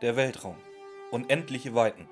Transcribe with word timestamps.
Der 0.00 0.14
Weltraum. 0.14 0.54
Unendliche 1.10 1.74
Weiten. 1.74 2.08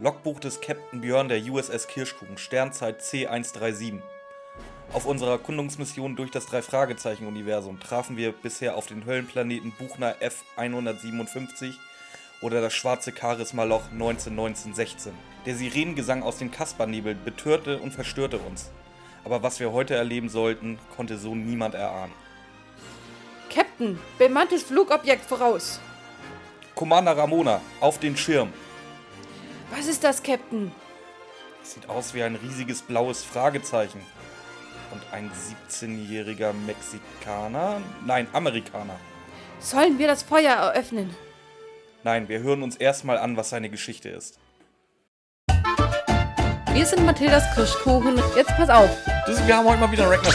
Logbuch 0.00 0.38
des 0.38 0.60
Captain 0.60 1.00
Björn 1.00 1.28
der 1.28 1.42
USS 1.42 1.88
Kirschkuchen, 1.88 2.38
Sternzeit 2.38 3.00
C137. 3.02 4.00
Auf 4.92 5.04
unserer 5.04 5.32
Erkundungsmission 5.32 6.14
durch 6.14 6.30
das 6.30 6.46
Drei-Fragezeichen-Universum 6.46 7.80
trafen 7.80 8.16
wir 8.16 8.30
bisher 8.30 8.76
auf 8.76 8.86
den 8.86 9.04
Höllenplaneten 9.04 9.72
Buchner 9.72 10.14
F157 10.56 11.74
oder 12.40 12.60
das 12.60 12.72
schwarze 12.72 13.12
Charisma-Loch 13.12 13.90
191916. 13.90 15.12
Der 15.46 15.56
Sirenengesang 15.56 16.22
aus 16.22 16.38
dem 16.38 16.52
Kaspernebel 16.52 17.16
betörte 17.16 17.80
und 17.80 17.90
verstörte 17.90 18.38
uns. 18.38 18.70
Aber 19.24 19.42
was 19.42 19.58
wir 19.58 19.72
heute 19.72 19.96
erleben 19.96 20.28
sollten, 20.28 20.78
konnte 20.94 21.18
so 21.18 21.34
niemand 21.34 21.74
erahnen. 21.74 22.12
Captain, 23.52 23.98
bemanntes 24.18 24.62
Flugobjekt 24.62 25.24
voraus. 25.24 25.80
Commander 26.74 27.16
Ramona, 27.16 27.60
auf 27.80 27.98
den 27.98 28.16
Schirm. 28.16 28.52
Was 29.70 29.86
ist 29.86 30.04
das, 30.04 30.22
Captain? 30.22 30.72
Sieht 31.62 31.88
aus 31.88 32.14
wie 32.14 32.22
ein 32.22 32.36
riesiges 32.36 32.82
blaues 32.82 33.24
Fragezeichen. 33.24 34.00
Und 34.92 35.02
ein 35.12 35.30
17-jähriger 35.70 36.52
Mexikaner? 36.52 37.80
Nein, 38.04 38.28
Amerikaner. 38.32 38.96
Sollen 39.58 39.98
wir 39.98 40.06
das 40.06 40.22
Feuer 40.22 40.52
eröffnen? 40.52 41.14
Nein, 42.02 42.28
wir 42.28 42.40
hören 42.40 42.62
uns 42.62 42.76
erstmal 42.76 43.18
an, 43.18 43.36
was 43.36 43.50
seine 43.50 43.70
Geschichte 43.70 44.10
ist. 44.10 44.38
Wir 46.72 46.86
sind 46.86 47.06
Mathildas 47.06 47.44
Kirschkuchen. 47.54 48.20
Jetzt 48.36 48.50
pass 48.56 48.68
auf. 48.68 48.90
Das, 49.26 49.46
wir 49.46 49.56
haben 49.56 49.66
heute 49.66 49.80
mal 49.80 49.90
wieder 49.90 50.10
Ragnar. 50.10 50.34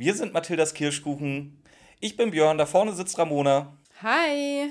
Wir 0.00 0.14
sind 0.14 0.32
Mathildas 0.32 0.74
Kirschkuchen. 0.74 1.60
Ich 1.98 2.16
bin 2.16 2.30
Björn, 2.30 2.56
da 2.56 2.66
vorne 2.66 2.92
sitzt 2.92 3.18
Ramona. 3.18 3.76
Hi. 4.00 4.70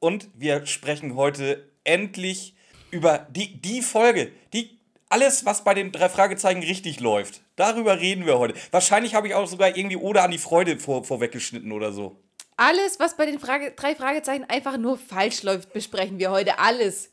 Und 0.00 0.28
wir 0.34 0.66
sprechen 0.66 1.14
heute 1.14 1.70
endlich 1.84 2.56
über 2.90 3.18
die, 3.30 3.62
die 3.62 3.82
Folge, 3.82 4.32
die 4.52 4.80
alles, 5.08 5.46
was 5.46 5.62
bei 5.62 5.74
den 5.74 5.92
drei 5.92 6.08
Fragezeichen 6.08 6.64
richtig 6.64 6.98
läuft. 6.98 7.42
Darüber 7.54 8.00
reden 8.00 8.26
wir 8.26 8.40
heute. 8.40 8.54
Wahrscheinlich 8.72 9.14
habe 9.14 9.28
ich 9.28 9.34
auch 9.36 9.46
sogar 9.46 9.76
irgendwie 9.76 9.96
Ode 9.96 10.22
an 10.22 10.32
die 10.32 10.38
Freude 10.38 10.76
vor, 10.80 11.04
vorweggeschnitten 11.04 11.70
oder 11.70 11.92
so. 11.92 12.16
Alles, 12.56 12.98
was 12.98 13.16
bei 13.16 13.26
den 13.26 13.38
Frage 13.38 13.74
drei 13.76 13.94
Fragezeichen 13.94 14.42
einfach 14.42 14.76
nur 14.76 14.98
falsch 14.98 15.44
läuft, 15.44 15.72
besprechen 15.72 16.18
wir 16.18 16.32
heute. 16.32 16.58
Alles. 16.58 17.12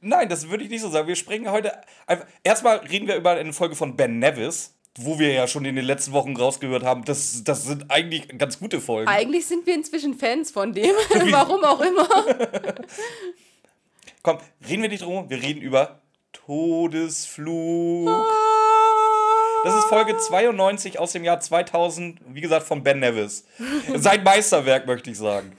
Nein, 0.00 0.28
das 0.28 0.48
würde 0.48 0.62
ich 0.62 0.70
nicht 0.70 0.82
so 0.82 0.90
sagen. 0.90 1.08
Wir 1.08 1.16
sprechen 1.16 1.50
heute 1.50 1.72
einfach. 2.06 2.26
Erstmal 2.44 2.76
reden 2.76 3.08
wir 3.08 3.16
über 3.16 3.32
eine 3.32 3.52
Folge 3.52 3.74
von 3.74 3.96
Ben 3.96 4.20
Nevis, 4.20 4.77
wo 5.04 5.18
wir 5.18 5.32
ja 5.32 5.46
schon 5.46 5.64
in 5.64 5.76
den 5.76 5.84
letzten 5.84 6.12
Wochen 6.12 6.36
rausgehört 6.36 6.82
haben, 6.82 7.04
das, 7.04 7.42
das 7.44 7.64
sind 7.64 7.90
eigentlich 7.90 8.28
ganz 8.38 8.58
gute 8.58 8.80
Folgen. 8.80 9.08
Eigentlich 9.08 9.46
sind 9.46 9.66
wir 9.66 9.74
inzwischen 9.74 10.14
Fans 10.14 10.50
von 10.50 10.72
dem. 10.72 10.90
Warum 11.30 11.64
auch 11.64 11.80
immer. 11.80 12.08
Komm, 14.22 14.38
reden 14.68 14.82
wir 14.82 14.88
nicht 14.88 15.04
drum, 15.04 15.30
wir 15.30 15.42
reden 15.42 15.62
über 15.62 16.00
Todesflug. 16.32 18.08
Das 19.64 19.74
ist 19.74 19.84
Folge 19.84 20.16
92 20.16 20.98
aus 20.98 21.12
dem 21.12 21.24
Jahr 21.24 21.40
2000, 21.40 22.20
wie 22.28 22.40
gesagt, 22.40 22.66
von 22.66 22.82
Ben 22.82 23.00
Nevis. 23.00 23.44
Sein 23.96 24.22
Meisterwerk, 24.22 24.86
möchte 24.86 25.10
ich 25.10 25.18
sagen. 25.18 25.52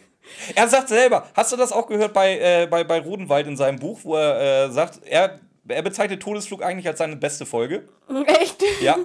Er 0.56 0.68
sagt 0.68 0.90
selber, 0.90 1.28
hast 1.34 1.52
du 1.52 1.58
das 1.58 1.72
auch 1.72 1.88
gehört 1.88 2.14
bei, 2.14 2.38
äh, 2.38 2.68
bei, 2.68 2.84
bei 2.84 3.00
Rodenwald 3.00 3.48
in 3.48 3.58
seinem 3.58 3.80
Buch, 3.80 4.00
wo 4.04 4.16
er 4.16 4.68
äh, 4.68 4.72
sagt, 4.72 5.02
er, 5.06 5.40
er 5.68 5.82
bezeichnet 5.82 6.22
Todesflug 6.22 6.64
eigentlich 6.64 6.88
als 6.88 7.00
seine 7.00 7.16
beste 7.16 7.46
Folge? 7.46 7.88
Echt? 8.26 8.64
Ja. 8.82 8.98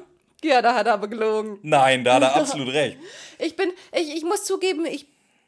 Ja, 0.44 0.60
da 0.60 0.74
hat 0.74 0.86
er 0.86 0.92
aber 0.92 1.08
gelogen. 1.08 1.58
Nein, 1.62 2.04
da 2.04 2.16
hat 2.16 2.22
er 2.22 2.36
absolut 2.36 2.68
recht. 2.68 2.98
Ich 3.38 3.56
bin, 3.56 3.72
ich, 3.92 4.14
ich 4.14 4.24
muss 4.24 4.44
zugeben, 4.44 4.84
ich, 4.84 5.06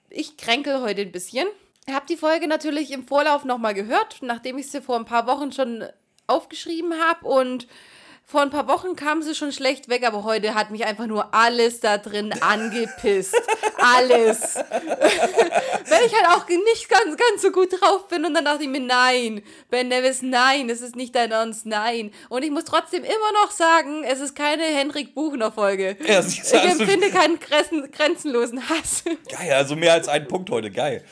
ich 0.08 0.38
kränkel 0.38 0.80
heute 0.80 1.02
ein 1.02 1.12
bisschen. 1.12 1.46
Ich 1.86 1.94
habe 1.94 2.06
die 2.08 2.16
Folge 2.16 2.48
natürlich 2.48 2.90
im 2.90 3.06
Vorlauf 3.06 3.44
nochmal 3.44 3.74
gehört, 3.74 4.18
nachdem 4.22 4.56
ich 4.56 4.70
sie 4.70 4.80
vor 4.80 4.96
ein 4.96 5.04
paar 5.04 5.26
Wochen 5.26 5.52
schon 5.52 5.84
aufgeschrieben 6.26 6.94
habe 6.98 7.26
und 7.26 7.68
vor 8.28 8.42
ein 8.42 8.50
paar 8.50 8.66
Wochen 8.66 8.96
kam 8.96 9.22
sie 9.22 9.36
schon 9.36 9.52
schlecht 9.52 9.88
weg, 9.88 10.04
aber 10.04 10.24
heute 10.24 10.56
hat 10.56 10.72
mich 10.72 10.84
einfach 10.84 11.06
nur 11.06 11.32
alles 11.32 11.78
da 11.78 11.96
drin 11.96 12.34
angepisst. 12.40 13.40
alles. 13.78 14.56
Wenn 15.86 16.04
ich 16.04 16.12
halt 16.12 16.26
auch 16.30 16.48
nicht 16.48 16.88
ganz, 16.88 17.16
ganz 17.16 17.42
so 17.42 17.52
gut 17.52 17.80
drauf 17.80 18.08
bin 18.08 18.24
und 18.24 18.34
dann 18.34 18.44
dachte 18.44 18.64
ich 18.64 18.68
mir, 18.68 18.80
nein, 18.80 19.42
Ben 19.70 19.86
Nevis, 19.86 20.22
nein, 20.22 20.68
es 20.68 20.80
ist 20.80 20.96
nicht 20.96 21.14
dein 21.14 21.30
Ernst, 21.30 21.66
nein. 21.66 22.10
Und 22.28 22.42
ich 22.42 22.50
muss 22.50 22.64
trotzdem 22.64 23.04
immer 23.04 23.32
noch 23.44 23.52
sagen, 23.52 24.02
es 24.02 24.18
ist 24.18 24.34
keine 24.34 24.64
Henrik 24.64 25.14
Buchner 25.14 25.52
Folge. 25.52 25.96
Ja, 26.04 26.18
ich 26.18 26.52
empfinde 26.52 27.10
keinen 27.10 27.38
grenzen, 27.38 27.88
grenzenlosen 27.92 28.68
Hass. 28.68 29.04
Geil, 29.30 29.52
also 29.52 29.76
mehr 29.76 29.92
als 29.92 30.08
einen 30.08 30.26
Punkt 30.26 30.50
heute, 30.50 30.72
geil. 30.72 31.04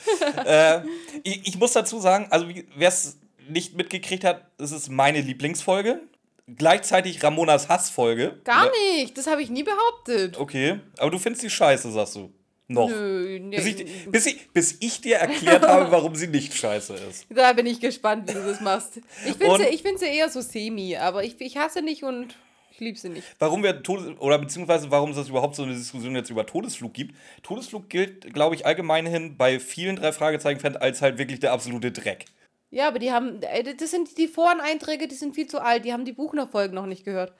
äh, 0.45 0.81
ich, 1.23 1.47
ich 1.47 1.59
muss 1.59 1.73
dazu 1.73 2.01
sagen, 2.01 2.27
also 2.31 2.49
wer 2.75 2.89
es 2.89 3.19
nicht 3.49 3.77
mitgekriegt 3.77 4.25
hat, 4.25 4.51
es 4.59 4.73
ist 4.73 4.89
meine 4.91 5.21
Lieblingsfolge 5.21 6.01
gleichzeitig 6.47 7.23
Ramonas 7.23 7.69
Hassfolge. 7.69 8.41
Gar 8.45 8.71
nicht, 8.97 9.17
das 9.17 9.27
habe 9.27 9.43
ich 9.43 9.51
nie 9.51 9.63
behauptet. 9.63 10.39
Okay, 10.39 10.81
aber 10.99 11.11
du 11.11 11.19
findest 11.19 11.43
sie 11.43 11.51
scheiße, 11.51 11.91
sagst 11.91 12.17
du. 12.17 12.33
Noch. 12.67 12.89
Nö, 12.89 13.39
nee. 13.41 13.57
bis, 13.57 13.67
ich, 13.67 14.11
bis, 14.11 14.27
ich, 14.27 14.51
bis 14.51 14.77
ich 14.81 15.01
dir 15.03 15.17
erklärt 15.17 15.67
habe, 15.67 15.91
warum 15.91 16.15
sie 16.15 16.29
nicht 16.29 16.55
scheiße 16.55 16.95
ist. 16.95 17.27
Da 17.29 17.53
bin 17.53 17.67
ich 17.67 17.79
gespannt, 17.79 18.27
wie 18.29 18.33
du 18.33 18.43
das 18.43 18.63
machst. 18.63 19.01
Ich 19.27 19.35
finde 19.35 19.69
sie, 19.71 19.79
find 19.79 19.99
sie 19.99 20.07
eher 20.07 20.31
so 20.31 20.41
semi, 20.41 20.97
aber 20.97 21.23
ich, 21.25 21.39
ich 21.41 21.59
hasse 21.59 21.83
nicht 21.83 22.05
und 22.05 22.35
ich 22.71 22.81
liebe 22.81 22.99
sie 22.99 23.11
nicht. 23.11 23.27
Warum 23.39 23.63
wir 23.63 23.83
Todes 23.83 24.19
oder 24.19 24.39
beziehungsweise 24.39 24.91
warum 24.91 25.11
es 25.11 25.29
überhaupt 25.29 25.57
so 25.57 25.63
eine 25.63 25.75
Diskussion 25.75 26.17
jetzt 26.17 26.31
über 26.31 26.47
Todesflug 26.47 26.95
gibt. 26.95 27.15
Todesflug 27.43 27.91
gilt, 27.91 28.33
glaube 28.33 28.55
ich, 28.55 28.65
allgemeinhin 28.65 29.37
bei 29.37 29.61
vielen 29.61 29.97
drei 29.97 30.13
Fragezeichen-Fans 30.13 30.77
als 30.77 31.03
halt 31.03 31.19
wirklich 31.19 31.41
der 31.41 31.53
absolute 31.53 31.93
Dreck. 31.93 32.25
Ja, 32.75 32.89
aber 32.89 32.99
die 32.99 33.13
haben, 33.13 33.41
äh, 33.43 33.73
das 33.73 33.93
sind 33.93 34.19
die 34.19 34.27
Foreneinträge, 34.27 35.07
die 35.07 35.15
sind 35.15 35.37
viel 35.37 35.47
zu 35.47 35.63
alt, 35.63 35.85
die 35.85 35.93
haben 35.93 36.05
die 36.05 36.13
Buchner-Folgen 36.13 36.75
noch 36.75 36.87
nicht 36.87 37.05
gehört. 37.05 37.33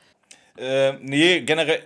Äh, 0.57 0.93
nee, 1.01 1.41
generell, 1.41 1.85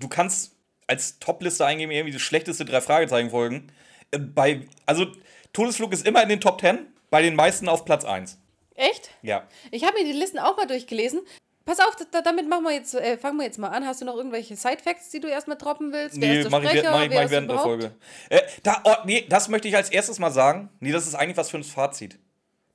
du 0.00 0.08
kannst 0.08 0.56
als 0.88 1.20
Topliste 1.20 1.64
eingeben, 1.64 1.92
irgendwie 1.92 2.12
die 2.12 2.18
schlechteste 2.18 2.64
drei 2.64 2.80
Fragezeichen-Folgen. 2.80 3.70
Äh, 4.10 4.18
bei, 4.18 4.62
also, 4.84 5.06
Todesflug 5.52 5.92
ist 5.92 6.04
immer 6.04 6.24
in 6.24 6.28
den 6.28 6.40
Top 6.40 6.60
10, 6.60 6.88
bei 7.08 7.22
den 7.22 7.36
meisten 7.36 7.68
auf 7.68 7.84
Platz 7.84 8.04
1. 8.04 8.36
Echt? 8.74 9.10
Ja. 9.22 9.46
Ich 9.70 9.84
habe 9.84 9.96
mir 9.96 10.04
die 10.04 10.18
Listen 10.18 10.40
auch 10.40 10.56
mal 10.56 10.66
durchgelesen. 10.66 11.20
Pass 11.64 11.78
auf, 11.78 11.94
da, 12.10 12.20
damit 12.20 12.48
machen 12.48 12.64
wir 12.64 12.72
jetzt, 12.72 12.96
äh, 12.96 13.16
fangen 13.16 13.36
wir 13.38 13.44
jetzt 13.44 13.60
mal 13.60 13.68
an. 13.68 13.86
Hast 13.86 14.00
du 14.00 14.04
noch 14.04 14.16
irgendwelche 14.16 14.56
Side-Facts, 14.56 15.10
die 15.10 15.20
du 15.20 15.28
erstmal 15.28 15.56
droppen 15.56 15.92
willst? 15.92 16.16
Nee, 16.16 16.44
mach 16.50 16.64
ich, 16.64 16.82
mach 16.82 17.04
ich, 17.04 17.10
mach 17.12 17.24
ich 17.24 17.30
während 17.30 17.48
der 17.48 17.58
Folge. 17.60 17.92
Äh, 18.28 18.40
da, 18.64 18.82
oh, 18.82 18.94
nee, 19.04 19.24
das 19.28 19.48
möchte 19.48 19.68
ich 19.68 19.76
als 19.76 19.88
erstes 19.88 20.18
mal 20.18 20.32
sagen. 20.32 20.68
Nee, 20.80 20.90
das 20.90 21.06
ist 21.06 21.14
eigentlich 21.14 21.36
was 21.36 21.50
für 21.50 21.58
ein 21.58 21.64
Fazit. 21.64 22.18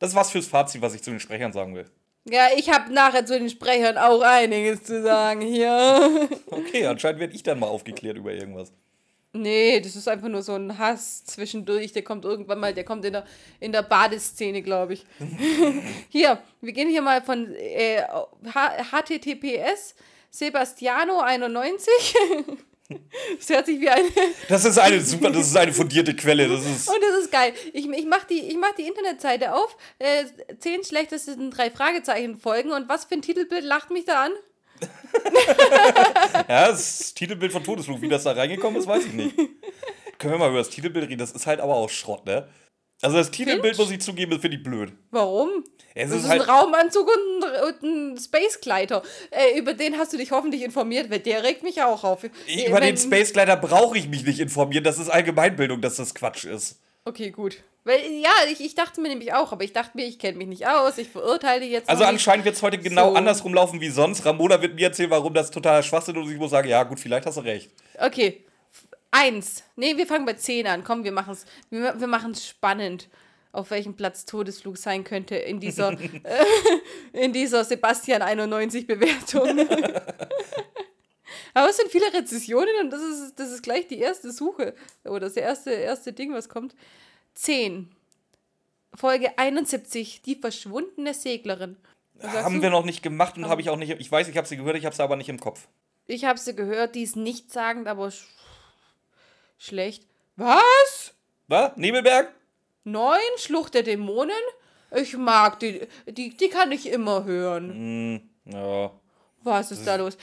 Das 0.01 0.09
ist 0.09 0.15
was 0.15 0.31
fürs 0.31 0.47
Fazit, 0.47 0.81
was 0.81 0.95
ich 0.95 1.03
zu 1.03 1.11
den 1.11 1.19
Sprechern 1.19 1.53
sagen 1.53 1.75
will. 1.75 1.85
Ja, 2.25 2.47
ich 2.57 2.71
habe 2.71 2.91
nachher 2.91 3.23
zu 3.23 3.37
den 3.37 3.49
Sprechern 3.49 3.99
auch 3.99 4.21
einiges 4.21 4.83
zu 4.83 5.01
sagen 5.03 5.41
hier. 5.41 6.27
Okay, 6.47 6.85
anscheinend 6.87 7.19
werde 7.19 7.35
ich 7.35 7.43
dann 7.43 7.59
mal 7.59 7.67
aufgeklärt 7.67 8.17
über 8.17 8.33
irgendwas. 8.33 8.73
Nee, 9.31 9.79
das 9.79 9.95
ist 9.95 10.07
einfach 10.07 10.27
nur 10.27 10.41
so 10.41 10.55
ein 10.55 10.77
Hass 10.77 11.23
zwischendurch. 11.25 11.93
Der 11.93 12.01
kommt 12.01 12.25
irgendwann 12.25 12.59
mal, 12.59 12.73
der 12.73 12.83
kommt 12.83 13.05
in 13.05 13.13
der, 13.13 13.25
in 13.59 13.71
der 13.71 13.83
Badeszene, 13.83 14.61
glaube 14.61 14.93
ich. 14.93 15.05
hier, 16.09 16.41
wir 16.61 16.73
gehen 16.73 16.89
hier 16.89 17.01
mal 17.01 17.21
von 17.21 17.53
äh, 17.55 18.01
HTTPS 18.43 19.95
Sebastiano 20.31 21.19
91. 21.19 21.87
Das 23.37 23.49
hört 23.49 23.65
sich 23.65 23.79
wie 23.79 23.89
eine. 23.89 24.07
Das 24.47 24.65
ist 24.65 24.77
eine 24.77 25.01
super, 25.01 25.31
das 25.31 25.47
ist 25.47 25.55
eine 25.55 25.73
fundierte 25.73 26.15
Quelle. 26.15 26.47
Das 26.47 26.65
ist 26.65 26.87
Und 26.87 27.01
das 27.01 27.23
ist 27.23 27.31
geil. 27.31 27.53
Ich, 27.73 27.87
ich 27.89 28.05
mache 28.05 28.27
die, 28.29 28.39
ich 28.39 28.57
mach 28.57 28.73
die 28.75 28.87
Internetseite 28.87 29.53
auf. 29.53 29.75
Äh, 29.99 30.25
zehn 30.59 30.83
schlechtesten 30.83 31.51
drei 31.51 31.71
Fragezeichen 31.71 32.37
folgen. 32.37 32.71
Und 32.71 32.89
was 32.89 33.05
für 33.05 33.15
ein 33.15 33.21
Titelbild 33.21 33.63
lacht 33.63 33.91
mich 33.91 34.05
da 34.05 34.25
an? 34.25 34.31
ja, 36.47 36.69
das 36.69 37.13
Titelbild 37.13 37.51
von 37.51 37.63
Todesflug. 37.63 38.01
Wie 38.01 38.09
das 38.09 38.23
da 38.23 38.31
reingekommen 38.31 38.79
ist, 38.79 38.87
weiß 38.87 39.05
ich 39.05 39.13
nicht. 39.13 39.35
Können 40.17 40.33
wir 40.33 40.37
mal 40.37 40.49
über 40.49 40.59
das 40.59 40.69
Titelbild 40.69 41.09
reden? 41.09 41.19
Das 41.19 41.31
ist 41.31 41.47
halt 41.47 41.59
aber 41.59 41.75
auch 41.75 41.89
Schrott, 41.89 42.25
ne? 42.25 42.47
Also 43.01 43.17
das 43.17 43.31
Titelbild, 43.31 43.77
muss 43.77 43.89
ich 43.91 43.99
zugeben, 44.01 44.31
das 44.31 44.41
finde 44.41 44.57
ich 44.57 44.63
blöd. 44.63 44.93
Warum? 45.09 45.63
Es 45.93 46.09
das 46.09 46.19
ist, 46.19 46.23
ist 46.25 46.29
halt 46.29 46.41
ein 46.41 46.49
Raumanzug 46.49 47.07
und 47.07 47.43
ein, 47.43 47.63
und 47.63 47.83
ein 47.83 48.17
Spacegleiter. 48.17 49.01
Äh, 49.31 49.57
über 49.57 49.73
den 49.73 49.97
hast 49.97 50.13
du 50.13 50.17
dich 50.17 50.31
hoffentlich 50.31 50.61
informiert, 50.61 51.09
weil 51.09 51.19
der 51.19 51.43
regt 51.43 51.63
mich 51.63 51.81
auch 51.81 52.03
auf. 52.03 52.23
Ich, 52.23 52.67
über 52.67 52.77
Wenn, 52.77 52.95
den 52.95 52.97
Spacegleiter 52.97 53.57
brauche 53.57 53.97
ich 53.97 54.07
mich 54.07 54.23
nicht 54.23 54.39
informieren. 54.39 54.83
Das 54.83 54.99
ist 54.99 55.09
Allgemeinbildung, 55.09 55.81
dass 55.81 55.95
das 55.95 56.13
Quatsch 56.13 56.45
ist. 56.45 56.79
Okay, 57.03 57.31
gut. 57.31 57.57
Weil, 57.83 57.99
ja, 58.21 58.29
ich, 58.51 58.61
ich 58.61 58.75
dachte 58.75 59.01
mir 59.01 59.09
nämlich 59.09 59.33
auch, 59.33 59.51
aber 59.51 59.63
ich 59.63 59.73
dachte 59.73 59.97
mir, 59.97 60.05
ich 60.05 60.19
kenne 60.19 60.37
mich 60.37 60.47
nicht 60.47 60.67
aus, 60.67 60.99
ich 60.99 61.09
verurteile 61.09 61.65
jetzt. 61.65 61.89
Also 61.89 62.03
anscheinend 62.03 62.45
wird 62.45 62.55
es 62.55 62.61
heute 62.61 62.77
genau 62.77 63.09
so. 63.09 63.15
andersrum 63.15 63.55
laufen 63.55 63.81
wie 63.81 63.89
sonst. 63.89 64.23
Ramona 64.23 64.61
wird 64.61 64.75
mir 64.75 64.87
erzählen, 64.87 65.09
warum 65.09 65.33
das 65.33 65.49
totaler 65.49 65.81
Schwachsinn 65.81 66.15
ist 66.15 66.23
und 66.23 66.31
ich 66.31 66.37
muss 66.37 66.51
sagen, 66.51 66.69
ja 66.69 66.83
gut, 66.83 66.99
vielleicht 66.99 67.25
hast 67.25 67.37
du 67.37 67.41
recht. 67.41 67.71
Okay. 67.97 68.45
Eins. 69.11 69.63
Nee, 69.75 69.97
wir 69.97 70.07
fangen 70.07 70.25
bei 70.25 70.33
10 70.33 70.67
an. 70.67 70.83
Komm, 70.83 71.03
wir 71.03 71.11
machen 71.11 71.33
es 71.33 71.45
wir, 71.69 71.99
wir 71.99 72.07
machen's 72.07 72.47
spannend, 72.47 73.09
auf 73.51 73.69
welchem 73.69 73.95
Platz 73.95 74.25
Todesflug 74.25 74.77
sein 74.77 75.03
könnte 75.03 75.35
in 75.35 75.59
dieser, 75.59 75.91
äh, 76.23 76.45
in 77.11 77.33
dieser 77.33 77.65
Sebastian 77.65 78.21
91 78.21 78.87
Bewertung. 78.87 79.59
Aber 81.53 81.69
es 81.69 81.77
sind 81.77 81.91
viele 81.91 82.13
Rezessionen 82.13 82.73
und 82.81 82.89
das 82.91 83.01
ist, 83.01 83.35
das 83.37 83.51
ist 83.51 83.63
gleich 83.63 83.87
die 83.87 83.99
erste 83.99 84.31
Suche. 84.31 84.73
Oder 85.03 85.21
das 85.21 85.35
erste, 85.35 85.71
erste 85.71 86.13
Ding, 86.13 86.33
was 86.33 86.47
kommt. 86.47 86.75
10. 87.33 87.93
Folge 88.93 89.37
71, 89.37 90.21
die 90.21 90.35
verschwundene 90.35 91.13
Seglerin. 91.13 91.77
Haben 92.21 92.57
du? 92.57 92.61
wir 92.61 92.69
noch 92.69 92.85
nicht 92.85 93.01
gemacht 93.01 93.37
und 93.37 93.47
habe 93.47 93.61
ich 93.61 93.69
auch 93.69 93.77
nicht. 93.77 93.91
Ich 93.99 94.11
weiß, 94.11 94.27
ich 94.27 94.37
habe 94.37 94.47
sie 94.47 94.57
gehört, 94.57 94.77
ich 94.77 94.85
habe 94.85 94.95
sie 94.95 95.03
aber 95.03 95.15
nicht 95.15 95.29
im 95.29 95.39
Kopf. 95.39 95.67
Ich 96.07 96.25
habe 96.25 96.39
sie 96.39 96.55
gehört, 96.55 96.95
die 96.95 97.03
ist 97.03 97.15
nichtssagend, 97.15 97.87
aber 97.87 98.11
schlecht. 99.61 100.07
Was? 100.35 101.13
Was? 101.47 101.77
Nebelberg? 101.77 102.33
Neun? 102.83 103.19
Schlucht 103.37 103.75
der 103.75 103.83
Dämonen? 103.83 104.31
Ich 104.93 105.15
mag 105.15 105.59
die, 105.59 105.87
die, 106.07 106.35
die 106.35 106.49
kann 106.49 106.71
ich 106.71 106.89
immer 106.89 107.23
hören. 107.23 107.69
Hm, 107.69 108.53
ja. 108.53 108.91
Was 109.43 109.71
ist 109.71 109.85
da 109.87 109.95
los? 109.95 110.17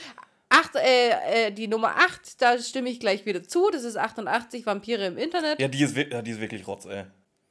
Acht, 0.49 0.75
äh, 0.75 1.47
äh, 1.47 1.51
die 1.51 1.67
Nummer 1.67 1.95
8, 1.97 2.41
da 2.41 2.57
stimme 2.59 2.89
ich 2.89 2.99
gleich 2.99 3.25
wieder 3.25 3.43
zu. 3.43 3.69
Das 3.71 3.83
ist 3.83 3.97
88 3.97 4.65
Vampire 4.65 5.05
im 5.05 5.17
Internet. 5.17 5.59
Ja, 5.59 5.67
die 5.67 5.83
ist, 5.83 5.95
ja, 5.95 6.21
die 6.21 6.31
ist 6.31 6.41
wirklich 6.41 6.67
Rotz, 6.67 6.85
ey. 6.85 7.05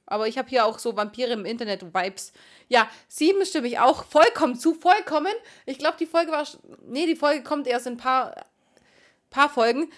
Aber 0.06 0.26
ich 0.26 0.38
habe 0.38 0.49
hier 0.49 0.64
auch 0.64 0.79
so 0.79 0.96
Vampire 0.96 1.32
im 1.32 1.44
Internet-Vibes. 1.44 2.32
Ja, 2.69 2.88
sieben 3.08 3.44
stimme 3.44 3.69
ich 3.69 3.79
auch 3.79 4.05
vollkommen 4.05 4.56
zu. 4.56 4.75
Vollkommen. 4.75 5.32
Ich 5.67 5.79
glaube, 5.79 5.96
die 5.99 6.06
Folge 6.06 6.32
war. 6.32 6.46
Nee, 6.87 7.06
die 7.06 7.17
Folge 7.17 7.43
kommt 7.43 7.67
erst 7.67 7.87
in 7.87 7.94
ein 7.94 7.99
paar, 7.99 8.46
paar 9.31 9.50
Folgen. 9.50 9.91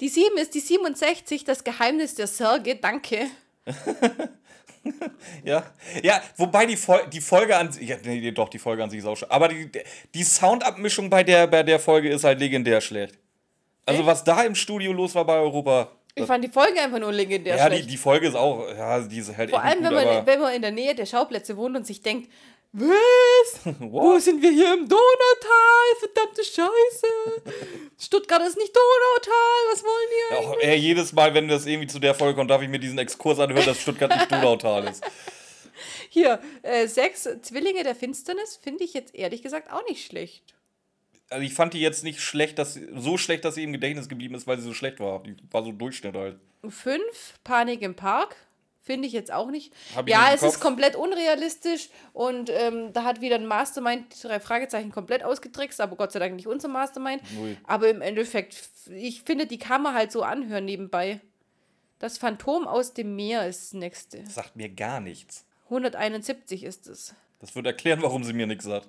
Die 0.00 0.08
sieben 0.08 0.36
ist 0.38 0.54
die 0.54 0.60
67, 0.60 1.44
das 1.44 1.64
Geheimnis 1.64 2.14
der 2.14 2.26
Särge. 2.26 2.76
Danke. 2.76 3.26
Ja, 5.44 5.64
ja, 6.02 6.22
wobei 6.36 6.66
die, 6.66 6.76
Fol 6.76 7.00
die 7.10 7.22
Folge 7.22 7.56
an 7.56 7.72
sich, 7.72 7.88
ja, 7.88 7.96
nee, 8.04 8.30
doch, 8.32 8.50
die 8.50 8.58
Folge 8.58 8.84
an 8.84 8.90
sich 8.90 8.98
ist 8.98 9.06
auch 9.06 9.16
schon, 9.16 9.30
aber 9.30 9.48
die, 9.48 9.70
die 10.14 10.22
Soundabmischung 10.22 11.08
bei 11.08 11.22
der, 11.22 11.46
bei 11.46 11.62
der 11.62 11.78
Folge 11.78 12.10
ist 12.10 12.24
halt 12.24 12.38
legendär 12.38 12.82
schlecht. 12.82 13.18
Also 13.86 14.00
Echt? 14.00 14.06
was 14.06 14.24
da 14.24 14.42
im 14.42 14.54
Studio 14.54 14.92
los 14.92 15.14
war 15.14 15.24
bei 15.24 15.36
Europa, 15.38 15.90
Ich 16.14 16.26
fand 16.26 16.44
die 16.44 16.48
Folge 16.50 16.80
einfach 16.80 16.98
nur 16.98 17.12
legendär 17.12 17.56
ja, 17.56 17.68
die, 17.68 17.76
schlecht. 17.76 17.90
die 17.92 17.96
Folge 17.96 18.28
ist 18.28 18.34
auch, 18.34 18.68
ja, 18.68 19.00
die 19.00 19.18
ist 19.18 19.36
halt 19.36 19.50
Vor 19.50 19.62
allem, 19.62 19.80
nicht 19.80 19.90
wenn 19.90 20.04
gut, 20.04 20.14
man, 20.14 20.26
wenn 20.26 20.40
man 20.40 20.54
in 20.54 20.62
der 20.62 20.72
Nähe 20.72 20.94
der 20.94 21.06
Schauplätze 21.06 21.56
wohnt 21.56 21.76
und 21.76 21.86
sich 21.86 22.02
denkt, 22.02 22.30
was? 22.74 23.74
Wo 23.78 24.18
sind 24.18 24.42
wir 24.42 24.50
hier 24.50 24.74
im 24.74 24.88
Donautal? 24.88 25.96
Verdammte 26.00 26.44
Scheiße. 26.44 27.56
Stuttgart 27.98 28.42
ist 28.42 28.58
nicht 28.58 28.74
Donautal. 28.74 29.72
Was 29.72 29.82
wollen 29.84 30.08
die 30.10 30.34
auch, 30.36 30.58
ey, 30.60 30.76
jedes 30.76 31.12
Mal, 31.12 31.32
wenn 31.34 31.46
das 31.46 31.66
irgendwie 31.66 31.86
zu 31.86 32.00
der 32.00 32.14
Folge 32.14 32.34
kommt, 32.34 32.50
darf 32.50 32.62
ich 32.62 32.68
mir 32.68 32.80
diesen 32.80 32.98
Exkurs 32.98 33.38
anhören, 33.38 33.64
dass 33.64 33.80
Stuttgart 33.80 34.10
nicht 34.10 34.30
Donautal 34.30 34.88
ist. 34.88 35.04
Hier, 36.08 36.40
äh, 36.62 36.86
sechs 36.88 37.28
Zwillinge 37.42 37.84
der 37.84 37.94
Finsternis 37.94 38.56
finde 38.56 38.84
ich 38.84 38.94
jetzt 38.94 39.14
ehrlich 39.14 39.42
gesagt 39.42 39.72
auch 39.72 39.84
nicht 39.88 40.04
schlecht. 40.04 40.54
Also 41.30 41.44
ich 41.44 41.54
fand 41.54 41.74
die 41.74 41.80
jetzt 41.80 42.04
nicht 42.04 42.20
schlecht, 42.20 42.58
dass 42.58 42.74
sie, 42.74 42.88
so 42.96 43.16
schlecht, 43.16 43.44
dass 43.44 43.54
sie 43.54 43.64
im 43.64 43.72
Gedächtnis 43.72 44.08
geblieben 44.08 44.34
ist, 44.34 44.46
weil 44.46 44.58
sie 44.58 44.64
so 44.64 44.74
schlecht 44.74 45.00
war. 45.00 45.22
Die 45.22 45.36
war 45.50 45.64
so 45.64 45.72
Durchschnitt 45.72 46.14
halt. 46.14 46.38
Fünf, 46.68 47.34
Panik 47.44 47.82
im 47.82 47.94
Park. 47.94 48.36
Finde 48.84 49.08
ich 49.08 49.14
jetzt 49.14 49.32
auch 49.32 49.50
nicht. 49.50 49.72
Ja, 50.04 50.28
es 50.34 50.42
ist 50.42 50.54
Kopf. 50.54 50.60
komplett 50.60 50.94
unrealistisch 50.94 51.88
und 52.12 52.50
ähm, 52.50 52.92
da 52.92 53.04
hat 53.04 53.22
wieder 53.22 53.36
ein 53.36 53.46
Mastermind 53.46 54.22
drei 54.22 54.38
Fragezeichen 54.40 54.92
komplett 54.92 55.24
ausgetrickst, 55.24 55.80
aber 55.80 55.96
Gott 55.96 56.12
sei 56.12 56.18
Dank 56.18 56.36
nicht 56.36 56.46
unser 56.46 56.68
Mastermind. 56.68 57.22
Ui. 57.40 57.56
Aber 57.64 57.88
im 57.88 58.02
Endeffekt, 58.02 58.56
ich 58.90 59.22
finde, 59.22 59.46
die 59.46 59.58
kann 59.58 59.82
man 59.82 59.94
halt 59.94 60.12
so 60.12 60.22
anhören 60.22 60.66
nebenbei. 60.66 61.20
Das 61.98 62.18
Phantom 62.18 62.68
aus 62.68 62.92
dem 62.92 63.16
Meer 63.16 63.48
ist 63.48 63.72
das 63.72 63.72
nächste. 63.72 64.18
Das 64.22 64.34
sagt 64.34 64.54
mir 64.54 64.68
gar 64.68 65.00
nichts. 65.00 65.46
171 65.64 66.62
ist 66.64 66.86
es. 66.86 67.14
Das 67.38 67.54
würde 67.54 67.70
erklären, 67.70 68.02
warum 68.02 68.22
sie 68.22 68.34
mir 68.34 68.46
nichts 68.46 68.64
sagt. 68.64 68.88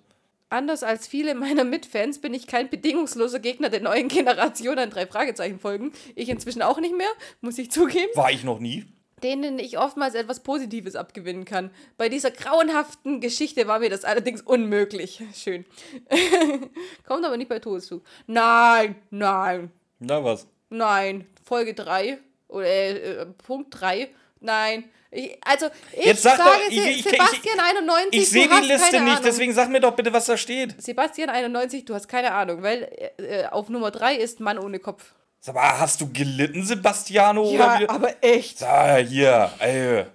Anders 0.50 0.84
als 0.84 1.08
viele 1.08 1.36
meiner 1.36 1.64
Mitfans 1.64 2.20
bin 2.20 2.34
ich 2.34 2.48
kein 2.48 2.70
bedingungsloser 2.70 3.40
Gegner 3.40 3.70
der 3.70 3.80
neuen 3.80 4.10
Generation 4.10 4.78
an 4.78 4.90
drei 4.90 5.08
Fragezeichen 5.08 5.60
folgen. 5.60 5.94
Ich 6.16 6.28
inzwischen 6.28 6.62
auch 6.62 6.80
nicht 6.80 6.96
mehr, 6.98 7.08
muss 7.40 7.58
ich 7.58 7.72
zugeben. 7.72 8.10
War 8.16 8.32
ich 8.32 8.44
noch 8.44 8.60
nie. 8.60 8.86
Denen 9.24 9.60
ich 9.60 9.78
oftmals 9.78 10.14
etwas 10.14 10.42
Positives 10.42 10.96
abgewinnen 10.96 11.46
kann. 11.46 11.72
Bei 11.98 12.10
dieser 12.10 12.32
grauenhaften 12.32 13.22
Geschichte 13.22 13.68
war 13.68 13.80
mir 13.80 13.90
das 13.90 14.04
allerdings 14.04 14.42
unmöglich. 14.42 15.22
Schön. 15.34 15.66
Kommt 17.08 17.26
aber 17.26 17.38
nicht 17.38 17.50
bei 17.50 17.60
Todesflug. 17.60 18.04
Nein, 18.28 18.96
nein, 19.12 19.72
Na 20.00 20.24
was? 20.24 20.48
nein. 20.70 21.28
Folge 21.44 21.74
3 21.74 22.18
oder 22.48 22.66
äh, 22.66 22.92
äh, 23.22 23.26
Punkt 23.26 23.68
3. 23.80 24.10
Nein. 24.42 24.86
Ich, 25.12 25.38
also, 25.46 25.68
ich 25.94 26.06
Jetzt 26.06 26.24
sag 26.24 26.38
sage 26.38 26.50
doch, 26.66 26.70
ich- 26.72 26.78
ich- 26.98 27.04
Sebastian 27.04 27.60
91. 27.60 28.20
Ich 28.22 28.30
sehe 28.30 28.50
die 28.50 28.68
Liste 28.68 29.00
nicht, 29.00 29.12
Ahnung. 29.12 29.24
deswegen 29.24 29.54
sag 29.54 29.70
mir 29.70 29.80
doch 29.80 29.96
bitte, 29.96 30.12
was 30.12 30.26
da 30.26 30.36
steht. 30.36 30.76
Sebastian 30.82 31.30
91, 31.30 31.86
du 31.86 31.94
hast 31.94 32.08
keine 32.10 32.34
Ahnung, 32.34 32.62
weil 32.64 32.84
äh, 33.18 33.24
äh, 33.44 33.46
auf 33.48 33.70
Nummer 33.70 33.92
3 33.92 34.16
ist 34.18 34.40
Mann 34.42 34.60
ohne 34.60 34.80
Kopf. 34.80 35.14
Sag 35.46 35.54
mal, 35.54 35.78
hast 35.80 36.02
du 36.02 36.12
gelitten, 36.12 36.66
Sebastiano? 36.66 37.52
Ja, 37.52 37.80
aber 37.88 38.16
echt. 38.24 38.64
Ah, 38.64 38.96
hier, 38.96 39.52
ey. 39.60 40.06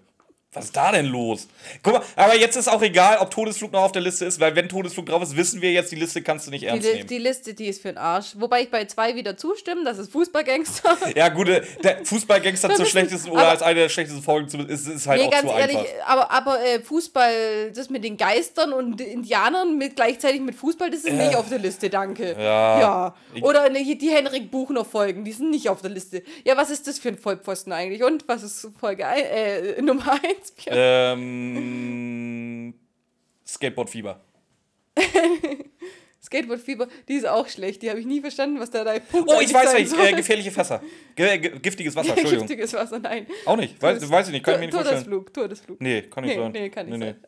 Was 0.52 0.64
ist 0.64 0.76
da 0.76 0.90
denn 0.90 1.06
los? 1.06 1.46
Guck 1.80 1.92
mal, 1.92 2.02
aber 2.16 2.34
jetzt 2.36 2.56
ist 2.56 2.66
auch 2.66 2.82
egal, 2.82 3.18
ob 3.18 3.30
Todesflug 3.30 3.70
noch 3.70 3.82
auf 3.82 3.92
der 3.92 4.02
Liste 4.02 4.24
ist, 4.24 4.40
weil 4.40 4.56
wenn 4.56 4.68
Todesflug 4.68 5.06
drauf 5.06 5.22
ist, 5.22 5.36
wissen 5.36 5.62
wir 5.62 5.70
jetzt, 5.70 5.92
die 5.92 5.96
Liste 5.96 6.22
kannst 6.22 6.48
du 6.48 6.50
nicht 6.50 6.62
Die, 6.62 6.66
ernst 6.66 6.88
Li- 6.88 6.94
nehmen. 6.94 7.06
die 7.06 7.18
Liste, 7.18 7.54
die 7.54 7.66
ist 7.68 7.80
für 7.82 7.86
den 7.88 7.98
Arsch. 7.98 8.32
Wobei 8.36 8.62
ich 8.62 8.68
bei 8.70 8.84
zwei 8.86 9.14
wieder 9.14 9.36
zustimme, 9.36 9.84
das 9.84 9.98
ist 9.98 10.10
Fußballgangster. 10.10 10.96
Ja, 11.14 11.28
gute, 11.28 11.62
der 11.84 12.04
Fußballgangster 12.04 12.74
zur 12.74 12.84
schlechtesten 12.86 13.30
oder 13.30 13.48
als 13.48 13.62
eine 13.62 13.78
der 13.78 13.88
schlechtesten 13.88 14.24
Folgen 14.24 14.48
zu, 14.48 14.58
ist, 14.58 14.88
ist 14.88 15.06
halt 15.06 15.20
Nee, 15.20 15.28
auch 15.28 15.30
ganz 15.30 15.48
zu 15.52 15.56
ehrlich, 15.56 15.76
einfach. 15.76 16.06
aber, 16.06 16.30
aber 16.32 16.60
äh, 16.66 16.80
Fußball, 16.80 17.70
das 17.72 17.88
mit 17.88 18.02
den 18.02 18.16
Geistern 18.16 18.72
und 18.72 19.00
Indianern 19.00 19.78
mit 19.78 19.94
gleichzeitig 19.94 20.40
mit 20.40 20.56
Fußball, 20.56 20.90
das 20.90 21.04
ist 21.04 21.12
nicht 21.12 21.36
auf 21.36 21.48
der 21.48 21.60
Liste, 21.60 21.88
danke. 21.90 22.32
Ja. 22.36 22.80
ja. 22.80 23.14
Oder 23.42 23.68
ne, 23.70 23.84
die 23.96 24.10
Henrik 24.10 24.50
Buchner 24.50 24.84
Folgen, 24.84 25.24
die 25.24 25.32
sind 25.32 25.50
nicht 25.50 25.68
auf 25.68 25.80
der 25.80 25.90
Liste. 25.90 26.24
Ja, 26.44 26.56
was 26.56 26.70
ist 26.70 26.88
das 26.88 26.98
für 26.98 27.10
ein 27.10 27.18
Vollpfosten 27.18 27.72
eigentlich? 27.72 28.02
Und 28.02 28.26
was 28.26 28.42
ist 28.42 28.66
Folge 28.80 29.06
ein, 29.06 29.22
äh, 29.24 29.80
Nummer 29.82 30.12
1? 30.14 30.39
Ähm, 30.66 32.74
Skateboardfieber. 33.46 34.20
Skateboardfieber, 36.22 36.86
die 37.08 37.14
ist 37.14 37.26
auch 37.26 37.48
schlecht. 37.48 37.82
Die 37.82 37.88
habe 37.88 37.98
ich 37.98 38.06
nie 38.06 38.20
verstanden, 38.20 38.60
was 38.60 38.70
da 38.70 38.84
dein 38.84 39.02
Punkt 39.02 39.30
Oh, 39.34 39.40
ich 39.40 39.52
weiß 39.52 39.72
nicht. 39.74 39.92
Äh, 39.98 40.12
gefährliche 40.12 40.50
Fässer. 40.50 40.82
Ge 41.16 41.38
ge 41.38 41.58
giftiges 41.58 41.96
Wasser, 41.96 42.10
Entschuldigung. 42.16 42.46
Giftiges 42.46 42.72
Wasser, 42.74 42.98
nein. 42.98 43.26
Auch 43.46 43.56
nicht. 43.56 43.80
Weiß, 43.82 44.08
weiß 44.08 44.26
ich 44.28 44.32
nicht. 44.34 44.44
Kann 44.44 44.54
ich 44.54 44.60
mir 44.60 44.66
nicht 44.66 44.74
vorstellen. 44.74 44.98
Todesflug, 45.02 45.32
Todesflug. 45.34 45.80
Nee, 45.80 46.02
kann 46.02 46.24
nicht 46.24 46.36
Nee, 46.36 46.42
sein. 46.42 46.52
nee, 46.52 46.68
kann 46.70 46.88
nicht 46.88 47.00
sein. 47.00 47.24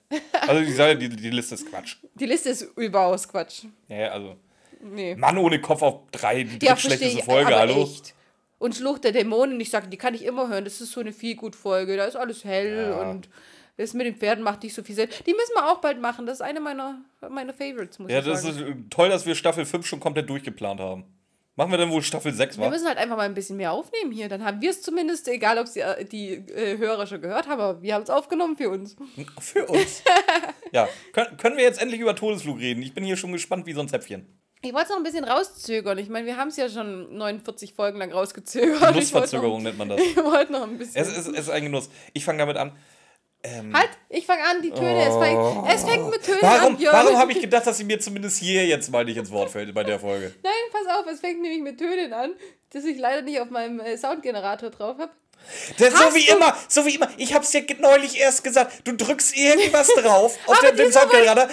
Also 0.47 0.61
die, 0.65 0.73
Sache- 0.73 0.97
die, 0.99 1.09
die 1.09 1.31
Liste 1.31 1.55
ist 1.55 1.69
Quatsch. 1.71 1.97
Die 2.15 2.27
Liste 2.27 2.51
ist 2.51 2.63
überaus 2.77 3.27
Quatsch. 3.27 3.65
Ja, 3.89 4.09
also. 4.11 4.37
Nee. 4.83 5.15
Mann 5.15 5.39
ohne 5.39 5.61
Kopf 5.61 5.81
auf 5.83 6.01
drei, 6.11 6.43
die 6.43 6.65
Ja, 6.67 6.77
ich, 6.77 7.25
Folge, 7.25 7.47
aber 7.47 7.61
hallo? 7.61 7.83
echt. 7.85 8.15
Und 8.63 8.77
Schlucht 8.77 9.03
der 9.05 9.13
Dämonen, 9.13 9.59
ich 9.61 9.71
sage, 9.71 9.89
die 9.89 9.97
kann 9.97 10.15
ich 10.15 10.25
immer 10.25 10.49
hören. 10.49 10.65
Das 10.65 10.81
ist 10.81 10.93
so 10.93 11.01
eine 11.01 11.13
viel 11.13 11.35
gut 11.35 11.57
Folge. 11.57 11.97
Da 11.97 12.05
ist 12.05 12.17
alles 12.17 12.45
hell 12.45 12.89
Ja. 12.91 13.11
und 13.11 13.29
das 13.77 13.93
mit 13.95 14.07
den 14.07 14.15
Pferden 14.17 14.45
macht 14.45 14.63
nicht 14.63 14.75
so 14.75 14.83
viel 14.85 14.95
Sinn. 14.95 15.09
Die 15.27 15.33
müssen 15.33 15.53
wir 15.55 15.67
auch 15.71 15.81
bald 15.81 16.01
machen. 16.01 16.27
Das 16.27 16.37
ist 16.37 16.43
eine 16.43 16.61
meiner, 16.61 17.01
meiner 17.29 17.53
Favorites, 17.55 17.99
muss 17.99 18.11
Ja, 18.13 18.21
ich 18.21 18.25
das 18.25 18.43
sagen. 18.43 18.57
ist 18.57 18.63
äh, 18.63 18.75
toll, 18.91 19.09
dass 19.09 19.27
wir 19.27 19.35
Staffel 19.35 19.65
5 19.65 19.85
schon 19.87 19.99
komplett 19.99 20.31
durchgeplant 20.31 20.79
haben. 20.81 21.05
Machen 21.57 21.71
wir 21.71 21.77
dann 21.79 21.91
wohl 21.91 22.03
Staffel 22.03 22.33
6, 22.33 22.57
wir 22.57 22.65
wa? 22.67 22.71
müssen 22.71 22.87
halt 22.87 22.97
einfach 22.97 23.17
mal 23.17 23.25
ein 23.25 23.35
bisschen 23.35 23.57
mehr 23.59 23.73
aufnehmen 23.73 24.11
hier. 24.13 24.29
Dann 24.31 24.43
haben 24.45 24.63
wir 24.63 24.71
es 24.71 24.81
zumindest, 24.81 25.29
egal 25.29 25.59
ob 25.59 25.67
sie 25.69 25.81
äh, 25.81 26.05
die 26.05 26.31
äh, 26.35 26.79
Hörer 26.79 27.07
schon 27.07 27.21
gehört 27.21 27.47
haben, 27.49 27.61
aber 27.61 27.83
wir 27.83 27.95
haben 27.95 28.03
es 28.05 28.11
aufgenommen 28.11 28.57
für 28.57 28.71
uns. 28.71 28.97
Für 29.41 29.67
uns. 29.67 30.03
ja, 30.73 30.89
können, 31.13 31.37
können 31.37 31.57
wir 31.59 31.65
jetzt 31.65 31.83
endlich 31.83 32.01
über 32.01 32.15
Todesflug 32.15 32.59
reden? 32.59 32.83
Ich 32.83 32.95
bin 32.95 33.05
hier 33.05 33.17
schon 33.19 33.33
gespannt 33.33 33.67
wie 33.67 33.73
so 33.75 33.81
ein 33.81 33.89
Zäpfchen. 33.89 34.27
Ich 34.65 34.73
wollte 34.73 34.85
es 34.85 34.89
noch 34.91 34.97
ein 34.99 35.03
bisschen 35.03 35.25
rauszögern. 35.25 35.99
Ich 35.99 36.09
meine, 36.09 36.25
wir 36.27 36.37
haben 36.37 36.49
es 36.49 36.57
ja 36.57 36.69
schon 36.69 37.17
49 37.17 37.75
Folgen 37.75 37.99
lang 37.99 38.13
rausgezögert. 38.13 38.95
Nussverzögerung 38.95 39.63
nennt 39.63 39.77
man 39.77 39.89
das. 39.89 40.01
Ich 40.03 40.17
wollte 40.17 40.53
noch 40.53 40.63
ein 40.63 40.79
bisschen. 40.79 41.03
Es 41.03 41.09
ist, 41.09 41.27
es 41.27 41.39
ist 41.41 41.51
ein 41.51 41.65
Genuss. 41.65 41.91
Ich 42.13 42.25
fange 42.25 42.39
damit 42.39 42.57
an. 42.57 42.73
halt, 43.45 43.91
ich 44.09 44.25
fange 44.25 44.43
an, 44.45 44.63
die 44.63 44.71
Töne. 44.71 45.03
Es, 45.05 45.17
fängt, 45.17 45.69
es 45.69 45.85
fängt 45.85 46.11
mit 46.11 46.23
Tönen 46.23 46.39
Oh. 46.43 46.47
Warum, 46.47 46.67
an, 46.75 46.77
Björn. 46.77 46.95
warum 46.95 47.17
habe 47.19 47.33
ich 47.33 47.41
gedacht, 47.41 47.67
dass 47.67 47.77
sie 47.79 47.85
mir 47.85 47.99
zumindest 47.99 48.39
hier 48.39 48.65
jetzt 48.67 48.89
mal 48.93 49.05
nicht 49.05 49.17
ins 49.17 49.33
Wort 49.33 49.51
fällt 49.51 49.75
bei 49.75 49.83
der 49.83 49.99
Folge? 49.99 50.33
Nein, 50.45 50.53
pass 50.71 50.97
auf, 50.97 51.07
es 51.13 51.19
fängt 51.19 51.43
nämlich 51.43 51.61
mit 51.61 51.79
Tönen 51.79 52.13
an, 52.13 52.31
dass 52.71 52.85
ich 52.85 52.99
leider 52.99 53.23
nicht 53.23 53.41
auf 53.41 53.51
meinem 53.51 53.81
äh, 53.81 53.97
Soundgenerator 53.99 54.71
drauf 54.71 54.97
habe. 54.99 55.11
Das 55.79 55.93
so 55.93 55.99
Hast 55.99 56.15
wie 56.15 56.25
du- 56.27 56.33
immer, 56.37 56.57
so 56.69 56.85
wie 56.87 56.95
immer. 56.95 57.09
Ich 57.17 57.35
hab's 57.35 57.51
dir 57.51 57.65
neulich 57.79 58.19
erst 58.19 58.43
gesagt. 58.45 58.73
Du 58.85 58.93
drückst 58.97 59.37
irgendwas 59.37 59.89
drauf 59.97 60.39
auf 60.47 60.61
den, 60.61 60.77
den 60.77 60.93
Soundgenerator. 60.93 61.49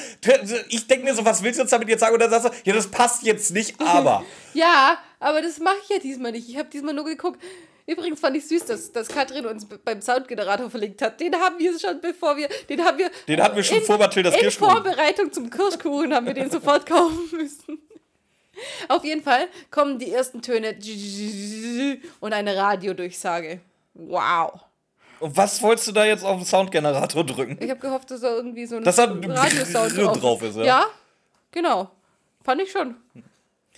Ich 0.69 0.87
denke 0.87 1.05
mir 1.05 1.13
so, 1.15 1.25
was 1.25 1.43
willst 1.43 1.59
du 1.59 1.63
uns 1.63 1.71
damit 1.71 1.89
jetzt 1.89 1.99
sagen? 2.01 2.13
Und 2.13 2.19
dann 2.21 2.29
sagst 2.29 2.47
du, 2.47 2.51
ja, 2.63 2.73
das 2.73 2.87
passt 2.87 3.23
jetzt 3.23 3.51
nicht, 3.51 3.79
aber. 3.79 4.23
Ja, 4.55 4.97
aber 5.19 5.43
das 5.43 5.59
mache 5.59 5.75
ich 5.83 5.89
ja 5.89 5.99
diesmal 5.99 6.31
nicht. 6.31 6.49
Ich 6.49 6.57
habe 6.57 6.69
diesmal 6.69 6.93
nur 6.95 7.05
geguckt. 7.05 7.39
Übrigens 7.85 8.19
fand 8.19 8.35
ich 8.35 8.47
süß, 8.47 8.65
dass, 8.65 8.91
dass 8.91 9.07
Katrin 9.07 9.45
uns 9.45 9.65
beim 9.85 10.01
Soundgenerator 10.01 10.69
verlinkt 10.71 11.01
hat. 11.03 11.19
Den 11.19 11.35
haben 11.35 11.57
wir 11.59 11.77
schon 11.79 12.01
bevor 12.01 12.35
wir, 12.35 12.49
den 12.67 12.83
haben 12.83 12.97
wir. 12.97 13.11
Den 13.27 13.41
hatten 13.41 13.55
wir 13.55 13.63
schon 13.63 13.77
in, 13.77 13.83
vor 13.83 13.97
Mathildas 13.99 14.33
In 14.35 14.41
Kirschkuchen. 14.41 14.71
Vorbereitung 14.71 15.31
zum 15.31 15.49
Kirschkuchen 15.51 16.13
haben 16.13 16.25
wir 16.25 16.33
den 16.33 16.49
sofort 16.49 16.85
kaufen 16.87 17.29
müssen. 17.31 17.79
Auf 18.87 19.03
jeden 19.05 19.23
Fall 19.23 19.47
kommen 19.71 19.99
die 19.99 20.11
ersten 20.11 20.41
Töne 20.41 20.75
und 22.19 22.33
eine 22.33 22.55
Radiodurchsage. 22.57 23.61
Wow. 24.07 24.61
Und 25.19 25.35
was 25.35 25.61
wolltest 25.61 25.87
du 25.87 25.91
da 25.91 26.05
jetzt 26.05 26.23
auf 26.23 26.37
den 26.37 26.45
Soundgenerator 26.45 27.25
drücken? 27.25 27.57
Ich 27.59 27.69
habe 27.69 27.79
gehofft, 27.79 28.09
dass 28.11 28.21
da 28.21 28.29
irgendwie 28.35 28.65
so 28.65 28.77
ein 28.77 28.83
Radiosound 28.83 29.95
Brrr 29.95 30.13
drauf 30.13 30.41
ist, 30.41 30.55
ja. 30.57 30.63
Ja, 30.63 30.85
genau. 31.51 31.91
Fand 32.43 32.61
ich 32.61 32.71
schon. 32.71 32.95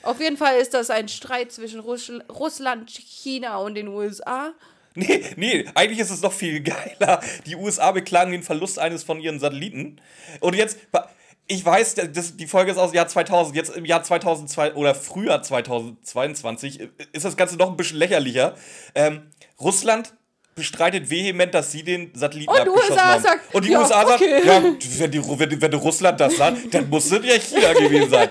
Auf 0.03 0.19
jeden 0.19 0.37
Fall 0.37 0.57
ist 0.57 0.73
das 0.73 0.89
ein 0.89 1.07
Streit 1.07 1.51
zwischen 1.51 1.79
Russ 1.79 2.11
Russland, 2.29 2.89
China 2.89 3.57
und 3.57 3.75
den 3.75 3.87
USA. 3.87 4.53
Nee, 4.93 5.23
nee, 5.37 5.65
eigentlich 5.73 5.99
ist 5.99 6.09
es 6.09 6.21
noch 6.21 6.33
viel 6.33 6.61
geiler. 6.61 7.21
Die 7.45 7.55
USA 7.55 7.91
beklagen 7.91 8.31
den 8.31 8.43
Verlust 8.43 8.77
eines 8.77 9.03
von 9.03 9.19
ihren 9.19 9.39
Satelliten. 9.39 10.01
Und 10.41 10.55
jetzt, 10.55 10.79
ich 11.47 11.65
weiß, 11.65 11.95
das, 12.11 12.35
die 12.35 12.47
Folge 12.47 12.71
ist 12.71 12.77
aus 12.77 12.91
dem 12.91 12.97
Jahr 12.97 13.07
2000. 13.07 13.55
Jetzt 13.55 13.75
im 13.75 13.85
Jahr 13.85 14.03
2002 14.03 14.73
oder 14.73 14.93
früher 14.93 15.41
2022 15.41 16.89
ist 17.13 17.25
das 17.25 17.37
Ganze 17.37 17.55
noch 17.55 17.69
ein 17.69 17.77
bisschen 17.77 17.97
lächerlicher. 17.97 18.55
Ähm, 18.95 19.31
Russland 19.61 20.13
bestreitet 20.55 21.09
vehement, 21.09 21.53
dass 21.53 21.71
sie 21.71 21.83
den 21.83 22.11
Satelliten 22.13 22.51
Und 22.51 22.59
abgeschossen 22.59 22.91
USA 22.91 23.03
haben. 23.13 23.23
sagt, 23.23 23.55
und 23.55 23.65
die 23.65 23.71
ja, 23.71 23.79
USA 23.79 24.03
okay. 24.03 24.29
sagt, 24.31 24.45
ja, 24.45 24.63
wenn, 24.99 25.11
die, 25.11 25.39
wenn, 25.39 25.61
wenn 25.61 25.73
Russland 25.73 26.19
das 26.19 26.35
sagt, 26.35 26.73
dann 26.73 26.89
muss 26.89 27.11
es 27.11 27.25
ja 27.25 27.39
China 27.39 27.73
gewesen 27.73 28.09
sein. 28.09 28.29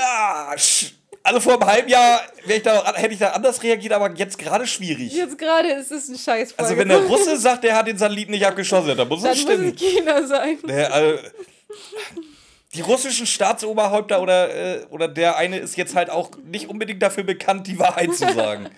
Ah, 0.00 0.54
also 1.24 1.40
vor 1.40 1.52
einem 1.54 1.66
halben 1.66 1.88
Jahr 1.88 2.20
ich 2.46 2.62
da, 2.62 2.94
hätte 2.94 3.12
ich 3.12 3.20
da 3.20 3.30
anders 3.30 3.62
reagiert, 3.62 3.92
aber 3.92 4.12
jetzt 4.14 4.38
gerade 4.38 4.66
schwierig. 4.66 5.12
Jetzt 5.12 5.38
gerade 5.38 5.68
ist 5.68 5.92
es 5.92 6.08
ein 6.08 6.18
Scheiß. 6.18 6.54
Also 6.56 6.76
wenn 6.76 6.88
der 6.88 6.98
Russe 6.98 7.36
sagt, 7.36 7.64
der 7.64 7.76
hat 7.76 7.86
den 7.86 7.98
Satelliten 7.98 8.32
nicht 8.32 8.46
abgeschossen, 8.46 8.96
dann 8.96 9.08
muss 9.08 9.22
dann 9.22 9.32
es 9.32 9.44
muss 9.44 9.52
stimmen. 9.52 9.74
es 9.74 9.80
China 9.80 10.26
sein. 10.26 10.58
Der, 10.66 10.92
also, 10.92 11.18
die 12.74 12.80
russischen 12.80 13.26
Staatsoberhäupter 13.26 14.20
oder, 14.20 14.54
äh, 14.54 14.86
oder 14.90 15.06
der 15.06 15.36
eine 15.36 15.58
ist 15.58 15.76
jetzt 15.76 15.94
halt 15.94 16.10
auch 16.10 16.30
nicht 16.44 16.68
unbedingt 16.68 17.02
dafür 17.02 17.22
bekannt, 17.22 17.66
die 17.66 17.78
Wahrheit 17.78 18.14
zu 18.14 18.32
sagen. 18.32 18.70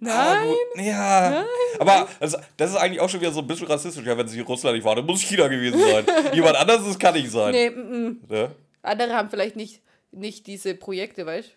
Aber 0.00 0.34
Nein. 0.34 0.48
gut, 0.48 0.84
ja. 0.84 1.44
Aber 1.78 2.08
also, 2.20 2.38
das 2.56 2.70
ist 2.70 2.76
eigentlich 2.76 3.00
auch 3.00 3.08
schon 3.08 3.20
wieder 3.20 3.32
so 3.32 3.40
ein 3.40 3.46
bisschen 3.46 3.66
rassistisch. 3.66 4.04
Ja, 4.04 4.16
wenn 4.16 4.26
nicht 4.26 4.48
Russland 4.48 4.76
nicht 4.76 4.84
war, 4.84 4.94
dann 4.94 5.06
muss 5.06 5.20
China 5.20 5.48
gewesen 5.48 5.80
sein. 5.80 6.06
Jemand 6.34 6.56
anderes, 6.56 6.84
das 6.84 6.98
kann 6.98 7.14
nicht 7.14 7.30
sein. 7.30 7.52
Nee, 7.52 7.66
m 7.66 8.20
-m. 8.28 8.32
Ne? 8.32 8.50
Andere 8.82 9.12
haben 9.14 9.30
vielleicht 9.30 9.56
nicht, 9.56 9.82
nicht 10.12 10.46
diese 10.46 10.74
Projekte, 10.74 11.26
weißt 11.26 11.50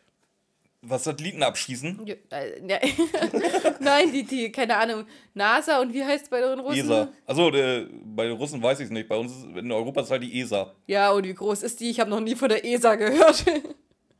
Was 0.81 1.03
Satelliten 1.03 1.43
abschießen? 1.43 1.97
du? 1.97 2.05
Ja, 2.05 2.15
äh, 2.31 2.67
ja. 2.67 2.79
Nein, 3.79 4.11
die, 4.11 4.23
die, 4.23 4.51
keine 4.51 4.77
Ahnung, 4.77 5.05
NASA 5.33 5.79
und 5.79 5.93
wie 5.93 6.03
heißt 6.03 6.23
es 6.23 6.29
bei 6.29 6.41
den 6.41 6.59
Russen? 6.59 6.79
ESA. 6.79 7.09
Also 7.25 7.49
äh, 7.49 7.87
bei 8.03 8.25
den 8.25 8.37
Russen 8.37 8.61
weiß 8.61 8.79
ich 8.79 8.85
es 8.85 8.91
nicht. 8.91 9.07
Bei 9.07 9.17
uns 9.17 9.31
ist, 9.31 9.45
in 9.45 9.71
Europa 9.71 10.01
ist 10.01 10.11
halt 10.11 10.23
die 10.23 10.39
ESA. 10.41 10.73
Ja, 10.87 11.11
und 11.11 11.27
wie 11.27 11.33
groß 11.33 11.63
ist 11.63 11.79
die? 11.79 11.89
Ich 11.89 11.99
habe 11.99 12.09
noch 12.09 12.19
nie 12.19 12.35
von 12.35 12.49
der 12.49 12.65
ESA 12.65 12.95
gehört. 12.95 13.45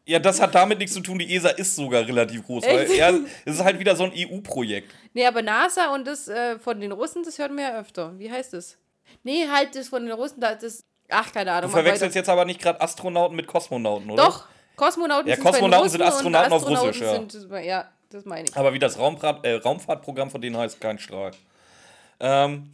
Ja, 0.06 0.20
das 0.20 0.42
hat 0.42 0.56
damit 0.56 0.80
nichts 0.80 0.94
zu 0.94 1.02
tun. 1.02 1.20
Die 1.20 1.34
ESA 1.36 1.50
ist 1.50 1.76
sogar 1.76 2.06
relativ 2.06 2.44
groß. 2.46 2.64
Weil 2.66 2.92
ja, 2.92 3.12
es 3.46 3.56
ist 3.56 3.64
halt 3.64 3.80
wieder 3.80 3.96
so 3.96 4.04
ein 4.04 4.12
EU-Projekt. 4.16 4.92
nee, 5.14 5.26
aber 5.26 5.42
NASA 5.42 5.94
und 5.94 6.06
das 6.08 6.28
äh, 6.28 6.58
von 6.60 6.80
den 6.82 6.92
Russen, 6.92 7.24
das 7.24 7.38
hört 7.38 7.52
man 7.52 7.64
ja 7.64 7.80
öfter. 7.80 8.18
Wie 8.18 8.32
heißt 8.32 8.54
das? 8.54 8.78
Nee, 9.24 9.48
halt 9.48 9.76
das 9.76 9.90
von 9.90 10.04
den 10.06 10.12
Russen, 10.14 10.40
da 10.40 10.56
das. 10.56 10.84
Ach, 11.10 11.32
keine 11.32 11.46
Du 11.46 11.52
Ahnung. 11.58 11.72
mach 11.72 11.78
verwechselst 11.80 12.16
jetzt 12.16 12.30
aber 12.30 12.46
nicht 12.46 12.62
gerade 12.62 12.80
Astronauten 12.82 13.36
mit 13.36 13.46
Kosmonauten, 13.46 14.10
oder? 14.10 14.24
Doch, 14.26 14.46
Kosmonauten 14.78 15.28
Ja, 15.28 15.36
sind 15.36 15.44
Kosmonauten 15.44 15.90
sind 15.90 16.02
Astronauten 16.02 16.54
auf 16.54 16.68
Russisch, 16.68 17.02
ja. 17.02 17.12
Sind, 17.14 17.38
ja, 17.64 17.90
das 18.10 18.26
meine 18.26 18.48
ich. 18.50 18.56
Aber 18.58 18.74
wie 18.74 18.80
das 18.80 18.98
Raumfahrt, 18.98 19.46
äh, 19.46 19.56
Raumfahrtprogramm 19.56 20.32
von 20.32 20.42
denen 20.42 20.58
heißt, 20.58 20.80
kein 20.82 20.98
Strahl. 21.00 21.32
Ähm, 22.24 22.70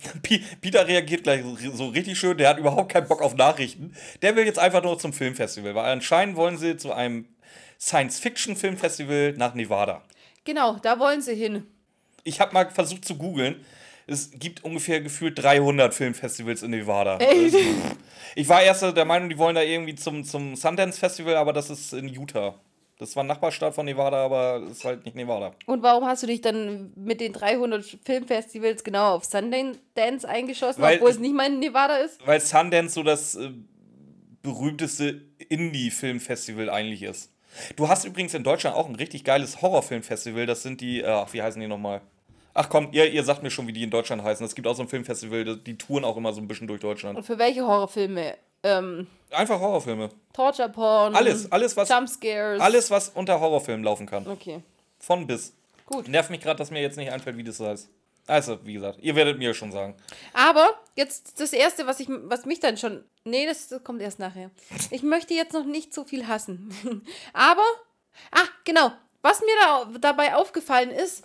Peter 0.61 0.85
reagiert 0.85 1.23
gleich 1.23 1.41
so 1.73 1.87
richtig 1.87 2.19
schön, 2.19 2.37
der 2.37 2.49
hat 2.49 2.57
überhaupt 2.57 2.91
keinen 2.91 3.07
Bock 3.07 3.21
auf 3.21 3.33
Nachrichten. 3.35 3.95
Der 4.21 4.35
will 4.35 4.45
jetzt 4.45 4.59
einfach 4.59 4.83
nur 4.83 4.99
zum 4.99 5.13
Filmfestival, 5.13 5.73
weil 5.73 5.91
anscheinend 5.91 6.35
wollen 6.35 6.57
sie 6.57 6.75
zu 6.75 6.91
einem 6.91 7.25
Science-Fiction-Filmfestival 7.79 9.33
nach 9.37 9.53
Nevada. 9.53 10.01
Genau, 10.43 10.77
da 10.81 10.99
wollen 10.99 11.21
sie 11.21 11.35
hin. 11.35 11.65
Ich 12.25 12.41
habe 12.41 12.53
mal 12.53 12.69
versucht 12.69 13.05
zu 13.05 13.15
googeln. 13.15 13.63
Es 14.05 14.31
gibt 14.31 14.63
ungefähr 14.63 15.01
gefühlt 15.01 15.41
300 15.41 15.93
Filmfestivals 15.93 16.63
in 16.63 16.71
Nevada. 16.71 17.17
Ey. 17.17 17.51
Ich 18.35 18.47
war 18.49 18.61
erst 18.61 18.81
der 18.83 19.05
Meinung, 19.05 19.29
die 19.29 19.37
wollen 19.37 19.55
da 19.55 19.61
irgendwie 19.61 19.95
zum, 19.95 20.23
zum 20.23 20.55
Sundance 20.55 20.99
Festival, 20.99 21.35
aber 21.35 21.53
das 21.53 21.69
ist 21.69 21.93
in 21.93 22.07
Utah. 22.07 22.55
Das 22.99 23.15
war 23.15 23.23
ein 23.23 23.27
Nachbarstaat 23.27 23.75
von 23.75 23.85
Nevada, 23.85 24.25
aber 24.25 24.63
ist 24.71 24.83
halt 24.83 25.05
nicht 25.05 25.15
Nevada. 25.15 25.51
Und 25.67 25.83
warum 25.83 26.05
hast 26.05 26.23
du 26.23 26.27
dich 26.27 26.41
dann 26.41 26.91
mit 26.95 27.21
den 27.21 27.31
300 27.31 27.85
Filmfestivals 28.03 28.83
genau 28.83 29.15
auf 29.15 29.25
Sundance 29.25 30.27
eingeschossen, 30.27 30.81
Weil- 30.81 30.95
obwohl 30.97 31.11
es 31.11 31.19
nicht 31.19 31.35
mal 31.35 31.45
in 31.45 31.59
Nevada 31.59 31.97
ist? 31.97 32.25
Weil 32.25 32.39
Sundance 32.41 32.95
so 32.95 33.03
das 33.03 33.35
äh, 33.35 33.51
berühmteste 34.41 35.21
Indie-Filmfestival 35.49 36.69
eigentlich 36.69 37.03
ist. 37.03 37.31
Du 37.75 37.87
hast 37.87 38.05
übrigens 38.05 38.33
in 38.33 38.43
Deutschland 38.43 38.75
auch 38.75 38.87
ein 38.87 38.95
richtig 38.95 39.23
geiles 39.23 39.61
Horrorfilmfestival. 39.61 40.45
Das 40.45 40.63
sind 40.63 40.81
die, 40.81 41.01
äh, 41.01 41.05
ach, 41.07 41.31
wie 41.33 41.41
heißen 41.41 41.59
die 41.61 41.67
nochmal? 41.67 42.01
Ach 42.53 42.69
komm, 42.69 42.89
ihr, 42.91 43.11
ihr 43.11 43.23
sagt 43.23 43.43
mir 43.43 43.51
schon, 43.51 43.67
wie 43.67 43.73
die 43.73 43.83
in 43.83 43.91
Deutschland 43.91 44.23
heißen. 44.23 44.43
Es 44.43 44.55
gibt 44.55 44.67
auch 44.67 44.75
so 44.75 44.81
ein 44.81 44.87
Filmfestival, 44.89 45.57
die 45.57 45.77
touren 45.77 46.03
auch 46.03 46.17
immer 46.17 46.33
so 46.33 46.41
ein 46.41 46.47
bisschen 46.47 46.67
durch 46.67 46.79
Deutschland. 46.81 47.15
Und 47.17 47.23
für 47.23 47.37
welche 47.37 47.61
Horrorfilme? 47.61 48.35
Ähm, 48.63 49.07
Einfach 49.31 49.59
Horrorfilme. 49.59 50.09
Torture 50.33 50.69
Porn? 50.69 51.15
Alles, 51.15 51.51
alles, 51.51 51.75
was, 51.75 51.89
Jumpscares? 51.89 52.61
alles, 52.61 52.89
was 52.89 53.09
unter 53.09 53.39
Horrorfilmen 53.39 53.83
laufen 53.83 54.05
kann. 54.05 54.27
Okay. 54.27 54.61
Von 54.99 55.27
bis. 55.27 55.53
Gut. 55.85 56.07
Nervt 56.07 56.29
mich 56.29 56.41
gerade, 56.41 56.57
dass 56.57 56.71
mir 56.71 56.81
jetzt 56.81 56.97
nicht 56.97 57.11
einfällt, 57.11 57.37
wie 57.37 57.43
das 57.43 57.59
heißt. 57.59 57.89
Also, 58.27 58.59
wie 58.65 58.73
gesagt, 58.73 58.99
ihr 59.01 59.15
werdet 59.15 59.37
mir 59.37 59.53
schon 59.53 59.71
sagen. 59.71 59.95
Aber 60.33 60.69
jetzt 60.95 61.39
das 61.39 61.53
Erste, 61.53 61.87
was, 61.87 61.99
ich, 62.01 62.09
was 62.09 62.45
mich 62.45 62.59
dann 62.59 62.77
schon. 62.77 63.03
Nee, 63.23 63.45
das, 63.45 63.69
das 63.69 63.83
kommt 63.83 64.01
erst 64.01 64.19
nachher. 64.19 64.51
Ich 64.91 65.01
möchte 65.01 65.33
jetzt 65.33 65.53
noch 65.53 65.65
nicht 65.65 65.93
so 65.93 66.03
viel 66.03 66.27
hassen. 66.27 66.73
Aber. 67.33 67.63
Ah, 68.31 68.47
genau. 68.65 68.91
Was 69.21 69.41
mir 69.41 69.55
da, 69.61 69.85
dabei 69.99 70.35
aufgefallen 70.35 70.91
ist, 70.91 71.23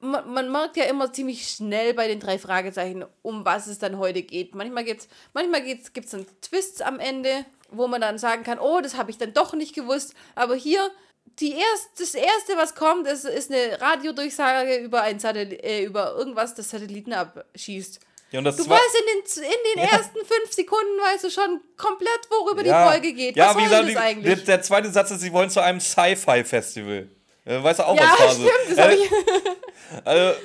man, 0.00 0.32
man 0.32 0.50
merkt 0.50 0.76
ja 0.76 0.84
immer 0.84 1.12
ziemlich 1.12 1.46
schnell 1.48 1.94
bei 1.94 2.08
den 2.08 2.20
drei 2.20 2.38
Fragezeichen, 2.38 3.04
um 3.22 3.44
was 3.44 3.66
es 3.66 3.78
dann 3.78 3.98
heute 3.98 4.22
geht. 4.22 4.54
Manchmal 4.54 4.84
gibt's, 4.84 5.08
manchmal 5.32 5.62
gibt's, 5.62 5.92
gibt's 5.92 6.10
dann 6.10 6.26
Twists 6.40 6.80
am 6.80 6.98
Ende, 6.98 7.44
wo 7.70 7.86
man 7.86 8.00
dann 8.00 8.18
sagen 8.18 8.42
kann, 8.42 8.58
oh, 8.58 8.80
das 8.80 8.96
habe 8.96 9.10
ich 9.10 9.18
dann 9.18 9.32
doch 9.32 9.52
nicht 9.54 9.74
gewusst. 9.74 10.14
Aber 10.34 10.54
hier, 10.54 10.90
die 11.38 11.52
erst, 11.52 11.88
das 11.98 12.14
Erste, 12.14 12.56
was 12.56 12.74
kommt, 12.74 13.06
ist, 13.06 13.24
ist 13.24 13.52
eine 13.52 13.80
Radiodurchsage 13.80 14.76
über, 14.76 15.02
ein 15.02 15.18
Satellit, 15.20 15.62
äh, 15.62 15.84
über 15.84 16.14
irgendwas, 16.16 16.54
das 16.54 16.70
Satelliten 16.70 17.12
abschießt. 17.12 18.00
Ja, 18.32 18.40
Du 18.40 18.48
weißt 18.48 18.62
in 18.62 19.06
den, 19.06 19.42
in 19.44 19.50
den 19.74 19.84
Ja. 19.84 19.96
ersten 19.98 20.18
fünf 20.18 20.52
Sekunden 20.52 20.98
weißt 21.02 21.24
du 21.24 21.30
schon 21.30 21.60
komplett, 21.76 22.20
worüber 22.30 22.64
ja, 22.64 22.84
die 22.84 22.90
Folge 22.92 23.12
geht. 23.12 23.36
Ja, 23.36 23.48
Was 23.48 23.56
wie 23.56 23.68
soll 23.68 23.84
gesagt, 23.86 23.96
das 23.96 24.02
eigentlich? 24.02 24.34
Der, 24.36 24.44
der 24.56 24.62
zweite 24.62 24.90
Satz 24.90 25.10
ist, 25.10 25.20
sie 25.20 25.32
wollen 25.32 25.50
zu 25.50 25.60
einem 25.60 25.80
Sci-Fi-Festival. 25.80 27.08
Äh, 27.44 27.62
weißt 27.62 27.78
du 27.80 27.86
auch, 27.86 27.96
ja, 27.96 28.02
was 28.02 28.18
Phase 28.18 28.40
stimmt, 28.42 28.78
das 28.78 28.84
habe 28.84 28.94
ich. 28.94 29.10
Also, 30.04 30.38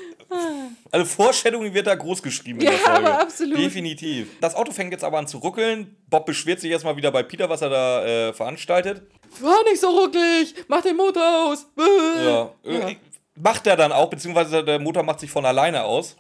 also 0.91 1.05
Vorstellung 1.05 1.71
wird 1.73 1.87
da 1.87 1.95
groß 1.95 2.21
geschrieben 2.23 2.59
in 2.59 2.65
der 2.65 2.73
Ja, 2.75 2.79
Folge. 2.79 3.13
absolut. 3.19 3.57
Definitiv. 3.59 4.29
Das 4.41 4.55
Auto 4.55 4.71
fängt 4.71 4.91
jetzt 4.91 5.03
aber 5.03 5.19
an 5.19 5.27
zu 5.27 5.37
ruckeln. 5.37 5.95
Bob 6.09 6.25
beschwert 6.25 6.59
sich 6.59 6.71
erstmal 6.71 6.97
wieder 6.97 7.11
bei 7.11 7.21
Peter, 7.23 7.47
was 7.49 7.61
er 7.61 7.69
da 7.69 8.05
äh, 8.05 8.33
veranstaltet. 8.33 9.03
Fahr 9.29 9.63
nicht 9.69 9.79
so 9.79 9.89
rucklig, 9.89 10.55
mach 10.67 10.81
den 10.81 10.95
Motor 10.95 11.51
aus. 11.51 11.67
Ja. 11.77 12.51
Ja. 12.63 12.89
Äh, 12.89 12.95
Macht 13.37 13.67
er 13.67 13.75
dann 13.75 13.91
auch, 13.91 14.09
beziehungsweise 14.09 14.63
der 14.63 14.79
Motor 14.79 15.03
macht 15.03 15.19
sich 15.19 15.29
von 15.29 15.45
alleine 15.45 15.83
aus. 15.83 16.15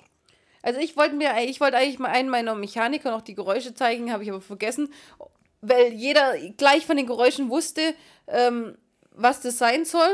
Also 0.61 0.81
ich 0.81 0.97
wollte 0.97 1.15
mir, 1.15 1.31
ich 1.45 1.61
wollte 1.61 1.77
eigentlich 1.77 1.97
mal 1.99 2.09
einen 2.09 2.27
meiner 2.29 2.55
Mechaniker 2.55 3.11
noch 3.11 3.21
die 3.21 3.35
Geräusche 3.35 3.73
zeigen, 3.73 4.11
habe 4.11 4.23
ich 4.23 4.29
aber 4.29 4.41
vergessen, 4.41 4.91
weil 5.61 5.93
jeder 5.93 6.35
gleich 6.57 6.85
von 6.85 6.97
den 6.97 7.07
Geräuschen 7.07 7.49
wusste, 7.49 7.93
ähm, 8.27 8.77
was 9.11 9.39
das 9.41 9.57
sein 9.57 9.85
soll. 9.85 10.09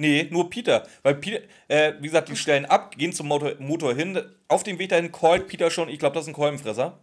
Nee, 0.00 0.28
nur 0.30 0.48
Peter. 0.48 0.86
Weil 1.02 1.16
Peter, 1.16 1.40
äh, 1.68 1.92
wie 2.00 2.06
gesagt, 2.06 2.28
die 2.28 2.36
stellen 2.36 2.64
ab, 2.64 2.96
gehen 2.96 3.12
zum 3.12 3.28
Motor, 3.28 3.52
Motor 3.58 3.94
hin. 3.94 4.22
Auf 4.48 4.62
dem 4.62 4.78
Weg 4.78 4.88
dahin 4.88 5.12
callt 5.12 5.48
Peter 5.48 5.70
schon, 5.70 5.88
ich 5.88 5.98
glaube, 5.98 6.14
das 6.14 6.24
ist 6.24 6.28
ein 6.28 6.34
Kolbenfresser. 6.34 6.98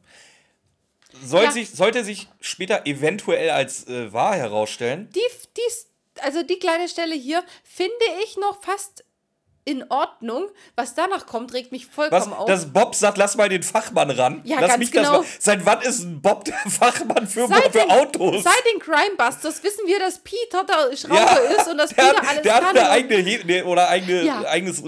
Soll 1.24 1.44
Ja. 1.44 1.52
sich, 1.52 1.70
sollte 1.72 2.04
sich 2.04 2.28
später 2.42 2.86
eventuell 2.86 3.52
als 3.52 3.88
äh, 3.88 4.12
wahr 4.12 4.36
herausstellen. 4.36 5.10
Die, 5.16 5.22
die, 5.56 6.22
also 6.22 6.44
die 6.44 6.60
kleine 6.60 6.90
Stelle 6.90 7.16
hier 7.16 7.44
finde 7.64 7.96
ich 8.24 8.36
noch 8.38 8.62
fast 8.62 9.05
in 9.66 9.84
Ordnung. 9.90 10.48
Was 10.76 10.94
danach 10.94 11.26
kommt, 11.26 11.54
regt 11.54 11.72
mich 11.72 11.88
Was? 11.88 11.96
vollkommen 11.96 12.34
auf. 12.34 12.46
Dass 12.46 12.72
Bob 12.72 12.96
sagt, 12.96 13.18
lass 13.18 13.36
mal 13.36 13.50
den 13.50 13.64
Fachmann 13.64 14.12
ran. 14.12 14.42
Ja, 14.44 14.58
lass 14.60 14.70
ganz 14.70 14.80
mich 14.80 14.92
das 14.92 15.04
genau. 15.08 15.18
mal. 15.20 15.26
Seit 15.40 15.66
wann 15.66 15.82
ist 15.82 16.00
ein 16.04 16.22
Bob 16.22 16.46
der 16.46 16.54
Fachmann 16.70 17.28
für, 17.28 17.48
Seit 17.48 17.64
für 17.64 17.80
den, 17.80 17.90
Autos? 17.92 18.44
Seit 18.44 18.64
den 18.74 18.80
Crimebusters 18.80 19.64
wissen 19.64 19.88
wir, 19.88 20.00
dass 20.00 20.20
Peter 20.20 20.64
der 20.64 20.96
Schrauber 20.96 21.16
Ja, 21.20 21.36
ist 21.58 21.68
und 21.68 21.78
dass 21.80 21.94
Peter 21.94 22.16
alles 22.28 22.44
der 22.44 22.56
hat 22.56 22.64
eine 22.66 22.90
eigene 22.90 23.18
He 23.18 23.64
oder 23.64 23.90
eigene, 23.90 24.24
Ja. 24.24 24.42
eigenes 24.48 24.84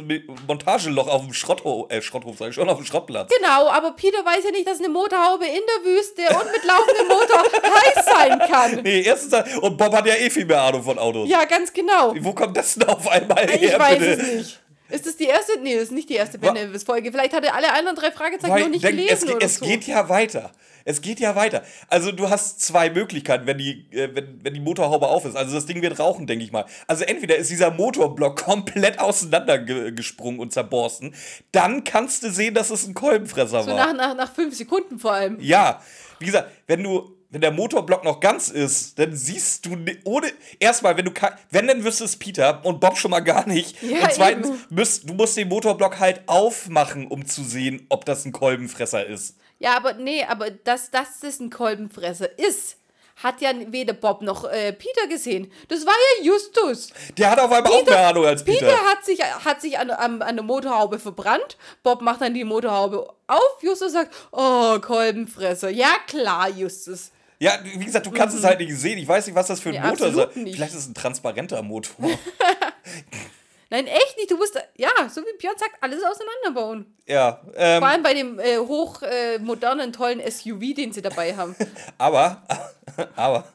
Montageloch 0.47 1.07
auf 1.07 1.21
dem 1.23 1.33
Schrotthof, 1.33 1.89
äh, 1.91 2.01
Schrotthof, 2.01 2.37
sag 2.37 2.49
ich 2.49 2.55
schon, 2.55 2.69
auf 2.69 2.77
dem 2.77 2.85
Schrottplatz. 2.85 3.31
Genau, 3.35 3.67
aber 3.69 3.91
Peter 3.91 4.23
weiß 4.23 4.43
ja 4.45 4.51
nicht, 4.51 4.67
dass 4.67 4.77
eine 4.79 4.89
Motorhaube 4.89 5.45
in 5.45 5.53
der 5.53 5.91
Wüste 5.91 6.21
und 6.39 6.51
mit 6.51 6.63
laufendem 6.63 7.07
Motor 7.07 7.43
heiß 7.83 8.05
sein 8.05 8.39
kann. 8.49 8.83
Nee, 8.83 9.01
erstens, 9.01 9.57
und 9.61 9.75
Bob 9.77 9.91
hat 9.93 10.05
ja 10.05 10.15
eh 10.15 10.29
viel 10.29 10.45
mehr 10.45 10.61
Ahnung 10.61 10.83
von 10.83 10.99
Autos. 10.99 11.27
Ja, 11.27 11.45
ganz 11.45 11.73
genau. 11.73 12.13
Wo 12.19 12.33
kommt 12.33 12.55
das 12.55 12.75
denn 12.75 12.87
auf 12.87 13.07
einmal 13.09 13.49
Ich 13.49 13.61
her, 13.61 13.79
weiß 13.79 13.99
bitte? 13.99 14.11
es 14.21 14.31
nicht. 14.33 14.59
Ist 14.89 15.05
das 15.05 15.17
die 15.17 15.25
erste? 15.25 15.59
Nee, 15.61 15.75
das 15.75 15.85
ist 15.85 15.91
nicht 15.91 16.09
die 16.09 16.15
erste 16.15 16.37
Ben 16.37 16.53
Nevis-Folge. 16.53 17.11
Vielleicht 17.11 17.33
hat 17.33 17.43
er 17.43 17.55
alle 17.55 17.73
anderen 17.73 17.95
drei 17.97 18.11
Fragezeichen 18.11 18.53
Weil, 18.53 18.63
noch 18.63 18.69
nicht 18.69 18.85
gelesen 18.85 19.27
es, 19.29 19.35
oder 19.35 19.45
es 19.45 19.55
so. 19.55 19.65
geht 19.65 19.85
ja 19.85 20.07
weiter. 20.09 20.51
Es 20.85 21.01
geht 21.01 21.19
ja 21.19 21.35
weiter. 21.35 21.63
Also 21.89 22.13
du 22.13 22.29
hast 22.29 22.61
zwei 22.61 22.89
Möglichkeiten, 22.89 23.45
wenn 23.45 23.57
die, 23.57 23.85
äh, 23.91 24.15
wenn, 24.15 24.39
wenn 24.41 24.53
die 24.53 24.61
Motorhaube 24.61 25.07
auf 25.07 25.25
ist. 25.25 25.35
Also 25.35 25.55
das 25.55 25.65
Ding 25.65 25.81
wird 25.81 25.99
rauchen, 25.99 26.27
denke 26.27 26.45
ich 26.45 26.53
mal. 26.53 26.65
Also 26.87 27.03
entweder 27.03 27.35
ist 27.35 27.49
dieser 27.49 27.71
Motorblock 27.71 28.41
komplett 28.45 28.99
auseinandergesprungen 28.99 30.39
und 30.39 30.53
zerborsten. 30.53 31.13
Dann 31.51 31.83
kannst 31.83 32.23
du 32.23 32.31
sehen, 32.31 32.53
dass 32.53 32.69
es 32.69 32.87
ein 32.87 32.93
Kolbenfresser 32.93 33.63
so 33.63 33.71
war. 33.71 33.75
nach, 33.75 33.93
nach, 33.93 34.15
nach 34.15 34.33
fünf 34.33 34.55
Sekunden 34.55 34.97
vor 34.97 35.11
allem. 35.11 35.37
Ja, 35.41 35.81
wie 36.19 36.25
gesagt, 36.25 36.51
wenn 36.67 36.83
du, 36.83 37.16
wenn 37.29 37.41
der 37.41 37.51
Motorblock 37.51 38.03
noch 38.03 38.19
ganz 38.19 38.47
ist, 38.47 38.97
dann 38.99 39.15
siehst 39.15 39.65
du 39.65 39.75
ohne 40.05 40.31
erstmal, 40.59 40.95
wenn 40.97 41.05
du 41.05 41.11
wenn 41.51 41.67
dann 41.67 41.83
wüsste 41.83 42.05
es 42.05 42.15
Peter 42.15 42.63
und 42.63 42.79
Bob 42.79 42.97
schon 42.97 43.11
mal 43.11 43.19
gar 43.19 43.47
nicht. 43.47 43.81
Ja, 43.81 44.03
und 44.03 44.13
zweitens 44.13 44.47
eben. 44.47 44.65
müsst, 44.69 45.09
du 45.09 45.13
musst 45.13 45.35
den 45.35 45.49
Motorblock 45.49 45.99
halt 45.99 46.21
aufmachen, 46.27 47.07
um 47.07 47.25
zu 47.25 47.43
sehen, 47.43 47.85
ob 47.89 48.05
das 48.05 48.25
ein 48.25 48.31
Kolbenfresser 48.31 49.05
ist. 49.05 49.35
Ja, 49.59 49.75
aber 49.75 49.93
nee, 49.93 50.23
aber 50.23 50.51
dass, 50.51 50.91
dass 50.91 51.19
das 51.19 51.39
ein 51.39 51.49
Kolbenfresser 51.49 52.37
ist, 52.39 52.77
hat 53.17 53.41
ja 53.41 53.51
weder 53.71 53.93
Bob 53.93 54.21
noch 54.21 54.45
äh, 54.45 54.71
Peter 54.73 55.07
gesehen. 55.07 55.51
Das 55.67 55.85
war 55.85 55.93
ja 55.93 56.25
Justus. 56.25 56.91
Der 57.17 57.31
hat 57.31 57.39
auf 57.39 57.51
einmal 57.51 57.71
auch 57.71 57.85
mehr 57.85 58.07
Ahnung 58.07 58.25
als 58.25 58.43
Peter. 58.43 58.67
Peter 58.67 58.77
hat 58.85 59.03
sich, 59.03 59.21
hat 59.21 59.59
sich 59.59 59.79
an, 59.79 59.89
an, 59.89 60.21
an 60.21 60.35
der 60.35 60.45
Motorhaube 60.45 60.99
verbrannt. 60.99 61.57
Bob 61.81 62.01
macht 62.01 62.21
dann 62.21 62.35
die 62.35 62.43
Motorhaube 62.43 63.09
auf. 63.25 63.57
Justus 63.61 63.93
sagt, 63.93 64.13
oh, 64.31 64.79
Kolbenfresser. 64.79 65.69
Ja, 65.69 65.95
klar, 66.05 66.49
Justus. 66.49 67.11
Ja, 67.39 67.59
wie 67.63 67.85
gesagt, 67.85 68.05
du 68.05 68.11
kannst 68.11 68.35
es 68.35 68.43
halt 68.43 68.59
nicht 68.59 68.73
sehen. 68.75 68.97
Ich 68.97 69.07
weiß 69.07 69.27
nicht, 69.27 69.35
was 69.35 69.47
das 69.47 69.59
für 69.59 69.69
ein 69.69 69.75
Mhm. 69.75 69.83
Ja, 69.83 69.89
Motor 69.89 70.07
ist. 70.07 70.33
Vielleicht 70.33 70.73
ist 70.73 70.79
es 70.79 70.87
ein 70.87 70.93
transparenter 70.95 71.61
Motor. 71.61 72.09
Nein, 73.69 73.85
echt 73.87 74.15
nicht. 74.17 74.31
Du 74.31 74.37
musst, 74.37 74.55
ja, 74.77 74.89
so 75.13 75.21
wie 75.21 75.37
Björn 75.37 75.55
sagt, 75.57 75.75
alles 75.81 75.99
auseinanderbauen. 76.03 76.85
ja, 77.05 77.41
ähm, 77.55 77.79
Vor 77.79 77.89
allem 77.89 78.03
bei 78.03 78.13
dem 78.13 78.39
äh, 78.39 78.57
hochmodernen, 78.57 79.89
äh, 79.89 79.91
tollen 79.91 80.21
SUV, 80.31 80.73
den 80.75 80.93
sie 80.93 81.01
dabei 81.01 81.35
haben. 81.35 81.55
aber, 81.97 82.43
aber, 83.15 83.47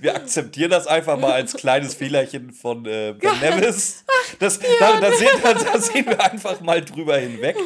wir 0.00 0.14
akzeptieren 0.14 0.70
das 0.70 0.86
einfach 0.86 1.18
mal 1.18 1.32
als 1.32 1.54
kleines 1.54 1.94
Fehlerchen 1.94 2.52
von 2.52 2.84
äh, 2.86 3.14
Ben 3.18 3.40
Nevis. 3.40 4.04
Das, 4.38 4.58
da, 4.58 5.00
da, 5.00 5.12
sehen, 5.12 5.28
da, 5.42 5.54
da 5.54 5.80
sehen 5.80 6.06
wir 6.06 6.22
einfach 6.22 6.60
mal 6.60 6.82
drüber 6.82 7.16
hinweg. 7.16 7.56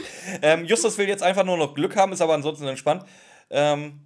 Ähm, 0.40 0.64
Justus 0.64 0.96
will 0.98 1.08
jetzt 1.08 1.22
einfach 1.22 1.44
nur 1.44 1.56
noch 1.56 1.75
Glück 1.75 1.96
haben, 1.96 2.12
ist 2.12 2.20
aber 2.20 2.34
ansonsten 2.34 2.66
entspannt. 2.66 3.04
Ähm, 3.50 4.00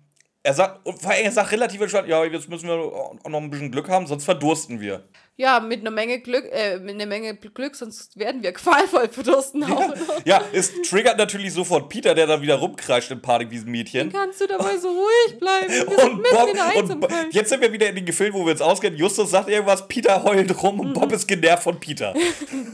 er 0.44 0.54
sagt, 0.54 0.84
und 0.86 1.00
vor 1.00 1.10
allem, 1.12 1.24
er 1.24 1.32
sagt 1.32 1.52
relativ 1.52 1.80
entspannt, 1.80 2.08
ja, 2.08 2.24
jetzt 2.24 2.48
müssen 2.48 2.66
wir 2.68 2.74
auch 2.74 3.14
noch 3.28 3.40
ein 3.40 3.48
bisschen 3.50 3.70
Glück 3.70 3.88
haben, 3.88 4.06
sonst 4.06 4.24
verdursten 4.24 4.80
wir. 4.80 5.04
Ja, 5.36 5.60
mit 5.60 5.80
einer 5.80 5.90
Menge 5.90 6.20
Glück, 6.20 6.44
äh, 6.52 6.78
mit 6.78 6.94
einer 6.96 7.06
Menge 7.06 7.34
Glück, 7.36 7.74
sonst 7.74 8.18
werden 8.18 8.42
wir 8.42 8.52
qualvoll 8.52 9.08
verdursten 9.08 9.62
auch 9.64 9.68
noch. 9.88 9.96
Ja, 10.26 10.42
es 10.52 10.70
triggert 10.82 11.16
natürlich 11.16 11.54
sofort 11.54 11.88
Peter, 11.88 12.14
der 12.14 12.26
dann 12.26 12.42
wieder 12.42 12.56
rumkreischt 12.56 13.10
im 13.12 13.22
Parkwiesenmädchen. 13.22 14.12
Kannst 14.12 14.40
du 14.40 14.46
dabei 14.46 14.76
so 14.76 14.88
ruhig 14.88 15.38
bleiben? 15.38 15.68
Wir 15.68 15.78
sind 15.86 15.88
Und, 16.12 16.22
Bob, 16.24 16.48
in 16.52 16.90
und 16.90 17.00
Bo- 17.00 17.08
jetzt 17.30 17.48
sind 17.48 17.60
wir 17.62 17.72
wieder 17.72 17.88
in 17.88 17.94
den 17.94 18.04
Gefilden, 18.04 18.34
wo 18.38 18.44
wir 18.44 18.52
uns 18.52 18.60
auskennen. 18.60 18.98
Justus 18.98 19.30
sagt 19.30 19.48
irgendwas, 19.48 19.86
Peter 19.88 20.22
heult 20.22 20.62
rum 20.62 20.80
und 20.80 20.88
Mhm. 20.88 20.92
Bob 20.94 21.12
ist 21.12 21.26
genervt 21.26 21.62
von 21.62 21.78
Peter. 21.80 22.14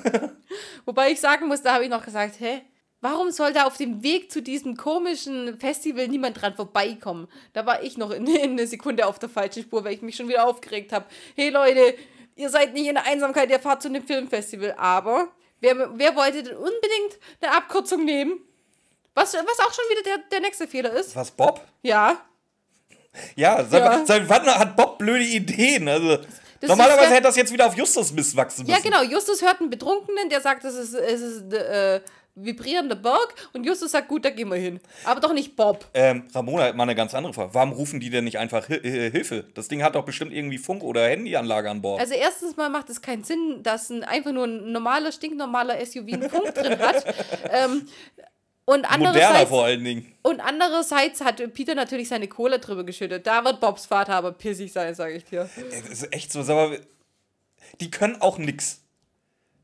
Wobei 0.85 1.11
ich 1.13 1.21
sagen 1.21 1.47
muss, 1.49 1.63
da 1.63 1.75
habe 1.75 1.85
ich 1.85 1.91
noch 1.91 2.05
gesagt, 2.05 2.41
hä? 2.41 2.63
Warum 3.01 3.31
soll 3.31 3.53
da 3.53 3.65
auf 3.65 3.77
dem 3.77 4.03
Weg 4.03 4.33
zu 4.33 4.43
diesem 4.43 4.77
komischen 4.77 5.59
Festival 5.61 6.09
niemand 6.09 6.41
dran 6.41 6.55
vorbeikommen? 6.55 7.29
Da 7.53 7.65
war 7.65 7.83
ich 7.83 7.97
noch 7.97 8.11
in, 8.11 8.27
in 8.37 8.53
eine 8.53 8.67
Sekunde 8.67 9.07
auf 9.07 9.19
der 9.19 9.29
falschen 9.29 9.63
Spur, 9.63 9.85
weil 9.85 9.95
ich 9.95 10.03
mich 10.03 10.17
schon 10.17 10.29
wieder 10.29 10.47
aufgeregt 10.47 10.93
habe. 10.93 11.05
Hey 11.37 11.51
Leute, 11.51 11.95
ihr 12.35 12.51
seid 12.51 12.75
nicht 12.75 12.87
in 12.89 12.95
der 12.95 13.05
Einsamkeit, 13.07 13.51
ihr 13.51 13.61
fahrt 13.61 13.83
zu 13.83 13.89
einem 13.89 14.03
Filmfestival. 14.05 14.75
Aber 14.77 15.29
wer, 15.61 15.97
wer 15.99 16.17
wollte 16.17 16.43
denn 16.43 16.57
unbedingt 16.57 17.19
eine 17.41 17.53
Abkürzung 17.55 18.05
nehmen? 18.05 18.41
Was, 19.15 19.35
was 19.35 19.59
auch 19.61 19.73
schon 19.73 19.85
wieder 19.91 20.03
der, 20.03 20.19
der 20.31 20.41
nächste 20.41 20.67
Fehler 20.69 20.93
ist. 20.93 21.15
Was, 21.17 21.31
Bob? 21.31 21.61
Ja. 21.83 22.21
Ja, 23.35 23.65
seit, 23.65 23.83
Ja. 23.83 24.07
seit 24.07 24.29
wann 24.29 24.47
hat 24.47 24.77
Bob 24.77 24.99
blöde 24.99 25.25
Ideen? 25.25 25.89
Also, 25.89 26.19
Das 26.61 26.69
normalerweise 26.69 27.11
hätte 27.15 27.23
das 27.23 27.37
jetzt 27.37 27.53
wieder 27.53 27.67
auf 27.67 27.77
Justus 27.77 28.13
misswachsen 28.13 28.65
müssen. 28.67 28.77
Ja, 28.77 28.81
genau. 28.83 29.03
Justus 29.03 29.43
hört 29.43 29.61
einen 29.61 29.71
Betrunkenen, 29.71 30.29
der 30.29 30.41
sagt, 30.41 30.65
es 30.65 30.75
ist, 30.77 30.95
es 30.95 31.21
ist 31.21 31.53
äh, 31.53 32.01
vibrierender 32.45 32.97
Berg. 32.97 33.35
Und 33.53 33.65
Justus 33.65 33.93
sagt, 33.93 34.09
gut, 34.09 34.25
da 34.25 34.31
gehen 34.31 34.49
wir 34.49 34.57
hin. 34.57 34.81
Aber 35.05 35.21
doch 35.21 35.33
nicht 35.33 35.57
Bob. 35.57 35.85
Ähm, 35.95 36.25
Ramona 36.35 36.65
hat 36.65 36.77
mal 36.77 36.85
eine 36.85 36.95
ganz 36.95 37.15
andere 37.15 37.33
Frage. 37.33 37.55
Warum 37.55 37.73
rufen 37.73 38.01
die 38.01 38.11
denn 38.11 38.25
nicht 38.25 38.39
einfach 38.39 38.69
Hi 38.69 38.81
Hilfe? 39.11 39.45
Das 39.55 39.69
Ding 39.69 39.83
hat 39.83 39.95
doch 39.95 40.05
bestimmt 40.05 40.33
irgendwie 40.33 40.59
Funk- 40.59 40.83
oder 40.83 41.07
Handyanlage 41.09 41.71
an 41.71 41.83
Bord. 41.83 42.01
Also 42.01 42.15
erstens 42.15 42.57
mal 42.57 42.69
macht 42.71 42.91
es 42.91 43.03
keinen 43.03 43.25
Sinn, 43.25 43.63
dass 43.63 43.91
ein 43.91 44.05
einfach 44.05 44.33
nur 44.33 44.45
ein 44.47 44.73
normaler, 44.73 45.13
stinknormaler 45.13 45.85
SUV 45.85 46.13
einen 46.13 46.31
Funk 46.31 46.55
drin 46.55 46.79
hat. 46.79 47.05
Ähm, 47.51 47.87
und 48.65 48.83
Moderner 48.83 49.07
andererseits, 49.09 49.49
vor 49.49 49.65
allen 49.65 49.83
Dingen. 49.83 50.13
und 50.23 50.41
andererseits 50.41 51.23
hat 51.23 51.41
Peter 51.55 51.75
natürlich 51.75 52.09
seine 52.09 52.29
Kohle 52.29 52.59
drüber 52.59 52.85
geschüttet. 52.85 53.27
Da 53.27 53.43
wird 53.45 53.61
Bobs 53.61 53.87
Vater 53.87 54.15
aber 54.15 54.33
pissig 54.33 54.71
sein, 54.73 54.95
sage 54.95 55.15
ich 55.15 55.25
dir. 55.25 55.49
Ey, 55.71 55.81
Das 55.81 56.03
ist 56.03 56.13
echt 56.13 56.31
so, 56.31 56.43
sag 56.43 56.55
mal, 56.55 56.79
die 57.81 57.91
können 57.91 58.21
auch 58.21 58.37
nix. 58.37 58.83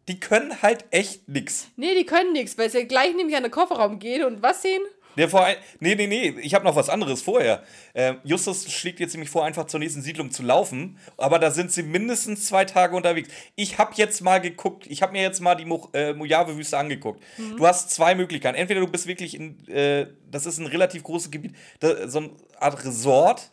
Die 0.08 0.20
können 0.20 0.62
halt 0.62 0.84
echt 0.90 1.28
nix. 1.28 1.68
Nee, 1.76 1.94
die 1.96 2.04
können 2.04 2.32
nichts, 2.32 2.58
weil 2.58 2.70
sie 2.70 2.86
gleich 2.86 3.14
nämlich 3.14 3.36
an 3.36 3.42
den 3.42 3.52
Kofferraum 3.52 3.98
gehen 3.98 4.24
und 4.24 4.42
was 4.42 4.62
sehen? 4.62 4.82
Der 5.16 5.28
vor 5.28 5.44
ein, 5.44 5.56
nee, 5.78 5.94
nee, 5.94 6.06
nee, 6.06 6.34
ich 6.40 6.54
habe 6.54 6.64
noch 6.64 6.74
was 6.74 6.88
anderes 6.88 7.22
vorher. 7.22 7.62
Ähm, 7.94 8.18
Justus 8.24 8.70
schlägt 8.72 9.00
jetzt 9.00 9.12
nämlich 9.14 9.30
vor, 9.30 9.44
einfach 9.44 9.66
zur 9.66 9.78
nächsten 9.80 10.02
Siedlung 10.02 10.30
zu 10.30 10.42
laufen, 10.42 10.98
aber 11.16 11.38
da 11.38 11.50
sind 11.50 11.70
sie 11.70 11.84
mindestens 11.84 12.46
zwei 12.46 12.64
Tage 12.64 12.96
unterwegs. 12.96 13.28
Ich 13.54 13.78
habe 13.78 13.92
jetzt 13.94 14.22
mal 14.22 14.40
geguckt, 14.40 14.86
ich 14.88 15.02
habe 15.02 15.12
mir 15.12 15.22
jetzt 15.22 15.40
mal 15.40 15.54
die 15.54 15.64
Mo 15.64 15.88
äh, 15.92 16.12
Mojave-Wüste 16.14 16.76
angeguckt. 16.76 17.22
Du 17.56 17.66
hast 17.66 17.90
zwei 17.90 18.14
Möglichkeiten. 18.14 18.56
Entweder 18.56 18.80
du 18.80 18.88
bist 18.88 19.06
wirklich 19.06 19.34
in, 19.36 19.66
äh, 19.68 20.08
das 20.30 20.46
ist 20.46 20.58
ein 20.58 20.66
relativ 20.66 21.04
großes 21.04 21.30
Gebiet, 21.30 21.54
da, 21.78 22.08
so 22.08 22.18
eine 22.18 22.30
Art 22.58 22.84
Resort. 22.84 23.52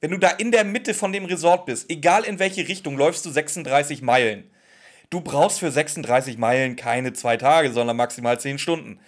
Wenn 0.00 0.10
du 0.10 0.18
da 0.18 0.30
in 0.30 0.52
der 0.52 0.64
Mitte 0.64 0.94
von 0.94 1.12
dem 1.12 1.24
Resort 1.24 1.66
bist, 1.66 1.90
egal 1.90 2.24
in 2.24 2.38
welche 2.38 2.66
Richtung, 2.66 2.96
läufst 2.96 3.24
du 3.24 3.30
36 3.30 4.02
Meilen. 4.02 4.50
Du 5.10 5.22
brauchst 5.22 5.60
für 5.60 5.70
36 5.70 6.36
Meilen 6.36 6.76
keine 6.76 7.14
zwei 7.14 7.36
Tage, 7.36 7.72
sondern 7.72 7.96
maximal 7.96 8.38
10 8.38 8.58
Stunden. 8.58 9.00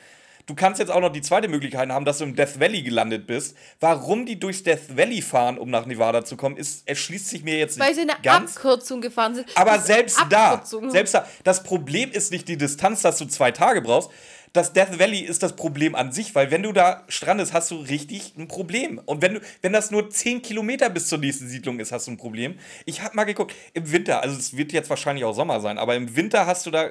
Du 0.47 0.55
kannst 0.57 0.81
jetzt 0.81 0.91
auch 0.91 1.01
noch 1.01 1.13
die 1.13 1.21
zweite 1.21 1.47
Möglichkeit 1.47 1.91
haben, 1.91 2.05
dass 2.05 2.19
du 2.19 2.25
im 2.25 2.35
Death 2.35 2.59
Valley 2.59 2.83
gelandet 2.83 3.27
bist. 3.27 3.57
Warum 3.79 4.27
die 4.27 4.41
durchs 4.41 4.65
Death 4.65 4.97
Valley 4.97 5.23
fahren, 5.23 5.59
um 5.59 5.71
nach 5.71 5.87
Nevada 5.87 6.25
zu 6.25 6.37
kommen, 6.37 6.57
ist, 6.57 6.89
erschließt 6.89 7.29
sich 7.29 7.45
mir 7.45 7.57
jetzt 7.57 7.79
Weil 7.79 7.95
sie 7.95 8.05
nicht 8.05 8.15
eine 8.15 8.23
ganz. 8.23 8.57
Abkürzung 8.57 9.01
gefahren 9.01 9.35
sind. 9.37 9.47
Aber 9.55 9.79
selbst 9.79 10.19
da, 10.29 10.63
selbst 10.89 11.15
da, 11.15 11.27
das 11.45 11.63
Problem 11.63 12.11
ist 12.11 12.33
nicht 12.33 12.49
die 12.49 12.57
Distanz, 12.57 13.03
dass 13.03 13.19
du 13.19 13.27
zwei 13.27 13.53
Tage 13.53 13.81
brauchst. 13.81 14.11
Das 14.53 14.73
Death 14.73 14.99
Valley 14.99 15.21
ist 15.21 15.43
das 15.43 15.55
Problem 15.55 15.95
an 15.95 16.11
sich, 16.11 16.35
weil 16.35 16.51
wenn 16.51 16.65
du 16.65 16.73
da 16.73 17.05
strandest, 17.09 17.53
hast 17.53 17.71
du 17.71 17.77
richtig 17.77 18.35
ein 18.37 18.49
Problem. 18.49 19.01
Und 19.07 19.23
wenn 19.23 19.35
du, 19.35 19.41
wenn 19.63 19.73
das 19.73 19.93
nur 19.93 20.11
10 20.11 20.43
Kilometer 20.43 20.91
bis 20.91 21.07
zur 21.07 21.19
nächsten 21.19 21.47
Siedlung 21.47 21.79
ist, 21.79 21.93
hast 21.93 22.09
du 22.09 22.13
ein 22.13 22.17
Problem. 22.17 22.59
Ich 22.85 23.03
habe 23.03 23.15
mal 23.15 23.25
geguckt, 23.25 23.55
im 23.75 23.93
Winter, 23.93 24.23
also 24.23 24.37
es 24.37 24.57
wird 24.57 24.73
jetzt 24.73 24.91
wahrscheinlich 24.91 25.25
auch 25.25 25.35
Sommer 25.35 25.61
sein, 25.61 25.79
aber 25.79 25.95
im 25.95 26.17
Winter 26.17 26.47
hast 26.47 26.67
du 26.67 26.73
da 26.73 26.91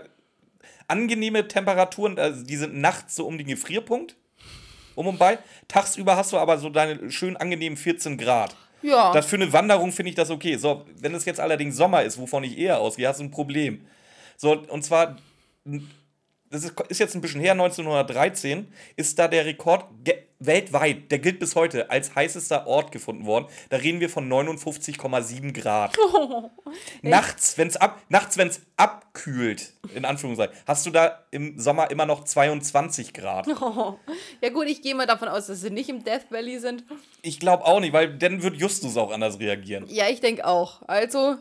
angenehme 0.87 1.47
Temperaturen, 1.47 2.17
also 2.17 2.43
die 2.43 2.55
sind 2.55 2.75
nachts 2.75 3.15
so 3.15 3.25
um 3.27 3.37
den 3.37 3.47
Gefrierpunkt. 3.47 4.15
Um 4.95 5.07
und 5.07 5.17
bei. 5.17 5.37
Tagsüber 5.69 6.17
hast 6.17 6.33
du 6.33 6.37
aber 6.37 6.57
so 6.57 6.69
deine 6.69 7.09
schön 7.09 7.37
angenehmen 7.37 7.77
14 7.77 8.17
Grad. 8.17 8.55
Ja. 8.81 9.13
Das 9.13 9.25
für 9.25 9.35
eine 9.35 9.53
Wanderung 9.53 9.91
finde 9.91 10.09
ich 10.09 10.15
das 10.15 10.29
okay. 10.29 10.57
So, 10.57 10.85
wenn 10.99 11.13
es 11.13 11.25
jetzt 11.25 11.39
allerdings 11.39 11.75
Sommer 11.75 12.03
ist, 12.03 12.17
wovon 12.17 12.43
ich 12.43 12.57
eher 12.57 12.79
ausgehe, 12.79 13.07
hast 13.07 13.19
du 13.19 13.23
ein 13.23 13.31
Problem. 13.31 13.85
So, 14.35 14.57
und 14.57 14.83
zwar, 14.83 15.17
das 16.49 16.63
ist, 16.63 16.73
ist 16.89 16.99
jetzt 16.99 17.15
ein 17.15 17.21
bisschen 17.21 17.41
her, 17.41 17.51
1913, 17.51 18.71
ist 18.95 19.19
da 19.19 19.27
der 19.27 19.45
Rekord 19.45 19.85
weltweit, 20.39 21.11
der 21.11 21.19
gilt 21.19 21.39
bis 21.39 21.55
heute, 21.55 21.91
als 21.91 22.15
heißester 22.15 22.65
Ort 22.65 22.91
gefunden 22.91 23.25
worden. 23.25 23.45
Da 23.69 23.77
reden 23.77 23.99
wir 23.99 24.09
von 24.09 24.27
59,7 24.27 25.53
Grad. 25.53 25.95
nachts, 27.01 27.57
wenn 27.57 27.67
es 27.67 27.77
ab, 27.77 28.01
nachts, 28.09 28.37
wenn's 28.37 28.61
abkühlt, 28.77 29.73
in 29.93 30.05
Anführungszeichen, 30.05 30.55
hast 30.65 30.85
du 30.85 30.91
da 30.91 31.25
im 31.31 31.59
Sommer 31.59 31.91
immer 31.91 32.05
noch 32.05 32.23
22 32.23 33.13
Grad. 33.13 33.47
Ja 34.41 34.49
gut, 34.49 34.67
ich 34.67 34.81
gehe 34.81 34.95
mal 34.95 35.05
davon 35.05 35.27
aus, 35.27 35.47
dass 35.47 35.61
sie 35.61 35.69
nicht 35.69 35.89
im 35.89 36.03
Death 36.03 36.31
Valley 36.31 36.59
sind. 36.59 36.83
Ich 37.21 37.39
glaube 37.39 37.65
auch 37.65 37.79
nicht, 37.79 37.93
weil 37.93 38.17
dann 38.17 38.41
wird 38.41 38.55
Justus 38.55 38.95
auch 38.97 39.11
anders 39.11 39.39
reagieren. 39.39 39.85
Ja, 39.87 40.07
ich 40.09 40.21
denke 40.21 40.45
auch. 40.45 40.81
Also 40.87 41.37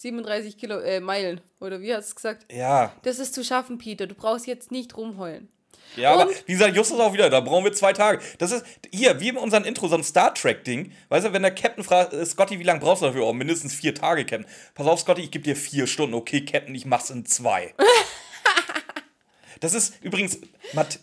37 0.00 0.56
Kilo, 0.58 0.78
äh, 0.78 1.00
Meilen. 1.00 1.40
Oder 1.60 1.80
wie 1.80 1.94
hast 1.94 2.10
du 2.10 2.14
gesagt? 2.16 2.52
Ja, 2.52 2.92
Das 3.02 3.18
ist 3.18 3.34
zu 3.34 3.44
schaffen, 3.44 3.78
Peter. 3.78 4.06
Du 4.06 4.14
brauchst 4.14 4.46
jetzt 4.46 4.70
nicht 4.70 4.96
rumheulen. 4.96 5.48
Ja, 5.96 6.12
aber 6.12 6.28
Und- 6.28 6.46
wie 6.46 6.52
gesagt, 6.52 6.76
Justus 6.76 7.00
auch 7.00 7.12
wieder, 7.14 7.30
da 7.30 7.40
brauchen 7.40 7.64
wir 7.64 7.72
zwei 7.72 7.92
Tage. 7.92 8.20
Das 8.38 8.52
ist 8.52 8.64
hier, 8.92 9.20
wie 9.20 9.28
in 9.30 9.36
unserem 9.38 9.64
Intro, 9.64 9.88
so 9.88 9.96
ein 9.96 10.04
Star 10.04 10.34
Trek-Ding. 10.34 10.92
Weißt 11.08 11.26
du, 11.26 11.32
wenn 11.32 11.42
der 11.42 11.54
Captain 11.54 11.82
fragt, 11.82 12.12
äh, 12.12 12.24
Scotty, 12.26 12.58
wie 12.58 12.62
lange 12.64 12.80
brauchst 12.80 13.02
du 13.02 13.06
dafür? 13.06 13.24
Oh, 13.26 13.32
mindestens 13.32 13.72
vier 13.74 13.94
Tage, 13.94 14.24
Captain. 14.24 14.46
Pass 14.74 14.86
auf, 14.86 15.00
Scotty, 15.00 15.22
ich 15.22 15.30
gebe 15.30 15.44
dir 15.44 15.56
vier 15.56 15.86
Stunden. 15.86 16.14
Okay, 16.14 16.44
Captain, 16.44 16.74
ich 16.74 16.84
mach's 16.84 17.10
in 17.10 17.24
zwei. 17.26 17.74
das 19.60 19.74
ist 19.74 19.94
übrigens 20.02 20.38
Mat 20.72 21.00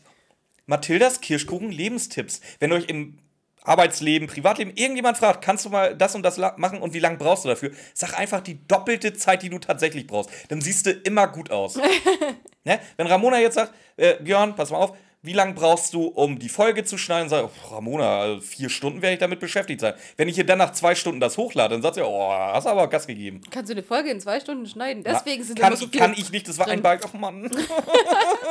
Mathildas 0.67 1.21
Kirschkuchen 1.21 1.71
Lebenstipps. 1.71 2.41
Wenn 2.59 2.71
euch 2.71 2.85
im 2.87 3.19
Arbeitsleben, 3.65 4.27
Privatleben, 4.27 4.73
irgendjemand 4.75 5.17
fragt, 5.17 5.43
kannst 5.43 5.65
du 5.65 5.69
mal 5.69 5.95
das 5.95 6.15
und 6.15 6.23
das 6.23 6.37
machen 6.57 6.81
und 6.81 6.93
wie 6.93 6.99
lange 6.99 7.17
brauchst 7.17 7.45
du 7.45 7.49
dafür? 7.49 7.71
Sag 7.93 8.17
einfach 8.17 8.41
die 8.41 8.65
doppelte 8.67 9.13
Zeit, 9.13 9.43
die 9.43 9.49
du 9.49 9.59
tatsächlich 9.59 10.07
brauchst. 10.07 10.29
Dann 10.49 10.61
siehst 10.61 10.85
du 10.85 10.91
immer 10.91 11.27
gut 11.27 11.51
aus. 11.51 11.75
ne? 12.63 12.79
Wenn 12.97 13.07
Ramona 13.07 13.39
jetzt 13.39 13.55
sagt, 13.55 13.73
äh, 13.97 14.15
Björn, 14.21 14.55
pass 14.55 14.71
mal 14.71 14.77
auf, 14.77 14.95
wie 15.25 15.33
lange 15.33 15.53
brauchst 15.53 15.93
du, 15.95 16.03
um 16.05 16.37
die 16.37 16.49
Folge 16.49 16.83
zu 16.83 16.99
schneiden? 16.99 17.29
Sag, 17.29 17.45
oh, 17.45 17.73
Ramona, 17.73 18.19
also 18.19 18.41
vier 18.41 18.69
Stunden 18.69 19.01
werde 19.01 19.15
ich 19.15 19.19
damit 19.19 19.39
beschäftigt 19.39 19.81
sein. 19.81 19.95
Wenn 20.17 20.27
ich 20.27 20.35
hier 20.35 20.45
dann 20.45 20.59
nach 20.59 20.71
zwei 20.71 20.93
Stunden 20.93 21.19
das 21.19 21.37
hochlade, 21.37 21.73
dann 21.73 21.81
sagt 21.81 21.95
sie, 21.95 22.05
oh, 22.05 22.31
hast 22.31 22.67
aber 22.67 22.87
Gas 22.87 23.07
gegeben. 23.07 23.41
Kannst 23.49 23.69
du 23.69 23.73
eine 23.73 23.81
Folge 23.81 24.11
in 24.11 24.19
zwei 24.19 24.39
Stunden 24.39 24.67
schneiden? 24.67 25.03
Deswegen 25.03 25.41
Na, 25.41 25.47
sind 25.47 25.59
kann, 25.59 25.67
immer 25.69 25.77
so 25.77 25.85
ich, 25.85 25.91
kann 25.91 26.13
ich 26.15 26.31
nicht, 26.31 26.47
das 26.47 26.59
war 26.59 26.67
drin. 26.67 26.79
ein 26.79 26.83
Balk, 26.83 27.01
oh 27.11 27.17
Mann. 27.17 27.49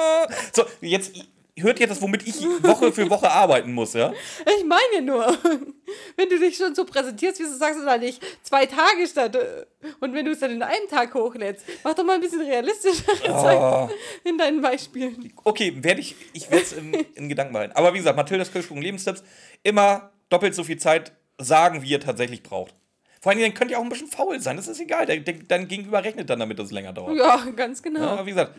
so, 0.53 0.64
jetzt 0.81 1.12
hört 1.62 1.78
ihr 1.78 1.86
das, 1.86 2.02
womit 2.02 2.26
ich 2.26 2.42
Woche 2.62 2.92
für 2.92 3.08
Woche 3.08 3.30
arbeiten 3.30 3.72
muss, 3.72 3.94
ja? 3.94 4.12
Ich 4.58 4.64
meine 4.64 5.04
nur, 5.04 5.26
wenn 6.16 6.28
du 6.28 6.38
dich 6.38 6.56
schon 6.56 6.74
so 6.74 6.84
präsentierst, 6.84 7.38
wieso 7.38 7.56
sagst 7.56 7.80
du 7.80 7.84
da 7.84 7.96
nicht 7.96 8.20
zwei 8.42 8.66
Tage 8.66 9.06
statt 9.06 9.36
äh, 9.36 9.64
und 10.00 10.14
wenn 10.14 10.24
du 10.24 10.32
es 10.32 10.40
dann 10.40 10.50
in 10.50 10.62
einem 10.62 10.88
Tag 10.88 11.14
hochlädst, 11.14 11.64
mach 11.84 11.94
doch 11.94 12.04
mal 12.04 12.14
ein 12.14 12.20
bisschen 12.20 12.40
realistischer 12.40 13.12
oh. 13.88 13.88
in 14.28 14.36
deinen 14.36 14.60
Beispielen. 14.60 15.32
Okay, 15.44 15.74
werde 15.76 16.00
ich, 16.00 16.16
ich 16.32 16.50
werde 16.50 16.64
es 16.64 16.72
in, 16.72 16.92
in, 16.92 17.28
Gedanken 17.28 17.52
behalten. 17.52 17.76
Aber 17.76 17.94
wie 17.94 17.98
gesagt, 17.98 18.16
Mathildas 18.16 18.50
Kirschkuchen 18.50 18.82
Lebenstipps, 18.82 19.22
immer 19.62 20.10
doppelt 20.30 20.54
so 20.54 20.64
viel 20.64 20.78
Zeit 20.78 21.12
sagen, 21.38 21.82
wie 21.82 21.90
ihr 21.90 22.00
tatsächlich 22.00 22.42
braucht. 22.42 22.74
Vor 23.20 23.32
allem, 23.32 23.40
dann 23.40 23.54
könnt 23.54 23.70
ihr 23.70 23.78
auch 23.78 23.82
ein 23.82 23.88
bisschen 23.88 24.08
faul 24.08 24.38
sein, 24.40 24.56
das 24.56 24.68
ist 24.68 24.80
egal. 24.80 25.06
Dein 25.06 25.68
Gegenüber 25.68 26.04
rechnet 26.04 26.28
dann 26.28 26.40
damit, 26.40 26.58
dass 26.58 26.66
es 26.66 26.72
länger 26.72 26.92
dauert. 26.92 27.16
Ja, 27.16 27.36
ganz 27.56 27.82
genau. 27.82 28.16
Ja, 28.16 28.26
wie 28.26 28.30
gesagt. 28.30 28.54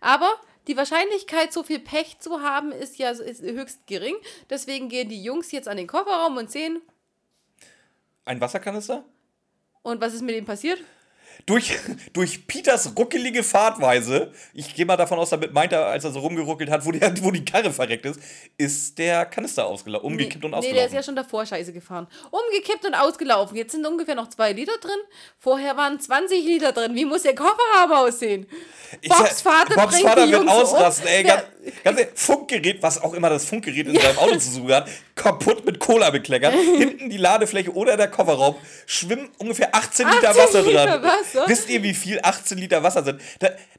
Aber 0.00 0.30
die 0.68 0.76
Wahrscheinlichkeit, 0.76 1.52
so 1.52 1.62
viel 1.62 1.80
Pech 1.80 2.18
zu 2.20 2.42
haben, 2.42 2.70
ist 2.72 2.98
ja 2.98 3.10
ist 3.10 3.42
höchst 3.42 3.86
gering. 3.86 4.14
Deswegen 4.50 4.88
gehen 4.88 5.08
die 5.08 5.22
Jungs 5.22 5.50
jetzt 5.50 5.66
an 5.66 5.76
den 5.78 5.86
Kofferraum 5.86 6.36
und 6.36 6.50
sehen. 6.50 6.80
Ein 8.24 8.40
Wasserkanister? 8.40 9.04
Und 9.82 10.00
was 10.00 10.14
ist 10.14 10.22
mit 10.22 10.36
ihm 10.36 10.44
passiert? 10.44 10.80
Durch, 11.46 11.78
durch 12.12 12.46
Peters 12.46 12.92
ruckelige 12.96 13.42
Fahrtweise, 13.42 14.32
ich 14.54 14.74
gehe 14.74 14.84
mal 14.84 14.96
davon 14.96 15.18
aus, 15.18 15.30
damit 15.30 15.52
meint 15.52 15.72
er, 15.72 15.86
als 15.86 16.04
er 16.04 16.10
so 16.10 16.20
rumgeruckelt 16.20 16.70
hat, 16.70 16.84
wo 16.84 16.92
die, 16.92 17.00
wo 17.22 17.30
die 17.30 17.44
Karre 17.44 17.72
verreckt 17.72 18.04
ist, 18.06 18.20
ist 18.56 18.98
der 18.98 19.24
Kanister 19.26 19.66
ausgelaufen, 19.66 20.06
umgekippt 20.06 20.42
nee, 20.42 20.46
und 20.46 20.54
ausgelaufen. 20.54 20.74
Nee, 20.74 20.78
der 20.78 20.86
ist 20.86 20.94
ja 20.94 21.02
schon 21.02 21.16
davor 21.16 21.46
scheiße 21.46 21.72
gefahren. 21.72 22.06
Umgekippt 22.30 22.84
und 22.84 22.94
ausgelaufen. 22.94 23.56
Jetzt 23.56 23.72
sind 23.72 23.86
ungefähr 23.86 24.14
noch 24.14 24.28
zwei 24.28 24.52
Liter 24.52 24.76
drin. 24.80 24.98
Vorher 25.38 25.76
waren 25.76 25.98
20 25.98 26.44
Liter 26.44 26.72
drin. 26.72 26.94
Wie 26.94 27.04
muss 27.04 27.22
der 27.22 27.34
Kofferraum 27.34 27.92
aussehen? 27.92 28.46
Bobs 29.06 29.42
Vater, 29.42 29.74
Bobs 29.74 30.00
Vater 30.00 30.30
wird 30.30 30.48
ausrasten, 30.48 31.06
ey. 31.06 31.22
Ganz, 31.22 31.44
ganz 31.84 32.00
Funkgerät, 32.14 32.82
was 32.82 33.02
auch 33.02 33.14
immer 33.14 33.28
das 33.28 33.44
Funkgerät 33.44 33.86
in 33.86 33.98
seinem 33.98 34.18
Auto 34.18 34.36
zu 34.36 34.50
suchen 34.50 34.72
hat, 34.72 34.88
kaputt 35.18 35.66
mit 35.66 35.78
Cola 35.78 36.08
bekleckert. 36.08 36.54
Hinten 36.78 37.10
die 37.10 37.18
Ladefläche 37.18 37.74
oder 37.74 37.98
der 37.98 38.08
Kofferraum 38.08 38.56
schwimmen 38.86 39.28
ungefähr 39.36 39.74
18 39.74 40.08
Liter 40.08 40.30
18 40.30 40.42
Wasser 40.42 40.62
Liter 40.62 40.86
dran. 40.86 41.02
Wasser? 41.02 41.44
Wisst 41.46 41.68
ihr, 41.68 41.82
wie 41.82 41.92
viel 41.92 42.20
18 42.22 42.56
Liter 42.56 42.82
Wasser 42.82 43.04
sind? 43.04 43.20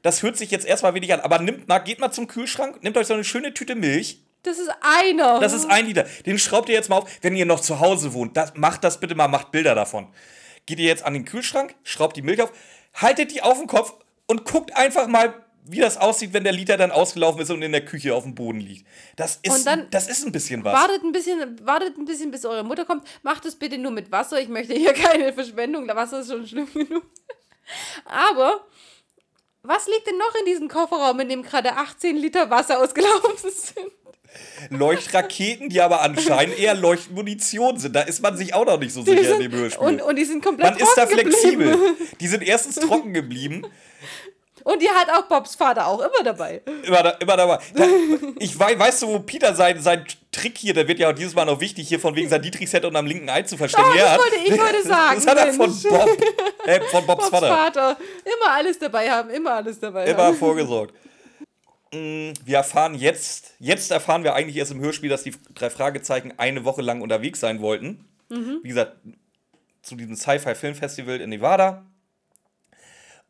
Das 0.02 0.22
hört 0.22 0.36
sich 0.36 0.52
jetzt 0.52 0.66
erstmal 0.66 0.94
wenig 0.94 1.12
an, 1.12 1.20
aber 1.20 1.40
nimmt 1.40 1.66
mal, 1.66 1.80
geht 1.80 1.98
mal 1.98 2.12
zum 2.12 2.28
Kühlschrank, 2.28 2.82
nehmt 2.82 2.96
euch 2.96 3.08
so 3.08 3.14
eine 3.14 3.24
schöne 3.24 3.52
Tüte 3.52 3.74
Milch. 3.74 4.22
Das 4.42 4.58
ist 4.58 4.70
einer. 4.80 5.40
Das 5.40 5.52
ist 5.52 5.68
ein 5.68 5.86
Liter. 5.86 6.04
Den 6.24 6.38
schraubt 6.38 6.68
ihr 6.68 6.74
jetzt 6.74 6.88
mal 6.88 6.98
auf, 6.98 7.10
wenn 7.20 7.36
ihr 7.36 7.44
noch 7.44 7.60
zu 7.60 7.80
Hause 7.80 8.14
wohnt. 8.14 8.36
Das, 8.36 8.54
macht 8.54 8.84
das 8.84 9.00
bitte 9.00 9.14
mal, 9.14 9.28
macht 9.28 9.50
Bilder 9.50 9.74
davon. 9.74 10.08
Geht 10.66 10.78
ihr 10.78 10.86
jetzt 10.86 11.04
an 11.04 11.14
den 11.14 11.24
Kühlschrank, 11.24 11.74
schraubt 11.82 12.16
die 12.16 12.22
Milch 12.22 12.40
auf, 12.40 12.52
haltet 12.94 13.32
die 13.32 13.42
auf 13.42 13.58
den 13.58 13.66
Kopf 13.66 13.94
und 14.26 14.44
guckt 14.44 14.76
einfach 14.76 15.08
mal, 15.08 15.34
wie 15.64 15.80
das 15.80 15.96
aussieht, 15.96 16.32
wenn 16.32 16.44
der 16.44 16.52
Liter 16.52 16.76
dann 16.76 16.90
ausgelaufen 16.90 17.40
ist 17.40 17.50
und 17.50 17.62
in 17.62 17.72
der 17.72 17.84
Küche 17.84 18.14
auf 18.14 18.24
dem 18.24 18.34
Boden 18.34 18.60
liegt. 18.60 18.86
Das 19.16 19.38
ist, 19.42 19.66
dann 19.66 19.88
das 19.90 20.08
ist 20.08 20.26
ein 20.26 20.32
bisschen 20.32 20.64
was. 20.64 20.74
Wartet 20.74 21.02
ein 21.02 21.12
bisschen, 21.12 21.66
wartet 21.66 21.96
ein 21.96 22.04
bisschen, 22.04 22.30
bis 22.30 22.44
eure 22.44 22.64
Mutter 22.64 22.84
kommt. 22.84 23.06
Macht 23.22 23.44
es 23.44 23.56
bitte 23.56 23.78
nur 23.78 23.90
mit 23.90 24.10
Wasser. 24.10 24.40
Ich 24.40 24.48
möchte 24.48 24.74
hier 24.74 24.92
keine 24.94 25.32
Verschwendung. 25.32 25.86
Wasser 25.88 26.20
ist 26.20 26.30
schon 26.30 26.46
schlimm 26.46 26.72
genug. 26.72 27.04
Aber 28.04 28.66
was 29.62 29.86
liegt 29.86 30.06
denn 30.06 30.18
noch 30.18 30.34
in 30.40 30.46
diesem 30.46 30.68
Kofferraum, 30.68 31.20
in 31.20 31.28
dem 31.28 31.42
gerade 31.42 31.76
18 31.76 32.16
Liter 32.16 32.50
Wasser 32.50 32.80
ausgelaufen 32.82 33.50
sind? 33.50 33.90
Leuchtraketen, 34.70 35.68
die 35.68 35.80
aber 35.80 36.02
anscheinend 36.02 36.58
eher 36.58 36.74
Leuchtmunition 36.74 37.78
sind. 37.78 37.96
Da 37.96 38.02
ist 38.02 38.22
man 38.22 38.36
sich 38.36 38.54
auch 38.54 38.64
noch 38.64 38.78
nicht 38.78 38.92
so 38.92 39.02
sicher 39.02 39.24
sind, 39.24 39.40
in 39.40 39.50
dem 39.50 39.58
Hörspiel. 39.58 39.86
Und, 39.86 40.02
und 40.02 40.16
die 40.16 40.24
sind 40.24 40.44
komplett 40.44 40.70
Man 40.70 40.80
ist 40.80 40.94
da 40.96 41.06
flexibel. 41.06 41.72
Geblieben. 41.72 42.08
Die 42.20 42.28
sind 42.28 42.42
erstens 42.42 42.76
trocken 42.76 43.12
geblieben. 43.12 43.66
Und 44.64 44.82
die 44.82 44.88
hat 44.88 45.08
auch 45.10 45.22
Bobs 45.22 45.54
Vater 45.54 45.86
auch 45.86 46.00
immer 46.00 46.24
dabei. 46.24 46.62
Immer, 46.82 47.02
da, 47.02 47.10
immer 47.10 47.36
dabei. 47.36 47.58
Da, 47.74 47.84
ich 48.38 48.58
weiß, 48.58 48.78
weißt 48.78 49.02
du, 49.02 49.06
wo 49.08 49.18
Peter 49.20 49.54
sein, 49.54 49.80
sein 49.80 50.04
Trick 50.32 50.58
hier, 50.58 50.74
der 50.74 50.86
wird 50.86 50.98
ja 50.98 51.10
auch 51.10 51.14
dieses 51.14 51.34
Mal 51.34 51.44
noch 51.44 51.60
wichtig, 51.60 51.88
hier 51.88 52.00
von 52.00 52.14
wegen 52.14 52.28
sein 52.28 52.42
Dietrichset 52.42 52.84
und 52.84 52.94
am 52.96 53.06
linken 53.06 53.28
Ei 53.28 53.42
zu 53.42 53.56
verstecken. 53.56 53.88
Oh, 53.92 53.96
das 53.96 54.18
wollte 54.18 54.36
ich 54.44 54.60
heute 54.60 54.82
sagen. 54.86 55.20
Das 55.20 55.26
hat 55.26 55.38
er 55.38 55.52
von 55.52 55.82
Bob, 55.82 56.08
äh, 56.66 56.80
von 56.82 57.06
Bobs, 57.06 57.30
Bobs 57.30 57.30
Vater. 57.30 57.48
Vater. 57.48 57.96
Immer 58.24 58.54
alles 58.54 58.78
dabei 58.78 59.10
haben, 59.10 59.30
immer 59.30 59.54
alles 59.54 59.78
dabei 59.78 60.06
immer 60.06 60.18
haben. 60.18 60.28
Immer 60.30 60.38
vorgesorgt. 60.38 60.94
Mm, 61.92 62.32
wir 62.44 62.56
erfahren 62.56 62.94
jetzt, 62.94 63.54
jetzt 63.58 63.90
erfahren 63.90 64.22
wir 64.22 64.34
eigentlich 64.34 64.56
erst 64.56 64.70
im 64.70 64.80
Hörspiel, 64.80 65.10
dass 65.10 65.24
die 65.24 65.34
drei 65.54 65.70
Fragezeichen 65.70 66.32
eine 66.36 66.64
Woche 66.64 66.82
lang 66.82 67.00
unterwegs 67.00 67.40
sein 67.40 67.60
wollten. 67.60 68.04
Mhm. 68.28 68.60
Wie 68.62 68.68
gesagt, 68.68 68.96
zu 69.82 69.96
diesem 69.96 70.14
Sci-Fi-Filmfestival 70.14 71.20
in 71.20 71.30
Nevada. 71.30 71.84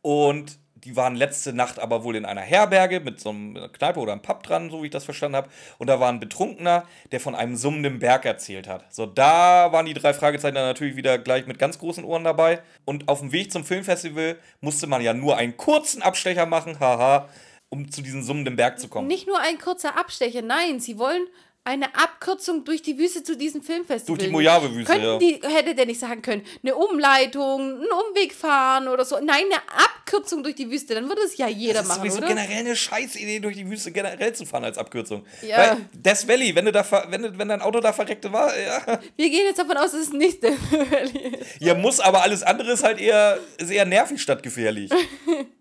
Und 0.02 0.58
die 0.84 0.96
waren 0.96 1.14
letzte 1.14 1.52
Nacht 1.52 1.78
aber 1.78 2.04
wohl 2.04 2.16
in 2.16 2.24
einer 2.24 2.40
Herberge 2.40 3.00
mit 3.00 3.20
so 3.20 3.30
einem 3.30 3.70
Kneipe 3.72 4.00
oder 4.00 4.12
einem 4.12 4.22
Pub 4.22 4.42
dran, 4.42 4.70
so 4.70 4.82
wie 4.82 4.86
ich 4.86 4.92
das 4.92 5.04
verstanden 5.04 5.36
habe. 5.36 5.48
Und 5.78 5.88
da 5.88 6.00
war 6.00 6.08
ein 6.10 6.20
Betrunkener, 6.20 6.84
der 7.12 7.20
von 7.20 7.34
einem 7.34 7.56
summenden 7.56 7.98
Berg 7.98 8.24
erzählt 8.24 8.68
hat. 8.68 8.92
So, 8.92 9.06
da 9.06 9.72
waren 9.72 9.86
die 9.86 9.94
drei 9.94 10.14
Fragezeichen 10.14 10.54
dann 10.54 10.66
natürlich 10.66 10.96
wieder 10.96 11.18
gleich 11.18 11.46
mit 11.46 11.58
ganz 11.58 11.78
großen 11.78 12.04
Ohren 12.04 12.24
dabei. 12.24 12.60
Und 12.84 13.08
auf 13.08 13.20
dem 13.20 13.32
Weg 13.32 13.52
zum 13.52 13.64
Filmfestival 13.64 14.38
musste 14.60 14.86
man 14.86 15.02
ja 15.02 15.14
nur 15.14 15.36
einen 15.36 15.56
kurzen 15.56 16.02
Abstecher 16.02 16.46
machen, 16.46 16.80
haha, 16.80 17.28
um 17.68 17.90
zu 17.90 18.02
diesem 18.02 18.22
summenden 18.22 18.56
Berg 18.56 18.78
zu 18.78 18.88
kommen. 18.88 19.06
Nicht 19.06 19.26
nur 19.26 19.38
ein 19.38 19.58
kurzer 19.58 19.96
Abstecher, 19.96 20.42
nein, 20.42 20.80
sie 20.80 20.98
wollen 20.98 21.26
eine 21.64 21.94
Abkürzung 21.94 22.64
durch 22.64 22.82
die 22.82 22.98
Wüste 22.98 23.22
zu 23.22 23.36
diesem 23.36 23.62
Filmfestival. 23.62 24.16
Durch 24.16 24.26
die 24.26 24.32
Mojave-Wüste, 24.32 24.98
ja. 24.98 25.18
Die, 25.18 25.40
hätte 25.42 25.74
der 25.74 25.86
nicht 25.86 26.00
sagen 26.00 26.22
können, 26.22 26.42
eine 26.62 26.74
Umleitung, 26.74 27.60
einen 27.60 27.90
Umweg 28.08 28.32
fahren 28.32 28.88
oder 28.88 29.04
so. 29.04 29.16
Nein, 29.16 29.44
eine 29.44 29.60
Abkürzung 29.84 30.42
durch 30.42 30.54
die 30.54 30.70
Wüste, 30.70 30.94
dann 30.94 31.08
würde 31.08 31.20
es 31.22 31.36
ja 31.36 31.48
jeder 31.48 31.82
machen, 31.82 32.02
Das 32.02 32.14
ist 32.14 32.14
sowieso 32.14 32.34
generell 32.34 32.60
eine 32.60 32.74
Scheißidee, 32.74 33.40
durch 33.40 33.56
die 33.56 33.68
Wüste 33.68 33.92
generell 33.92 34.32
zu 34.32 34.46
fahren 34.46 34.64
als 34.64 34.78
Abkürzung. 34.78 35.26
Ja. 35.42 35.58
Weil 35.58 35.76
Death 35.92 36.26
Valley, 36.26 36.54
wenn, 36.54 36.64
du 36.64 36.72
da, 36.72 36.84
wenn, 37.08 37.38
wenn 37.38 37.48
dein 37.48 37.60
Auto 37.60 37.80
da 37.80 37.92
verreckte 37.92 38.32
war, 38.32 38.58
ja. 38.58 38.98
Wir 39.16 39.28
gehen 39.28 39.44
jetzt 39.44 39.58
davon 39.58 39.76
aus, 39.76 39.92
dass 39.92 40.00
es 40.00 40.12
nicht 40.12 40.42
Death 40.42 40.58
Valley 40.70 41.36
ist. 41.40 41.60
Ja, 41.60 41.74
muss, 41.74 42.00
aber 42.00 42.22
alles 42.22 42.42
andere 42.42 42.72
ist 42.72 42.82
halt 42.82 42.98
eher, 42.98 43.38
ist 43.58 43.70
eher 43.70 43.84
nervig 43.84 44.20
statt 44.22 44.42
gefährlich. 44.42 44.90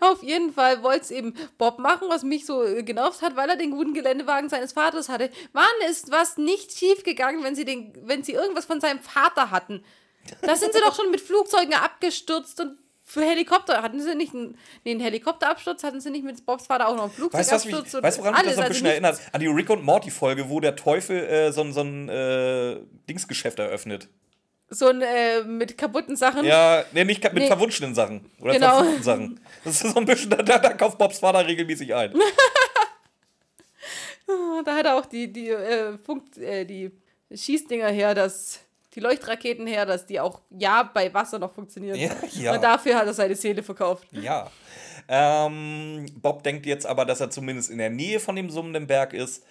Auf 0.00 0.22
jeden 0.22 0.52
Fall 0.52 0.82
wollte 0.82 1.00
es 1.00 1.10
eben 1.10 1.34
Bob 1.58 1.78
machen, 1.78 2.08
was 2.08 2.22
mich 2.22 2.46
so 2.46 2.64
äh, 2.64 2.82
genervt 2.82 3.22
hat, 3.22 3.36
weil 3.36 3.48
er 3.48 3.56
den 3.56 3.70
guten 3.70 3.94
Geländewagen 3.94 4.48
seines 4.48 4.72
Vaters 4.72 5.08
hatte. 5.08 5.30
Wann 5.52 5.64
ist 5.88 6.10
was 6.10 6.36
nicht 6.36 6.76
schief 6.76 7.02
gegangen, 7.02 7.42
wenn 7.44 7.54
sie, 7.54 7.64
den, 7.64 7.92
wenn 8.02 8.22
sie 8.22 8.32
irgendwas 8.32 8.64
von 8.66 8.80
seinem 8.80 9.00
Vater 9.00 9.50
hatten? 9.50 9.84
Da 10.42 10.56
sind 10.56 10.72
sie 10.72 10.80
doch 10.80 10.94
schon 10.94 11.10
mit 11.10 11.20
Flugzeugen 11.20 11.74
abgestürzt 11.74 12.60
und 12.60 12.78
für 13.06 13.22
Helikopter 13.22 13.82
hatten 13.82 14.00
sie 14.00 14.14
nicht 14.14 14.34
einen, 14.34 14.56
nee, 14.84 14.92
einen 14.92 15.00
Helikopterabsturz, 15.00 15.84
hatten 15.84 16.00
sie 16.00 16.10
nicht 16.10 16.24
mit 16.24 16.44
Bobs 16.46 16.66
Vater 16.66 16.88
auch 16.88 16.96
noch 16.96 17.04
einen 17.04 17.12
Flugzeugabsturz. 17.12 17.84
Weißt 17.84 17.94
du, 17.94 18.02
weißt, 18.02 18.18
woran 18.18 18.32
mich 18.32 18.42
das 18.44 18.54
so 18.54 18.60
ein 18.62 18.68
bisschen 18.68 18.86
also 18.86 18.92
erinnert? 19.04 19.20
An 19.32 19.40
die 19.40 19.46
Rick 19.46 19.68
und 19.68 19.84
Morty 19.84 20.10
Folge, 20.10 20.48
wo 20.48 20.58
der 20.58 20.74
Teufel 20.74 21.18
äh, 21.18 21.52
so, 21.52 21.70
so 21.70 21.82
ein 21.82 22.08
äh, 22.08 22.80
Dingsgeschäft 23.08 23.58
eröffnet. 23.58 24.08
So 24.70 24.88
ein 24.88 25.02
äh, 25.02 25.42
mit 25.42 25.78
kaputten 25.78 26.16
Sachen. 26.16 26.44
Ja, 26.44 26.84
nee, 26.92 27.04
nicht 27.04 27.22
mit 27.22 27.34
nee. 27.34 27.46
verwunschenen 27.46 27.94
Sachen. 27.94 28.28
Oder 28.40 28.54
genau. 28.54 28.76
verfluchten 28.76 29.02
Sachen. 29.02 29.40
Das 29.64 29.82
ist 29.82 29.92
so 29.92 29.98
ein 29.98 30.04
bisschen, 30.04 30.30
da, 30.30 30.42
da 30.42 30.72
kauft 30.72 30.98
Bobs 30.98 31.18
Vater 31.18 31.46
regelmäßig 31.46 31.94
ein. 31.94 32.14
da 34.64 34.74
hat 34.74 34.86
er 34.86 34.96
auch 34.96 35.06
die, 35.06 35.32
die, 35.32 35.50
äh, 35.50 35.98
Funk, 35.98 36.36
äh, 36.38 36.64
die 36.64 36.90
Schießdinger 37.32 37.88
her, 37.88 38.14
dass 38.14 38.60
die 38.94 39.00
Leuchtraketen 39.00 39.66
her, 39.66 39.86
dass 39.86 40.06
die 40.06 40.20
auch 40.20 40.40
ja 40.50 40.82
bei 40.82 41.12
Wasser 41.12 41.38
noch 41.38 41.52
funktionieren. 41.52 41.98
Ja, 41.98 42.10
ja. 42.32 42.54
Und 42.54 42.62
dafür 42.62 42.96
hat 42.96 43.06
er 43.06 43.14
seine 43.14 43.34
Seele 43.34 43.62
verkauft. 43.62 44.06
Ja. 44.12 44.50
Ähm, 45.08 46.06
Bob 46.22 46.42
denkt 46.42 46.66
jetzt 46.66 46.86
aber, 46.86 47.04
dass 47.04 47.20
er 47.20 47.30
zumindest 47.30 47.70
in 47.70 47.78
der 47.78 47.90
Nähe 47.90 48.20
von 48.20 48.36
dem 48.36 48.50
summenden 48.50 48.86
Berg 48.86 49.12
ist. 49.12 49.44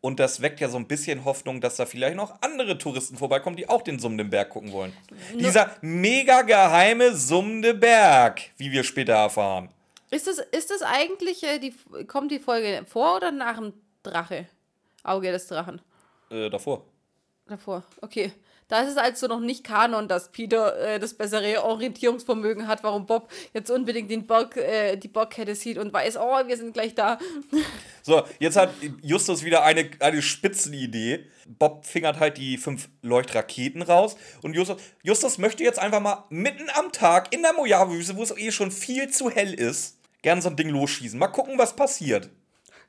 Und 0.00 0.20
das 0.20 0.40
weckt 0.40 0.60
ja 0.60 0.68
so 0.68 0.76
ein 0.76 0.86
bisschen 0.86 1.24
Hoffnung, 1.24 1.60
dass 1.60 1.76
da 1.76 1.86
vielleicht 1.86 2.16
noch 2.16 2.40
andere 2.40 2.78
Touristen 2.78 3.16
vorbeikommen, 3.16 3.56
die 3.56 3.68
auch 3.68 3.82
den 3.82 3.98
summenden 3.98 4.30
Berg 4.30 4.50
gucken 4.50 4.72
wollen. 4.72 4.92
No. 5.32 5.38
Dieser 5.38 5.76
mega 5.80 6.42
geheime 6.42 7.16
summende 7.16 7.74
Berg, 7.74 8.42
wie 8.58 8.70
wir 8.70 8.84
später 8.84 9.14
erfahren. 9.14 9.70
Ist 10.10 10.26
das, 10.26 10.38
ist 10.38 10.70
das 10.70 10.82
eigentlich, 10.82 11.42
äh, 11.42 11.58
die, 11.58 11.74
kommt 12.06 12.30
die 12.30 12.38
Folge 12.38 12.84
vor 12.86 13.16
oder 13.16 13.32
nach 13.32 13.56
dem 13.56 13.72
Drache? 14.02 14.46
Auge 15.02 15.32
des 15.32 15.46
Drachen? 15.48 15.80
Äh, 16.30 16.48
davor. 16.48 16.84
Davor, 17.46 17.82
okay. 18.00 18.32
Da 18.68 18.82
ist 18.82 18.90
es 18.90 18.96
also 18.98 19.28
noch 19.28 19.40
nicht 19.40 19.64
Kanon, 19.64 20.08
dass 20.08 20.30
Peter 20.30 20.78
äh, 20.78 20.98
das 20.98 21.14
bessere 21.14 21.64
Orientierungsvermögen 21.64 22.68
hat, 22.68 22.84
warum 22.84 23.06
Bob 23.06 23.30
jetzt 23.54 23.70
unbedingt 23.70 24.10
den 24.10 24.26
Berg, 24.26 24.58
äh, 24.58 24.96
die 24.96 25.08
Bergkette 25.08 25.54
sieht 25.54 25.78
und 25.78 25.90
weiß, 25.90 26.18
oh, 26.18 26.46
wir 26.46 26.56
sind 26.56 26.74
gleich 26.74 26.94
da. 26.94 27.18
So, 28.02 28.22
jetzt 28.38 28.56
hat 28.56 28.70
Justus 29.02 29.44
wieder 29.44 29.64
eine, 29.64 29.90
eine 30.00 30.22
Spitzenidee. 30.22 31.26
Bob 31.46 31.84
fingert 31.84 32.18
halt 32.18 32.38
die 32.38 32.56
fünf 32.56 32.88
Leuchtraketen 33.02 33.82
raus 33.82 34.16
und 34.40 34.54
Justus, 34.54 34.78
Justus 35.02 35.36
möchte 35.36 35.62
jetzt 35.62 35.78
einfach 35.78 36.00
mal 36.00 36.24
mitten 36.30 36.70
am 36.74 36.90
Tag 36.90 37.34
in 37.34 37.42
der 37.42 37.52
Mojave-Wüste, 37.52 38.16
wo 38.16 38.22
es 38.22 38.34
eh 38.34 38.50
schon 38.50 38.70
viel 38.70 39.10
zu 39.10 39.28
hell 39.28 39.52
ist, 39.52 39.98
gerne 40.22 40.40
so 40.40 40.48
ein 40.48 40.56
Ding 40.56 40.70
losschießen. 40.70 41.18
Mal 41.18 41.28
gucken, 41.28 41.58
was 41.58 41.76
passiert. 41.76 42.30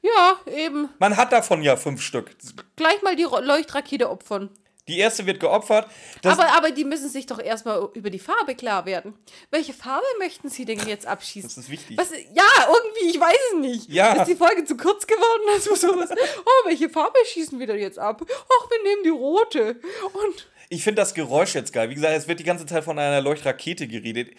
Ja, 0.02 0.40
eben. 0.46 0.88
Man 1.00 1.18
hat 1.18 1.34
davon 1.34 1.64
ja 1.64 1.76
fünf 1.76 2.02
Stück. 2.02 2.38
Gleich 2.78 3.02
mal 3.02 3.18
die 3.18 3.24
Leuchtrakete 3.24 4.10
opfern. 4.10 4.50
Die 4.90 4.98
erste 4.98 5.28
wird 5.28 5.40
geopfert. 5.40 5.88
Aber, 6.26 6.52
aber 6.54 6.72
die 6.72 6.84
müssen 6.84 7.10
sich 7.10 7.28
doch 7.28 7.40
erstmal 7.40 7.88
über 7.94 8.10
die 8.10 8.18
Farbe 8.18 8.56
klar 8.56 8.88
werden. 8.88 9.14
Welche 9.52 9.72
Farbe 9.72 10.06
möchten 10.18 10.50
Sie 10.50 10.66
denn 10.66 10.80
jetzt 10.88 11.06
abschießen? 11.06 11.48
Das 11.48 11.58
ist 11.58 11.70
wichtig. 11.70 11.96
Was, 11.96 12.10
ja, 12.12 12.44
irgendwie, 12.68 13.16
ich 13.16 13.20
weiß 13.20 13.38
es 13.54 13.60
nicht. 13.60 13.90
Ja. 13.90 14.14
Ist 14.14 14.28
die 14.28 14.36
Folge 14.36 14.66
zu 14.66 14.76
kurz 14.76 15.06
geworden? 15.06 15.44
Also 15.54 15.76
sowas. 15.76 16.10
Oh, 16.12 16.68
welche 16.68 16.90
Farbe 16.90 17.20
schießen 17.24 17.60
wir 17.60 17.68
denn 17.68 17.78
jetzt 17.78 18.00
ab? 18.00 18.22
Ach, 18.24 18.70
wir 18.72 18.84
nehmen 18.84 19.04
die 19.04 19.10
rote. 19.10 19.80
Und 20.12 20.48
Ich 20.70 20.84
finde 20.84 21.02
das 21.02 21.14
Geräusch 21.14 21.54
jetzt 21.54 21.72
geil. 21.72 21.92
Wie 21.92 21.96
gesagt, 21.96 22.16
es 22.16 22.28
wird 22.28 22.40
die 22.40 22.44
ganze 22.44 22.66
Zeit 22.66 22.84
von 22.84 22.98
einer 22.98 23.22
Leuchtrakete 23.22 23.88
geredet. 23.88 24.32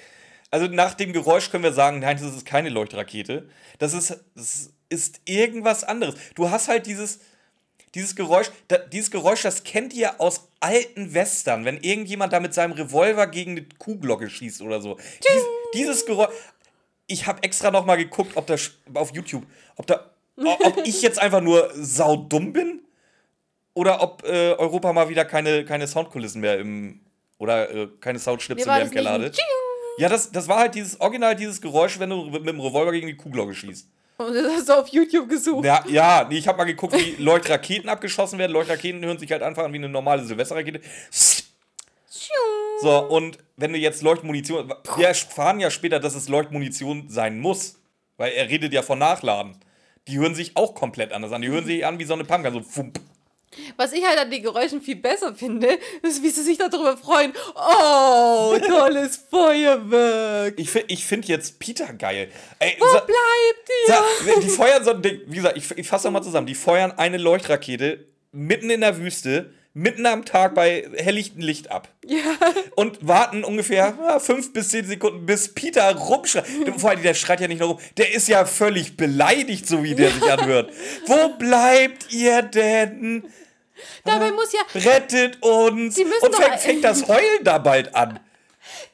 Also 0.51 0.67
nach 0.67 0.95
dem 0.95 1.13
Geräusch 1.13 1.53
können 1.53 1.63
wir 1.63 1.73
sagen, 1.73 2.01
nein, 2.01 2.19
das 2.21 2.35
ist 2.35 2.45
keine 2.45 2.71
Leuchtrakete. 2.71 3.49
Das 3.79 3.95
ist, 3.95 4.19
das 4.35 4.73
ist 4.89 5.21
irgendwas 5.27 5.85
anderes. 5.85 6.17
Du 6.35 6.51
hast 6.51 6.67
halt 6.67 6.87
dieses, 6.87 7.21
dieses 7.95 8.15
Geräusch, 8.15 8.51
da, 8.69 8.79
dieses 8.79 9.11
Geräusch, 9.11 9.43
das 9.43 9.65
kennt 9.65 9.93
ihr 9.93 10.21
aus 10.21 10.49
alten 10.61 11.15
Western, 11.15 11.65
wenn 11.65 11.79
irgendjemand 11.79 12.33
da 12.33 12.41
mit 12.41 12.55
seinem 12.55 12.73
Revolver 12.73 13.27
gegen 13.27 13.53
eine 13.53 13.67
Kuhglocke 13.79 14.31
schießt 14.31 14.63
oder 14.63 14.81
so. 14.81 14.97
Dies, 14.97 15.43
dieses 15.75 16.07
Geräusch. 16.07 16.31
Ich 17.07 17.27
habe 17.27 17.43
extra 17.43 17.71
noch 17.71 17.85
mal 17.85 17.97
geguckt, 17.97 18.37
ob 18.37 18.47
das 18.47 18.71
auf 18.95 19.13
YouTube, 19.13 19.45
ob 19.77 19.87
da, 19.87 20.11
ob 20.37 20.79
ich 20.85 21.03
jetzt 21.03 21.19
einfach 21.19 21.41
nur 21.41 21.71
saudumm 21.75 22.53
bin 22.53 22.83
oder 23.75 24.03
ob 24.03 24.23
äh, 24.25 24.53
Europa 24.53 24.93
mal 24.93 25.09
wieder 25.09 25.25
keine, 25.25 25.65
keine 25.65 25.89
Soundkulissen 25.89 26.41
mehr 26.41 26.59
im. 26.59 27.01
Oder 27.39 27.71
äh, 27.75 27.89
keine 28.01 28.19
Soundschnipsel 28.19 28.71
mehr 28.71 28.83
im 28.83 28.91
Keller 28.91 29.13
hatte. 29.13 29.33
Ja, 29.97 30.11
das, 30.11 30.31
das 30.31 30.47
war 30.47 30.59
halt 30.59 30.75
dieses 30.75 31.01
Original, 31.01 31.35
dieses 31.35 31.61
Geräusch, 31.61 31.99
wenn 31.99 32.11
du 32.11 32.25
mit 32.27 32.47
dem 32.47 32.61
Revolver 32.61 32.93
gegen 32.93 33.07
die 33.07 33.17
Kuhglocke 33.17 33.55
schießt. 33.55 33.89
Und 34.21 34.35
das 34.35 34.53
hast 34.53 34.69
du 34.69 34.73
auf 34.75 34.89
YouTube 34.89 35.29
gesucht. 35.29 35.65
Ja, 35.65 35.85
ja 35.89 36.29
ich 36.31 36.47
habe 36.47 36.59
mal 36.59 36.65
geguckt, 36.65 36.95
wie 36.95 37.23
Leuchtraketen 37.23 37.89
abgeschossen 37.89 38.39
werden. 38.39 38.53
Leuchtraketen 38.53 39.05
hören 39.05 39.19
sich 39.19 39.31
halt 39.33 39.43
einfach 39.43 39.65
an 39.65 39.73
wie 39.73 39.79
eine 39.79 39.89
normale 39.89 40.25
Silvesterrakete. 40.25 40.81
So, 42.83 42.99
und 43.07 43.39
wenn 43.57 43.73
du 43.73 43.79
jetzt 43.79 44.03
Leuchtmunition. 44.03 44.73
Wir 44.97 45.09
erfahren 45.09 45.61
ja 45.61 45.71
später, 45.71 46.01
dass 46.01 46.15
es 46.15 46.29
Leuchtmunition 46.29 47.09
sein 47.09 47.39
muss. 47.39 47.77
Weil 48.17 48.33
er 48.33 48.51
redet 48.51 48.75
ja 48.75 48.83
von 48.83 48.99
Nachladen. 48.99 49.57
Die 50.07 50.19
hören 50.19 50.35
sich 50.35 50.55
auch 50.55 50.75
komplett 50.75 51.13
anders 51.13 51.33
an. 51.33 51.41
Die 51.41 51.49
hören 51.49 51.65
sich 51.65 51.87
an 51.87 51.99
wie 51.99 52.05
so 52.05 52.13
eine 52.13 52.25
Pumpgun. 52.25 52.53
So, 52.53 52.61
fump. 52.61 53.01
Was 53.77 53.93
ich 53.93 54.05
halt 54.07 54.19
an 54.19 54.31
den 54.31 54.43
Geräuschen 54.43 54.81
viel 54.81 54.97
besser 54.97 55.35
finde, 55.35 55.69
ist, 56.03 56.23
wie 56.23 56.31
sie 56.31 56.43
sich 56.43 56.57
darüber 56.59 56.97
freuen. 56.97 57.33
Oh, 57.55 58.57
tolles 58.67 59.17
Feuerwerk. 59.29 60.55
Ich 60.57 60.71
finde 60.71 60.93
ich 60.93 61.05
find 61.05 61.27
jetzt 61.27 61.59
Peter 61.59 61.93
geil. 61.93 62.29
Ey, 62.59 62.77
Wo 62.79 62.87
sa- 62.87 63.01
bleibt 63.01 63.71
ihr? 63.89 64.35
sa- 64.35 64.41
die 64.41 64.49
feuern 64.49 64.85
so 64.85 64.91
ein 64.93 65.03
Ding. 65.03 65.21
Wie 65.27 65.37
gesagt, 65.37 65.57
ich, 65.57 65.71
ich 65.77 65.87
fasse 65.89 66.07
nochmal 66.07 66.23
zusammen. 66.23 66.47
Die 66.47 66.55
feuern 66.55 66.93
eine 66.97 67.19
Leuchtrakete 67.19 68.07
mitten 68.33 68.71
in 68.71 68.83
der 68.83 68.99
Wüste, 68.99 69.53
mitten 69.75 70.07
am 70.07 70.25
Tag 70.25 70.55
bei 70.55 70.89
helllichtem 70.97 71.41
Licht 71.43 71.71
ab. 71.71 71.89
Ja. 72.07 72.19
und 72.77 73.07
warten 73.07 73.45
ungefähr 73.45 73.95
ja, 74.01 74.19
fünf 74.21 74.53
bis 74.53 74.69
zehn 74.71 74.85
Sekunden, 74.87 75.27
bis 75.27 75.53
Peter 75.55 75.93
rumschreit. 75.95 76.45
Vor 76.77 76.91
allem, 76.91 77.03
der 77.03 77.15
schreit 77.15 77.41
ja 77.41 77.49
nicht 77.49 77.61
nur 77.61 77.69
rum, 77.71 77.79
der 77.97 78.13
ist 78.15 78.29
ja 78.29 78.45
völlig 78.47 78.97
beleidigt, 78.97 79.67
so 79.67 79.83
wie 79.83 79.95
der 79.97 80.11
sich 80.13 80.23
anhört. 80.31 80.73
Wo 81.07 81.31
bleibt 81.31 82.13
ihr 82.13 82.43
denn? 82.43 83.25
Dabei 84.05 84.33
muss 84.33 84.53
ja, 84.53 84.61
Rettet 84.75 85.43
uns! 85.43 85.99
Und 85.99 86.11
doch- 86.35 86.43
fängt, 86.43 86.61
fängt 86.61 86.85
das 86.85 87.07
Heulen 87.09 87.43
da 87.45 87.59
bald 87.59 87.95
an. 87.95 88.19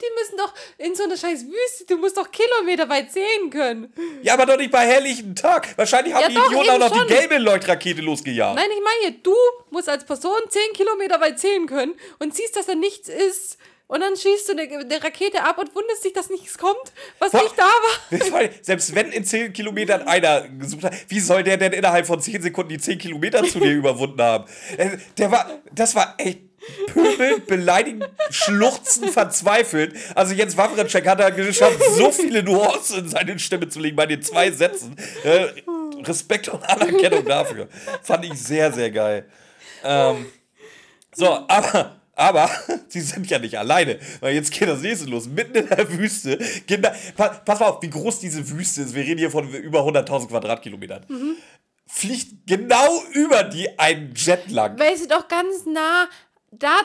die 0.01 0.07
müssen 0.19 0.37
doch 0.39 0.53
in 0.79 0.95
so 0.95 1.05
einer 1.05 1.17
scheiß 1.17 1.45
Wüste, 1.47 1.85
du 1.87 1.97
musst 1.99 2.17
doch 2.17 2.31
Kilometer 2.31 2.89
weit 2.89 3.13
sehen 3.13 3.51
können. 3.51 3.93
Ja, 4.23 4.35
aber 4.35 4.47
doch 4.47 4.57
nicht 4.57 4.71
bei 4.71 4.87
helllichtem 4.87 5.35
Tag. 5.35 5.77
Wahrscheinlich 5.77 6.15
haben 6.15 6.23
Ja, 6.23 6.29
die 6.29 6.35
doch, 6.35 6.47
Idioten 6.47 6.71
auch 6.71 6.79
noch 6.79 6.93
die 6.93 6.99
schon. 6.99 7.09
gelbe 7.09 7.39
Leuchtrakete 7.39 8.01
losgejagt. 8.01 8.57
Nein, 8.57 8.69
ich 8.71 8.83
meine, 8.83 9.17
du 9.23 9.35
musst 9.71 9.89
als 9.89 10.05
Person 10.05 10.39
10 10.49 10.73
Kilometer 10.75 11.21
weit 11.21 11.39
sehen 11.39 11.67
können 11.67 11.95
und 12.19 12.35
siehst, 12.35 12.57
dass 12.57 12.67
da 12.67 12.75
nichts 12.75 13.09
ist. 13.09 13.59
Und 13.89 14.01
dann 14.01 14.17
schießt 14.17 14.49
du 14.49 14.53
eine, 14.53 14.63
eine 14.63 15.03
Rakete 15.05 15.43
ab 15.45 15.59
und 15.59 15.73
wunderst 15.75 16.05
dich, 16.05 16.13
dass 16.13 16.29
nichts 16.29 16.59
kommt, 16.59 16.93
was 17.21 17.31
Boah. 17.31 17.43
nicht 17.43 17.55
da 17.57 17.63
war. 18.33 18.49
Selbst 18.63 18.95
wenn 18.95 19.13
in 19.13 19.25
10 19.25 19.53
Kilometern 19.53 20.03
einer 20.03 20.49
gesucht 20.49 20.85
hat, 20.85 20.93
wie 21.09 21.21
soll 21.21 21.45
der 21.45 21.57
denn 21.57 21.73
innerhalb 21.73 22.05
von 22.07 22.21
10 22.21 22.43
Sekunden 22.43 22.71
die 22.71 22.79
10 22.79 22.99
Kilometer 22.99 23.45
zu 23.45 23.61
dir 23.61 23.73
überwunden 23.75 24.21
haben? 24.21 24.45
Äh, 24.77 24.99
Der 25.19 25.31
war, 25.31 25.49
das 25.73 25.95
war 25.95 26.15
echt 26.19 26.41
pöbelnd, 26.93 27.47
beleidigend, 27.47 28.09
schluchzend, 28.31 29.11
verzweifelt. 29.11 29.95
Also 30.17 30.35
Jens 30.35 30.57
Wawrencheck 30.57 31.07
hat 31.07 31.21
da 31.21 31.31
geschafft, 31.31 31.79
so 31.95 32.11
viele 32.11 32.43
Nuancen 32.43 33.05
in 33.05 33.09
seine 33.09 33.39
Stimme 33.39 33.69
zu 33.69 33.79
legen 33.79 33.95
bei 33.95 34.07
den 34.07 34.21
zwei 34.21 34.51
Sätzen. 34.51 34.97
Äh, 35.23 35.47
Respekt 36.03 36.49
und 36.49 36.63
Anerkennung 36.69 37.25
dafür. 37.25 37.69
Fand 38.03 38.25
ich 38.25 38.35
sehr, 38.35 38.73
sehr 38.73 38.91
geil. 38.91 39.29
Ähm, 39.85 40.27
so, 41.15 41.29
aber, 41.49 42.01
aber, 42.17 42.51
sie 42.89 43.03
sind 43.03 43.31
ja 43.31 43.39
nicht 43.39 43.57
alleine, 43.59 44.01
weil 44.21 44.35
jetzt 44.35 44.51
geht 44.51 44.69
das 44.69 44.81
nächste 44.81 45.09
los. 45.09 45.29
Mitten 45.29 45.55
in 45.55 45.69
der 45.69 45.93
Wüste. 45.93 46.39
Genau, 46.67 46.89
pass, 47.15 47.45
pass 47.45 47.61
mal 47.61 47.67
auf, 47.67 47.83
wie 47.83 47.91
groß 47.91 48.19
diese 48.21 48.49
Wüste 48.51 48.83
ist. 48.83 48.95
Wir 48.95 49.05
reden 49.05 49.19
hier 49.19 49.31
von 49.31 49.53
über 49.53 49.81
100.000 49.81 50.29
Quadratkilometern. 50.29 51.05
Fliegt 51.87 52.47
genau 52.47 53.03
über 53.13 53.45
die 53.45 53.79
ein 53.79 54.15
Jet 54.17 54.51
lang. 54.51 54.79
Weil 54.79 54.97
sie 54.97 55.07
doch 55.07 55.29
ganz 55.29 55.67
nah 55.67 56.09
da. 56.51 56.81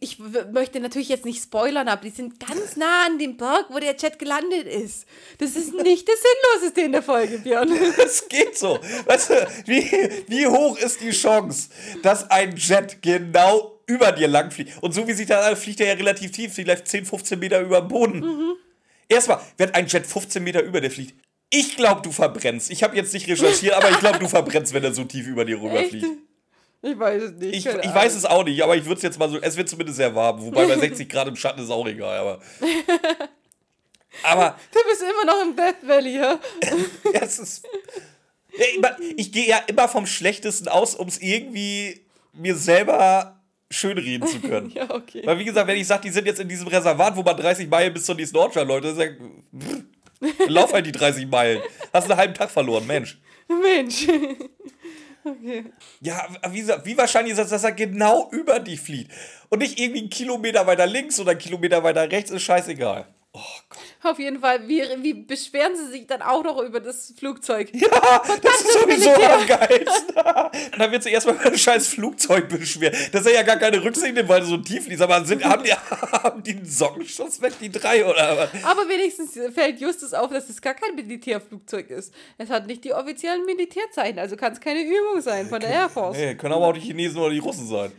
Ich 0.00 0.18
möchte 0.52 0.80
natürlich 0.80 1.08
jetzt 1.08 1.24
nicht 1.24 1.42
spoilern, 1.42 1.88
aber 1.88 2.02
die 2.02 2.10
sind 2.10 2.38
ganz 2.40 2.76
nah 2.76 3.06
an 3.06 3.18
dem 3.18 3.36
Berg, 3.36 3.66
wo 3.70 3.78
der 3.78 3.96
Jet 3.96 4.18
gelandet 4.18 4.66
ist. 4.66 5.06
Das 5.38 5.56
ist 5.56 5.72
nicht 5.72 6.06
das 6.06 6.16
Sinnloseste 6.20 6.80
in 6.82 6.92
der 6.92 7.02
Folge, 7.02 7.38
Björn. 7.38 7.70
Es 8.04 8.28
geht 8.28 8.58
so. 8.58 8.78
Weißt 9.06 9.30
du, 9.30 9.34
wie, 9.66 9.84
wie 10.26 10.46
hoch 10.46 10.76
ist 10.76 11.00
die 11.00 11.12
Chance, 11.12 11.70
dass 12.02 12.28
ein 12.30 12.56
Jet 12.56 13.00
genau 13.00 13.77
über 13.88 14.12
dir 14.12 14.28
lang 14.28 14.50
fliegt? 14.50 14.80
Und 14.82 14.92
so 14.92 15.08
wie 15.08 15.12
sich 15.12 15.26
da 15.26 15.40
an, 15.40 15.56
fliegt 15.56 15.80
er 15.80 15.88
ja 15.88 15.94
relativ 15.94 16.30
tief, 16.30 16.54
vielleicht 16.54 16.86
10, 16.86 17.06
15 17.06 17.38
Meter 17.38 17.60
über 17.60 17.80
dem 17.80 17.88
Boden. 17.88 18.56
Erstmal, 19.08 19.40
wenn 19.56 19.74
ein 19.74 19.86
Jet 19.86 20.06
15 20.06 20.42
Meter 20.44 20.62
über 20.62 20.80
dir 20.80 20.90
fliegt, 20.90 21.14
ich 21.50 21.76
glaube, 21.76 22.02
du 22.02 22.12
verbrennst. 22.12 22.70
Ich 22.70 22.82
habe 22.82 22.94
jetzt 22.94 23.12
nicht 23.14 23.26
recherchiert, 23.26 23.74
aber 23.74 23.90
ich 23.90 23.98
glaube, 23.98 24.18
du 24.18 24.28
verbrennst, 24.28 24.74
wenn 24.74 24.84
er 24.84 24.92
so 24.92 25.04
tief 25.04 25.26
über 25.26 25.44
dir 25.44 25.60
rüberfliegt. 25.60 26.06
Ich 26.82 26.98
weiß 26.98 27.22
es 27.22 27.32
nicht. 27.32 27.54
Ich, 27.54 27.66
ich 27.66 27.94
weiß 27.94 28.14
es 28.14 28.24
auch 28.24 28.44
nicht, 28.44 28.62
aber 28.62 28.76
ich 28.76 28.84
würde 28.84 28.96
es 28.96 29.02
jetzt 29.02 29.18
mal 29.18 29.28
so. 29.28 29.38
Es 29.40 29.56
wird 29.56 29.68
zumindest 29.68 29.96
sehr 29.96 30.14
warm. 30.14 30.40
Wobei 30.42 30.66
bei 30.66 30.78
60 30.78 31.08
Grad 31.10 31.26
im 31.26 31.36
Schatten 31.36 31.60
ist 31.60 31.70
auch 31.70 31.86
egal. 31.86 32.18
Aber, 32.18 32.40
aber 34.22 34.58
Du 34.70 34.78
bist 34.88 35.02
immer 35.02 35.24
noch 35.24 35.42
im 35.42 35.56
Death 35.56 35.76
Valley, 35.82 36.16
ja? 36.20 36.38
Es 37.14 37.38
ist. 37.38 37.66
Ich 39.16 39.32
gehe 39.32 39.46
ja 39.48 39.58
immer 39.66 39.88
vom 39.88 40.06
Schlechtesten 40.06 40.68
aus, 40.68 40.94
um 40.94 41.08
es 41.08 41.18
irgendwie 41.18 42.04
mir 42.32 42.56
selber 42.56 43.37
schönreden 43.70 44.26
zu 44.26 44.40
können. 44.40 44.70
Ja, 44.74 44.90
okay. 44.90 45.22
Weil, 45.24 45.38
wie 45.38 45.44
gesagt, 45.44 45.66
wenn 45.66 45.76
ich 45.76 45.86
sage, 45.86 46.02
die 46.02 46.10
sind 46.10 46.26
jetzt 46.26 46.40
in 46.40 46.48
diesem 46.48 46.68
Reservat, 46.68 47.16
wo 47.16 47.22
man 47.22 47.36
30 47.36 47.68
Meilen 47.68 47.92
bis 47.92 48.04
zur 48.04 48.14
nächsten 48.14 48.36
Ortschaft 48.36 48.66
läuft, 48.66 48.84
dann 48.84 48.96
sag 48.96 49.10
ich, 49.10 49.62
pff, 49.62 50.48
lauf 50.48 50.72
halt 50.72 50.86
die 50.86 50.92
30 50.92 51.26
Meilen. 51.26 51.62
Hast 51.92 52.10
einen 52.10 52.18
halben 52.18 52.34
Tag 52.34 52.50
verloren, 52.50 52.86
Mensch. 52.86 53.18
Mensch. 53.48 54.06
okay. 55.24 55.64
Ja, 56.00 56.26
wie, 56.50 56.66
wie 56.66 56.98
wahrscheinlich 56.98 57.32
ist 57.32 57.38
das, 57.38 57.50
dass 57.50 57.64
er 57.64 57.72
genau 57.72 58.28
über 58.30 58.60
die 58.60 58.76
flieht? 58.76 59.08
Und 59.48 59.60
nicht 59.60 59.78
irgendwie 59.78 60.00
einen 60.00 60.10
Kilometer 60.10 60.66
weiter 60.66 60.86
links 60.86 61.18
oder 61.20 61.32
einen 61.32 61.40
Kilometer 61.40 61.82
weiter 61.82 62.10
rechts, 62.10 62.30
ist 62.30 62.42
scheißegal. 62.42 63.06
Oh 63.32 63.40
Gott. 63.68 63.78
Auf 64.02 64.18
jeden 64.18 64.40
Fall, 64.40 64.68
wie, 64.68 64.82
wie 64.98 65.12
beschweren 65.12 65.76
sie 65.76 65.88
sich 65.88 66.06
dann 66.06 66.22
auch 66.22 66.44
noch 66.44 66.62
über 66.62 66.80
das 66.80 67.12
Flugzeug? 67.16 67.70
Ja, 67.78 68.22
das 68.42 68.60
ist 68.60 68.72
sowieso 68.72 69.10
am 69.10 69.46
geilsten. 69.46 70.14
Und 70.72 70.78
dann 70.78 70.92
wird 70.92 71.02
sie 71.02 71.10
erstmal 71.10 71.36
über 71.36 71.46
ein 71.46 71.58
scheiß 71.58 71.88
Flugzeug 71.88 72.48
beschweren. 72.48 72.96
Das 73.12 73.24
ist 73.24 73.32
ja 73.32 73.42
gar 73.42 73.56
keine 73.56 73.82
Rücksicht 73.82 74.14
nimmt, 74.14 74.28
weil 74.28 74.42
so 74.42 74.56
tief 74.58 74.86
liegt. 74.88 75.00
Aber 75.00 75.24
sind, 75.24 75.44
haben, 75.44 75.64
die, 75.64 75.72
haben 76.12 76.42
die 76.42 76.52
einen 76.52 76.66
Sockenschuss 76.66 77.40
weg, 77.40 77.54
die 77.60 77.70
drei 77.70 78.04
oder 78.04 78.36
was? 78.36 78.64
Aber 78.64 78.88
wenigstens 78.88 79.38
fällt 79.54 79.80
Justus 79.80 80.12
auf, 80.12 80.30
dass 80.30 80.48
es 80.48 80.60
gar 80.60 80.74
kein 80.74 80.94
Militärflugzeug 80.94 81.90
ist. 81.90 82.12
Es 82.36 82.50
hat 82.50 82.66
nicht 82.66 82.84
die 82.84 82.92
offiziellen 82.92 83.44
Militärzeichen, 83.46 84.18
also 84.18 84.36
kann 84.36 84.52
es 84.52 84.60
keine 84.60 84.82
Übung 84.82 85.20
sein 85.20 85.48
von 85.48 85.60
der 85.60 85.70
Air 85.70 85.88
Force, 85.88 86.16
Nee, 86.16 86.34
können 86.34 86.54
aber 86.54 86.66
auch 86.66 86.72
die 86.72 86.80
Chinesen 86.80 87.18
oder 87.18 87.30
die 87.30 87.38
Russen 87.38 87.66
sein. 87.66 87.92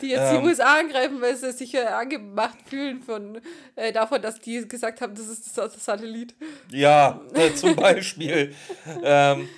Die 0.00 0.08
jetzt 0.08 0.32
ähm. 0.32 0.40
die 0.40 0.46
USA 0.46 0.78
angreifen, 0.78 1.20
weil 1.20 1.36
sie 1.36 1.52
sich 1.52 1.78
angemacht 1.78 2.58
fühlen 2.68 3.02
von, 3.02 3.40
äh, 3.80 3.92
davon, 3.92 4.20
dass 4.22 4.38
die 4.40 4.66
gesagt 4.68 5.00
haben, 5.00 5.14
das 5.14 5.26
ist 5.28 5.56
das, 5.56 5.84
Satellit. 5.84 6.34
ja, 6.70 7.20
äh, 7.34 7.54
zum 7.54 7.74
Beispiel. 7.76 8.54
ähm, 9.02 9.48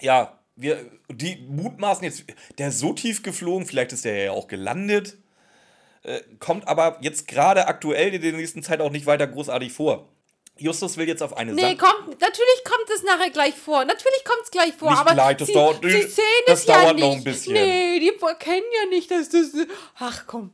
ja, 0.00 0.38
wir, 0.56 0.90
die 1.10 1.36
mutmaßen 1.48 2.04
jetzt, 2.04 2.24
der 2.58 2.68
ist 2.68 2.78
so 2.80 2.92
tief 2.92 3.22
geflogen, 3.22 3.66
vielleicht 3.66 3.92
ist 3.92 4.04
der 4.04 4.16
ja 4.24 4.30
auch 4.32 4.48
gelandet, 4.48 5.16
äh, 6.02 6.20
kommt 6.38 6.66
aber 6.68 6.98
jetzt 7.00 7.28
gerade 7.28 7.66
aktuell 7.66 8.14
in 8.14 8.22
der 8.22 8.32
nächsten 8.32 8.62
Zeit 8.62 8.80
auch 8.80 8.90
nicht 8.90 9.06
weiter 9.06 9.26
großartig 9.26 9.72
vor. 9.72 10.08
Justus 10.60 10.96
will 10.96 11.06
jetzt 11.06 11.22
auf 11.22 11.36
eine 11.36 11.52
Nee, 11.52 11.60
Sand 11.62 11.78
kommt, 11.78 12.20
natürlich 12.20 12.64
kommt 12.64 12.90
es 12.92 13.04
nachher 13.04 13.30
gleich 13.30 13.54
vor. 13.54 13.84
Natürlich 13.84 14.24
kommt 14.24 14.42
es 14.42 14.50
gleich 14.50 14.74
vor. 14.74 14.90
Nicht 14.90 14.98
aber 15.00 15.14
gleich, 15.14 15.36
das 15.36 15.46
sie, 15.46 15.54
dauert- 15.54 15.80
sie 15.84 16.02
sehen 16.02 16.24
das 16.48 16.60
es 16.62 16.66
ja 16.66 16.82
dauert 16.82 16.94
nicht. 16.96 17.04
noch 17.04 17.12
ein 17.14 17.22
bisschen. 17.24 17.52
Nee, 17.52 18.00
die 18.00 18.12
kennen 18.40 18.66
ja 18.82 18.88
nicht, 18.90 19.08
dass 19.08 19.28
das. 19.28 19.52
Ach 20.00 20.24
komm, 20.26 20.50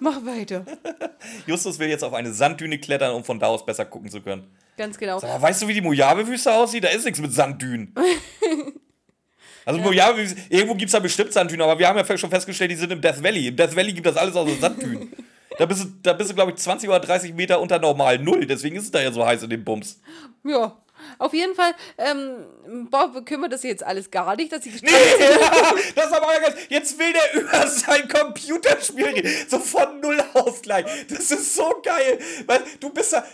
mach 0.00 0.24
weiter. 0.24 0.64
Justus 1.46 1.78
will 1.78 1.88
jetzt 1.88 2.04
auf 2.04 2.14
eine 2.14 2.32
Sanddüne 2.32 2.78
klettern, 2.78 3.14
um 3.14 3.24
von 3.24 3.38
da 3.38 3.46
aus 3.46 3.64
besser 3.64 3.84
gucken 3.84 4.10
zu 4.10 4.20
können. 4.20 4.44
Ganz 4.76 4.98
genau. 4.98 5.16
Aber 5.16 5.42
weißt 5.42 5.62
du, 5.62 5.68
wie 5.68 5.74
die 5.74 5.80
Mojave-Wüste 5.80 6.52
aussieht? 6.52 6.84
Da 6.84 6.88
ist 6.88 7.04
nichts 7.04 7.20
mit 7.20 7.32
Sanddünen. 7.32 7.94
Also 9.64 9.80
Mojave, 9.80 10.26
irgendwo 10.48 10.74
gibt 10.74 10.88
es 10.88 10.92
da 10.92 10.98
bestimmt 10.98 11.30
Sanddünen, 11.30 11.60
aber 11.60 11.78
wir 11.78 11.86
haben 11.86 11.98
ja 11.98 12.16
schon 12.16 12.30
festgestellt, 12.30 12.70
die 12.70 12.74
sind 12.74 12.90
im 12.90 13.02
Death 13.02 13.22
Valley. 13.22 13.48
Im 13.48 13.56
Death 13.56 13.76
Valley 13.76 13.92
gibt 13.92 14.06
das 14.06 14.16
alles 14.16 14.34
aus 14.34 14.48
Sanddünen. 14.60 15.12
Da 15.58 15.66
bist 15.66 15.82
du, 15.82 15.88
da 16.02 16.12
bist 16.12 16.30
du 16.30 16.34
glaube 16.36 16.52
ich, 16.52 16.56
20 16.58 16.88
oder 16.88 17.00
30 17.00 17.34
Meter 17.34 17.60
unter 17.60 17.80
normal 17.80 18.18
Null. 18.18 18.46
Deswegen 18.46 18.76
ist 18.76 18.84
es 18.84 18.90
da 18.92 19.02
ja 19.02 19.10
so 19.10 19.26
heiß 19.26 19.42
in 19.42 19.50
dem 19.50 19.64
Bums. 19.64 20.00
Ja. 20.44 20.80
Auf 21.18 21.32
jeden 21.32 21.54
Fall, 21.54 21.74
ähm, 21.98 22.86
Bob 22.90 23.24
kümmert 23.26 23.52
das 23.52 23.62
jetzt 23.62 23.82
alles 23.82 24.10
gar 24.10 24.36
nicht, 24.36 24.52
dass 24.52 24.64
sie 24.64 24.70
Nee, 24.70 24.76
sind. 24.76 24.90
das 25.96 26.06
ist 26.06 26.12
aber 26.12 26.40
ganz, 26.40 26.56
jetzt 26.68 26.98
will 26.98 27.12
der 27.12 27.34
über 27.42 27.66
sein 27.66 28.08
Computerspiel 28.08 29.06
reden. 29.06 29.30
So 29.48 29.58
von 29.58 30.00
Null 30.00 30.22
auf 30.38 30.62
gleich. 30.62 30.84
Das 31.08 31.30
ist 31.30 31.54
so 31.54 31.80
geil. 31.82 32.18
Weil 32.46 32.62
du 32.80 32.90
bist 32.90 33.12
da. 33.12 33.24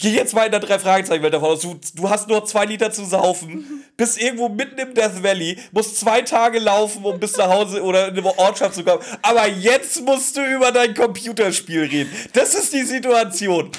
Geh 0.00 0.10
jetzt 0.10 0.34
mal 0.34 0.46
in 0.46 0.50
der 0.50 0.60
drei 0.60 0.78
Fragezeichen 0.78 1.22
Welt 1.22 1.34
davon 1.34 1.50
aus. 1.50 1.60
Du, 1.60 1.78
du 1.94 2.08
hast 2.08 2.28
nur 2.28 2.44
zwei 2.44 2.64
Liter 2.64 2.90
zu 2.90 3.04
saufen, 3.04 3.84
bist 3.96 4.20
irgendwo 4.20 4.48
mitten 4.48 4.78
im 4.78 4.94
Death 4.94 5.22
Valley, 5.22 5.58
musst 5.72 5.98
zwei 5.98 6.22
Tage 6.22 6.58
laufen, 6.58 7.04
um 7.04 7.20
bis 7.20 7.36
nach 7.36 7.48
Hause 7.48 7.82
oder 7.82 8.08
in 8.08 8.18
eine 8.18 8.38
Ortschaft 8.38 8.74
zu 8.74 8.84
kommen. 8.84 9.02
Aber 9.22 9.46
jetzt 9.46 10.00
musst 10.02 10.36
du 10.36 10.44
über 10.44 10.72
dein 10.72 10.94
Computerspiel 10.94 11.82
reden. 11.82 12.10
Das 12.32 12.54
ist 12.54 12.72
die 12.72 12.82
Situation. 12.82 13.70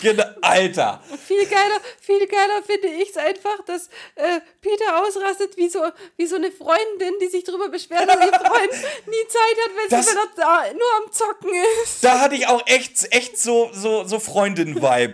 Alter. 0.42 1.02
Viel 1.26 1.46
geiler, 1.46 1.80
viel 2.00 2.28
geiler 2.28 2.64
finde 2.66 2.88
ich 3.02 3.10
es 3.10 3.18
einfach, 3.18 3.64
dass 3.66 3.88
äh, 4.16 4.40
Peter 4.62 5.02
ausrastet 5.04 5.56
wie 5.56 5.70
so, 5.70 5.80
wie 6.18 6.26
so 6.26 6.36
eine 6.36 6.52
Freundin, 6.52 7.14
die 7.22 7.28
sich 7.28 7.44
darüber 7.46 7.70
beschwert, 7.70 8.08
dass 8.10 8.16
ihr 8.26 8.34
Freund 8.34 8.72
nie 9.08 9.28
Zeit 9.28 9.58
hat, 9.64 9.72
wenn 9.76 9.90
Das- 9.90 10.06
sie 10.06 10.12
wieder 10.12 10.28
da, 10.36 10.64
nur 10.74 11.06
am 11.06 11.12
Zocken 11.12 11.50
ist. 11.84 12.04
Da 12.04 12.20
hatte 12.20 12.36
ich 12.36 12.46
auch 12.48 12.62
echt, 12.68 13.08
echt 13.14 13.38
so, 13.40 13.70
so, 13.74 14.04
so 14.06 14.20
Freundin-Vibe. 14.20 15.14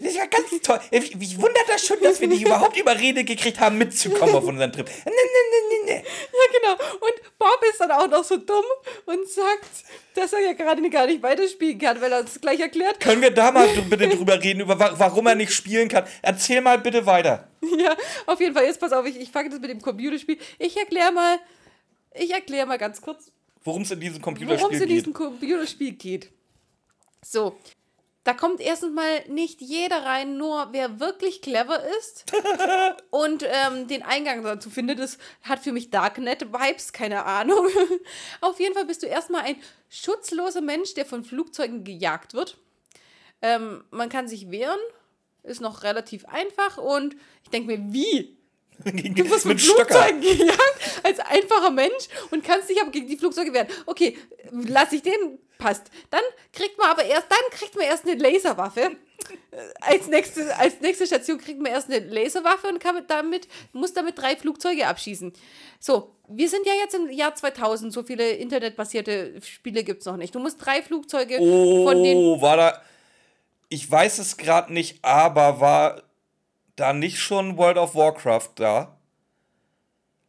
Das 0.00 0.14
war 0.16 0.26
ganz 0.28 0.48
toll. 0.62 0.80
Ich, 0.90 1.16
mich 1.16 1.36
wundert 1.40 1.64
das 1.68 1.86
schon, 1.86 1.98
dass 2.02 2.20
wir 2.20 2.28
dich 2.28 2.42
überhaupt 2.42 2.76
überredet 2.76 3.26
gekriegt 3.26 3.58
haben, 3.60 3.78
mitzukommen 3.78 4.34
auf 4.34 4.44
unseren 4.44 4.72
Trip. 4.72 4.88
Nee, 5.04 5.12
nee, 5.12 5.84
nee, 5.86 5.92
nee. 5.92 6.04
Ja, 6.04 6.76
genau. 6.76 6.96
Und 7.00 7.38
Bob 7.38 7.60
ist 7.70 7.80
dann 7.80 7.90
auch 7.90 8.06
noch 8.08 8.24
so 8.24 8.36
dumm 8.36 8.64
und 9.06 9.28
sagt, 9.28 9.64
dass 10.14 10.32
er 10.32 10.40
ja 10.40 10.52
gerade 10.52 10.88
gar 10.90 11.06
nicht 11.06 11.22
weiterspielen 11.22 11.78
kann, 11.78 12.00
weil 12.00 12.12
er 12.12 12.24
es 12.24 12.40
gleich 12.40 12.60
erklärt. 12.60 13.00
Können 13.00 13.22
wir 13.22 13.30
da 13.30 13.50
mal 13.50 13.66
bitte 13.90 14.08
drüber 14.08 14.42
reden, 14.42 14.60
über 14.60 14.78
wa 14.78 14.92
warum 14.96 15.26
er 15.26 15.34
nicht 15.34 15.52
spielen 15.52 15.88
kann? 15.88 16.04
Erzähl 16.22 16.60
mal 16.60 16.78
bitte 16.78 17.06
weiter. 17.06 17.48
Ja, 17.78 17.96
auf 18.26 18.40
jeden 18.40 18.54
Fall. 18.54 18.64
Jetzt 18.64 18.80
pass 18.80 18.92
auf, 18.92 19.06
ich, 19.06 19.16
ich 19.18 19.30
fange 19.30 19.50
das 19.50 19.60
mit 19.60 19.70
dem 19.70 19.80
Computerspiel. 19.80 20.38
Ich 20.58 20.76
erkläre 20.76 21.12
mal, 21.12 21.38
ich 22.14 22.32
erkläre 22.32 22.66
mal 22.66 22.78
ganz 22.78 23.00
kurz, 23.00 23.30
Worum 23.64 23.82
es 23.82 23.90
in 23.92 24.00
diesem 24.00 24.20
worum 24.20 24.34
Computerspiel 24.34 24.76
es 24.76 24.82
in 24.82 24.88
geht. 24.88 24.96
diesem 24.98 25.12
Computerspiel 25.12 25.92
geht. 25.92 26.32
So, 27.24 27.56
da 28.24 28.34
kommt 28.34 28.60
erstens 28.60 28.92
mal 28.92 29.24
nicht 29.28 29.60
jeder 29.60 30.04
rein, 30.04 30.36
nur 30.36 30.68
wer 30.72 31.00
wirklich 31.00 31.42
clever 31.42 31.82
ist 31.98 32.24
und 33.10 33.44
ähm, 33.44 33.88
den 33.88 34.02
Eingang 34.02 34.42
dazu 34.42 34.70
findet. 34.70 34.98
Das 34.98 35.18
hat 35.42 35.60
für 35.60 35.72
mich 35.72 35.90
Darknet-Vibes, 35.90 36.92
keine 36.92 37.24
Ahnung. 37.24 37.66
Auf 38.40 38.60
jeden 38.60 38.74
Fall 38.74 38.86
bist 38.86 39.02
du 39.02 39.06
erstmal 39.06 39.42
ein 39.42 39.56
schutzloser 39.88 40.60
Mensch, 40.60 40.94
der 40.94 41.06
von 41.06 41.24
Flugzeugen 41.24 41.84
gejagt 41.84 42.34
wird. 42.34 42.58
Ähm, 43.40 43.84
man 43.90 44.08
kann 44.08 44.28
sich 44.28 44.50
wehren, 44.50 44.78
ist 45.42 45.60
noch 45.60 45.82
relativ 45.82 46.24
einfach 46.26 46.78
und 46.78 47.14
ich 47.44 47.50
denke 47.50 47.76
mir, 47.76 47.92
wie? 47.92 48.36
Du 48.84 49.30
wirst 49.30 49.42
von 49.42 49.52
Mit 49.52 49.60
Stöcker. 49.60 49.84
Flugzeugen 50.02 50.20
gejagt 50.38 51.00
als 51.04 51.20
einfacher 51.20 51.70
Mensch 51.70 52.08
und 52.30 52.42
kannst 52.42 52.68
dich 52.68 52.80
aber 52.80 52.90
gegen 52.90 53.06
die 53.06 53.16
Flugzeuge 53.16 53.52
wehren. 53.52 53.68
Okay, 53.86 54.16
lass 54.50 54.92
ich 54.92 55.02
den, 55.02 55.38
passt. 55.58 55.84
Dann 56.10 56.22
kriegt 56.52 56.78
man 56.78 56.88
aber 56.90 57.04
erst, 57.04 57.26
dann 57.30 57.38
kriegt 57.58 57.76
man 57.76 57.84
erst 57.84 58.06
eine 58.08 58.20
Laserwaffe. 58.20 58.80
Äh, 59.52 59.56
Als 59.82 60.08
nächste, 60.08 60.56
als 60.56 60.80
nächste 60.80 61.06
Station 61.06 61.38
kriegt 61.38 61.60
man 61.60 61.70
erst 61.70 61.90
eine 61.92 62.00
Laserwaffe 62.08 62.66
und 62.68 62.80
kann 62.80 62.96
mit 62.96 63.08
damit, 63.08 63.46
muss 63.72 63.92
damit 63.92 64.18
drei 64.18 64.34
Flugzeuge 64.36 64.86
abschießen. 64.88 65.32
So, 65.78 66.16
wir 66.26 66.48
sind 66.48 66.66
ja 66.66 66.72
jetzt 66.74 66.94
im 66.94 67.08
Jahr 67.10 67.34
2000, 67.36 67.92
so 67.92 68.02
viele 68.02 68.30
internetbasierte 68.32 69.40
Spiele 69.42 69.84
gibt 69.84 70.00
es 70.00 70.06
noch 70.06 70.16
nicht. 70.16 70.34
Du 70.34 70.40
musst 70.40 70.64
drei 70.64 70.82
Flugzeuge 70.82 71.36
von 71.36 72.02
den 72.02 72.16
Oh, 72.16 72.40
war 72.40 72.56
da. 72.56 72.82
Ich 73.72 73.90
weiß 73.90 74.18
es 74.18 74.36
gerade 74.36 74.70
nicht, 74.70 75.02
aber 75.02 75.58
war 75.58 76.02
da 76.76 76.92
nicht 76.92 77.18
schon 77.18 77.56
World 77.56 77.78
of 77.78 77.94
Warcraft 77.94 78.50
da? 78.56 78.98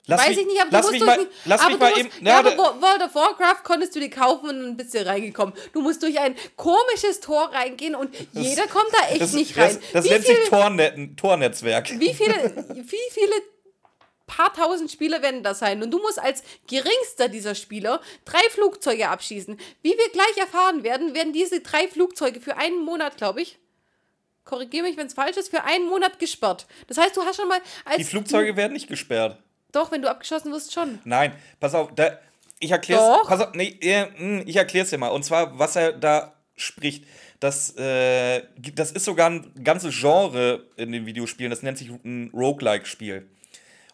Lass 0.05 0.21
Weiß 0.21 0.29
mich, 0.29 0.39
ich 0.39 0.45
nicht, 0.47 0.61
aber 0.61 0.69
lass 0.71 0.85
du 0.85 0.91
musst 0.93 1.05
mal, 1.05 1.15
durch, 1.17 1.27
lass 1.43 1.61
aber 1.61 1.69
mich 1.71 1.79
mal 1.79 1.89
musst, 1.89 1.99
eben. 1.99 2.25
ja, 2.25 2.39
aber 2.39 2.57
World 2.57 3.01
of 3.03 3.15
Warcraft 3.15 3.63
konntest 3.65 3.95
du 3.95 3.99
dir 3.99 4.09
kaufen 4.09 4.47
und 4.49 4.61
dann 4.61 4.77
bist 4.77 4.93
du 4.93 5.05
reingekommen. 5.05 5.53
Du 5.73 5.81
musst 5.81 6.03
durch 6.03 6.17
ein 6.19 6.35
komisches 6.55 7.19
Tor 7.19 7.51
reingehen 7.53 7.95
und 7.95 8.15
jeder 8.31 8.67
kommt 8.67 8.87
da 8.93 9.09
echt 9.09 9.21
das, 9.21 9.33
nicht 9.33 9.57
rein. 9.57 9.77
Das, 9.91 10.03
das 10.03 10.05
nennt 10.05 10.25
viel, 10.25 10.35
sich 10.37 10.49
Tornet, 10.49 11.17
Tornetzwerk. 11.17 11.99
wie 11.99 12.13
viele, 12.13 12.33
wie 12.75 13.11
viele 13.11 13.33
paar 14.35 14.53
tausend 14.53 14.91
Spieler 14.91 15.21
werden 15.21 15.43
das 15.43 15.59
sein? 15.59 15.81
Und 15.83 15.91
du 15.91 15.99
musst 15.99 16.19
als 16.19 16.43
geringster 16.67 17.29
dieser 17.29 17.55
Spieler 17.55 18.01
drei 18.25 18.41
Flugzeuge 18.49 19.09
abschießen. 19.09 19.57
Wie 19.81 19.91
wir 19.91 20.09
gleich 20.11 20.37
erfahren 20.37 20.83
werden, 20.83 21.13
werden 21.13 21.33
diese 21.33 21.61
drei 21.61 21.87
Flugzeuge 21.87 22.41
für 22.41 22.57
einen 22.57 22.83
Monat, 22.83 23.17
glaube 23.17 23.41
ich, 23.41 23.59
korrigiere 24.45 24.83
mich, 24.87 24.97
wenn 24.97 25.07
es 25.07 25.13
falsch 25.13 25.37
ist, 25.37 25.49
für 25.49 25.63
einen 25.63 25.87
Monat 25.87 26.19
gesperrt. 26.19 26.67
Das 26.87 26.97
heißt, 26.97 27.15
du 27.15 27.21
hast 27.23 27.37
schon 27.37 27.47
mal 27.47 27.59
als 27.85 27.97
Die 27.97 28.03
Flugzeuge 28.03 28.55
werden 28.55 28.73
nicht 28.73 28.87
gesperrt. 28.87 29.37
doch, 29.71 29.91
wenn 29.91 30.01
du 30.01 30.09
abgeschossen 30.09 30.51
wirst, 30.51 30.73
schon. 30.73 30.99
Nein, 31.05 31.33
pass 31.59 31.73
auf, 31.75 31.89
da, 31.95 32.19
ich 32.59 32.71
erkläre. 32.71 33.21
Pass 33.25 33.39
auf, 33.41 33.53
nee, 33.53 33.77
mh, 34.17 34.43
ich 34.45 34.55
erkläre 34.55 34.83
es 34.83 34.89
dir 34.89 34.97
mal. 34.97 35.09
Und 35.09 35.23
zwar, 35.23 35.57
was 35.59 35.75
er 35.75 35.93
da 35.93 36.33
spricht, 36.55 37.05
das, 37.39 37.75
äh, 37.77 38.43
das 38.75 38.91
ist 38.91 39.05
sogar 39.05 39.29
ein 39.29 39.51
ganzes 39.63 39.93
Genre 39.99 40.65
in 40.77 40.91
den 40.91 41.05
Videospielen, 41.05 41.49
das 41.49 41.61
nennt 41.61 41.77
sich 41.77 41.89
ein 41.89 42.29
Roguelike-Spiel. 42.33 43.27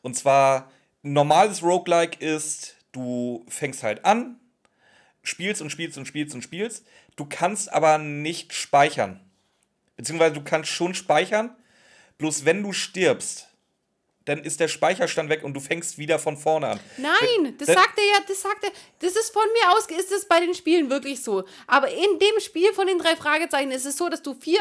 Und 0.02 0.16
zwar, 0.16 0.72
normales 1.02 1.64
Roguelike 1.64 2.24
ist, 2.24 2.76
du 2.92 3.46
fängst 3.48 3.84
halt 3.84 4.06
an, 4.06 4.40
spielst 5.24 5.62
und 5.62 5.70
spielst 5.70 5.98
und 5.98 6.06
spielst 6.06 6.34
und 6.36 6.42
spielst. 6.42 6.86
Du 7.16 7.26
kannst 7.26 7.72
aber 7.72 7.98
nicht 7.98 8.54
speichern. 8.54 9.20
Beziehungsweise 9.98 10.34
du 10.34 10.44
kannst 10.44 10.70
schon 10.70 10.94
speichern, 10.94 11.56
bloß 12.18 12.46
wenn 12.46 12.64
du 12.64 12.72
stirbst, 12.72 13.49
dann 14.30 14.44
ist 14.44 14.60
der 14.60 14.68
Speicherstand 14.68 15.30
weg 15.30 15.44
und 15.44 15.54
du 15.54 15.60
fängst 15.60 15.98
wieder 15.98 16.20
von 16.20 16.38
vorne 16.38 16.68
an. 16.70 16.80
Nein, 16.98 17.56
das 17.58 17.68
Wenn- 17.68 17.76
sagt 17.76 17.98
er 17.98 18.06
ja, 18.06 18.18
das 18.28 18.42
sagt 18.42 18.64
er, 18.64 18.72
das 19.00 19.14
ist 19.16 19.32
von 19.34 19.44
mir 19.54 19.72
aus, 19.78 19.86
ist 19.88 20.12
es 20.12 20.26
bei 20.26 20.40
den 20.40 20.54
Spielen 20.54 20.90
wirklich 20.90 21.22
so. 21.24 21.44
Aber 21.68 21.90
in 21.90 22.20
dem 22.20 22.40
Spiel 22.40 22.72
von 22.74 22.88
den 22.88 23.00
drei 23.00 23.16
Fragezeichen 23.16 23.72
ist 23.72 23.86
es 23.86 23.98
so, 23.98 24.08
dass 24.10 24.22
du 24.22 24.34
vier 24.36 24.60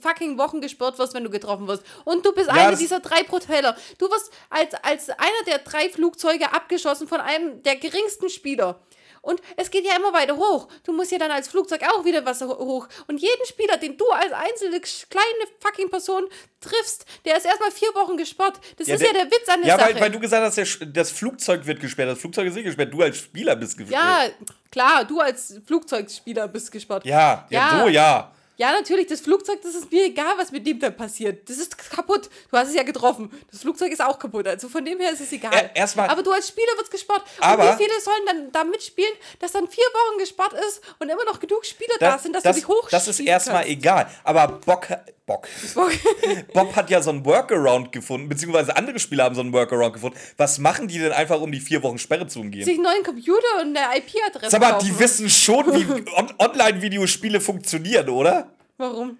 fucking 0.00 0.38
Wochen 0.38 0.60
gesperrt 0.60 0.98
wirst, 0.98 1.12
wenn 1.14 1.24
du 1.24 1.30
getroffen 1.30 1.66
wirst. 1.68 1.82
Und 2.04 2.24
du 2.24 2.32
bist 2.32 2.48
einer 2.48 2.70
das- 2.70 2.78
dieser 2.80 3.00
drei 3.00 3.22
Propeller. 3.24 3.76
Du 3.98 4.08
wirst 4.10 4.30
als, 4.48 4.74
als 4.82 5.10
einer 5.10 5.44
der 5.46 5.58
drei 5.58 5.88
Flugzeuge 5.90 6.52
abgeschossen 6.52 7.08
von 7.08 7.20
einem 7.20 7.62
der 7.62 7.76
geringsten 7.76 8.28
Spieler. 8.30 8.80
Und 9.22 9.40
es 9.56 9.70
geht 9.70 9.84
ja 9.84 9.96
immer 9.96 10.12
weiter 10.12 10.36
hoch. 10.36 10.68
Du 10.84 10.92
musst 10.92 11.12
ja 11.12 11.18
dann 11.18 11.30
als 11.30 11.48
Flugzeug 11.48 11.82
auch 11.92 12.04
wieder 12.04 12.24
was 12.24 12.40
ho- 12.40 12.58
hoch. 12.58 12.88
Und 13.06 13.20
jeden 13.20 13.44
Spieler, 13.46 13.76
den 13.76 13.96
du 13.98 14.08
als 14.10 14.32
einzelne 14.32 14.80
kleine 14.80 15.44
fucking 15.60 15.90
Person 15.90 16.24
triffst, 16.60 17.04
der 17.24 17.36
ist 17.36 17.44
erstmal 17.44 17.70
vier 17.70 17.90
Wochen 17.94 18.16
gesperrt. 18.16 18.58
Das 18.78 18.88
ist 18.88 19.02
ja 19.02 19.12
der 19.12 19.26
Witz 19.26 19.48
an 19.48 19.60
der 19.60 19.68
Ja, 19.68 19.78
Sache. 19.78 19.94
weil, 19.94 20.00
weil 20.02 20.10
du 20.10 20.20
gesagt 20.20 20.42
hast, 20.44 20.56
der, 20.80 20.86
das 20.88 21.10
Flugzeug 21.10 21.66
wird 21.66 21.80
gesperrt. 21.80 22.08
Das 22.10 22.18
Flugzeug 22.18 22.46
ist 22.48 22.54
nicht 22.54 22.64
gesperrt. 22.64 22.92
Du 22.94 23.02
als 23.02 23.18
Spieler 23.18 23.56
bist 23.56 23.76
gesperrt. 23.76 24.02
Ja, 24.02 24.46
klar, 24.70 25.04
du 25.04 25.20
als 25.20 25.60
Flugzeugspieler 25.66 26.48
bist 26.48 26.72
gesperrt. 26.72 27.04
Ja, 27.04 27.46
ja, 27.50 27.72
Ja. 27.76 27.80
so 27.82 27.88
ja. 27.88 28.32
Ja, 28.60 28.72
natürlich, 28.72 29.06
das 29.06 29.20
Flugzeug, 29.22 29.60
das 29.62 29.74
ist 29.74 29.90
mir 29.90 30.04
egal, 30.04 30.34
was 30.36 30.52
mit 30.52 30.66
dem 30.66 30.78
da 30.78 30.90
passiert. 30.90 31.48
Das 31.48 31.56
ist 31.56 31.78
kaputt. 31.78 32.28
Du 32.50 32.58
hast 32.58 32.68
es 32.68 32.74
ja 32.74 32.82
getroffen. 32.82 33.30
Das 33.50 33.62
Flugzeug 33.62 33.90
ist 33.90 34.02
auch 34.02 34.18
kaputt. 34.18 34.46
Also 34.46 34.68
von 34.68 34.84
dem 34.84 34.98
her 35.00 35.12
ist 35.12 35.20
es 35.22 35.32
egal. 35.32 35.50
Ä- 35.52 35.70
erstmal- 35.74 36.08
Aber 36.10 36.22
du 36.22 36.30
als 36.30 36.48
Spieler 36.48 36.66
wirst 36.78 36.90
gespart. 36.90 37.22
Aber- 37.40 37.62
und 37.72 37.78
wie 37.78 37.84
viele 37.84 37.98
sollen 38.02 38.26
dann 38.26 38.52
da 38.52 38.64
mitspielen, 38.64 39.12
dass 39.38 39.52
dann 39.52 39.66
vier 39.66 39.84
Wochen 39.84 40.18
gespart 40.18 40.52
ist 40.68 40.82
und 40.98 41.08
immer 41.08 41.24
noch 41.24 41.40
genug 41.40 41.64
Spieler 41.64 41.94
da 41.98 42.12
Das, 42.12 42.22
sind, 42.22 42.34
dass 42.36 42.42
das, 42.42 42.54
du 42.56 42.60
dich 42.60 42.68
hochschießen 42.68 42.90
das 42.90 43.08
ist 43.08 43.20
erstmal 43.20 43.62
kannst. 43.62 43.70
egal. 43.70 44.10
Aber 44.24 44.48
Bock, 44.48 44.88
Bock. 45.24 45.46
Bob 46.52 46.74
hat 46.76 46.90
ja 46.90 47.00
so 47.00 47.10
einen 47.10 47.24
Workaround 47.24 47.92
gefunden, 47.92 48.28
beziehungsweise 48.28 48.76
andere 48.76 48.98
Spieler 48.98 49.24
haben 49.24 49.34
so 49.34 49.40
einen 49.40 49.52
Workaround 49.52 49.94
gefunden. 49.94 50.18
Was 50.36 50.58
machen 50.58 50.88
die 50.88 50.98
denn 50.98 51.12
einfach, 51.12 51.40
um 51.40 51.52
die 51.52 51.60
vier 51.60 51.82
Wochen 51.82 51.98
Sperre 51.98 52.26
zu 52.26 52.40
umgehen? 52.40 52.64
Sich 52.64 52.74
einen 52.74 52.82
neuen 52.82 53.02
Computer 53.04 53.60
und 53.62 53.76
eine 53.76 53.96
IP-Adresse 53.98 54.50
Sag 54.50 54.60
mal, 54.60 54.72
kaufen. 54.72 54.86
die 54.86 54.98
wissen 54.98 55.30
schon, 55.30 55.66
wie 55.72 55.86
On 56.16 56.32
Online-Videospiele 56.38 57.40
funktionieren, 57.40 58.08
oder? 58.08 58.49
Warum? 58.80 59.18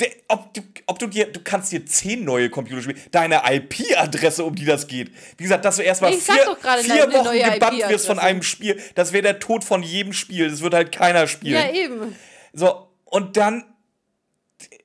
De, 0.00 0.10
ob, 0.28 0.54
du, 0.54 0.62
ob 0.86 0.98
du 0.98 1.06
dir, 1.06 1.26
du 1.30 1.40
kannst 1.44 1.70
dir 1.70 1.84
zehn 1.84 2.24
neue 2.24 2.48
Computer 2.48 2.80
spielen, 2.80 2.98
deine 3.10 3.42
IP-Adresse, 3.44 4.42
um 4.42 4.54
die 4.54 4.64
das 4.64 4.86
geht. 4.86 5.10
Wie 5.36 5.42
gesagt, 5.42 5.66
dass 5.66 5.76
du 5.76 5.82
erstmal 5.82 6.14
vier, 6.14 6.34
vier 6.80 7.04
eine 7.04 7.12
Wochen 7.12 7.52
gebannt 7.52 7.88
wirst 7.88 8.06
von 8.06 8.18
einem 8.18 8.42
Spiel, 8.42 8.80
das 8.94 9.12
wäre 9.12 9.22
der 9.22 9.38
Tod 9.38 9.64
von 9.64 9.82
jedem 9.82 10.14
Spiel. 10.14 10.48
Das 10.50 10.62
wird 10.62 10.72
halt 10.72 10.92
keiner 10.92 11.26
spielen. 11.28 11.54
Ja, 11.62 11.70
eben. 11.70 12.16
So, 12.54 12.88
und 13.04 13.36
dann. 13.36 13.64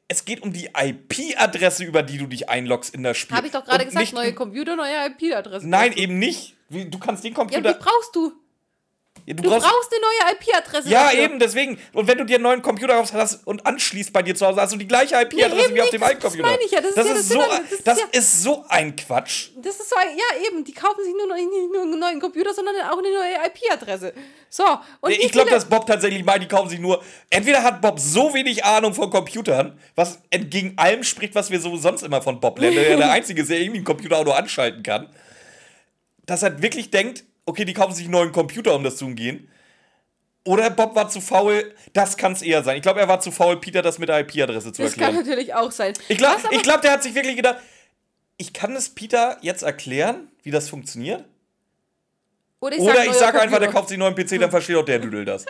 Es 0.09 0.23
geht 0.23 0.41
um 0.41 0.53
die 0.53 0.69
IP-Adresse, 0.73 1.83
über 1.83 2.01
die 2.01 2.17
du 2.17 2.27
dich 2.27 2.47
einloggst 2.47 2.93
in 2.93 3.03
das 3.03 3.17
Spiel. 3.17 3.35
Habe 3.35 3.47
ich 3.47 3.53
doch 3.53 3.65
gerade 3.65 3.85
gesagt, 3.85 4.13
neue 4.13 4.33
Computer, 4.33 4.75
neue 4.77 5.07
IP-Adresse. 5.07 5.67
Nein, 5.67 5.91
eben 5.93 6.17
nicht. 6.19 6.55
Du 6.69 6.97
kannst 6.97 7.23
den 7.23 7.31
Ja, 7.33 7.35
Computer. 7.39 7.73
die 7.73 7.79
brauchst 7.79 8.15
du. 8.15 8.33
Ja, 9.27 9.33
Du 9.33 9.43
brauchst, 9.43 9.65
eine 9.65 10.01
neue 10.01 10.35
IP-Adresse. 10.35 10.87
Ja, 10.89 11.03
dafür. 11.07 11.19
eben, 11.19 11.37
deswegen. 11.37 11.77
Und 11.91 12.07
wenn 12.07 12.17
du 12.17 12.23
dir 12.23 12.35
einen 12.35 12.43
neuen 12.43 12.61
Computer 12.61 12.95
hast 13.11 13.45
und 13.45 13.65
anschließt 13.65 14.13
bei 14.13 14.23
dir 14.23 14.33
zu 14.35 14.47
Hause, 14.47 14.61
hast 14.61 14.71
du 14.71 14.77
die 14.77 14.87
gleiche 14.87 15.15
IP-Adresse 15.15 15.65
eben 15.65 15.75
wie 15.75 15.81
auf 15.81 15.89
dem 15.89 15.99
das- 15.99 16.09
alten 16.09 16.21
das 16.21 16.31
Computer. 16.31 16.49
meine 16.49 16.63
ich 16.63 16.71
ja, 16.71 16.79
das 16.79 16.91
ist 16.91 16.97
ja 16.97 17.03
das 17.13 17.27
so, 17.27 17.33
Ding, 17.33 17.43
das 17.49 17.71
ist 17.73 17.87
das 17.87 17.99
ja- 17.99 18.05
ist 18.13 18.43
so 18.43 18.65
ein 18.69 18.95
Quatsch. 18.95 19.49
Das 19.57 19.75
ist 19.81 19.89
so, 19.89 19.97
ja 19.97 20.47
eben, 20.47 20.63
die 20.63 20.71
kaufen 20.71 21.03
sich 21.03 21.13
nur 21.13 21.35
nicht 21.35 21.49
nur 21.73 21.81
einen 21.81 21.99
neuen 21.99 22.21
Computer, 22.21 22.53
sondern 22.53 22.73
auch 22.89 22.97
eine 22.99 23.09
neue 23.13 23.33
IP-Adresse. 23.47 24.13
So, 24.49 24.63
und 25.01 25.11
ich 25.11 25.29
glaube, 25.33 25.49
dass 25.49 25.65
Bob 25.65 25.85
tatsächlich 25.85 26.23
meint, 26.23 26.43
die 26.43 26.47
kaufen 26.47 26.69
sich 26.69 26.79
nur. 26.79 27.03
Entweder 27.29 27.63
hat 27.63 27.81
Bob 27.81 27.99
so 27.99 28.33
wenig 28.33 28.63
Ahnung 28.63 28.93
von 28.93 29.09
Computern, 29.09 29.77
was 29.95 30.19
entgegen 30.29 30.71
allem 30.77 31.03
spricht, 31.03 31.35
was 31.35 31.51
wir 31.51 31.59
so 31.59 31.75
sonst 31.75 32.01
immer 32.03 32.21
von 32.21 32.39
Bob 32.39 32.57
lernen, 32.59 32.77
der 32.77 32.95
der 32.95 33.11
Einzige 33.11 33.41
ist, 33.41 33.49
der 33.49 33.59
irgendwie 33.59 33.81
ein 33.81 33.83
Computer 33.83 34.19
auch 34.19 34.23
nur 34.23 34.37
anschalten 34.37 34.83
kann, 34.83 35.09
dass 36.25 36.43
er 36.43 36.61
wirklich 36.61 36.91
denkt, 36.91 37.25
okay, 37.47 37.65
die 37.65 37.73
kaufen 37.73 37.95
sich 37.95 38.05
einen 38.05 38.11
neuen 38.11 38.31
Computer, 38.31 38.75
um 38.75 38.83
das 38.83 38.97
zu 38.97 39.05
umgehen. 39.05 39.49
Oder 40.45 40.69
Bob 40.69 40.95
war 40.95 41.09
zu 41.09 41.19
faul, 41.19 41.73
das 41.93 42.15
kann 42.15 42.31
es 42.31 42.41
eher 42.41 42.63
sein. 42.63 42.77
Ich 42.77 42.81
glaube, 42.81 42.99
er 43.01 43.07
war 43.07 43.19
zu 43.19 43.31
faul, 43.31 43.59
Peter 43.59 43.81
das 43.81 43.99
mit 43.99 44.07
der 44.07 44.19
IP-Adresse 44.19 44.71
zu 44.71 44.81
das 44.81 44.93
kann 44.93 45.01
erklären. 45.03 45.15
natürlich 45.25 45.53
auch 45.53 45.71
sein. 45.71 45.93
Ich 46.07 46.17
glaube, 46.17 46.41
glaub, 46.61 46.81
der 46.81 46.91
hat 46.91 47.03
sich 47.03 47.15
wirklich 47.15 47.35
gedacht, 47.35 47.57
ich 48.37 48.53
kann 48.53 48.75
es 48.75 48.89
Peter 48.89 49.37
jetzt 49.41 49.63
erklären, 49.63 50.29
wie 50.43 50.51
das 50.51 50.69
funktioniert. 50.69 51.25
Oder 52.59 52.75
ich 52.75 52.81
Oder 52.81 52.95
sag, 53.05 53.13
sage 53.15 53.41
einfach, 53.41 53.59
der 53.59 53.69
kauft 53.71 53.89
sich 53.89 53.99
einen 54.01 54.13
neuen 54.13 54.15
PC, 54.15 54.39
dann 54.39 54.49
versteht 54.49 54.77
auch 54.77 54.85
der 54.85 54.99
Düdel 54.99 55.25
das. 55.25 55.45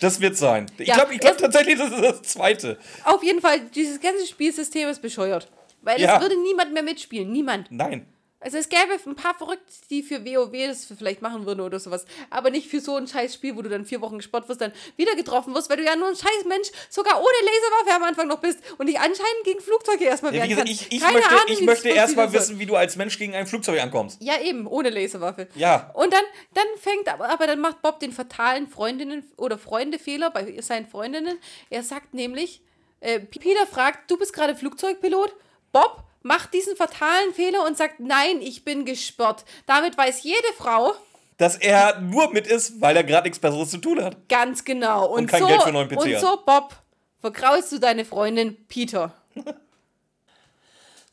Das 0.00 0.20
wird 0.20 0.36
sein. 0.36 0.66
Ich 0.76 0.88
Ja, 0.88 0.96
glaube 0.96 1.16
glaub 1.18 1.38
tatsächlich, 1.38 1.78
das 1.78 1.92
ist 1.92 2.02
das 2.02 2.22
Zweite. 2.22 2.78
Auf 3.04 3.22
jeden 3.22 3.40
Fall, 3.40 3.60
dieses 3.74 4.00
ganze 4.00 4.26
Spielsystem 4.26 4.88
ist 4.88 5.00
bescheuert. 5.00 5.50
Weil 5.82 6.00
Ja. 6.00 6.16
es 6.16 6.22
würde 6.22 6.40
niemand 6.42 6.72
mehr 6.72 6.82
mitspielen. 6.82 7.30
Niemand. 7.32 7.70
Nein. 7.70 8.06
Also 8.42 8.58
es 8.58 8.68
gäbe 8.68 8.98
ein 9.06 9.16
paar 9.16 9.34
Verrückte, 9.34 9.72
die 9.90 10.02
für 10.02 10.24
WoW 10.24 10.52
das 10.66 10.84
vielleicht 10.86 11.22
machen 11.22 11.46
würden 11.46 11.60
oder 11.60 11.78
sowas. 11.78 12.04
Aber 12.30 12.50
nicht 12.50 12.68
für 12.68 12.80
so 12.80 12.96
ein 12.96 13.06
scheiß 13.06 13.34
Spiel, 13.34 13.56
wo 13.56 13.62
du 13.62 13.68
dann 13.68 13.84
vier 13.84 14.00
Wochen 14.00 14.18
gespottet 14.18 14.48
wirst, 14.48 14.60
dann 14.60 14.72
wieder 14.96 15.14
getroffen 15.14 15.54
wirst, 15.54 15.70
weil 15.70 15.76
du 15.78 15.84
ja 15.84 15.96
nur 15.96 16.08
ein 16.08 16.16
scheiß 16.16 16.44
Mensch, 16.46 16.68
sogar 16.90 17.18
ohne 17.18 17.28
Laserwaffe 17.44 17.96
am 17.96 18.02
Anfang 18.04 18.28
noch 18.28 18.40
bist 18.40 18.58
und 18.78 18.86
dich 18.86 18.98
anscheinend 18.98 19.44
gegen 19.44 19.60
Flugzeuge 19.60 20.04
erstmal 20.04 20.32
Ja, 20.34 20.40
wehren 20.40 20.50
gesagt, 20.50 20.68
kannst. 20.68 20.82
ich, 20.82 20.92
ich 20.92 21.00
Keine 21.00 21.14
möchte, 21.14 21.30
Ahnung, 21.30 21.44
ich 21.48 21.60
möchte 21.62 21.88
das 21.88 21.96
erst 21.96 22.16
mal 22.16 22.22
funktionieren 22.22 22.42
wissen, 22.50 22.58
wie 22.58 22.66
du 22.66 22.76
als 22.76 22.96
Mensch 22.96 23.18
gegen 23.18 23.34
ein 23.34 23.46
Flugzeug 23.46 23.80
ankommst. 23.80 24.20
Ja, 24.22 24.40
eben, 24.40 24.66
ohne 24.66 24.90
Laserwaffe. 24.90 25.48
Ja. 25.54 25.90
Und 25.94 26.12
dann, 26.12 26.24
dann 26.54 26.66
fängt 26.80 27.08
aber, 27.08 27.28
aber 27.28 27.46
dann 27.46 27.60
macht 27.60 27.82
Bob 27.82 28.00
den 28.00 28.12
fatalen 28.12 28.66
Freundinnen 28.68 29.24
oder 29.36 29.58
Freundefehler 29.58 30.30
bei 30.30 30.60
seinen 30.60 30.86
Freundinnen. 30.88 31.38
Er 31.70 31.82
sagt 31.82 32.14
nämlich, 32.14 32.60
äh, 33.00 33.20
Peter 33.20 33.66
fragt, 33.66 34.10
du 34.10 34.16
bist 34.16 34.32
gerade 34.32 34.54
Flugzeugpilot? 34.54 35.34
Bob 35.72 36.04
macht 36.22 36.54
diesen 36.54 36.76
fatalen 36.76 37.32
Fehler 37.34 37.64
und 37.66 37.76
sagt, 37.76 38.00
nein, 38.00 38.40
ich 38.40 38.64
bin 38.64 38.84
gesperrt. 38.84 39.44
Damit 39.66 39.96
weiß 39.96 40.22
jede 40.22 40.52
Frau 40.56 40.94
Dass 41.36 41.56
er 41.56 42.00
nur 42.00 42.32
mit 42.32 42.46
ist, 42.46 42.80
weil 42.80 42.96
er 42.96 43.04
gerade 43.04 43.24
nichts 43.28 43.38
Besseres 43.38 43.70
zu 43.70 43.78
tun 43.78 44.02
hat. 44.02 44.28
ganz 44.28 44.64
genau. 44.64 45.06
Und, 45.06 45.26
kein 45.26 45.42
so, 45.42 45.48
Geld 45.48 45.62
für 45.62 45.68
einen 45.68 45.74
neuen 45.74 45.88
PC 45.88 45.96
Und 45.96 46.20
so, 46.20 46.38
Bob, 46.44 46.74
vergraulst 47.20 47.72
du 47.72 47.78
deine 47.78 48.04
Freundin 48.04 48.66
Peter. 48.68 49.14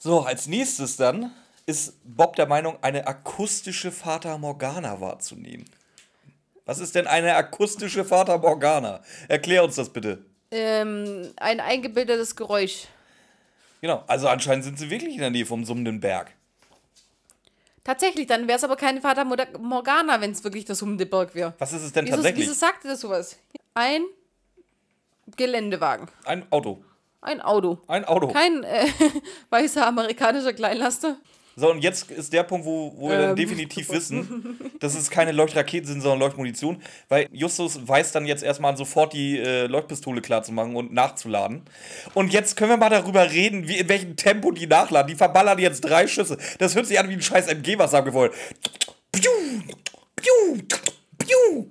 So, 0.02 0.22
als 0.22 0.48
nächstes 0.48 0.96
dann 0.96 1.36
ist 1.66 1.98
Bob 2.06 2.38
der 2.38 2.48
Meinung, 2.48 2.78
eine 2.82 3.06
akustische 3.06 3.92
Fata 3.92 4.38
Morgana 4.38 5.02
wahrzunehmen. 5.02 5.66
Was 6.66 6.80
ist 6.80 6.96
denn 6.96 7.06
eine 7.06 7.36
akustische 7.36 8.06
Fata 8.06 8.38
Morgana? 8.38 9.02
Erklär 9.28 9.62
uns 9.64 9.76
das 9.76 9.90
bitte. 9.90 10.24
Ähm, 10.52 11.34
ein 11.36 11.60
eingebildetes 11.60 12.38
Geräusch. 12.38 12.88
Genau, 13.82 14.04
also 14.08 14.28
anscheinend 14.28 14.66
sind 14.66 14.78
sie 14.78 14.90
wirklich 14.90 15.14
in 15.16 15.20
der 15.22 15.30
Nähe 15.30 15.46
vom 15.46 15.64
summenden 15.66 16.00
Berg. 16.00 16.32
Tatsächlich, 17.84 18.28
dann 18.28 18.48
wäre 18.48 18.58
es 18.58 18.64
aber 18.64 18.76
keine 18.76 19.02
Fata 19.02 19.24
Moda- 19.24 19.58
Morgana, 19.58 20.20
wenn 20.22 20.32
es 20.32 20.44
wirklich 20.44 20.66
das 20.66 20.80
summende 20.80 21.06
Berg 21.06 21.34
wäre. 21.34 21.54
Was 21.60 21.74
ist 21.74 21.84
es 21.84 21.92
denn 21.94 22.06
Wieso, 22.06 22.18
tatsächlich? 22.18 22.46
wieso 22.46 22.54
sagt 22.54 22.86
das 22.86 23.00
sowas? 23.02 23.38
Ein 23.74 24.04
Geländewagen. 25.38 26.08
Ein 26.26 26.46
Auto. 26.52 26.84
Ein 27.22 27.42
Auto. 27.42 27.80
Ein 27.88 28.06
Auto. 28.06 28.28
Kein 28.28 28.64
äh, 28.64 28.88
weißer 29.50 29.88
amerikanischer 29.88 30.54
Kleinlaster. 30.54 31.18
So, 31.60 31.70
und 31.72 31.84
jetzt 31.84 32.10
ist 32.10 32.32
der 32.32 32.44
Punkt, 32.44 32.66
wo, 32.66 32.94
wo 32.96 33.10
wir 33.10 33.18
dann 33.18 33.30
Ähm, 33.32 33.36
definitiv 33.36 33.90
wissen, 33.90 34.58
dass 34.80 34.96
es 34.96 35.10
keine 35.10 35.34
Leuchtraketen 35.34 35.86
sind, 35.88 36.02
sondern 36.02 36.20
Leuchtmunition. 36.20 36.82
Weil 37.10 37.28
Justus 37.34 37.86
weiß 37.86 38.14
dann 38.14 38.26
jetzt 38.26 38.44
erstmal 38.44 38.78
sofort 38.78 39.12
die 39.12 39.38
äh, 39.38 39.68
Leuchtpistole 39.68 40.22
klar 40.22 40.42
zu 40.42 40.54
machen 40.54 40.78
und 40.78 40.94
nachzuladen. 40.94 41.64
Und 42.14 42.32
jetzt 42.32 42.56
können 42.56 42.70
wir 42.70 42.78
mal 42.78 42.90
darüber 42.90 43.30
reden, 43.30 43.68
wie, 43.68 43.78
in 43.78 43.90
welchem 43.90 44.16
Tempo 44.16 44.52
die 44.52 44.68
nachladen. 44.68 45.10
Die 45.10 45.16
verballern 45.16 45.60
jetzt 45.60 45.82
drei 45.82 46.08
Schüsse. 46.08 46.38
Das 46.60 46.76
hört 46.76 46.86
sich 46.86 46.98
an 46.98 47.10
wie 47.10 47.14
ein 47.14 47.22
scheiß 47.22 47.48
MG, 47.48 47.78
was 47.78 47.94
abgefeuert. 47.94 48.34
Piu, 49.12 49.32
piu, 50.16 50.62
piu. 51.18 51.66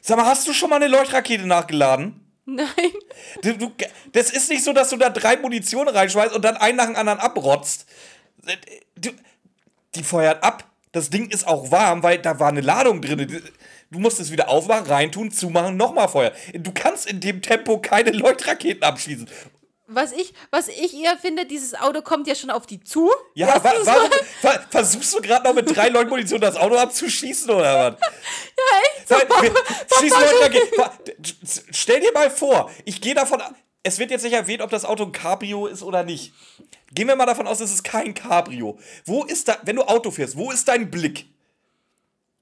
Sag 0.00 0.16
mal, 0.16 0.26
hast 0.26 0.48
du 0.48 0.52
schon 0.52 0.70
mal 0.70 0.76
eine 0.76 0.88
Leuchtrakete 0.88 1.46
nachgeladen? 1.46 2.28
Nein. 2.50 2.66
Du, 3.42 3.70
das 4.12 4.30
ist 4.30 4.48
nicht 4.48 4.64
so, 4.64 4.72
dass 4.72 4.88
du 4.88 4.96
da 4.96 5.10
drei 5.10 5.36
Munition 5.36 5.86
reinschmeißt 5.86 6.34
und 6.34 6.42
dann 6.42 6.56
einen 6.56 6.78
nach 6.78 6.86
dem 6.86 6.96
anderen 6.96 7.18
abrotzt. 7.18 7.84
Du, 8.96 9.10
die 9.94 10.02
feuert 10.02 10.42
ab. 10.42 10.64
Das 10.92 11.10
Ding 11.10 11.28
ist 11.30 11.46
auch 11.46 11.70
warm, 11.70 12.02
weil 12.02 12.18
da 12.18 12.40
war 12.40 12.48
eine 12.48 12.60
Ladung 12.62 13.02
drin. 13.02 13.42
Du 13.90 13.98
musst 13.98 14.20
es 14.20 14.30
wieder 14.32 14.48
aufmachen, 14.48 14.86
reintun, 14.86 15.30
zumachen, 15.30 15.76
nochmal 15.76 16.08
feuern. 16.08 16.32
Du 16.54 16.72
kannst 16.72 17.06
in 17.06 17.20
dem 17.20 17.42
Tempo 17.42 17.78
keine 17.80 18.10
Leuchtraketen 18.10 18.82
abschießen. 18.82 19.28
Was 19.90 20.12
ich, 20.12 20.34
was 20.50 20.68
ich 20.68 20.94
eher 20.94 21.16
finde, 21.16 21.46
dieses 21.46 21.74
Auto 21.74 22.02
kommt 22.02 22.26
ja 22.26 22.34
schon 22.34 22.50
auf 22.50 22.66
die 22.66 22.80
zu. 22.82 23.10
Ja, 23.34 23.46
wa 23.64 23.72
warum 23.84 24.10
ver 24.40 24.62
versuchst 24.68 25.14
du 25.14 25.22
gerade 25.22 25.44
noch 25.48 25.54
mit 25.54 25.74
drei 25.74 25.88
Leuchtmunition 25.88 26.40
das 26.42 26.56
Auto 26.56 26.76
abzuschießen 26.76 27.48
oder 27.50 27.92
was? 27.98 28.10
Ja, 28.58 28.78
echt 28.98 29.08
so. 29.08 29.14
Bob, 29.26 29.42
wir- 30.02 30.10
Leuchtraketen. 30.10 30.78
Wa- 30.78 30.92
Stell 31.70 32.00
dir 32.00 32.12
mal 32.12 32.30
vor, 32.30 32.70
ich 32.84 33.00
gehe 33.00 33.14
davon 33.14 33.40
aus, 33.40 33.52
es 33.88 33.98
wird 33.98 34.10
jetzt 34.10 34.22
nicht 34.22 34.34
erwähnt, 34.34 34.62
ob 34.62 34.70
das 34.70 34.84
Auto 34.84 35.04
ein 35.04 35.12
Cabrio 35.12 35.66
ist 35.66 35.82
oder 35.82 36.04
nicht. 36.04 36.32
Gehen 36.92 37.08
wir 37.08 37.16
mal 37.16 37.26
davon 37.26 37.46
aus, 37.46 37.60
es 37.60 37.72
ist 37.72 37.82
kein 37.82 38.14
Cabrio. 38.14 38.78
Wo 39.04 39.24
ist 39.24 39.48
da, 39.48 39.58
wenn 39.64 39.76
du 39.76 39.82
Auto 39.82 40.10
fährst, 40.10 40.36
wo 40.36 40.50
ist 40.50 40.68
dein 40.68 40.90
Blick? 40.90 41.26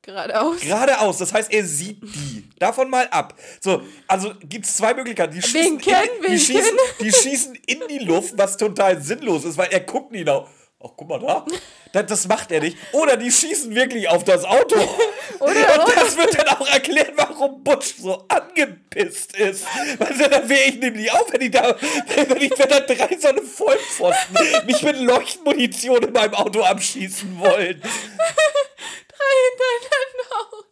Geradeaus. 0.02 0.60
Geradeaus, 0.60 1.18
das 1.18 1.32
heißt, 1.32 1.52
er 1.52 1.64
sieht 1.64 2.00
die. 2.02 2.48
Davon 2.60 2.88
mal 2.88 3.08
ab. 3.08 3.34
So, 3.60 3.82
also 4.06 4.34
gibt 4.48 4.64
es 4.64 4.76
zwei 4.76 4.94
Möglichkeiten. 4.94 5.34
Die 5.34 5.42
schießen, 5.42 5.64
Winken, 5.72 5.92
in, 5.92 6.30
die, 6.32 6.38
schießen, 6.38 6.76
die 7.00 7.12
schießen 7.12 7.58
in 7.66 7.80
die 7.88 7.98
Luft, 7.98 8.34
was 8.36 8.56
total 8.56 9.02
sinnlos 9.02 9.44
ist, 9.44 9.58
weil 9.58 9.68
er 9.72 9.80
guckt 9.80 10.12
nie 10.12 10.22
nach. 10.22 10.46
Ach, 10.84 10.90
guck 10.94 11.08
mal 11.08 11.18
da. 11.18 11.44
Das, 11.92 12.06
das 12.06 12.28
macht 12.28 12.52
er 12.52 12.60
nicht. 12.60 12.76
Oder 12.92 13.16
die 13.16 13.32
schießen 13.32 13.74
wirklich 13.74 14.08
auf 14.08 14.24
das 14.24 14.44
Auto. 14.44 14.76
Oder- 15.40 15.84
Und 15.86 15.96
das 15.96 16.16
wird 16.18 16.36
dann 16.38 16.48
auch 16.48 16.66
erklärt, 16.68 17.12
warum 17.16 17.64
Butch 17.64 17.94
so 17.98 18.24
angepisst 18.28 19.34
ist. 19.36 19.64
Weil 19.98 20.28
dann 20.28 20.48
wäre 20.48 20.64
ich 20.68 20.78
nämlich 20.78 21.10
auch, 21.10 21.32
wenn 21.32 21.40
ich 21.40 21.50
da, 21.50 21.74
wenn 21.80 22.42
ich 22.42 22.50
da 22.50 22.80
drei 22.80 23.16
so 23.18 23.28
eine 23.28 23.42
Vollpfosten 23.42 24.36
mich 24.66 24.82
mit 24.82 24.98
Leuchtmunition 25.00 26.02
in 26.02 26.12
meinem 26.12 26.34
Auto 26.34 26.62
abschießen 26.62 27.38
wollen. 27.38 27.80
Drei 27.80 29.34
hintereinander. 29.48 30.66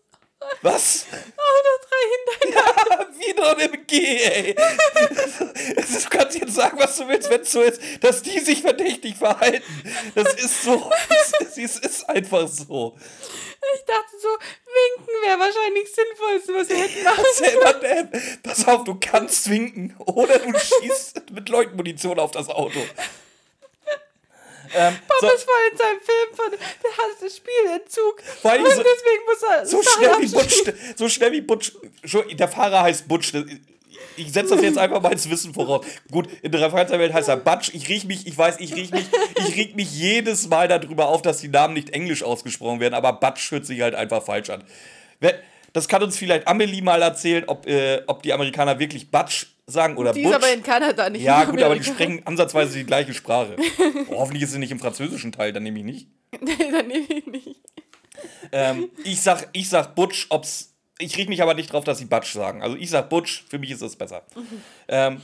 Was? 0.63 1.07
Auch 1.37 1.61
noch 1.65 1.79
drei 1.89 2.51
hintereinander. 2.51 3.09
Wie 3.19 3.33
noch 3.35 3.57
ein 3.57 3.61
MG, 3.61 3.93
ey. 4.23 4.55
Du 4.55 6.09
kannst 6.11 6.39
jetzt 6.39 6.55
sagen, 6.55 6.79
was 6.79 6.97
du 6.97 7.09
willst, 7.09 7.31
wenn 7.31 7.41
es 7.43 7.53
so 7.53 7.63
ist, 7.63 7.81
dass 8.01 8.23
die 8.23 8.39
sich 8.41 8.63
verdächtig 8.63 9.17
verhalten. 9.17 9.63
Das 10.15 10.35
ist 10.35 10.63
so. 10.63 10.91
Es 11.41 11.59
ist, 11.59 11.85
ist 11.85 12.09
einfach 12.09 12.49
so. 12.49 12.97
Ich 13.75 13.85
dachte 13.85 14.19
so, 14.21 14.29
winken 14.29 15.15
wäre 15.25 15.39
wahrscheinlich 15.39 15.85
das 15.85 15.95
Sinnvollste, 15.95 16.55
was 16.55 16.69
wir 16.69 16.77
hätten 16.77 17.05
machen 17.05 18.13
ähm, 18.13 18.41
pass 18.43 18.67
auf, 18.69 18.85
du 18.85 18.97
kannst 19.01 19.49
winken 19.49 19.97
oder 19.99 20.39
du 20.39 20.53
schießt 20.59 21.31
mit 21.33 21.49
Leuchtmunition 21.49 22.19
auf 22.19 22.31
das 22.33 22.49
Auto. 22.49 22.81
Ähm, 24.75 24.97
Bob 25.09 25.17
so, 25.21 25.27
ist 25.35 25.45
voll 25.45 25.55
in 25.73 25.79
seinem 25.79 26.01
Film 26.01 26.35
von, 26.35 26.51
der 26.51 26.91
hat 26.91 27.17
das 27.21 27.37
Spielentzug. 27.37 28.23
Vor 28.43 28.51
allem 28.51 28.65
und 28.65 28.71
so- 28.73 28.83
deswegen 28.83 29.25
muss 29.27 29.43
er 29.43 29.67
so 29.67 29.83
schnell 29.83 30.15
wie. 30.21 30.29
Butch, 30.29 30.63
so 30.97 31.09
schnell 31.09 31.33
wie 31.33 31.41
Butch, 31.41 31.73
der 32.33 32.49
Fahrer 32.49 32.83
heißt 32.83 33.07
Butch. 33.09 33.33
Ich 34.17 34.33
setze 34.33 34.55
das 34.55 34.63
jetzt 34.63 34.79
einfach 34.79 35.01
mal 35.01 35.13
ins 35.13 35.29
Wissen 35.29 35.55
voraus. 35.55 35.85
Gut, 36.11 36.29
in 36.43 36.53
der 36.53 36.71
Freizeitwelt 36.71 37.13
heißt 37.13 37.29
er 37.29 37.37
Butch. 37.37 37.71
Ich 37.75 37.89
riech 37.89 38.05
mich, 38.05 38.27
ich 38.27 38.37
weiß, 38.37 38.57
ich 38.61 38.75
riech 38.75 38.91
mich, 38.91 39.07
ich 39.39 39.57
reg 39.57 39.77
mich 39.77 39.93
jedes 39.93 40.49
Mal 40.49 40.69
darüber 40.69 41.09
auf, 41.09 41.23
dass 41.23 41.41
die 41.41 41.49
Namen 41.49 41.75
nicht 41.75 41.91
englisch 41.91 42.23
ausgesprochen 42.23 42.81
werden, 42.81 42.95
aber 42.95 43.13
Butch 43.15 43.51
hört 43.51 43.67
sich 43.67 43.81
halt 43.81 43.95
einfach 43.95 44.23
falsch 44.25 44.51
an. 44.51 44.63
Das 45.73 45.89
kann 45.89 46.03
uns 46.05 46.17
vielleicht 46.17 46.47
Amelie 46.47 46.83
mal 46.83 47.03
erzählen, 47.03 47.45
ob, 47.49 47.67
äh, 47.67 48.03
ob 48.07 48.23
die 48.23 48.33
Amerikaner 48.33 48.79
wirklich 48.79 49.11
Butch 49.11 49.47
sagen 49.67 49.97
oder 49.97 50.13
Die 50.13 50.23
Butch. 50.23 50.31
ist 50.31 50.37
aber 50.37 50.53
in 50.53 50.63
Kanada, 50.63 51.09
nicht 51.11 51.23
ja, 51.23 51.45
gut, 51.45 51.63
aber 51.63 51.75
die 51.77 51.85
sprechen 51.85 52.23
ansatzweise 52.27 52.79
die 52.79 52.85
gleiche 52.85 53.15
Sprache. 53.15 53.57
Oh, 54.09 54.17
hoffentlich 54.19 54.43
ist 54.43 54.53
sie 54.53 54.59
nicht 54.59 54.73
im 54.73 54.79
französischen 54.79 55.33
Teil, 55.33 55.53
dann 55.53 55.63
nehme 55.63 55.79
ich 55.79 55.85
nicht. 55.85 56.09
Nee, 56.41 56.71
dann 56.71 56.89
nehme 56.89 57.07
ich 57.09 57.27
nicht. 57.27 57.61
Ähm, 58.53 58.91
ich 59.05 59.21
sag, 59.23 59.49
ich 59.53 59.69
sag 59.69 59.95
Butch, 59.95 60.27
ob's. 60.31 60.73
Ich 60.99 61.17
riech 61.17 61.29
mich 61.29 61.43
aber 61.43 61.55
nicht 61.55 61.73
drauf, 61.73 61.85
dass 61.85 61.99
sie 61.99 62.05
Butch 62.05 62.33
sagen. 62.33 62.63
Also 62.63 62.77
ich 62.77 62.91
sag 62.91 63.09
Butch, 63.09 63.45
für 63.49 63.59
mich 63.59 63.71
ist 63.71 63.83
das 63.83 63.97
besser. 63.97 64.25
Ähm, 64.89 65.21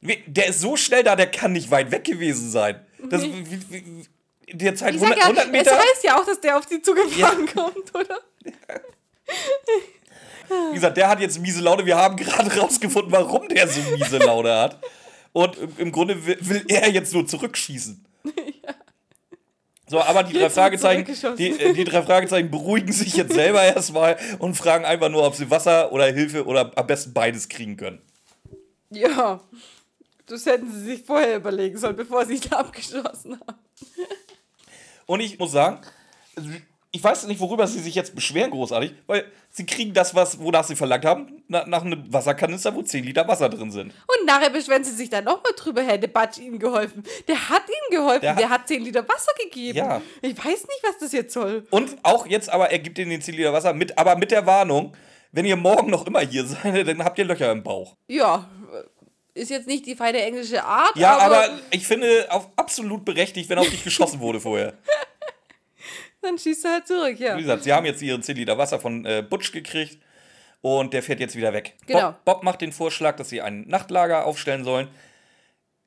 wie- 0.00 0.22
der 0.26 0.46
ist 0.48 0.60
so 0.60 0.76
schnell 0.76 1.02
da, 1.02 1.16
der 1.16 1.30
kann 1.30 1.52
nicht 1.52 1.70
weit 1.70 1.90
weg 1.90 2.04
gewesen 2.04 2.50
sein. 2.50 2.84
Das, 3.10 3.22
wie, 3.22 3.50
wie, 3.50 3.70
wie, 3.70 4.06
der 4.54 4.74
Zeit 4.76 4.94
Ich 4.94 5.00
sag 5.00 5.10
100, 5.10 5.18
ja, 5.18 5.24
100 5.24 5.44
es 5.46 5.50
Meter. 5.50 5.76
heißt 5.78 6.04
ja 6.04 6.18
auch, 6.20 6.24
dass 6.24 6.40
der 6.40 6.56
auf 6.56 6.66
sie 6.68 6.80
zugefahren 6.80 7.46
kommt, 7.46 7.94
oder? 7.94 8.20
Wie 10.48 10.74
gesagt, 10.74 10.96
der 10.96 11.08
hat 11.08 11.20
jetzt 11.20 11.40
miese 11.40 11.60
Laune. 11.60 11.84
Wir 11.86 11.96
haben 11.96 12.16
gerade 12.16 12.54
rausgefunden, 12.58 13.12
warum 13.12 13.48
der 13.48 13.68
so 13.68 13.80
miese 13.96 14.18
Laune 14.18 14.54
hat. 14.54 14.78
Und 15.32 15.56
im, 15.78 15.92
Grunde 15.92 16.26
will, 16.26 16.38
will 16.40 16.64
er 16.68 16.90
jetzt 16.90 17.12
nur 17.12 17.26
zurückschießen. 17.26 18.04
So, 19.88 20.00
aber 20.00 20.22
die 20.22 20.34
drei, 20.34 20.50
Fragezeichen, 20.50 21.36
die, 21.36 21.48
äh, 21.48 21.72
die 21.72 21.84
drei 21.84 22.02
Fragezeichen 22.02 22.50
beruhigen 22.50 22.92
sich 22.92 23.16
jetzt 23.16 23.32
selber 23.32 23.62
erstmal 23.62 24.18
und 24.38 24.54
fragen 24.54 24.84
einfach 24.84 25.08
nur, 25.08 25.24
ob 25.24 25.34
sie 25.34 25.50
Wasser 25.50 25.92
oder 25.92 26.06
Hilfe 26.06 26.44
oder 26.44 26.72
am 26.76 26.86
besten 26.86 27.14
beides 27.14 27.48
kriegen 27.48 27.76
können. 27.76 28.02
Ja. 28.90 29.40
Das 30.26 30.44
hätten 30.44 30.70
sie 30.70 30.80
sich 30.80 31.04
vorher 31.04 31.36
überlegen 31.36 31.78
sollen, 31.78 31.96
bevor 31.96 32.26
sie 32.26 32.34
ihn 32.34 32.42
abgeschossen 32.52 33.40
haben. 33.40 33.58
Und 35.06 35.20
ich 35.20 35.38
muss 35.38 35.52
sagen, 35.52 35.80
ich 36.98 37.04
weiß 37.04 37.26
nicht, 37.28 37.38
worüber 37.38 37.64
sie 37.68 37.78
sich 37.78 37.94
jetzt 37.94 38.12
beschweren, 38.16 38.50
großartig, 38.50 38.92
weil 39.06 39.24
sie 39.50 39.64
kriegen 39.64 39.94
das, 39.94 40.16
was, 40.16 40.40
wonach 40.40 40.64
sie 40.64 40.74
verlangt 40.74 41.04
haben, 41.04 41.44
nach, 41.46 41.64
nach 41.66 41.82
einem 41.84 42.12
Wasserkanister, 42.12 42.74
wo 42.74 42.82
10 42.82 43.04
Liter 43.04 43.28
Wasser 43.28 43.48
drin 43.48 43.70
sind. 43.70 43.92
Und 44.06 44.26
nachher 44.26 44.50
beschweren 44.50 44.82
sie 44.82 44.90
sich 44.90 45.08
dann 45.08 45.22
nochmal 45.24 45.52
drüber, 45.56 45.82
hätte 45.82 46.08
Batsch 46.08 46.38
ihnen 46.38 46.58
geholfen. 46.58 47.04
Der 47.28 47.48
hat 47.48 47.62
ihnen 47.68 47.98
geholfen, 48.00 48.22
Der 48.22 48.34
der, 48.34 48.48
hat- 48.50 48.62
hat 48.62 48.68
10 48.68 48.82
Liter 48.82 49.08
Wasser 49.08 49.30
gegeben. 49.40 49.78
Ja. 49.78 50.02
Ich 50.22 50.36
weiß 50.36 50.46
nicht, 50.66 50.82
was 50.82 50.98
das 50.98 51.12
jetzt 51.12 51.32
soll. 51.32 51.66
Und 51.70 51.96
auch 52.02 52.26
jetzt 52.26 52.50
aber, 52.50 52.70
er 52.72 52.80
gibt 52.80 52.98
ihnen 52.98 53.10
den 53.10 53.22
10 53.22 53.34
Liter 53.36 53.52
Wasser 53.52 53.72
mit, 53.72 53.96
aber 53.96 54.16
mit 54.16 54.32
der 54.32 54.44
Warnung, 54.44 54.96
wenn 55.30 55.44
ihr 55.44 55.56
morgen 55.56 55.90
noch 55.90 56.04
immer 56.04 56.20
hier 56.20 56.44
seid, 56.44 56.88
dann 56.88 57.04
habt 57.04 57.16
ihr 57.18 57.24
Löcher 57.24 57.52
im 57.52 57.62
Bauch. 57.62 57.94
Ja, 58.08 58.48
ist 59.34 59.50
jetzt 59.50 59.68
nicht 59.68 59.86
die 59.86 59.94
feine 59.94 60.20
englische 60.20 60.64
Art, 60.64 60.96
Ja, 60.96 61.16
aber, 61.16 61.44
aber, 61.44 61.58
ich 61.70 61.86
finde 61.86 62.26
auch 62.30 62.48
absolut 62.56 63.04
berechtigt, 63.04 63.48
wenn 63.48 63.58
auf 63.58 63.70
dich 63.70 63.84
geschossen 63.84 64.18
wurde 64.18 64.40
vorher. 64.40 64.72
dann 66.20 66.38
schießt 66.38 66.64
er 66.64 66.72
halt 66.72 66.86
zurück, 66.86 67.18
ja. 67.18 67.36
Wie 67.36 67.42
gesagt, 67.42 67.64
sie 67.64 67.72
haben 67.72 67.86
jetzt 67.86 68.02
ihren 68.02 68.22
10 68.22 68.36
Liter 68.36 68.58
Wasser 68.58 68.80
von 68.80 69.04
äh, 69.04 69.22
Butch 69.28 69.52
gekriegt 69.52 69.98
und 70.60 70.92
der 70.92 71.02
fährt 71.02 71.20
jetzt 71.20 71.36
wieder 71.36 71.52
weg. 71.52 71.76
Genau. 71.86 72.12
Bob, 72.12 72.24
Bob 72.24 72.42
macht 72.42 72.60
den 72.60 72.72
Vorschlag, 72.72 73.16
dass 73.16 73.28
sie 73.28 73.40
ein 73.40 73.66
Nachtlager 73.68 74.24
aufstellen 74.24 74.64
sollen. 74.64 74.88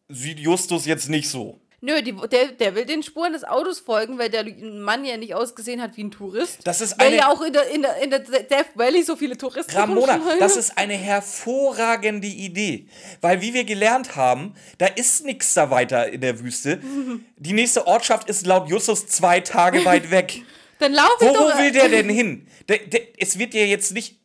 Sieht 0.07 0.39
Justus 0.39 0.86
jetzt 0.86 1.09
nicht 1.09 1.29
so. 1.29 1.59
Nö, 1.84 1.99
die, 2.03 2.13
der, 2.13 2.51
der 2.51 2.75
will 2.75 2.86
den 2.86 3.01
Spuren 3.01 3.34
des 3.34 3.43
Autos 3.43 3.79
folgen, 3.79 4.19
weil 4.19 4.29
der 4.29 4.45
Mann 4.45 5.03
ja 5.03 5.17
nicht 5.17 5.34
ausgesehen 5.34 5.82
hat 5.82 5.97
wie 5.97 6.03
ein 6.03 6.11
Tourist. 6.11 6.59
Das 6.63 6.79
ist 6.79 6.99
weil 6.99 7.15
ja 7.15 7.27
auch 7.27 7.41
in 7.41 7.53
der, 7.53 7.67
in, 7.71 7.82
der, 7.82 7.97
in 8.03 8.11
der 8.11 8.19
Death 8.19 8.67
Valley 8.75 9.01
so 9.01 9.15
viele 9.15 9.36
Touristen 9.36 9.75
Ramona, 9.75 10.21
das 10.39 10.57
ist 10.57 10.77
eine 10.77 10.93
hervorragende 10.93 12.27
Idee. 12.27 12.88
Weil, 13.19 13.41
wie 13.41 13.55
wir 13.55 13.63
gelernt 13.63 14.15
haben, 14.15 14.53
da 14.77 14.86
ist 14.86 15.25
nichts 15.25 15.55
da 15.55 15.71
weiter 15.71 16.07
in 16.07 16.21
der 16.21 16.39
Wüste. 16.39 16.79
Die 17.38 17.53
nächste 17.53 17.88
Ortschaft 17.88 18.29
ist 18.29 18.45
laut 18.45 18.69
Justus 18.69 19.07
zwei 19.07 19.39
Tage 19.39 19.84
weit 19.84 20.11
weg. 20.11 20.43
Dann 20.77 20.93
laufe 20.93 21.09
Wo, 21.19 21.29
ich 21.29 21.38
wo 21.38 21.57
will 21.57 21.71
der 21.71 21.89
denn 21.89 22.09
hin? 22.09 22.47
Der, 22.69 22.77
der, 22.77 23.01
es 23.17 23.39
wird 23.39 23.55
ja 23.55 23.63
jetzt 23.65 23.91
nicht. 23.91 24.19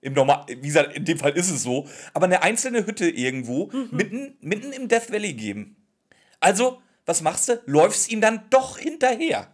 Im 0.00 0.14
Normal, 0.14 0.46
wie 0.48 0.66
gesagt, 0.66 0.96
in 0.96 1.04
dem 1.04 1.18
Fall 1.18 1.32
ist 1.32 1.50
es 1.50 1.62
so, 1.62 1.88
aber 2.14 2.26
eine 2.26 2.42
einzelne 2.42 2.86
Hütte 2.86 3.08
irgendwo 3.08 3.70
mitten, 3.90 4.36
mitten 4.40 4.72
im 4.72 4.88
Death 4.88 5.12
Valley 5.12 5.32
geben. 5.32 5.76
Also, 6.38 6.80
was 7.08 7.22
machst 7.22 7.48
du? 7.48 7.60
Läufst 7.64 8.10
ihm 8.12 8.20
dann 8.20 8.42
doch 8.50 8.78
hinterher. 8.78 9.48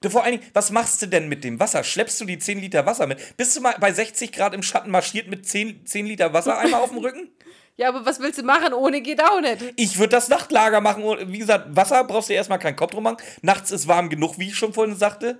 Du, 0.00 0.10
vor 0.10 0.24
allen 0.24 0.38
Dingen, 0.38 0.50
was 0.52 0.70
machst 0.70 1.00
du 1.00 1.06
denn 1.06 1.28
mit 1.28 1.44
dem 1.44 1.60
Wasser? 1.60 1.84
Schleppst 1.84 2.20
du 2.20 2.24
die 2.24 2.38
10 2.38 2.58
Liter 2.58 2.86
Wasser 2.86 3.06
mit? 3.06 3.36
Bist 3.36 3.56
du 3.56 3.60
mal 3.60 3.76
bei 3.78 3.92
60 3.92 4.32
Grad 4.32 4.52
im 4.54 4.62
Schatten 4.62 4.90
marschiert 4.90 5.28
mit 5.28 5.46
10, 5.46 5.86
10 5.86 6.06
Liter 6.06 6.32
Wasser 6.32 6.58
einmal 6.58 6.80
auf 6.80 6.90
dem 6.90 6.98
Rücken? 7.04 7.30
Ja, 7.76 7.88
aber 7.88 8.04
was 8.04 8.18
willst 8.18 8.38
du 8.38 8.42
machen? 8.42 8.72
Ohne 8.72 9.00
geht 9.00 9.22
auch 9.22 9.40
nicht. 9.40 9.74
Ich 9.76 9.98
würde 9.98 10.10
das 10.10 10.28
Nachtlager 10.28 10.80
machen. 10.80 11.04
Und 11.04 11.32
wie 11.32 11.38
gesagt, 11.38 11.76
Wasser 11.76 12.02
brauchst 12.04 12.28
du 12.28 12.34
erstmal 12.34 12.58
keinen 12.58 12.76
Kopf 12.76 12.92
drum 12.92 13.04
machen. 13.04 13.18
Nachts 13.42 13.70
ist 13.70 13.86
warm 13.88 14.10
genug, 14.10 14.38
wie 14.38 14.48
ich 14.48 14.56
schon 14.56 14.72
vorhin 14.72 14.96
sagte. 14.96 15.38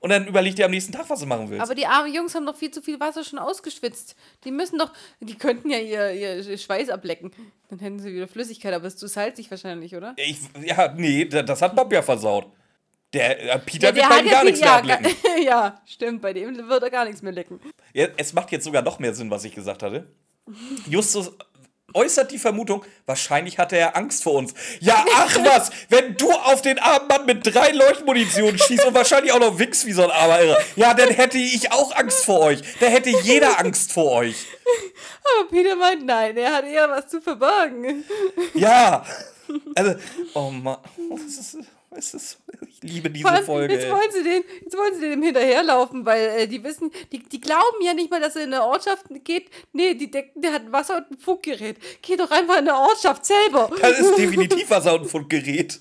Und 0.00 0.10
dann 0.10 0.26
überleg 0.26 0.54
dir 0.54 0.66
am 0.66 0.70
nächsten 0.70 0.92
Tag, 0.92 1.08
was 1.08 1.20
du 1.20 1.26
machen 1.26 1.48
willst. 1.50 1.62
Aber 1.62 1.74
die 1.74 1.86
armen 1.86 2.12
Jungs 2.12 2.34
haben 2.34 2.44
doch 2.46 2.56
viel 2.56 2.70
zu 2.70 2.82
viel 2.82 3.00
Wasser 3.00 3.24
schon 3.24 3.38
ausgeschwitzt. 3.38 4.14
Die 4.44 4.50
müssen 4.50 4.78
doch, 4.78 4.92
die 5.20 5.34
könnten 5.36 5.70
ja 5.70 5.78
ihr, 5.78 6.10
ihr 6.12 6.58
Schweiß 6.58 6.90
ablecken. 6.90 7.32
Dann 7.70 7.78
hätten 7.78 7.98
sie 7.98 8.12
wieder 8.14 8.28
Flüssigkeit, 8.28 8.74
aber 8.74 8.86
es 8.86 8.94
ist 8.94 9.00
zu 9.00 9.08
salzig 9.08 9.50
wahrscheinlich, 9.50 9.94
oder? 9.96 10.14
Ich, 10.16 10.38
ja, 10.64 10.92
nee, 10.96 11.24
da- 11.24 11.42
das 11.42 11.62
hat 11.62 11.74
Bob 11.74 11.92
ja 11.92 12.02
versaut. 12.02 12.46
Der 13.14 13.54
äh, 13.54 13.58
Peter 13.60 13.88
Ja, 13.90 13.94
wird 13.96 14.08
bei 14.08 14.18
ihm 14.20 14.30
gar 14.30 14.44
nichts 14.44 14.60
mehr 14.60 14.72
ablecken. 14.74 15.10
ja, 15.44 15.80
stimmt, 15.86 16.20
bei 16.20 16.32
dem 16.32 16.68
wird 16.68 16.82
er 16.82 16.90
gar 16.90 17.04
nichts 17.04 17.22
mehr 17.22 17.32
lecken. 17.32 17.60
Ja, 17.92 18.08
es 18.16 18.32
macht 18.32 18.50
jetzt 18.52 18.64
sogar 18.64 18.82
noch 18.82 18.98
mehr 18.98 19.14
Sinn, 19.14 19.30
was 19.30 19.44
ich 19.44 19.54
gesagt 19.54 19.82
hatte. 19.82 20.06
Justus 20.88 21.32
äußert 21.94 22.30
die 22.30 22.38
Vermutung, 22.38 22.84
wahrscheinlich 23.06 23.58
hatte 23.58 23.76
er 23.76 23.96
Angst 23.96 24.22
vor 24.22 24.34
uns. 24.34 24.54
Ja, 24.80 25.04
ach 25.14 25.36
was, 25.44 25.70
wenn 25.88 26.16
du 26.16 26.30
auf 26.30 26.62
den 26.62 26.78
armen 26.78 27.08
Mann 27.08 27.26
mit 27.26 27.54
drei 27.54 27.70
Leuchtmunition 27.70 28.58
schießt 28.58 28.84
und 28.84 28.94
wahrscheinlich 28.94 29.32
auch 29.32 29.40
noch 29.40 29.58
wichst 29.58 29.86
wie 29.86 29.92
so 29.92 30.04
ein 30.04 30.10
armer 30.10 30.42
Irrer, 30.42 30.58
ja, 30.76 30.94
dann 30.94 31.10
hätte 31.10 31.38
ich 31.38 31.72
auch 31.72 31.94
Angst 31.94 32.24
vor 32.24 32.40
euch. 32.40 32.60
Da 32.80 32.86
hätte 32.86 33.10
jeder 33.22 33.58
Angst 33.58 33.92
vor 33.92 34.10
euch. 34.12 34.46
Aber 35.22 35.48
Peter 35.48 35.76
meint, 35.76 36.04
nein, 36.04 36.36
er 36.36 36.52
hat 36.52 36.64
eher 36.64 36.88
was 36.90 37.08
zu 37.08 37.20
verbergen. 37.20 38.04
Ja. 38.54 39.04
Also, 39.74 39.94
oh 40.34 40.50
Mann. 40.50 40.78
Ist, 41.14 41.38
es 41.38 41.58
ist, 41.96 42.38
ich 42.66 42.82
liebe 42.82 43.10
diese 43.10 43.28
allem, 43.28 43.44
Folge. 43.44 43.74
Jetzt 43.74 43.90
wollen 43.90 44.10
sie 44.10 44.22
den, 44.22 44.42
jetzt 44.62 44.76
wollen 44.76 44.94
sie 44.94 45.08
dem 45.08 45.22
hinterherlaufen, 45.22 46.04
weil 46.04 46.28
äh, 46.40 46.46
die 46.48 46.62
wissen, 46.64 46.90
die, 47.12 47.20
die 47.20 47.40
glauben 47.40 47.82
ja 47.82 47.94
nicht 47.94 48.10
mal, 48.10 48.20
dass 48.20 48.36
er 48.36 48.44
in 48.44 48.52
eine 48.52 48.64
Ortschaft 48.64 49.06
geht. 49.24 49.50
Nee, 49.72 49.94
die 49.94 50.10
denken, 50.10 50.42
der 50.42 50.52
hat 50.52 50.62
ein 50.62 50.72
Wasser 50.72 50.98
und 50.98 51.10
ein 51.12 51.18
Funkgerät. 51.18 51.76
Geh 52.02 52.16
doch 52.16 52.30
einfach 52.30 52.58
in 52.58 52.68
eine 52.68 52.76
Ortschaft 52.76 53.24
selber. 53.24 53.70
Das 53.80 53.98
ist 54.00 54.18
definitiv 54.18 54.68
Wasser- 54.70 55.00
und 55.00 55.06
Fundgerät. 55.06 55.80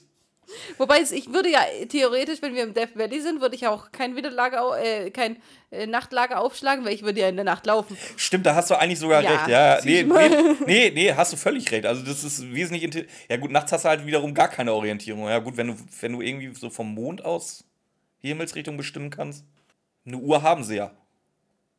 Wobei 0.78 1.02
ich 1.02 1.32
würde 1.32 1.50
ja 1.50 1.62
theoretisch, 1.90 2.42
wenn 2.42 2.56
wir 2.56 2.64
im 2.64 2.74
Death 2.74 2.96
Valley 2.96 3.22
sind, 3.22 3.42
würde 3.42 3.56
ich 3.56 3.68
auch 3.68 3.92
kein 3.92 4.16
Winterlager, 4.16 4.82
äh, 4.82 5.12
kein 5.12 5.38
äh, 5.72 5.88
Nachtlager 5.88 6.40
aufschlagen, 6.40 6.86
weil 6.86 6.94
ich 6.94 7.04
würde 7.04 7.22
ja 7.22 7.30
in 7.30 7.36
der 7.36 7.46
Nacht 7.46 7.66
laufen. 7.66 7.98
Stimmt, 8.18 8.46
da 8.46 8.56
hast 8.56 8.70
du 8.70 8.76
eigentlich 8.76 9.00
sogar 9.00 9.22
Ja, 9.22 9.30
recht. 9.30 9.48
Ja, 9.48 9.80
nee, 9.84 10.04
nee, 10.04 10.56
nee, 10.66 10.92
nee, 10.94 11.14
hast 11.14 11.34
du 11.34 11.38
völlig 11.38 11.72
recht. 11.72 11.86
Also 11.86 12.04
das 12.04 12.24
ist 12.24 12.54
wesentlich 12.54 13.08
Ja 13.30 13.38
gut, 13.38 13.52
nachts 13.52 13.72
hast 13.72 13.86
du 13.86 13.90
halt 13.90 14.06
wiederum 14.06 14.34
gar 14.34 14.48
keine 14.48 14.74
Orientierung. 14.74 15.28
Ja 15.28 15.40
gut, 15.40 15.58
wenn 15.58 15.68
du, 15.68 15.76
wenn 16.02 16.14
du 16.14 16.22
irgendwie 16.22 16.54
so 16.54 16.70
vom 16.70 16.94
Mond 16.94 17.24
aus 17.24 17.64
die 18.22 18.30
Himmelsrichtung 18.30 18.78
bestimmen 18.78 19.10
kannst. 19.10 19.46
Eine 20.06 20.18
Uhr 20.18 20.42
haben 20.42 20.64
sie 20.64 20.78
ja. 20.78 20.92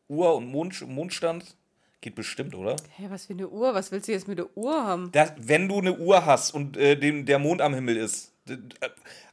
Uhr 0.09 0.35
und 0.35 0.47
Mond, 0.47 0.87
Mondstand 0.87 1.57
geht 2.01 2.15
bestimmt, 2.15 2.55
oder? 2.55 2.77
Hä, 2.97 3.07
was 3.09 3.27
für 3.27 3.33
eine 3.33 3.49
Uhr? 3.49 3.75
Was 3.75 3.91
willst 3.91 4.09
du 4.09 4.13
jetzt 4.13 4.29
mit 4.29 4.39
der 4.39 4.55
Uhr 4.57 4.85
haben? 4.85 5.11
Das, 5.13 5.33
wenn 5.39 5.69
du 5.69 5.79
eine 5.79 5.97
Uhr 5.97 6.27
hast 6.27 6.53
und 6.53 6.77
äh, 6.77 6.97
dem, 6.97 7.25
der 7.25 7.39
Mond 7.39 7.63
am 7.63 7.75
Himmel 7.75 7.97
ist, 7.97 8.34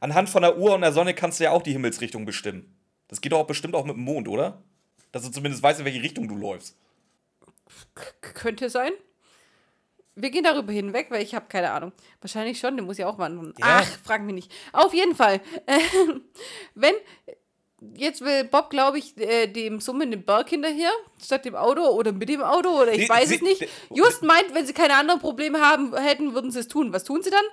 anhand 0.00 0.28
von 0.30 0.42
der 0.42 0.58
Uhr 0.58 0.74
und 0.74 0.80
der 0.80 0.92
Sonne 0.92 1.14
kannst 1.14 1.40
du 1.40 1.44
ja 1.44 1.50
auch 1.50 1.62
die 1.62 1.72
Himmelsrichtung 1.72 2.24
bestimmen. 2.24 2.74
Das 3.08 3.20
geht 3.20 3.32
doch 3.32 3.38
auch 3.40 3.46
bestimmt 3.46 3.74
auch 3.74 3.84
mit 3.84 3.96
dem 3.96 4.04
Mond, 4.04 4.28
oder? 4.28 4.62
Dass 5.12 5.22
du 5.24 5.30
zumindest 5.30 5.62
weißt, 5.62 5.80
in 5.80 5.84
welche 5.86 6.02
Richtung 6.02 6.28
du 6.28 6.34
läufst. 6.36 6.76
K 7.94 8.32
könnte 8.34 8.70
sein. 8.70 8.92
Wir 10.14 10.30
gehen 10.30 10.44
darüber 10.44 10.72
hinweg, 10.72 11.06
weil 11.10 11.22
ich 11.22 11.34
habe 11.34 11.46
keine 11.48 11.70
Ahnung. 11.72 11.92
Wahrscheinlich 12.20 12.58
schon, 12.58 12.76
der 12.76 12.84
muss 12.84 12.98
ja 12.98 13.06
auch 13.06 13.18
wandern. 13.18 13.54
Ja. 13.58 13.80
Ach, 13.82 13.98
frag 14.04 14.22
mich 14.22 14.34
nicht. 14.34 14.52
Auf 14.72 14.92
jeden 14.92 15.14
Fall. 15.14 15.40
Ähm, 15.66 16.22
wenn, 16.74 16.94
jetzt 17.94 18.20
will 18.22 18.44
Bob, 18.44 18.68
glaube 18.70 18.98
ich, 18.98 19.16
äh, 19.18 19.46
dem 19.46 19.80
summenden 19.80 20.22
Berg 20.24 20.50
hinterher, 20.50 20.90
statt 21.22 21.44
dem 21.46 21.54
Auto 21.54 21.82
oder 21.82 22.12
mit 22.12 22.28
dem 22.28 22.42
Auto 22.42 22.68
oder 22.82 22.92
ich 22.92 23.02
Sie- 23.04 23.08
weiß 23.08 23.28
sie- 23.30 23.36
es 23.36 23.42
nicht. 23.42 23.68
Just 23.90 24.22
meint, 24.22 24.52
wenn 24.54 24.66
sie 24.66 24.74
keine 24.74 24.96
anderen 24.96 25.20
Probleme 25.20 25.60
haben 25.60 25.96
hätten, 25.96 26.34
würden 26.34 26.50
sie 26.50 26.60
es 26.60 26.68
tun. 26.68 26.92
Was 26.92 27.04
tun 27.04 27.22
sie 27.22 27.30
dann? 27.30 27.44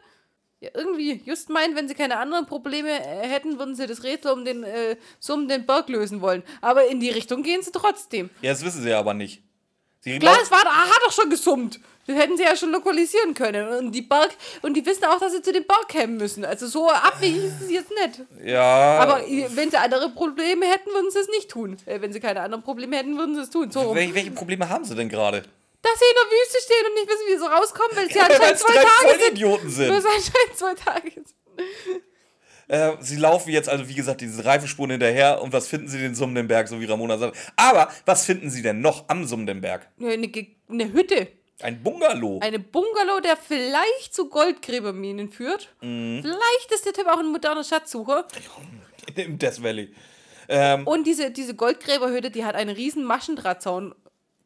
Ja, 0.61 0.69
irgendwie. 0.73 1.21
Just 1.25 1.49
meint, 1.49 1.75
wenn 1.75 1.87
sie 1.87 1.93
keine 1.95 2.17
anderen 2.17 2.45
Probleme 2.45 2.89
äh, 2.89 3.27
hätten, 3.27 3.57
würden 3.59 3.75
sie 3.75 3.87
das 3.87 4.03
Rätsel 4.03 4.31
um 4.33 4.43
den 4.43 4.63
äh, 4.63 4.97
summenden 5.19 5.65
Berg 5.65 5.87
lösen 5.87 6.19
wollen. 6.21 6.43
Aber 6.61 6.85
in 6.87 6.99
die 6.99 7.09
Richtung 7.09 7.43
gehen 7.43 7.61
sie 7.61 7.71
trotzdem. 7.71 8.29
Ja, 8.41 8.51
das 8.51 8.63
wissen 8.65 8.83
sie 8.83 8.91
aber 8.93 9.13
nicht. 9.13 9.41
Sie 10.01 10.17
Klar, 10.19 10.37
es 10.41 10.51
war, 10.51 10.61
ah, 10.65 10.85
hat 10.85 11.01
doch 11.05 11.11
schon 11.11 11.29
gesummt. 11.29 11.79
Das 12.07 12.17
hätten 12.17 12.37
sie 12.37 12.43
ja 12.43 12.55
schon 12.55 12.71
lokalisieren 12.71 13.33
können. 13.33 13.67
Und 13.67 13.91
die 13.91 14.01
Berg, 14.01 14.31
und 14.61 14.73
die 14.75 14.85
wissen 14.85 15.05
auch, 15.05 15.19
dass 15.19 15.31
sie 15.31 15.41
zu 15.41 15.53
dem 15.53 15.65
Berg 15.65 15.87
kämen 15.89 16.17
müssen. 16.17 16.43
Also 16.43 16.67
so 16.67 16.89
abwegig 16.89 17.43
ist 17.43 17.61
es 17.61 17.69
jetzt 17.71 17.91
nicht. 17.91 18.21
ja. 18.43 18.99
Aber 18.99 19.21
wenn 19.27 19.69
sie 19.69 19.77
andere 19.77 20.09
Probleme 20.09 20.65
hätten, 20.65 20.89
würden 20.89 21.11
sie 21.11 21.19
es 21.19 21.27
nicht 21.29 21.49
tun. 21.49 21.77
Äh, 21.85 22.01
Wenn 22.01 22.11
sie 22.11 22.19
keine 22.19 22.41
anderen 22.41 22.63
Probleme 22.63 22.97
hätten, 22.97 23.17
würden 23.17 23.35
sie 23.35 23.41
es 23.41 23.49
tun. 23.49 23.71
So 23.71 23.93
welche, 23.93 24.13
welche 24.15 24.31
Probleme 24.31 24.67
haben 24.67 24.83
sie 24.85 24.95
denn 24.95 25.07
gerade? 25.09 25.43
Dass 25.81 25.97
sie 25.97 26.05
in 26.05 26.15
der 26.15 26.37
Wüste 26.37 26.57
stehen 26.63 26.85
und 26.87 26.93
nicht 26.95 27.07
wissen, 27.07 27.27
wie 27.27 27.37
sie 27.37 27.49
rauskommen, 27.51 27.91
weil 27.95 28.09
sie 28.09 28.17
Ja, 28.17 28.23
anscheinend 28.29 28.59
zwei 28.59 28.73
Tage 28.73 29.19
sind. 29.19 29.41
Weil 29.41 29.69
sind. 29.69 29.91
es 29.91 30.05
anscheinend 30.05 30.55
zwei 30.57 30.73
Tage 30.75 31.11
sind. 31.11 32.03
Äh, 32.67 32.97
sie 32.99 33.15
laufen 33.15 33.49
jetzt 33.49 33.67
also, 33.67 33.87
wie 33.89 33.95
gesagt, 33.95 34.21
diese 34.21 34.45
Reifenspuren 34.45 34.91
hinterher 34.91 35.41
und 35.41 35.53
was 35.53 35.67
finden 35.67 35.87
sie 35.87 35.97
den 35.99 36.13
summenden 36.13 36.47
Berg, 36.47 36.67
so 36.67 36.79
wie 36.79 36.85
Ramona 36.85 37.17
sagt. 37.17 37.35
Aber 37.55 37.91
was 38.05 38.25
finden 38.25 38.49
sie 38.51 38.61
denn 38.61 38.81
noch 38.81 39.05
am 39.09 39.25
summenden 39.25 39.61
Berg? 39.61 39.89
Ja, 39.97 40.09
Eine, 40.09 40.29
eine 40.69 40.93
Hütte. 40.93 41.29
Ein 41.61 41.81
Bungalow. 41.83 42.39
Eine 42.41 42.59
Bungalow, 42.59 43.19
der 43.21 43.35
vielleicht 43.37 44.13
zu 44.13 44.29
Goldgräberminen 44.29 45.29
führt. 45.29 45.69
Mhm. 45.81 46.19
Vielleicht 46.21 46.71
ist 46.73 46.85
der 46.85 46.93
Typ 46.93 47.07
auch 47.07 47.19
ein 47.19 47.27
moderner 47.31 47.63
Schatzsucher. 47.63 48.27
Im 49.15 49.37
Death 49.39 49.61
Valley. 49.63 49.93
Ähm, 50.47 50.85
Und 50.87 51.05
diese, 51.07 51.31
diese 51.31 51.55
Goldgräberhütte, 51.55 52.31
die 52.31 52.45
hat 52.45 52.55
einen 52.55 52.75
riesen 52.75 53.03
Maschendrahtzaun. 53.03 53.93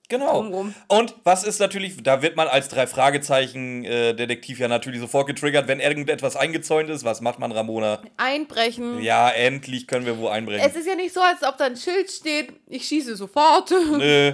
Genau. 0.10 0.42
drumrum. 0.42 0.76
Und 0.88 1.16
was 1.24 1.44
ist 1.44 1.60
natürlich, 1.60 2.04
da 2.04 2.22
wird 2.22 2.36
man 2.36 2.48
als 2.48 2.68
drei 2.68 2.88
Fragezeichen 2.88 3.86
äh, 3.86 4.14
Detektiv 4.14 4.60
ja 4.60 4.68
natürlich 4.68 5.00
sofort 5.00 5.28
getriggert, 5.28 5.68
wenn 5.68 5.80
irgendetwas 5.80 6.36
eingezäunt 6.36 6.90
ist. 6.90 7.04
Was 7.04 7.22
macht 7.22 7.40
man, 7.40 7.52
Ramona? 7.52 8.02
Einbrechen. 8.18 9.02
Ja, 9.02 9.30
endlich 9.30 9.88
können 9.88 10.06
wir 10.06 10.18
wo 10.18 10.28
einbrechen. 10.28 10.68
Es 10.70 10.76
ist 10.76 10.88
ja 10.88 10.96
nicht 10.96 11.14
so, 11.14 11.22
als 11.22 11.42
ob 11.44 11.58
da 11.58 11.66
ein 11.66 11.78
Schild 11.78 12.12
steht, 12.12 12.54
ich 12.68 12.86
schieße 12.86 13.16
sofort. 13.16 13.72
Nö. 13.92 14.34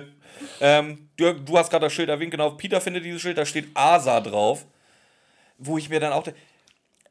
Ähm, 0.59 1.09
du, 1.17 1.33
du 1.33 1.57
hast 1.57 1.69
gerade 1.69 1.85
das 1.85 1.93
Schild 1.93 2.09
erwähnt, 2.09 2.31
genau. 2.31 2.51
Peter 2.51 2.81
findet 2.81 3.05
dieses 3.05 3.21
Schild, 3.21 3.37
da 3.37 3.45
steht 3.45 3.67
ASA 3.73 4.19
drauf. 4.21 4.65
Wo 5.57 5.77
ich 5.77 5.89
mir 5.89 5.99
dann 5.99 6.13
auch. 6.13 6.25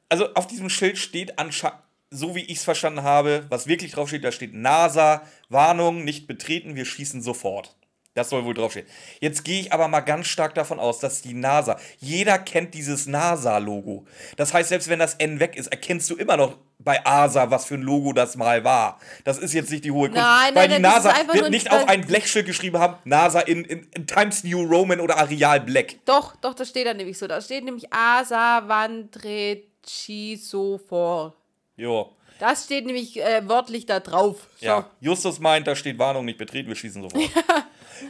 Also 0.09 0.33
auf 0.35 0.47
diesem 0.47 0.71
Schild 0.71 0.97
steht 0.97 1.39
anscheinend, 1.39 1.79
so 2.11 2.35
wie 2.35 2.45
ich 2.45 2.59
es 2.59 2.65
verstanden 2.65 3.03
habe, 3.03 3.45
was 3.51 3.67
wirklich 3.67 3.93
drauf 3.93 4.09
steht, 4.09 4.25
da 4.25 4.33
steht 4.33 4.55
NASA, 4.55 5.23
Warnung, 5.51 6.05
nicht 6.05 6.27
betreten, 6.27 6.75
wir 6.75 6.87
schießen 6.87 7.21
sofort. 7.21 7.77
Das 8.15 8.31
soll 8.31 8.45
wohl 8.45 8.55
draufstehen. 8.55 8.87
Jetzt 9.21 9.45
gehe 9.45 9.61
ich 9.61 9.73
aber 9.73 9.87
mal 9.87 10.01
ganz 10.01 10.27
stark 10.27 10.53
davon 10.55 10.81
aus, 10.81 10.99
dass 10.99 11.23
die 11.23 11.35
NASA, 11.35 11.79
jeder 11.99 12.39
kennt 12.39 12.75
dieses 12.75 13.07
NASA-Logo. 13.07 14.07
Das 14.37 14.53
heißt, 14.53 14.71
selbst 14.71 14.89
wenn 14.89 14.99
das 14.99 15.15
N 15.15 15.39
weg 15.39 15.55
ist, 15.57 15.69
erkennst 15.69 16.11
du 16.11 16.17
immer 16.17 16.37
noch 16.37 16.57
bei 16.79 17.07
ASA, 17.07 17.51
was 17.51 17.67
für 17.67 17.75
ein 17.75 17.83
Logo 17.83 18.13
das 18.13 18.35
mal 18.37 18.65
war. 18.65 18.99
Das 19.25 19.39
ist 19.39 19.53
jetzt 19.53 19.71
nicht 19.71 19.85
die 19.85 19.93
hohe 19.93 20.09
Kunst. 20.09 20.23
Nein, 20.23 20.55
weil 20.55 20.69
nein, 20.69 20.79
die 20.79 20.83
NASA 20.83 21.13
wird 21.33 21.51
nicht 21.51 21.71
auf 21.71 21.87
ein 21.89 22.07
Blechschild 22.07 22.47
geschrieben 22.47 22.79
haben, 22.79 22.97
NASA 23.05 23.41
in, 23.41 23.65
in, 23.65 23.87
in 23.95 24.07
Times 24.07 24.43
New 24.43 24.65
Roman 24.65 25.01
oder 25.01 25.19
Arial 25.19 25.61
Black. 25.61 25.97
Doch, 26.05 26.35
doch, 26.37 26.55
das 26.55 26.71
steht 26.71 26.87
da 26.87 26.95
nämlich 26.95 27.19
so. 27.19 27.27
Da 27.27 27.41
steht 27.41 27.65
nämlich 27.65 27.93
Asa 27.93 28.67
Vandrechisofor. 28.67 31.35
Jo. 31.77 32.13
Das 32.39 32.65
steht 32.65 32.87
nämlich 32.87 33.21
äh, 33.21 33.47
wörtlich 33.49 33.85
da 33.87 34.01
drauf. 34.01 34.47
So. 34.61 34.67
Ja. 34.67 34.91
Justus 35.01 35.41
meint, 35.41 35.67
da 35.67 35.75
steht 35.75 35.99
Warnung, 35.99 36.25
nicht 36.25 36.39
betreten, 36.39 36.69
wir 36.69 36.77
schießen 36.77 37.03
sofort. 37.03 37.25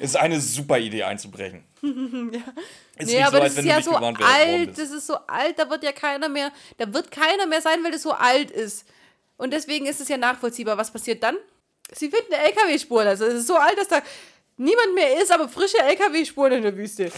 Ist 0.00 0.16
eine 0.16 0.40
super 0.40 0.78
Idee 0.78 1.02
einzubrechen. 1.04 1.64
Ist 1.82 3.06
Nee, 3.06 3.22
aber 3.22 3.38
so, 3.38 3.42
das 3.44 3.58
ist 3.58 3.64
ja 3.64 3.80
so 3.80 3.92
gewarnt 3.92 4.20
alt, 4.20 4.76
das 4.76 4.90
ist 4.90 5.06
so 5.06 5.16
alt, 5.28 5.56
da 5.56 5.70
wird 5.70 5.84
ja 5.84 5.92
keiner 5.92 6.28
mehr, 6.28 6.50
da 6.78 6.92
wird 6.92 7.12
keiner 7.12 7.46
mehr 7.46 7.62
sein, 7.62 7.82
weil 7.84 7.92
das 7.92 8.02
so 8.02 8.10
alt 8.10 8.50
ist. 8.50 8.86
Und 9.36 9.52
deswegen 9.52 9.86
ist 9.86 10.00
es 10.00 10.08
ja 10.08 10.16
nachvollziehbar. 10.16 10.76
Was 10.76 10.90
passiert 10.92 11.22
dann? 11.22 11.36
Sie 11.92 12.10
finden 12.10 12.32
LKW-Spuren, 12.32 13.06
also 13.06 13.24
es 13.24 13.34
ist 13.34 13.46
so 13.46 13.56
alt, 13.56 13.78
dass 13.78 13.86
da 13.86 14.02
niemand 14.56 14.94
mehr 14.96 15.22
ist, 15.22 15.30
aber 15.30 15.48
frische 15.48 15.78
LKW-Spuren 15.78 16.52
in 16.54 16.62
der 16.62 16.76
Wüste. 16.76 17.12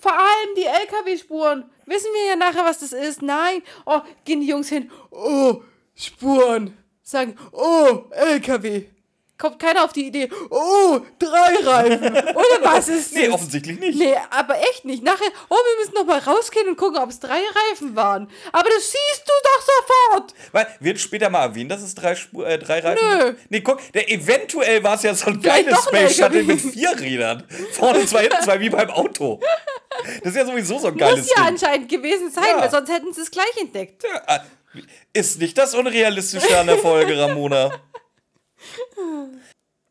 Vor 0.00 0.12
allem 0.12 0.54
die 0.56 0.64
LKW-Spuren. 0.64 1.64
Wissen 1.86 2.08
wir 2.14 2.26
ja 2.28 2.36
nachher, 2.36 2.64
was 2.64 2.78
das 2.78 2.92
ist. 2.92 3.22
Nein. 3.22 3.62
Oh, 3.84 4.00
gehen 4.24 4.40
die 4.40 4.46
Jungs 4.46 4.68
hin. 4.68 4.90
Oh, 5.10 5.62
Spuren. 5.94 6.76
Sagen, 7.02 7.36
oh, 7.52 8.04
LKW. 8.10 8.86
Kommt 9.40 9.58
keiner 9.58 9.84
auf 9.84 9.92
die 9.94 10.06
Idee, 10.06 10.28
oh, 10.50 11.00
drei 11.18 11.54
Reifen. 11.64 12.12
Oder 12.12 12.62
was 12.62 12.88
ist 12.88 13.14
Nee, 13.14 13.26
das? 13.26 13.34
offensichtlich 13.34 13.80
nicht. 13.80 13.98
Nee, 13.98 14.14
aber 14.30 14.58
echt 14.58 14.84
nicht. 14.84 15.02
Nachher, 15.02 15.26
oh, 15.48 15.54
wir 15.56 15.80
müssen 15.80 15.94
noch 15.94 16.04
mal 16.04 16.18
rausgehen 16.18 16.68
und 16.68 16.76
gucken, 16.76 16.98
ob 17.02 17.08
es 17.08 17.20
drei 17.20 17.40
Reifen 17.70 17.96
waren. 17.96 18.28
Aber 18.52 18.68
das 18.68 18.84
siehst 18.84 19.24
du 19.26 19.32
doch 19.42 19.62
sofort. 19.62 20.34
Weil, 20.52 20.66
wird 20.80 21.00
später 21.00 21.30
mal 21.30 21.42
erwähnt, 21.44 21.70
dass 21.70 21.80
es 21.82 21.94
drei, 21.94 22.14
Spur, 22.14 22.46
äh, 22.46 22.58
drei 22.58 22.80
Reifen 22.80 23.18
Nö. 23.18 23.34
Nee, 23.48 23.62
guck, 23.62 23.80
der, 23.92 24.10
eventuell 24.10 24.84
war 24.84 24.96
es 24.96 25.02
ja 25.04 25.14
so 25.14 25.28
ein 25.30 25.40
Vielleicht 25.40 25.66
geiles 25.68 25.84
Space 25.84 26.16
Shuttle 26.16 26.42
mit 26.42 26.60
vier 26.60 26.90
Rädern. 27.00 27.44
Vorne 27.72 28.04
zwei, 28.04 28.22
hinten 28.24 28.42
zwei, 28.44 28.60
wie 28.60 28.68
beim 28.70 28.90
Auto. 28.90 29.40
Das 30.22 30.32
ist 30.32 30.36
ja 30.36 30.44
sowieso 30.46 30.78
so 30.78 30.88
ein 30.88 30.96
geiles 30.98 31.20
Muss 31.20 31.30
ja 31.30 31.36
Ding. 31.36 31.44
anscheinend 31.54 31.88
gewesen 31.88 32.30
sein, 32.30 32.44
Ja. 32.46 32.60
weil 32.60 32.70
sonst 32.70 32.90
hätten 32.90 33.12
sie 33.14 33.22
es 33.22 33.30
gleich 33.30 33.56
entdeckt. 33.58 34.04
Ja, 34.04 34.36
äh, 34.36 34.40
Ist 35.12 35.40
nicht 35.40 35.56
das 35.58 35.74
Unrealistische 35.74 36.58
an 36.58 36.66
der 36.66 36.78
Folge, 36.78 37.18
Ramona. 37.18 37.70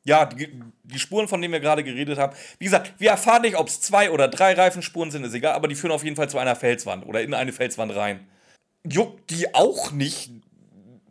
Ja, 0.04 0.26
die, 0.26 0.50
die 0.84 1.00
Spuren, 1.00 1.28
von 1.28 1.42
denen 1.42 1.54
wir 1.54 1.60
gerade 1.60 1.84
geredet 1.84 2.18
haben. 2.18 2.36
Wie 2.58 2.66
gesagt, 2.66 2.94
wir 2.98 3.12
erfahren 3.12 3.42
nicht, 3.42 3.58
ob 3.58 3.68
es 3.68 3.82
zwei 3.82 4.12
oder 4.12 4.28
drei 4.28 4.54
Reifenspuren 4.54 5.12
sind, 5.12 5.24
ist 5.24 5.34
egal, 5.34 5.54
aber 5.54 5.68
die 5.68 5.76
führen 5.76 5.92
auf 5.92 6.04
jeden 6.04 6.16
Fall 6.16 6.30
zu 6.30 6.38
einer 6.38 6.56
Felswand 6.56 7.06
oder 7.06 7.22
in 7.22 7.34
eine 7.34 7.54
Felswand 7.54 7.96
rein. 7.96 8.28
Juckt 8.88 9.30
die 9.30 9.54
auch 9.54 9.92
nicht, 9.92 10.32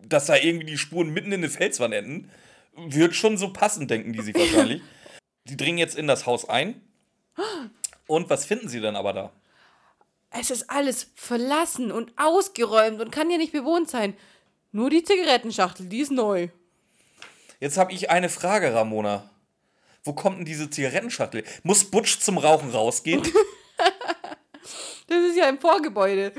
dass 0.08 0.26
da 0.26 0.36
irgendwie 0.36 0.66
die 0.66 0.78
Spuren 0.78 1.10
mitten 1.10 1.32
in 1.32 1.40
eine 1.40 1.50
Felswand 1.50 1.94
enden? 1.94 2.30
Wird 2.76 3.14
schon 3.14 3.36
so 3.36 3.52
passen, 3.52 3.88
denken 3.88 4.12
die 4.12 4.22
sich 4.22 4.34
wahrscheinlich. 4.38 4.82
Die 5.44 5.56
dringen 5.56 5.78
jetzt 5.78 5.96
in 5.96 6.06
das 6.06 6.26
Haus 6.26 6.48
ein. 6.48 6.80
Und 8.06 8.30
was 8.30 8.46
finden 8.46 8.68
sie 8.68 8.80
dann 8.80 8.96
aber 8.96 9.12
da? 9.12 9.32
Es 10.30 10.50
ist 10.50 10.70
alles 10.70 11.12
verlassen 11.14 11.92
und 11.92 12.12
ausgeräumt 12.16 13.00
und 13.00 13.12
kann 13.12 13.30
ja 13.30 13.38
nicht 13.38 13.52
bewohnt 13.52 13.88
sein. 13.88 14.14
Nur 14.72 14.90
die 14.90 15.02
Zigarettenschachtel, 15.02 15.86
die 15.86 16.00
ist 16.00 16.10
neu. 16.10 16.48
Jetzt 17.60 17.76
habe 17.76 17.92
ich 17.92 18.10
eine 18.10 18.28
Frage, 18.28 18.74
Ramona. 18.74 19.28
Wo 20.04 20.12
kommt 20.12 20.38
denn 20.38 20.44
diese 20.44 20.70
Zigarettenschachtel? 20.70 21.44
Muss 21.64 21.84
Butch 21.84 22.20
zum 22.20 22.38
Rauchen 22.38 22.70
rausgehen? 22.70 23.22
Das 25.10 25.24
ist 25.24 25.38
ja 25.38 25.48
im 25.48 25.58
Vorgebäude. 25.58 26.32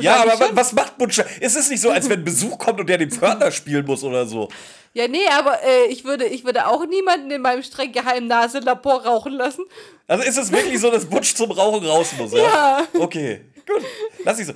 ja, 0.00 0.22
aber 0.22 0.36
schon. 0.36 0.56
was 0.56 0.72
macht 0.72 0.98
Butch? 0.98 1.22
Es 1.40 1.54
ist 1.54 1.70
nicht 1.70 1.80
so, 1.80 1.90
als 1.90 2.08
wenn 2.08 2.24
Besuch 2.24 2.58
kommt 2.58 2.80
und 2.80 2.88
der 2.88 2.98
den 2.98 3.12
Pförtner 3.12 3.52
spielen 3.52 3.86
muss 3.86 4.02
oder 4.02 4.26
so. 4.26 4.48
Ja, 4.94 5.06
nee, 5.06 5.28
aber 5.28 5.62
äh, 5.62 5.86
ich, 5.86 6.04
würde, 6.04 6.24
ich 6.24 6.44
würde 6.44 6.66
auch 6.66 6.84
niemanden 6.86 7.30
in 7.30 7.40
meinem 7.40 7.62
streng 7.62 7.92
geheimen 7.92 8.26
Naselabor 8.26 9.04
rauchen 9.04 9.34
lassen. 9.34 9.64
Also 10.08 10.24
ist 10.24 10.38
es 10.38 10.50
wirklich 10.50 10.80
so, 10.80 10.90
dass 10.90 11.06
Butch 11.06 11.36
zum 11.36 11.52
Rauchen 11.52 11.86
raus 11.86 12.12
muss, 12.18 12.32
ja? 12.32 12.38
Ja. 12.38 12.86
Okay, 12.98 13.42
gut. 13.66 13.82
Lass 14.24 14.38
ich 14.38 14.46
so. 14.46 14.52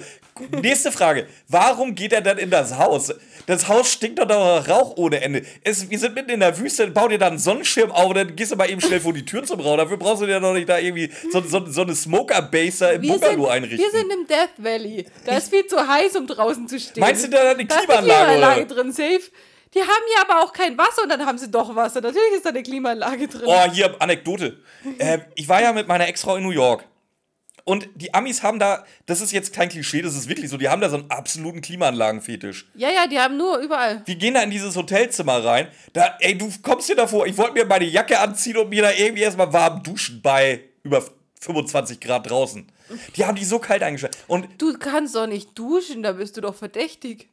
Nächste 0.62 0.92
Frage. 0.92 1.26
Warum 1.48 1.94
geht 1.94 2.12
er 2.12 2.20
dann 2.20 2.38
in 2.38 2.50
das 2.50 2.76
Haus? 2.78 3.12
Das 3.46 3.68
Haus 3.68 3.90
stinkt 3.92 4.18
doch 4.18 4.26
nach 4.26 4.68
Rauch 4.68 4.96
ohne 4.96 5.20
Ende. 5.20 5.42
Es, 5.64 5.88
wir 5.90 5.98
sind 5.98 6.14
mitten 6.14 6.30
in 6.30 6.40
der 6.40 6.58
Wüste, 6.58 6.86
bau 6.88 7.08
dir 7.08 7.18
da 7.18 7.26
einen 7.28 7.38
Sonnenschirm 7.38 7.90
auf 7.90 8.08
und 8.10 8.16
dann 8.16 8.36
gehst 8.36 8.52
du 8.52 8.56
mal 8.56 8.70
eben 8.70 8.80
schnell 8.80 9.00
vor 9.00 9.12
die 9.12 9.24
Tür 9.24 9.42
zum 9.44 9.60
Rauchen. 9.60 9.78
Dafür 9.78 9.96
brauchst 9.96 10.22
du 10.22 10.26
dir 10.26 10.38
doch 10.40 10.52
nicht 10.54 10.68
da 10.68 10.78
irgendwie 10.78 11.10
so, 11.32 11.40
so, 11.40 11.64
so 11.66 11.82
eine 11.82 11.94
Smoker-Base 11.94 12.78
da 12.78 12.90
im 12.90 13.02
Wir 13.02 13.12
sind, 13.12 13.20
Bungalow 13.20 13.48
einrichten. 13.48 13.78
wir 13.78 13.90
sind 13.90 14.12
im 14.12 14.26
Death 14.26 14.50
Valley. 14.58 15.06
Da 15.24 15.36
ist 15.36 15.50
viel 15.50 15.66
zu 15.66 15.76
heiß, 15.86 16.16
um 16.16 16.26
draußen 16.26 16.68
zu 16.68 16.78
stehen. 16.78 17.00
Meinst 17.00 17.24
du, 17.24 17.28
da 17.30 17.38
hat 17.48 17.58
eine 17.58 17.64
Da 17.66 17.74
ist 17.76 17.84
Klimaanlage, 17.86 18.20
eine 18.20 18.32
Klimaanlage 18.38 18.66
drin, 18.66 18.92
safe. 18.92 19.30
Die 19.74 19.80
haben 19.80 20.04
hier 20.14 20.30
aber 20.30 20.42
auch 20.44 20.52
kein 20.52 20.78
Wasser 20.78 21.02
und 21.02 21.10
dann 21.10 21.26
haben 21.26 21.36
sie 21.36 21.50
doch 21.50 21.74
Wasser. 21.76 22.00
Natürlich 22.00 22.32
ist 22.36 22.44
da 22.46 22.50
eine 22.50 22.62
Klimaanlage 22.62 23.28
drin. 23.28 23.42
Oh, 23.46 23.70
hier, 23.70 23.94
Anekdote. 23.98 24.58
Äh, 24.98 25.18
ich 25.34 25.48
war 25.48 25.60
ja 25.60 25.72
mit 25.72 25.86
meiner 25.88 26.08
Ex-Frau 26.08 26.36
in 26.36 26.42
New 26.42 26.50
York. 26.50 26.84
Und 27.68 27.90
die 27.96 28.14
Amis 28.14 28.42
haben 28.42 28.58
da, 28.58 28.86
das 29.04 29.20
ist 29.20 29.30
jetzt 29.30 29.52
kein 29.52 29.68
Klischee, 29.68 30.00
das 30.00 30.16
ist 30.16 30.26
wirklich 30.26 30.48
so, 30.48 30.56
die 30.56 30.70
haben 30.70 30.80
da 30.80 30.88
so 30.88 30.96
einen 30.96 31.10
absoluten 31.10 31.60
Klimaanlagenfetisch. 31.60 32.66
Ja, 32.74 32.88
ja, 32.88 33.06
die 33.06 33.18
haben 33.18 33.36
nur 33.36 33.58
überall. 33.58 34.00
Wir 34.06 34.14
gehen 34.14 34.32
da 34.32 34.42
in 34.42 34.50
dieses 34.50 34.74
Hotelzimmer 34.74 35.44
rein. 35.44 35.68
Da, 35.92 36.16
ey, 36.20 36.38
du 36.38 36.50
kommst 36.62 36.88
dir 36.88 36.96
davor, 36.96 37.26
ich 37.26 37.36
wollte 37.36 37.52
mir 37.52 37.66
meine 37.66 37.84
Jacke 37.84 38.20
anziehen 38.20 38.56
und 38.56 38.70
mir 38.70 38.80
da 38.80 38.92
irgendwie 38.92 39.20
erstmal 39.20 39.52
warm 39.52 39.82
duschen 39.82 40.22
bei 40.22 40.62
über 40.82 41.04
25 41.42 42.00
Grad 42.00 42.30
draußen. 42.30 42.66
Die 43.16 43.26
haben 43.26 43.36
die 43.36 43.44
so 43.44 43.58
kalt 43.58 43.82
eingestellt. 43.82 44.16
Und 44.28 44.48
Du 44.56 44.72
kannst 44.78 45.14
doch 45.14 45.26
nicht 45.26 45.50
duschen, 45.58 46.02
da 46.02 46.12
bist 46.12 46.38
du 46.38 46.40
doch 46.40 46.54
verdächtig. 46.54 47.28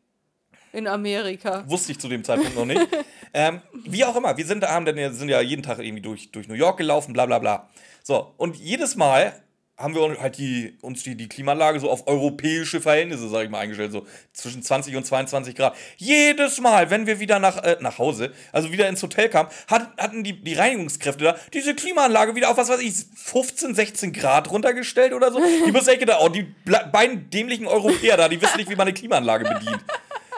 In 0.73 0.85
Amerika. 0.85 1.63
wusste 1.69 1.93
ich 1.93 1.99
zu 1.99 2.09
dem 2.09 2.25
Zeitpunkt 2.25 2.57
noch 2.57 2.65
nicht. 2.65 2.85
ähm, 3.33 3.61
wie 3.85 4.03
auch 4.03 4.17
immer, 4.17 4.35
wir 4.35 4.45
sind, 4.45 4.63
da, 4.63 4.71
haben 4.71 4.85
sind 5.13 5.29
ja 5.29 5.39
jeden 5.39 5.63
Tag 5.63 5.79
irgendwie 5.79 6.01
durch, 6.01 6.29
durch 6.33 6.49
New 6.49 6.55
York 6.55 6.75
gelaufen, 6.77 7.13
bla 7.13 7.25
bla 7.25 7.39
bla. 7.39 7.69
So, 8.03 8.33
und 8.35 8.57
jedes 8.57 8.97
Mal 8.97 9.41
haben 9.77 9.93
wir 9.93 10.03
uns 10.03 10.17
halt 10.19 10.37
die, 10.37 10.77
uns 10.81 11.03
die, 11.03 11.15
die 11.15 11.27
Klimaanlage 11.27 11.81
so 11.81 11.89
auf 11.89 12.07
europäische 12.07 12.79
Verhältnisse, 12.79 13.27
sag 13.27 13.43
ich 13.43 13.49
mal, 13.49 13.59
eingestellt, 13.59 13.91
so 13.91 14.05
zwischen 14.31 14.63
20 14.63 14.95
und 14.95 15.05
22 15.05 15.53
Grad. 15.53 15.75
Jedes 15.97 16.61
Mal, 16.61 16.89
wenn 16.89 17.07
wir 17.07 17.19
wieder 17.19 17.39
nach, 17.39 17.61
äh, 17.61 17.75
nach 17.81 17.97
Hause, 17.97 18.31
also 18.53 18.71
wieder 18.71 18.87
ins 18.87 19.03
Hotel 19.03 19.27
kamen, 19.27 19.49
hat, 19.67 19.89
hatten 19.97 20.23
die, 20.23 20.41
die 20.41 20.53
Reinigungskräfte 20.53 21.25
da 21.25 21.35
diese 21.53 21.75
Klimaanlage 21.75 22.35
wieder 22.35 22.49
auf, 22.49 22.57
was 22.57 22.69
weiß 22.69 22.79
ich, 22.79 22.93
15, 23.15 23.75
16 23.75 24.13
Grad 24.13 24.49
runtergestellt 24.49 25.11
oder 25.11 25.31
so. 25.31 25.41
Die 25.65 25.71
müssen 25.71 25.89
echt 25.89 25.99
gedacht, 25.99 26.19
oh, 26.21 26.29
die 26.29 26.47
beiden 26.91 27.29
dämlichen 27.29 27.67
Europäer 27.67 28.15
da, 28.15 28.29
die 28.29 28.41
wissen 28.41 28.57
nicht, 28.57 28.69
wie 28.69 28.75
man 28.75 28.87
eine 28.87 28.93
Klimaanlage 28.93 29.43
bedient. 29.43 29.83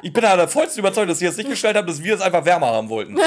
Ich 0.02 0.14
bin 0.14 0.24
da 0.24 0.36
der 0.36 0.48
vollsten 0.48 0.80
überzeugt, 0.80 1.10
dass 1.10 1.20
sie 1.20 1.26
das 1.26 1.38
nicht 1.38 1.50
gestellt 1.50 1.76
haben, 1.76 1.88
dass 1.88 2.04
wir 2.04 2.16
es 2.16 2.22
einfach 2.22 2.46
wärmer 2.46 2.68
haben 2.68 2.90
wollten. 2.90 3.18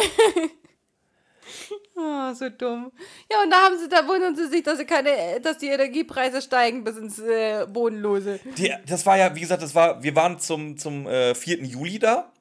Ah, 2.00 2.34
so 2.34 2.48
dumm. 2.48 2.92
Ja, 3.30 3.42
und 3.42 3.50
da 3.50 3.56
haben 3.56 3.78
sie, 3.78 3.88
da 3.88 4.06
wundern 4.06 4.34
sie 4.34 4.46
sich, 4.46 4.62
dass 4.62 4.78
sie 4.78 4.86
keine, 4.86 5.40
dass 5.42 5.58
die 5.58 5.68
Energiepreise 5.68 6.40
steigen 6.40 6.84
bis 6.84 6.96
ins 6.96 7.18
äh, 7.18 7.66
Bodenlose. 7.68 8.40
Die, 8.56 8.72
das 8.86 9.04
war 9.04 9.18
ja, 9.18 9.34
wie 9.34 9.40
gesagt, 9.40 9.62
das 9.62 9.74
war, 9.74 10.02
wir 10.02 10.14
waren 10.16 10.38
zum, 10.38 10.76
zum 10.76 11.06
äh, 11.06 11.34
4. 11.34 11.64
Juli 11.64 11.98
da. 11.98 12.32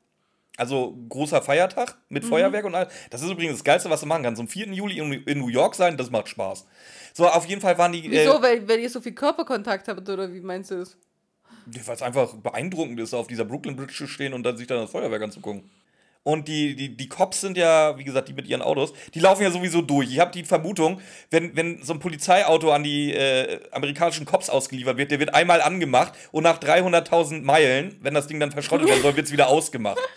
Also 0.57 0.97
großer 1.07 1.41
Feiertag 1.41 1.97
mit 2.09 2.25
Feuerwerk 2.25 2.65
und 2.65 2.75
all. 2.75 2.89
Das 3.11 3.21
ist 3.21 3.29
übrigens 3.29 3.55
das 3.55 3.63
Geilste, 3.63 3.89
was 3.89 4.01
du 4.01 4.05
machen 4.05 4.23
kannst. 4.23 4.39
Zum 4.39 4.49
4. 4.49 4.73
Juli 4.73 4.97
in, 4.97 5.13
in 5.13 5.39
New 5.39 5.47
York 5.47 5.73
sein, 5.73 5.95
das 5.95 6.09
macht 6.09 6.27
Spaß. 6.27 6.65
So, 7.13 7.27
auf 7.27 7.45
jeden 7.45 7.61
Fall 7.61 7.77
waren 7.77 7.93
die. 7.93 8.03
Wieso? 8.11 8.39
Äh, 8.39 8.41
weil, 8.41 8.67
weil 8.67 8.79
ihr 8.79 8.89
so 8.89 8.99
viel 8.99 9.13
Körperkontakt 9.13 9.87
habt, 9.87 10.09
oder 10.09 10.33
wie 10.33 10.41
meinst 10.41 10.71
du 10.71 10.79
das? 10.79 10.97
weil 11.85 11.95
es 11.95 12.01
einfach 12.01 12.33
beeindruckend 12.35 12.99
ist, 12.99 13.13
auf 13.13 13.27
dieser 13.27 13.45
Brooklyn 13.45 13.75
Bridge 13.75 13.93
zu 13.93 14.07
stehen 14.07 14.33
und 14.33 14.43
dann 14.43 14.57
sich 14.57 14.67
dann 14.67 14.79
das 14.79 14.91
Feuerwerk 14.91 15.21
anzugucken. 15.21 15.69
Und 16.23 16.47
die, 16.47 16.75
die, 16.75 16.95
die 16.95 17.07
Cops 17.07 17.41
sind 17.41 17.57
ja, 17.57 17.97
wie 17.97 18.03
gesagt, 18.03 18.27
die 18.27 18.33
mit 18.33 18.47
ihren 18.47 18.61
Autos, 18.61 18.93
die 19.13 19.19
laufen 19.19 19.41
ja 19.41 19.51
sowieso 19.51 19.81
durch. 19.81 20.11
Ich 20.11 20.19
habe 20.19 20.31
die 20.31 20.43
Vermutung, 20.43 20.99
wenn, 21.31 21.55
wenn 21.55 21.81
so 21.81 21.93
ein 21.93 21.99
Polizeiauto 21.99 22.71
an 22.71 22.83
die 22.83 23.13
äh, 23.13 23.59
amerikanischen 23.71 24.25
Cops 24.25 24.49
ausgeliefert 24.49 24.97
wird, 24.97 25.11
der 25.11 25.19
wird 25.19 25.33
einmal 25.33 25.61
angemacht 25.61 26.13
und 26.31 26.43
nach 26.43 26.59
300.000 26.59 27.41
Meilen, 27.41 27.97
wenn 28.01 28.13
das 28.13 28.27
Ding 28.27 28.39
dann 28.39 28.51
verschrottet 28.51 28.87
werden 28.89 29.01
soll, 29.01 29.15
wird 29.15 29.27
es 29.27 29.31
wieder 29.31 29.47
ausgemacht. 29.47 29.97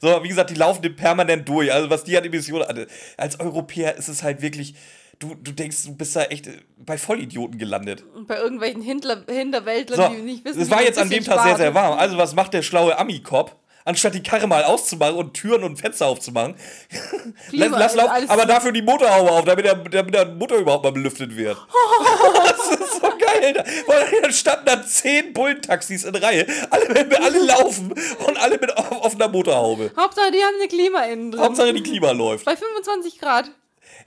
So, 0.00 0.22
wie 0.22 0.28
gesagt, 0.28 0.50
die 0.50 0.54
laufen 0.54 0.94
permanent 0.94 1.48
durch. 1.48 1.72
Also, 1.72 1.90
was 1.90 2.04
die 2.04 2.16
an 2.16 2.24
Emissionen. 2.24 2.86
Als 3.16 3.40
Europäer 3.40 3.96
ist 3.96 4.06
es 4.06 4.22
halt 4.22 4.42
wirklich. 4.42 4.74
Du, 5.18 5.34
du 5.34 5.50
denkst, 5.50 5.82
du 5.84 5.96
bist 5.96 6.14
da 6.14 6.22
echt 6.26 6.46
äh, 6.46 6.52
bei 6.76 6.96
Vollidioten 6.96 7.58
gelandet. 7.58 8.04
Und 8.14 8.28
bei 8.28 8.36
irgendwelchen 8.36 8.80
Hinter 8.80 9.24
Hinterwäldlern, 9.28 10.12
So, 10.12 10.16
die 10.16 10.22
nicht 10.22 10.44
wissen. 10.44 10.60
es 10.60 10.70
war 10.70 10.80
jetzt 10.84 11.00
an 11.00 11.10
dem 11.10 11.24
Tag 11.24 11.42
sehr, 11.42 11.56
sehr 11.56 11.74
warm. 11.74 11.98
Also, 11.98 12.16
was 12.16 12.36
macht 12.36 12.54
der 12.54 12.62
schlaue 12.62 12.96
Ami-Cop? 12.96 13.56
Anstatt 13.88 14.12
die 14.14 14.22
Karre 14.22 14.46
mal 14.46 14.64
auszumachen 14.64 15.14
und 15.16 15.32
Türen 15.32 15.64
und 15.64 15.76
Fenster 15.78 16.06
aufzumachen, 16.08 16.56
lass, 16.90 17.48
Klima- 17.48 17.78
lass 17.78 17.94
laufen, 17.94 18.28
aber 18.28 18.44
dafür 18.44 18.70
die 18.70 18.82
Motorhaube 18.82 19.30
auf, 19.32 19.44
damit 19.46 19.64
der, 19.64 19.76
damit 19.76 20.12
der 20.14 20.26
Motor 20.26 20.58
überhaupt 20.58 20.84
mal 20.84 20.92
belüftet 20.92 21.34
wird. 21.34 21.56
das 22.44 22.80
ist 22.80 22.92
so 23.00 23.08
geil. 23.08 23.54
Da, 23.54 23.64
weil 23.86 24.20
dann 24.20 24.32
standen 24.32 24.66
da 24.66 24.84
zehn 24.84 25.32
Bullentaxis 25.32 26.04
in 26.04 26.14
Reihe, 26.14 26.46
alle, 26.68 26.86
alle 27.24 27.38
laufen 27.46 27.92
und 28.26 28.36
alle 28.42 28.58
mit 28.58 28.76
off- 28.76 29.04
offener 29.06 29.28
Motorhaube. 29.28 29.90
Hauptsache, 29.98 30.32
die 30.32 30.38
haben 30.42 30.56
eine 30.60 30.68
Klima 30.68 31.04
innen 31.04 31.30
drin. 31.32 31.40
Hauptsache 31.40 31.72
die 31.72 31.82
Klima 31.82 32.10
läuft. 32.10 32.44
Bei 32.44 32.56
25 32.56 33.18
Grad. 33.18 33.50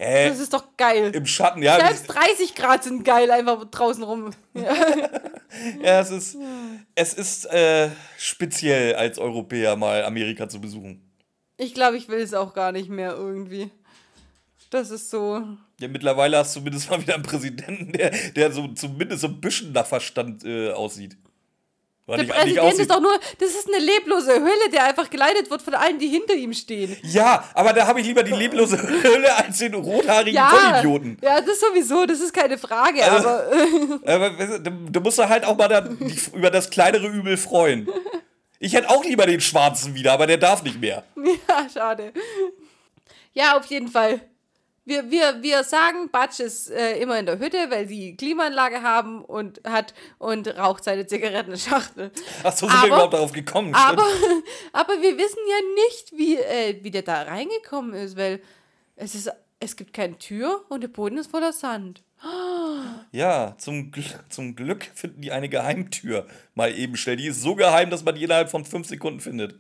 Äh, 0.02 0.30
Das 0.30 0.39
ist 0.39 0.52
doch 0.54 0.66
geil. 0.78 1.12
im 1.14 1.26
Schatten, 1.28 1.62
ja. 1.62 1.76
Selbst 1.80 2.08
30 2.08 2.56
Grad 2.56 2.84
sind 2.84 3.06
geil, 3.06 3.30
einfach 3.30 3.66
draußen 3.66 4.04
rum. 4.04 4.32
Ja. 5.84 5.99
Es 5.99 6.12
ist, 6.12 6.38
es 6.95 7.14
ist 7.14 7.45
äh, 7.47 7.89
speziell 8.18 8.95
als 8.95 9.20
Europäer 9.20 9.76
mal 9.76 10.06
Amerika 10.06 10.47
zu 10.47 10.62
besuchen. 10.62 11.12
Ich 11.58 11.74
glaube, 11.74 11.97
ich 11.97 12.08
will 12.08 12.20
es 12.20 12.34
auch 12.34 12.54
gar 12.54 12.72
nicht 12.72 12.88
mehr 12.89 13.12
irgendwie. 13.12 13.70
Das 14.70 14.89
ist 14.91 15.10
so. 15.10 15.43
Ja, 15.82 15.88
mittlerweile 15.89 16.38
hast 16.38 16.56
du 16.56 16.60
zumindest 16.62 16.89
mal 16.89 17.02
wieder 17.02 17.16
einen 17.16 17.24
Präsidenten, 17.24 17.91
der, 17.91 18.12
der 18.34 18.52
so 18.54 18.70
zumindest 18.70 19.22
so 19.22 19.28
ein 19.28 19.41
bisschen 19.41 19.74
nach 19.74 19.86
Verstand 19.86 20.45
äh, 20.45 20.72
aussieht. 20.72 21.18
Oder 22.12 22.24
Der 22.24 22.26
nicht, 22.26 22.36
nicht 22.36 22.38
Präsident 22.57 22.59
aussieht. 22.68 22.80
ist 22.82 22.91
doch 22.91 23.01
nur, 23.01 23.20
das 23.39 23.49
ist 23.51 23.68
eine 23.68 23.84
leblose 23.84 24.34
Hölle, 24.34 24.70
der 24.72 24.86
einfach 24.86 25.09
geleitet 25.09 25.49
wird 25.49 25.62
von 25.62 25.74
allen, 25.76 25.97
die 25.99 26.07
hinter 26.07 26.34
ihm 26.34 26.53
stehen. 26.53 26.95
Ja, 27.03 27.43
aber 27.53 27.74
da 27.74 27.88
habe 27.88 28.01
ich 28.01 28.07
lieber 28.07 28.24
die 28.24 28.32
leblose 28.34 28.78
Hölle 29.03 29.36
als 29.38 29.57
den 29.59 29.74
rothaarigen 29.74 30.36
Ja, 30.36 30.49
Vollidioten. 30.49 31.18
ja, 31.22 31.41
das 31.41 31.59
sowieso, 31.59 32.05
das 32.05 32.20
ist 32.20 32.34
keine 32.34 32.57
Frage, 32.57 33.03
Also- 33.03 33.28
aber 33.30 33.41
Aber 34.05 34.30
du, 34.30 34.99
musst 35.01 35.18
halt 35.20 35.45
auch 35.45 35.57
mal 35.57 35.68
da, 35.68 35.88
über 36.34 36.49
das 36.49 36.70
kleinere 36.70 37.07
Übel 37.07 37.38
freuen. 37.38 37.88
Ich 38.59 38.74
hätte 38.74 38.89
auch 38.89 39.03
lieber 39.03 39.26
den 39.26 39.41
Schwarzen 39.41 39.95
wieder, 39.95 40.14
aber 40.14 40.28
der 40.28 40.38
darf 40.38 40.64
nicht 40.64 40.80
mehr. 40.80 41.03
ja, 41.16 41.68
schade. 41.74 42.14
Ja, 43.34 43.57
auf 43.57 43.66
jeden 43.68 43.88
Fall. 43.88 44.20
Wir, 44.84 45.11
wir, 45.11 45.43
wir 45.43 45.63
sagen, 45.63 46.09
Batsch 46.11 46.39
ist 46.39 46.71
äh, 46.71 46.99
immer 46.99 47.19
in 47.19 47.27
der 47.27 47.38
Hütte, 47.38 47.57
weil 47.69 47.88
sie 47.88 48.15
Klimaanlage 48.15 48.82
haben 48.82 49.23
und 49.23 49.61
hat 49.63 49.93
und 50.17 50.47
raucht 50.57 50.84
seine 50.84 51.05
Zigarettenschachtel. 51.05 52.11
Ach 52.43 52.51
so, 52.51 52.65
sind 52.65 52.75
Aber- 52.75 52.82
wir 52.82 52.88
überhaupt 52.88 53.13
darauf 53.13 53.32
gekommen. 53.32 53.75
Aber, 53.75 54.03
stimmt. 54.09 54.43
aber 54.73 54.93
wir 55.01 55.17
wissen 55.17 55.39
ja 55.47 55.86
nicht, 55.86 56.11
wie, 56.17 56.38
äh, 56.38 56.84
wie 56.84 56.89
der 56.89 57.03
da 57.03 57.21
reingekommen 57.21 57.93
ist, 57.93 58.17
weil 58.17 58.41
es 58.95 59.13
ist, 59.13 59.29
es 59.59 59.75
gibt 59.75 59.93
keine 59.93 60.17
Tür 60.17 60.65
und 60.69 60.82
der 60.82 60.88
Boden 60.88 61.17
ist 61.17 61.29
voller 61.29 61.53
Sand. 61.53 62.03
Ja, 63.13 63.55
zum, 63.57 63.91
Gl 63.91 64.05
zum 64.29 64.55
Glück 64.55 64.86
finden 64.95 65.19
die 65.21 65.34
eine 65.34 65.49
Geheimtür 65.49 66.25
mal 66.55 66.73
eben 66.73 66.95
schnell. 66.95 67.17
Die 67.17 67.27
ist 67.27 67.41
so 67.41 67.55
geheim, 67.55 67.89
dass 67.89 68.05
man 68.05 68.15
die 68.15 68.23
innerhalb 68.23 68.49
von 68.49 68.63
fünf 68.63 68.88
Sekunden 68.88 69.19
findet. 69.19 69.55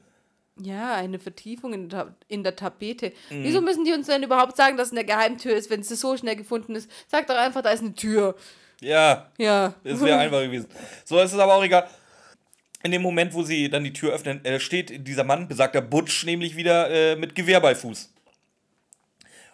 Ja, 0.63 0.95
eine 0.95 1.19
Vertiefung 1.19 1.73
in 1.73 1.89
der, 1.89 2.13
in 2.27 2.43
der 2.43 2.55
Tapete. 2.55 3.13
Mhm. 3.29 3.43
Wieso 3.43 3.61
müssen 3.61 3.85
die 3.85 3.93
uns 3.93 4.07
denn 4.07 4.23
überhaupt 4.23 4.57
sagen, 4.57 4.77
dass 4.77 4.87
es 4.87 4.93
eine 4.93 5.05
Geheimtür 5.05 5.55
ist, 5.55 5.69
wenn 5.69 5.83
sie 5.83 5.95
so 5.95 6.17
schnell 6.17 6.35
gefunden 6.35 6.75
ist? 6.75 6.89
Sag 7.07 7.27
doch 7.27 7.35
einfach, 7.35 7.61
da 7.61 7.71
ist 7.71 7.81
eine 7.81 7.93
Tür. 7.95 8.35
Ja, 8.81 9.29
Ja. 9.37 9.73
es 9.83 10.01
wäre 10.01 10.17
einfach 10.17 10.41
gewesen. 10.41 10.67
So, 11.05 11.19
es 11.19 11.31
ist 11.33 11.39
aber 11.39 11.55
auch 11.55 11.63
egal. 11.63 11.87
In 12.83 12.91
dem 12.91 13.01
Moment, 13.03 13.33
wo 13.33 13.43
sie 13.43 13.69
dann 13.69 13.83
die 13.83 13.93
Tür 13.93 14.11
öffnen, 14.13 14.43
äh, 14.43 14.59
steht 14.59 15.07
dieser 15.07 15.23
Mann, 15.23 15.47
besagter 15.47 15.81
Butch, 15.81 16.25
nämlich 16.25 16.55
wieder 16.55 16.89
äh, 16.89 17.15
mit 17.15 17.35
Gewehr 17.35 17.59
bei 17.59 17.75
Fuß. 17.75 18.11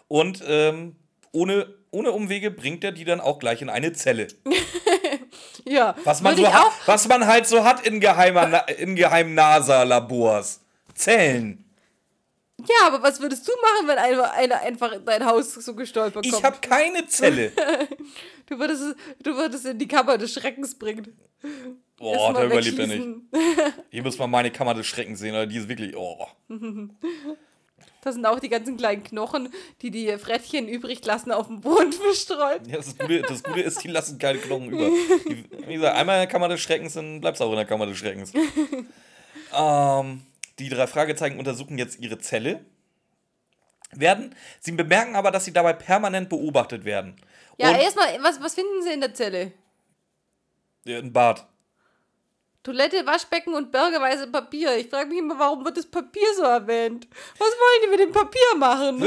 Und 0.08 0.42
ähm, 0.46 0.96
ohne, 1.32 1.74
ohne 1.90 2.12
Umwege 2.12 2.50
bringt 2.50 2.82
er 2.84 2.92
die 2.92 3.04
dann 3.04 3.20
auch 3.20 3.38
gleich 3.38 3.60
in 3.62 3.68
eine 3.68 3.92
Zelle. 3.92 4.28
Ja. 5.64 5.94
Was 6.04 6.22
man, 6.22 6.34
so 6.36 6.50
hat, 6.50 6.72
was 6.86 7.08
man 7.08 7.26
halt 7.26 7.46
so 7.46 7.62
hat 7.62 7.86
in, 7.86 8.00
geheimer, 8.00 8.66
in 8.78 8.96
geheimen 8.96 9.34
NASA-Labors. 9.34 10.60
Zellen. 10.98 11.64
ja, 12.60 12.86
aber 12.86 13.02
was 13.02 13.20
würdest 13.20 13.46
du 13.46 13.52
machen, 13.62 13.88
wenn 13.88 13.98
einer, 13.98 14.32
einer 14.32 14.60
einfach 14.60 14.92
in 14.92 15.04
dein 15.04 15.24
Haus 15.24 15.54
so 15.54 15.74
gestolpert 15.74 16.24
kommt? 16.24 16.26
Ich 16.26 16.42
habe 16.42 16.58
keine 16.60 17.06
Zelle. 17.06 17.52
du, 18.46 18.58
würdest, 18.58 18.82
es- 18.82 18.96
du 19.22 19.36
würdest 19.36 19.64
in 19.66 19.78
die 19.78 19.88
Kammer 19.88 20.18
des 20.18 20.32
Schreckens 20.34 20.74
bringen. 20.76 21.16
Boah, 21.96 22.32
da 22.32 22.44
überlebt 22.44 22.78
er 22.78 22.86
nicht. 22.88 23.06
Ihr 23.90 24.02
müsst 24.02 24.18
mal 24.18 24.26
meine 24.26 24.50
Kammer 24.50 24.74
des 24.74 24.86
Schreckens 24.86 25.20
sehen, 25.20 25.34
oder 25.34 25.46
die 25.46 25.56
ist 25.56 25.68
wirklich. 25.68 25.96
Oh. 25.96 26.26
Da 28.00 28.12
sind 28.12 28.24
auch 28.26 28.38
die 28.38 28.48
ganzen 28.48 28.76
kleinen 28.76 29.02
Knochen, 29.02 29.52
die 29.82 29.90
die 29.90 30.16
Frettchen 30.18 30.68
übrig 30.68 31.04
lassen, 31.04 31.32
auf 31.32 31.48
dem 31.48 31.60
Boden 31.60 31.92
verstreut. 31.92 32.60
Ja, 32.68 32.76
das, 32.76 32.96
Gute, 32.96 33.22
das 33.22 33.42
Gute 33.42 33.60
ist, 33.60 33.82
die 33.82 33.88
lassen 33.88 34.18
keine 34.18 34.38
Knochen 34.38 34.70
über. 34.70 34.88
Die, 35.28 35.44
wie 35.66 35.74
gesagt, 35.74 35.96
einmal 35.96 36.14
in 36.14 36.20
der 36.20 36.28
Kammer 36.28 36.46
des 36.48 36.60
Schreckens, 36.60 36.94
dann 36.94 37.20
bleibst 37.20 37.40
du 37.40 37.44
auch 37.44 37.50
in 37.50 37.56
der 37.56 37.64
Kammer 37.66 37.86
des 37.86 37.98
Schreckens. 37.98 38.32
ähm, 39.52 40.22
die 40.58 40.68
drei 40.68 40.86
Fragezeichen 40.86 41.38
untersuchen 41.38 41.78
jetzt 41.78 41.98
ihre 42.00 42.18
Zelle. 42.18 42.64
Werden, 43.92 44.34
sie 44.60 44.72
bemerken 44.72 45.16
aber, 45.16 45.30
dass 45.30 45.46
sie 45.46 45.52
dabei 45.52 45.72
permanent 45.72 46.28
beobachtet 46.28 46.84
werden. 46.84 47.16
Ja, 47.56 47.76
erstmal, 47.76 48.22
was, 48.22 48.40
was 48.42 48.54
finden 48.54 48.82
sie 48.82 48.92
in 48.92 49.00
der 49.00 49.14
Zelle? 49.14 49.52
ein 50.86 51.12
Bad. 51.12 51.46
Toilette, 52.62 53.06
Waschbecken 53.06 53.54
und 53.54 53.70
bergeweise 53.70 54.26
Papier. 54.26 54.76
Ich 54.76 54.88
frage 54.88 55.08
mich 55.08 55.18
immer, 55.18 55.38
warum 55.38 55.64
wird 55.64 55.76
das 55.76 55.86
Papier 55.86 56.26
so 56.36 56.42
erwähnt? 56.42 57.08
Was 57.38 57.48
wollen 57.48 57.82
die 57.84 57.90
mit 57.90 58.00
dem 58.00 58.12
Papier 58.12 58.56
machen? 58.58 59.00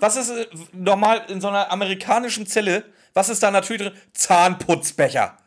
Was 0.00 0.16
ist 0.16 0.30
äh, 0.30 0.46
normal 0.72 1.24
in 1.28 1.40
so 1.40 1.48
einer 1.48 1.70
amerikanischen 1.70 2.46
Zelle? 2.46 2.84
Was 3.14 3.28
ist 3.28 3.42
da 3.42 3.50
natürlich 3.50 3.82
drin? 3.82 3.98
Zahnputzbecher. 4.12 5.38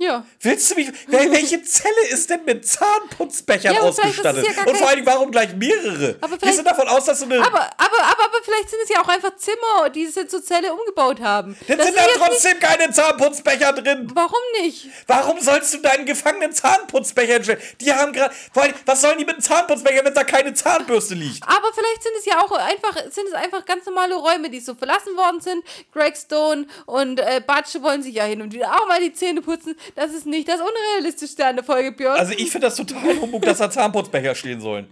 Ja. 0.00 0.24
Willst 0.42 0.70
du 0.70 0.76
mich. 0.76 0.88
wel- 1.08 1.32
Welche 1.32 1.60
Zelle 1.64 2.06
ist 2.10 2.30
denn 2.30 2.44
mit 2.44 2.64
Zahnputzbechern 2.66 3.74
Ja, 3.74 3.80
ausgestattet? 3.80 4.46
ja 4.46 4.62
Und 4.64 4.76
vor 4.76 4.86
allen 4.86 4.96
Dingen, 4.98 5.06
warum 5.08 5.32
gleich 5.32 5.52
mehrere? 5.56 6.16
Aber 6.20 6.38
Gehst 6.38 6.58
du 6.58 6.62
vielleicht- 6.62 6.66
davon 6.66 6.86
aus, 6.88 7.04
dass 7.06 7.18
du 7.18 7.24
eine. 7.24 7.40
Aber, 7.44 7.62
aber, 7.62 7.98
aber, 8.02 8.24
aber 8.24 8.38
vielleicht 8.44 8.70
sind 8.70 8.78
es 8.84 8.90
ja 8.90 9.00
auch 9.02 9.08
einfach 9.08 9.34
Zimmer, 9.36 9.90
die 9.92 10.06
sie 10.06 10.28
zur 10.28 10.42
Zelle 10.44 10.72
umgebaut 10.72 11.20
haben. 11.20 11.56
Dann 11.66 11.78
Das 11.78 11.86
sind 11.88 11.96
da 11.98 12.06
trotzdem 12.14 12.60
keine 12.60 12.92
Zahnputzbecher 12.92 13.72
drin. 13.72 14.08
Warum 14.14 14.38
nicht? 14.62 14.86
Warum 15.08 15.40
sollst 15.40 15.74
du 15.74 15.78
deinen 15.78 16.06
Gefangenen 16.06 16.52
Zahnputzbecher 16.52 17.34
hinstellen? 17.34 17.60
Die 17.80 17.92
haben 17.92 18.12
gerade. 18.12 18.32
Vor 18.52 18.62
allem, 18.62 18.74
Was 18.86 19.00
sollen 19.00 19.18
die 19.18 19.24
mit 19.24 19.34
einem 19.34 19.42
Zahnputzbecher, 19.42 20.04
wenn 20.04 20.14
da 20.14 20.22
keine 20.22 20.54
Zahnbürste 20.54 21.14
liegt? 21.14 21.42
Aber 21.42 21.72
vielleicht 21.74 22.04
sind 22.04 22.12
es 22.18 22.24
ja 22.24 22.40
auch 22.40 22.52
einfach, 22.52 22.94
sind 23.10 23.26
es 23.26 23.34
einfach 23.34 23.64
ganz 23.64 23.84
normale 23.84 24.14
Räume, 24.14 24.48
die 24.48 24.60
so 24.60 24.76
verlassen 24.76 25.16
worden 25.16 25.40
sind. 25.40 25.64
Greg 25.92 26.16
Stone 26.16 26.68
und 26.86 27.18
äh, 27.18 27.42
Batsch 27.44 27.74
wollen 27.80 28.02
sich 28.04 28.14
ja 28.14 28.24
hin 28.24 28.42
und 28.42 28.52
wieder 28.52 28.72
auch 28.76 28.86
mal 28.86 29.00
die 29.00 29.12
Zähne 29.12 29.42
putzen. 29.42 29.76
Das 29.94 30.12
ist 30.12 30.26
nicht 30.26 30.48
das 30.48 30.60
Unrealistischste 30.60 31.46
an 31.46 31.56
der 31.56 31.64
Folge, 31.64 31.92
Björn. 31.92 32.18
Also, 32.18 32.32
ich 32.32 32.50
finde 32.50 32.66
das 32.66 32.76
total 32.76 33.20
Humbug, 33.20 33.42
dass 33.42 33.58
da 33.58 33.70
Zahnputzbecher 33.70 34.34
stehen 34.34 34.60
sollen. 34.60 34.88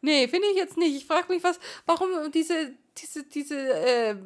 nee, 0.00 0.28
finde 0.28 0.48
ich 0.48 0.56
jetzt 0.56 0.76
nicht. 0.76 0.96
Ich 0.96 1.06
frage 1.06 1.32
mich, 1.32 1.42
was, 1.42 1.58
warum 1.86 2.30
diese, 2.32 2.72
diese, 2.96 3.24
diese 3.24 3.56
äh, 3.56 4.16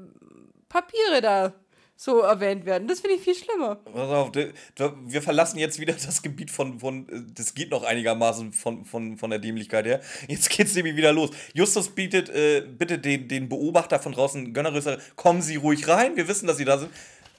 Papiere 0.69 1.21
da 1.21 1.55
so 2.01 2.21
erwähnt 2.21 2.65
werden. 2.65 2.89
Das 2.89 3.01
finde 3.01 3.17
ich 3.17 3.23
viel 3.23 3.35
schlimmer. 3.35 3.75
Pass 3.75 4.09
auf, 4.09 4.33
wir 4.33 5.21
verlassen 5.21 5.59
jetzt 5.59 5.79
wieder 5.79 5.93
das 5.93 6.23
Gebiet 6.23 6.51
von, 6.51 6.81
von 6.81 7.07
das 7.35 7.53
geht 7.53 7.71
noch 7.71 7.83
einigermaßen 7.83 8.55
von, 8.55 8.87
von, 8.87 9.19
von 9.19 9.29
der 9.29 9.39
Dämlichkeit 9.39 9.85
her. 9.85 10.01
Jetzt 10.27 10.49
geht's 10.49 10.75
nämlich 10.75 10.97
wieder 10.97 11.13
los. 11.13 11.29
Justus 11.53 11.91
bietet 11.91 12.31
äh, 12.31 12.63
bitte 12.63 12.99
den, 12.99 13.29
den 13.29 13.51
Beobachter 13.51 13.99
von 13.99 14.13
draußen 14.13 14.55
gönnerisch, 14.55 14.87
kommen 15.15 15.43
Sie 15.43 15.57
ruhig 15.57 15.89
rein, 15.89 16.17
wir 16.17 16.27
wissen, 16.27 16.47
dass 16.47 16.57
Sie 16.57 16.65
da 16.65 16.79
sind. 16.79 16.91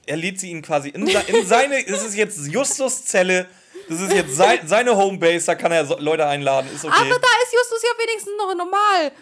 Er 0.06 0.16
lädt 0.16 0.40
sie 0.40 0.50
ihn 0.50 0.62
quasi 0.62 0.88
in, 0.90 1.06
in 1.06 1.46
seine, 1.46 1.78
es 1.86 2.02
ist 2.02 2.16
jetzt 2.16 2.46
Justus 2.48 3.04
Zelle, 3.04 3.46
das 3.88 4.00
ist 4.00 4.12
jetzt 4.12 4.36
sei, 4.36 4.60
seine 4.64 4.96
Homebase, 4.96 5.46
da 5.46 5.54
kann 5.54 5.72
er 5.72 5.84
Leute 6.00 6.26
einladen, 6.26 6.68
ist 6.74 6.84
okay. 6.84 6.94
Aber 6.94 7.08
da 7.18 7.28
ist 7.44 7.52
Justus 7.52 7.82
ja 7.82 7.90
wenigstens 8.06 8.32
noch 8.38 8.54
normal. 8.54 9.12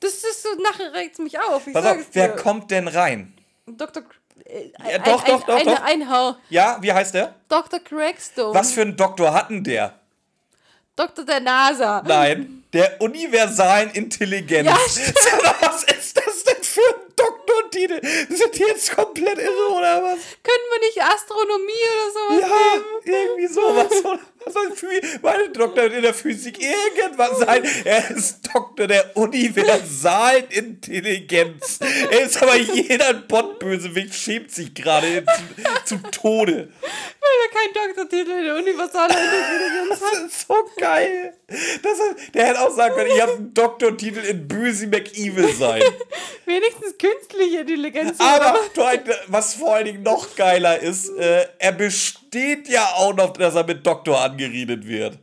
Das 0.00 0.14
ist 0.14 0.42
so, 0.42 0.48
nachher 0.60 0.92
regt 0.92 1.12
es 1.14 1.18
mich 1.20 1.38
auf. 1.38 1.66
Ich 1.66 1.72
Pass 1.72 1.84
auf, 1.84 1.98
wer 2.12 2.28
dir. 2.28 2.36
kommt 2.36 2.70
denn 2.70 2.88
rein? 2.88 3.32
Dr. 3.66 4.02
Äh, 4.44 4.70
Ja, 4.90 4.98
doch, 4.98 5.22
doch, 5.24 5.44
doch, 5.44 5.56
ein, 5.56 5.64
doch. 5.66 5.82
Ein 5.82 6.08
Herr. 6.08 6.38
Ja, 6.50 6.78
wie 6.80 6.92
heißt 6.92 7.14
der? 7.14 7.34
Dr. 7.48 7.78
Craigstone. 7.78 8.52
Was 8.58 8.72
für 8.72 8.82
einen 8.82 8.96
Doktor 8.96 9.32
hatten 9.32 9.62
der? 9.62 9.94
Dr. 10.96 11.24
der 11.24 11.40
NASA. 11.40 12.02
Nein, 12.04 12.64
der 12.72 13.00
universalen 13.00 13.90
Intelligenz. 13.90 14.66
Ja, 14.66 14.74
was 15.60 15.84
ist 15.84 16.16
das 16.16 16.44
denn 16.44 16.62
für 16.62 16.80
ein 16.80 17.11
Doktortitel? 17.26 18.00
Sind 18.34 18.54
die 18.58 18.62
jetzt 18.62 18.94
komplett 18.94 19.38
irre 19.38 19.68
oder 19.70 20.02
was? 20.02 20.18
Können 20.42 20.66
wir 20.72 20.80
nicht 20.80 21.02
Astronomie 21.02 21.84
oder 21.94 22.10
sowas 22.12 22.40
Ja, 22.40 22.74
nehmen? 22.74 22.84
irgendwie 23.04 23.46
sowas. 23.46 24.04
oder? 24.04 24.20
Was 24.44 24.54
soll 24.54 24.72
Doktor 25.52 25.84
in 25.84 26.02
der 26.02 26.14
Physik 26.14 26.58
irgendwas 26.60 27.38
sein? 27.38 27.62
Er 27.84 28.10
ist 28.10 28.40
Doktor 28.52 28.86
der 28.86 29.16
universalen 29.16 30.44
Intelligenz. 30.50 31.78
Er 32.10 32.22
ist 32.22 32.42
aber 32.42 32.56
jeder 32.56 33.14
Bond-Bösewicht 33.14 34.14
schämt 34.14 34.50
sich 34.50 34.74
gerade 34.74 35.24
zum, 35.24 36.02
zum 36.02 36.10
Tode. 36.10 36.68
Weil 36.80 37.30
er 37.44 37.50
keinen 37.50 37.94
Doktortitel 37.94 38.30
in 38.30 38.44
der 38.44 38.56
universalen 38.56 39.10
Intelligenz 39.10 40.00
Das 40.00 40.18
ist 40.20 40.48
so 40.48 40.54
geil. 40.78 41.34
Das 41.48 41.92
ist, 41.92 42.34
der 42.34 42.46
hätte 42.46 42.60
auch 42.60 42.74
sagen 42.74 42.94
können, 42.94 43.10
ich 43.14 43.20
habe 43.20 43.32
einen 43.32 43.54
Doktortitel 43.54 44.20
in 44.20 44.48
Böse 44.48 44.86
McEvil 44.86 45.52
sein. 45.52 45.82
Wenigstens 46.46 46.96
künstliche 46.98 47.60
Intelligenz. 47.60 48.18
Aber 48.18 48.58
was 49.28 49.54
vor 49.54 49.74
allen 49.74 49.86
Dingen 49.86 50.02
noch 50.02 50.34
geiler 50.34 50.80
ist, 50.80 51.10
äh, 51.10 51.46
er 51.58 51.72
besteht 52.32 52.68
ja 52.68 52.86
auch 52.96 53.14
noch, 53.14 53.34
dass 53.34 53.54
er 53.54 53.64
mit 53.64 53.86
Doktor 53.86 54.20
angeredet 54.20 54.86
wird. 54.86 55.18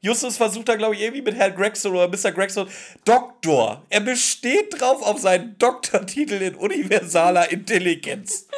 Justus 0.00 0.36
versucht 0.36 0.68
da, 0.68 0.76
glaube 0.76 0.94
ich, 0.94 1.00
irgendwie 1.00 1.22
mit 1.22 1.34
Herrn 1.34 1.54
Gregson 1.56 1.96
oder 1.96 2.08
Mr. 2.08 2.30
Gregson, 2.30 2.68
Doktor. 3.04 3.82
Er 3.88 4.00
besteht 4.00 4.78
drauf 4.80 5.02
auf 5.02 5.18
seinen 5.18 5.58
Doktortitel 5.58 6.34
in 6.34 6.54
universaler 6.54 7.50
Intelligenz. 7.50 8.46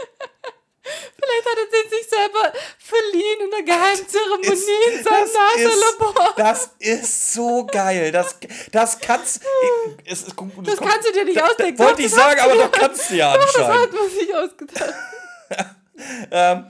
Vielleicht 0.83 1.47
hat 1.47 1.59
er 1.59 1.83
den 1.83 1.91
sich 1.91 2.09
selber 2.09 2.53
verliehen 2.79 3.41
in 3.45 3.51
der 3.51 3.63
geheimen 3.63 4.09
Zeremonie 4.09 4.99
in 4.99 5.03
seinem 5.03 5.29
NASA-Labor. 5.33 6.35
das 6.37 6.71
ist 6.79 7.33
so 7.33 7.67
geil. 7.67 8.13
Das, 8.13 8.37
das 8.71 9.01
kannst 9.01 9.41
es, 10.05 10.23
es, 10.23 10.35
Das 10.65 10.77
kannst 10.77 11.09
du 11.09 11.13
dir 11.13 11.25
nicht 11.25 11.43
ausdenken. 11.43 11.79
Wollte 11.79 12.03
ich 12.03 12.11
sagen, 12.11 12.41
aber 12.41 12.55
doch 12.55 12.71
kannst 12.71 13.11
du 13.11 13.17
ja 13.17 13.35
Doch, 13.37 13.47
das 13.47 13.57
anscheinend. 13.57 13.83
hat 13.83 13.93
man 13.93 14.11
sich 14.11 14.35
ausgedacht. 14.35 14.95
Ähm, 16.31 16.67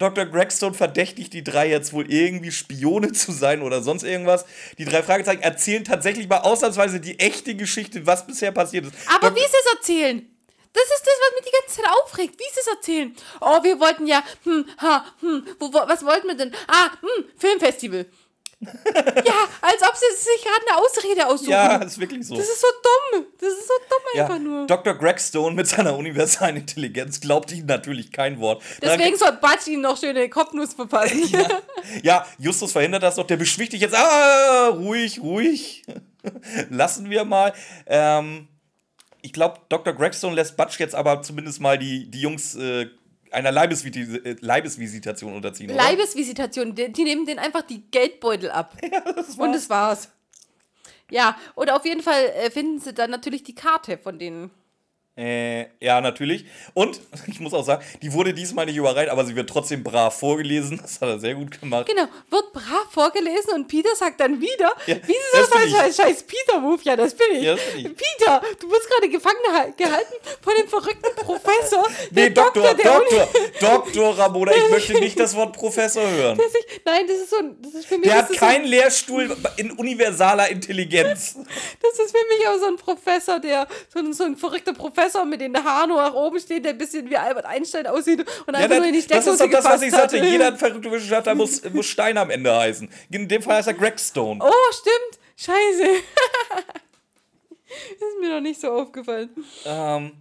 Dr. 0.00 0.24
Gregstone 0.26 0.74
verdächtigt 0.74 1.32
die 1.34 1.44
drei 1.44 1.68
jetzt 1.68 1.92
wohl 1.92 2.10
irgendwie 2.10 2.50
Spione 2.50 3.12
zu 3.12 3.30
sein 3.30 3.62
oder 3.62 3.82
sonst 3.82 4.02
irgendwas. 4.02 4.44
Die 4.78 4.84
drei 4.84 5.02
Fragezeichen 5.04 5.42
erzählen 5.42 5.84
tatsächlich 5.84 6.28
mal 6.28 6.38
ausnahmsweise 6.38 6.98
die 7.00 7.20
echte 7.20 7.54
Geschichte, 7.54 8.06
was 8.06 8.26
bisher 8.26 8.50
passiert 8.50 8.86
ist. 8.86 8.94
Aber 9.14 9.28
Dok- 9.28 9.36
wie 9.36 9.40
sie 9.40 9.46
es 9.46 9.72
erzählen. 9.78 10.26
Das 10.72 10.84
ist 10.84 11.00
das, 11.04 11.14
was 11.20 11.34
mich 11.40 11.50
die 11.50 11.56
ganze 11.60 11.76
Zeit 11.82 11.90
aufregt. 12.00 12.34
Wie 12.38 12.54
sie 12.54 12.60
es 12.60 12.66
erzählen. 12.68 13.16
Oh, 13.40 13.62
wir 13.62 13.78
wollten 13.80 14.06
ja, 14.06 14.22
hm, 14.44 14.64
ha, 14.78 15.04
hm, 15.20 15.44
wo, 15.58 15.66
wo, 15.72 15.78
was 15.86 16.04
wollten 16.04 16.28
wir 16.28 16.36
denn? 16.36 16.52
Ah, 16.68 16.90
hm, 17.00 17.24
Filmfestival. 17.36 18.06
ja, 18.62 19.48
als 19.62 19.82
ob 19.82 19.96
sie 19.96 20.16
sich 20.16 20.44
gerade 20.44 20.66
eine 20.68 20.78
Ausrede 20.78 21.26
aussuchen. 21.26 21.50
Ja, 21.50 21.76
ist 21.76 21.98
wirklich 21.98 22.26
so. 22.26 22.36
Das 22.36 22.46
ist 22.46 22.60
so 22.60 22.66
dumm. 23.12 23.24
Das 23.38 23.48
ist 23.48 23.66
so 23.66 23.74
dumm 23.88 24.20
einfach 24.20 24.34
ja, 24.34 24.38
nur. 24.38 24.66
Dr. 24.66 24.94
Gregstone 24.94 25.54
mit 25.54 25.66
seiner 25.66 25.96
universalen 25.96 26.56
Intelligenz 26.56 27.20
glaubt 27.20 27.52
ihnen 27.52 27.66
natürlich 27.66 28.12
kein 28.12 28.38
Wort. 28.38 28.62
Deswegen 28.82 29.16
soll 29.16 29.32
Batsch 29.40 29.66
ihm 29.68 29.80
noch 29.80 29.98
schöne 29.98 30.28
Kopfnuss 30.28 30.74
verpassen. 30.74 31.22
Ja, 32.02 32.26
Justus 32.38 32.72
verhindert 32.72 33.02
das 33.02 33.16
noch. 33.16 33.26
Der 33.26 33.36
beschwichtigt 33.36 33.82
jetzt. 33.82 33.94
Ah, 33.94 34.68
ruhig, 34.68 35.20
ruhig. 35.20 35.82
Lassen 36.70 37.08
wir 37.08 37.24
mal. 37.24 37.54
Ähm, 37.86 38.48
ich 39.22 39.32
glaube, 39.32 39.60
Dr. 39.68 39.94
Gregstone 39.94 40.34
lässt 40.34 40.56
Butch 40.56 40.78
jetzt 40.78 40.94
aber 40.94 41.22
zumindest 41.22 41.60
mal 41.60 41.78
die, 41.78 42.10
die 42.10 42.20
Jungs 42.20 42.54
äh, 42.56 42.88
einer 43.30 43.52
Leibesvisi 43.52 44.16
äh, 44.16 44.36
Leibesvisitation 44.40 45.34
unterziehen. 45.34 45.70
Oder? 45.70 45.82
Leibesvisitation, 45.82 46.74
die, 46.74 46.92
die 46.92 47.04
nehmen 47.04 47.26
denen 47.26 47.38
einfach 47.38 47.62
die 47.62 47.82
Geldbeutel 47.90 48.50
ab. 48.50 48.76
Und 49.38 49.52
das 49.52 49.70
war's. 49.70 50.10
Ja, 51.10 51.36
oder 51.56 51.76
auf 51.76 51.84
jeden 51.84 52.02
Fall 52.02 52.24
äh, 52.26 52.50
finden 52.50 52.78
sie 52.78 52.94
dann 52.94 53.10
natürlich 53.10 53.42
die 53.42 53.54
Karte 53.54 53.98
von 53.98 54.18
denen. 54.18 54.50
Äh, 55.20 55.66
ja, 55.84 56.00
natürlich. 56.00 56.46
Und 56.72 56.98
ich 57.26 57.40
muss 57.40 57.52
auch 57.52 57.64
sagen, 57.64 57.84
die 58.00 58.10
wurde 58.12 58.32
diesmal 58.32 58.64
nicht 58.64 58.76
überreicht, 58.76 59.10
aber 59.10 59.24
sie 59.26 59.36
wird 59.36 59.50
trotzdem 59.50 59.82
brav 59.84 60.18
vorgelesen. 60.18 60.78
Das 60.80 61.00
hat 61.00 61.08
er 61.10 61.18
sehr 61.20 61.34
gut 61.34 61.60
gemacht. 61.60 61.86
Genau, 61.86 62.04
wird 62.30 62.52
brav 62.54 62.86
vorgelesen 62.90 63.52
und 63.54 63.68
Peter 63.68 63.94
sagt 63.94 64.18
dann 64.20 64.40
wieder, 64.40 64.72
Ja, 64.86 64.96
wie 65.06 65.12
ist 65.12 65.18
das 65.34 65.50
das 65.50 65.74
ein 65.74 65.92
scheiß, 65.92 66.22
Peter-Move? 66.22 66.80
Ja, 66.84 66.96
das 66.96 67.14
bin 67.14 67.26
ich. 67.34 67.42
Ja, 67.42 67.54
das 67.54 67.64
bin 67.66 67.78
ich. 67.86 67.96
Peter, 67.96 68.40
du 68.60 68.70
wirst 68.70 68.88
gerade 68.88 69.08
gefangen 69.10 69.36
ha- 69.52 69.68
gehalten 69.76 70.14
von 70.40 70.52
dem 70.58 70.68
verrückten 70.68 71.14
Professor. 71.16 71.86
Nee, 72.12 72.30
Doktor, 72.30 72.70
Uni- 72.70 72.82
Doktor, 72.82 73.28
Doktor 73.60 74.18
Ramona, 74.18 74.52
ich 74.56 74.70
möchte 74.70 74.94
nicht 75.00 75.18
das 75.20 75.34
Wort 75.36 75.52
Professor 75.52 76.02
hören. 76.08 76.38
Der 76.38 76.48
sich, 76.48 76.64
nein, 76.84 77.04
das 77.06 77.16
ist 77.18 77.30
so 77.30 77.36
ein, 77.36 77.56
das 77.62 77.74
ist 77.74 77.86
für 77.86 77.98
mich, 77.98 78.08
Der 78.08 78.22
das 78.22 78.30
hat 78.30 78.36
keinen 78.38 78.64
Lehrstuhl 78.64 79.36
in 79.58 79.70
universaler 79.72 80.48
Intelligenz. 80.48 81.34
so, 81.34 81.44
das 81.82 81.98
ist 82.06 82.10
für 82.16 82.24
mich 82.38 82.48
auch 82.48 82.58
so 82.58 82.66
ein 82.66 82.76
Professor, 82.76 83.38
der, 83.38 83.66
so 83.92 83.98
ein, 83.98 84.12
so 84.12 84.24
ein 84.24 84.36
verrückter 84.36 84.72
Professor 84.72 85.09
mit 85.24 85.40
den 85.40 85.56
Haaren 85.62 85.90
nach 85.90 86.14
oben 86.14 86.40
steht, 86.40 86.64
der 86.64 86.72
ein 86.72 86.78
bisschen 86.78 87.08
wie 87.10 87.16
Albert 87.16 87.44
Einstein 87.46 87.86
aussieht 87.86 88.20
und 88.46 88.54
Ja, 88.54 88.60
einfach 88.60 88.76
nur 88.76 88.86
in 88.86 88.92
die 88.92 89.06
das, 89.06 89.24
das 89.24 89.36
Steckdose 89.36 89.44
ist 89.44 89.52
doch 89.54 89.62
das, 89.62 89.64
was 89.64 89.82
ich 89.82 89.90
sagte. 89.90 90.18
Jeder 90.18 90.56
verrückte 90.58 90.90
Wissenschaftler 90.90 91.34
muss, 91.34 91.62
muss 91.72 91.86
Stein 91.86 92.18
am 92.18 92.30
Ende 92.30 92.54
heißen. 92.54 92.88
In 93.10 93.28
dem 93.28 93.42
Fall 93.42 93.56
heißt 93.56 93.68
er 93.68 93.74
Gregstone. 93.74 94.40
Oh, 94.42 94.72
stimmt. 94.72 95.20
Scheiße. 95.36 95.82
ist 97.94 98.20
mir 98.20 98.30
noch 98.30 98.40
nicht 98.40 98.60
so 98.60 98.70
aufgefallen. 98.70 99.30
Ähm, 99.64 100.12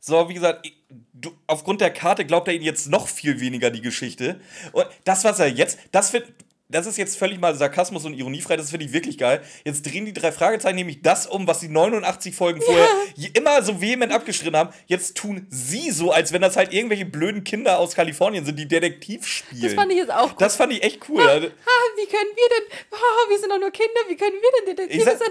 so, 0.00 0.28
wie 0.28 0.34
gesagt, 0.34 0.66
du, 1.12 1.30
aufgrund 1.46 1.80
der 1.80 1.90
Karte 1.90 2.24
glaubt 2.24 2.48
er 2.48 2.54
ihnen 2.54 2.64
jetzt 2.64 2.88
noch 2.88 3.08
viel 3.08 3.40
weniger 3.40 3.70
die 3.70 3.80
Geschichte. 3.80 4.40
Und 4.72 4.86
das, 5.04 5.24
was 5.24 5.38
er 5.40 5.48
jetzt, 5.48 5.78
das 5.92 6.12
wird. 6.12 6.26
Das 6.70 6.86
ist 6.86 6.96
jetzt 6.96 7.18
völlig 7.18 7.38
mal 7.38 7.54
Sarkasmus 7.54 8.06
und 8.06 8.14
ironiefrei, 8.14 8.56
das 8.56 8.70
finde 8.70 8.86
ich 8.86 8.92
wirklich 8.94 9.18
geil. 9.18 9.42
Jetzt 9.66 9.82
drehen 9.84 10.06
die 10.06 10.14
drei 10.14 10.32
Fragezeichen 10.32 10.76
nämlich 10.76 11.02
das 11.02 11.26
um, 11.26 11.46
was 11.46 11.60
die 11.60 11.68
89 11.68 12.34
Folgen 12.34 12.62
vorher 12.62 12.88
je- 13.16 13.28
immer 13.34 13.62
so 13.62 13.82
vehement 13.82 14.10
abgeschritten 14.12 14.56
haben. 14.56 14.70
Jetzt 14.86 15.14
tun 15.16 15.46
sie 15.50 15.90
so, 15.90 16.10
als 16.10 16.32
wenn 16.32 16.40
das 16.40 16.56
halt 16.56 16.72
irgendwelche 16.72 17.04
blöden 17.04 17.44
Kinder 17.44 17.78
aus 17.78 17.94
Kalifornien 17.94 18.46
sind, 18.46 18.58
die 18.58 18.66
Detektiv 18.66 19.26
spielen. 19.26 19.62
Das 19.62 19.74
fand 19.74 19.92
ich 19.92 19.98
jetzt 19.98 20.10
auch 20.12 20.30
gut. 20.30 20.40
Das 20.40 20.56
fand 20.56 20.72
ich 20.72 20.82
echt 20.82 21.06
cool. 21.10 21.20
Also, 21.22 21.48
Ah, 21.48 21.96
wie 21.96 22.06
können 22.06 22.30
wir 22.34 22.48
denn? 22.48 22.78
Oh, 22.92 23.30
wir 23.30 23.38
sind 23.38 23.50
doch 23.50 23.60
nur 23.60 23.70
Kinder, 23.70 24.00
wie 24.08 24.16
können 24.16 24.36
wir 24.36 24.50
denn 24.66 24.76
Detektive 24.76 25.04
sag- 25.04 25.18
sein? 25.18 25.28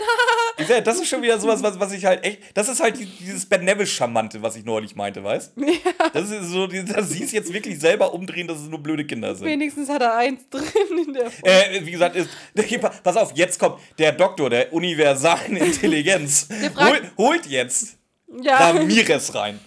Ich 0.60 0.68
sag, 0.68 0.84
das 0.84 1.00
ist 1.00 1.08
schon 1.08 1.24
wieder 1.24 1.40
sowas, 1.40 1.64
was, 1.64 1.80
was 1.80 1.92
ich 1.94 2.06
halt 2.06 2.24
echt. 2.24 2.42
Das 2.54 2.70
ist 2.70 2.80
halt 2.80 3.00
die- 3.00 3.06
dieses 3.06 3.48
Ben 3.48 3.66
Nevis-Charmante, 3.66 4.40
was 4.44 4.56
ich 4.56 4.66
neulich 4.66 4.96
meinte, 4.96 5.24
weißt 5.24 5.54
Das 6.14 6.30
ist 6.30 6.50
so, 6.50 6.68
dass 6.68 7.10
sie 7.10 7.24
es 7.24 7.32
jetzt 7.32 7.52
wirklich 7.52 7.80
selber 7.80 8.14
umdrehen, 8.14 8.48
dass 8.48 8.60
es 8.60 8.70
nur 8.70 8.80
blöde 8.84 9.04
Kinder 9.06 9.34
sind. 9.34 9.48
Wenigstens 9.48 9.90
hat 9.90 10.04
er 10.04 10.16
eins 10.16 10.48
drin 10.50 10.64
in 11.08 11.14
der. 11.14 11.23
Äh, 11.44 11.86
wie 11.86 11.92
gesagt, 11.92 12.16
ist, 12.16 12.30
pass 13.04 13.18
auf, 13.18 13.32
jetzt 13.36 13.60
kommt 13.60 13.80
der 13.98 14.12
Doktor 14.12 14.50
der 14.50 14.74
universalen 14.74 15.58
Intelligenz. 15.58 16.48
Hol, 16.78 17.12
holt 17.18 17.46
jetzt 17.46 17.98
ja. 18.42 18.72
Ramirez 18.72 19.34
rein. 19.36 19.60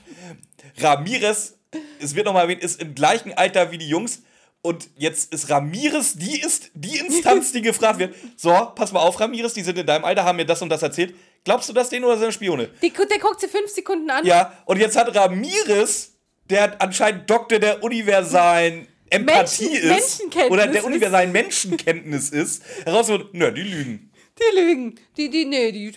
Ramirez, 0.79 1.55
es 2.01 2.15
wird 2.15 2.27
nochmal 2.27 2.45
erwähnt, 2.45 2.63
ist 2.63 2.81
im 2.81 2.95
gleichen 2.95 3.33
Alter 3.33 3.71
wie 3.71 3.79
die 3.79 3.89
Jungs. 3.89 4.23
Und 4.63 4.89
jetzt 4.97 5.33
ist 5.33 5.49
Ramirez, 5.49 6.15
die 6.15 6.41
ist 6.41 6.71
die 6.75 6.99
Instanz, 6.99 7.53
die 7.53 7.63
gefragt 7.63 8.01
wird. 8.01 8.15
So, 8.37 8.51
pass 8.75 8.91
mal 8.91 9.01
auf, 9.01 9.21
Ramirez, 9.21 9.55
die 9.55 9.63
sind 9.63 9.79
in 9.79 9.87
deinem 9.87 10.05
Alter, 10.05 10.25
haben 10.25 10.37
mir 10.37 10.47
das 10.47 10.61
und 10.61 10.71
das 10.71 10.83
erzählt. 10.83 11.15
Glaubst 11.45 11.69
du 11.69 11.73
das 11.73 11.89
denen 11.89 12.05
oder 12.05 12.17
sind 12.17 12.27
das 12.27 12.35
Spione? 12.35 12.71
Die, 12.83 12.91
der 12.91 13.19
guckt 13.21 13.41
sie 13.41 13.47
fünf 13.47 13.71
Sekunden 13.71 14.11
an. 14.11 14.27
Ja, 14.27 14.53
und 14.65 14.79
jetzt 14.79 14.97
hat 14.97 15.15
Ramirez, 15.15 16.15
der 16.51 16.83
anscheinend 16.83 17.31
Doktor 17.31 17.61
der 17.61 17.85
universalen 17.85 18.89
Empathie 19.11 19.69
Menschen- 19.87 20.31
ist, 20.31 20.51
oder 20.51 20.67
der 20.67 20.81
ist. 20.81 20.85
universalen 20.87 21.33
Menschenkenntnis 21.33 22.31
ist, 22.31 22.63
herausgefunden, 22.85 23.31
nö, 23.39 23.53
die 23.53 23.63
lügen. 23.63 24.11
Die 24.39 24.59
lügen. 24.61 24.95
Die, 25.17 25.31
die, 25.31 25.45
nee, 25.45 25.73
die, 25.73 25.93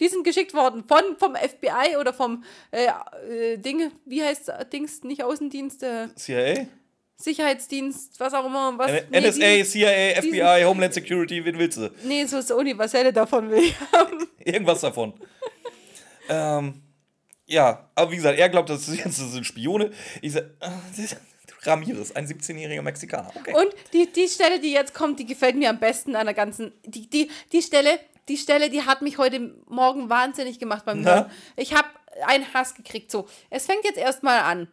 die 0.00 0.08
sind 0.08 0.24
geschickt 0.24 0.52
worden 0.54 0.84
von, 0.86 1.16
vom 1.18 1.34
FBI 1.36 1.96
oder 1.98 2.12
vom 2.12 2.42
äh, 2.70 2.86
äh, 3.30 3.56
Ding, 3.58 3.90
wie 4.04 4.22
heißt 4.22 4.50
Dings, 4.72 5.02
nicht 5.04 5.22
Außendienst, 5.22 5.82
äh, 5.82 6.08
CIA? 6.16 6.66
Sicherheitsdienst, 7.16 8.18
was 8.18 8.34
auch 8.34 8.44
immer. 8.46 8.76
Was, 8.78 8.90
N- 8.90 9.04
nee, 9.10 9.20
NSA, 9.20 9.38
die- 9.56 9.64
CIA, 9.64 10.20
FBI, 10.22 10.62
Homeland 10.64 10.92
Security, 10.92 11.44
wen 11.44 11.56
willst 11.58 11.78
du? 11.78 11.90
Nee, 12.04 12.24
so 12.24 12.36
das 12.38 12.50
Universelle 12.50 13.12
davon 13.12 13.48
will 13.48 13.62
ich 13.62 13.74
haben. 13.92 14.26
Irgendwas 14.44 14.80
davon. 14.80 15.14
ähm, 16.28 16.82
ja, 17.46 17.88
aber 17.94 18.10
wie 18.10 18.16
gesagt, 18.16 18.38
er 18.38 18.48
glaubt, 18.48 18.70
das, 18.70 18.88
ist 18.88 19.04
das 19.04 19.16
sind 19.16 19.46
Spione. 19.46 19.90
Ich 20.20 20.32
sag, 20.32 20.44
äh, 20.60 20.68
Ramirez, 21.64 22.12
ein 22.12 22.26
17-jähriger 22.26 22.82
Mexikaner. 22.82 23.32
Okay. 23.34 23.54
Und 23.54 23.74
die, 23.92 24.10
die 24.10 24.28
Stelle, 24.28 24.60
die 24.60 24.72
jetzt 24.72 24.94
kommt, 24.94 25.18
die 25.20 25.26
gefällt 25.26 25.56
mir 25.56 25.70
am 25.70 25.78
besten 25.78 26.16
an 26.16 26.26
der 26.26 26.34
ganzen. 26.34 26.72
Die, 26.84 27.08
die, 27.08 27.30
die 27.52 27.62
Stelle, 27.62 28.00
die 28.28 28.36
Stelle, 28.36 28.70
die 28.70 28.82
hat 28.82 29.02
mich 29.02 29.18
heute 29.18 29.54
Morgen 29.66 30.08
wahnsinnig 30.08 30.58
gemacht 30.58 30.84
beim? 30.84 31.04
Hören. 31.04 31.30
Ich 31.56 31.74
habe 31.74 31.88
einen 32.26 32.52
Hass 32.52 32.74
gekriegt. 32.74 33.10
So, 33.10 33.28
es 33.50 33.66
fängt 33.66 33.84
jetzt 33.84 33.98
erstmal 33.98 34.40
an. 34.40 34.68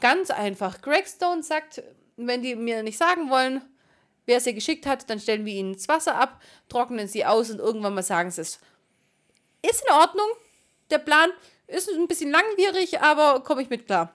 Ganz 0.00 0.30
einfach. 0.30 0.80
Greg 0.80 1.06
Stone 1.06 1.42
sagt, 1.42 1.82
wenn 2.16 2.42
die 2.42 2.54
mir 2.54 2.82
nicht 2.82 2.98
sagen 2.98 3.30
wollen, 3.30 3.62
wer 4.26 4.38
es 4.38 4.46
ihr 4.46 4.54
geschickt 4.54 4.86
hat, 4.86 5.08
dann 5.10 5.20
stellen 5.20 5.44
wir 5.44 5.52
ihnen 5.52 5.74
das 5.74 5.88
Wasser 5.88 6.16
ab, 6.16 6.40
trocknen 6.68 7.08
sie 7.08 7.24
aus 7.24 7.50
und 7.50 7.58
irgendwann 7.58 7.94
mal 7.94 8.02
sagen 8.02 8.30
sie 8.30 8.42
es. 8.42 8.60
Ist 9.62 9.84
in 9.86 9.94
Ordnung. 9.94 10.26
Der 10.90 10.98
Plan 10.98 11.30
ist 11.66 11.90
ein 11.90 12.08
bisschen 12.08 12.30
langwierig, 12.30 13.00
aber 13.00 13.42
komme 13.42 13.62
ich 13.62 13.70
mit 13.70 13.86
klar. 13.86 14.14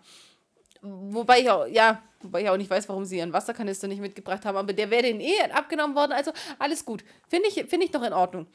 Wobei 0.82 1.42
ich 1.42 1.50
auch, 1.50 1.66
ja, 1.68 2.02
wobei 2.22 2.44
ich 2.44 2.50
auch 2.50 2.58
nicht 2.58 2.70
weiß, 2.70 2.88
warum 2.88 3.06
sie 3.06 3.18
ihren 3.18 3.34
Wasserkanister 3.34 3.88
nicht 3.88 4.02
mitgebracht 4.02 4.46
haben, 4.46 4.58
aber 4.58 4.74
der 4.74 4.90
wäre 4.90 5.04
denen 5.04 5.20
eh 5.20 5.42
abgenommen 5.52 5.96
worden, 5.96 6.14
also 6.14 6.32
alles 6.58 6.86
gut. 6.86 7.04
Finde 7.28 7.50
ich, 7.50 7.56
finde 7.70 7.86
ich 7.86 7.94
noch 7.94 8.04
in 8.04 8.14
Ordnung. 8.14 8.48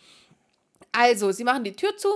Also, 0.92 1.32
sie 1.32 1.44
machen 1.44 1.64
die 1.64 1.74
Tür 1.74 1.96
zu, 1.96 2.08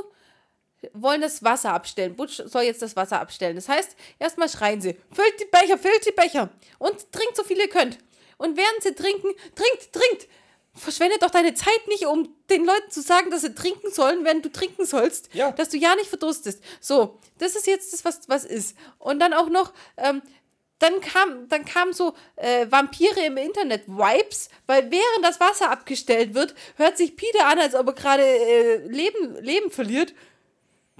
wollen 0.93 1.21
das 1.21 1.43
Wasser 1.43 1.73
abstellen. 1.73 2.15
Butch 2.15 2.43
soll 2.45 2.63
jetzt 2.63 2.83
das 2.83 2.97
Wasser 2.97 3.21
abstellen. 3.21 3.57
Das 3.57 3.69
heißt, 3.69 3.97
erstmal 4.19 4.49
schreien 4.49 4.81
sie, 4.81 4.97
füllt 5.11 5.41
die 5.41 5.47
Becher, 5.47 5.79
füllt 5.79 6.07
die 6.07 6.13
Becher 6.13 6.49
und 6.79 7.13
trinkt 7.13 7.37
so 7.37 7.45
viel 7.45 7.59
ihr 7.59 7.69
könnt. 7.69 7.99
Und 8.37 8.57
während 8.57 8.83
sie 8.83 8.95
trinken, 8.95 9.29
trinkt, 9.55 9.93
trinkt. 9.93 10.29
Verschwende 10.79 11.19
doch 11.19 11.31
deine 11.31 11.55
Zeit 11.55 11.87
nicht, 11.89 12.07
um 12.07 12.35
den 12.51 12.65
Leuten 12.65 12.91
zu 12.91 13.03
sagen, 13.03 13.31
dass 13.31 13.43
sie 13.43 13.55
trinken 13.55 13.91
sollen, 13.91 14.25
wenn 14.25 14.43
du 14.43 14.51
trinken 14.51 14.87
sollst. 14.87 15.29
Ja. 15.35 15.53
Dass 15.53 15.69
du 15.69 15.77
ja 15.77 15.95
nicht 15.97 16.09
verdurstest. 16.09 16.63
So, 16.81 17.19
das 17.39 17.57
ist 17.57 17.67
jetzt 17.67 17.93
das, 17.93 18.05
was, 18.05 18.29
was 18.29 18.45
ist. 18.45 18.77
Und 18.99 19.21
dann 19.21 19.35
auch 19.35 19.49
noch, 19.49 19.73
ähm, 19.97 20.23
dann 20.79 21.01
kam, 21.01 21.49
dann 21.49 21.65
kam 21.65 21.93
so 21.93 22.15
äh, 22.37 22.67
Vampire 22.71 23.27
im 23.27 23.37
Internet 23.37 23.89
Vibes, 23.89 24.49
weil 24.67 24.91
während 24.91 25.25
das 25.25 25.41
Wasser 25.41 25.71
abgestellt 25.71 26.35
wird, 26.35 26.55
hört 26.77 26.97
sich 26.97 27.17
Peter 27.17 27.47
an, 27.47 27.59
als 27.59 27.75
ob 27.75 27.89
er 27.89 27.93
gerade 27.95 28.23
äh, 28.23 28.77
Leben, 28.87 29.37
Leben 29.41 29.71
verliert. 29.71 30.15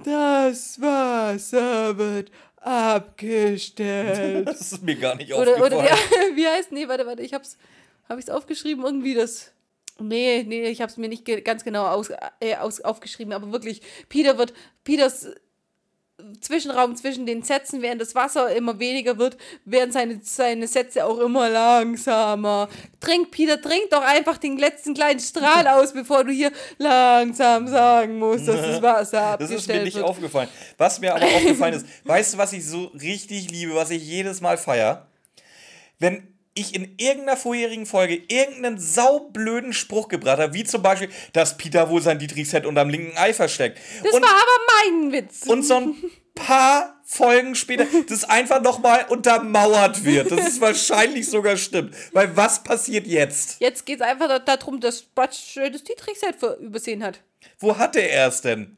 Das 0.03 0.79
Wasser 0.81 1.97
wird 1.97 2.31
abgestellt. 2.61 4.47
Das 4.49 4.73
ist 4.73 4.83
mir 4.83 4.95
gar 4.95 5.15
nicht 5.15 5.33
oder, 5.33 5.51
aufgefallen. 5.51 5.73
oder 5.73 5.83
wie, 6.31 6.35
wie 6.37 6.47
heißt, 6.47 6.71
nee, 6.71 6.87
warte, 6.87 7.05
warte, 7.05 7.21
ich 7.21 7.33
hab's, 7.33 7.57
hab 8.07 8.19
ich's 8.19 8.29
aufgeschrieben, 8.29 8.83
irgendwie 8.83 9.13
das, 9.13 9.51
nee, 9.99 10.43
nee, 10.47 10.67
ich 10.69 10.81
hab's 10.81 10.97
mir 10.97 11.09
nicht 11.09 11.25
ge 11.25 11.41
ganz 11.41 11.63
genau 11.63 11.85
aus, 11.87 12.09
äh, 12.39 12.55
aus, 12.55 12.81
aufgeschrieben, 12.81 13.33
aber 13.33 13.51
wirklich, 13.51 13.81
Peter 14.09 14.37
wird, 14.37 14.53
Peters 14.83 15.27
Zwischenraum 16.41 16.95
zwischen 16.95 17.25
den 17.25 17.43
Sätzen, 17.43 17.81
während 17.81 18.01
das 18.01 18.13
Wasser 18.13 18.53
immer 18.53 18.79
weniger 18.79 19.17
wird, 19.17 19.37
werden 19.63 19.91
seine, 19.91 20.19
seine 20.21 20.67
Sätze 20.67 21.05
auch 21.05 21.17
immer 21.19 21.49
langsamer. 21.49 22.67
Trink, 22.99 23.31
Peter, 23.31 23.61
trink 23.61 23.89
doch 23.89 24.01
einfach 24.03 24.37
den 24.37 24.57
letzten 24.57 24.93
kleinen 24.93 25.19
Strahl 25.19 25.67
aus, 25.67 25.93
bevor 25.93 26.25
du 26.25 26.31
hier 26.31 26.51
langsam 26.77 27.67
sagen 27.67 28.19
musst, 28.19 28.47
dass 28.47 28.61
das 28.61 28.81
Wasser 28.81 29.37
Das 29.39 29.49
abgestellt 29.49 29.59
ist 29.59 29.67
mir 29.69 29.83
nicht 29.83 29.95
wird. 29.95 30.05
aufgefallen. 30.05 30.49
Was 30.77 30.99
mir 30.99 31.15
aber 31.15 31.25
aufgefallen 31.25 31.75
ist, 31.75 31.85
weißt 32.03 32.33
du, 32.33 32.37
was 32.37 32.53
ich 32.53 32.65
so 32.65 32.85
richtig 32.87 33.49
liebe, 33.49 33.75
was 33.75 33.89
ich 33.89 34.05
jedes 34.05 34.41
Mal 34.41 34.57
feier? 34.57 35.07
Wenn 35.99 36.38
ich 36.55 36.75
in 36.75 36.95
irgendeiner 36.97 37.37
vorherigen 37.37 37.85
Folge 37.85 38.15
irgendeinen 38.27 38.79
saublöden 38.79 39.71
Spruch 39.73 40.07
gebracht 40.07 40.39
habe, 40.39 40.53
wie 40.53 40.63
zum 40.63 40.81
Beispiel, 40.81 41.09
dass 41.33 41.57
Peter 41.57 41.89
wohl 41.89 42.01
sein 42.01 42.19
Dietrich-Set 42.19 42.65
unterm 42.65 42.89
linken 42.89 43.17
Ei 43.17 43.33
versteckt. 43.33 43.79
Das 44.03 44.13
und, 44.13 44.21
war 44.21 44.29
aber 44.31 44.99
mein 45.01 45.11
Witz. 45.11 45.43
und 45.47 45.63
so 45.63 45.75
ein 45.77 45.95
paar 46.35 46.99
Folgen 47.05 47.55
später 47.55 47.85
das 48.07 48.23
einfach 48.23 48.61
nochmal 48.61 49.05
untermauert 49.09 50.03
wird. 50.03 50.31
Das 50.31 50.47
ist 50.47 50.61
wahrscheinlich 50.61 51.27
sogar 51.29 51.57
stimmt. 51.57 51.95
Weil 52.13 52.35
was 52.35 52.63
passiert 52.63 53.07
jetzt? 53.07 53.59
Jetzt 53.59 53.85
geht 53.85 54.01
es 54.01 54.05
einfach 54.05 54.27
da- 54.27 54.39
darum, 54.39 54.79
dass 54.79 55.01
Batsch 55.01 55.57
äh, 55.57 55.69
das 55.71 55.83
Dietrich-Set 55.83 56.35
übersehen 56.59 57.03
hat. 57.03 57.19
Wo 57.59 57.77
hatte 57.77 57.99
er 57.99 58.27
es 58.27 58.41
denn? 58.41 58.77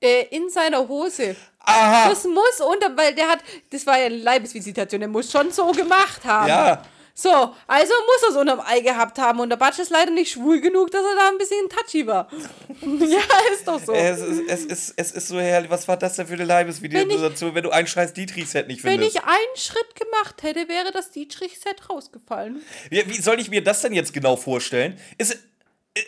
Äh, 0.00 0.26
in 0.30 0.48
seiner 0.48 0.86
Hose. 0.88 1.34
Aha. 1.68 2.08
Das 2.08 2.24
muss 2.24 2.60
unter, 2.60 2.96
weil 2.96 3.14
der 3.14 3.28
hat, 3.28 3.40
das 3.70 3.86
war 3.86 3.98
ja 3.98 4.06
eine 4.06 4.16
Leibesvisitation, 4.16 5.00
der 5.00 5.08
muss 5.08 5.30
schon 5.30 5.50
so 5.52 5.70
gemacht 5.72 6.24
haben. 6.24 6.48
Ja. 6.48 6.82
So, 7.20 7.30
also 7.66 7.92
muss 8.06 8.22
er 8.22 8.28
es 8.30 8.36
unterm 8.36 8.60
Ei 8.60 8.78
gehabt 8.78 9.18
haben 9.18 9.40
und 9.40 9.50
der 9.50 9.56
Batsch 9.56 9.80
ist 9.80 9.90
leider 9.90 10.12
nicht 10.12 10.30
schwul 10.30 10.60
genug, 10.60 10.92
dass 10.92 11.02
er 11.02 11.16
da 11.16 11.28
ein 11.30 11.36
bisschen 11.36 11.68
touchy 11.68 12.06
war. 12.06 12.28
ja, 12.80 13.18
ist 13.52 13.66
doch 13.66 13.80
so. 13.84 13.92
Es 13.92 14.20
ist, 14.20 14.42
es, 14.48 14.64
ist, 14.64 14.94
es 14.96 15.10
ist 15.10 15.26
so 15.26 15.40
herrlich. 15.40 15.68
Was 15.68 15.88
war 15.88 15.96
das 15.96 16.14
denn 16.14 16.28
für 16.28 16.34
eine 16.34 16.44
Leibesvisitation, 16.44 17.56
wenn 17.56 17.64
du 17.64 17.70
ein 17.70 17.88
scheiß 17.88 18.12
Dietrich-Set 18.12 18.68
nicht 18.68 18.84
Wenn 18.84 19.00
findest? 19.00 19.16
ich 19.16 19.22
einen 19.24 19.56
Schritt 19.56 19.96
gemacht 19.96 20.44
hätte, 20.44 20.68
wäre 20.68 20.92
das 20.92 21.10
Dietrich-Set 21.10 21.90
rausgefallen. 21.90 22.62
Wie, 22.88 23.04
wie 23.08 23.20
soll 23.20 23.40
ich 23.40 23.50
mir 23.50 23.64
das 23.64 23.82
denn 23.82 23.94
jetzt 23.94 24.12
genau 24.12 24.36
vorstellen? 24.36 24.96
Ist, 25.18 25.38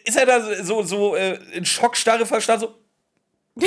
ist 0.05 0.17
er 0.17 0.27
da 0.27 0.63
so, 0.63 0.85
so 0.85 1.17
äh, 1.17 1.41
in 1.53 1.67
Schockstarre 1.67 2.25
verstanden? 2.25 2.69
So 3.57 3.67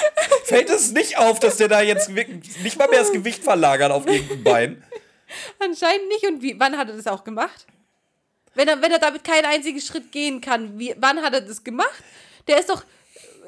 Fällt 0.44 0.70
es 0.70 0.92
nicht 0.92 1.18
auf, 1.18 1.40
dass 1.40 1.56
der 1.56 1.68
da 1.68 1.80
jetzt 1.80 2.08
nicht 2.08 2.78
mal 2.78 2.88
mehr 2.88 3.00
das 3.00 3.12
Gewicht 3.12 3.42
verlagert 3.42 3.90
auf 3.92 4.06
irgendein 4.06 4.44
Bein? 4.44 4.84
Anscheinend 5.58 6.08
nicht. 6.08 6.26
Und 6.26 6.42
wie, 6.42 6.58
wann 6.58 6.76
hat 6.76 6.88
er 6.88 6.96
das 6.96 7.06
auch 7.06 7.24
gemacht? 7.24 7.66
Wenn 8.54 8.68
er, 8.68 8.80
wenn 8.80 8.92
er 8.92 8.98
damit 8.98 9.24
keinen 9.24 9.44
einzigen 9.44 9.80
Schritt 9.80 10.12
gehen 10.12 10.40
kann, 10.40 10.78
wie, 10.78 10.94
wann 10.98 11.20
hat 11.22 11.34
er 11.34 11.40
das 11.42 11.62
gemacht? 11.64 12.02
Der 12.48 12.58
ist 12.60 12.70
doch. 12.70 12.84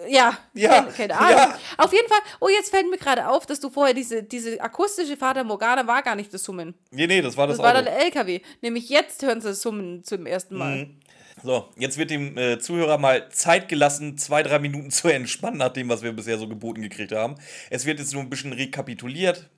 Ja, 0.09 0.39
Ja, 0.55 0.83
keine, 0.83 0.93
keine 0.93 1.19
Ahnung. 1.19 1.31
ja. 1.39 1.59
Auf 1.77 1.93
jeden 1.93 2.07
Fall, 2.09 2.21
oh, 2.39 2.49
jetzt 2.49 2.71
fällt 2.71 2.89
mir 2.89 2.99
gerade 2.99 3.27
auf, 3.29 3.47
dass 3.47 3.59
du 3.59 3.69
vorher 3.69 3.95
diese, 3.95 4.23
diese 4.23 4.61
akustische 4.61 5.17
Fata 5.17 5.43
Morgana 5.43 5.85
war 5.89 6.03
gar 6.03 6.15
nicht 6.15 6.33
das 6.33 6.45
Summen. 6.45 6.75
Nee, 6.93 7.09
nee, 7.09 7.21
das 7.21 7.37
war 7.37 7.49
das, 7.49 7.57
Das 7.57 7.65
war 7.65 7.75
Auto. 7.75 7.83
der 7.85 7.99
LKW. 8.05 8.41
Nämlich 8.61 8.89
jetzt 8.91 9.23
hören 9.23 9.41
sie 9.41 9.49
das 9.49 9.61
Summen 9.63 10.05
zum 10.05 10.27
ersten 10.27 10.57
Mal. 10.57 10.77
Mhm. 10.85 11.01
So, 11.43 11.68
jetzt 11.76 11.99
wird 11.99 12.11
dem 12.11 12.36
äh, 12.36 12.59
Zuhörer 12.59 12.99
mal 12.99 13.28
Zeit 13.30 13.68
gelassen, 13.68 14.18
zwei, 14.18 14.43
drei 14.43 14.59
Minuten 14.59 14.91
zu 14.91 15.09
entspannen, 15.09 15.59
nach 15.59 15.72
dem, 15.72 15.89
was 15.89 16.03
wir 16.03 16.12
bisher 16.12 16.39
so 16.39 16.49
geboten 16.49 16.82
gekriegt 16.82 17.12
haben. 17.12 17.36
Es 17.70 17.86
wird 17.86 17.99
jetzt 18.01 18.12
nur 18.12 18.22
ein 18.22 18.30
bisschen 18.30 18.53
rekapituliert, 18.53 19.49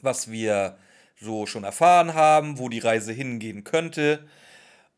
was 0.00 0.30
wir 0.30 0.78
so 1.20 1.46
schon 1.46 1.64
erfahren 1.64 2.14
haben, 2.14 2.58
wo 2.58 2.68
die 2.68 2.78
Reise 2.78 3.12
hingehen 3.12 3.62
könnte. 3.64 4.26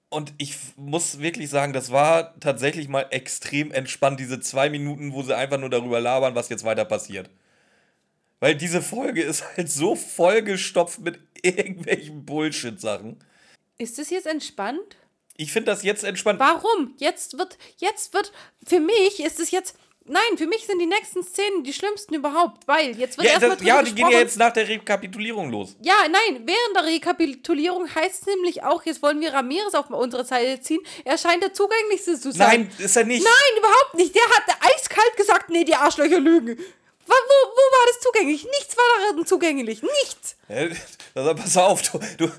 Und 0.09 0.35
ich 0.39 0.57
muss 0.77 1.21
wirklich 1.21 1.51
sagen, 1.51 1.73
das 1.73 1.91
war 1.91 2.39
tatsächlich 2.39 2.89
mal 2.89 3.07
extrem 3.11 3.73
entspannt, 3.73 4.21
diese 4.21 4.41
zwei 4.41 4.71
Minuten, 4.71 5.13
wo 5.13 5.23
sie 5.23 5.37
einfach 5.37 5.59
nur 5.59 5.71
darüber 5.71 6.01
labern, 6.01 6.35
was 6.35 6.49
jetzt 6.49 6.65
weiter 6.65 6.85
passiert. 6.85 7.31
Weil 8.41 8.57
diese 8.57 8.83
Folge 8.83 9.23
ist 9.23 9.45
halt 9.57 9.71
so 9.71 9.95
vollgestopft 9.95 11.01
mit 11.01 11.21
irgendwelchen 11.43 12.25
Bullshit-Sachen. 12.25 13.19
Ist 13.79 13.99
das 13.99 14.11
jetzt 14.11 14.27
entspannt? 14.27 14.97
Ich 15.37 15.53
finde 15.53 15.71
das 15.71 15.83
jetzt 15.83 16.05
entspannt. 16.05 16.39
Warum? 16.41 16.95
Jetzt 16.99 17.39
wird, 17.39 17.59
jetzt 17.79 18.13
wird, 18.15 18.33
für 18.67 18.81
mich 18.81 19.21
ist 19.21 19.41
es 19.41 19.51
jetzt, 19.51 19.77
nein, 20.05 20.37
für 20.37 20.47
mich 20.47 20.67
sind 20.67 20.79
die 20.79 20.87
nächsten 20.87 21.23
Szenen 21.23 21.65
die 21.65 21.73
schlimmsten 21.73 22.15
überhaupt, 22.15 22.69
weil 22.69 22.99
jetzt 22.99 23.17
wird 23.17 23.27
Ja, 23.27 23.35
erstmal 23.35 23.57
das, 23.57 23.67
ja 23.67 23.83
die 23.83 23.95
gehen 23.95 24.11
ja 24.11 24.19
jetzt 24.19 24.37
nach 24.37 24.53
der 24.53 24.69
Rekapitulierung 24.69 25.51
los. 25.51 25.75
Ja, 25.81 25.95
nein, 26.03 26.43
während 26.45 26.77
der 26.77 26.85
Rekapitulierung 26.85 27.93
heißt 27.95 28.23
es 28.23 28.27
nämlich 28.27 28.63
auch, 28.63 28.85
jetzt 28.85 29.03
wollen 29.03 29.21
wir 29.21 29.33
Ramirez 29.33 29.75
auf 29.75 29.89
unsere 29.91 30.25
Seite 30.25 30.61
ziehen, 30.61 30.81
er 31.05 31.17
scheint 31.17 31.43
der 31.43 31.55
zugänglichste 31.55 32.21
zu 32.21 32.31
sein. 32.33 32.69
Nein, 32.69 32.73
ist 32.79 32.97
er 32.97 33.05
nicht. 33.05 33.25
Nein, 33.25 33.59
überhaupt 33.59 33.95
nicht. 33.95 34.15
Der 34.15 34.25
hat 34.25 34.45
eiskalt 34.61 35.17
gesagt, 35.17 35.49
nee, 35.51 35.65
die 35.65 35.75
Arschlöcher 35.75 36.21
lügen. 36.21 36.59
Wo, 37.07 37.13
wo, 37.13 37.49
wo 37.51 37.57
war 37.57 37.87
das 37.89 38.01
zugänglich? 38.01 38.45
Nichts 38.45 38.77
war 38.77 38.85
darin 39.11 39.27
zugänglich. 39.27 39.83
Nichts. 39.83 40.37
Hä? 40.47 40.71
Also, 41.15 41.35
pass 41.35 41.57
auf, 41.57 41.83
du, 41.83 42.01
du, 42.17 42.33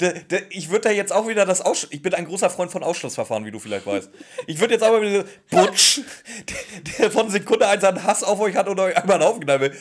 de, 0.00 0.22
de, 0.24 0.42
ich 0.50 0.70
würde 0.70 0.82
da 0.82 0.90
jetzt 0.90 1.12
auch 1.12 1.26
wieder 1.28 1.44
das 1.44 1.60
Ausschluss. 1.60 1.92
Ich 1.92 2.02
bin 2.02 2.14
ein 2.14 2.26
großer 2.26 2.48
Freund 2.50 2.70
von 2.70 2.82
Ausschlussverfahren, 2.82 3.44
wie 3.44 3.50
du 3.50 3.58
vielleicht 3.58 3.86
weißt. 3.86 4.10
Ich 4.46 4.60
würde 4.60 4.74
jetzt 4.74 4.82
mal 4.82 5.02
wieder 5.02 5.24
Butsch, 5.50 6.00
der, 6.48 6.56
der 6.98 7.10
von 7.10 7.30
Sekunde 7.30 7.66
eins 7.66 7.84
einen 7.84 8.04
Hass 8.04 8.22
auf 8.22 8.40
euch 8.40 8.56
hat 8.56 8.68
und 8.68 8.78
euch 8.78 8.96
einmal 8.96 9.22
aufgenommen 9.22 9.60
will. 9.60 9.76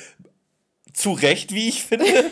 Zu 0.94 1.12
Recht, 1.12 1.54
wie 1.54 1.70
ich 1.70 1.84
finde, 1.84 2.32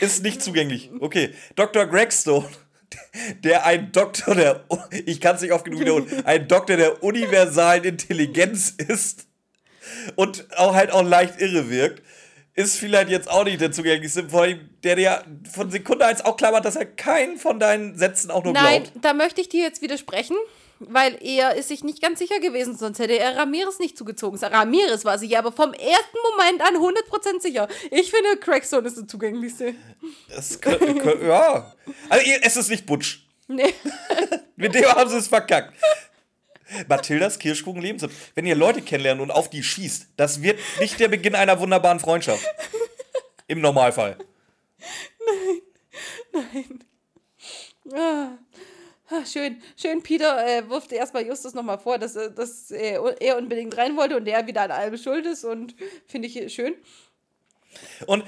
ist 0.00 0.22
nicht 0.22 0.42
zugänglich. 0.42 0.90
Okay, 1.00 1.34
Dr. 1.56 1.86
Gregstone, 1.86 2.48
der 3.42 3.66
ein 3.66 3.92
Doktor 3.92 4.34
der, 4.34 4.64
ich 5.06 5.20
kann 5.20 5.36
es 5.36 5.42
nicht 5.42 5.52
oft 5.52 5.64
genug 5.64 5.80
wiederholen, 5.80 6.24
ein 6.24 6.48
Doktor 6.48 6.76
der 6.76 7.02
universalen 7.02 7.84
Intelligenz 7.84 8.70
ist 8.76 9.26
und 10.16 10.46
auch 10.56 10.74
halt 10.74 10.92
auch 10.92 11.02
leicht 11.02 11.40
irre 11.40 11.70
wirkt, 11.70 12.02
ist 12.54 12.76
vielleicht 12.76 13.08
jetzt 13.10 13.30
auch 13.30 13.44
nicht 13.44 13.60
der 13.60 13.72
zugänglichste, 13.72 14.28
vor 14.28 14.42
allem 14.42 14.68
der 14.82 14.96
dir 14.96 15.24
von 15.52 15.70
Sekunde 15.70 16.06
eins 16.06 16.24
auch 16.24 16.36
klar 16.36 16.52
macht, 16.52 16.64
dass 16.64 16.76
er 16.76 16.86
keinen 16.86 17.38
von 17.38 17.60
deinen 17.60 17.96
Sätzen 17.96 18.30
auch 18.30 18.44
nur 18.44 18.52
Nein, 18.52 18.82
glaubt. 18.82 19.04
da 19.04 19.14
möchte 19.14 19.40
ich 19.40 19.48
dir 19.48 19.62
jetzt 19.62 19.82
widersprechen, 19.82 20.36
weil 20.80 21.16
er 21.22 21.54
ist 21.54 21.68
sich 21.68 21.84
nicht 21.84 22.02
ganz 22.02 22.18
sicher 22.18 22.40
gewesen, 22.40 22.76
sonst 22.76 22.98
hätte 22.98 23.18
er 23.18 23.36
Ramirez 23.36 23.78
nicht 23.78 23.96
zugezogen. 23.96 24.38
Ramirez 24.38 25.04
war 25.04 25.18
sich 25.18 25.36
aber 25.36 25.52
vom 25.52 25.72
ersten 25.72 26.18
Moment 26.30 26.62
an 26.62 26.76
100% 26.76 27.40
sicher. 27.40 27.68
Ich 27.90 28.10
finde, 28.10 28.36
Craigstone 28.38 28.88
ist 28.88 28.96
der 28.96 29.06
zugänglichste. 29.06 29.74
Das 30.34 30.60
könnte, 30.60 30.94
könnte, 30.94 31.26
ja. 31.26 31.72
Also 32.08 32.24
es 32.42 32.56
ist 32.56 32.70
nicht 32.70 32.86
Butsch. 32.86 33.20
Nee. 33.46 33.74
Mit 34.56 34.74
dem 34.74 34.84
haben 34.86 35.10
sie 35.10 35.18
es 35.18 35.28
verkackt. 35.28 35.74
Mathildas 36.88 37.38
Kirschkuchen 37.38 37.82
Lebenstipp. 37.82 38.12
Wenn 38.34 38.46
ihr 38.46 38.54
Leute 38.54 38.82
kennenlernt 38.82 39.20
und 39.20 39.30
auf 39.30 39.50
die 39.50 39.62
schießt, 39.62 40.08
das 40.16 40.42
wird 40.42 40.58
nicht 40.80 40.98
der 41.00 41.08
Beginn 41.08 41.34
einer 41.34 41.58
wunderbaren 41.60 42.00
Freundschaft. 42.00 42.44
Im 43.48 43.60
Normalfall. 43.60 44.16
Ah, 47.92 48.38
ah, 49.08 49.24
schön, 49.26 49.60
schön. 49.76 50.02
Peter 50.02 50.46
äh, 50.46 50.68
wirft 50.68 50.92
erstmal 50.92 51.26
Justus 51.26 51.54
nochmal 51.54 51.78
vor, 51.78 51.98
dass, 51.98 52.14
er- 52.16 52.30
dass 52.30 52.70
er, 52.70 53.20
er 53.20 53.36
unbedingt 53.38 53.76
rein 53.76 53.96
wollte 53.96 54.16
und 54.16 54.24
der 54.26 54.46
wieder 54.46 54.62
an 54.62 54.70
allem 54.70 54.96
schuld 54.96 55.26
ist 55.26 55.44
und 55.44 55.74
finde 56.06 56.28
ich 56.28 56.52
schön. 56.54 56.74
Und 58.06 58.24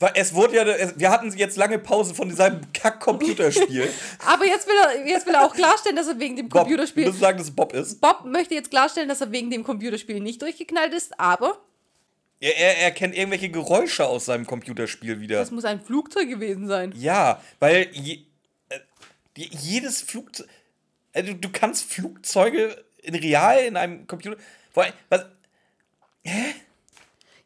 weil 0.00 0.12
es 0.16 0.34
wurde 0.34 0.56
ja, 0.56 0.98
wir 0.98 1.10
hatten 1.10 1.30
jetzt 1.36 1.56
lange 1.56 1.78
Pause 1.78 2.14
von 2.14 2.28
diesem 2.28 2.60
Kack-Computerspiel. 2.72 3.88
Aber 4.26 4.44
jetzt 4.44 4.66
will, 4.66 4.74
er, 4.84 5.06
jetzt 5.06 5.26
will 5.26 5.34
er 5.34 5.44
auch 5.44 5.54
klarstellen, 5.54 5.96
dass 5.96 6.08
er 6.08 6.18
wegen 6.18 6.36
dem 6.36 6.48
Bob, 6.48 6.62
Computerspiel. 6.62 7.04
du 7.04 7.12
sagen, 7.12 7.38
dass 7.38 7.48
es 7.48 7.54
Bob 7.54 7.72
ist? 7.72 8.00
Bob 8.00 8.24
möchte 8.24 8.54
jetzt 8.54 8.70
klarstellen, 8.70 9.08
dass 9.08 9.20
er 9.20 9.30
wegen 9.32 9.50
dem 9.50 9.64
Computerspiel 9.64 10.20
nicht 10.20 10.42
durchgeknallt 10.42 10.92
ist, 10.94 11.18
aber 11.20 11.58
Er, 12.40 12.56
er, 12.56 12.78
er 12.78 12.90
kennt 12.90 13.14
irgendwelche 13.16 13.50
Geräusche 13.50 14.06
aus 14.06 14.24
seinem 14.26 14.46
Computerspiel 14.46 15.20
wieder. 15.20 15.38
das 15.38 15.50
muss 15.52 15.64
ein 15.64 15.80
Flugzeug 15.80 16.28
gewesen 16.28 16.66
sein. 16.66 16.92
Ja, 16.96 17.40
weil 17.60 17.88
je, 17.92 18.24
äh, 18.68 18.78
je- 19.36 19.50
jedes 19.52 20.02
Flugzeug. 20.02 20.48
Äh, 21.12 21.22
du, 21.22 21.48
kannst 21.52 21.84
Flugzeuge 21.92 22.82
in 23.02 23.14
real 23.14 23.58
in 23.64 23.76
einem 23.76 24.06
Computer. 24.06 24.36
Vor 24.72 24.84
allem, 24.84 24.92
was, 25.08 25.26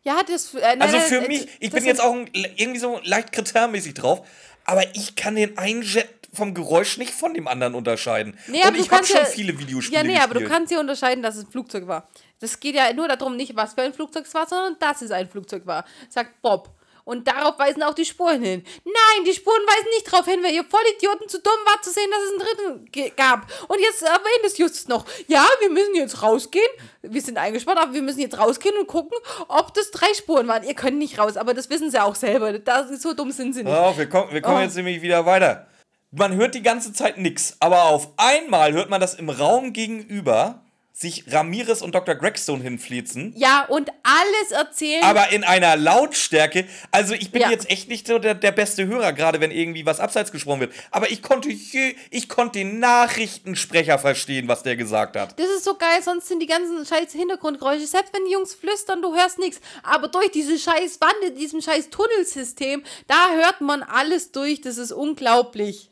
Ja, 0.06 0.22
das. 0.22 0.54
Äh, 0.54 0.60
nein, 0.60 0.82
also 0.82 0.96
nein, 0.98 1.06
für 1.06 1.24
äh, 1.24 1.28
mich, 1.28 1.48
ich 1.58 1.70
bin 1.70 1.84
jetzt 1.84 2.00
auch 2.00 2.12
ein, 2.14 2.30
irgendwie 2.32 2.78
so 2.78 3.00
leicht 3.04 3.32
kritärmäßig 3.32 3.94
drauf. 3.94 4.26
aber 4.64 4.82
ich 4.94 5.16
kann 5.16 5.34
den 5.34 5.58
einen 5.58 5.82
Jet 5.82 6.08
vom 6.32 6.54
Geräusch 6.54 6.98
nicht 6.98 7.12
von 7.12 7.34
dem 7.34 7.48
anderen 7.48 7.74
unterscheiden. 7.74 8.38
Nee, 8.46 8.66
Und 8.66 8.76
ich 8.76 8.90
habe 8.90 9.04
schon 9.06 9.16
ja- 9.16 9.24
viele 9.24 9.58
Videospiele 9.58 9.98
Ja, 10.00 10.04
nee, 10.06 10.16
aber 10.18 10.34
du 10.34 10.40
gespielt. 10.40 10.50
kannst 10.52 10.72
ja 10.72 10.80
unterscheiden, 10.80 11.22
dass 11.22 11.36
es 11.36 11.44
ein 11.44 11.50
Flugzeug 11.50 11.86
war. 11.86 12.06
Das 12.40 12.60
geht 12.60 12.74
ja 12.74 12.92
nur 12.92 13.08
darum, 13.08 13.36
nicht 13.36 13.56
was 13.56 13.74
für 13.74 13.82
ein 13.82 13.94
Flugzeug 13.94 14.26
es 14.26 14.34
war, 14.34 14.46
sondern 14.46 14.76
dass 14.78 15.00
es 15.02 15.10
ein 15.10 15.28
Flugzeug 15.28 15.66
war, 15.66 15.84
sagt 16.10 16.40
Bob. 16.42 16.70
Und 17.06 17.28
darauf 17.28 17.56
weisen 17.60 17.84
auch 17.84 17.94
die 17.94 18.04
Spuren 18.04 18.42
hin. 18.42 18.64
Nein, 18.84 19.24
die 19.24 19.32
Spuren 19.32 19.62
weisen 19.68 19.88
nicht 19.94 20.12
darauf 20.12 20.26
hin, 20.26 20.42
weil 20.42 20.52
ihr 20.52 20.64
Vollidioten 20.64 21.28
zu 21.28 21.40
dumm 21.40 21.52
wart 21.64 21.84
zu 21.84 21.92
sehen, 21.92 22.10
dass 22.10 22.20
es 22.24 22.30
einen 22.66 22.82
dritten 22.84 23.14
gab. 23.16 23.46
Und 23.68 23.78
jetzt 23.80 24.02
erwähnt 24.02 24.44
es 24.44 24.58
Justus 24.58 24.88
noch. 24.88 25.04
Ja, 25.28 25.46
wir 25.60 25.70
müssen 25.70 25.94
jetzt 25.94 26.20
rausgehen. 26.22 26.66
Wir 27.02 27.22
sind 27.22 27.38
eingespannt, 27.38 27.78
aber 27.78 27.94
wir 27.94 28.02
müssen 28.02 28.18
jetzt 28.18 28.36
rausgehen 28.36 28.76
und 28.76 28.88
gucken, 28.88 29.16
ob 29.46 29.72
das 29.74 29.92
drei 29.92 30.12
Spuren 30.14 30.48
waren. 30.48 30.64
Ihr 30.64 30.74
könnt 30.74 30.98
nicht 30.98 31.16
raus, 31.20 31.36
aber 31.36 31.54
das 31.54 31.70
wissen 31.70 31.92
sie 31.92 32.02
auch 32.02 32.16
selber. 32.16 32.58
Da, 32.58 32.88
so 32.98 33.14
dumm 33.14 33.30
sind 33.30 33.52
sie 33.54 33.62
nicht. 33.62 33.72
Auf, 33.72 33.96
wir 33.98 34.08
kommen, 34.08 34.32
wir 34.32 34.42
kommen 34.42 34.56
Oh. 34.56 34.60
jetzt 34.62 34.74
nämlich 34.74 35.00
wieder 35.00 35.24
weiter. 35.24 35.68
Man 36.10 36.34
hört 36.34 36.56
die 36.56 36.62
ganze 36.62 36.92
Zeit 36.92 37.18
nichts, 37.18 37.56
aber 37.60 37.84
auf 37.84 38.08
einmal 38.16 38.72
hört 38.72 38.90
man 38.90 39.00
das 39.00 39.14
im 39.14 39.30
Raum 39.30 39.72
gegenüber 39.72 40.65
sich 40.98 41.24
Ramirez 41.30 41.82
und 41.82 41.94
Dr. 41.94 42.14
Gregstone 42.14 42.62
hinfließen. 42.62 43.34
Ja, 43.36 43.66
und 43.68 43.90
alles 44.02 44.50
erzählen. 44.52 45.02
Aber 45.04 45.30
in 45.30 45.44
einer 45.44 45.76
Lautstärke. 45.76 46.66
Also 46.90 47.12
ich 47.12 47.30
bin 47.32 47.42
Ja. 47.42 47.50
jetzt 47.50 47.68
echt 47.68 47.90
nicht 47.90 48.06
so 48.06 48.18
der, 48.18 48.34
der 48.34 48.50
beste 48.50 48.86
Hörer, 48.86 49.12
gerade 49.12 49.38
wenn 49.40 49.50
irgendwie 49.50 49.84
was 49.84 50.00
abseits 50.00 50.32
gesprochen 50.32 50.60
wird. 50.60 50.72
Aber 50.90 51.10
ich 51.10 51.20
konnte, 51.22 51.50
ich 51.50 52.28
konnte 52.30 52.60
den 52.60 52.78
Nachrichtensprecher 52.78 53.98
verstehen, 53.98 54.48
was 54.48 54.62
der 54.62 54.76
gesagt 54.76 55.16
hat. 55.16 55.38
Das 55.38 55.48
ist 55.50 55.64
so 55.64 55.74
geil, 55.74 56.00
sonst 56.02 56.28
sind 56.28 56.40
die 56.40 56.46
ganzen 56.46 56.86
scheiß 56.86 57.12
Hintergrundgeräusche, 57.12 57.86
selbst 57.86 58.14
wenn 58.14 58.24
die 58.24 58.32
Jungs 58.32 58.54
flüstern, 58.54 59.02
du 59.02 59.14
hörst 59.14 59.38
nichts. 59.38 59.60
Aber 59.82 60.08
durch 60.08 60.30
diese 60.30 60.58
scheiß 60.58 60.98
Wand 61.02 61.16
in 61.28 61.36
diesem 61.36 61.60
scheiß 61.60 61.90
Tunnelsystem, 61.90 62.82
da 63.06 63.32
hört 63.34 63.60
man 63.60 63.82
alles 63.82 64.32
durch, 64.32 64.62
das 64.62 64.78
ist 64.78 64.92
unglaublich. 64.92 65.90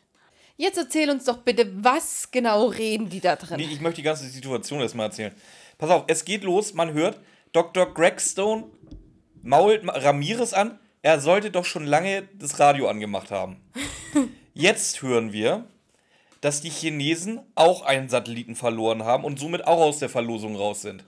Jetzt 0.56 0.78
erzähl 0.78 1.10
uns 1.10 1.24
doch 1.24 1.38
bitte, 1.38 1.68
was 1.82 2.30
genau 2.30 2.66
reden 2.66 3.08
die 3.08 3.20
da 3.20 3.34
drin? 3.36 3.56
Nee, 3.56 3.68
ich 3.72 3.80
möchte 3.80 3.96
die 3.96 4.04
ganze 4.04 4.26
Situation 4.28 4.80
erstmal 4.80 5.06
erzählen. 5.06 5.34
Pass 5.78 5.90
auf, 5.90 6.04
es 6.06 6.24
geht 6.24 6.44
los, 6.44 6.74
man 6.74 6.92
hört, 6.92 7.18
Dr. 7.52 7.92
Gregstone 7.92 8.64
mault 9.42 9.82
Ramirez 9.86 10.52
an, 10.52 10.78
er 11.02 11.20
sollte 11.20 11.50
doch 11.50 11.64
schon 11.64 11.84
lange 11.86 12.28
das 12.38 12.58
Radio 12.60 12.88
angemacht 12.88 13.30
haben. 13.30 13.56
Jetzt 14.54 15.02
hören 15.02 15.32
wir, 15.32 15.64
dass 16.40 16.60
die 16.60 16.70
Chinesen 16.70 17.40
auch 17.56 17.82
einen 17.82 18.08
Satelliten 18.08 18.54
verloren 18.54 19.02
haben 19.02 19.24
und 19.24 19.38
somit 19.40 19.66
auch 19.66 19.80
aus 19.80 19.98
der 19.98 20.08
Verlosung 20.08 20.54
raus 20.56 20.82
sind. 20.82 21.04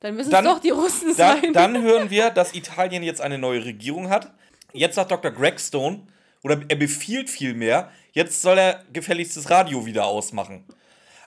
Dann 0.00 0.16
müssen 0.16 0.30
Dann- 0.30 0.46
es 0.46 0.52
doch 0.54 0.60
die 0.60 0.70
Russen 0.70 1.08
Da, 1.16 1.36
sein. 1.36 1.52
dann 1.52 1.82
hören 1.82 2.08
wir, 2.08 2.30
dass 2.30 2.54
Italien 2.54 3.02
jetzt 3.02 3.20
eine 3.20 3.36
neue 3.36 3.62
Regierung 3.64 4.08
hat. 4.08 4.32
Jetzt 4.72 4.94
sagt 4.94 5.10
Dr. 5.10 5.30
Gregstone, 5.30 6.06
oder 6.42 6.60
er 6.68 6.76
befiehlt 6.76 7.30
vielmehr, 7.30 7.90
jetzt 8.12 8.42
soll 8.42 8.58
er 8.58 8.84
gefälligst 8.92 9.36
das 9.36 9.50
Radio 9.50 9.86
wieder 9.86 10.06
ausmachen. 10.06 10.64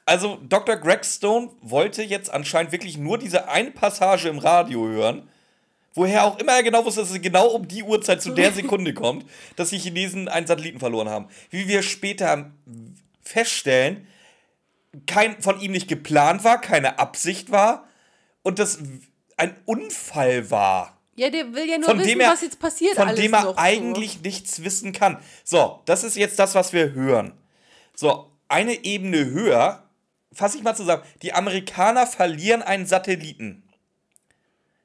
Also 0.05 0.37
Dr. 0.49 0.75
Gregstone 0.75 1.51
wollte 1.61 2.03
jetzt 2.03 2.29
anscheinend 2.29 2.71
wirklich 2.71 2.97
nur 2.97 3.17
diese 3.17 3.47
eine 3.47 3.71
Passage 3.71 4.27
im 4.27 4.37
Radio 4.37 4.85
hören, 4.85 5.29
woher 5.93 6.25
auch 6.25 6.39
immer 6.39 6.53
er 6.53 6.63
genau 6.63 6.83
wusste, 6.83 7.01
dass 7.01 7.11
es 7.11 7.21
genau 7.21 7.47
um 7.47 7.67
die 7.67 7.83
Uhrzeit 7.83 8.21
zu 8.21 8.31
der 8.31 8.51
Sekunde 8.53 8.93
kommt, 8.93 9.25
dass 9.55 9.69
die 9.69 9.79
Chinesen 9.79 10.27
einen 10.27 10.47
Satelliten 10.47 10.79
verloren 10.79 11.09
haben. 11.09 11.27
Wie 11.49 11.67
wir 11.67 11.83
später 11.83 12.51
feststellen, 13.21 14.07
kein 15.07 15.41
von 15.41 15.59
ihm 15.59 15.71
nicht 15.71 15.87
geplant 15.87 16.43
war, 16.43 16.59
keine 16.59 16.99
Absicht 16.99 17.51
war 17.51 17.87
und 18.43 18.59
das 18.59 18.79
ein 19.37 19.55
Unfall 19.65 20.51
war 20.51 20.92
ja, 21.15 21.29
der 21.29 21.53
will 21.53 21.69
ja 21.69 21.77
nur 21.77 21.89
von 21.89 21.99
wissen, 21.99 22.19
er, 22.19 22.31
was 22.31 22.41
jetzt 22.41 22.59
passiert 22.59 22.95
von 22.95 23.15
dem 23.15 23.33
er 23.33 23.57
eigentlich 23.57 24.21
nichts 24.21 24.63
wissen 24.63 24.93
kann. 24.93 25.17
So, 25.43 25.81
das 25.85 26.03
ist 26.03 26.15
jetzt 26.15 26.39
das, 26.39 26.55
was 26.55 26.73
wir 26.73 26.93
hören. 26.93 27.33
So, 27.95 28.31
eine 28.47 28.83
Ebene 28.83 29.25
höher, 29.25 29.83
fasse 30.31 30.57
ich 30.57 30.63
mal 30.63 30.75
zusammen. 30.75 31.03
Die 31.21 31.33
Amerikaner 31.33 32.07
verlieren 32.07 32.63
einen 32.63 32.85
Satelliten. 32.87 33.63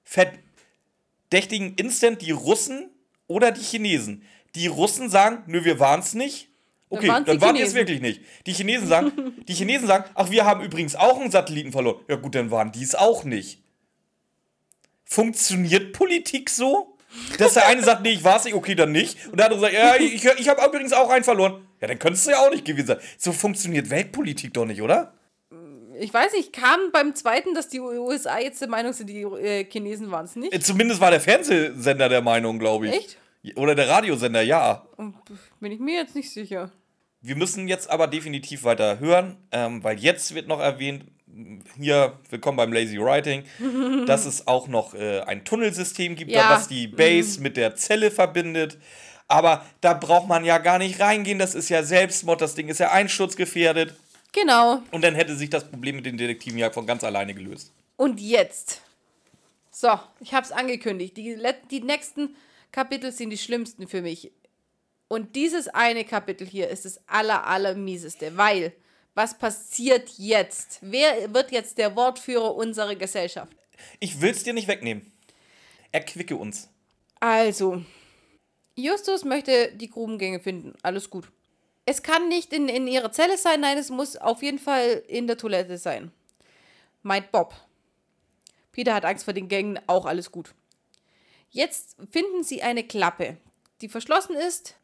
Verdächtigen 0.04 1.74
instant 1.76 2.20
die 2.20 2.32
Russen 2.32 2.90
oder 3.26 3.50
die 3.50 3.62
Chinesen. 3.62 4.22
Die 4.54 4.66
Russen 4.66 5.08
sagen, 5.08 5.44
nö, 5.46 5.64
wir 5.64 5.80
waren 5.80 6.00
es 6.00 6.14
nicht. 6.14 6.48
Okay, 6.90 7.06
dann 7.06 7.24
die 7.24 7.40
waren 7.40 7.54
die 7.54 7.62
es 7.62 7.74
wirklich 7.74 8.00
nicht. 8.00 8.22
Die 8.46 8.52
Chinesen 8.52 8.88
sagen, 8.88 9.12
die 9.48 9.54
Chinesen 9.54 9.86
sagen, 9.86 10.04
ach, 10.14 10.30
wir 10.30 10.44
haben 10.44 10.62
übrigens 10.62 10.96
auch 10.96 11.20
einen 11.20 11.30
Satelliten 11.30 11.72
verloren. 11.72 12.02
Ja 12.08 12.16
gut, 12.16 12.34
dann 12.34 12.50
waren 12.50 12.72
die 12.72 12.82
es 12.82 12.94
auch 12.94 13.24
nicht. 13.24 13.62
Funktioniert 15.08 15.94
Politik 15.94 16.50
so? 16.50 16.94
Dass 17.38 17.54
der 17.54 17.66
eine 17.66 17.82
sagt, 17.82 18.02
nee, 18.02 18.10
ich 18.12 18.22
war's 18.22 18.44
nicht, 18.44 18.54
okay, 18.54 18.74
dann 18.74 18.92
nicht. 18.92 19.26
Und 19.28 19.38
der 19.38 19.46
andere 19.46 19.60
sagt, 19.60 19.72
ja, 19.72 19.96
ich, 19.96 20.22
ich 20.24 20.48
habe 20.48 20.64
übrigens 20.66 20.92
auch 20.92 21.08
einen 21.08 21.24
verloren. 21.24 21.66
Ja, 21.80 21.88
dann 21.88 21.98
könntest 21.98 22.26
du 22.26 22.30
ja 22.30 22.38
auch 22.38 22.50
nicht 22.50 22.64
gewesen 22.64 22.86
sein. 22.88 22.98
So 23.16 23.32
funktioniert 23.32 23.88
Weltpolitik 23.88 24.52
doch 24.52 24.66
nicht, 24.66 24.82
oder? 24.82 25.14
Ich 25.98 26.12
weiß 26.12 26.34
nicht, 26.34 26.52
kam 26.52 26.92
beim 26.92 27.14
zweiten, 27.14 27.54
dass 27.54 27.68
die 27.68 27.80
USA 27.80 28.38
jetzt 28.38 28.60
der 28.60 28.68
Meinung 28.68 28.92
sind, 28.92 29.08
die 29.08 29.22
äh, 29.22 29.64
Chinesen 29.64 30.10
waren 30.10 30.26
es 30.26 30.36
nicht? 30.36 30.52
Äh, 30.52 30.60
Zumindest 30.60 31.00
war 31.00 31.10
der 31.10 31.20
Fernsehsender 31.20 32.08
der 32.08 32.20
Meinung, 32.22 32.58
glaube 32.58 32.88
ich. 32.88 32.94
Echt? 32.94 33.56
Oder 33.56 33.74
der 33.74 33.88
Radiosender, 33.88 34.42
ja. 34.42 34.86
Bin 35.58 35.72
ich 35.72 35.80
mir 35.80 36.00
jetzt 36.00 36.14
nicht 36.14 36.30
sicher. 36.30 36.70
Wir 37.20 37.34
müssen 37.34 37.66
jetzt 37.66 37.90
aber 37.90 38.06
definitiv 38.06 38.64
weiter 38.64 39.00
hören, 39.00 39.38
ähm, 39.50 39.82
weil 39.82 39.98
jetzt 39.98 40.34
wird 40.34 40.46
noch 40.46 40.60
erwähnt, 40.60 41.04
hier, 41.78 42.18
willkommen 42.30 42.56
beim 42.56 42.72
Lazy 42.72 42.98
Writing, 43.00 43.44
dass 44.06 44.26
es 44.26 44.46
auch 44.46 44.68
noch 44.68 44.94
äh, 44.94 45.20
ein 45.20 45.44
Tunnelsystem 45.44 46.16
gibt, 46.16 46.30
Ja. 46.30 46.50
was 46.50 46.68
die 46.68 46.86
Base 46.86 47.40
mit 47.40 47.56
der 47.56 47.76
Zelle 47.76 48.10
verbindet. 48.10 48.78
Aber 49.28 49.64
da 49.80 49.92
braucht 49.94 50.26
man 50.26 50.44
ja 50.44 50.58
gar 50.58 50.78
nicht 50.78 51.00
reingehen, 51.00 51.38
das 51.38 51.54
ist 51.54 51.68
ja 51.68 51.82
Selbstmord, 51.82 52.40
das 52.40 52.54
Ding 52.54 52.68
ist 52.68 52.78
ja 52.80 52.90
einsturzgefährdet. 52.92 53.94
Genau. 54.32 54.82
Und 54.90 55.02
dann 55.04 55.14
hätte 55.14 55.36
sich 55.36 55.50
das 55.50 55.68
Problem 55.68 55.96
mit 55.96 56.06
den 56.06 56.16
Detektiven 56.16 56.58
ja 56.58 56.70
von 56.70 56.86
ganz 56.86 57.04
alleine 57.04 57.34
gelöst. 57.34 57.72
Und 57.96 58.20
jetzt. 58.20 58.80
So, 59.70 59.98
ich 60.20 60.34
habe 60.34 60.44
es 60.44 60.52
angekündigt. 60.52 61.16
Die, 61.16 61.38
die 61.70 61.80
nächsten 61.80 62.36
Kapitel 62.72 63.12
sind 63.12 63.30
die 63.30 63.38
schlimmsten 63.38 63.86
für 63.86 64.02
mich. 64.02 64.32
Und 65.08 65.36
dieses 65.36 65.68
eine 65.68 66.04
Kapitel 66.04 66.46
hier 66.46 66.68
ist 66.68 66.84
das 66.84 67.00
aller, 67.06 67.46
aller 67.46 67.74
mieseste, 67.74 68.36
weil 68.36 68.72
was 69.18 69.36
passiert 69.36 70.10
jetzt? 70.16 70.78
Wer 70.80 71.34
wird 71.34 71.50
jetzt 71.50 71.76
der 71.76 71.96
Wortführer 71.96 72.54
unserer 72.54 72.94
Gesellschaft? 72.94 73.52
Ich 73.98 74.20
will's 74.20 74.44
dir 74.44 74.52
nicht 74.52 74.68
wegnehmen. 74.68 75.12
Erquicke 75.90 76.36
uns. 76.36 76.68
Also, 77.18 77.82
Justus 78.76 79.24
möchte 79.24 79.72
die 79.72 79.90
Grubengänge 79.90 80.38
finden. 80.38 80.74
Alles 80.84 81.10
gut. 81.10 81.32
Es 81.84 82.04
kann 82.04 82.28
nicht 82.28 82.52
in, 82.52 82.68
in 82.68 82.86
ihrer 82.86 83.10
Zelle 83.10 83.36
sein, 83.36 83.60
nein, 83.60 83.76
es 83.76 83.90
muss 83.90 84.14
auf 84.16 84.40
jeden 84.44 84.60
Fall 84.60 85.02
in 85.08 85.26
der 85.26 85.36
Toilette 85.36 85.78
sein. 85.78 86.12
Meint 87.02 87.32
Bob. 87.32 87.56
Peter 88.70 88.94
hat 88.94 89.04
Angst 89.04 89.24
vor 89.24 89.34
den 89.34 89.48
Gängen, 89.48 89.80
auch 89.88 90.06
alles 90.06 90.30
gut. 90.30 90.54
Jetzt 91.50 91.96
finden 92.08 92.44
sie 92.44 92.62
eine 92.62 92.84
Klappe, 92.84 93.36
die 93.80 93.88
verschlossen 93.88 94.36
ist. 94.36 94.76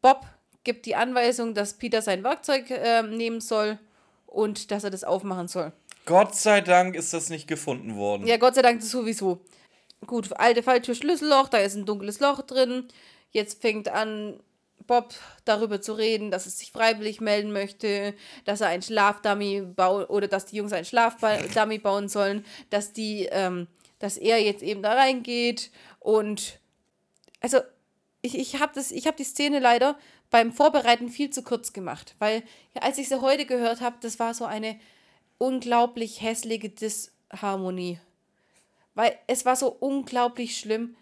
Bob 0.00 0.24
gibt 0.64 0.86
die 0.86 0.96
Anweisung, 0.96 1.54
dass 1.54 1.74
Peter 1.74 2.02
sein 2.02 2.24
Werkzeug 2.24 2.70
ähm, 2.70 3.16
nehmen 3.16 3.40
soll 3.40 3.78
und 4.26 4.70
dass 4.70 4.84
er 4.84 4.90
das 4.90 5.04
aufmachen 5.04 5.48
soll. 5.48 5.72
Gott 6.06 6.34
sei 6.34 6.60
Dank 6.60 6.96
ist 6.96 7.12
das 7.14 7.30
nicht 7.30 7.46
gefunden 7.46 7.96
worden. 7.96 8.26
Ja, 8.26 8.36
Gott 8.36 8.54
sei 8.54 8.62
Dank 8.62 8.82
sowieso. 8.82 9.40
Gut, 10.06 10.30
alte 10.38 10.62
Falltür, 10.62 10.94
Schlüsselloch, 10.94 11.48
da 11.48 11.58
ist 11.58 11.76
ein 11.76 11.86
dunkles 11.86 12.20
Loch 12.20 12.42
drin. 12.42 12.88
Jetzt 13.30 13.62
fängt 13.62 13.88
an, 13.88 14.38
Bob 14.86 15.14
darüber 15.44 15.80
zu 15.80 15.94
reden, 15.94 16.30
dass 16.30 16.46
er 16.46 16.50
sich 16.50 16.72
freiwillig 16.72 17.20
melden 17.20 17.52
möchte, 17.52 18.14
dass 18.44 18.60
er 18.60 18.68
einen 18.68 18.82
Schlafdummy 18.82 19.62
baut 19.62 20.10
oder 20.10 20.28
dass 20.28 20.46
die 20.46 20.56
Jungs 20.56 20.72
einen 20.72 20.84
Schlafdummy 20.84 21.78
bauen 21.78 22.08
sollen, 22.08 22.44
dass 22.70 22.92
die, 22.92 23.28
ähm, 23.30 23.66
dass 23.98 24.16
er 24.16 24.42
jetzt 24.42 24.62
eben 24.62 24.82
da 24.82 24.92
reingeht 24.92 25.70
und 26.00 26.58
also 27.40 27.60
ich, 28.20 28.38
ich 28.38 28.60
habe 28.60 28.72
das, 28.74 28.90
ich 28.90 29.06
habe 29.06 29.16
die 29.16 29.24
Szene 29.24 29.58
leider 29.58 29.98
beim 30.34 30.52
Vorbereiten 30.52 31.10
viel 31.10 31.30
zu 31.30 31.44
kurz 31.44 31.72
gemacht, 31.72 32.16
weil 32.18 32.42
ja, 32.74 32.82
als 32.82 32.98
ich 32.98 33.08
sie 33.08 33.20
heute 33.20 33.46
gehört 33.46 33.80
habe, 33.80 33.98
das 34.00 34.18
war 34.18 34.34
so 34.34 34.44
eine 34.44 34.76
unglaublich 35.38 36.22
hässliche 36.22 36.70
Disharmonie. 36.70 38.00
Weil 38.96 39.16
es 39.28 39.46
war 39.46 39.54
so 39.54 39.68
unglaublich 39.68 40.58
schlimm. 40.58 40.96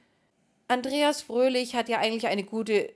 Andreas 0.68 1.22
Fröhlich 1.22 1.74
hat 1.74 1.88
ja 1.88 1.98
eigentlich 1.98 2.26
eine 2.26 2.44
gute 2.44 2.92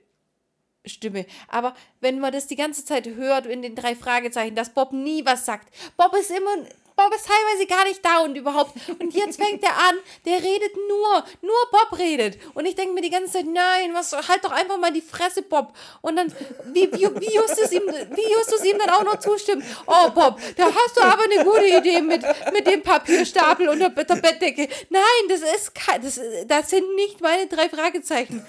Stimme. 0.85 1.25
Aber 1.47 1.73
wenn 2.01 2.19
man 2.19 2.33
das 2.33 2.45
die 2.45 2.55
ganze 2.55 2.85
Zeit 2.85 3.07
hört 3.07 3.47
in 3.47 3.63
den 3.63 3.73
drei 3.73 3.95
Fragezeichen, 3.95 4.53
dass 4.53 4.75
Bob 4.75 4.93
nie 4.93 5.25
was 5.25 5.43
sagt. 5.43 5.73
Bob 5.97 6.15
ist 6.15 6.29
immer. 6.29 6.67
Bob 6.97 7.13
ist 7.13 7.27
teilweise 7.27 7.67
gar 7.67 7.85
nicht 7.85 8.03
da 8.03 8.21
und 8.21 8.35
überhaupt. 8.35 8.73
Und 8.99 9.13
jetzt 9.13 9.39
fängt 9.39 9.61
er 9.61 9.77
an, 9.77 9.95
der 10.25 10.37
redet 10.37 10.75
nur, 10.89 11.23
nur 11.41 11.55
Bob 11.71 11.99
redet. 11.99 12.39
Und 12.55 12.65
ich 12.65 12.73
denke 12.73 12.93
mir 12.93 13.01
die 13.01 13.11
ganze 13.11 13.33
Zeit, 13.33 13.45
nein, 13.45 13.93
was, 13.93 14.13
halt 14.13 14.43
doch 14.43 14.51
einfach 14.51 14.79
mal 14.79 14.91
die 14.91 15.01
Fresse, 15.01 15.43
Bob. 15.43 15.73
Und 16.01 16.15
dann, 16.15 16.33
wie, 16.73 16.91
wie, 16.91 17.07
wie, 17.21 17.35
Justus 17.35 17.71
ihm, 17.71 17.83
wie 17.83 18.33
Justus 18.33 18.65
ihm 18.65 18.79
dann 18.79 18.89
auch 18.89 19.03
noch 19.03 19.19
zustimmt. 19.19 19.63
Oh, 19.85 20.09
Bob, 20.09 20.39
da 20.55 20.65
hast 20.65 20.97
du 20.97 21.01
aber 21.01 21.23
eine 21.23 21.43
gute 21.43 21.67
Idee 21.67 22.01
mit, 22.01 22.23
mit 22.51 22.65
dem 22.65 22.81
Papierstapel 22.81 23.69
und 23.69 23.77
der, 23.77 23.89
der 23.89 24.15
Bettdecke. 24.15 24.67
Nein, 24.89 25.03
das 25.29 25.41
ist 25.41 25.73
das, 26.01 26.19
das 26.47 26.69
sind 26.71 26.95
nicht 26.95 27.21
meine 27.21 27.45
drei 27.45 27.69
Fragezeichen. 27.69 28.43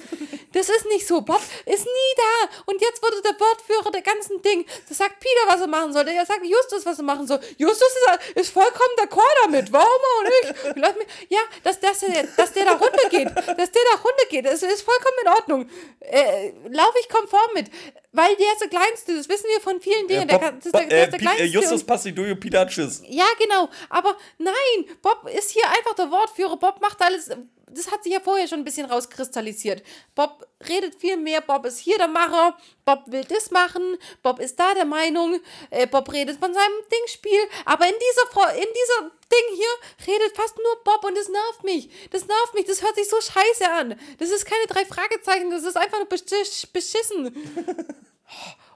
Das 0.52 0.68
ist 0.68 0.86
nicht 0.86 1.06
so. 1.06 1.20
Bob 1.20 1.40
ist 1.66 1.84
nie 1.84 2.12
da. 2.16 2.48
Und 2.66 2.80
jetzt 2.80 3.02
wurde 3.02 3.20
der 3.22 3.38
Wortführer 3.38 3.90
der 3.90 4.02
ganzen 4.02 4.40
Ding. 4.42 4.64
Das 4.88 4.98
sagt 4.98 5.20
Peter, 5.20 5.52
was 5.52 5.60
er 5.60 5.66
machen 5.66 5.92
soll. 5.92 6.04
Der 6.04 6.24
sagt 6.24 6.44
Justus, 6.44 6.86
was 6.86 6.98
er 6.98 7.04
machen 7.04 7.26
soll. 7.26 7.40
Justus 7.56 7.88
ist, 7.88 8.36
ist 8.36 8.50
vollkommen 8.50 8.94
d'accord 8.98 9.34
damit. 9.44 9.72
Warum 9.72 9.86
auch 9.88 10.24
nicht? 10.24 11.06
Ja, 11.28 11.40
dass, 11.62 11.80
dass, 11.80 12.00
der, 12.00 12.24
dass 12.36 12.52
der 12.52 12.64
da 12.64 12.72
runtergeht. 12.72 13.28
Dass 13.36 13.70
der 13.72 13.82
da 13.92 14.00
runtergeht. 14.02 14.46
Das 14.46 14.62
ist 14.62 14.82
vollkommen 14.82 15.16
in 15.22 15.28
Ordnung. 15.28 15.70
Äh, 16.00 16.52
Laufe 16.70 16.98
ich 17.00 17.08
konform 17.08 17.50
mit. 17.54 17.66
Weil 18.12 18.34
der 18.36 18.52
ist 18.52 18.60
der 18.60 18.68
Kleinste. 18.68 19.16
Das 19.16 19.28
wissen 19.28 19.46
wir 19.48 19.60
von 19.60 19.80
vielen 19.80 20.08
Dingen. 20.08 20.26
Bob, 20.28 20.40
der, 20.40 20.52
das 20.52 20.66
ist 20.66 20.74
der, 20.74 20.86
der, 20.86 21.04
ist 21.04 21.12
der 21.12 21.20
Kleinste. 21.20 21.44
Justus 21.44 21.84
Passidoio 21.84 22.36
Peter 22.36 22.66
Tschüss. 22.66 23.02
Ja, 23.06 23.26
genau. 23.38 23.68
Aber 23.90 24.16
nein, 24.38 24.54
Bob 25.02 25.28
ist 25.28 25.50
hier 25.50 25.68
einfach 25.68 25.94
der 25.94 26.10
Wortführer. 26.10 26.56
Bob 26.56 26.80
macht 26.80 27.00
alles 27.02 27.30
das 27.72 27.90
hat 27.90 28.02
sich 28.02 28.12
ja 28.12 28.20
vorher 28.20 28.48
schon 28.48 28.60
ein 28.60 28.64
bisschen 28.64 28.86
rauskristallisiert. 28.86 29.82
Bob 30.14 30.46
redet 30.68 30.94
viel 30.94 31.16
mehr, 31.16 31.40
Bob 31.40 31.64
ist 31.66 31.78
hier 31.78 31.98
der 31.98 32.08
Macher, 32.08 32.56
Bob 32.84 33.02
will 33.06 33.24
das 33.24 33.50
machen, 33.50 33.96
Bob 34.22 34.40
ist 34.40 34.58
da 34.58 34.74
der 34.74 34.84
Meinung, 34.84 35.40
äh, 35.70 35.86
Bob 35.86 36.12
redet 36.12 36.38
von 36.38 36.52
seinem 36.52 36.74
Dingspiel, 36.92 37.40
aber 37.64 37.86
in 37.86 37.94
dieser, 37.94 38.52
in 38.54 38.68
dieser 38.68 39.10
Ding 39.30 39.56
hier 39.56 40.12
redet 40.12 40.36
fast 40.36 40.56
nur 40.56 40.84
Bob 40.84 41.04
und 41.04 41.16
das 41.16 41.28
nervt 41.28 41.64
mich. 41.64 41.90
Das 42.10 42.26
nervt 42.26 42.54
mich, 42.54 42.64
das 42.64 42.82
hört 42.82 42.96
sich 42.96 43.08
so 43.08 43.20
scheiße 43.20 43.70
an. 43.70 43.98
Das 44.18 44.30
ist 44.30 44.46
keine 44.46 44.66
drei 44.66 44.84
Fragezeichen, 44.84 45.50
das 45.50 45.64
ist 45.64 45.76
einfach 45.76 45.98
nur 45.98 46.08
beschissen. 46.08 47.26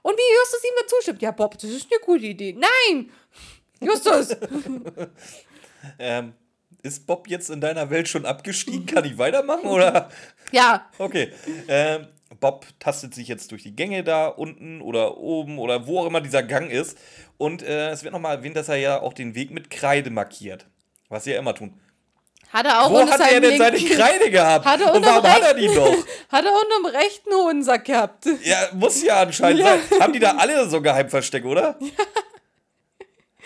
Und 0.01 0.17
wie 0.17 0.35
Justus 0.35 0.63
ihm 0.63 0.75
dazu 0.81 0.95
stimmt, 1.01 1.21
ja 1.21 1.31
Bob, 1.31 1.57
das 1.57 1.69
ist 1.69 1.87
eine 1.89 2.01
gute 2.01 2.25
Idee. 2.25 2.53
Nein! 2.53 3.11
Justus! 3.79 4.35
ähm, 5.99 6.33
ist 6.83 7.07
Bob 7.07 7.27
jetzt 7.27 7.49
in 7.49 7.61
deiner 7.61 7.89
Welt 7.89 8.07
schon 8.07 8.25
abgestiegen? 8.25 8.85
Kann 8.85 9.05
ich 9.05 9.17
weitermachen 9.17 9.65
oder? 9.65 10.09
Ja. 10.51 10.89
Okay. 10.99 11.31
Ähm, 11.67 12.07
Bob 12.39 12.67
tastet 12.79 13.15
sich 13.15 13.27
jetzt 13.27 13.51
durch 13.51 13.63
die 13.63 13.75
Gänge 13.75 14.03
da 14.03 14.27
unten 14.27 14.81
oder 14.81 15.17
oben 15.17 15.59
oder 15.59 15.87
wo 15.87 15.99
auch 15.99 16.05
immer 16.05 16.21
dieser 16.21 16.43
Gang 16.43 16.69
ist. 16.69 16.97
Und 17.37 17.63
äh, 17.63 17.89
es 17.89 18.03
wird 18.03 18.13
nochmal 18.13 18.37
erwähnt, 18.37 18.55
dass 18.55 18.69
er 18.69 18.75
ja 18.75 19.01
auch 19.01 19.13
den 19.13 19.33
Weg 19.33 19.51
mit 19.51 19.69
Kreide 19.69 20.09
markiert. 20.09 20.65
Was 21.09 21.23
sie 21.23 21.31
ja 21.31 21.39
immer 21.39 21.55
tun. 21.55 21.79
Hat 22.51 22.67
er 22.67 22.83
auch 22.83 22.91
Wo 22.91 22.99
hat 22.99 23.19
er 23.19 23.41
denn 23.41 23.57
seine 23.57 23.77
Kreide 23.77 24.29
gehabt? 24.29 24.65
Hat 24.65 24.79
er 24.79 24.93
Und 24.93 25.03
warum 25.03 25.23
hat 25.23 25.41
er 25.41 25.53
die 25.55 25.69
noch? 25.69 25.91
Hat 26.29 26.45
er 26.45 26.51
unterm 26.51 26.85
rechten 26.85 27.33
Hodensack 27.33 27.85
gehabt. 27.85 28.25
Ja, 28.43 28.69
muss 28.73 29.01
ja 29.01 29.21
anscheinend 29.21 29.61
ja. 29.61 29.77
sein. 29.89 29.99
Haben 29.99 30.13
die 30.13 30.19
da 30.19 30.35
alle 30.35 30.69
so 30.69 30.81
Geheimversteck, 30.81 31.45
oder? 31.45 31.77
Ja. 31.85 31.89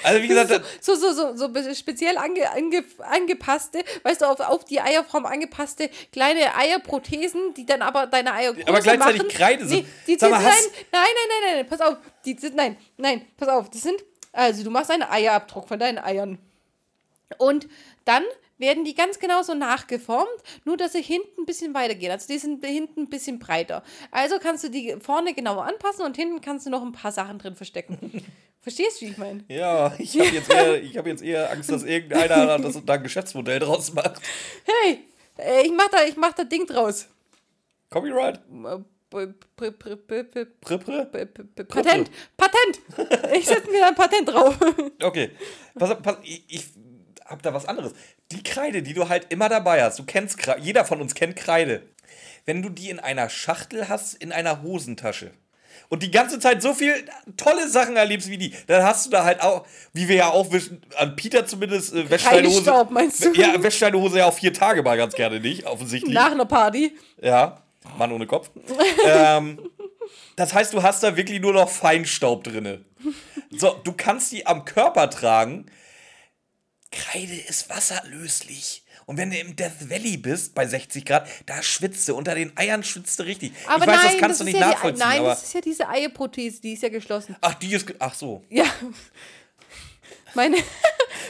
Also 0.04 0.22
wie 0.22 0.28
gesagt, 0.28 0.64
so, 0.82 0.96
so, 0.96 1.12
so, 1.12 1.36
so, 1.36 1.54
so 1.54 1.74
speziell 1.74 2.18
ange, 2.18 2.50
ange, 2.52 2.84
angepasste, 3.00 3.84
weißt 4.04 4.22
du, 4.22 4.26
auf, 4.26 4.40
auf 4.40 4.66
die 4.66 4.80
Eierform 4.80 5.26
angepasste 5.26 5.90
kleine 6.12 6.56
Eierprothesen, 6.56 7.54
die 7.56 7.66
dann 7.66 7.82
aber 7.82 8.08
deine 8.08 8.34
Eier 8.34 8.54
größer 8.54 8.70
Aber 8.70 8.80
gleichzeitig 8.80 9.24
machen. 9.24 9.32
Kreide 9.32 9.68
sind. 9.68 9.82
Nee, 9.82 9.86
die, 10.08 10.18
Sag 10.20 10.32
mal, 10.32 10.42
nein, 10.42 10.54
nein, 10.92 11.02
nein, 11.02 11.40
nein, 11.42 11.56
nein, 11.58 11.68
pass 11.68 11.82
auf, 11.82 11.98
die 12.26 12.38
sind, 12.38 12.56
nein, 12.56 12.78
nein, 12.98 13.26
pass 13.38 13.50
auf, 13.50 13.70
das 13.70 13.82
sind, 13.82 14.04
also 14.32 14.64
du 14.64 14.70
machst 14.70 14.92
einen 14.92 15.04
Eierabdruck 15.04 15.68
von 15.68 15.80
deinen 15.80 15.98
Eiern. 15.98 16.38
Und 17.38 17.68
dann 18.06 18.24
werden 18.58 18.86
die 18.86 18.96
ganz 18.96 19.20
genauso 19.20 19.54
nachgeformt, 19.54 20.30
nur 20.66 20.78
dass 20.78 20.94
sie 20.94 21.02
hinten 21.02 21.42
ein 21.42 21.46
bisschen 21.46 21.74
weiter 21.74 21.96
gehen. 21.96 22.12
Also 22.12 22.28
die 22.28 22.40
sind 22.40 22.66
hinten 22.66 23.02
ein 23.02 23.10
bisschen 23.10 23.40
breiter. 23.40 23.84
Also 24.12 24.40
kannst 24.40 24.64
du 24.64 24.70
die 24.70 24.96
vorne 25.00 25.34
genauer 25.34 25.66
anpassen 25.66 26.06
und 26.06 26.16
hinten 26.16 26.42
kannst 26.42 26.66
du 26.66 26.70
noch 26.70 26.82
ein 26.82 26.92
paar 26.92 27.12
Sachen 27.12 27.38
drin 27.40 27.56
verstecken. 27.56 28.24
Verstehst 28.68 29.00
du, 29.00 29.06
wie 29.06 29.12
ich 29.12 29.18
meine? 29.18 29.46
Ja, 29.48 29.96
ich 29.98 30.20
habe 30.20 30.28
jetzt, 30.28 30.52
eher, 30.52 30.98
hab 30.98 31.08
jetzt 31.08 31.24
eher 31.24 31.50
Angst, 31.52 31.72
dass 31.72 31.84
irgendeiner 31.84 32.60
das, 32.60 32.78
da 32.86 32.96
ein 32.96 33.04
Geschäftsmodell 33.04 33.60
draus 33.60 33.94
macht. 33.94 34.22
Hey, 34.66 35.06
äh, 35.38 35.62
ich 35.62 35.72
mach 35.72 35.88
da, 35.88 36.04
ich 36.04 36.18
mach 36.18 36.34
da 36.34 36.44
Ding 36.44 36.68
draus. 36.68 37.08
Copyright? 37.90 38.42
Patent! 41.70 42.12
Patent! 42.36 42.82
Ich 43.38 43.46
setze 43.46 43.72
mir 43.72 43.80
da 43.80 43.88
ein 43.88 43.96
Patent 43.96 44.28
drauf. 44.28 44.58
Okay. 45.02 45.32
Pass, 45.80 45.96
pass, 46.02 46.18
ich, 46.24 46.44
ich 46.50 46.66
hab 47.24 47.42
da 47.44 47.54
was 47.54 47.68
anderes. 47.68 47.94
Die 48.34 48.44
Kreide, 48.44 48.84
die 48.84 48.94
du 48.94 49.08
halt 49.08 49.28
immer 49.32 49.48
dabei 49.48 49.82
hast, 49.82 49.98
du 49.98 50.04
kennst 50.04 50.40
Kreide, 50.40 50.60
jeder 50.60 50.84
von 50.84 51.00
uns 51.00 51.16
kennt 51.16 51.38
Kreide. 51.38 51.84
Wenn 52.44 52.62
du 52.62 52.68
die 52.68 52.90
in 52.90 53.00
einer 53.00 53.30
Schachtel 53.30 53.88
hast, 53.88 54.14
in 54.16 54.34
einer 54.34 54.62
Hosentasche 54.62 55.32
und 55.90 56.04
die 56.04 56.12
ganze 56.12 56.40
Zeit 56.40 56.62
so 56.62 56.74
viel 56.74 56.94
tolle 57.38 57.68
Sachen 57.68 57.96
erlebst 57.96 58.30
wie 58.30 58.38
die, 58.38 58.54
dann 58.68 58.84
hast 58.84 59.06
du 59.06 59.10
da 59.10 59.24
halt 59.24 59.42
auch, 59.42 59.66
wie 59.94 60.08
wir 60.08 60.16
ja 60.16 60.30
auch 60.30 60.52
wissen, 60.52 60.82
an 60.98 61.16
Peter 61.16 61.46
zumindest, 61.46 61.94
äh, 61.94 62.10
wäscht 62.10 62.26
deine 62.26 62.48
Hose. 62.48 62.62
Staub, 62.62 62.92
meinst 62.92 63.24
du? 63.24 63.34
Ja, 63.34 63.62
wäscht 63.62 63.82
deine 63.82 64.00
Hose 64.00 64.20
ja 64.20 64.26
auch 64.26 64.34
vier 64.34 64.54
Tage 64.54 64.84
mal 64.84 64.98
ganz 64.98 65.16
gerne 65.16 65.40
nicht, 65.40 65.66
offensichtlich. 65.66 66.14
Nach 66.14 66.32
einer 66.32 66.46
Party. 66.46 66.98
Ja, 67.22 67.62
Mann 67.98 68.12
ohne 68.12 68.28
Kopf. 68.28 68.50
ähm, 69.06 69.60
das 70.36 70.54
heißt, 70.54 70.74
du 70.74 70.84
hast 70.84 71.04
da 71.04 71.18
wirklich 71.18 71.42
nur 71.42 71.54
noch 71.54 71.70
Feinstaub 71.70 72.44
drinne. 72.44 72.86
So, 73.50 73.74
du 73.84 73.94
kannst 73.94 74.32
die 74.32 74.46
am 74.46 74.66
Körper 74.66 75.10
tragen. 75.10 75.66
Kreide 76.92 77.36
ist 77.36 77.70
wasserlöslich. 77.70 78.84
Und 79.08 79.16
wenn 79.16 79.32
du 79.32 79.38
im 79.38 79.56
Death 79.56 79.90
Valley 79.90 80.18
bist, 80.18 80.54
bei 80.54 80.68
60 80.68 81.06
Grad, 81.06 81.30
da 81.46 81.64
schwitzt 81.64 82.10
du. 82.10 82.16
Unter 82.16 82.36
den 82.36 82.52
Eiern 82.58 82.84
schwitzt 82.84 83.18
du 83.18 83.24
richtig. 83.24 83.54
Aber 83.66 83.86
ich 83.86 83.88
weiß, 83.88 83.96
nein, 83.96 84.06
das 84.12 84.18
kannst 84.18 84.32
das 84.32 84.38
du 84.40 84.44
nicht 84.44 84.60
ja 84.60 84.68
nachvollziehen. 84.68 85.10
Die, 85.10 85.18
nein, 85.18 85.24
das 85.24 85.44
ist 85.44 85.54
ja 85.54 85.62
diese 85.62 85.88
Eierprothese, 85.88 86.62
die 86.62 86.74
ist 86.74 86.84
ja 86.84 86.90
geschlossen. 86.90 87.38
Ach, 87.40 87.54
die 87.54 87.74
ist. 87.74 87.86
Ach 88.00 88.14
so. 88.14 88.44
Ja. 88.50 88.66
Meine. 90.34 90.58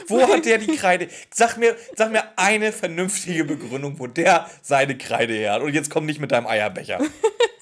Wo 0.08 0.26
hat 0.26 0.44
der 0.44 0.58
die 0.58 0.74
Kreide? 0.76 1.08
Sag 1.30 1.56
mir, 1.56 1.76
sag 1.96 2.10
mir 2.10 2.24
eine 2.36 2.72
vernünftige 2.72 3.44
Begründung, 3.44 3.98
wo 4.00 4.08
der 4.08 4.50
seine 4.60 4.98
Kreide 4.98 5.34
her 5.34 5.52
hat. 5.52 5.62
Und 5.62 5.72
jetzt 5.72 5.88
komm 5.88 6.04
nicht 6.04 6.18
mit 6.20 6.32
deinem 6.32 6.48
Eierbecher. 6.48 6.98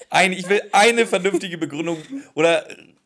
Eine, 0.09 0.35
ich 0.35 0.49
will 0.49 0.61
eine 0.71 1.05
vernünftige 1.05 1.57
Begründung 1.57 2.01
oder 2.33 2.65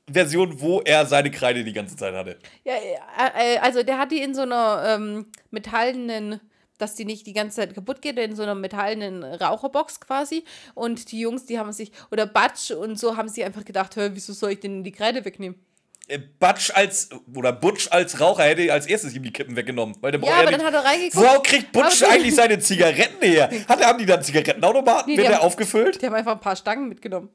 Version, 0.09 0.61
wo 0.61 0.81
er 0.81 1.05
seine 1.05 1.31
Kreide 1.31 1.63
die 1.63 1.73
ganze 1.73 1.95
Zeit 1.97 2.13
hatte. 2.13 2.38
Ja, 2.63 2.73
äh, 2.75 3.55
äh, 3.55 3.57
also 3.57 3.83
der 3.83 3.97
hat 3.97 4.11
die 4.11 4.21
in 4.21 4.35
so 4.35 4.43
einer 4.43 4.83
ähm, 4.85 5.25
metallenen 5.49 6.39
dass 6.81 6.95
die 6.95 7.05
nicht 7.05 7.27
die 7.27 7.33
ganze 7.33 7.57
Zeit 7.57 7.73
kaputt 7.75 8.01
geht, 8.01 8.17
in 8.17 8.35
so 8.35 8.43
einer 8.43 8.55
metallenen 8.55 9.23
Raucherbox 9.23 10.01
quasi. 10.01 10.43
Und 10.73 11.11
die 11.11 11.19
Jungs, 11.19 11.45
die 11.45 11.59
haben 11.59 11.71
sich, 11.71 11.91
oder 12.11 12.25
Batsch 12.25 12.71
und 12.71 12.99
so, 12.99 13.17
haben 13.17 13.29
sie 13.29 13.43
einfach 13.43 13.65
gedacht, 13.65 13.95
hör, 13.95 14.15
wieso 14.15 14.33
soll 14.33 14.51
ich 14.51 14.59
denn 14.59 14.83
die 14.83 14.91
Kreide 14.91 15.23
wegnehmen? 15.23 15.59
Äh, 16.07 16.19
Batsch 16.39 16.71
als, 16.73 17.09
oder 17.33 17.53
Butch 17.53 17.87
als 17.91 18.19
Raucher 18.19 18.43
hätte 18.43 18.73
als 18.73 18.85
erstes 18.87 19.15
ihm 19.15 19.23
die 19.23 19.31
Kippen 19.31 19.55
weggenommen. 19.55 19.95
Weil 20.01 20.11
der 20.11 20.21
ja, 20.21 20.41
aber 20.41 20.51
dann 20.51 20.63
hat 20.63 20.73
er 20.73 20.83
reingeguckt. 20.83 21.25
Wo 21.25 21.41
kriegt 21.41 21.71
Butch 21.71 22.03
eigentlich 22.09 22.35
seine 22.35 22.59
Zigaretten 22.59 23.23
her? 23.23 23.49
Hat, 23.67 23.85
haben 23.85 23.99
die 23.99 24.05
dann 24.05 24.23
Zigarettenautomaten? 24.23 25.11
Nee, 25.11 25.17
Wird 25.17 25.29
der 25.29 25.41
aufgefüllt? 25.41 26.01
Die 26.01 26.05
haben 26.05 26.15
einfach 26.15 26.33
ein 26.33 26.41
paar 26.41 26.55
Stangen 26.55 26.89
mitgenommen. 26.89 27.29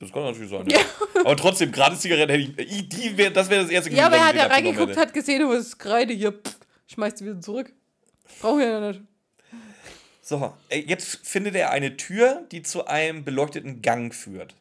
Das 0.00 0.10
kann 0.10 0.24
natürlich 0.24 0.50
sein. 0.50 0.66
Ja. 0.68 0.78
ja. 0.78 0.84
Aber 1.20 1.36
trotzdem, 1.36 1.70
gerade 1.70 1.96
Zigaretten 1.96 2.32
hätte 2.32 2.62
ich. 2.62 2.88
Die 2.88 3.16
wär, 3.16 3.30
das 3.30 3.50
wäre 3.50 3.62
das 3.62 3.70
erste 3.70 3.92
Ja, 3.92 4.06
aber 4.06 4.16
er 4.16 4.28
hat 4.28 4.34
ja 4.34 4.46
reingeguckt, 4.46 4.96
hat 4.96 5.12
gesehen, 5.12 5.46
wo 5.46 5.52
ist 5.52 5.78
Kreide 5.78 6.14
hier. 6.14 6.32
Pff, 6.32 6.56
schmeißt 6.86 7.18
sie 7.18 7.26
wieder 7.26 7.40
zurück. 7.40 7.72
Brauche 8.40 8.60
ich 8.60 8.66
ja 8.66 8.80
nicht. 8.80 9.00
So, 10.22 10.54
jetzt 10.70 11.26
findet 11.26 11.56
er 11.56 11.70
eine 11.70 11.96
Tür, 11.96 12.46
die 12.52 12.62
zu 12.62 12.86
einem 12.86 13.24
beleuchteten 13.24 13.82
Gang 13.82 14.14
führt. 14.14 14.54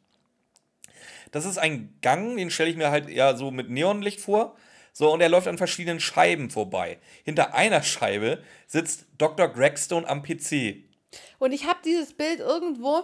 Das 1.32 1.46
ist 1.46 1.60
ein 1.60 1.96
Gang, 2.02 2.38
den 2.38 2.50
stelle 2.50 2.72
ich 2.72 2.76
mir 2.76 2.90
halt 2.90 3.08
eher 3.08 3.38
so 3.38 3.52
mit 3.52 3.70
Neonlicht 3.70 4.20
vor. 4.20 4.58
So, 4.94 5.14
und 5.14 5.22
er 5.22 5.30
läuft 5.30 5.48
an 5.48 5.58
verschiedenen 5.58 6.00
Scheiben 6.00 6.50
vorbei. 6.50 6.98
Hinter 7.24 7.54
einer 7.54 7.84
Scheibe 7.84 8.44
sitzt 8.68 9.06
Dr. 9.18 9.48
Gregstone 9.48 10.08
am 10.08 10.24
PC. 10.24 10.84
Und 11.38 11.52
ich 11.52 11.66
habe 11.66 11.80
dieses 11.86 12.14
Bild 12.14 12.40
irgendwo, 12.40 13.04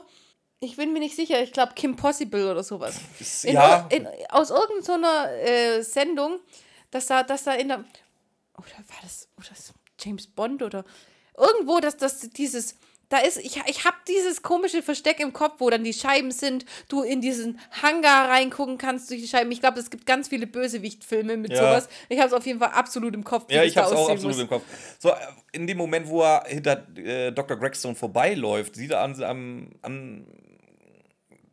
ich 0.59 0.75
bin 0.75 0.91
mir 0.91 0.99
nicht 0.99 1.15
sicher, 1.15 1.41
ich 1.43 1.53
glaube 1.53 1.73
Kim 1.75 1.95
Possible 1.95 2.49
oder 2.51 2.63
sowas. 2.63 2.95
In, 3.43 3.53
ja. 3.53 3.87
In, 3.91 4.07
aus 4.29 4.49
irgendeiner 4.49 5.31
äh, 5.31 5.83
Sendung, 5.83 6.39
dass 6.89 7.05
da, 7.05 7.23
dass 7.23 7.43
da 7.43 7.53
in 7.53 7.67
der. 7.67 7.85
Oder 8.57 8.77
war 8.87 8.97
das, 9.03 9.27
oder 9.37 9.49
das 9.49 9.73
James 9.99 10.27
Bond 10.27 10.61
oder 10.63 10.85
irgendwo, 11.37 11.79
dass 11.79 11.97
das 11.97 12.29
dieses 12.29 12.75
da 13.09 13.19
ist, 13.19 13.37
ich, 13.37 13.61
ich 13.67 13.85
habe 13.85 13.97
dieses 14.07 14.41
komische 14.41 14.81
Versteck 14.81 15.19
im 15.19 15.31
Kopf, 15.31 15.55
wo 15.59 15.69
dann 15.69 15.83
die 15.83 15.93
Scheiben 15.93 16.31
sind, 16.31 16.65
du 16.87 17.03
in 17.03 17.21
diesen 17.21 17.59
Hangar 17.83 18.29
reingucken 18.29 18.77
kannst 18.77 19.11
durch 19.11 19.21
die 19.21 19.27
Scheiben. 19.27 19.51
Ich 19.51 19.59
glaube, 19.59 19.79
es 19.79 19.89
gibt 19.89 20.05
ganz 20.05 20.29
viele 20.29 20.47
Bösewicht-Filme 20.47 21.37
mit 21.37 21.51
ja. 21.51 21.57
sowas. 21.57 21.87
Ich 22.09 22.17
habe 22.17 22.29
es 22.29 22.33
auf 22.33 22.45
jeden 22.45 22.59
Fall 22.59 22.71
absolut 22.71 23.13
im 23.13 23.23
Kopf. 23.23 23.51
Ja, 23.51 23.63
ich 23.63 23.77
habe 23.77 23.87
es 23.87 23.93
auch 23.93 24.09
absolut 24.09 24.35
muss. 24.35 24.41
im 24.41 24.49
Kopf. 24.49 24.63
So, 24.97 25.09
äh, 25.09 25.15
in 25.51 25.67
dem 25.67 25.77
Moment, 25.77 26.07
wo 26.07 26.23
er 26.23 26.45
hinter 26.47 26.87
äh, 26.97 27.31
Dr. 27.31 27.57
Gregstone 27.57 27.95
vorbeiläuft, 27.95 28.75
sieht 28.75 28.91
er 28.91 29.01
an, 29.01 29.21
an, 29.23 29.71
an 29.83 30.27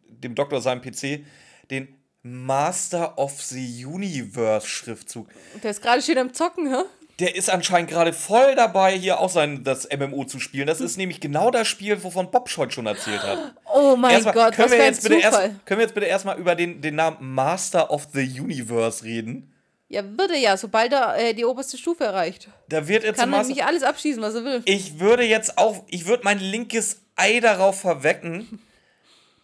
dem 0.06 0.34
Doktor 0.34 0.62
seinem 0.62 0.80
PC 0.80 1.24
den 1.70 1.96
Master 2.22 3.18
of 3.18 3.42
the 3.42 3.84
Universe 3.84 4.66
Schriftzug. 4.66 5.28
Der 5.62 5.70
ist 5.70 5.82
gerade 5.82 6.00
schön 6.00 6.16
am 6.18 6.32
Zocken, 6.32 6.68
hä? 6.68 6.82
Der 7.18 7.36
ist 7.36 7.50
anscheinend 7.50 7.90
gerade 7.90 8.12
voll 8.12 8.54
dabei, 8.54 8.96
hier 8.98 9.20
auch 9.20 9.28
sein, 9.30 9.64
das 9.64 9.88
MMO 9.96 10.24
zu 10.24 10.40
spielen. 10.40 10.66
Das 10.66 10.80
ist 10.80 10.96
nämlich 10.96 11.20
genau 11.20 11.50
das 11.50 11.68
Spiel, 11.68 12.02
wovon 12.02 12.30
Bob 12.30 12.48
Schott 12.48 12.72
schon 12.72 12.86
erzählt 12.86 13.22
hat. 13.22 13.54
Oh 13.74 13.96
mein 13.96 14.12
erstmal, 14.12 14.34
Gott, 14.34 14.54
können 14.54 14.70
was 14.70 14.76
wir 14.78 14.84
jetzt 14.84 15.02
bitte 15.02 15.14
erst, 15.20 15.38
Können 15.64 15.78
wir 15.80 15.86
jetzt 15.86 15.94
bitte 15.94 16.06
erstmal 16.06 16.38
über 16.38 16.54
den, 16.54 16.82
den 16.82 16.94
Namen 16.96 17.16
Master 17.34 17.90
of 17.90 18.08
the 18.12 18.20
Universe 18.40 19.02
reden? 19.02 19.50
Ja, 19.88 20.02
würde 20.16 20.36
ja, 20.36 20.56
sobald 20.58 20.92
er 20.92 21.16
äh, 21.18 21.32
die 21.34 21.44
oberste 21.46 21.78
Stufe 21.78 22.04
erreicht. 22.04 22.48
Da 22.68 22.86
wird 22.86 23.02
jetzt 23.04 23.18
Kann 23.18 23.32
er 23.32 23.44
nicht 23.44 23.64
alles 23.64 23.82
abschießen, 23.82 24.22
was 24.22 24.34
er 24.34 24.44
will. 24.44 24.62
Ich 24.66 25.00
würde 25.00 25.22
jetzt 25.22 25.56
auch, 25.58 25.84
ich 25.88 26.06
würde 26.06 26.22
mein 26.24 26.38
linkes 26.38 27.00
Ei 27.16 27.40
darauf 27.40 27.80
verwecken, 27.80 28.60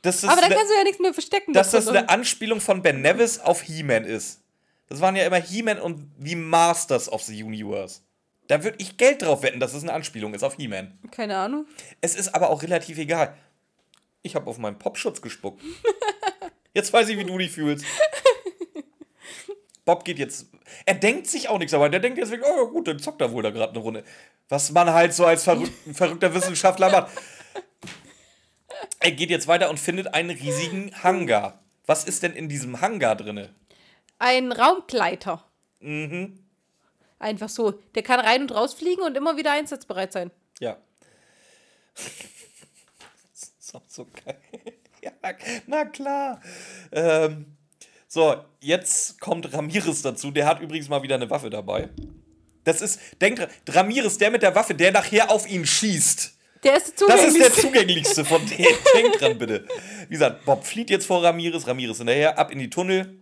dass 0.02 0.20
das 0.22 0.30
Aber 0.30 0.40
dann 0.40 0.50
eine- 0.50 0.56
kannst 0.56 0.72
du 0.72 0.76
ja 0.76 0.84
nichts 0.84 1.00
mehr 1.00 1.12
verstecken. 1.14 1.52
dass 1.52 1.70
das 1.70 1.88
eine 1.88 2.08
Anspielung 2.08 2.60
von 2.60 2.82
Ben 2.82 3.00
Nevis 3.00 3.38
auf 3.40 3.62
He-Man 3.62 4.04
ist. 4.04 4.40
Das 4.88 5.00
waren 5.00 5.16
ja 5.16 5.26
immer 5.26 5.40
He-Man 5.40 5.78
und 5.78 6.10
The 6.18 6.34
Masters 6.34 7.10
of 7.10 7.22
the 7.22 7.42
Universe. 7.42 8.00
Da 8.46 8.64
würde 8.64 8.78
ich 8.80 8.96
Geld 8.96 9.22
drauf 9.22 9.42
wetten, 9.42 9.60
dass 9.60 9.74
es 9.74 9.82
eine 9.82 9.92
Anspielung 9.92 10.32
ist 10.32 10.42
auf 10.42 10.56
He-Man. 10.56 10.98
Keine 11.10 11.36
Ahnung. 11.36 11.66
Es 12.00 12.14
ist 12.14 12.34
aber 12.34 12.48
auch 12.48 12.62
relativ 12.62 12.96
egal. 12.98 13.36
Ich 14.22 14.34
habe 14.34 14.48
auf 14.48 14.58
meinen 14.58 14.78
Popschutz 14.78 15.20
gespuckt. 15.20 15.62
Jetzt 16.74 16.92
weiß 16.92 17.08
ich, 17.08 17.18
wie 17.18 17.24
du 17.24 17.36
dich 17.38 17.50
fühlst. 17.50 17.84
Bob 19.84 20.04
geht 20.04 20.18
jetzt. 20.18 20.48
Er 20.84 20.94
denkt 20.94 21.26
sich 21.26 21.48
auch 21.48 21.58
nichts, 21.58 21.72
aber 21.72 21.88
der 21.88 21.98
denkt 21.98 22.18
jetzt 22.18 22.30
wirklich, 22.30 22.46
oh 22.46 22.64
ja, 22.64 22.70
gut, 22.70 22.86
dann 22.88 22.98
zockt 22.98 23.22
er 23.22 23.32
wohl 23.32 23.42
da 23.42 23.48
gerade 23.48 23.72
eine 23.72 23.78
Runde. 23.78 24.04
Was 24.50 24.70
man 24.70 24.92
halt 24.92 25.14
so 25.14 25.24
als 25.24 25.44
verrück 25.44 25.70
verrückter 25.94 26.34
Wissenschaftler 26.34 26.90
macht. 26.90 27.10
Er 29.00 29.12
geht 29.12 29.30
jetzt 29.30 29.48
weiter 29.48 29.70
und 29.70 29.80
findet 29.80 30.12
einen 30.12 30.28
riesigen 30.28 30.92
Hangar. 31.02 31.64
Was 31.86 32.04
ist 32.04 32.22
denn 32.22 32.34
in 32.34 32.50
diesem 32.50 32.82
Hangar 32.82 33.16
drinne? 33.16 33.54
Ein 34.18 34.52
Raumgleiter. 34.52 35.44
Mhm. 35.80 36.38
Einfach 37.18 37.48
so. 37.48 37.72
Der 37.94 38.02
kann 38.02 38.20
rein 38.20 38.42
und 38.42 38.52
raus 38.54 38.74
fliegen 38.74 39.02
und 39.02 39.16
immer 39.16 39.36
wieder 39.36 39.52
einsatzbereit 39.52 40.12
sein. 40.12 40.30
Ja. 40.60 40.76
Das 43.40 43.52
ist 43.60 43.74
auch 43.74 43.82
so 43.88 44.06
geil. 44.24 44.38
Ja, 45.00 45.12
na 45.66 45.84
klar. 45.84 46.40
Ähm, 46.90 47.46
so, 48.08 48.34
jetzt 48.60 49.20
kommt 49.20 49.52
Ramirez 49.52 50.02
dazu. 50.02 50.30
Der 50.32 50.44
hat 50.46 50.60
übrigens 50.60 50.88
mal 50.88 51.02
wieder 51.02 51.14
eine 51.14 51.30
Waffe 51.30 51.50
dabei. 51.50 51.88
Das 52.64 52.80
ist, 52.82 52.98
denkt 53.20 53.38
dran, 53.38 53.48
Ramirez, 53.68 54.18
der 54.18 54.30
mit 54.32 54.42
der 54.42 54.54
Waffe, 54.56 54.74
der 54.74 54.90
nachher 54.90 55.30
auf 55.30 55.48
ihn 55.48 55.64
schießt. 55.64 56.32
Der 56.64 56.76
ist 56.76 57.00
Das 57.06 57.22
ist 57.24 57.38
der 57.38 57.52
zugänglich. 57.52 58.04
zugänglichste 58.06 58.24
von 58.24 58.44
denen. 58.46 58.66
Denkt 58.94 59.20
dran, 59.20 59.38
bitte. 59.38 59.68
Wie 60.08 60.14
gesagt, 60.14 60.44
Bob 60.44 60.64
flieht 60.66 60.90
jetzt 60.90 61.06
vor 61.06 61.22
Ramirez, 61.22 61.66
Ramirez 61.66 61.98
hinterher, 61.98 62.36
ab 62.38 62.50
in 62.50 62.58
die 62.58 62.70
Tunnel. 62.70 63.17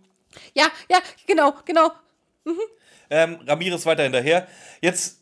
Ja, 0.53 0.67
ja, 0.89 0.99
genau, 1.25 1.53
genau. 1.65 1.91
Ähm, 3.09 3.39
Ramirez 3.47 3.85
weiter 3.85 4.03
hinterher. 4.03 4.47
Jetzt, 4.81 5.21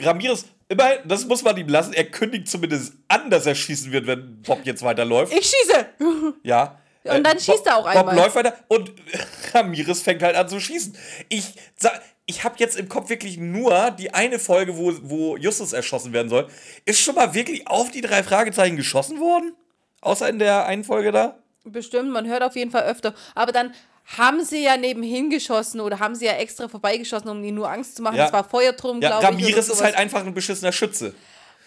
Ramirez, 0.00 0.44
immerhin, 0.68 0.98
das 1.04 1.24
muss 1.26 1.42
man 1.42 1.56
ihm 1.56 1.68
lassen, 1.68 1.92
er 1.92 2.04
kündigt 2.04 2.48
zumindest 2.48 2.94
an, 3.08 3.30
dass 3.30 3.46
er 3.46 3.54
schießen 3.54 3.90
wird, 3.92 4.06
wenn 4.06 4.42
Bob 4.42 4.60
jetzt 4.64 4.82
weiterläuft. 4.82 5.32
Ich 5.32 5.46
schieße. 5.50 5.86
Ja. 6.42 6.78
Äh, 7.02 7.16
Und 7.18 7.24
dann 7.26 7.38
schießt 7.38 7.66
er 7.66 7.76
auch 7.76 7.84
Bob 7.84 7.96
einmal. 7.96 8.16
läuft 8.16 8.34
weiter 8.36 8.56
und 8.68 8.92
Ramirez 9.54 10.00
fängt 10.02 10.22
halt 10.22 10.36
an 10.36 10.48
zu 10.48 10.58
schießen. 10.60 10.96
Ich 11.28 11.54
sag, 11.76 12.00
ich 12.26 12.44
habe 12.44 12.54
jetzt 12.58 12.76
im 12.78 12.88
Kopf 12.88 13.10
wirklich 13.10 13.36
nur 13.36 13.90
die 13.90 14.14
eine 14.14 14.38
Folge, 14.38 14.76
wo, 14.78 14.92
wo 15.02 15.36
Justus 15.36 15.72
erschossen 15.74 16.12
werden 16.14 16.28
soll. 16.30 16.48
Ist 16.86 17.00
schon 17.00 17.14
mal 17.14 17.34
wirklich 17.34 17.66
auf 17.68 17.90
die 17.90 18.00
drei 18.00 18.22
Fragezeichen 18.22 18.76
geschossen 18.76 19.20
worden? 19.20 19.54
Außer 20.00 20.28
in 20.28 20.38
der 20.38 20.64
einen 20.66 20.84
Folge 20.84 21.12
da? 21.12 21.38
Bestimmt, 21.64 22.10
man 22.10 22.26
hört 22.26 22.42
auf 22.42 22.56
jeden 22.56 22.70
Fall 22.70 22.84
öfter. 22.84 23.14
Aber 23.34 23.52
dann 23.52 23.74
haben 24.18 24.44
sie 24.44 24.62
ja 24.62 24.76
nebenhin 24.76 25.30
geschossen 25.30 25.80
oder 25.80 25.98
haben 25.98 26.14
sie 26.14 26.26
ja 26.26 26.32
extra 26.32 26.68
vorbeigeschossen, 26.68 27.28
um 27.30 27.42
ihnen 27.42 27.56
nur 27.56 27.70
Angst 27.70 27.96
zu 27.96 28.02
machen. 28.02 28.16
Ja. 28.16 28.26
Es 28.26 28.32
war 28.32 28.44
Feuer 28.44 28.72
drum, 28.72 29.00
Ja, 29.00 29.18
glaube 29.20 29.36
ich. 29.38 29.44
Ramirez 29.46 29.68
ist 29.68 29.82
halt 29.82 29.94
einfach 29.96 30.20
ein 30.24 30.34
beschissener 30.34 30.72
Schütze. 30.72 31.14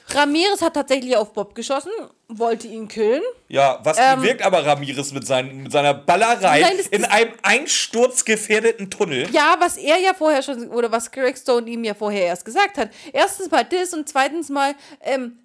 Ramirez 0.09 0.61
hat 0.61 0.73
tatsächlich 0.75 1.17
auf 1.17 1.33
Bob 1.33 1.53
geschossen, 1.53 1.91
wollte 2.29 2.67
ihn 2.67 2.87
killen. 2.87 3.21
Ja, 3.49 3.79
was 3.83 3.97
Ähm, 3.99 4.21
bewirkt 4.21 4.41
aber 4.41 4.65
Ramirez 4.65 5.11
mit, 5.11 5.27
seinen, 5.27 5.63
mit 5.63 5.71
seiner 5.73 5.93
Ballerei 5.93 6.61
Nein, 6.61 6.77
das- 6.77 6.87
in 6.87 7.01
das- 7.01 7.11
einem 7.11 7.31
einsturzgefährdeten 7.43 8.89
Tunnel? 8.89 9.27
Ja, 9.31 9.55
was 9.59 9.77
er 9.77 9.97
ja 9.99 10.13
vorher 10.13 10.41
schon, 10.43 10.69
oder 10.69 10.91
was 10.91 11.11
Greg 11.11 11.37
Stone 11.37 11.69
ihm 11.69 11.83
ja 11.83 11.93
vorher 11.93 12.27
erst 12.27 12.45
gesagt 12.45 12.77
hat. 12.77 12.89
Erstens 13.11 13.51
mal 13.51 13.63
das 13.65 13.93
und 13.93 14.07
zweitens 14.07 14.49
mal, 14.49 14.75
ähm, 15.01 15.39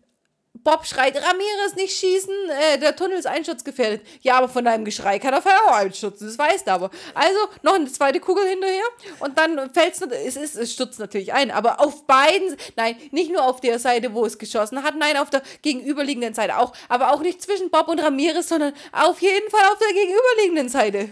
Bob 0.65 0.87
schreit, 0.87 1.17
Ramirez 1.17 1.75
nicht 1.77 1.97
schießen, 1.97 2.35
äh, 2.75 2.79
der 2.79 2.95
Tunnel 2.95 3.19
ist 3.19 3.27
einsturzgefährdet. 3.27 4.03
Ja, 4.21 4.39
aber 4.39 4.49
von 4.49 4.65
deinem 4.65 4.85
Geschrei 4.85 5.19
kann 5.19 5.35
er 5.35 5.41
auch 5.41 5.73
einstürzen, 5.73 6.27
das 6.29 6.39
weißt 6.39 6.67
du 6.67 6.71
aber. 6.73 6.91
Also 7.15 7.39
noch 7.63 7.75
eine 7.75 7.91
zweite 7.91 8.21
Kugel 8.21 8.47
hinterher 8.47 8.85
und 9.21 9.37
dann 9.39 9.73
fällt 9.75 9.95
es, 10.01 10.37
es, 10.37 10.55
es 10.55 10.73
stürzt 10.73 10.99
natürlich 11.01 11.33
ein, 11.33 11.51
aber 11.51 11.81
auf 11.81 12.07
beiden, 12.07 12.57
nein, 12.77 12.97
nicht 13.11 13.33
nur 13.33 13.45
auf 13.45 13.61
der 13.61 13.79
Seite, 13.79 14.15
wo 14.15 14.25
es 14.25 14.39
geschossen 14.39 14.83
hat, 14.83 14.95
nein, 14.97 15.17
auf 15.17 15.31
der 15.31 15.43
gegenüberliegenden 15.63 16.35
Seite 16.35 16.59
auch, 16.59 16.73
aber 16.89 17.13
auch 17.13 17.21
nicht 17.21 17.43
zwischen 17.43 17.71
Bob 17.71 17.89
und 17.89 17.99
Ramirez, 18.01 18.49
sondern 18.49 18.73
auf 18.93 19.21
jeden 19.21 19.51
Fall 19.51 19.65
auf 19.73 19.79
der 19.79 19.93
gegenüberliegenden 19.95 20.69
Seite. 20.69 21.09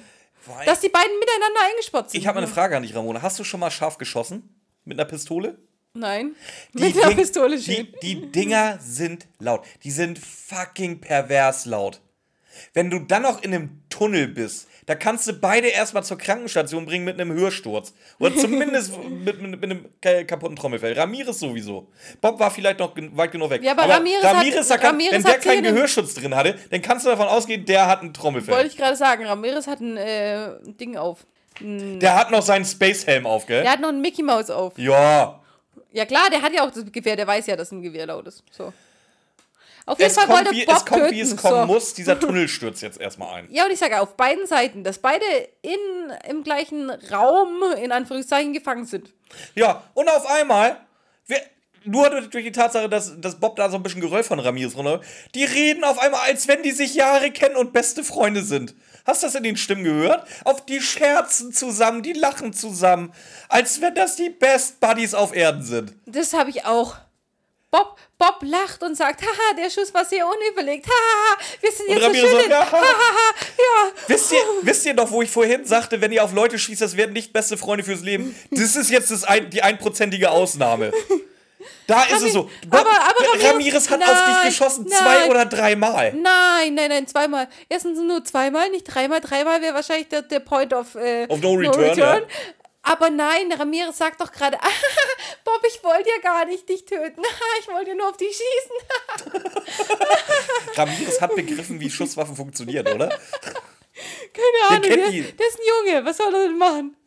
Weil- 0.46 0.64
Dass 0.66 0.80
die 0.80 0.88
beiden 0.88 1.18
miteinander 1.18 1.60
eingesperrt 1.70 2.10
sind. 2.10 2.20
Ich 2.20 2.26
habe 2.26 2.38
eine 2.38 2.46
Frage 2.48 2.76
an 2.76 2.82
dich, 2.82 2.94
Ramona. 2.94 3.20
Hast 3.20 3.38
du 3.38 3.44
schon 3.44 3.60
mal 3.60 3.70
scharf 3.70 3.98
geschossen? 3.98 4.54
Mit 4.84 4.98
einer 4.98 5.08
Pistole? 5.08 5.58
Nein. 6.00 6.34
Die 6.74 6.82
Mit 6.82 6.96
Ding- 6.96 7.16
Pistole 7.16 7.56
die, 7.58 7.92
die 8.02 8.32
Dinger 8.32 8.78
sind 8.80 9.26
laut. 9.38 9.62
Die 9.84 9.90
sind 9.90 10.18
fucking 10.18 11.00
pervers 11.00 11.66
laut. 11.66 12.00
Wenn 12.74 12.90
du 12.90 12.98
dann 12.98 13.22
noch 13.22 13.42
in 13.42 13.54
einem 13.54 13.80
Tunnel 13.90 14.28
bist, 14.28 14.66
da 14.86 14.94
kannst 14.94 15.26
du 15.28 15.32
beide 15.34 15.68
erstmal 15.68 16.02
zur 16.02 16.18
Krankenstation 16.18 16.84
bringen 16.84 17.04
mit 17.04 17.18
einem 17.20 17.32
Hörsturz. 17.32 17.94
Oder 18.18 18.34
zumindest 18.34 18.92
mit, 19.08 19.40
mit, 19.40 19.50
mit 19.52 19.64
einem 19.64 19.84
ka- 20.02 20.24
kaputten 20.24 20.56
Trommelfell. 20.56 20.94
Ramirez 20.94 21.38
sowieso. 21.38 21.88
Bob 22.20 22.40
war 22.40 22.50
vielleicht 22.50 22.80
noch 22.80 22.92
weit 22.96 23.30
genug 23.32 23.50
weg. 23.50 23.62
Ja, 23.62 23.72
aber 23.72 23.88
Ramirez 23.88 24.24
hat- 24.24 24.70
da 24.70 24.76
kann, 24.78 24.86
Ramirez 24.90 25.12
wenn 25.12 25.22
der 25.22 25.32
hat 25.34 25.42
keinen. 25.42 25.62
Gehörschutz 25.62 26.14
drin 26.14 26.34
hatte, 26.34 26.58
dann 26.70 26.82
kannst 26.82 27.06
du 27.06 27.10
davon 27.10 27.28
ausgehen, 27.28 27.64
der 27.64 27.86
hat 27.86 28.02
ein 28.02 28.12
Trommelfell. 28.12 28.52
Wollte 28.54 28.68
ich 28.68 28.76
gerade 28.76 28.96
sagen, 28.96 29.24
Ramirez 29.24 29.66
hat 29.68 29.80
ein 29.80 29.96
äh, 29.96 30.50
Ding 30.64 30.96
auf. 30.96 31.26
Der 31.60 32.16
hat 32.16 32.30
noch 32.30 32.42
seinen 32.42 32.64
Space-Helm 32.64 33.26
auf, 33.26 33.46
gell? 33.46 33.62
Der 33.62 33.72
hat 33.72 33.80
noch 33.80 33.90
einen 33.90 34.00
Mickey 34.00 34.22
Mouse 34.22 34.50
auf. 34.50 34.76
Ja. 34.78 35.40
Ja 35.92 36.04
klar, 36.04 36.30
der 36.30 36.42
hat 36.42 36.52
ja 36.52 36.66
auch 36.66 36.70
das 36.70 36.84
Gewehr, 36.90 37.16
der 37.16 37.26
weiß 37.26 37.46
ja, 37.46 37.56
dass 37.56 37.72
ein 37.72 37.82
Gewehr 37.82 38.06
laut 38.06 38.26
ist. 38.26 38.42
So. 38.50 38.72
Auf 39.86 39.98
jeden 39.98 40.10
Es 40.10 40.16
Fall 40.16 40.26
kommt, 40.26 40.38
wollte 40.38 40.52
wie, 40.52 40.64
Bob 40.64 40.76
es 40.76 40.84
kommt, 40.84 41.10
wie 41.10 41.20
es 41.20 41.30
töten. 41.30 41.42
kommen 41.42 41.60
so. 41.62 41.66
muss. 41.66 41.94
Dieser 41.94 42.20
Tunnel 42.20 42.48
stürzt 42.48 42.82
jetzt 42.82 43.00
erstmal 43.00 43.34
ein. 43.34 43.48
Ja, 43.50 43.64
und 43.64 43.72
ich 43.72 43.78
sage 43.78 44.00
auf 44.00 44.16
beiden 44.16 44.46
Seiten, 44.46 44.84
dass 44.84 44.98
beide 44.98 45.24
in, 45.62 45.78
im 46.28 46.44
gleichen 46.44 46.90
Raum, 46.90 47.62
in 47.82 47.90
Anführungszeichen, 47.90 48.52
gefangen 48.52 48.84
sind. 48.84 49.12
Ja, 49.54 49.82
und 49.94 50.08
auf 50.08 50.26
einmal, 50.26 50.76
wir, 51.26 51.38
nur 51.84 52.08
durch 52.10 52.44
die 52.44 52.52
Tatsache, 52.52 52.88
dass, 52.88 53.20
dass 53.20 53.40
Bob 53.40 53.56
da 53.56 53.70
so 53.70 53.76
ein 53.76 53.82
bisschen 53.82 54.00
Geröll 54.00 54.22
von 54.22 54.38
Ramirez 54.38 54.76
runter, 54.76 55.00
die 55.34 55.44
reden 55.44 55.82
auf 55.82 55.98
einmal, 55.98 56.20
als 56.26 56.46
wenn 56.46 56.62
die 56.62 56.72
sich 56.72 56.94
Jahre 56.94 57.30
kennen 57.30 57.56
und 57.56 57.72
beste 57.72 58.04
Freunde 58.04 58.42
sind. 58.42 58.74
Hast 59.06 59.22
du 59.22 59.26
das 59.26 59.34
in 59.34 59.42
den 59.42 59.56
Stimmen 59.56 59.84
gehört? 59.84 60.26
Auf 60.44 60.64
die 60.66 60.80
scherzen 60.80 61.52
zusammen, 61.52 62.02
die 62.02 62.12
lachen 62.12 62.52
zusammen, 62.52 63.12
als 63.48 63.80
wenn 63.80 63.94
das 63.94 64.16
die 64.16 64.30
Best 64.30 64.80
Buddies 64.80 65.14
auf 65.14 65.34
Erden 65.34 65.62
sind. 65.62 65.94
Das 66.06 66.32
habe 66.32 66.50
ich 66.50 66.64
auch. 66.64 66.96
Bob, 67.70 67.96
Bob 68.18 68.38
lacht 68.42 68.82
und 68.82 68.96
sagt, 68.96 69.22
haha, 69.22 69.54
der 69.56 69.70
Schuss 69.70 69.94
war 69.94 70.04
sehr 70.04 70.26
unüberlegt. 70.26 70.86
Haha, 70.86 71.38
wir 71.60 71.70
sind 71.70 71.88
jetzt 71.88 72.04
so 72.04 72.14
schön. 72.14 72.44
so, 72.44 72.50
ja. 72.50 72.72
Hahaha, 72.72 73.34
ja. 73.56 73.92
Wisst 74.08 74.32
ihr, 74.32 74.38
wisst 74.62 74.86
ihr 74.86 74.94
noch, 74.94 75.10
wo 75.12 75.22
ich 75.22 75.30
vorhin 75.30 75.64
sagte, 75.64 76.00
wenn 76.00 76.10
ihr 76.10 76.24
auf 76.24 76.32
Leute 76.32 76.58
schießt, 76.58 76.80
das 76.80 76.96
werden 76.96 77.12
nicht 77.12 77.32
beste 77.32 77.56
Freunde 77.56 77.84
fürs 77.84 78.00
Leben? 78.00 78.34
Das 78.50 78.74
ist 78.74 78.90
jetzt 78.90 79.12
das 79.12 79.22
ein, 79.22 79.50
die 79.50 79.62
einprozentige 79.62 80.30
Ausnahme. 80.32 80.92
Da 81.86 82.02
ist 82.04 82.22
es 82.22 82.32
so. 82.32 82.50
aber- 82.70 82.80
aber 82.90 83.44
Ramirez- 83.44 83.90
hat 83.90 84.00
auf 84.02 84.08
dich 84.08 84.34
Nein, 84.34 84.46
geschossen, 84.48 84.86
nein. 84.88 84.98
zwei 84.98 85.30
oder 85.30 85.44
dreimal. 85.46 86.12
Nein, 86.12 86.74
nein, 86.74 86.88
nein, 86.88 87.06
zweimal. 87.06 87.48
Erstens 87.68 87.98
nur 87.98 88.24
zweimal, 88.24 88.70
nicht 88.70 88.84
dreimal. 88.84 89.20
Dreimal 89.20 89.60
wäre 89.62 89.74
wahrscheinlich 89.74 90.08
der, 90.08 90.22
der 90.22 90.40
Point 90.40 90.72
of, 90.72 90.94
äh, 90.94 91.26
Of 91.28 91.40
no 91.40 91.54
return, 91.54 91.98
ja. 91.98 92.20
Aber 92.82 93.10
nein, 93.10 93.52
Ramirez 93.52 93.98
sagt 93.98 94.20
doch 94.22 94.32
gerade, 94.32 94.56
Bob, 95.44 95.60
ich 95.68 95.84
wollte 95.84 96.08
ja 96.08 96.22
gar 96.22 96.46
nicht 96.46 96.66
dich 96.68 96.84
töten. 96.86 97.22
Ich 97.60 97.68
wollte 97.68 97.94
nur 97.94 98.08
auf 98.08 98.16
dich 98.16 98.30
schießen. 98.30 99.52
Ramirez 100.76 101.20
hat 101.20 101.34
begriffen, 101.34 101.78
wie 101.80 101.90
Schusswaffen 101.90 102.34
funktionieren, 102.36 102.86
oder? 102.88 103.10
Keine 104.32 104.68
Ahnung, 104.68 104.82
der, 104.82 105.10
die. 105.10 105.22
der 105.22 105.46
ist 105.46 105.58
ein 105.58 105.66
Junge. 105.86 106.04
Was 106.04 106.16
soll 106.16 106.34
er 106.34 106.48
denn 106.48 106.58
machen? 106.58 106.96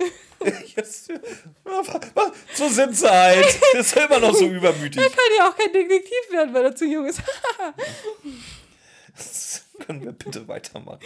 So 2.53 2.67
sind 2.67 2.97
sie 2.97 3.09
halt. 3.09 3.45
Ist 3.75 3.95
immer 3.95 4.19
noch 4.19 4.35
so 4.35 4.45
übermütig. 4.45 5.01
Er 5.01 5.09
kann 5.09 5.23
ja 5.37 5.49
auch 5.49 5.55
kein 5.55 5.71
Detektiv 5.71 6.31
werden, 6.31 6.53
weil 6.53 6.65
er 6.65 6.75
zu 6.75 6.85
jung 6.85 7.05
ist. 7.05 7.21
Können 9.85 10.03
wir 10.03 10.11
bitte 10.11 10.47
weitermachen? 10.47 10.99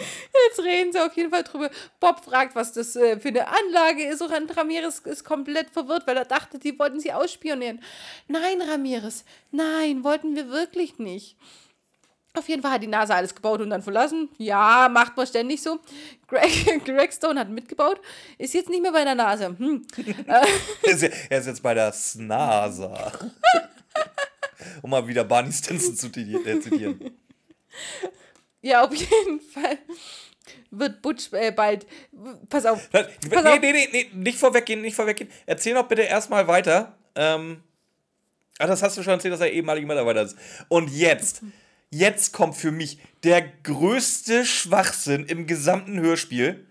Jetzt 0.48 0.60
reden 0.60 0.92
sie 0.92 1.04
auf 1.04 1.16
jeden 1.16 1.30
Fall 1.30 1.42
drüber. 1.42 1.70
Bob 2.00 2.24
fragt, 2.24 2.54
was 2.54 2.72
das 2.72 2.96
äh, 2.96 3.18
für 3.18 3.28
eine 3.28 3.46
Anlage 3.48 4.04
ist. 4.04 4.22
Und 4.22 4.56
Ramirez 4.56 5.00
ist 5.00 5.24
komplett 5.24 5.70
verwirrt, 5.70 6.06
weil 6.06 6.16
er 6.16 6.24
dachte, 6.24 6.58
die 6.58 6.78
wollten 6.78 7.00
sie 7.00 7.12
ausspionieren. 7.12 7.82
Nein, 8.28 8.60
Ramirez, 8.60 9.24
nein, 9.50 10.04
wollten 10.04 10.36
wir 10.36 10.48
wirklich 10.48 10.98
nicht. 10.98 11.36
Auf 12.38 12.48
jeden 12.48 12.62
Fall 12.62 12.72
hat 12.72 12.82
die 12.82 12.86
NASA 12.86 13.14
alles 13.14 13.34
gebaut 13.34 13.60
und 13.60 13.70
dann 13.70 13.82
verlassen. 13.82 14.28
Ja, 14.38 14.88
macht 14.90 15.16
man 15.16 15.26
ständig 15.26 15.62
so. 15.62 15.80
Greg, 16.26 16.84
Greg 16.84 17.12
Stone 17.12 17.38
hat 17.38 17.50
mitgebaut. 17.50 18.00
Ist 18.38 18.54
jetzt 18.54 18.68
nicht 18.68 18.82
mehr 18.82 18.92
bei 18.92 19.04
der 19.04 19.14
NASA. 19.14 19.48
Hm. 19.48 19.86
Er 20.26 20.46
ist, 21.38 21.46
jetzt 21.46 21.62
bei 21.62 21.74
der 21.74 21.92
SNASA. 21.92 23.12
Um 24.82 24.90
mal 24.90 25.06
wieder 25.06 25.24
Barney 25.24 25.52
Stinson 25.52 25.94
zu 25.96 26.06
äh, 26.08 26.60
zitieren. 26.60 27.16
Ja, 28.60 28.84
auf 28.84 28.94
jeden 28.94 29.40
Fall 29.40 29.78
wird 30.70 31.02
Butch 31.02 31.32
äh, 31.32 31.52
bald. 31.52 31.86
Pass 32.48 32.66
auf. 32.66 32.88
Nee, 32.92 33.04
Pass 33.30 33.44
auf. 33.44 33.60
nee, 33.60 33.72
nee, 33.72 33.88
nee, 33.92 34.10
nicht 34.12 34.38
vorweggehen, 34.38 34.82
nicht 34.82 34.96
vorweggehen. 34.96 35.30
Erzähl 35.46 35.74
doch 35.74 35.86
bitte 35.88 36.02
erstmal 36.02 36.46
weiter. 36.46 36.96
Ähm, 37.14 37.62
ah, 38.58 38.66
das 38.66 38.82
hast 38.82 38.96
du 38.98 39.02
schon 39.02 39.14
erzählt, 39.14 39.34
dass 39.34 39.40
er 39.40 39.52
ehemaliger 39.52 39.86
Mitarbeiter 39.86 40.22
ist. 40.22 40.36
Und 40.68 40.90
jetzt, 40.90 41.42
jetzt 41.90 42.32
kommt 42.32 42.56
für 42.56 42.70
mich 42.70 42.98
der 43.24 43.42
größte 43.62 44.44
Schwachsinn 44.44 45.26
im 45.26 45.46
gesamten 45.46 46.00
Hörspiel. 46.00 46.66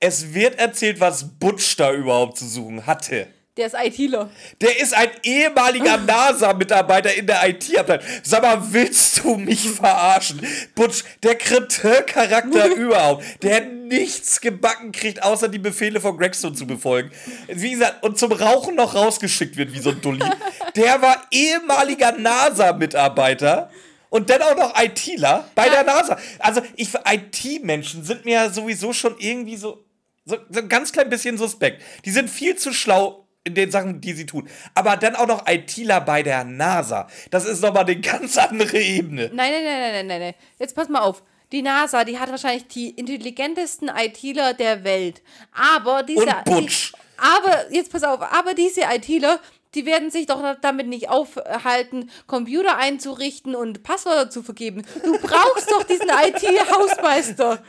Es 0.00 0.34
wird 0.34 0.58
erzählt, 0.58 1.00
was 1.00 1.38
Butch 1.38 1.76
da 1.76 1.92
überhaupt 1.92 2.36
zu 2.36 2.46
suchen 2.46 2.86
hatte. 2.86 3.28
Der 3.56 3.68
ist 3.68 3.74
ITler. 3.74 4.28
Der 4.60 4.78
ist 4.78 4.94
ein 4.94 5.08
ehemaliger 5.22 5.96
NASA-Mitarbeiter 6.06 7.14
in 7.14 7.26
der 7.26 7.48
IT-Abteilung. 7.48 8.04
Sag 8.22 8.42
mal, 8.42 8.60
willst 8.70 9.24
du 9.24 9.36
mich 9.36 9.70
verarschen? 9.70 10.46
Butch, 10.74 11.04
der 11.22 11.36
Kretin-Charakter 11.36 12.66
überhaupt, 12.76 13.24
der 13.42 13.62
nichts 13.62 14.42
gebacken 14.42 14.92
kriegt, 14.92 15.22
außer 15.22 15.48
die 15.48 15.58
Befehle 15.58 16.02
von 16.02 16.18
Gregstone 16.18 16.54
zu 16.54 16.66
befolgen. 16.66 17.10
Wie 17.48 17.70
gesagt, 17.70 18.04
und 18.04 18.18
zum 18.18 18.32
Rauchen 18.32 18.74
noch 18.74 18.94
rausgeschickt 18.94 19.56
wird, 19.56 19.72
wie 19.72 19.80
so 19.80 19.90
ein 19.90 20.02
Dulli. 20.02 20.24
Der 20.76 21.00
war 21.00 21.22
ehemaliger 21.30 22.12
NASA-Mitarbeiter. 22.12 23.70
Und 24.08 24.30
dann 24.30 24.42
auch 24.42 24.56
noch 24.56 24.80
ITler 24.80 25.48
bei 25.54 25.68
der 25.68 25.84
NASA. 25.84 26.18
Also, 26.38 26.62
ich, 26.76 26.90
IT-Menschen 26.94 28.04
sind 28.04 28.24
mir 28.24 28.34
ja 28.34 28.50
sowieso 28.50 28.92
schon 28.92 29.16
irgendwie 29.18 29.56
so, 29.56 29.84
so, 30.24 30.36
so 30.48 30.60
ein 30.60 30.68
ganz 30.68 30.92
klein 30.92 31.10
bisschen 31.10 31.38
suspekt. 31.38 31.82
Die 32.04 32.10
sind 32.10 32.30
viel 32.30 32.56
zu 32.56 32.72
schlau 32.72 33.26
in 33.46 33.54
den 33.54 33.70
Sachen, 33.70 34.00
die 34.00 34.12
sie 34.12 34.26
tun. 34.26 34.48
Aber 34.74 34.96
dann 34.96 35.14
auch 35.14 35.26
noch 35.26 35.46
ITler 35.46 36.00
bei 36.00 36.22
der 36.22 36.44
NASA. 36.44 37.08
Das 37.30 37.44
ist 37.44 37.62
nochmal 37.62 37.84
eine 37.84 37.96
ganz 38.00 38.36
andere 38.36 38.78
Ebene. 38.78 39.30
Nein, 39.32 39.52
nein, 39.52 39.64
nein, 39.64 39.80
nein, 39.80 39.92
nein, 39.92 40.06
nein, 40.06 40.20
nein. 40.20 40.34
Jetzt 40.58 40.74
pass 40.74 40.88
mal 40.88 41.00
auf. 41.00 41.22
Die 41.52 41.62
NASA, 41.62 42.02
die 42.02 42.18
hat 42.18 42.28
wahrscheinlich 42.28 42.66
die 42.66 42.90
intelligentesten 42.90 43.88
ITler 43.88 44.52
der 44.54 44.82
Welt. 44.82 45.22
Aber 45.52 46.02
diese. 46.02 46.22
Und 46.22 46.44
Butch. 46.44 46.92
Die, 46.92 46.98
aber, 47.18 47.72
jetzt 47.72 47.92
pass 47.92 48.02
auf, 48.02 48.20
aber 48.20 48.52
diese 48.54 48.82
ITler, 48.82 49.40
die 49.76 49.86
werden 49.86 50.10
sich 50.10 50.26
doch 50.26 50.42
damit 50.60 50.88
nicht 50.88 51.08
aufhalten, 51.10 52.10
Computer 52.26 52.76
einzurichten 52.78 53.54
und 53.54 53.82
Passwörter 53.82 54.30
zu 54.30 54.42
vergeben. 54.42 54.82
Du 55.04 55.18
brauchst 55.18 55.70
doch 55.70 55.84
diesen 55.84 56.08
IT-Hausmeister. 56.10 57.62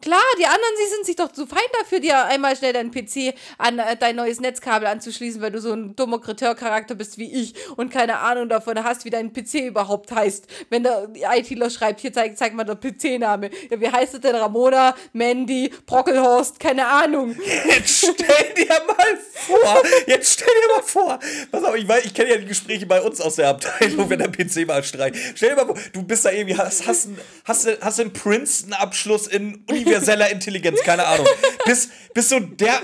Klar, 0.00 0.22
die 0.38 0.44
anderen, 0.44 0.74
sie 0.76 0.94
sind 0.94 1.06
sich 1.06 1.16
doch 1.16 1.32
zu 1.32 1.44
fein 1.44 1.58
dafür, 1.80 1.98
dir 1.98 2.24
einmal 2.26 2.56
schnell 2.56 2.72
deinen 2.72 2.92
PC 2.92 3.34
an 3.58 3.80
äh, 3.80 3.96
dein 3.96 4.14
neues 4.14 4.38
Netzkabel 4.38 4.86
anzuschließen, 4.86 5.42
weil 5.42 5.50
du 5.50 5.60
so 5.60 5.72
ein 5.72 5.96
dummer 5.96 6.20
Kreteur-Charakter 6.20 6.94
bist 6.94 7.18
wie 7.18 7.32
ich 7.32 7.54
und 7.76 7.90
keine 7.90 8.20
Ahnung 8.20 8.48
davon 8.48 8.84
hast, 8.84 9.04
wie 9.04 9.10
dein 9.10 9.32
PC 9.32 9.66
überhaupt 9.66 10.12
heißt. 10.12 10.46
Wenn 10.70 10.84
der 10.84 11.08
ITler 11.34 11.68
schreibt, 11.68 11.98
hier 11.98 12.12
zeig, 12.12 12.38
zeig 12.38 12.54
mal 12.54 12.62
der 12.62 12.76
PC-Name. 12.76 13.50
Ja, 13.70 13.80
wie 13.80 13.90
heißt 13.90 14.14
es 14.14 14.20
denn? 14.20 14.36
Ramona, 14.36 14.94
Mandy, 15.12 15.72
Brockelhorst, 15.84 16.60
keine 16.60 16.86
Ahnung. 16.86 17.36
Jetzt 17.68 17.98
stell 17.98 18.54
dir 18.56 18.80
mal 18.86 19.18
vor, 19.32 19.82
jetzt 20.06 20.34
stell 20.34 20.46
dir 20.46 20.76
mal 20.76 20.82
vor, 20.82 21.18
pass 21.50 21.64
auf, 21.64 21.74
ich, 21.76 21.86
weiß, 21.86 22.04
ich 22.04 22.14
kenne 22.14 22.30
ja 22.30 22.36
die 22.36 22.46
Gespräche 22.46 22.86
bei 22.86 23.00
uns 23.00 23.20
aus 23.20 23.36
der 23.36 23.48
Abteilung, 23.48 24.10
wenn 24.10 24.18
der 24.18 24.28
PC 24.28 24.66
mal 24.66 24.82
streikt. 24.82 25.16
Stell 25.34 25.50
dir 25.50 25.56
mal 25.56 25.66
vor, 25.66 25.76
du 25.92 26.02
bist 26.02 26.24
da 26.24 26.30
irgendwie, 26.30 26.56
hast, 26.56 26.86
hast, 26.86 27.08
hast, 27.44 27.68
hast 27.80 28.00
einen 28.00 28.12
Princeton-Abschluss 28.12 29.26
in 29.26 29.64
Universität 29.68 29.87
universeller 29.88 30.30
Intelligenz, 30.30 30.80
keine 30.82 31.06
Ahnung. 31.06 31.26
Bis, 31.64 31.88
bis 32.14 32.28
so 32.28 32.40
der, 32.40 32.80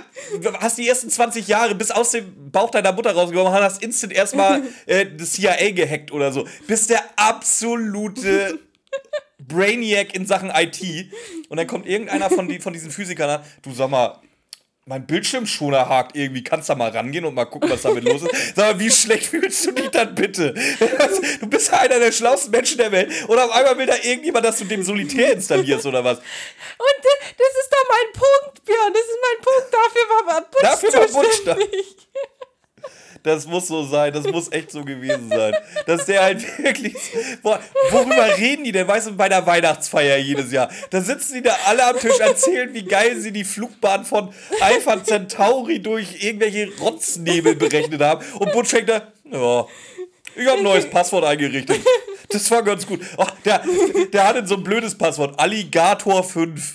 hast 0.60 0.78
die 0.78 0.88
ersten 0.88 1.10
20 1.10 1.48
Jahre 1.48 1.74
bis 1.74 1.90
aus 1.90 2.10
dem 2.10 2.50
Bauch 2.50 2.70
deiner 2.70 2.92
Mutter 2.92 3.12
rausgekommen 3.12 3.52
und 3.52 3.62
hast 3.62 3.82
instant 3.82 4.12
erstmal 4.12 4.62
äh, 4.86 5.06
das 5.16 5.32
CIA 5.32 5.70
gehackt 5.72 6.12
oder 6.12 6.32
so. 6.32 6.46
Bis 6.66 6.86
der 6.86 7.02
absolute 7.16 8.58
Brainiac 9.38 10.14
in 10.14 10.26
Sachen 10.26 10.50
IT. 10.50 11.10
Und 11.48 11.56
dann 11.56 11.66
kommt 11.66 11.86
irgendeiner 11.86 12.30
von, 12.30 12.48
die, 12.48 12.58
von 12.60 12.72
diesen 12.72 12.90
Physikern 12.90 13.30
an, 13.30 13.44
du 13.62 13.72
sag 13.72 13.90
mal, 13.90 14.20
mein 14.86 15.06
Bildschirmschoner 15.06 15.88
hakt 15.88 16.14
irgendwie. 16.16 16.44
Kannst 16.44 16.68
da 16.68 16.74
mal 16.74 16.90
rangehen 16.90 17.24
und 17.24 17.34
mal 17.34 17.46
gucken, 17.46 17.70
was 17.70 17.82
damit 17.82 18.04
los 18.04 18.22
ist? 18.22 18.56
Sag 18.56 18.74
mal, 18.74 18.80
wie 18.80 18.90
schlecht 18.90 19.26
fühlst 19.26 19.66
du 19.66 19.72
dich 19.72 19.88
dann 19.88 20.14
bitte? 20.14 20.54
Du 21.40 21.46
bist 21.46 21.70
ja 21.70 21.78
einer 21.80 21.98
der 21.98 22.12
schlauesten 22.12 22.50
Menschen 22.50 22.78
der 22.78 22.92
Welt. 22.92 23.10
Oder 23.28 23.46
auf 23.46 23.52
einmal 23.52 23.78
will 23.78 23.86
da 23.86 23.96
irgendjemand, 23.96 24.44
dass 24.44 24.58
du 24.58 24.64
dem 24.64 24.82
Solitär 24.82 25.32
installierst 25.32 25.86
oder 25.86 26.04
was? 26.04 26.18
Und 26.18 27.04
das 27.38 27.48
ist 27.62 27.70
doch 27.70 27.88
mein 27.88 28.12
Punkt, 28.12 28.64
Björn. 28.64 28.92
Das 28.92 29.02
ist 29.02 29.18
mein 29.22 29.42
Punkt. 29.42 29.72
Dafür 29.72 30.02
war 30.26 30.40
Butch 30.42 30.62
Dafür 30.62 30.92
war 30.92 31.22
Butch 31.22 31.44
da. 31.44 31.56
Das 33.24 33.46
muss 33.46 33.68
so 33.68 33.84
sein, 33.84 34.12
das 34.12 34.24
muss 34.24 34.52
echt 34.52 34.70
so 34.70 34.84
gewesen 34.84 35.30
sein. 35.30 35.56
Dass 35.86 36.04
der 36.04 36.22
halt 36.22 36.58
wirklich. 36.58 36.94
Boah, 37.42 37.58
worüber 37.90 38.36
reden 38.36 38.64
die 38.64 38.72
denn? 38.72 38.86
Weißt 38.86 39.06
du, 39.06 39.16
bei 39.16 39.30
der 39.30 39.46
Weihnachtsfeier 39.46 40.18
jedes 40.18 40.52
Jahr. 40.52 40.70
Da 40.90 41.00
sitzen 41.00 41.36
die 41.36 41.42
da 41.42 41.56
alle 41.64 41.86
am 41.86 41.98
Tisch, 41.98 42.20
erzählen, 42.20 42.72
wie 42.74 42.84
geil 42.84 43.18
sie 43.18 43.32
die 43.32 43.44
Flugbahn 43.44 44.04
von 44.04 44.32
Alpha 44.60 45.02
Centauri 45.02 45.80
durch 45.80 46.22
irgendwelche 46.22 46.70
Rotznebel 46.78 47.56
berechnet 47.56 48.02
haben. 48.02 48.22
Und 48.38 48.52
Butch 48.52 48.68
fängt 48.68 48.90
da, 48.90 49.08
ja, 49.32 49.66
ich 50.36 50.46
habe 50.46 50.58
ein 50.58 50.62
neues 50.62 50.88
Passwort 50.90 51.24
eingerichtet. 51.24 51.80
Das 52.28 52.50
war 52.50 52.62
ganz 52.62 52.86
gut. 52.86 53.00
Oh, 53.16 53.26
der, 53.44 53.62
der 54.12 54.26
hatte 54.26 54.46
so 54.46 54.56
ein 54.56 54.64
blödes 54.64 54.96
Passwort. 54.96 55.38
Alligator 55.38 56.24
5. 56.24 56.74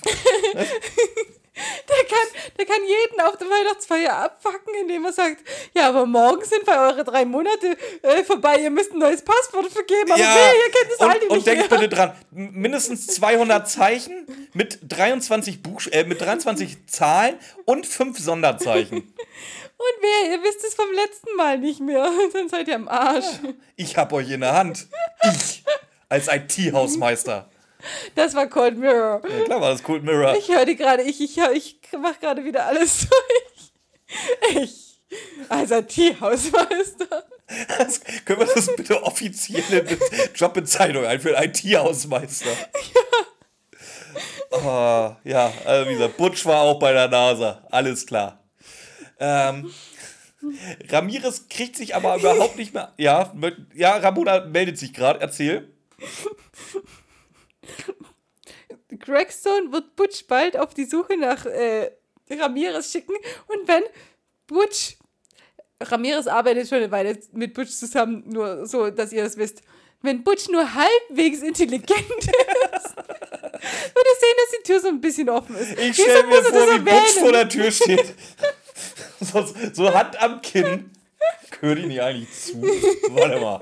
Der 2.60 2.66
kann, 2.66 2.82
jeden 2.86 3.22
auf 3.22 3.38
der 3.38 3.48
Weihnachtsfeier 3.48 4.18
abfacken, 4.18 4.74
indem 4.82 5.06
er 5.06 5.14
sagt, 5.14 5.38
ja, 5.74 5.88
aber 5.88 6.06
morgen 6.06 6.44
sind 6.44 6.66
bei 6.66 6.78
eure 6.78 7.06
drei 7.06 7.24
Monate 7.24 7.78
äh, 8.02 8.24
vorbei, 8.24 8.58
ihr 8.58 8.70
müsst 8.70 8.92
ein 8.92 9.00
neues 9.00 9.24
Passwort 9.24 9.72
vergeben, 9.72 10.12
aber 10.12 10.20
ja, 10.20 10.36
nee, 10.36 10.58
ihr 10.58 10.72
kennt 10.72 10.94
es 10.94 11.00
alte 11.00 11.26
nicht 11.26 11.32
Und 11.32 11.48
denkt 11.48 11.70
bitte 11.70 11.88
dran, 11.88 12.12
mindestens 12.32 13.08
200 13.08 13.70
Zeichen 13.70 14.28
mit 14.52 14.80
23, 14.82 15.64
Buch 15.64 15.82
äh, 15.92 16.04
mit 16.04 16.20
23 16.20 16.86
Zahlen 16.88 17.40
und 17.64 17.86
5 17.86 18.20
Sonderzeichen. 18.20 19.14
Und 19.80 20.02
wer, 20.02 20.34
ihr 20.34 20.44
wisst 20.44 20.62
es 20.66 20.74
vom 20.74 20.92
letzten 20.94 21.38
Mal 21.38 21.58
nicht 21.58 21.80
mehr, 21.80 22.12
dann 22.34 22.50
seid 22.50 22.68
ihr 22.68 22.76
am 22.76 22.90
Arsch. 22.90 23.28
Ich 23.78 23.96
hab 23.96 24.12
euch 24.12 24.30
in 24.30 24.42
der 24.42 24.52
Hand. 24.52 24.88
Ich 25.24 25.64
als 26.10 26.28
IT-Hausmeister. 26.28 27.50
Das 28.16 28.36
war 28.36 28.48
Cold 28.48 28.78
Mirror. 28.78 29.22
Ja, 29.26 29.46
klar 29.46 29.62
war 29.62 29.72
das 29.72 29.84
Cold 29.84 30.04
Mirror. 30.04 30.36
Ich 30.36 30.50
höre 30.50 30.66
die 30.66 30.76
gerade, 30.76 31.04
ich, 31.04 31.22
ich, 31.22 31.38
ich 31.54 31.79
mach 31.98 32.20
gerade 32.20 32.44
wieder 32.44 32.66
alles 32.66 33.08
durch. 33.10 34.64
Ich, 34.64 35.02
als 35.50 35.72
IT-Hausmeister. 35.72 37.26
können 38.26 38.40
wir 38.40 38.48
das 38.48 38.76
bitte 38.76 39.02
offizielle 39.04 39.86
Jobbezeichnung 40.36 41.06
einführen? 41.06 41.44
IT-Hausmeister. 41.44 42.52
Ja. 42.52 43.02
Oh, 44.52 45.16
ja, 45.24 45.54
also 45.66 45.90
wie 45.90 45.94
gesagt, 45.94 46.18
Butch 46.18 46.46
war 46.46 46.62
auch 46.62 46.80
bei 46.80 46.92
der 46.92 47.08
NASA. 47.08 47.62
Alles 47.70 48.06
klar. 48.06 48.44
Ähm, 49.20 49.72
Ramirez 50.90 51.48
kriegt 51.50 51.76
sich 51.76 51.96
aber 51.96 52.16
überhaupt 52.18 52.58
nicht 52.58 52.74
mehr. 52.74 52.94
Ja, 52.98 53.34
ja 53.76 53.98
Ramona 53.98 54.46
meldet 54.46 54.78
sich 54.78 54.94
gerade. 54.94 55.20
Erzähl. 55.20 55.68
Gregstone 59.00 59.72
wird 59.72 59.96
Butch 59.96 60.26
bald 60.28 60.58
auf 60.58 60.74
die 60.74 60.86
Suche 60.86 61.18
nach 61.18 61.46
äh, 61.46 61.92
Ramirez 62.30 62.92
schicken 62.92 63.14
und 63.48 63.68
wenn 63.68 63.84
Butch 64.48 64.98
Ramirez 65.82 66.28
arbeitet 66.28 66.68
schon 66.68 66.80
eine 66.80 66.92
Weile 66.92 67.18
mit 67.32 67.54
Butch 67.54 67.72
zusammen, 67.72 68.24
nur 68.28 68.66
so, 68.66 68.90
dass 68.90 69.14
ihr 69.14 69.24
das 69.24 69.38
wisst. 69.38 69.62
Wenn 70.02 70.24
Butch 70.24 70.48
nur 70.50 70.74
halbwegs 70.74 71.42
intelligent 71.42 71.90
ist, 72.20 72.96
würde 72.96 74.10
sehen, 74.20 74.38
dass 74.38 74.58
die 74.58 74.64
Tür 74.64 74.80
so 74.80 74.88
ein 74.88 75.02
bisschen 75.02 75.30
offen 75.30 75.56
ist. 75.56 75.78
Ich 75.78 75.94
stelle 75.96 76.26
mir 76.28 76.44
vor, 76.44 76.68
wie 76.74 76.80
Butch 76.80 77.20
vor 77.20 77.32
der 77.32 77.50
Tür 77.50 77.72
steht. 77.72 78.14
so, 79.20 79.46
so 79.74 79.94
Hand 79.94 80.22
am 80.22 80.42
Kinn. 80.42 80.92
Hört 81.60 81.80
ihn 81.80 81.90
nicht 81.90 82.02
eigentlich 82.02 82.32
zu? 82.32 82.62
Warte 83.10 83.40
mal. 83.40 83.62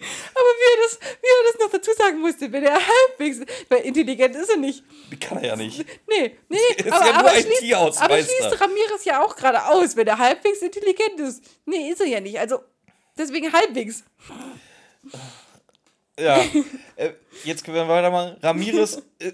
Aber 0.00 0.50
wie 0.58 0.72
er, 0.72 0.82
das, 0.82 0.98
wie 1.20 1.26
er 1.26 1.52
das 1.52 1.60
noch 1.60 1.70
dazu 1.70 1.90
sagen 1.92 2.20
musste, 2.20 2.50
wenn 2.50 2.64
er 2.64 2.74
halbwegs, 2.74 3.40
weil 3.68 3.80
intelligent 3.80 4.34
ist 4.34 4.50
er 4.50 4.56
nicht. 4.56 4.82
Kann 5.20 5.38
er 5.38 5.48
ja 5.48 5.56
nicht. 5.56 5.84
Nee, 6.08 6.36
nee, 6.48 6.56
ist 6.76 6.90
aber, 6.90 7.06
ja 7.06 7.18
aber, 7.18 7.30
schließt, 7.30 8.02
aber 8.02 8.16
schließt 8.16 8.60
Ramirez 8.60 9.04
ja 9.04 9.22
auch 9.22 9.36
gerade 9.36 9.66
aus, 9.66 9.96
wenn 9.96 10.06
er 10.06 10.18
halbwegs 10.18 10.62
intelligent 10.62 11.20
ist. 11.20 11.44
Nee, 11.66 11.90
ist 11.90 12.00
er 12.00 12.06
ja 12.06 12.20
nicht. 12.20 12.38
Also, 12.38 12.60
deswegen 13.18 13.52
halbwegs. 13.52 14.04
Ja, 16.18 16.42
äh, 16.96 17.10
jetzt 17.44 17.64
können 17.64 17.76
wir 17.76 17.88
weitermachen. 17.88 18.36
Ramirez 18.42 19.02
äh, 19.18 19.32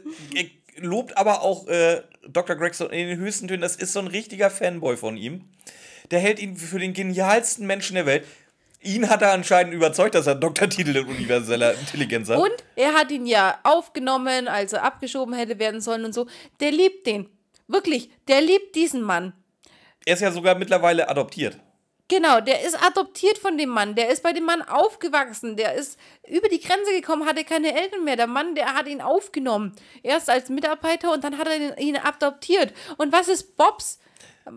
lobt 0.78 1.16
aber 1.16 1.42
auch 1.42 1.66
äh, 1.68 2.02
Dr. 2.28 2.56
Gregson 2.56 2.90
in 2.90 3.08
den 3.08 3.18
höchsten 3.18 3.48
Tönen. 3.48 3.62
Das 3.62 3.76
ist 3.76 3.92
so 3.92 4.00
ein 4.00 4.08
richtiger 4.08 4.50
Fanboy 4.50 4.96
von 4.96 5.16
ihm. 5.16 5.48
Der 6.10 6.20
hält 6.20 6.38
ihn 6.38 6.56
für 6.56 6.78
den 6.78 6.92
genialsten 6.92 7.66
Menschen 7.66 7.94
der 7.94 8.06
Welt 8.06 8.24
ihn 8.86 9.08
hat 9.10 9.22
er 9.22 9.32
anscheinend 9.32 9.74
überzeugt, 9.74 10.14
dass 10.14 10.26
er 10.26 10.34
Doktortitel 10.34 10.96
in 10.96 11.06
universeller 11.06 11.74
Intelligenz 11.74 12.28
hat. 12.28 12.38
Und 12.38 12.54
er 12.76 12.94
hat 12.94 13.10
ihn 13.10 13.26
ja 13.26 13.58
aufgenommen, 13.62 14.48
als 14.48 14.72
er 14.72 14.84
abgeschoben 14.84 15.34
hätte 15.34 15.58
werden 15.58 15.80
sollen 15.80 16.04
und 16.04 16.14
so. 16.14 16.26
Der 16.60 16.70
liebt 16.70 17.06
den. 17.06 17.28
Wirklich, 17.68 18.10
der 18.28 18.40
liebt 18.40 18.74
diesen 18.74 19.02
Mann. 19.02 19.32
Er 20.04 20.14
ist 20.14 20.20
ja 20.20 20.30
sogar 20.30 20.54
mittlerweile 20.54 21.08
adoptiert. 21.08 21.58
Genau, 22.08 22.40
der 22.40 22.62
ist 22.62 22.80
adoptiert 22.80 23.36
von 23.36 23.58
dem 23.58 23.70
Mann. 23.70 23.96
Der 23.96 24.10
ist 24.10 24.22
bei 24.22 24.32
dem 24.32 24.44
Mann 24.44 24.62
aufgewachsen. 24.62 25.56
Der 25.56 25.74
ist 25.74 25.98
über 26.28 26.48
die 26.48 26.60
Grenze 26.60 26.92
gekommen, 26.92 27.26
hatte 27.26 27.42
keine 27.42 27.74
Eltern 27.76 28.04
mehr. 28.04 28.14
Der 28.14 28.28
Mann, 28.28 28.54
der 28.54 28.74
hat 28.74 28.86
ihn 28.86 29.00
aufgenommen. 29.00 29.74
Erst 30.04 30.30
als 30.30 30.48
Mitarbeiter 30.48 31.12
und 31.12 31.24
dann 31.24 31.36
hat 31.36 31.48
er 31.48 31.78
ihn 31.78 31.96
adoptiert. 31.96 32.72
Und 32.96 33.12
was 33.12 33.26
ist 33.26 33.56
Bobs 33.56 33.98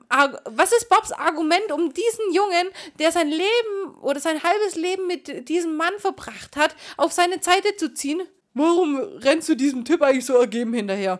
was 0.09 0.71
ist 0.71 0.89
Bobs 0.89 1.11
Argument, 1.11 1.71
um 1.71 1.93
diesen 1.93 2.33
Jungen, 2.33 2.67
der 2.99 3.11
sein 3.11 3.29
Leben 3.29 3.95
oder 4.01 4.19
sein 4.19 4.41
halbes 4.43 4.75
Leben 4.75 5.07
mit 5.07 5.49
diesem 5.49 5.75
Mann 5.77 5.93
verbracht 5.97 6.55
hat, 6.55 6.75
auf 6.97 7.11
seine 7.11 7.41
Seite 7.41 7.75
zu 7.75 7.93
ziehen. 7.93 8.21
Warum 8.53 8.97
rennst 8.97 9.49
du 9.49 9.55
diesem 9.55 9.85
Typ 9.85 10.01
eigentlich 10.01 10.25
so 10.25 10.35
ergeben 10.35 10.73
hinterher? 10.73 11.19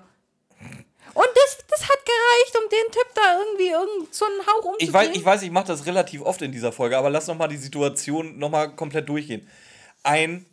Und 1.13 1.27
das, 1.35 1.57
das 1.67 1.81
hat 1.81 2.05
gereicht, 2.05 2.57
um 2.63 2.69
den 2.69 2.91
Typ 2.91 3.07
da 3.15 3.39
irgendwie 3.39 3.69
irgend 3.69 4.13
so 4.13 4.25
einen 4.25 4.45
Hauch 4.45 4.65
umzudrehen. 4.65 4.87
Ich 4.87 4.93
weiß, 4.93 5.09
ich, 5.13 5.25
weiß, 5.25 5.41
ich 5.43 5.51
mache 5.51 5.67
das 5.67 5.85
relativ 5.85 6.21
oft 6.21 6.41
in 6.41 6.51
dieser 6.51 6.71
Folge, 6.71 6.97
aber 6.97 7.09
lass 7.09 7.27
noch 7.27 7.37
mal 7.37 7.47
die 7.47 7.57
Situation 7.57 8.37
noch 8.37 8.49
mal 8.49 8.67
komplett 8.67 9.09
durchgehen. 9.09 9.47
Ein 10.03 10.45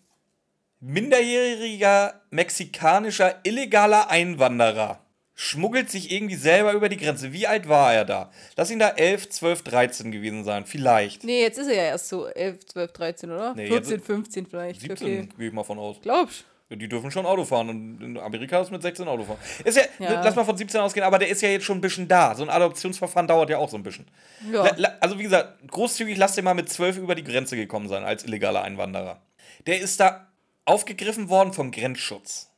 minderjähriger 0.80 2.22
mexikanischer 2.30 3.40
illegaler 3.44 4.08
Einwanderer 4.08 5.05
schmuggelt 5.38 5.90
sich 5.90 6.10
irgendwie 6.10 6.34
selber 6.34 6.72
über 6.72 6.88
die 6.88 6.96
Grenze. 6.96 7.32
Wie 7.32 7.46
alt 7.46 7.68
war 7.68 7.92
er 7.94 8.04
da? 8.06 8.30
Lass 8.56 8.70
ihn 8.70 8.78
da 8.78 8.88
11, 8.88 9.28
12, 9.28 9.62
13 9.62 10.10
gewesen 10.10 10.42
sein, 10.44 10.64
vielleicht. 10.64 11.22
Nee, 11.24 11.42
jetzt 11.42 11.58
ist 11.58 11.68
er 11.68 11.74
ja 11.76 11.82
erst 11.84 12.08
so 12.08 12.26
11, 12.26 12.64
12, 12.66 12.92
13, 12.92 13.30
oder? 13.30 13.54
Nee, 13.54 13.66
14, 13.68 13.92
jetzt- 13.96 14.06
15 14.06 14.46
vielleicht. 14.46 14.80
17 14.80 15.06
Okay. 15.06 15.28
gehe 15.36 15.48
ich 15.48 15.52
mal 15.52 15.62
von 15.62 15.78
aus. 15.78 15.98
Glaubst 16.02 16.44
Die 16.70 16.88
dürfen 16.88 17.12
schon 17.12 17.26
Auto 17.26 17.44
fahren 17.44 17.68
und 17.68 18.02
in 18.02 18.18
Amerika 18.18 18.60
ist 18.60 18.72
mit 18.72 18.82
16 18.82 19.06
Auto 19.06 19.22
fahren. 19.24 19.38
Ist 19.62 19.76
ja, 19.76 19.84
Ja. 20.00 20.20
lass 20.24 20.34
mal 20.34 20.44
von 20.44 20.56
17 20.56 20.80
ausgehen, 20.80 21.04
aber 21.06 21.18
der 21.20 21.28
ist 21.28 21.40
ja 21.42 21.48
jetzt 21.50 21.64
schon 21.64 21.78
ein 21.78 21.80
bisschen 21.82 22.08
da. 22.08 22.34
So 22.34 22.42
ein 22.42 22.48
Adoptionsverfahren 22.50 23.28
dauert 23.28 23.50
ja 23.50 23.58
auch 23.58 23.68
so 23.68 23.76
ein 23.76 23.84
bisschen. 23.84 24.06
Ja. 24.52 24.62
Also 25.00 25.16
wie 25.18 25.22
gesagt, 25.22 25.68
großzügig 25.70 26.16
lass 26.16 26.34
den 26.34 26.42
mal 26.44 26.54
mit 26.54 26.68
12 26.68 26.96
über 26.96 27.14
die 27.14 27.22
Grenze 27.22 27.54
gekommen 27.56 27.86
sein 27.88 28.02
als 28.04 28.24
illegaler 28.24 28.62
Einwanderer. 28.62 29.20
Der 29.68 29.78
ist 29.80 30.00
da 30.00 30.26
aufgegriffen 30.64 31.28
worden 31.28 31.52
vom 31.52 31.70
Grenzschutz. 31.70 32.50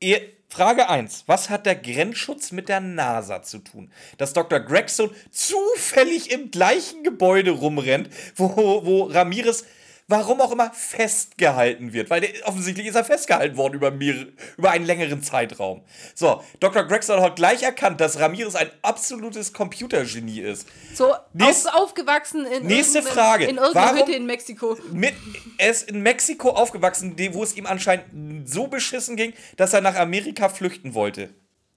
Ihr- 0.00 0.22
Frage 0.54 0.88
1. 0.88 1.24
Was 1.26 1.50
hat 1.50 1.66
der 1.66 1.74
Grenzschutz 1.74 2.52
mit 2.52 2.68
der 2.68 2.78
NASA 2.78 3.42
zu 3.42 3.58
tun? 3.58 3.90
Dass 4.18 4.34
Dr. 4.34 4.60
Gregson 4.60 5.10
zufällig 5.32 6.30
im 6.30 6.52
gleichen 6.52 7.02
Gebäude 7.02 7.50
rumrennt, 7.50 8.08
wo, 8.36 8.54
wo 8.86 9.02
Ramirez, 9.02 9.64
warum 10.08 10.40
auch 10.40 10.52
immer, 10.52 10.70
festgehalten 10.72 11.92
wird. 11.92 12.10
Weil 12.10 12.20
der, 12.20 12.30
offensichtlich 12.44 12.86
ist 12.86 12.94
er 12.94 13.04
festgehalten 13.04 13.56
worden 13.56 13.74
über, 13.74 13.90
mehrere, 13.90 14.26
über 14.56 14.70
einen 14.70 14.84
längeren 14.84 15.22
Zeitraum. 15.22 15.82
So, 16.14 16.42
Dr. 16.60 16.84
Gregson 16.84 17.20
hat 17.20 17.36
gleich 17.36 17.62
erkannt, 17.62 18.00
dass 18.00 18.18
Ramirez 18.18 18.54
ein 18.54 18.70
absolutes 18.82 19.52
Computergenie 19.52 20.40
ist. 20.40 20.66
So 20.94 21.14
Nächst- 21.32 21.68
auf, 21.68 21.82
aufgewachsen 21.84 22.44
in, 22.46 22.66
Nächste 22.66 23.02
Frage. 23.02 23.44
in 23.44 23.56
irgendeiner 23.56 23.86
Warum- 23.86 23.98
Hütte 24.00 24.12
in 24.12 24.26
Mexiko. 24.26 24.76
Mit, 24.92 25.14
er 25.58 25.70
ist 25.70 25.88
in 25.88 26.00
Mexiko 26.02 26.50
aufgewachsen, 26.50 27.14
wo 27.32 27.42
es 27.42 27.56
ihm 27.56 27.66
anscheinend 27.66 28.48
so 28.48 28.66
beschissen 28.66 29.16
ging, 29.16 29.32
dass 29.56 29.72
er 29.72 29.80
nach 29.80 29.96
Amerika 29.96 30.48
flüchten 30.48 30.94
wollte. 30.94 31.30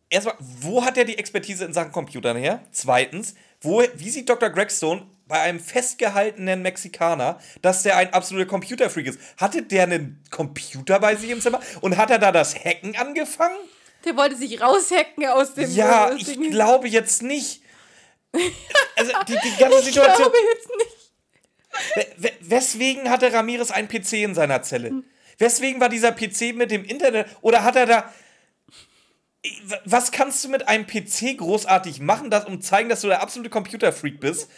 Erstmal, 0.10 0.36
wo 0.40 0.86
hat 0.86 0.98
er 0.98 1.04
die 1.04 1.18
Expertise 1.18 1.66
in 1.66 1.74
Sachen 1.74 1.92
Computern 1.92 2.38
her? 2.38 2.62
Zweitens, 2.72 3.36
wo, 3.62 3.84
wie 3.96 4.10
sieht 4.10 4.30
Dr. 4.30 4.50
Gregstone 4.50 5.06
bei 5.28 5.40
einem 5.42 5.60
festgehaltenen 5.60 6.62
Mexikaner, 6.62 7.40
dass 7.62 7.84
der 7.84 7.98
ein 7.98 8.14
absoluter 8.14 8.48
Computerfreak 8.48 9.08
ist? 9.08 9.20
Hatte 9.38 9.64
der 9.64 9.84
einen 9.84 10.24
Computer 10.32 11.00
bei 11.00 11.16
sich 11.16 11.30
im 11.30 11.42
Zimmer 11.42 11.60
und 11.82 11.98
hat 11.98 12.10
er 12.12 12.20
da 12.20 12.32
das 12.32 12.56
Hacken 12.56 12.96
angefangen? 12.96 13.58
Der 14.06 14.16
wollte 14.16 14.36
sich 14.36 14.62
raushacken 14.62 15.26
aus 15.28 15.54
dem 15.56 15.70
Ja, 15.74 16.10
äh, 16.12 16.16
ich 16.16 16.40
glaube 16.52 16.88
jetzt 16.88 17.22
nicht. 17.24 17.62
Also 18.96 19.12
die, 19.28 19.34
die 19.34 19.58
ganze 19.60 19.82
Situation. 19.84 19.92
Ich 20.12 20.16
glaube 20.18 20.38
jetzt 20.54 20.70
nicht. 20.78 22.16
We- 22.18 22.24
we- 22.24 22.50
Weswegen 22.50 23.10
hatte 23.10 23.32
Ramirez 23.32 23.72
einen 23.72 23.88
PC 23.88 24.14
in 24.24 24.34
seiner 24.36 24.62
Zelle? 24.64 25.04
Weswegen 25.38 25.80
war 25.80 25.90
dieser 25.90 26.12
PC 26.12 26.54
mit 26.56 26.72
dem 26.72 26.84
Internet? 26.84 27.28
Oder 27.42 27.64
hat 27.64 27.76
er 27.76 27.86
da. 27.86 28.14
Was 29.86 30.12
kannst 30.12 30.44
du 30.44 30.50
mit 30.50 30.68
einem 30.68 30.86
PC 30.88 31.38
großartig 31.38 32.00
machen, 32.00 32.30
das, 32.32 32.46
um 32.46 32.60
zu 32.62 32.68
zeigen, 32.70 32.90
dass 32.90 33.02
du 33.02 33.08
der 33.08 33.22
absolute 33.22 33.50
Computerfreak 33.50 34.20
bist? 34.20 34.50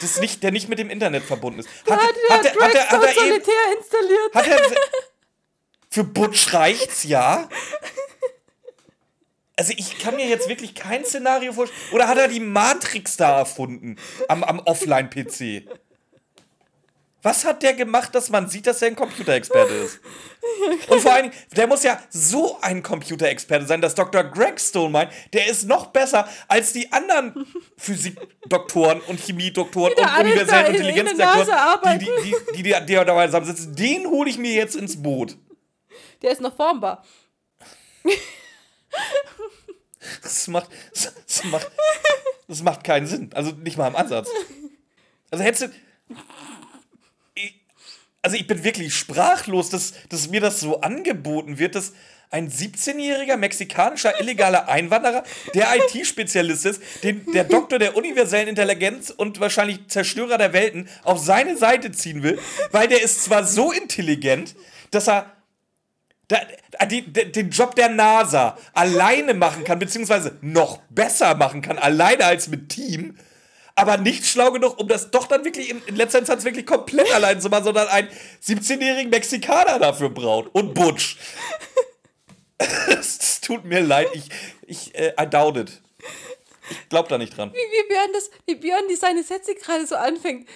Das 0.00 0.20
nicht, 0.20 0.42
der 0.42 0.52
nicht 0.52 0.68
mit 0.68 0.78
dem 0.78 0.90
Internet 0.90 1.24
verbunden 1.24 1.60
ist. 1.60 1.68
Hat, 1.88 1.98
Hat 1.98 2.00
hat, 2.00 2.16
er- 2.44 2.54
hat, 2.64 2.74
er- 2.74 2.88
hat, 2.90 3.02
er 3.04 3.24
eben, 3.24 3.42
installiert. 3.78 4.34
hat 4.34 4.46
er. 4.46 4.60
Für 5.90 6.04
Butch 6.04 6.52
reicht's, 6.52 7.04
ja? 7.04 7.48
Also 9.58 9.72
ich 9.76 9.98
kann 9.98 10.16
mir 10.16 10.26
jetzt 10.26 10.48
wirklich 10.50 10.74
kein 10.74 11.04
Szenario 11.04 11.52
vorstellen. 11.54 11.80
Oder 11.92 12.08
hat 12.08 12.18
er 12.18 12.28
die 12.28 12.40
Matrix 12.40 13.16
da 13.16 13.38
erfunden 13.38 13.96
am, 14.28 14.44
am 14.44 14.58
Offline-PC? 14.60 15.66
Was 17.26 17.44
hat 17.44 17.64
der 17.64 17.74
gemacht, 17.74 18.14
dass 18.14 18.30
man 18.30 18.48
sieht, 18.48 18.68
dass 18.68 18.80
er 18.82 18.86
ein 18.86 18.94
Computerexperte 18.94 19.74
ist? 19.74 19.98
Und 20.88 21.00
vor 21.00 21.12
allen 21.12 21.32
Dingen, 21.32 21.44
der 21.56 21.66
muss 21.66 21.82
ja 21.82 22.00
so 22.08 22.56
ein 22.60 22.84
Computerexperte 22.84 23.66
sein, 23.66 23.80
dass 23.80 23.96
Dr. 23.96 24.22
Greg 24.22 24.60
Stone 24.60 24.90
meint, 24.90 25.10
der 25.32 25.48
ist 25.48 25.66
noch 25.66 25.86
besser 25.86 26.28
als 26.46 26.72
die 26.72 26.92
anderen 26.92 27.44
Physikdoktoren 27.78 29.00
und 29.00 29.18
Chemiedoktoren 29.18 29.92
und 29.94 30.20
universellen 30.20 30.76
Intelligenzdoktoren, 30.76 31.98
die, 31.98 32.04
die, 32.04 32.12
die, 32.22 32.36
die, 32.58 32.62
die, 32.62 32.86
die 32.86 32.94
da 32.94 33.04
dabei 33.04 33.26
zusammensitzen. 33.26 33.74
Den 33.74 34.06
hole 34.06 34.30
ich 34.30 34.38
mir 34.38 34.52
jetzt 34.52 34.76
ins 34.76 35.02
Boot. 35.02 35.36
Der 36.22 36.30
ist 36.30 36.40
noch 36.40 36.54
formbar. 36.54 37.04
Das 40.22 40.46
macht, 40.46 40.70
das 40.92 41.42
macht, 41.42 41.72
das 42.46 42.62
macht 42.62 42.84
keinen 42.84 43.08
Sinn. 43.08 43.30
Also 43.34 43.50
nicht 43.50 43.76
mal 43.76 43.88
im 43.88 43.96
Ansatz. 43.96 44.28
Also 45.32 45.42
hättest 45.42 45.62
du. 45.64 46.14
Also 48.26 48.38
ich 48.38 48.48
bin 48.48 48.64
wirklich 48.64 48.92
sprachlos, 48.92 49.70
dass, 49.70 49.92
dass 50.08 50.28
mir 50.28 50.40
das 50.40 50.58
so 50.58 50.80
angeboten 50.80 51.60
wird, 51.60 51.76
dass 51.76 51.92
ein 52.28 52.50
17-jähriger 52.50 53.36
mexikanischer 53.36 54.20
illegaler 54.20 54.68
Einwanderer, 54.68 55.22
der 55.54 55.68
IT-Spezialist 55.76 56.66
ist, 56.66 56.82
den 57.04 57.24
der 57.32 57.44
Doktor 57.44 57.78
der 57.78 57.96
universellen 57.96 58.48
Intelligenz 58.48 59.10
und 59.10 59.38
wahrscheinlich 59.38 59.86
Zerstörer 59.86 60.38
der 60.38 60.52
Welten 60.52 60.88
auf 61.04 61.20
seine 61.20 61.56
Seite 61.56 61.92
ziehen 61.92 62.24
will, 62.24 62.36
weil 62.72 62.88
der 62.88 63.00
ist 63.00 63.22
zwar 63.22 63.44
so 63.44 63.70
intelligent, 63.70 64.56
dass 64.90 65.06
er 65.08 65.30
da, 66.26 66.40
die, 66.90 67.02
de- 67.02 67.30
den 67.30 67.50
Job 67.50 67.76
der 67.76 67.90
NASA 67.90 68.58
alleine 68.74 69.34
machen 69.34 69.62
kann, 69.62 69.78
beziehungsweise 69.78 70.36
noch 70.40 70.78
besser 70.90 71.36
machen 71.36 71.62
kann, 71.62 71.78
alleine 71.78 72.24
als 72.24 72.48
mit 72.48 72.70
Team, 72.70 73.16
aber 73.76 73.98
nicht 73.98 74.26
schlau 74.26 74.50
genug, 74.50 74.80
um 74.80 74.88
das 74.88 75.10
doch 75.10 75.26
dann 75.28 75.44
wirklich 75.44 75.68
in, 75.68 75.82
in 75.86 75.96
letzter 75.96 76.18
Instanz 76.18 76.44
wirklich 76.44 76.66
komplett 76.66 77.14
allein 77.14 77.40
zu 77.40 77.50
machen, 77.50 77.64
sondern 77.64 77.86
einen 77.88 78.08
17-jährigen 78.44 79.10
Mexikaner 79.10 79.78
dafür 79.78 80.08
braucht. 80.08 80.48
Und 80.54 80.74
Butch. 80.74 81.18
Es 82.88 83.18
es 83.20 83.40
tut 83.42 83.64
mir 83.64 83.80
leid, 83.80 84.08
ich, 84.14 84.30
ich 84.66 84.94
äh, 84.94 85.12
I 85.20 85.26
doubt 85.28 85.58
it. 85.58 85.82
Ich 86.70 86.88
glaub 86.88 87.08
da 87.08 87.18
nicht 87.18 87.36
dran. 87.36 87.52
Wie, 87.52 87.56
wie 87.56 87.88
Björn 87.88 88.12
das, 88.12 88.30
wie 88.46 88.54
Björn 88.56 88.88
die 88.88 88.96
seine 88.96 89.22
Sätze 89.22 89.54
gerade 89.54 89.86
so 89.86 89.94
anfängt. 89.94 90.48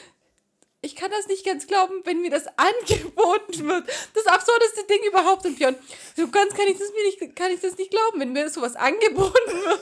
Ich 0.82 0.96
kann 0.96 1.10
das 1.10 1.26
nicht 1.26 1.44
ganz 1.44 1.66
glauben, 1.66 2.00
wenn 2.04 2.22
mir 2.22 2.30
das 2.30 2.46
angeboten 2.56 3.68
wird. 3.68 3.86
Das 4.14 4.26
absurdeste 4.26 4.84
Ding 4.88 5.06
überhaupt. 5.06 5.44
Und 5.44 5.58
Björn, 5.58 5.76
so 6.16 6.26
ganz 6.28 6.54
kann 6.54 6.66
ich 6.68 6.78
das 6.78 6.90
mir 6.90 7.04
nicht, 7.04 7.36
kann 7.36 7.52
ich 7.52 7.60
das 7.60 7.76
nicht 7.76 7.90
glauben, 7.90 8.18
wenn 8.18 8.32
mir 8.32 8.48
sowas 8.48 8.76
angeboten 8.76 9.52
wird. 9.64 9.80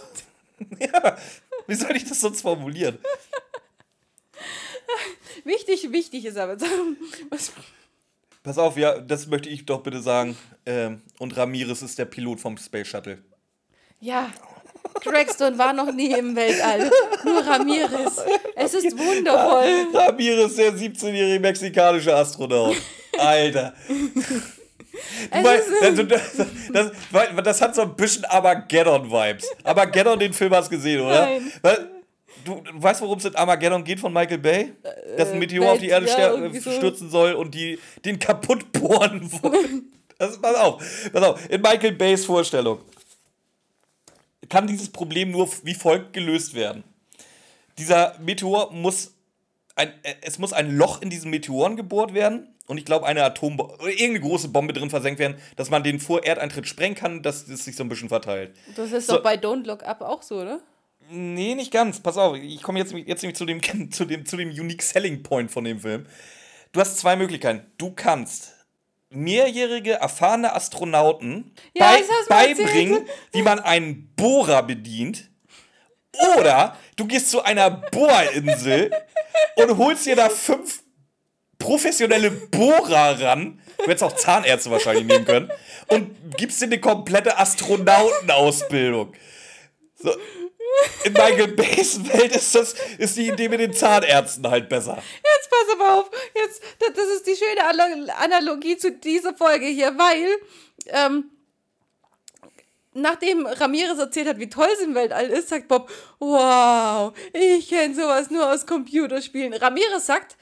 Ja, 0.81 1.17
wie 1.69 1.75
soll 1.77 1.95
ich 1.95 2.05
das 2.05 2.21
sonst 2.21 2.41
formulieren? 2.43 2.99
Wichtig, 5.45 5.93
wichtig 5.93 6.25
ist 6.25 6.37
aber, 6.37 6.57
was, 7.31 7.53
Pass 8.43 8.59
auf, 8.59 8.77
ja, 8.77 8.99
das 8.99 9.29
möchte 9.29 9.49
ich 9.49 9.65
doch 9.67 9.83
bitte 9.83 10.03
sagen. 10.03 10.37
Ähm, 10.67 11.03
und 11.19 11.37
Ramirez 11.37 11.83
ist 11.83 11.99
der 11.99 12.07
Pilot 12.07 12.41
vom 12.41 12.59
Space 12.59 12.89
Shuttle. 12.89 13.23
ja, 14.01 14.31
Gregstone 15.01 15.57
war 15.59 15.73
noch 15.73 15.93
nie 15.93 16.13
im 16.13 16.35
Weltall. 16.35 16.91
Nur 17.25 17.47
Ramirez. 17.47 18.23
Es 18.57 18.75
ist 18.75 18.99
wundervoll. 18.99 19.89
Ramirez, 19.95 20.57
der 20.57 20.73
17-jährige 20.73 21.41
mexikanische 21.41 22.15
Astronaut. 22.15 22.77
Alter. 23.19 23.75
Ist, 25.31 25.83
also, 25.83 26.03
das, 26.03 26.23
das, 26.73 26.93
das 27.45 27.61
hat 27.61 27.75
so 27.75 27.83
ein 27.83 27.95
bisschen 27.97 28.25
Armageddon-Vibes. 28.25 29.47
Armageddon, 29.65 30.19
den 30.19 30.33
Film 30.33 30.53
hast 30.55 30.71
du 30.71 30.77
gesehen, 30.77 31.01
oder? 31.01 31.27
Nein. 31.27 31.53
Weil, 31.63 31.91
du, 32.45 32.61
du 32.61 32.83
weißt, 32.83 33.01
worum 33.01 33.19
es 33.19 33.25
in 33.25 33.35
Armageddon 33.37 33.85
geht 33.85 34.01
von 34.01 34.13
Michael 34.13 34.39
Bay? 34.39 34.73
Dass 35.17 35.31
ein 35.33 35.39
Meteor 35.39 35.65
Welt- 35.65 35.73
auf 35.75 35.79
die 35.79 35.89
Erde 35.89 36.07
ja, 36.07 36.61
stürzen 36.61 37.11
soll 37.11 37.33
und 37.35 37.55
die 37.55 37.79
den 38.05 38.19
kaputt 38.19 38.71
bohren 38.73 39.31
wollen. 39.43 39.93
Das, 40.19 40.41
pass 40.41 40.57
auf, 40.57 40.83
pass 41.13 41.23
auf. 41.23 41.51
In 41.51 41.61
Michael 41.61 41.93
Bays 41.93 42.25
Vorstellung 42.25 42.81
kann 44.49 44.67
dieses 44.67 44.89
Problem 44.89 45.31
nur 45.31 45.49
wie 45.63 45.75
folgt 45.75 46.13
gelöst 46.13 46.55
werden. 46.55 46.83
Dieser 47.77 48.19
Meteor 48.19 48.73
muss 48.73 49.13
ein, 49.79 49.89
äh, 50.03 50.15
es 50.23 50.39
muss 50.39 50.53
ein 50.53 50.71
Loch 50.77 51.01
in 51.03 51.11
diesen 51.11 51.31
Meteoren 51.31 51.77
gebohrt 51.77 52.13
werden 52.15 52.49
und 52.67 52.77
ich 52.79 52.85
glaube 52.85 53.07
eine 53.07 53.25
Atombombe 53.25 53.75
oder 53.75 53.89
irgendeine 53.91 54.21
große 54.21 54.49
Bombe 54.49 54.73
drin 54.75 54.91
versenkt 54.91 55.19
werden, 55.19 55.37
dass 55.57 55.71
man 55.71 55.83
den 55.83 56.01
vor 56.01 56.25
Erdeintritt 56.25 56.67
sprengen 56.69 56.97
kann, 56.97 57.23
dass 57.23 57.49
es 57.49 57.65
sich 57.65 57.77
so 57.77 57.85
ein 57.85 57.89
bisschen 57.89 58.09
verteilt. 58.09 58.55
das 58.77 58.93
ist 58.93 59.07
So. 59.07 59.15
doch 59.17 59.23
bei 59.23 59.37
Don't 59.37 59.65
Look 59.67 59.85
Up 59.85 60.03
auch 60.03 60.23
so, 60.23 60.41
oder? 60.43 60.61
Nee, 61.11 61.55
nicht 61.55 61.73
ganz. 61.73 62.01
Pass 62.01 62.19
auf, 62.19 62.37
ich 62.37 62.63
komme 62.63 62.79
jetzt, 62.81 62.93
jetzt 62.93 63.23
nämlich 63.23 63.39
zu 63.39 63.47
dem, 63.47 63.63
zu, 63.93 64.05
dem, 64.05 64.27
zu 64.27 64.37
dem 64.37 64.51
Unique 64.51 64.83
Selling 64.83 65.23
Point 65.23 65.51
von 65.51 65.65
dem 65.65 65.81
Film. 65.81 66.05
Du 66.73 66.81
hast 66.81 66.99
zwei 66.99 67.17
Möglichkeiten. 67.17 67.65
Du 67.79 67.93
kannst 67.93 68.53
mehrjährige, 69.11 69.95
erfahrene 69.95 70.55
Astronauten 70.55 71.53
Ja, 71.75 71.97
bei, 72.29 72.55
beibringen, 72.55 73.07
wie 73.33 73.41
man 73.43 73.59
einen 73.59 74.13
Bohrer 74.17 74.63
bedient. 74.63 75.31
Oder 76.37 76.77
du 76.97 77.07
gehst 77.07 77.31
zu 77.31 77.43
einer 77.43 77.71
Bohrinsel 77.71 78.91
und 79.57 79.79
holst 79.79 80.07
dir 80.07 80.17
da 80.17 80.29
fünf 80.29 80.83
professionelle 81.59 82.31
Bohrer 82.31 83.21
ran. 83.21 83.61
Du 83.79 83.85
hättest 83.85 84.05
auch 84.05 84.17
Zahnärzte 84.17 84.71
wahrscheinlich 84.71 85.07
nehmen 85.07 85.25
können. 85.25 85.51
Und 85.89 86.37
gibst 86.37 86.61
dir 86.61 86.67
eine 86.67 86.81
komplette 86.81 87.39
Astronautenausbildung. 87.39 89.13
So. 89.97 90.15
In 91.05 91.13
Michael 91.13 91.49
Bays 91.49 92.01
Welt 92.13 92.37
ist, 92.37 92.55
ist 92.99 93.17
die 93.17 93.29
Idee 93.29 93.49
mit 93.49 93.59
den 93.59 93.73
Zahnärzten 93.73 94.49
halt 94.49 94.69
besser. 94.69 94.97
Jetzt 94.97 95.51
pass 95.51 95.75
aber 95.75 95.99
auf. 95.99 96.11
Jetzt, 96.37 96.63
das 96.79 97.07
ist 97.07 97.27
die 97.27 97.37
schöne 97.37 98.15
Analogie 98.17 98.77
zu 98.77 98.93
dieser 98.93 99.35
Folge 99.35 99.67
hier, 99.67 99.97
weil 99.99 100.29
ähm, 100.87 101.31
nachdem 103.01 103.47
Ramirez 103.47 103.99
erzählt 103.99 104.29
hat, 104.29 104.39
wie 104.39 104.49
toll 104.49 104.69
es 104.73 104.81
im 104.81 104.95
Weltall 104.95 105.27
ist, 105.27 105.49
sagt 105.49 105.69
Bob, 105.69 105.91
wow, 106.19 107.13
ich 107.33 107.69
kenne 107.69 107.95
sowas 107.95 108.31
nur 108.31 108.53
aus 108.53 108.67
Computerspielen. 108.67 109.55
Ramirez 109.55 110.07
sagt, 110.07 110.37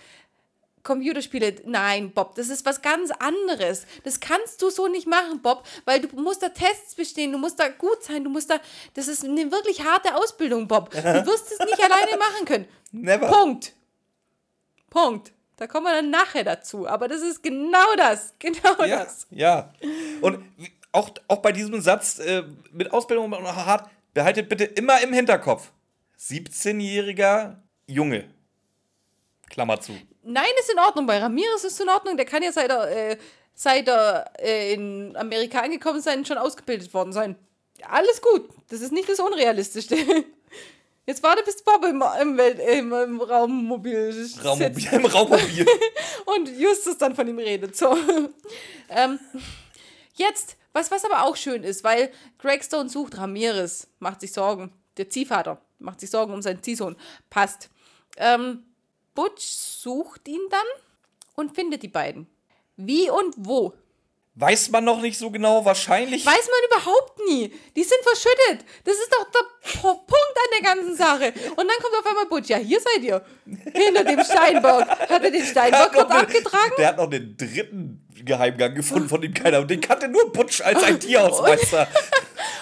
Computerspiele, 0.83 1.57
nein, 1.65 2.13
Bob, 2.13 2.37
das 2.37 2.49
ist 2.49 2.65
was 2.65 2.81
ganz 2.81 3.11
anderes. 3.19 3.87
Das 4.05 4.21
kannst 4.21 4.63
du 4.63 4.71
so 4.71 4.87
nicht 4.87 5.07
machen, 5.07 5.43
Bob, 5.43 5.67
weil 5.85 6.01
du 6.01 6.09
musst 6.21 6.43
da 6.43 6.49
Tests 6.49 6.95
bestehen, 6.95 7.33
du 7.33 7.39
musst 7.39 7.59
da 7.59 7.69
gut 7.69 8.03
sein, 8.05 8.23
du 8.23 8.31
musst 8.31 8.51
da, 8.51 8.61
das 8.95 9.09
ist 9.09 9.25
eine 9.25 9.51
wirklich 9.51 9.85
harte 9.85 10.15
Ausbildung, 10.15 10.69
Bob. 10.69 10.91
Du 10.91 11.03
wirst 11.03 11.53
es 11.53 11.59
nicht 11.59 11.83
alleine 11.83 12.17
machen 12.17 12.45
können. 12.47 12.69
Never. 12.93 13.27
Punkt. 13.27 13.73
Punkt. 14.89 15.33
Da 15.57 15.67
kommen 15.67 15.87
wir 15.87 15.95
dann 15.95 16.11
nachher 16.11 16.45
dazu. 16.45 16.87
Aber 16.87 17.09
das 17.09 17.23
ist 17.23 17.43
genau 17.43 17.95
das. 17.97 18.35
Genau 18.39 18.85
ja, 18.85 19.05
das. 19.05 19.27
Ja. 19.31 19.73
Und 20.21 20.45
auch, 20.97 21.11
auch 21.29 21.39
bei 21.39 21.53
diesem 21.53 21.81
Satz 21.81 22.19
äh, 22.19 22.43
mit 22.73 22.93
Ausbildung 22.93 23.33
und 23.33 23.47
hart, 23.47 23.89
behaltet 24.15 24.49
bitte 24.49 24.65
immer 24.65 25.01
im 25.03 25.13
Hinterkopf. 25.13 25.71
17-jähriger 26.19 27.57
Junge. 27.87 28.25
Klammer 29.51 29.79
zu. 29.81 29.93
Nein, 30.23 30.45
ist 30.59 30.73
in 30.73 30.79
Ordnung. 30.79 31.07
Bei 31.07 31.19
Ramirez 31.19 31.65
ist 31.65 31.75
es 31.75 31.81
in 31.81 31.89
Ordnung. 31.89 32.17
Der 32.17 32.27
kann 32.27 32.43
ja 32.43 32.51
seit 32.51 32.71
er, 32.71 32.91
äh, 32.91 33.17
seit 33.55 33.87
er 33.89 34.33
äh, 34.39 34.73
in 34.73 35.15
Amerika 35.17 35.61
angekommen 35.61 36.01
sein, 36.01 36.25
schon 36.25 36.39
ausgebildet 36.39 36.93
worden 36.95 37.13
sein. 37.13 37.37
Alles 37.83 38.21
gut. 38.23 38.49
Das 38.69 38.81
ist 38.81 38.93
nicht 38.93 39.09
das 39.09 39.21
Unrealistischste. 39.21 39.97
Jetzt 41.07 41.23
warte, 41.23 41.45
bis 41.45 41.63
Bob 41.63 41.85
im, 41.85 42.03
im, 42.21 42.37
Welt, 42.37 42.59
im, 42.59 42.93
im 42.93 43.21
Raummobil 43.21 44.29
Raummobil, 44.45 44.89
Im 44.91 45.07
Raummobil. 45.07 45.67
Und 46.25 46.59
Justus 46.59 46.99
dann 46.99 47.15
von 47.15 47.29
ihm 47.29 47.39
redet. 47.39 47.77
So. 47.77 47.97
ähm, 48.89 49.21
jetzt 50.17 50.57
was, 50.77 50.91
was 50.91 51.05
aber 51.05 51.25
auch 51.25 51.37
schön 51.37 51.65
ist, 51.65 51.83
weil 51.83 52.13
Greg 52.39 52.63
Stone 52.63 52.89
sucht 52.89 53.19
Ramirez, 53.19 53.89
macht 53.99 54.21
sich 54.21 54.33
Sorgen. 54.33 54.73
Der 54.97 55.09
Ziehvater 55.09 55.61
macht 55.79 56.01
sich 56.01 56.11
Sorgen 56.11 56.33
um 56.33 56.43
seinen 56.43 56.63
Ziehsohn. 56.63 56.97
Passt. 57.31 57.71
Ähm, 58.17 58.63
Butch 59.15 59.45
sucht 59.45 60.29
ihn 60.29 60.47
dann 60.51 60.67
und 61.35 61.55
findet 61.55 61.83
die 61.83 61.89
beiden. 61.89 62.27
Wie 62.77 63.11
und 63.11 63.35
wo? 63.39 63.73
Weiß 64.39 64.69
man 64.71 64.85
noch 64.85 65.01
nicht 65.01 65.19
so 65.19 65.31
genau, 65.31 65.65
wahrscheinlich. 65.65 66.27
Weiß 66.27 66.35
man 66.51 66.79
überhaupt 66.79 67.19
nie. 67.27 67.51
Die 67.75 67.83
sind 67.83 67.99
verschüttet. 68.03 68.67
Das 68.85 68.95
ist 68.95 69.11
doch 69.11 69.27
der 69.33 69.81
Punkt 69.81 70.11
an 70.11 70.51
der 70.53 70.63
ganzen 70.63 70.95
Sache. 70.95 71.33
Und 71.51 71.57
dann 71.57 71.77
kommt 71.83 71.95
auf 71.99 72.05
einmal 72.07 72.27
Butch. 72.27 72.51
Ja, 72.51 72.59
hier 72.59 72.79
seid 72.79 73.03
ihr. 73.03 73.25
Hinter 73.47 74.05
dem 74.05 74.23
Steinbock. 74.23 74.87
Hat 74.89 75.25
er 75.25 75.31
den 75.31 75.43
Steinbock 75.43 75.91
gerade 75.91 76.15
abgetragen? 76.15 76.73
Der 76.77 76.89
hat 76.89 76.99
noch 76.99 77.09
den 77.09 77.35
dritten 77.35 78.07
Geheimgang 78.27 78.75
gefunden, 78.75 79.09
von 79.09 79.23
dem 79.23 79.33
keiner. 79.33 79.61
Und 79.61 79.71
den 79.71 79.81
kannte 79.81 80.07
nur 80.07 80.31
Butch 80.31 80.61
als 80.61 80.83
ein 80.83 81.01
Tierhausmeister. 81.01 81.89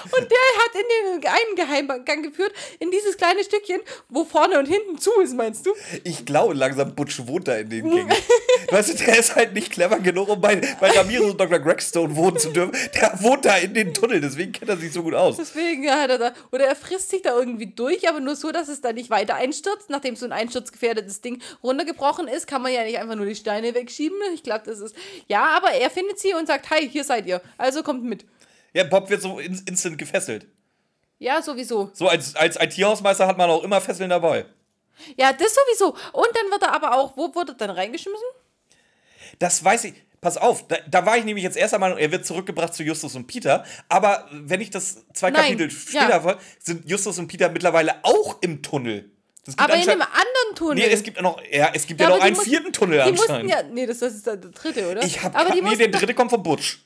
Und 0.05 0.31
der 0.31 0.39
hat 0.59 0.75
in 0.75 1.21
den 1.21 1.27
einen 1.27 1.57
Geheimgang 1.57 2.23
geführt, 2.23 2.53
in 2.79 2.91
dieses 2.91 3.17
kleine 3.17 3.43
Stückchen, 3.43 3.81
wo 4.09 4.25
vorne 4.25 4.59
und 4.59 4.67
hinten 4.67 4.99
zu 4.99 5.11
ist, 5.21 5.35
meinst 5.35 5.67
du? 5.67 5.73
Ich 6.05 6.25
glaube 6.25 6.55
langsam, 6.55 6.95
Butch 6.95 7.27
wohnt 7.27 7.49
da 7.49 7.57
in 7.57 7.71
den 7.71 7.91
Gängen. 7.91 8.13
weißt 8.71 8.91
du, 8.91 9.05
der 9.05 9.19
ist 9.19 9.37
halt 9.37 9.55
nicht 9.55 9.71
clever 9.71 9.99
genug, 9.99 10.29
um 10.29 10.41
bei, 10.41 10.57
bei 10.81 10.91
Ramirez 10.91 11.31
und 11.31 11.41
Dr. 11.41 11.59
Gregstone 11.59 12.15
wohnen 12.17 12.39
zu 12.39 12.51
dürfen. 12.51 12.77
Der 12.95 13.19
wohnt 13.23 13.45
da 13.45 13.57
in 13.57 13.75
den 13.75 13.95
Tunnel, 13.95 14.21
deswegen 14.21 14.53
kennt 14.53 14.71
er 14.71 14.77
sich 14.77 14.93
so 14.93 15.03
gut 15.03 15.15
aus. 15.15 15.37
Deswegen 15.37 15.89
hat 15.91 16.11
er 16.11 16.19
da, 16.19 16.35
oder 16.53 16.67
er 16.67 16.77
frisst 16.77 17.11
sich 17.11 17.23
da 17.23 17.37
irgendwie 17.37 17.67
durch, 17.67 18.09
aber 18.09 18.21
nur 18.21 18.37
so, 18.37 18.53
dass 18.53 18.69
es 18.69 18.81
da 18.81 18.93
nicht 18.93 19.11
weiter 19.11 19.35
einstürzt. 19.37 19.91
Nachdem 19.91 20.17
so 20.17 20.25
ein 20.27 20.33
einsturzgefährdetes 20.33 21.21
Ding 21.21 21.41
runtergebrochen 21.63 22.29
ist, 22.29 22.47
kann 22.47 22.63
man 22.63 22.73
ja 22.73 22.85
nicht 22.85 22.99
einfach 22.99 23.17
nur 23.17 23.27
die 23.27 23.35
Steine 23.35 23.75
wegschieben. 23.75 24.19
Ich 24.35 24.43
glaube, 24.43 24.63
das 24.65 24.81
ist, 24.81 24.95
ja, 25.29 25.45
aber 25.57 25.73
er 25.73 25.91
findet 25.91 26.19
sie 26.19 26.35
und 26.35 26.47
sagt, 26.47 26.71
hi, 26.71 26.89
hier 26.89 27.05
seid 27.05 27.27
ihr. 27.27 27.41
Also 27.59 27.83
kommt 27.83 28.05
mit. 28.05 28.25
Ja, 28.75 28.85
Bob 28.85 29.09
wird 29.09 29.23
so 29.23 29.39
instant 29.39 29.97
gefesselt. 29.97 30.47
Ja, 31.19 31.41
sowieso. 31.41 31.91
So 31.95 32.09
als, 32.09 32.35
als 32.37 32.61
IT-Hausmeister 32.61 33.27
hat 33.27 33.39
man 33.39 33.49
auch 33.49 33.63
immer 33.63 33.81
Fesseln 33.81 34.11
dabei. 34.11 34.45
Ja, 35.17 35.33
das 35.33 35.55
sowieso. 35.55 35.97
Und 36.13 36.29
dann 36.35 36.51
wird 36.51 36.63
er 36.63 36.73
aber 36.73 36.97
auch, 36.97 37.17
wo 37.17 37.35
wurde 37.35 37.53
er 37.53 37.57
dann 37.57 37.71
reingeschmissen? 37.71 38.27
Das 39.39 39.65
weiß 39.65 39.85
ich. 39.85 39.95
Pass 40.21 40.39
auf, 40.39 40.67
da, 40.69 40.77
da, 40.89 41.05
war 41.05 41.19
ich 41.19 41.25
nämlich 41.25 41.45
jetzt 41.45 41.57
erst 41.57 41.75
einmal, 41.75 41.99
er 41.99 42.11
wird 42.11 42.25
zurückgebracht 42.25 42.73
zu 42.73 42.83
Justus 42.83 43.15
und 43.15 43.27
Peter. 43.27 43.65
Aber 43.91 44.27
wenn 44.33 44.61
ich 44.61 44.71
das 44.71 45.05
zwei 45.13 45.31
Nein, 45.31 45.43
Kapitel 45.43 45.71
später 45.71 46.09
ja. 46.09 46.25
War, 46.25 46.39
sind 46.59 46.89
Justus 46.89 47.19
und 47.19 47.29
Peter 47.29 47.51
mittlerweile 47.51 47.97
auch 48.03 48.41
im 48.41 48.63
Tunnel. 48.63 49.11
aber 49.59 49.75
in 49.75 49.89
einem 49.89 50.01
anderen 50.01 50.55
Tunnel. 50.55 50.77
Nee, 50.77 50.93
es 50.93 51.03
gibt 51.03 51.21
noch, 51.21 51.41
ja, 51.51 51.71
es 51.75 51.87
gibt 51.87 52.01
ja, 52.01 52.09
ja 52.09 52.17
noch 52.17 52.25
einen 52.25 52.35
mussten, 52.35 52.51
vierten 52.51 52.73
Tunnel 52.73 53.03
anscheinend. 53.03 53.51
Ja, 53.51 53.63
nee, 53.65 53.85
das, 53.85 53.99
das 53.99 54.15
ist 54.15 54.27
der 54.27 54.37
dritte, 54.39 54.91
oder? 54.91 55.03
Ich 55.03 55.23
hab, 55.23 55.39
aber 55.39 55.51
die 55.51 55.61
nee, 55.61 55.77
der 55.77 55.89
dritte 55.89 56.15
kommt 56.15 56.31
von 56.31 56.43
Butch. 56.43 56.83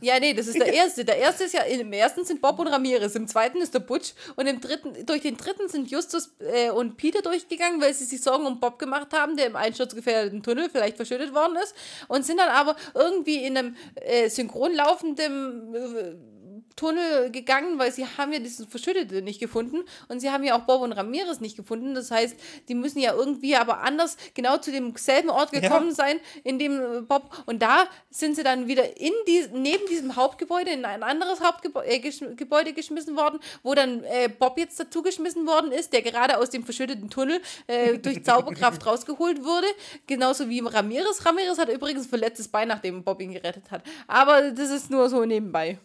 Ja, 0.00 0.18
nee, 0.18 0.32
das 0.32 0.46
ist 0.46 0.58
der 0.58 0.72
erste. 0.72 1.04
Der 1.04 1.18
erste 1.18 1.44
ist 1.44 1.54
ja, 1.54 1.62
im 1.62 1.92
ersten 1.92 2.24
sind 2.24 2.40
Bob 2.40 2.58
und 2.58 2.68
Ramirez, 2.68 3.14
im 3.14 3.26
zweiten 3.26 3.60
ist 3.60 3.74
der 3.74 3.80
Butch. 3.80 4.14
Und 4.36 4.46
im 4.46 4.60
dritten, 4.60 5.04
durch 5.04 5.22
den 5.22 5.36
dritten 5.36 5.68
sind 5.68 5.90
Justus 5.90 6.30
äh, 6.38 6.70
und 6.70 6.96
Peter 6.96 7.22
durchgegangen, 7.22 7.80
weil 7.80 7.92
sie 7.92 8.04
sich 8.04 8.22
Sorgen 8.22 8.46
um 8.46 8.60
Bob 8.60 8.78
gemacht 8.78 9.12
haben, 9.12 9.36
der 9.36 9.46
im 9.46 9.56
einsturzgefährdeten 9.56 10.42
Tunnel 10.42 10.70
vielleicht 10.70 10.96
verschüttet 10.96 11.34
worden 11.34 11.56
ist. 11.62 11.74
Und 12.08 12.24
sind 12.24 12.38
dann 12.38 12.48
aber 12.48 12.76
irgendwie 12.94 13.44
in 13.44 13.56
einem 13.56 13.76
äh, 13.96 14.28
synchron 14.28 14.74
laufenden 14.74 15.74
äh, 15.74 16.29
Tunnel 16.76 17.30
gegangen, 17.30 17.78
weil 17.78 17.92
sie 17.92 18.06
haben 18.06 18.32
ja 18.32 18.38
diesen 18.38 18.68
Verschüttete 18.68 19.22
nicht 19.22 19.40
gefunden 19.40 19.84
und 20.08 20.20
sie 20.20 20.30
haben 20.30 20.44
ja 20.44 20.56
auch 20.56 20.62
Bob 20.62 20.82
und 20.82 20.92
Ramirez 20.92 21.40
nicht 21.40 21.56
gefunden. 21.56 21.94
Das 21.94 22.10
heißt, 22.10 22.36
die 22.68 22.74
müssen 22.74 23.00
ja 23.00 23.14
irgendwie 23.14 23.56
aber 23.56 23.80
anders 23.80 24.16
genau 24.34 24.58
zu 24.58 24.70
demselben 24.72 25.30
Ort 25.30 25.52
gekommen 25.52 25.88
ja. 25.88 25.94
sein, 25.94 26.20
in 26.44 26.58
dem 26.58 26.80
äh, 26.80 27.00
Bob 27.02 27.42
und 27.46 27.60
da 27.62 27.86
sind 28.10 28.36
sie 28.36 28.42
dann 28.42 28.68
wieder 28.68 28.98
in 28.98 29.12
die, 29.26 29.46
neben 29.52 29.86
diesem 29.88 30.16
Hauptgebäude 30.16 30.70
in 30.70 30.84
ein 30.84 31.02
anderes 31.02 31.40
Hauptgebäude 31.40 31.88
äh, 31.88 32.34
Gebäude 32.36 32.72
geschmissen 32.72 33.16
worden, 33.16 33.40
wo 33.62 33.74
dann 33.74 34.04
äh, 34.04 34.28
Bob 34.28 34.58
jetzt 34.58 34.78
dazu 34.78 35.02
geschmissen 35.02 35.46
worden 35.46 35.72
ist, 35.72 35.92
der 35.92 36.02
gerade 36.02 36.38
aus 36.38 36.50
dem 36.50 36.64
verschütteten 36.64 37.10
Tunnel 37.10 37.40
äh, 37.66 37.98
durch 37.98 38.24
Zauberkraft 38.30 38.84
rausgeholt 38.86 39.44
wurde, 39.44 39.66
genauso 40.06 40.48
wie 40.48 40.60
Ramirez. 40.60 41.24
Ramirez 41.24 41.58
hat 41.58 41.68
übrigens 41.68 42.06
verletztes 42.06 42.48
Bein, 42.48 42.68
nachdem 42.68 43.02
Bob 43.02 43.20
ihn 43.20 43.32
gerettet 43.32 43.70
hat. 43.70 43.82
Aber 44.06 44.50
das 44.50 44.70
ist 44.70 44.90
nur 44.90 45.08
so 45.08 45.24
nebenbei. 45.24 45.78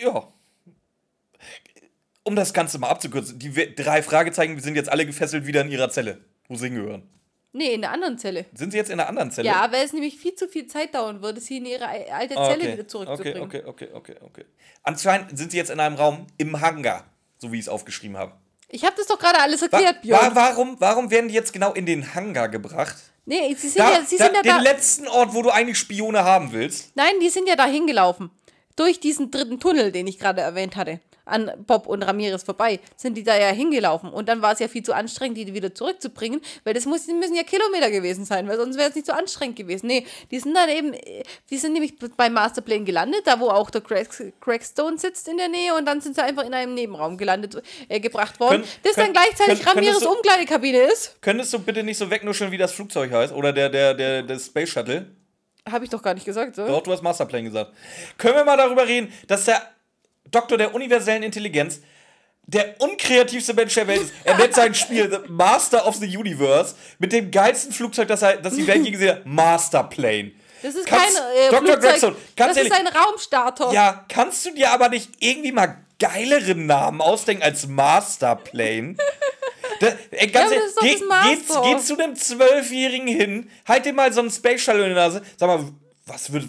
Ja. 0.00 0.32
Um 2.22 2.36
das 2.36 2.52
Ganze 2.52 2.78
mal 2.78 2.88
abzukürzen, 2.88 3.38
die 3.38 3.74
drei 3.74 4.02
Fragezeichen 4.02 4.58
sind 4.60 4.76
jetzt 4.76 4.90
alle 4.90 5.06
gefesselt 5.06 5.46
wieder 5.46 5.62
in 5.62 5.70
ihrer 5.70 5.90
Zelle, 5.90 6.24
wo 6.48 6.56
sie 6.56 6.66
hingehören. 6.66 7.08
Nee, 7.52 7.74
in 7.74 7.80
der 7.80 7.90
anderen 7.90 8.16
Zelle. 8.16 8.46
Sind 8.54 8.70
sie 8.70 8.76
jetzt 8.76 8.90
in 8.90 8.98
der 8.98 9.08
anderen 9.08 9.32
Zelle? 9.32 9.48
Ja, 9.48 9.72
weil 9.72 9.84
es 9.84 9.92
nämlich 9.92 10.16
viel 10.16 10.34
zu 10.34 10.46
viel 10.46 10.66
Zeit 10.66 10.94
dauern 10.94 11.20
würde, 11.20 11.40
sie 11.40 11.56
in 11.56 11.66
ihre 11.66 11.88
alte 11.88 12.36
ah, 12.36 12.48
Zelle 12.48 12.62
okay. 12.62 12.72
wieder 12.74 12.88
zurückzubringen. 12.88 13.42
Okay, 13.42 13.62
okay, 13.66 13.88
okay, 13.92 14.14
okay, 14.14 14.24
okay. 14.24 14.44
Anscheinend 14.84 15.36
sind 15.36 15.50
sie 15.50 15.56
jetzt 15.56 15.70
in 15.70 15.80
einem 15.80 15.96
Raum 15.96 16.26
im 16.38 16.60
Hangar, 16.60 17.06
so 17.38 17.50
wie 17.50 17.56
ich 17.56 17.62
es 17.62 17.68
aufgeschrieben 17.68 18.16
habe. 18.16 18.34
Ich 18.68 18.84
habe 18.84 18.94
das 18.96 19.08
doch 19.08 19.18
gerade 19.18 19.40
alles 19.40 19.62
erklärt, 19.62 19.96
Wa 19.96 20.00
Björn. 20.00 20.34
warum, 20.34 20.76
warum 20.78 21.10
werden 21.10 21.28
die 21.28 21.34
jetzt 21.34 21.52
genau 21.52 21.72
in 21.72 21.86
den 21.86 22.14
Hangar 22.14 22.48
gebracht? 22.48 22.96
Nee, 23.24 23.54
sie 23.54 23.68
sind 23.68 23.80
da, 23.80 23.92
ja, 23.94 24.02
sie 24.04 24.16
da, 24.16 24.24
sind 24.26 24.36
ja 24.36 24.42
den 24.42 24.56
da. 24.56 24.60
letzten 24.60 25.08
Ort, 25.08 25.34
wo 25.34 25.42
du 25.42 25.50
eigentlich 25.50 25.78
Spione 25.78 26.24
haben 26.24 26.52
willst. 26.52 26.96
Nein, 26.96 27.14
die 27.20 27.28
sind 27.30 27.48
ja 27.48 27.56
da 27.56 27.66
hingelaufen 27.66 28.30
durch 28.80 28.98
diesen 28.98 29.30
dritten 29.30 29.60
Tunnel, 29.60 29.92
den 29.92 30.06
ich 30.06 30.18
gerade 30.18 30.40
erwähnt 30.40 30.74
hatte, 30.74 31.00
an 31.26 31.52
Bob 31.66 31.86
und 31.86 32.02
Ramirez 32.02 32.42
vorbei, 32.42 32.80
sind 32.96 33.14
die 33.14 33.22
da 33.22 33.38
ja 33.38 33.48
hingelaufen. 33.48 34.10
Und 34.10 34.26
dann 34.26 34.40
war 34.40 34.54
es 34.54 34.58
ja 34.58 34.68
viel 34.68 34.82
zu 34.82 34.94
anstrengend, 34.94 35.36
die 35.36 35.52
wieder 35.52 35.74
zurückzubringen, 35.74 36.40
weil 36.64 36.72
das 36.72 36.86
muss, 36.86 37.06
müssen 37.06 37.34
ja 37.34 37.42
Kilometer 37.42 37.90
gewesen 37.90 38.24
sein, 38.24 38.48
weil 38.48 38.56
sonst 38.56 38.78
wäre 38.78 38.88
es 38.88 38.94
nicht 38.94 39.06
so 39.06 39.12
anstrengend 39.12 39.56
gewesen. 39.56 39.86
Nee, 39.86 40.06
die 40.30 40.40
sind 40.40 40.54
dann 40.54 40.70
eben, 40.70 40.94
die 41.50 41.58
sind 41.58 41.74
nämlich 41.74 41.94
beim 42.16 42.32
Masterplan 42.32 42.86
gelandet, 42.86 43.20
da 43.26 43.38
wo 43.38 43.48
auch 43.48 43.68
der 43.68 43.82
Craig, 43.82 44.08
Craig 44.40 44.64
Stone 44.64 44.96
sitzt 44.96 45.28
in 45.28 45.36
der 45.36 45.48
Nähe 45.48 45.74
und 45.74 45.84
dann 45.84 46.00
sind 46.00 46.14
sie 46.14 46.22
einfach 46.22 46.44
in 46.44 46.54
einem 46.54 46.72
Nebenraum 46.72 47.18
gelandet, 47.18 47.62
äh, 47.88 48.00
gebracht 48.00 48.40
worden, 48.40 48.62
Kön 48.62 48.70
das 48.82 48.94
dann 48.94 49.12
gleichzeitig 49.12 49.62
könnt, 49.62 49.76
Ramirez 49.76 50.00
du, 50.00 50.10
Umkleidekabine 50.10 50.78
ist. 50.78 51.20
Könntest 51.20 51.52
du 51.52 51.58
bitte 51.58 51.82
nicht 51.82 51.98
so 51.98 52.10
wegnuscheln, 52.10 52.50
wie 52.50 52.58
das 52.58 52.72
Flugzeug 52.72 53.12
heißt 53.12 53.34
oder 53.34 53.52
der, 53.52 53.68
der, 53.68 53.92
der, 53.92 54.22
der 54.22 54.38
Space 54.38 54.70
Shuttle? 54.70 55.19
Habe 55.68 55.84
ich 55.84 55.90
doch 55.90 56.02
gar 56.02 56.14
nicht 56.14 56.24
gesagt, 56.24 56.56
so? 56.56 56.66
Doch, 56.66 56.82
du 56.82 56.92
hast 56.92 57.02
Masterplan 57.02 57.44
gesagt. 57.44 57.72
Können 58.18 58.36
wir 58.36 58.44
mal 58.44 58.56
darüber 58.56 58.86
reden, 58.86 59.12
dass 59.26 59.44
der 59.44 59.62
Doktor 60.30 60.56
der 60.56 60.74
universellen 60.74 61.22
Intelligenz 61.22 61.80
der 62.46 62.80
unkreativste 62.80 63.54
Mensch 63.54 63.74
der 63.74 63.86
Welt 63.86 64.02
ist. 64.02 64.12
Er 64.24 64.36
nennt 64.36 64.54
sein 64.54 64.74
Spiel 64.74 65.08
The 65.08 65.30
Master 65.30 65.86
of 65.86 65.96
the 65.96 66.16
Universe 66.16 66.74
mit 66.98 67.12
dem 67.12 67.30
geilsten 67.30 67.72
Flugzeug, 67.72 68.08
das, 68.08 68.22
er, 68.22 68.38
das 68.38 68.54
die 68.54 68.66
Welt 68.66 68.84
je 68.84 68.90
gesehen 68.90 69.16
hat, 69.16 69.26
Masterplane. 69.26 70.32
Das 70.62 70.74
ist 70.74 70.86
kein 70.86 70.98
äh, 70.98 71.48
Dr. 71.50 71.60
Flugzeug, 71.60 71.80
Gregson, 71.80 72.16
das 72.36 72.56
ehrlich, 72.56 72.72
ist 72.72 72.78
ein 72.78 72.86
Raumstarter. 72.88 73.72
Ja, 73.72 74.04
kannst 74.08 74.44
du 74.44 74.52
dir 74.52 74.72
aber 74.72 74.88
nicht 74.88 75.10
irgendwie 75.20 75.52
mal 75.52 75.78
geileren 76.00 76.66
Namen 76.66 77.00
ausdenken 77.00 77.42
als 77.44 77.66
Masterplane? 77.66 78.96
Da, 79.80 79.88
ey, 80.10 80.26
ganz 80.26 80.52
Ja, 80.52 80.58
ehrlich, 80.58 80.76
aber 80.76 81.30
das 81.30 81.40
ist 81.40 81.50
doch 81.50 81.62
geh, 81.62 81.74
das 81.74 81.86
geh, 81.88 81.94
zu 81.94 82.02
einem 82.02 82.14
Zwölfjährigen 82.14 83.08
hin, 83.08 83.50
halt 83.66 83.86
dir 83.86 83.94
mal 83.94 84.12
so 84.12 84.20
einen 84.20 84.30
Space 84.30 84.60
Shuttle 84.60 84.82
in 84.82 84.90
die 84.90 84.94
Nase. 84.94 85.22
Sag 85.38 85.48
mal, 85.48 85.72
was 86.06 86.30
wird, 86.32 86.44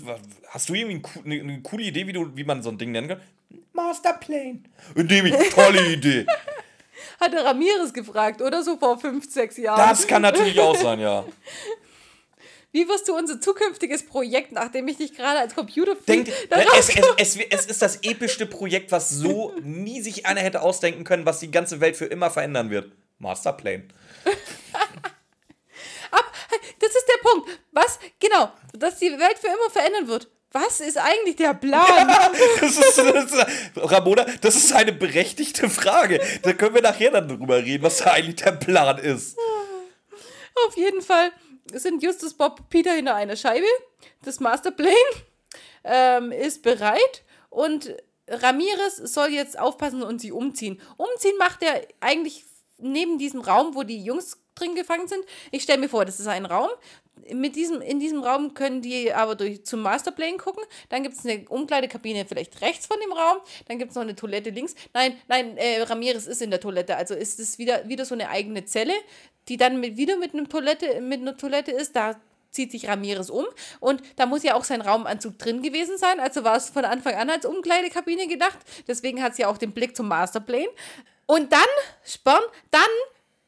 hast 0.49 0.67
du 0.67 0.73
irgendwie 0.73 1.01
eine, 1.23 1.33
eine, 1.33 1.41
eine 1.41 1.61
coole 1.61 1.83
Idee, 1.83 2.05
wie, 2.07 2.13
du, 2.13 2.29
wie 2.35 2.43
man 2.43 2.61
so 2.61 2.69
ein 2.69 2.77
Ding 2.77 2.91
nennen 2.91 3.07
kann? 3.07 3.21
Masterplane. 3.71 4.59
Nehme 4.95 5.29
ich, 5.29 5.49
tolle 5.49 5.93
Idee. 5.93 6.25
Hat 7.21 7.31
der 7.31 7.45
Ramirez 7.45 7.93
gefragt, 7.93 8.41
oder 8.41 8.63
so 8.63 8.77
vor 8.77 8.99
fünf, 8.99 9.31
sechs 9.31 9.55
Jahren. 9.55 9.77
Das 9.77 10.05
kann 10.05 10.23
natürlich 10.23 10.59
auch 10.59 10.75
sein, 10.75 10.99
ja. 10.99 11.23
Wie 12.73 12.87
wirst 12.87 13.07
du 13.07 13.15
unser 13.15 13.39
zukünftiges 13.39 14.05
Projekt, 14.05 14.51
nachdem 14.53 14.87
ich 14.87 14.97
dich 14.97 15.13
gerade 15.15 15.39
als 15.39 15.55
Computer 15.55 15.95
Denkt, 16.07 16.31
darauf 16.49 16.77
es, 16.77 16.89
es, 16.89 17.05
es, 17.17 17.37
es 17.49 17.65
ist 17.65 17.81
das 17.81 17.97
epischste 18.01 18.45
Projekt, 18.45 18.91
was 18.91 19.09
so 19.09 19.53
nie 19.61 20.01
sich 20.01 20.25
einer 20.25 20.41
hätte 20.41 20.61
ausdenken 20.61 21.03
können, 21.05 21.25
was 21.25 21.39
die 21.39 21.51
ganze 21.51 21.79
Welt 21.79 21.95
für 21.95 22.05
immer 22.05 22.29
verändern 22.29 22.69
wird. 22.69 22.91
Masterplane. 23.21 23.87
ab. 26.11 26.31
Das 26.79 26.95
ist 26.95 27.05
der 27.07 27.29
Punkt. 27.29 27.49
Was? 27.71 27.99
Genau. 28.19 28.51
Dass 28.73 28.99
die 28.99 29.11
Welt 29.11 29.37
für 29.39 29.47
immer 29.47 29.69
verändern 29.71 30.07
wird. 30.07 30.29
Was 30.53 30.81
ist 30.81 30.97
eigentlich 30.97 31.37
der 31.37 31.53
Plan? 31.53 31.85
Das 32.59 32.77
ist, 32.77 32.97
das 32.97 33.31
ist, 33.31 33.47
Ramona, 33.75 34.25
das 34.41 34.55
ist 34.55 34.73
eine 34.73 34.91
berechtigte 34.91 35.69
Frage. 35.69 36.21
Da 36.43 36.53
können 36.53 36.75
wir 36.75 36.81
nachher 36.81 37.11
dann 37.11 37.27
drüber 37.27 37.57
reden, 37.57 37.83
was 37.83 37.97
da 37.97 38.11
eigentlich 38.11 38.35
der 38.35 38.51
Plan 38.51 38.97
ist. 38.97 39.37
Auf 40.67 40.75
jeden 40.75 41.01
Fall 41.01 41.31
sind 41.73 42.03
Justus, 42.03 42.33
Bob, 42.33 42.69
Peter 42.69 42.91
hinter 42.91 43.15
einer 43.15 43.35
Scheibe. 43.35 43.65
Das 44.23 44.39
Masterplane 44.39 44.93
ähm, 45.83 46.31
ist 46.31 46.61
bereit 46.61 47.23
und 47.49 47.95
Ramirez 48.27 48.97
soll 48.97 49.29
jetzt 49.29 49.57
aufpassen 49.57 50.03
und 50.03 50.19
sie 50.19 50.31
umziehen. 50.31 50.81
Umziehen 50.97 51.37
macht 51.37 51.63
er 51.63 51.81
eigentlich 51.99 52.45
neben 52.81 53.17
diesem 53.17 53.41
Raum, 53.41 53.75
wo 53.75 53.83
die 53.83 54.03
Jungs 54.03 54.37
drin 54.55 54.75
gefangen 54.75 55.07
sind. 55.07 55.23
Ich 55.51 55.63
stelle 55.63 55.79
mir 55.79 55.89
vor, 55.89 56.05
das 56.05 56.19
ist 56.19 56.27
ein 56.27 56.45
Raum. 56.45 56.69
Mit 57.33 57.55
diesem, 57.55 57.81
in 57.81 57.99
diesem 57.99 58.23
Raum 58.23 58.53
können 58.53 58.81
die 58.81 59.13
aber 59.13 59.35
durch, 59.35 59.63
zum 59.63 59.81
Masterplane 59.81 60.37
gucken. 60.37 60.63
Dann 60.89 61.03
gibt 61.03 61.15
es 61.15 61.25
eine 61.25 61.47
Umkleidekabine 61.47 62.25
vielleicht 62.25 62.61
rechts 62.61 62.87
von 62.87 62.97
dem 62.99 63.13
Raum. 63.13 63.37
Dann 63.67 63.77
gibt 63.77 63.91
es 63.91 63.95
noch 63.95 64.01
eine 64.01 64.15
Toilette 64.15 64.49
links. 64.49 64.75
Nein, 64.93 65.15
nein, 65.27 65.57
äh, 65.57 65.83
Ramirez 65.83 66.25
ist 66.25 66.41
in 66.41 66.49
der 66.49 66.59
Toilette. 66.59 66.95
Also 66.95 67.13
ist 67.13 67.39
es 67.39 67.57
wieder, 67.57 67.87
wieder 67.87 68.05
so 68.05 68.15
eine 68.15 68.29
eigene 68.29 68.65
Zelle, 68.65 68.93
die 69.47 69.57
dann 69.57 69.79
mit, 69.79 69.97
wieder 69.97 70.17
mit, 70.17 70.33
einem 70.33 70.49
Toilette, 70.49 70.99
mit 71.01 71.21
einer 71.21 71.37
Toilette 71.37 71.71
ist. 71.71 71.95
Da 71.95 72.19
zieht 72.49 72.71
sich 72.71 72.87
Ramirez 72.87 73.29
um. 73.29 73.45
Und 73.79 74.01
da 74.17 74.25
muss 74.25 74.43
ja 74.43 74.55
auch 74.55 74.63
sein 74.63 74.81
Raumanzug 74.81 75.37
drin 75.37 75.61
gewesen 75.61 75.97
sein. 75.97 76.19
Also 76.19 76.43
war 76.43 76.57
es 76.57 76.69
von 76.69 76.85
Anfang 76.85 77.15
an 77.15 77.29
als 77.29 77.45
Umkleidekabine 77.45 78.27
gedacht. 78.27 78.59
Deswegen 78.87 79.21
hat 79.23 79.35
sie 79.35 79.43
ja 79.43 79.47
auch 79.47 79.57
den 79.57 79.71
Blick 79.71 79.95
zum 79.95 80.07
Masterplane. 80.07 80.69
Und 81.25 81.51
dann 81.51 81.61
sporn, 82.03 82.43
dann 82.71 82.81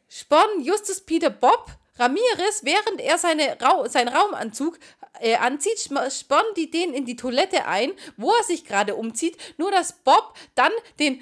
sporn 0.09 0.61
Justus 0.61 1.01
Peter 1.01 1.29
Bob 1.29 1.67
Ramirez, 1.97 2.63
während 2.63 2.99
er 2.99 3.17
seine 3.17 3.57
Rau 3.61 3.87
seinen 3.87 4.07
Raumanzug 4.07 4.79
äh, 5.19 5.35
anzieht, 5.35 5.79
spornen 5.79 6.53
die 6.57 6.71
den 6.71 6.93
in 6.93 7.05
die 7.05 7.15
Toilette 7.15 7.65
ein, 7.65 7.91
wo 8.17 8.31
er 8.31 8.43
sich 8.43 8.65
gerade 8.65 8.95
umzieht, 8.95 9.37
nur 9.57 9.71
dass 9.71 9.93
Bob 10.03 10.35
dann 10.55 10.71
den 10.99 11.21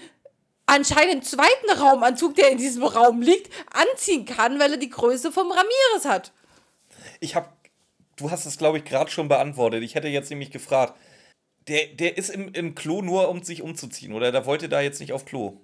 anscheinend 0.66 1.26
zweiten 1.26 1.70
Raumanzug, 1.78 2.36
der 2.36 2.50
in 2.52 2.58
diesem 2.58 2.84
Raum 2.84 3.22
liegt, 3.22 3.52
anziehen 3.74 4.26
kann, 4.26 4.60
weil 4.60 4.72
er 4.72 4.78
die 4.78 4.90
Größe 4.90 5.32
vom 5.32 5.52
Ramirez 5.52 6.06
hat. 6.06 6.32
Ich 7.20 7.36
habe, 7.36 7.50
du 8.16 8.32
hast 8.32 8.46
es, 8.46 8.58
glaube 8.58 8.78
ich, 8.78 8.86
gerade 8.86 9.12
schon 9.12 9.28
beantwortet. 9.28 9.84
Ich 9.84 9.96
hätte 9.96 10.08
jetzt 10.08 10.30
nämlich 10.30 10.52
gefragt, 10.52 10.96
der, 11.68 11.88
der 11.88 12.18
ist 12.18 12.30
im, 12.30 12.54
im 12.54 12.74
Klo 12.76 13.02
nur, 13.02 13.30
um 13.30 13.44
sich 13.44 13.62
umzuziehen, 13.62 14.14
oder? 14.14 14.32
Der 14.32 14.46
wollte 14.46 14.70
da 14.70 14.80
jetzt 14.80 15.02
nicht 15.02 15.14
auf 15.14 15.26
Klo. 15.26 15.60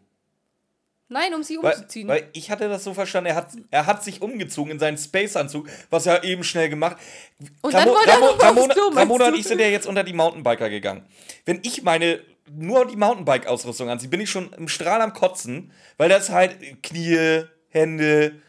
Nein, 1.10 1.34
um 1.34 1.42
sie 1.42 1.58
Weil, 1.62 1.74
umzuziehen. 1.74 2.08
weil 2.08 2.30
ich 2.34 2.52
hatte 2.52 2.68
das 2.68 2.84
so 2.84 2.94
verstanden, 2.94 3.30
er 3.30 3.36
hat, 3.36 3.50
er 3.72 3.86
hat 3.86 4.04
sich 4.04 4.22
umgezogen 4.22 4.72
in 4.74 4.80
seinen 4.80 4.98
Space-Anzug, 4.98 5.70
was 5.90 6.06
er 6.06 6.24
eben 6.24 6.44
schnell 6.44 6.70
gemacht. 6.70 6.98
Und 7.62 7.74
dann 7.74 7.88
wollte 7.88 8.10
er 8.10 8.20
noch 8.20 8.34
aufs 8.34 8.44
Ramona, 8.44 8.74
meinst 8.76 8.98
Ramona 8.98 9.26
du? 9.26 9.32
und 9.34 9.40
ich 9.40 9.48
sind 9.48 9.60
ja 9.62 9.68
jetzt 9.68 9.88
unter 9.88 10.04
die 10.04 10.14
Mountainbiker 10.14 10.70
gegangen. 10.70 11.06
Wenn 11.46 11.60
ich 11.64 11.84
meine 11.84 12.20
nur 12.52 12.86
die 12.88 12.96
Mountainbike-Ausrüstung 12.98 13.90
anziehe, 13.90 14.10
bin 14.10 14.22
ich 14.22 14.30
schon 14.30 14.52
im 14.54 14.68
Strahl 14.68 15.02
am 15.02 15.14
Kotzen, 15.14 15.72
weil 15.98 16.10
das 16.10 16.30
halt 16.30 16.58
Knie, 16.84 17.44
Hände, 17.70 18.42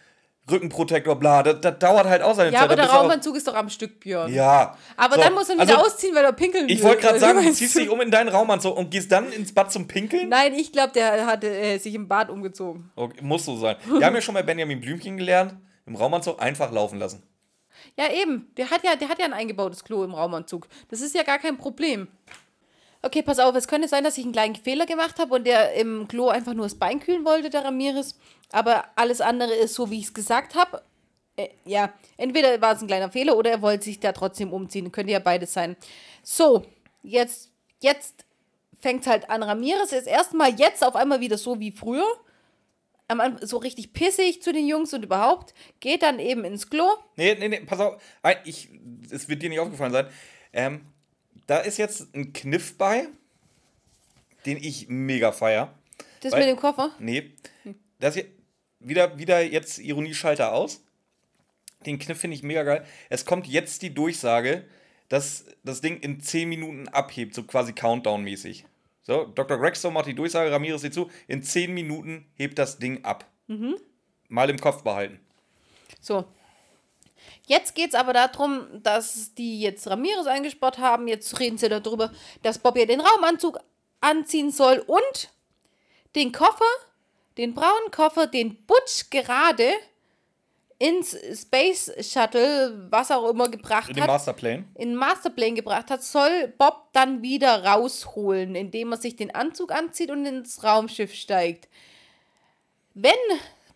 Rückenprotektor, 0.51 1.17
bla, 1.17 1.43
das, 1.43 1.61
das 1.61 1.79
dauert 1.79 2.07
halt 2.07 2.23
auch 2.23 2.35
seine 2.35 2.53
ja, 2.53 2.61
Zeit. 2.61 2.71
aber 2.71 2.77
Da 2.77 2.83
der 2.83 2.93
Raumanzug 2.93 3.37
ist 3.37 3.47
doch 3.47 3.55
am 3.55 3.69
Stück, 3.69 4.01
Björn. 4.01 4.33
Ja. 4.33 4.77
Aber 4.97 5.17
So, 5.17 5.21
dann 5.23 5.35
muss 5.35 5.49
er 5.49 5.57
wieder 5.57 5.79
also, 5.79 5.87
ausziehen, 5.87 6.15
weil 6.15 6.25
er 6.25 6.33
pinkeln 6.33 6.69
Ich 6.69 6.83
wollte 6.83 7.03
gerade 7.03 7.19
sagen, 7.19 7.45
du 7.45 7.53
ziehst 7.53 7.77
dich 7.77 7.89
um 7.89 8.01
in 8.01 8.11
deinen 8.11 8.29
Raumanzug 8.29 8.77
und 8.77 8.91
gehst 8.91 9.13
dann 9.13 9.33
ins 9.33 9.53
Bad 9.53 9.73
zum 9.73 9.87
Pinkeln? 9.89 10.29
Nein, 10.29 10.55
ich 10.55 10.73
glaube, 10.73 10.93
der 10.93 11.27
hatte 11.27 11.49
äh, 11.49 11.79
sich 11.79 11.95
im 11.95 12.09
Bad 12.09 12.31
umgezogen. 12.31 12.91
Okay, 12.97 13.19
muss 13.23 13.45
so 13.45 13.57
sein. 13.57 13.77
Wir 13.87 14.07
haben 14.07 14.15
ja 14.15 14.21
schon 14.21 14.35
bei 14.35 14.43
Benjamin 14.43 14.81
Blümchen 14.81 15.17
gelernt, 15.17 15.55
im 15.87 15.97
Raumanzug 15.97 16.41
einfach 16.41 16.73
laufen 16.73 16.99
lassen. 16.99 17.23
Ja, 17.97 18.11
eben. 18.11 18.51
Der 18.57 18.71
hat 18.71 18.85
ja, 18.85 18.97
der 18.97 19.09
hat 19.09 19.19
ja 19.19 19.25
ein 19.25 19.33
eingebautes 19.33 19.85
Klo 19.85 20.05
im 20.05 20.15
Raumanzug. 20.15 20.69
Das 20.89 21.01
ist 21.01 21.15
ja 21.15 21.23
gar 21.23 21.39
kein 21.39 21.57
Problem. 21.59 22.09
Okay, 23.03 23.23
pass 23.23 23.39
auf, 23.39 23.55
es 23.55 23.69
könnte 23.69 23.87
sein, 23.87 24.03
dass 24.03 24.19
ich 24.19 24.25
einen 24.25 24.33
kleinen 24.33 24.57
Fehler 24.57 24.85
gemacht 24.85 25.19
habe 25.19 25.35
und 25.35 25.47
der 25.47 25.75
im 25.75 26.09
Klo 26.09 26.29
einfach 26.29 26.55
nur 26.55 26.67
das 26.67 26.75
Bein 26.75 26.99
kühlen 26.99 27.25
wollte, 27.25 27.49
der 27.49 27.65
Ramirez. 27.65 28.19
Aber 28.51 28.85
alles 28.97 29.21
andere 29.21 29.55
ist 29.55 29.75
so, 29.75 29.91
wie 29.91 29.99
ich 29.99 30.07
es 30.07 30.15
gesagt 30.15 30.55
habe. 30.57 30.83
Äh, 31.37 31.49
ja, 31.65 31.93
entweder 32.17 32.61
war 32.61 32.75
es 32.75 32.81
ein 32.81 32.89
kleiner 32.89 33.11
Fehler 33.11 33.37
oder 33.37 33.51
er 33.51 33.63
wollte 33.63 33.85
sich 33.85 34.01
da 34.01 34.13
trotzdem 34.13 34.53
umziehen. 34.53 34.91
Könnte 34.91 35.13
ja 35.13 35.21
beides 35.21 35.53
sein. 35.53 35.77
So, 36.25 36.65
jetzt, 37.03 37.53
jetzt 37.81 38.25
fängt 38.81 39.07
halt 39.07 39.31
an. 39.31 39.45
Ramirez 39.45 39.93
ist 39.93 40.09
erstmal 40.09 40.59
jetzt 40.59 40.85
auf 40.85 40.97
einmal 40.97 41.21
wieder 41.21 41.39
so 41.39 41.61
wie 41.61 41.71
früher. 41.71 42.07
So 43.41 43.57
richtig 43.59 43.95
pissig 43.95 44.43
zu 44.43 44.53
den 44.53 44.67
Jungs 44.67 44.93
und 44.93 45.05
überhaupt. 45.05 45.55
Geht 45.81 46.03
dann 46.03 46.19
eben 46.19 46.45
ins 46.45 46.69
Klo. 46.69 46.89
Nee, 47.17 47.37
nee, 47.39 47.49
nee, 47.49 47.61
pass 47.61 47.81
auf. 47.81 48.03
Ich, 48.45 48.69
es 49.11 49.29
wird 49.29 49.41
dir 49.41 49.49
nicht 49.49 49.61
aufgefallen 49.61 49.93
sein. 49.93 50.09
Ähm, 50.53 50.81
da 51.49 51.59
ist 51.59 51.79
jetzt 51.79 52.15
ein 52.15 52.33
Kniff 52.33 52.79
bei, 52.79 53.09
den 54.47 54.59
ich 54.59 54.89
mega 54.89 55.33
feier. 55.33 55.75
Das 56.21 56.33
Weil- 56.33 56.41
mit 56.41 56.49
dem 56.51 56.57
Koffer? 56.61 56.93
Nee, 57.01 57.33
das 57.99 58.15
hier, 58.15 58.27
wieder, 58.79 59.19
wieder 59.19 59.43
jetzt 59.43 59.79
Ironieschalter 59.79 60.53
aus. 60.53 60.85
Den 61.87 61.99
Kniff 61.99 62.19
finde 62.19 62.37
ich 62.37 62.43
mega 62.43 62.63
geil. 62.63 62.85
Es 63.09 63.25
kommt 63.25 63.47
jetzt 63.47 63.83
die 63.83 63.95
Durchsage, 63.95 64.65
dass 65.09 65.47
das 65.65 65.81
Ding 65.81 65.99
in 66.01 66.21
10 66.21 66.49
Minuten 66.49 66.87
abhebt, 66.89 67.35
so 67.35 67.43
quasi 67.45 67.73
Countdown-mäßig. 67.73 68.65
So, 69.03 69.25
Dr. 69.25 69.59
Gregstone 69.59 69.95
macht 69.95 70.07
die 70.07 70.15
Durchsage, 70.15 70.51
Ramirez 70.53 70.83
sieht 70.83 70.93
zu, 70.93 71.11
in 71.29 71.43
10 71.43 71.73
Minuten 71.73 72.27
hebt 72.35 72.59
das 72.59 72.79
Ding 72.79 73.05
ab. 73.05 73.25
Mal 74.29 74.51
im 74.51 74.59
Kopf 74.61 74.83
behalten. 74.83 75.19
So. 76.01 76.27
Jetzt 77.49 77.75
geht 77.75 77.89
es 77.89 77.95
aber 77.95 78.13
darum, 78.13 78.67
dass 78.83 79.35
die 79.35 79.59
jetzt 79.61 79.87
Ramirez 79.89 80.27
eingesperrt 80.27 80.77
haben. 80.77 81.09
Jetzt 81.09 81.41
reden 81.41 81.57
sie 81.57 81.71
darüber, 81.71 82.13
dass 82.43 82.59
Bob 82.59 82.77
ja 82.77 82.85
den 82.85 83.01
Raumanzug 83.01 83.59
anziehen 84.03 84.51
soll 84.51 84.85
und 84.87 85.31
den 86.15 86.31
Koffer, 86.31 86.67
den 87.39 87.55
braunen 87.55 87.91
Koffer, 87.91 88.27
den 88.27 88.67
Butch 88.67 89.09
gerade 89.11 89.73
ins 90.79 91.17
Space 91.41 91.91
Shuttle, 92.01 92.87
was 92.91 93.11
auch 93.11 93.31
immer 93.31 93.49
gebracht 93.49 93.89
In 93.89 93.95
dem 93.95 94.03
hat, 94.03 94.11
Masterplan. 94.11 94.69
in 94.75 94.91
den 94.91 94.95
Masterplane 94.97 95.55
gebracht 95.55 95.91
hat, 95.91 96.03
soll 96.05 96.49
Bob 96.59 96.93
dann 96.93 97.23
wieder 97.23 97.65
rausholen, 97.65 98.55
indem 98.57 98.93
er 98.93 98.99
sich 98.99 99.17
den 99.17 99.35
Anzug 99.35 99.73
anzieht 99.73 100.11
und 100.11 100.27
ins 100.27 100.63
Raumschiff 100.63 101.15
steigt. 101.15 101.69
Wenn 102.93 103.13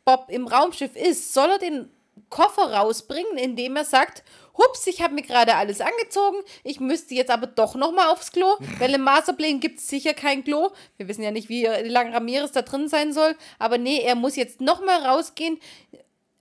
Bob 0.05 0.27
im 0.29 0.47
Raumschiff 0.47 0.95
ist, 0.95 1.33
soll 1.33 1.51
er 1.51 1.59
den 1.59 1.91
Koffer 2.29 2.73
rausbringen, 2.73 3.37
indem 3.37 3.77
er 3.77 3.85
sagt, 3.85 4.23
hups, 4.57 4.87
ich 4.87 5.03
habe 5.03 5.15
mir 5.15 5.23
gerade 5.23 5.55
alles 5.57 5.81
angezogen, 5.81 6.39
ich 6.65 6.81
müsste 6.81 7.15
jetzt 7.15 7.31
aber 7.31 7.47
doch 7.47 7.75
nochmal 7.75 8.09
aufs 8.09 8.33
Klo, 8.33 8.57
weil 8.79 8.95
im 8.95 9.03
Masterplane 9.03 9.59
gibt 9.59 9.79
es 9.79 9.89
sicher 9.89 10.15
kein 10.15 10.45
Klo. 10.45 10.71
Wir 10.97 11.09
wissen 11.09 11.23
ja 11.23 11.31
nicht, 11.31 11.49
wie 11.49 11.65
lange 11.65 12.15
Ramirez 12.15 12.53
da 12.53 12.63
drin 12.63 12.89
sein 12.89 13.13
soll, 13.13 13.37
aber 13.59 13.79
nee, 13.79 14.01
er 14.01 14.15
muss 14.15 14.37
jetzt 14.37 14.61
nochmal 14.61 15.05
rausgehen, 15.05 15.59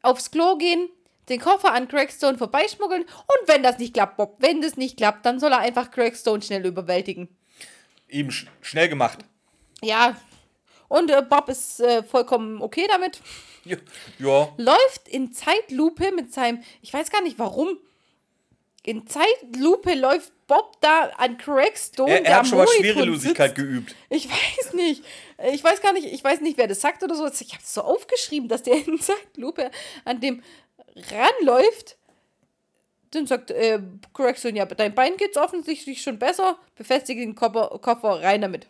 aufs 0.02 0.31
Klo 0.31 0.57
gehen, 0.57 0.89
den 1.30 1.39
Koffer 1.39 1.73
an 1.73 1.88
Craigstone 1.88 2.38
vorbeischmuggeln 2.38 3.03
und 3.03 3.48
wenn 3.48 3.64
das 3.64 3.77
nicht 3.77 3.93
klappt, 3.93 4.18
Bob, 4.18 4.38
wenn 4.39 4.61
das 4.61 4.77
nicht 4.77 4.98
klappt, 4.98 5.26
dann 5.26 5.39
soll 5.39 5.52
er 5.52 5.60
einfach 5.60 5.91
Craigstone 5.91 6.41
schnell 6.41 6.65
überwältigen. 6.65 7.30
Eben 8.10 8.31
sch 8.31 8.48
schnell 8.61 8.89
gemacht. 8.89 9.19
Ja, 9.81 10.15
und 10.92 11.10
äh, 11.10 11.22
Bob 11.22 11.48
ist 11.48 11.80
äh, 11.80 12.04
vollkommen 12.04 12.62
okay 12.62 12.86
damit. 12.90 13.22
Ja, 13.64 13.78
ja. 14.20 14.54
Läuft 14.58 15.08
in 15.08 15.32
Zeitlupe 15.32 16.12
mit 16.12 16.34
seinem, 16.34 16.62
ich 16.82 16.94
weiß 16.94 17.10
gar 17.10 17.22
nicht 17.22 17.40
warum, 17.40 17.78
in 18.84 19.08
Zeitlupe 19.08 19.94
läuft 19.94 20.34
Bob 20.48 20.82
da 20.82 21.12
an 21.18 21.38
Craigstone, 21.38 22.12
Er, 22.12 22.26
er 22.26 22.36
hat 22.40 22.48
schon 22.48 22.58
mal 22.58 22.68
Schwerelosigkeit 22.68 23.56
geübt. 23.56 23.96
Ich 24.10 24.28
weiß 24.30 24.74
nicht. 24.74 25.04
Ich 25.54 25.64
weiß 25.64 25.82
gar 25.82 25.94
nicht, 25.94 26.08
ich 26.08 26.24
weiß 26.24 26.42
nicht, 26.42 26.58
wer 26.58 26.68
das 26.68 26.82
sagt 26.82 27.04
oder 27.04 27.16
so. 27.16 27.26
Ich 27.26 27.54
habe 27.54 27.64
es 27.64 27.74
so 27.74 27.84
aufgeschrieben, 27.84 28.50
dass 28.50 28.64
der 28.64 28.86
in 28.86 29.00
Zeitlupe 29.00 29.72
an 30.04 30.20
dem 30.20 30.44
ranläuft. 31.10 31.96
Dann 33.12 33.28
sagt 33.28 33.52
äh, 33.52 33.80
Correction, 34.12 34.58
ja, 34.58 34.66
dein 34.66 34.94
Bein 34.94 35.16
geht's 35.16 35.38
offensichtlich 35.38 36.02
schon 36.02 36.20
besser. 36.20 36.58
Befestige 36.76 37.22
den 37.22 37.36
Koffer, 37.36 37.80
Koffer 37.82 38.22
rein 38.22 38.42
damit. 38.42 38.68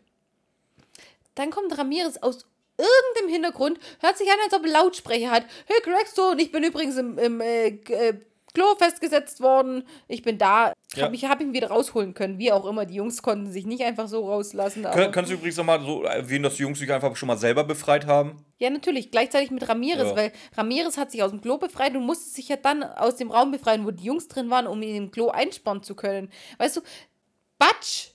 Dann 1.35 1.49
kommt 1.49 1.77
Ramirez 1.77 2.17
aus 2.17 2.45
irgendeinem 2.77 3.33
Hintergrund 3.33 3.79
hört 3.99 4.17
sich 4.17 4.29
an, 4.29 4.37
als 4.43 4.53
ob 4.53 4.65
er 4.65 4.71
Lautsprecher 4.71 5.31
hat. 5.31 5.45
Hey 5.65 5.77
Gregstone, 5.83 6.41
ich 6.41 6.51
bin 6.51 6.63
übrigens 6.63 6.97
im, 6.97 7.17
im 7.17 7.41
äh, 7.41 7.67
äh, 7.67 8.13
Klo 8.53 8.75
festgesetzt 8.77 9.39
worden. 9.39 9.83
Ich 10.09 10.23
bin 10.23 10.37
da. 10.37 10.73
Ja. 10.95 11.05
Hab 11.05 11.13
ich 11.13 11.23
habe 11.25 11.41
ihn 11.43 11.53
wieder 11.53 11.69
rausholen 11.69 12.13
können. 12.13 12.37
Wie 12.37 12.51
auch 12.51 12.65
immer. 12.65 12.85
Die 12.85 12.95
Jungs 12.95 13.21
konnten 13.21 13.49
sich 13.49 13.65
nicht 13.65 13.81
einfach 13.81 14.09
so 14.09 14.27
rauslassen. 14.27 14.85
Kön 14.91 15.11
kannst 15.11 15.31
du 15.31 15.35
übrigens 15.35 15.55
nochmal 15.55 15.81
so 15.81 16.03
erwähnen, 16.03 16.43
dass 16.43 16.55
die 16.55 16.63
Jungs 16.63 16.79
sich 16.79 16.91
einfach 16.91 17.15
schon 17.15 17.27
mal 17.27 17.37
selber 17.37 17.63
befreit 17.63 18.07
haben? 18.07 18.43
Ja, 18.57 18.69
natürlich. 18.69 19.09
Gleichzeitig 19.09 19.51
mit 19.51 19.67
Ramirez, 19.69 20.09
Ja. 20.09 20.15
weil 20.17 20.33
Ramirez 20.57 20.97
hat 20.97 21.11
sich 21.11 21.23
aus 21.23 21.31
dem 21.31 21.39
Klo 21.39 21.57
befreit 21.59 21.95
und 21.95 22.05
musste 22.05 22.29
sich 22.29 22.49
ja 22.49 22.57
dann 22.57 22.83
aus 22.83 23.15
dem 23.15 23.31
Raum 23.31 23.51
befreien, 23.51 23.85
wo 23.85 23.91
die 23.91 24.03
Jungs 24.03 24.27
drin 24.27 24.49
waren, 24.49 24.67
um 24.67 24.81
ihn 24.81 24.95
im 24.95 25.11
Klo 25.11 25.29
einsperren 25.29 25.81
zu 25.81 25.95
können. 25.95 26.29
Weißt 26.57 26.75
du, 26.75 26.81
Batsch 27.57 28.09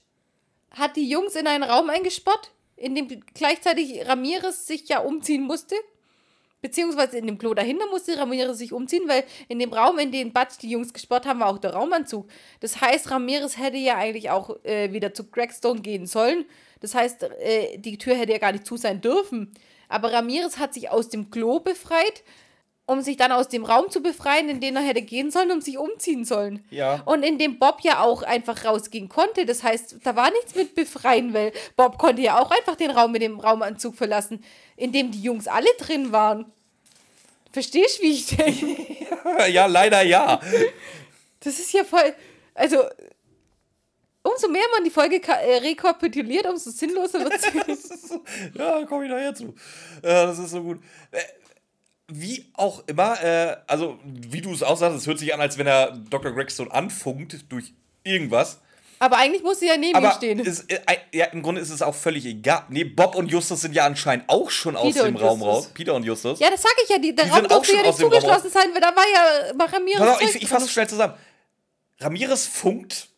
hat 0.71 0.95
die 0.97 1.09
Jungs 1.09 1.35
in 1.35 1.47
einen 1.47 1.63
Raum 1.63 1.89
eingesperrt, 1.89 2.51
in 2.77 2.95
dem 2.95 3.07
gleichzeitig 3.33 4.07
Ramirez 4.07 4.67
sich 4.67 4.87
ja 4.87 4.99
umziehen 4.99 5.43
musste. 5.43 5.75
Beziehungsweise 6.61 7.17
in 7.17 7.27
dem 7.27 7.37
Klo 7.37 7.53
dahinter 7.53 7.85
musste 7.87 8.17
Ramirez 8.17 8.57
sich 8.57 8.73
umziehen, 8.73 9.03
weil 9.07 9.23
in 9.47 9.59
dem 9.59 9.71
Raum, 9.71 9.99
in 9.99 10.11
den 10.11 10.33
Batsch 10.33 10.57
die 10.61 10.69
Jungs 10.69 10.91
gesperrt 10.91 11.27
haben, 11.27 11.39
war 11.39 11.49
auch 11.49 11.59
der 11.59 11.73
Raumanzug. 11.73 12.27
Das 12.61 12.81
heißt, 12.81 13.11
Ramirez 13.11 13.57
hätte 13.57 13.77
ja 13.77 13.95
eigentlich 13.95 14.31
auch 14.31 14.63
äh, 14.63 14.91
wieder 14.91 15.13
zu 15.13 15.25
Gregstone 15.29 15.81
gehen 15.81 16.07
sollen. 16.07 16.45
Das 16.79 16.95
heißt, 16.95 17.23
äh, 17.23 17.77
die 17.77 17.97
Tür 17.97 18.15
hätte 18.15 18.31
ja 18.31 18.39
gar 18.39 18.51
nicht 18.51 18.65
zu 18.65 18.75
sein 18.75 19.01
dürfen. 19.01 19.53
Aber 19.87 20.11
Ramirez 20.11 20.57
hat 20.57 20.73
sich 20.73 20.89
aus 20.89 21.09
dem 21.09 21.29
Klo 21.29 21.59
befreit, 21.59 22.23
um 22.87 23.01
sich 23.01 23.17
dann 23.17 23.33
aus 23.33 23.49
dem 23.49 23.65
Raum 23.65 23.91
zu 23.91 24.01
befreien, 24.01 24.47
in 24.47 24.61
den 24.61 24.77
er 24.77 24.81
hätte 24.81 25.01
gehen 25.01 25.29
sollen, 25.29 25.51
um 25.51 25.59
sich 25.59 25.77
umziehen 25.77 26.23
sollen. 26.23 26.63
Ja. 26.69 27.01
Und 27.05 27.21
in 27.21 27.37
dem 27.37 27.59
Bob 27.59 27.81
ja 27.81 27.99
auch 27.99 28.23
einfach 28.23 28.63
rausgehen 28.63 29.09
konnte. 29.09 29.45
Das 29.45 29.61
heißt, 29.61 29.97
da 30.03 30.15
war 30.15 30.31
nichts 30.31 30.55
mit 30.55 30.73
befreien, 30.73 31.33
weil 31.33 31.51
Bob 31.75 31.97
konnte 31.97 32.21
ja 32.21 32.39
auch 32.39 32.49
einfach 32.49 32.77
den 32.77 32.91
Raum 32.91 33.11
mit 33.11 33.21
dem 33.21 33.41
Raumanzug 33.41 33.95
verlassen, 33.95 34.41
in 34.77 34.93
dem 34.93 35.11
die 35.11 35.21
Jungs 35.21 35.47
alle 35.47 35.67
drin 35.77 36.13
waren. 36.13 36.45
Verstehst 37.51 37.99
du, 37.99 38.03
wie 38.03 38.13
ich 38.13 38.25
denke? 38.27 39.47
ja, 39.49 39.65
leider 39.65 40.01
ja. 40.03 40.39
Das 41.41 41.59
ist 41.59 41.73
ja 41.73 41.83
voll. 41.83 42.13
Also, 42.53 42.85
umso 44.23 44.47
mehr 44.47 44.63
man 44.71 44.85
die 44.85 44.89
Folge 44.89 45.21
äh, 45.27 45.57
rekapituliert, 45.57 46.47
umso 46.47 46.71
sinnloser 46.71 47.19
wird 47.19 47.41
sie. 47.41 48.19
Ja, 48.57 48.85
komme 48.85 49.05
ich 49.05 49.11
nachher 49.11 49.35
zu. 49.35 49.53
Ja, 50.01 50.27
das 50.27 50.39
ist 50.39 50.51
so 50.51 50.61
gut. 50.61 50.79
Wie 52.09 52.45
auch 52.53 52.83
immer, 52.87 53.21
äh, 53.21 53.57
also 53.67 53.99
wie 54.05 54.41
du 54.41 54.53
es 54.53 54.63
auch 54.63 54.77
sagst, 54.77 54.97
es 54.97 55.07
hört 55.07 55.19
sich 55.19 55.33
an, 55.33 55.41
als 55.41 55.57
wenn 55.57 55.67
er 55.67 55.91
Dr. 56.09 56.31
Gregstone 56.31 56.71
anfunkt 56.71 57.51
durch 57.51 57.73
irgendwas. 58.03 58.59
Aber 58.99 59.17
eigentlich 59.17 59.43
muss 59.43 59.59
sie 59.59 59.67
ja 59.67 59.77
neben 59.77 59.91
ihm 59.91 59.95
Aber 60.05 60.13
stehen. 60.15 60.39
ist, 60.39 60.71
äh, 60.71 60.79
ja, 61.13 61.25
im 61.25 61.43
Grunde 61.43 61.61
ist 61.61 61.69
es 61.69 61.81
auch 61.81 61.93
völlig 61.93 62.25
egal. 62.25 62.63
Nee, 62.69 62.83
Bob 62.85 63.15
und 63.15 63.29
Justus 63.29 63.61
sind 63.61 63.75
ja 63.75 63.85
anscheinend 63.85 64.27
auch 64.29 64.49
schon 64.49 64.75
aus 64.75 64.93
Peter 64.93 65.05
dem 65.05 65.15
und 65.15 65.21
Raum 65.21 65.39
Justus. 65.39 65.55
raus. 65.65 65.71
Peter 65.73 65.93
und 65.93 66.03
Justus. 66.03 66.39
ja, 66.39 66.49
das 66.49 66.61
sag 66.61 66.71
ich 66.83 66.89
ja. 66.89 66.97
Die, 66.97 67.13
der 67.13 67.25
Die 67.25 67.31
Raum 67.31 67.39
sind 67.41 67.51
auch 67.51 67.55
durfte 67.57 67.73
ja 67.73 67.77
schon 67.79 67.85
nicht 67.85 67.93
aus 67.93 67.97
dem 67.97 68.09
zugeschlossen 68.11 68.49
sein, 68.51 68.69
weil 68.73 68.81
da 68.81 68.95
war 68.95 69.03
ja 69.13 69.53
bei 69.53 69.65
Ramirez. 69.65 69.99
Pass 69.99 70.09
auf, 70.15 70.21
ich, 70.35 70.41
ich 70.41 70.47
fasse 70.49 70.69
schnell 70.69 70.87
zusammen. 70.87 71.13
Ramirez 71.99 72.47
funkt 72.47 73.09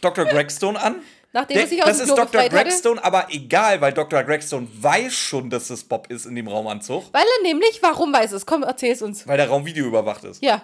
Dr. 0.00 0.24
Gregstone 0.26 0.80
an. 0.80 0.96
Nachdem 1.34 1.54
Der- 1.54 1.64
er 1.64 1.68
sich 1.68 1.80
aus 1.82 1.88
das 1.88 1.96
dem 1.98 2.02
ist 2.04 2.08
Klo 2.08 2.16
Dr. 2.16 2.26
befreit 2.32 2.52
hatte. 2.52 2.64
Gregstone, 2.64 3.02
aber 3.04 3.26
egal, 3.30 3.80
weil 3.80 3.92
Dr. 3.92 4.22
Gregstone 4.22 4.68
weiß 4.70 5.14
schon, 5.14 5.48
dass 5.48 5.70
es 5.70 5.82
Bob 5.84 6.10
ist 6.10 6.26
in 6.26 6.34
dem 6.34 6.46
Raumanzug, 6.46 7.04
Weil 7.12 7.24
er 7.24 7.42
nämlich, 7.42 7.78
warum 7.82 8.12
weiß 8.12 8.32
es? 8.32 8.44
Komm, 8.44 8.62
erzähl's 8.62 9.00
uns. 9.02 9.26
weil 9.26 9.38
der 9.38 9.48
Raum 9.48 9.64
Video 9.64 9.86
überwacht 9.86 10.24
ist. 10.24 10.42
Ja. 10.42 10.62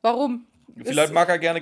Warum? 0.00 0.46
Vielleicht 0.76 1.08
Ist- 1.08 1.12
mag 1.12 1.28
er 1.28 1.38
gerne 1.38 1.60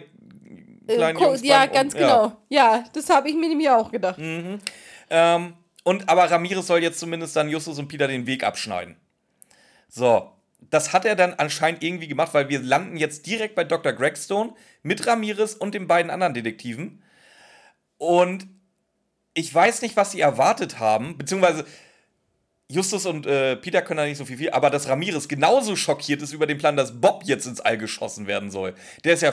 äh, 0.87 0.95
kleine 0.95 1.19
ko- 1.19 1.24
Jungs 1.27 1.43
Ja, 1.43 1.66
ganz 1.66 1.95
ja. 1.95 2.01
genau. 2.01 2.37
Ja, 2.49 2.85
das 2.93 3.11
habe 3.11 3.28
ich 3.28 3.35
mir 3.35 3.49
nämlich 3.49 3.69
auch 3.70 3.91
gedacht. 3.91 4.19
Ähm, 5.11 5.55
und 5.85 6.09
aber 6.09 6.31
Ramirez 6.31 6.66
soll 6.66 6.83
jetzt 6.83 6.99
zumindest 7.01 7.35
dann 7.35 7.49
Justus 7.49 7.78
und 7.78 7.89
Peter 7.89 8.07
den 8.09 8.27
Weg 8.27 8.45
abschneiden. 8.45 8.97
So, 9.89 10.31
das 10.70 10.93
hat 10.93 11.05
er 11.05 11.16
dann 11.16 11.35
anscheinend 11.35 11.83
irgendwie 11.83 12.09
gemacht, 12.09 12.35
weil 12.35 12.49
wir 12.49 12.61
landen 12.61 12.97
jetzt 12.97 13.27
direkt 13.27 13.55
bei 13.55 13.65
Dr. 13.65 13.93
Gregstone 13.93 14.53
mit 14.83 15.07
Ramirez 15.07 15.55
und 15.55 15.74
den 15.74 15.87
beiden 15.87 16.11
anderen 16.11 16.35
Detektiven. 16.35 17.03
Und 17.98 18.47
ich 19.35 19.55
weiß 19.55 19.82
nicht, 19.82 19.97
was 19.97 20.12
sie 20.12 20.20
erwartet 20.20 20.78
haben, 20.78 21.18
beziehungsweise 21.18 21.66
Justus 22.68 23.06
und 23.06 23.27
äh, 23.27 23.56
Peter 23.56 23.81
können 23.81 23.98
da 23.98 24.06
nicht 24.06 24.18
so 24.18 24.24
viel, 24.24 24.39
viel, 24.39 24.51
aber 24.51 24.70
dass 24.70 24.89
Ramirez 24.89 25.28
genauso 25.28 25.77
schockiert 25.77 26.20
ist 26.23 26.32
über 26.32 26.47
den 26.47 26.59
Plan, 26.59 26.77
dass 26.77 27.01
Bob 27.01 27.23
jetzt 27.24 27.47
ins 27.47 27.60
All 27.60 27.78
geschossen 27.78 28.27
werden 28.27 28.51
soll. 28.51 28.74
Der 29.05 29.14
ist 29.14 29.23
ja, 29.23 29.32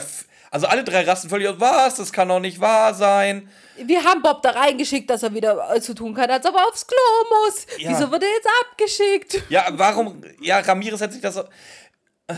also 0.52 0.68
alle 0.68 0.84
drei 0.84 1.02
rasten 1.02 1.28
völlig 1.28 1.48
aus, 1.48 1.56
was, 1.58 1.96
das 1.96 2.12
kann 2.12 2.28
doch 2.28 2.38
nicht 2.38 2.60
wahr 2.60 2.94
sein. 2.94 3.48
Wir 3.76 4.04
haben 4.04 4.22
Bob 4.22 4.40
da 4.42 4.50
reingeschickt, 4.50 5.10
dass 5.10 5.24
er 5.24 5.34
wieder 5.34 5.74
äh, 5.74 5.80
zu 5.80 5.94
tun 5.94 6.14
kann, 6.14 6.30
als 6.30 6.46
ob 6.46 6.54
er 6.54 6.68
aufs 6.68 6.86
Klo 6.86 7.44
muss. 7.44 7.66
Ja. 7.78 7.90
Wieso 7.90 8.12
wird 8.12 8.22
er 8.22 8.28
jetzt 8.28 8.48
abgeschickt? 8.62 9.42
Ja, 9.48 9.66
warum? 9.72 10.22
Ja, 10.40 10.60
Ramirez 10.60 11.00
hat 11.00 11.12
sich 11.12 11.22
das. 11.22 11.36
Äh, 11.36 12.34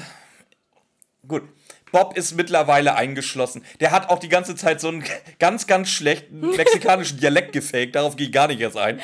Gut. 1.28 1.42
Bob 1.96 2.14
ist 2.14 2.36
mittlerweile 2.36 2.94
eingeschlossen. 2.94 3.64
Der 3.80 3.90
hat 3.90 4.10
auch 4.10 4.18
die 4.18 4.28
ganze 4.28 4.54
Zeit 4.54 4.82
so 4.82 4.88
einen 4.88 5.02
ganz, 5.38 5.66
ganz 5.66 5.88
schlechten 5.88 6.40
mexikanischen 6.40 7.18
Dialekt 7.18 7.52
gefaked. 7.52 7.94
Darauf 7.94 8.16
gehe 8.16 8.26
ich 8.26 8.32
gar 8.32 8.48
nicht 8.48 8.60
erst 8.60 8.76
ein. 8.76 9.00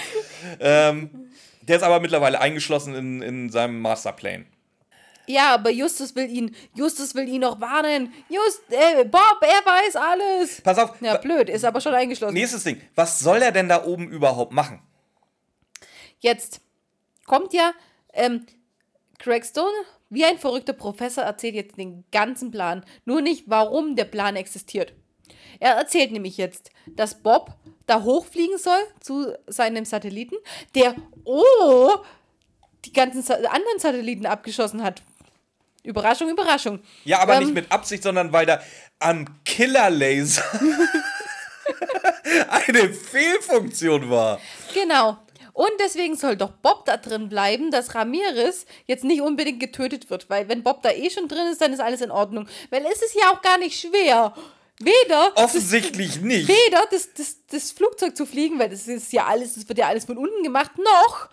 Ähm, 0.61 1.31
der 1.63 1.79
ist 1.79 1.83
aber 1.85 2.01
mittlerweile 2.01 2.39
eingeschlossen 2.39 2.95
in, 2.95 3.23
in 3.23 3.49
seinem 3.49 3.81
Masterplan. 3.81 4.45
Ja, 5.27 5.55
aber 5.55 5.71
Justus 5.71 6.15
will 6.17 6.29
ihn, 6.29 6.55
Justus 6.75 7.15
will 7.15 7.27
ihn 7.27 7.41
noch 7.41 7.63
warnen. 7.63 8.13
Just, 8.29 8.61
äh, 8.69 9.05
Bob, 9.05 9.39
er 9.41 9.65
weiß 9.65 9.97
alles. 9.97 10.61
Pass 10.61 10.79
auf. 10.79 11.01
Ja, 11.01 11.17
blöd, 11.17 11.49
ist 11.49 11.65
aber 11.65 11.81
schon 11.81 11.95
eingeschlossen. 11.95 12.35
Nächstes 12.35 12.65
Ding. 12.65 12.79
Was 12.95 13.21
soll 13.21 13.41
er 13.41 13.53
denn 13.53 13.71
da 13.71 13.85
oben 13.85 14.11
überhaupt 14.11 14.53
machen? 14.53 14.83
Jetzt 16.19 16.61
kommt 17.25 17.55
ja 17.55 17.73
ähm, 18.13 18.45
Craig 19.23 19.45
Stone, 19.47 19.73
wie 20.11 20.25
ein 20.25 20.39
verrückter 20.39 20.73
Professor, 20.73 21.23
erzählt 21.23 21.55
jetzt 21.55 21.79
den 21.79 22.05
ganzen 22.11 22.51
Plan. 22.51 22.85
Nur 23.05 23.21
nicht, 23.23 23.45
warum 23.47 23.95
der 23.95 24.05
Plan 24.05 24.35
existiert. 24.35 24.93
Er 25.61 25.75
erzählt 25.75 26.11
nämlich 26.11 26.37
jetzt, 26.37 26.71
dass 26.87 27.23
Bob 27.23 27.55
da 27.87 28.03
hochfliegen 28.03 28.59
soll 28.59 28.81
zu 29.01 29.33
seinem 29.47 29.85
Satelliten, 29.85 30.37
der, 30.75 30.97
oh, 31.25 31.91
die 32.85 32.93
ganzen 32.93 33.23
Sa 33.23 33.35
anderen 33.35 33.79
Satelliten 33.79 34.27
abgeschossen 34.27 34.83
hat. 34.83 35.03
Überraschung, 35.85 36.29
Überraschung. 36.29 36.81
Ja, 37.05 37.21
aber 37.21 37.37
Ähm, 37.37 37.45
nicht 37.45 37.55
mit 37.55 37.73
Absicht, 37.73 38.03
sondern 38.03 38.33
weil 38.33 38.47
da 38.47 38.61
am 38.99 39.27
Killerlaser 39.45 40.43
eine 42.49 42.93
Fehlfunktion 42.93 44.11
war. 44.11 44.41
Genau. 44.75 45.19
Und 45.53 45.71
deswegen 45.81 46.17
soll 46.17 46.37
doch 46.37 46.51
Bob 46.53 46.87
da 46.87 46.97
drin 46.97 47.29
bleiben, 47.29 47.71
dass 47.71 47.95
Ramirez 47.95 48.65
jetzt 48.87 49.05
nicht 49.05 49.21
unbedingt 49.21 49.61
getötet 49.61 50.09
wird, 50.09 50.31
weil 50.31 50.49
wenn 50.49 50.63
Bob 50.63 50.83
da 50.83 50.91
eh 50.91 51.11
schon 51.11 51.29
drin 51.29 51.47
ist, 51.53 51.61
dann 51.61 51.73
ist 51.73 51.81
alles 51.81 52.01
in 52.01 52.11
Ordnung. 52.11 52.47
Weil 52.71 52.85
es 52.87 53.03
ist 53.03 53.15
ja 53.15 53.31
auch 53.33 53.43
gar 53.43 53.59
nicht 53.59 53.79
schwer. 53.79 54.33
Weder 54.81 55.33
Offensichtlich 55.37 56.21
nicht. 56.23 56.49
weder 56.49 56.85
das, 56.91 57.11
das, 57.15 57.37
das 57.51 57.71
Flugzeug 57.71 58.17
zu 58.17 58.25
fliegen, 58.27 58.59
weil 58.59 58.71
das 58.71 58.89
ist 58.89 59.13
ja 59.13 59.27
alles, 59.27 59.55
das 59.55 59.69
wird 59.69 59.79
ja 59.79 59.87
alles 59.87 60.07
von 60.07 60.17
unten 60.19 60.43
gemacht, 60.43 60.73
noch 60.79 61.29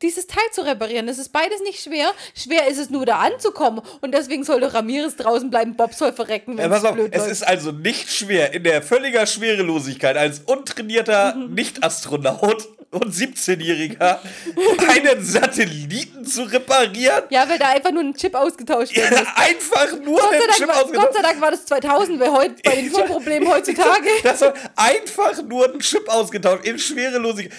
dieses 0.00 0.26
Teil 0.26 0.44
zu 0.52 0.62
reparieren. 0.64 1.06
Das 1.06 1.18
ist 1.18 1.30
beides 1.30 1.60
nicht 1.62 1.82
schwer. 1.82 2.12
Schwer 2.34 2.68
ist 2.68 2.78
es 2.78 2.90
nur, 2.90 3.04
da 3.06 3.18
anzukommen. 3.18 3.82
Und 4.00 4.12
deswegen 4.12 4.44
sollte 4.44 4.72
Ramirez 4.72 5.16
draußen 5.16 5.50
bleiben, 5.50 5.76
Bob 5.76 5.94
soll 5.94 6.12
verrecken, 6.12 6.58
Ja, 6.58 6.68
pass 6.68 6.78
es 6.78 6.84
auf, 6.84 6.96
es 6.96 7.18
läuft. 7.18 7.30
ist 7.30 7.46
also 7.46 7.72
nicht 7.72 8.10
schwer, 8.10 8.52
in 8.54 8.64
der 8.64 8.82
völliger 8.82 9.26
Schwerelosigkeit 9.26 10.16
als 10.16 10.40
untrainierter 10.40 11.34
Nicht-Astronaut 11.34 12.68
und 12.94 13.12
17-Jähriger 13.12 14.18
einen 14.88 15.24
Satelliten 15.24 16.24
zu 16.24 16.44
reparieren. 16.44 17.24
ja, 17.30 17.48
weil 17.48 17.58
da 17.58 17.70
einfach 17.70 17.90
nur 17.90 18.02
ein 18.02 18.14
Chip 18.14 18.34
ausgetauscht 18.34 18.96
wird. 18.96 19.12
Einfach 19.36 19.98
nur 20.00 20.18
Gott 20.18 20.32
Dank 20.32 20.52
Chip 20.56 20.68
war, 20.68 20.74
Gott 20.76 20.84
ausgetauscht. 20.84 21.14
sei 21.14 21.22
Dank 21.22 21.40
war 21.40 21.50
das 21.50 21.66
2000, 21.66 22.20
weil 22.20 22.32
heute 22.32 22.54
bei 22.64 22.76
den 22.76 22.92
Chip-Problemen 22.92 23.48
heutzutage. 23.48 24.08
Das 24.22 24.38
soll 24.38 24.54
einfach 24.76 25.42
nur 25.42 25.72
ein 25.72 25.80
Chip 25.80 26.08
ausgetauscht 26.08 26.64
in 26.64 26.78
Schwerelosigkeit. 26.78 27.58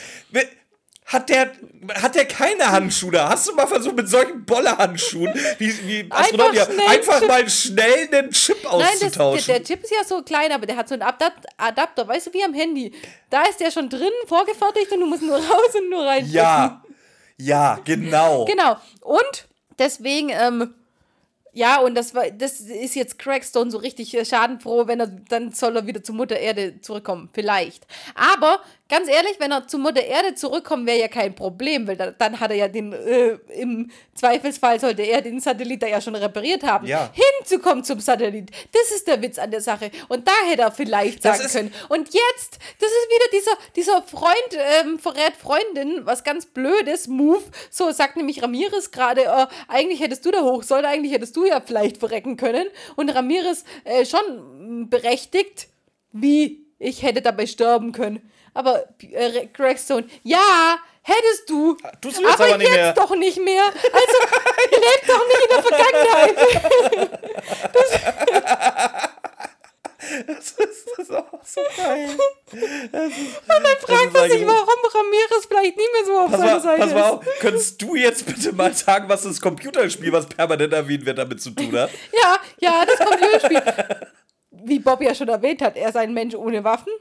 Hat 1.07 1.29
der, 1.29 1.51
hat 2.01 2.15
der 2.15 2.25
keine 2.25 2.71
Handschuhe 2.71 3.11
da? 3.11 3.29
Hast 3.29 3.47
du 3.47 3.53
mal 3.53 3.67
versucht, 3.67 3.95
mit 3.95 4.09
solchen 4.09 4.43
Bollerhandschuhen, 4.43 5.31
wie, 5.59 5.87
wie 5.87 6.07
Astronauten, 6.09 6.55
ja, 6.55 6.65
schnell 6.65 6.87
einfach 6.87 7.19
Chip- 7.21 7.27
mal 7.27 7.47
schnell 7.49 8.09
einen 8.11 8.31
Chip 8.31 8.57
Nein, 8.63 8.71
das, 8.71 8.79
der, 8.99 9.07
auszutauschen? 9.09 9.45
der 9.45 9.63
Chip 9.63 9.83
ist 9.83 9.91
ja 9.91 10.03
so 10.03 10.23
klein, 10.23 10.51
aber 10.51 10.65
der 10.65 10.77
hat 10.77 10.87
so 10.89 10.95
einen 10.95 11.03
Adapt 11.03 11.45
Adapter, 11.57 12.07
weißt 12.07 12.25
du, 12.27 12.33
wie 12.33 12.43
am 12.43 12.55
Handy. 12.55 12.91
Da 13.29 13.43
ist 13.43 13.59
der 13.59 13.69
schon 13.69 13.87
drin, 13.87 14.09
vorgefertigt 14.27 14.91
und 14.93 15.01
du 15.01 15.05
musst 15.05 15.21
nur 15.21 15.35
raus 15.37 15.75
und 15.79 15.89
nur 15.91 16.05
rein. 16.05 16.27
ja, 16.29 16.81
ja, 17.37 17.79
genau. 17.83 18.45
Genau. 18.45 18.77
Und 19.01 19.47
deswegen, 19.77 20.29
ähm, 20.29 20.73
Ja, 21.55 21.79
und 21.79 21.95
das 21.95 22.13
war, 22.13 22.29
das 22.31 22.59
ist 22.59 22.95
jetzt 22.95 23.17
Crackstone 23.17 23.71
so 23.71 23.77
richtig 23.77 24.13
äh, 24.13 24.25
schadenfroh, 24.25 24.87
wenn 24.87 24.99
er, 24.99 25.07
dann 25.07 25.53
soll 25.53 25.77
er 25.77 25.87
wieder 25.87 26.03
zu 26.03 26.11
Mutter 26.11 26.37
Erde 26.37 26.81
zurückkommen. 26.81 27.29
Vielleicht. 27.31 27.87
Aber 28.13 28.59
ganz 28.89 29.07
ehrlich, 29.07 29.39
wenn 29.39 29.51
er 29.51 29.65
zu 29.65 29.79
Mutter 29.79 30.03
Erde 30.03 30.35
zurückkommt, 30.35 30.85
wäre 30.85 30.99
ja 30.99 31.07
kein 31.07 31.33
Problem, 31.33 31.87
weil 31.87 31.95
da, 31.95 32.11
dann 32.11 32.41
hat 32.41 32.51
er 32.51 32.57
ja 32.57 32.67
den, 32.67 32.91
äh, 32.91 33.37
im 33.57 33.89
Zweifelsfall 34.15 34.81
sollte 34.81 35.03
er 35.03 35.21
den 35.21 35.39
Satellit 35.39 35.81
da 35.81 35.87
ja 35.87 36.01
schon 36.01 36.15
repariert 36.15 36.63
haben. 36.63 36.87
Ja. 36.87 37.09
Hinzukommen 37.13 37.85
zum 37.85 38.01
Satellit. 38.01 38.51
Das 38.73 38.91
ist 38.93 39.07
der 39.07 39.21
Witz 39.21 39.39
an 39.39 39.51
der 39.51 39.61
Sache. 39.61 39.91
Und 40.09 40.27
da 40.27 40.33
hätte 40.49 40.63
er 40.63 40.71
vielleicht 40.73 41.23
sagen 41.23 41.47
können. 41.47 41.73
Und 41.87 42.13
jetzt, 42.13 42.59
das 42.79 42.89
ist 42.89 43.09
wieder 43.09 43.39
dieser, 43.39 43.51
dieser 43.75 44.01
Freund, 44.03 44.35
ähm, 44.83 44.99
verrät 44.99 45.37
Freundin, 45.41 46.05
was 46.05 46.25
ganz 46.25 46.45
blödes, 46.45 47.07
Move. 47.07 47.43
So 47.69 47.91
sagt 47.91 48.17
nämlich 48.17 48.43
Ramirez 48.43 48.91
gerade, 48.91 49.23
äh, 49.23 49.47
eigentlich 49.69 50.01
hättest 50.01 50.25
du 50.25 50.31
da 50.31 50.41
hoch 50.41 50.63
sollen, 50.63 50.83
eigentlich 50.83 51.13
hättest 51.13 51.35
du 51.37 51.44
ja 51.45 51.61
vielleicht 51.65 51.97
verrecken 51.97 52.37
können. 52.37 52.67
Und 52.95 53.09
Ramirez 53.09 53.63
äh, 53.83 54.05
schon 54.05 54.89
berechtigt, 54.89 55.67
wie 56.11 56.65
ich 56.79 57.03
hätte 57.03 57.21
dabei 57.21 57.45
sterben 57.45 57.91
können. 57.91 58.31
Aber 58.53 58.85
äh, 59.01 59.47
Gregstone, 59.47 60.05
ja, 60.23 60.77
hättest 61.01 61.49
du. 61.49 61.75
Tust 62.01 62.17
du 62.17 62.21
jetzt 62.21 62.35
aber 62.35 62.45
aber 62.45 62.57
nicht 62.57 62.69
jetzt 62.69 62.77
mehr. 62.77 62.93
doch 62.93 63.15
nicht 63.15 63.39
mehr. 63.43 63.63
Also, 63.65 64.17
lebt 64.71 65.07
doch 65.07 65.27
nicht 65.27 65.43
in 65.43 65.49
der 65.49 65.63
Vergangenheit. 65.63 66.35
Das 67.73 69.04
ist, 70.19 70.59
das 70.59 70.99
ist 70.99 71.11
auch 71.11 71.43
so 71.43 71.61
geil. 71.77 72.09
Das 72.91 73.07
ist, 73.07 73.85
Fragt 73.85 74.13
man 74.13 74.29
sich, 74.29 74.45
warum 74.45 74.79
Ramirez 74.93 75.45
vielleicht 75.47 75.77
nie 75.77 75.83
mehr 75.93 76.05
so 76.05 76.19
auf 76.19 76.31
Pass 76.31 76.39
seiner 76.39 76.53
mal, 76.53 76.61
Seite 76.61 76.81
pass 76.81 76.93
mal 76.93 76.99
ist. 76.99 77.05
auf, 77.05 77.25
könntest 77.39 77.81
du 77.81 77.95
jetzt 77.95 78.25
bitte 78.25 78.53
mal 78.53 78.73
sagen, 78.73 79.09
was 79.09 79.23
das 79.23 79.39
Computerspiel, 79.41 80.11
was 80.11 80.27
permanent 80.27 80.73
erwähnt 80.73 81.05
wird, 81.05 81.17
damit 81.17 81.41
zu 81.41 81.51
tun 81.51 81.77
hat? 81.77 81.89
Ja, 82.21 82.39
ja, 82.59 82.85
das 82.85 82.99
Computerspiel. 83.07 83.61
Wie 84.51 84.79
Bob 84.79 85.01
ja 85.01 85.13
schon 85.13 85.27
erwähnt 85.27 85.61
hat, 85.61 85.75
er 85.75 85.89
ist 85.89 85.97
ein 85.97 86.13
Mensch 86.13 86.33
ohne 86.33 86.63
Waffen, 86.63 86.91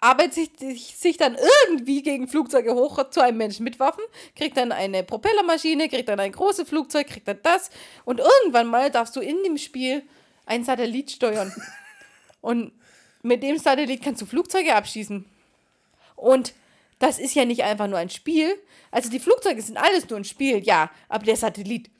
arbeitet 0.00 0.58
sich, 0.58 0.96
sich 0.96 1.16
dann 1.16 1.36
irgendwie 1.66 2.02
gegen 2.02 2.28
Flugzeuge 2.28 2.74
hoch 2.74 3.10
zu 3.10 3.20
einem 3.20 3.38
Menschen 3.38 3.64
mit 3.64 3.78
Waffen, 3.78 4.02
kriegt 4.34 4.56
dann 4.56 4.72
eine 4.72 5.04
Propellermaschine, 5.04 5.88
kriegt 5.88 6.08
dann 6.08 6.20
ein 6.20 6.32
großes 6.32 6.68
Flugzeug, 6.68 7.06
kriegt 7.06 7.28
dann 7.28 7.38
das 7.42 7.70
und 8.04 8.20
irgendwann 8.20 8.66
mal 8.66 8.90
darfst 8.90 9.14
du 9.16 9.20
in 9.20 9.42
dem 9.44 9.58
Spiel 9.58 10.02
einen 10.46 10.64
Satellit 10.64 11.10
steuern. 11.10 11.52
Und 12.46 12.70
mit 13.22 13.42
dem 13.42 13.58
Satellit 13.58 14.02
kannst 14.04 14.22
du 14.22 14.26
Flugzeuge 14.26 14.72
abschießen. 14.76 15.24
Und 16.14 16.54
das 17.00 17.18
ist 17.18 17.34
ja 17.34 17.44
nicht 17.44 17.64
einfach 17.64 17.88
nur 17.88 17.98
ein 17.98 18.08
Spiel. 18.08 18.54
Also 18.92 19.10
die 19.10 19.18
Flugzeuge 19.18 19.60
sind 19.60 19.76
alles 19.76 20.08
nur 20.08 20.20
ein 20.20 20.24
Spiel, 20.24 20.62
ja, 20.64 20.90
aber 21.08 21.24
der 21.24 21.36
Satellit. 21.36 21.90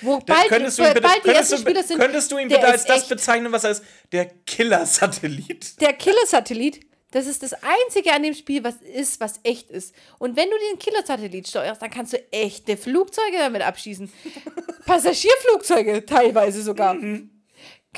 Wo 0.00 0.18
Dann 0.18 0.26
bald, 0.36 0.48
könntest, 0.48 0.78
du 0.78 0.82
bald 0.84 0.96
die 0.96 1.02
könntest, 1.02 1.26
ersten 1.52 1.58
Spieler 1.58 1.82
sind, 1.82 1.98
könntest 1.98 2.30
du 2.30 2.38
ihn 2.38 2.46
bitte 2.48 2.64
als 2.66 2.84
das 2.84 2.98
echt- 3.00 3.08
bezeichnen, 3.08 3.50
was 3.50 3.64
er 3.64 3.70
ist? 3.72 3.82
Der 4.12 4.26
Killer-Satellit. 4.46 5.80
der 5.80 5.92
Killer-Satellit, 5.94 6.80
das 7.10 7.26
ist 7.26 7.42
das 7.42 7.54
Einzige 7.54 8.12
an 8.12 8.22
dem 8.22 8.34
Spiel, 8.34 8.62
was 8.62 8.76
ist, 8.76 9.20
was 9.20 9.40
echt 9.42 9.70
ist. 9.70 9.94
Und 10.18 10.36
wenn 10.36 10.48
du 10.48 10.56
den 10.70 10.78
Killer-Satellit 10.78 11.48
steuerst, 11.48 11.82
dann 11.82 11.90
kannst 11.90 12.12
du 12.12 12.18
echte 12.32 12.76
Flugzeuge 12.76 13.38
damit 13.38 13.62
abschießen. 13.62 14.12
Passagierflugzeuge 14.86 16.06
teilweise 16.06 16.62
sogar. 16.62 16.94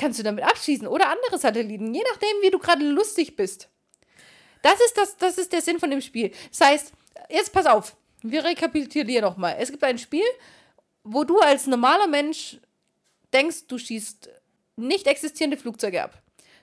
Kannst 0.01 0.17
du 0.17 0.23
damit 0.23 0.43
abschießen 0.43 0.87
oder 0.87 1.09
andere 1.09 1.37
Satelliten, 1.37 1.93
je 1.93 2.01
nachdem, 2.11 2.41
wie 2.41 2.49
du 2.49 2.57
gerade 2.57 2.83
lustig 2.83 3.35
bist. 3.35 3.69
Das 4.63 4.81
ist, 4.81 4.97
das, 4.97 5.15
das 5.17 5.37
ist 5.37 5.53
der 5.53 5.61
Sinn 5.61 5.79
von 5.79 5.91
dem 5.91 6.01
Spiel. 6.01 6.31
Das 6.49 6.67
heißt, 6.67 6.91
jetzt 7.29 7.53
pass 7.53 7.67
auf, 7.67 7.95
wir 8.23 8.43
rekapitulieren 8.43 9.23
nochmal. 9.23 9.57
Es 9.59 9.69
gibt 9.69 9.83
ein 9.83 9.99
Spiel, 9.99 10.25
wo 11.03 11.23
du 11.23 11.37
als 11.37 11.67
normaler 11.67 12.07
Mensch 12.07 12.57
denkst, 13.31 13.67
du 13.67 13.77
schießt 13.77 14.27
nicht 14.75 15.05
existierende 15.05 15.57
Flugzeuge 15.57 16.01
ab. 16.01 16.19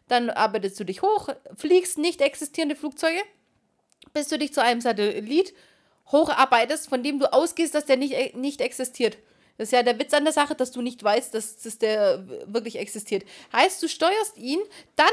Dann 0.09 0.31
arbeitest 0.31 0.81
du 0.81 0.85
dich 0.85 1.03
hoch, 1.03 1.29
fliegst 1.55 1.97
nicht 1.97 2.21
existierende 2.21 2.75
Flugzeuge, 2.75 3.21
bis 4.15 4.27
du 4.27 4.37
dich 4.37 4.53
zu 4.53 4.65
einem 4.65 4.81
Satellit 4.81 5.55
hocharbeitest, 6.11 6.89
von 6.89 7.05
dem 7.05 7.21
du 7.21 7.33
ausgehst, 7.33 7.77
dass 7.77 7.87
der 7.87 7.99
nicht, 7.99 8.35
nicht 8.35 8.61
existiert. 8.61 9.17
Das 9.59 9.69
ist 9.69 9.73
ja 9.73 9.83
der 9.83 9.99
Witz 9.99 10.15
an 10.15 10.25
der 10.25 10.33
Sache, 10.33 10.55
dass 10.55 10.71
du 10.71 10.81
nicht 10.81 11.03
weißt, 11.03 11.35
dass, 11.35 11.57
dass 11.59 11.79
der 11.79 12.25
wirklich 12.47 12.79
existiert. 12.79 13.25
Heißt, 13.53 13.83
du 13.83 13.89
steuerst 13.89 14.39
ihn 14.39 14.61
dann 14.95 15.09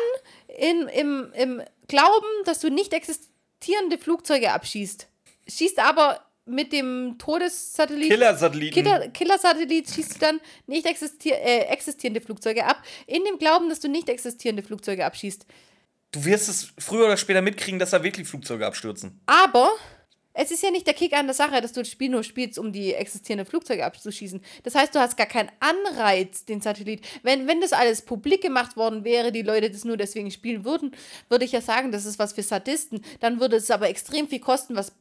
in, 0.48 0.88
im, 0.88 1.34
im 1.34 1.62
Glauben, 1.88 2.28
dass 2.46 2.60
du 2.60 2.70
nicht 2.70 2.94
existierende 2.94 3.98
Flugzeuge 3.98 4.52
abschießt. 4.52 5.08
Schießt 5.48 5.80
aber 5.80 6.22
mit 6.46 6.72
dem 6.72 7.16
Todessatellit. 7.18 8.10
Killer-Satelliten. 8.10 8.74
Killer, 8.76 9.08
Killer-Satellit 9.10 9.90
schießt 9.90 10.16
du 10.16 10.20
dann 10.20 10.42
nicht 10.68 10.86
existier 10.86 11.38
äh, 11.42 11.62
existierende 11.62 12.22
Flugzeuge 12.22 12.66
ab, 12.66 12.84
in 13.08 13.24
dem 13.26 13.40
Glauben, 13.40 13.68
dass 13.70 13.80
du 13.80 13.90
nicht 13.90 14.10
existierende 14.10 14.62
Flugzeuge 14.62 15.06
abschießt. 15.06 15.46
Du 16.12 16.24
wirst 16.24 16.48
es 16.50 16.72
früher 16.78 17.06
oder 17.06 17.18
später 17.18 17.42
mitkriegen, 17.42 17.80
dass 17.80 17.90
da 17.90 18.04
wirklich 18.04 18.28
Flugzeuge 18.28 18.66
abstürzen. 18.66 19.20
Aber 19.26 19.72
es 20.36 20.52
ist 20.52 20.62
ja 20.62 20.70
nicht 20.70 20.86
der 20.86 20.94
Kick 20.94 21.14
an 21.14 21.28
der 21.28 21.34
Sache, 21.34 21.62
dass 21.62 21.72
du 21.72 21.82
das 21.82 21.90
Spiel 21.90 22.10
nur 22.10 22.24
spielst, 22.24 22.60
um 22.60 22.72
die 22.72 22.94
existierenden 22.94 23.48
Flugzeuge 23.48 23.86
abzuschießen. 23.86 24.42
Das 24.64 24.76
heißt, 24.76 24.94
du 24.94 25.00
hast 25.00 25.16
gar 25.16 25.28
keinen 25.28 25.50
Anreiz, 25.60 26.46
den 26.46 26.62
Satellit. 26.62 27.02
Wenn, 27.24 27.48
wenn 27.48 27.62
das 27.62 27.74
alles 27.74 28.02
publik 28.02 28.42
gemacht 28.42 28.76
worden 28.76 29.04
wäre, 29.06 29.32
die 29.32 29.42
Leute 29.42 29.72
das 29.72 29.86
nur 29.86 29.98
deswegen 29.98 30.30
spielen 30.32 30.66
würden, 30.66 30.92
würde 31.30 31.46
ich 31.46 31.54
ja 31.54 31.62
sagen, 31.62 31.92
das 31.92 32.06
ist 32.06 32.20
was 32.20 32.34
für 32.34 32.44
Sadisten. 32.44 33.02
Dann 33.22 33.40
würde 33.40 33.56
es 33.56 33.72
aber 33.72 33.90
extrem 33.90 34.28
viel 34.28 34.40
kosten, 34.40 34.76
was 34.76 34.92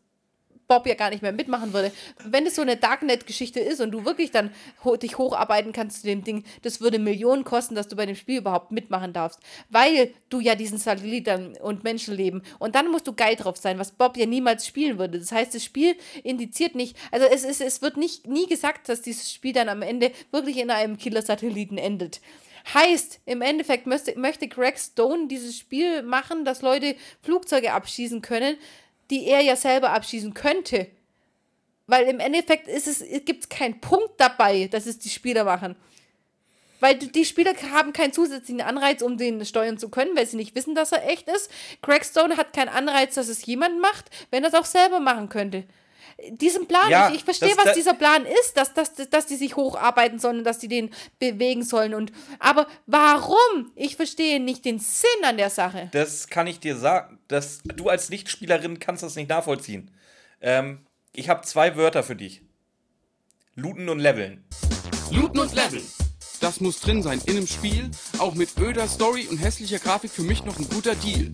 Bob 0.67 0.87
ja 0.87 0.95
gar 0.95 1.11
nicht 1.11 1.23
mehr 1.23 1.33
mitmachen 1.33 1.73
würde. 1.73 1.93
Wenn 2.25 2.47
es 2.47 2.57
so 2.57 2.63
eine 2.63 2.77
Darknet-Geschichte 2.77 3.61
ist 3.61 3.81
und 3.81 3.91
du 3.91 4.05
wirklich 4.05 4.31
dann 4.31 4.51
ho 4.85 4.97
dich 4.97 5.19
hocharbeiten 5.19 5.73
kannst 5.73 6.01
zu 6.01 6.07
dem 6.07 6.25
Ding, 6.25 6.45
das 6.63 6.81
würde 6.81 6.99
Millionen 6.99 7.45
kosten, 7.45 7.75
dass 7.75 7.89
du 7.89 7.97
bei 7.97 8.07
dem 8.07 8.17
Spiel 8.17 8.39
überhaupt 8.39 8.73
mitmachen 8.73 9.13
darfst. 9.13 9.41
Weil 9.71 10.13
du 10.29 10.41
ja 10.41 10.55
diesen 10.55 10.79
Satellit 10.79 11.27
dann 11.27 11.57
und 11.57 11.85
Menschenleben 11.85 12.43
und 12.59 12.75
dann 12.75 12.91
musst 12.91 13.07
du 13.07 13.13
geil 13.13 13.37
drauf 13.37 13.57
sein, 13.57 13.79
was 13.79 13.93
Bob 13.93 14.17
ja 14.17 14.27
niemals 14.27 14.67
spielen 14.67 14.99
würde. 14.99 15.19
Das 15.19 15.33
heißt, 15.33 15.55
das 15.55 15.65
Spiel 15.65 15.97
indiziert 16.23 16.75
nicht, 16.75 16.97
also 17.11 17.27
es, 17.27 17.45
ist, 17.45 17.61
es 17.61 17.83
wird 17.83 17.97
nicht 17.97 18.27
nie 18.27 18.47
gesagt, 18.47 18.89
dass 18.89 19.03
dieses 19.03 19.33
Spiel 19.33 19.53
dann 19.53 19.69
am 19.69 19.83
Ende 19.83 20.13
wirklich 20.31 20.59
in 20.59 20.71
einem 20.71 20.97
Killer-Satelliten 20.97 21.79
endet. 21.79 22.21
Heißt, 22.73 23.21
im 23.27 23.43
Endeffekt 23.43 23.87
möchte, 23.87 24.19
möchte 24.19 24.49
Greg 24.49 24.79
Stone 24.79 25.29
dieses 25.29 25.59
Spiel 25.59 26.03
machen, 26.03 26.47
dass 26.47 26.63
Leute 26.63 26.97
Flugzeuge 27.21 27.73
abschießen 27.73 28.23
können, 28.23 28.57
die 29.11 29.27
er 29.27 29.41
ja 29.41 29.57
selber 29.57 29.91
abschießen 29.91 30.35
könnte. 30.35 30.89
Weil 31.87 32.07
im 32.07 32.21
Endeffekt 32.21 32.67
ist 32.67 32.87
es, 32.87 33.05
gibt 33.25 33.45
es 33.45 33.49
keinen 33.49 33.81
Punkt 33.81 34.15
dabei, 34.19 34.69
dass 34.69 34.87
es 34.87 34.99
die 34.99 35.11
Spieler 35.11 35.45
machen. 35.45 35.77
Weil 36.81 36.97
die 36.97 37.11
die 37.11 37.25
Spieler 37.25 37.53
haben 37.73 37.93
keinen 37.93 38.13
zusätzlichen 38.13 38.61
Anreiz, 38.61 39.03
um 39.03 39.17
den 39.17 39.45
steuern 39.45 39.79
zu 39.79 39.89
können, 39.89 40.17
weil 40.17 40.27
sie 40.27 40.37
nicht 40.37 40.55
wissen, 40.55 40.75
dass 40.75 40.93
er 40.93 41.09
echt 41.09 41.29
ist. 41.29 41.51
Crackstone 41.83 42.37
hat 42.37 42.53
keinen 42.53 42.69
Anreiz, 42.69 43.15
dass 43.15 43.29
es 43.29 43.47
jemand 43.47 43.81
macht, 43.81 44.11
wenn 44.31 44.45
er 44.45 44.49
es 44.49 44.55
auch 44.55 44.65
selber 44.65 45.01
machen 45.01 45.29
könnte. 45.29 45.65
Diesen 46.31 46.67
Plan, 46.69 46.89
Ja, 46.91 47.09
ich, 47.11 47.17
ich 47.17 47.25
verstehe, 47.25 47.49
das- 47.51 47.59
was 47.59 47.65
da- 47.65 47.73
dieser 47.75 47.95
Plan 47.95 48.25
ist, 48.25 48.57
dass, 48.57 48.73
dass, 48.73 48.95
dass 48.95 49.27
die 49.27 49.37
sich 49.37 49.57
hocharbeiten 49.57 50.19
sollen, 50.19 50.45
dass 50.45 50.59
die 50.59 50.69
den 50.69 50.91
bewegen 51.19 51.65
sollen. 51.65 51.93
Und, 51.95 52.13
aber 52.39 52.67
warum? 52.87 53.73
Ich 53.75 53.97
verstehe 53.97 54.39
nicht 54.41 54.65
den 54.65 54.79
Sinn 54.79 55.09
an 55.25 55.37
der 55.37 55.51
Sache. 55.51 55.89
Das 55.93 56.29
kann 56.29 56.47
ich 56.47 56.61
dir 56.61 56.77
sagen. 56.77 57.19
dass 57.29 57.61
du 57.65 57.89
als 57.89 58.11
Nichtspielerin 58.11 58.79
kannst 58.79 59.03
das 59.03 59.17
nicht 59.17 59.29
nachvollziehen. 59.29 59.91
Ähm, 60.41 60.87
ich 61.13 61.29
habe 61.29 61.43
zwei 61.43 61.77
Wörter 61.77 62.03
für 62.03 62.17
dich. 62.17 62.43
Looten 63.55 63.89
und 63.89 63.99
Leveln. 63.99 64.45
Looten 65.11 65.39
und 65.39 65.55
Leveln. 65.55 65.85
Das 66.41 66.61
muss 66.61 66.81
drin 66.81 67.03
sein 67.03 67.21
in 67.27 67.37
einem 67.37 67.47
Spiel, 67.47 67.91
auch 68.19 68.35
mit 68.35 68.59
öder 68.59 68.87
Story 68.89 69.27
und 69.31 69.39
hässlicher 69.39 69.79
Grafik 69.79 70.11
für 70.11 70.23
mich 70.23 70.45
noch 70.45 70.59
ein 70.59 70.69
guter 70.69 70.95
Deal. 70.97 71.33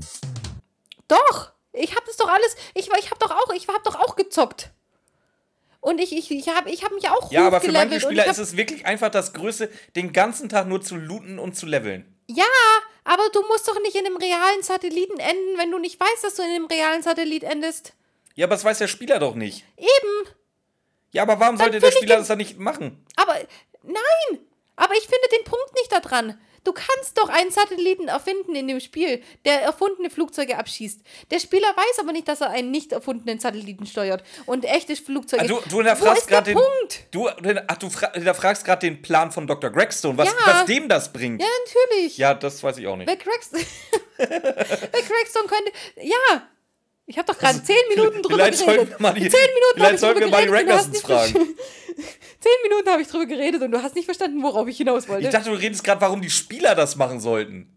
Doch, 1.09 1.53
ich 1.73 1.95
habe 1.95 2.05
das 2.07 2.17
doch 2.17 2.29
alles, 2.29 2.57
ich, 2.75 2.89
ich 2.89 3.11
habe 3.11 3.19
doch 3.21 3.31
auch, 3.31 3.53
ich 3.55 3.69
habe 3.69 3.81
doch 3.85 3.97
auch 3.97 4.17
gezockt. 4.17 4.71
Und 5.81 5.99
ich, 5.99 6.15
ich, 6.15 6.31
ich 6.31 6.49
habe 6.49 6.71
ich 6.71 6.85
hab 6.85 6.93
mich 6.93 7.09
auch 7.09 7.33
Ja, 7.33 7.47
aber 7.47 7.61
für 7.61 7.73
manche 7.73 8.01
Spieler 8.01 8.27
ist 8.27 8.39
es 8.39 8.57
wirklich 8.57 8.85
einfach 8.85 9.11
das 9.11 9.33
Größte, 9.33 9.71
den 9.97 10.13
ganzen 10.13 10.49
Tag 10.51 10.67
nur 10.67 10.83
zu 10.83 10.97
looten 10.97 11.39
und 11.39 11.57
zu 11.57 11.65
leveln. 11.65 12.15
Ja, 12.27 12.45
aber 13.05 13.29
du 13.33 13.41
musst 13.49 13.67
doch 13.67 13.81
nicht 13.81 13.97
in 13.97 14.05
einem 14.05 14.17
realen 14.17 14.63
Satelliten 14.63 15.19
enden, 15.19 15.59
wenn 15.59 15.71
du 15.71 15.79
nicht 15.79 15.99
weißt, 15.99 16.23
dass 16.23 16.35
du 16.35 16.43
in 16.43 16.51
einem 16.51 16.67
realen 16.67 17.03
Satellit 17.03 17.45
endest. 17.45 17.95
Ja, 18.35 18.47
aber 18.47 18.55
das 18.55 18.65
weiß 18.65 18.79
der 18.79 18.89
Spieler 18.89 19.19
doch 19.19 19.35
nicht. 19.35 19.65
Eben. 19.77 20.35
Ja, 21.13 21.23
aber 21.23 21.41
warum 21.41 21.57
sollte 21.57 21.81
der 21.81 21.91
Spieler 21.91 22.17
das 22.19 22.29
dann 22.29 22.39
nicht 22.39 22.59
machen? 22.59 23.05
Aber 23.17 23.35
nein, 23.83 24.39
aber 24.77 24.95
ich 24.95 25.05
finde 25.05 25.29
den 25.33 25.45
Punkt 25.45 25.75
nicht 25.75 25.91
da 25.91 26.01
dran. 26.01 26.39
Du 26.63 26.73
kannst 26.73 27.17
doch 27.17 27.29
einen 27.31 27.51
Satelliten 27.51 28.09
erfinden 28.09 28.55
in 28.55 28.69
dem 28.69 28.81
Spiel, 28.81 29.23
der 29.47 29.63
erfundene 29.63 30.11
Flugzeuge 30.11 30.59
abschießt. 30.59 31.01
Der 31.31 31.39
Spieler 31.41 31.69
weiß 31.69 31.99
aber 32.01 32.13
nicht, 32.13 32.29
dass 32.29 32.43
er 32.43 32.51
einen 32.51 32.71
nicht 32.71 32.93
erfundenen 32.93 33.41
Satelliten 33.41 33.87
steuert 33.87 34.23
und 34.47 34.65
echte 34.67 34.95
Flugzeuge. 34.95 35.43
Ah, 35.45 35.47
du, 35.47 35.61
du 35.69 35.77
hinterfragst 35.79 36.29
gerade 36.29 36.53
den. 36.53 36.55
Punkt? 36.59 37.05
Du, 37.13 37.29
ach, 37.29 37.77
du 37.79 37.89
fra- 37.89 38.13
hinterfragst 38.13 38.65
gerade 38.65 38.81
den 38.87 39.01
Plan 39.01 39.33
von 39.33 39.47
Dr. 39.47 39.71
Gregstone, 39.71 40.19
was, 40.19 40.29
Ja. 40.29 40.35
was 40.45 40.65
dem 40.67 40.89
das 40.89 41.13
bringt. 41.13 41.41
Ja, 41.41 41.49
natürlich. 41.67 42.19
Ja, 42.19 42.35
das 42.35 42.63
weiß 42.63 42.77
ich 42.79 42.87
auch 42.87 42.97
nicht. 42.97 43.09
Wer 43.09 43.17
Crackstone, 43.17 43.65
wer 44.19 44.29
Crackstone 45.03 45.47
könnte. 45.49 45.73
Ja. 46.03 46.49
Ich 47.11 47.19
habe 47.19 47.27
doch 47.33 47.39
gerade 47.39 47.61
zehn 47.63 47.77
Minuten 47.89 48.23
drüber 48.23 48.37
Vielleicht 48.37 48.59
sollten 48.59 48.75
geredet. 48.77 49.01
wir 49.01 49.03
mal 49.03 49.13
die, 49.15 49.29
zehn 49.29 49.41
Minuten 49.41 49.75
vielleicht 49.75 49.95
ich 49.95 50.01
sollten 50.01 50.21
wir 50.21 50.27
drüber 50.27 50.37
mal 50.37 50.43
die 50.43 50.49
geredet 50.49 50.71
Ragnarsons 50.71 51.01
fragen. 51.01 51.35
Zehn 52.41 52.53
Minuten 52.63 52.89
habe 52.89 53.03
ich 53.03 53.09
drüber 53.09 53.27
geredet 53.27 53.63
und 53.63 53.73
du 53.73 53.83
hast 53.83 53.95
nicht 53.97 54.05
verstanden, 54.07 54.43
worauf 54.43 54.67
ich 54.69 54.77
hinaus 54.77 55.09
wollte. 55.09 55.25
Ich 55.25 55.31
dachte, 55.31 55.51
du 55.51 55.57
redest 55.57 55.85
gerade, 55.85 56.01
warum 56.01 56.23
die 56.23 56.31
Spieler 56.31 56.75
das 56.75 56.97
machen 56.97 57.21
sollten. 57.21 57.77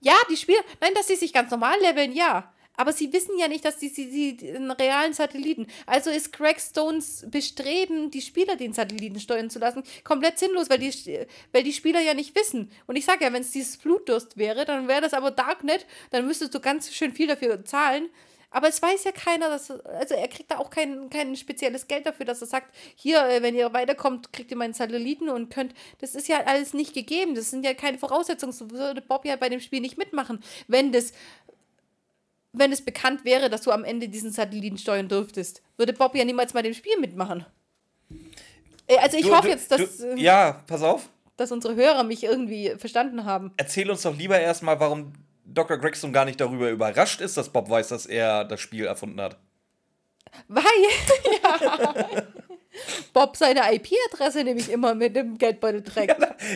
ja, 0.00 0.14
die 0.30 0.36
Spieler, 0.36 0.60
nein, 0.80 0.92
dass 0.94 1.08
sie 1.08 1.16
sich 1.16 1.32
ganz 1.32 1.50
normal 1.50 1.78
leveln, 1.80 2.12
ja. 2.12 2.54
Aber 2.74 2.92
sie 2.92 3.12
wissen 3.12 3.36
ja 3.36 3.48
nicht, 3.48 3.64
dass 3.64 3.78
die, 3.78 3.88
sie, 3.88 4.08
sie 4.08 4.54
einen 4.54 4.70
realen 4.70 5.12
Satelliten. 5.12 5.66
Also 5.84 6.10
ist 6.10 6.32
Greg 6.32 6.60
Stones 6.60 7.26
Bestreben, 7.28 8.12
die 8.12 8.22
Spieler 8.22 8.54
den 8.54 8.72
Satelliten 8.72 9.18
steuern 9.18 9.50
zu 9.50 9.58
lassen, 9.58 9.82
komplett 10.04 10.38
sinnlos, 10.38 10.70
weil 10.70 10.78
die, 10.78 11.26
weil 11.52 11.64
die 11.64 11.72
Spieler 11.72 12.00
ja 12.00 12.14
nicht 12.14 12.36
wissen. 12.36 12.70
Und 12.86 12.94
ich 12.94 13.04
sage 13.04 13.24
ja, 13.24 13.32
wenn 13.32 13.42
es 13.42 13.50
dieses 13.50 13.78
Blutdurst 13.78 14.36
wäre, 14.36 14.64
dann 14.64 14.86
wäre 14.86 15.00
das 15.00 15.12
aber 15.12 15.32
Darknet, 15.32 15.86
dann 16.12 16.24
müsstest 16.24 16.54
du 16.54 16.60
ganz 16.60 16.92
schön 16.92 17.12
viel 17.12 17.26
dafür 17.26 17.64
zahlen. 17.64 18.08
Aber 18.50 18.68
es 18.68 18.80
weiß 18.80 19.04
ja 19.04 19.12
keiner, 19.12 19.50
dass, 19.50 19.70
also 19.70 20.14
er 20.14 20.26
kriegt 20.28 20.50
da 20.50 20.56
auch 20.58 20.70
kein, 20.70 21.10
kein 21.10 21.36
spezielles 21.36 21.86
Geld 21.86 22.06
dafür, 22.06 22.24
dass 22.24 22.40
er 22.40 22.46
sagt, 22.46 22.74
hier, 22.96 23.22
äh, 23.28 23.42
wenn 23.42 23.54
ihr 23.54 23.72
weiterkommt, 23.74 24.32
kriegt 24.32 24.50
ihr 24.50 24.56
meinen 24.56 24.72
Satelliten 24.72 25.28
und 25.28 25.50
könnt, 25.50 25.74
das 26.00 26.14
ist 26.14 26.28
ja 26.28 26.44
alles 26.46 26.72
nicht 26.72 26.94
gegeben, 26.94 27.34
das 27.34 27.50
sind 27.50 27.62
ja 27.64 27.74
keine 27.74 27.98
Voraussetzungen, 27.98 28.52
so 28.52 28.70
würde 28.70 29.02
Bob 29.02 29.26
ja 29.26 29.36
bei 29.36 29.50
dem 29.50 29.60
Spiel 29.60 29.80
nicht 29.80 29.98
mitmachen, 29.98 30.42
wenn 30.66 30.92
das, 30.92 31.12
wenn 32.54 32.72
es 32.72 32.80
bekannt 32.82 33.26
wäre, 33.26 33.50
dass 33.50 33.60
du 33.62 33.70
am 33.70 33.84
Ende 33.84 34.08
diesen 34.08 34.32
Satelliten 34.32 34.78
steuern 34.78 35.08
dürftest, 35.08 35.60
würde 35.76 35.92
Bob 35.92 36.14
ja 36.14 36.24
niemals 36.24 36.54
bei 36.54 36.62
dem 36.62 36.72
Spiel 36.74 36.98
mitmachen. 36.98 37.44
Äh, 38.86 38.96
Also 38.96 39.18
ich 39.18 39.26
Du- 39.26 39.32
hoffe 39.36 39.42
du- 39.48 39.52
jetzt, 39.52 39.70
dass, 39.70 39.98
Du, 39.98 40.12
äh, 40.14 40.20
ja, 40.20 40.64
pass 40.66 40.82
auf. 40.82 41.10
dass 41.36 41.52
unsere 41.52 41.74
Hörer 41.76 42.02
mich 42.02 42.24
irgendwie 42.24 42.70
verstanden 42.78 43.24
haben. 43.26 43.52
Erzähl 43.58 43.90
uns 43.90 44.00
doch 44.02 44.16
lieber 44.16 44.40
erstmal, 44.40 44.80
warum 44.80 45.12
Dr. 45.52 45.78
Gregson 45.78 46.12
gar 46.12 46.24
nicht 46.24 46.40
darüber 46.40 46.68
überrascht 46.70 47.20
ist, 47.20 47.36
dass 47.36 47.48
Bob 47.50 47.68
weiß, 47.70 47.88
dass 47.88 48.06
er 48.06 48.44
das 48.44 48.60
Spiel 48.60 48.84
erfunden 48.86 49.20
hat. 49.20 49.36
Weil, 50.46 50.62
ja, 51.42 52.22
Bob 53.12 53.36
seine 53.36 53.62
IP-Adresse 53.74 54.44
nämlich 54.44 54.70
immer 54.70 54.94
mit 54.94 55.16
dem 55.16 55.36
Geldbeutel 55.38 55.82
trägt. 55.82 56.14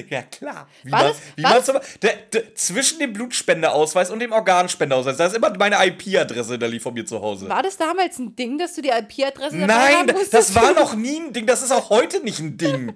Ja, 0.08 0.22
klar. 0.22 0.68
Wie 0.84 0.92
War 0.92 0.98
man, 1.04 1.08
das- 1.12 1.20
wie 1.36 1.42
war 1.42 1.54
das- 1.54 1.98
der, 2.00 2.12
der, 2.32 2.54
zwischen 2.54 2.98
dem 3.00 3.12
Blutspendeausweis 3.12 4.10
und 4.10 4.20
dem 4.20 4.30
Organspendeausweis, 4.30 5.16
da 5.16 5.26
ist 5.26 5.34
immer 5.36 5.56
meine 5.58 5.84
IP-Adresse 5.86 6.58
da 6.58 6.66
liegt 6.66 6.82
von 6.82 6.94
mir 6.94 7.04
zu 7.06 7.20
Hause. 7.20 7.48
War 7.48 7.62
das 7.62 7.76
damals 7.76 8.18
ein 8.18 8.36
Ding, 8.36 8.58
dass 8.58 8.74
du 8.74 8.82
die 8.82 8.90
IP-Adresse 8.90 9.56
Nein, 9.56 9.96
haben 9.96 10.06
das 10.08 10.16
musstest? 10.16 10.54
war 10.54 10.74
noch 10.74 10.94
nie 10.96 11.18
ein 11.18 11.32
Ding, 11.32 11.46
das 11.46 11.62
ist 11.62 11.72
auch 11.72 11.90
heute 11.90 12.20
nicht 12.22 12.38
ein 12.38 12.56
Ding. 12.58 12.92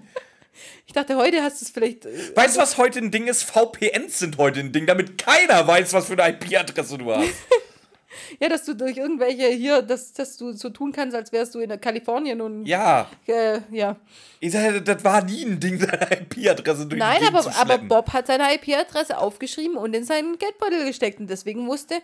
Ich 0.87 0.93
dachte, 0.93 1.17
heute 1.17 1.43
hast 1.43 1.61
du 1.61 1.65
es 1.67 1.71
vielleicht. 1.71 2.07
äh, 2.07 2.37
Weißt 2.37 2.57
du, 2.57 2.61
was 2.61 2.77
heute 2.79 2.99
ein 3.01 3.11
Ding 3.11 3.27
ist? 3.27 3.43
VPNs 3.45 4.19
sind 4.19 4.39
heute 4.39 4.61
ein 4.61 4.73
Ding, 4.73 4.87
damit 4.87 5.19
keiner 5.19 5.67
weiß, 5.67 5.93
was 5.93 6.07
für 6.07 6.23
eine 6.23 6.35
IP-Adresse 6.35 6.99
du 6.99 7.13
hast. 7.15 7.29
Ja, 8.41 8.49
dass 8.49 8.65
du 8.65 8.75
durch 8.75 8.97
irgendwelche 8.97 9.47
hier, 9.49 9.83
dass, 9.83 10.13
dass 10.13 10.37
du 10.37 10.53
so 10.53 10.71
tun 10.71 10.91
kannst, 10.91 11.15
als 11.15 11.33
wärst 11.33 11.55
du 11.55 11.61
in 11.61 11.79
Kalifornien 11.81 12.41
und. 12.41 12.65
Ja, 12.65 13.09
Äh, 13.27 13.61
ja. 13.71 13.97
ich 14.41 14.53
sag, 14.53 14.85
das 14.85 15.05
war 15.05 15.23
nie 15.23 15.45
ein 15.45 15.61
Ding, 15.61 15.79
seine 15.81 16.09
IP-Adresse 16.21 16.87
durch 16.87 16.99
Nein, 16.99 17.23
aber, 17.27 17.45
aber. 17.57 17.79
Bob 17.79 18.13
hat 18.13 18.27
seine 18.27 18.55
IP-Adresse 18.55 19.19
aufgeschrieben 19.19 19.77
und 19.77 19.95
in 19.95 20.05
seinen 20.05 20.39
Geldbeutel 20.39 20.87
gesteckt 20.87 21.21
und 21.21 21.29
deswegen 21.29 21.67
wusste. 21.69 21.97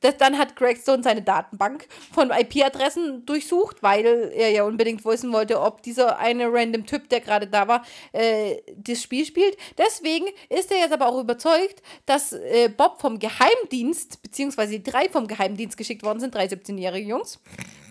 Das, 0.00 0.16
dann 0.16 0.38
hat 0.38 0.56
Greg 0.56 0.78
Stone 0.78 1.02
seine 1.02 1.22
Datenbank 1.22 1.86
von 2.12 2.30
IP-Adressen 2.30 3.24
durchsucht, 3.26 3.82
weil 3.82 4.04
er 4.34 4.50
ja 4.50 4.64
unbedingt 4.64 5.04
wissen 5.04 5.32
wollte, 5.32 5.60
ob 5.60 5.82
dieser 5.82 6.18
eine 6.18 6.52
random 6.52 6.86
Typ, 6.86 7.08
der 7.08 7.20
gerade 7.20 7.46
da 7.46 7.68
war, 7.68 7.84
äh, 8.12 8.56
das 8.76 9.02
Spiel 9.02 9.24
spielt. 9.24 9.56
Deswegen 9.76 10.26
ist 10.48 10.70
er 10.70 10.78
jetzt 10.78 10.92
aber 10.92 11.08
auch 11.08 11.20
überzeugt, 11.20 11.82
dass 12.06 12.32
äh, 12.32 12.70
Bob 12.74 13.00
vom 13.00 13.18
Geheimdienst, 13.18 14.22
beziehungsweise 14.22 14.78
die 14.78 14.82
drei 14.82 15.08
vom 15.08 15.26
Geheimdienst 15.26 15.76
geschickt 15.76 16.02
worden 16.02 16.20
sind, 16.20 16.34
drei 16.34 16.46
17-jährige 16.46 17.08
Jungs, 17.08 17.40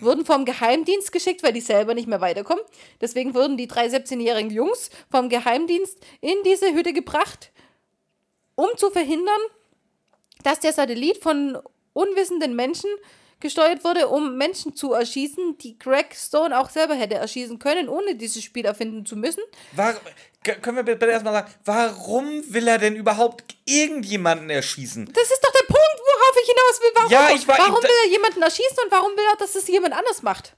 wurden 0.00 0.24
vom 0.24 0.44
Geheimdienst 0.44 1.12
geschickt, 1.12 1.42
weil 1.42 1.52
die 1.52 1.60
selber 1.60 1.94
nicht 1.94 2.08
mehr 2.08 2.20
weiterkommen. 2.20 2.64
Deswegen 3.00 3.34
wurden 3.34 3.56
die 3.56 3.68
drei 3.68 3.86
17-jährigen 3.86 4.50
Jungs 4.50 4.90
vom 5.10 5.28
Geheimdienst 5.28 5.98
in 6.20 6.36
diese 6.44 6.72
Hütte 6.72 6.92
gebracht, 6.92 7.50
um 8.54 8.68
zu 8.76 8.90
verhindern, 8.90 9.40
dass 10.42 10.60
der 10.60 10.72
Satellit 10.72 11.18
von 11.18 11.58
unwissenden 11.98 12.54
Menschen 12.56 12.90
gesteuert 13.40 13.84
wurde, 13.84 14.08
um 14.08 14.36
Menschen 14.36 14.74
zu 14.74 14.92
erschießen, 14.92 15.58
die 15.58 15.78
Greg 15.78 16.14
Stone 16.16 16.58
auch 16.58 16.70
selber 16.70 16.94
hätte 16.94 17.14
erschießen 17.16 17.58
können, 17.58 17.88
ohne 17.88 18.14
dieses 18.16 18.42
Spiel 18.42 18.64
erfinden 18.64 19.06
zu 19.06 19.14
müssen. 19.16 19.42
War, 19.72 19.94
können 20.62 20.76
wir 20.76 20.82
bitte 20.82 21.06
erstmal 21.06 21.34
sagen, 21.34 21.52
warum 21.64 22.42
will 22.52 22.66
er 22.66 22.78
denn 22.78 22.96
überhaupt 22.96 23.54
irgendjemanden 23.64 24.50
erschießen? 24.50 25.10
Das 25.12 25.30
ist 25.30 25.40
doch 25.44 25.52
der 25.52 25.66
Punkt, 25.66 25.78
worauf 25.78 26.36
ich 26.42 26.48
hinaus 26.48 26.80
will. 26.80 26.90
Warum, 26.94 27.10
Ja, 27.12 27.30
ich 27.34 27.46
war- 27.46 27.58
warum 27.58 27.82
will 27.82 27.90
er 28.04 28.10
jemanden 28.10 28.42
erschießen 28.42 28.76
und 28.84 28.90
warum 28.90 29.12
will 29.12 29.24
er, 29.32 29.36
dass 29.36 29.54
es 29.54 29.68
jemand 29.68 29.94
anders 29.94 30.22
macht? 30.22 30.54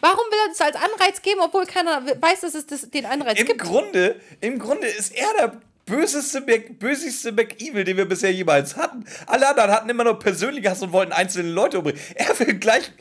Warum 0.00 0.24
will 0.30 0.38
er 0.44 0.48
das 0.50 0.60
als 0.60 0.76
Anreiz 0.76 1.22
geben, 1.22 1.40
obwohl 1.40 1.64
keiner 1.66 2.04
weiß, 2.20 2.42
dass 2.42 2.54
es 2.54 2.66
das, 2.66 2.90
den 2.90 3.06
Anreiz 3.06 3.38
Im 3.40 3.46
gibt? 3.46 3.62
Grunde, 3.62 4.20
Im 4.40 4.58
Grunde 4.58 4.86
ist 4.86 5.12
er 5.14 5.32
der 5.38 5.60
böseste, 5.86 6.40
Mac, 6.40 6.78
bösigste 6.78 7.32
McEvil, 7.32 7.84
den 7.84 7.96
wir 7.96 8.06
bisher 8.06 8.32
jemals 8.32 8.76
hatten. 8.76 9.04
Alle 9.26 9.48
anderen 9.48 9.70
hatten 9.70 9.88
immer 9.88 10.04
nur 10.04 10.18
persönliche 10.18 10.70
Hass 10.70 10.82
und 10.82 10.92
wollten 10.92 11.12
einzelne 11.12 11.50
Leute 11.50 11.78
umbringen. 11.78 12.00
Er 12.14 12.38
will 12.38 12.54
gleich 12.54 12.92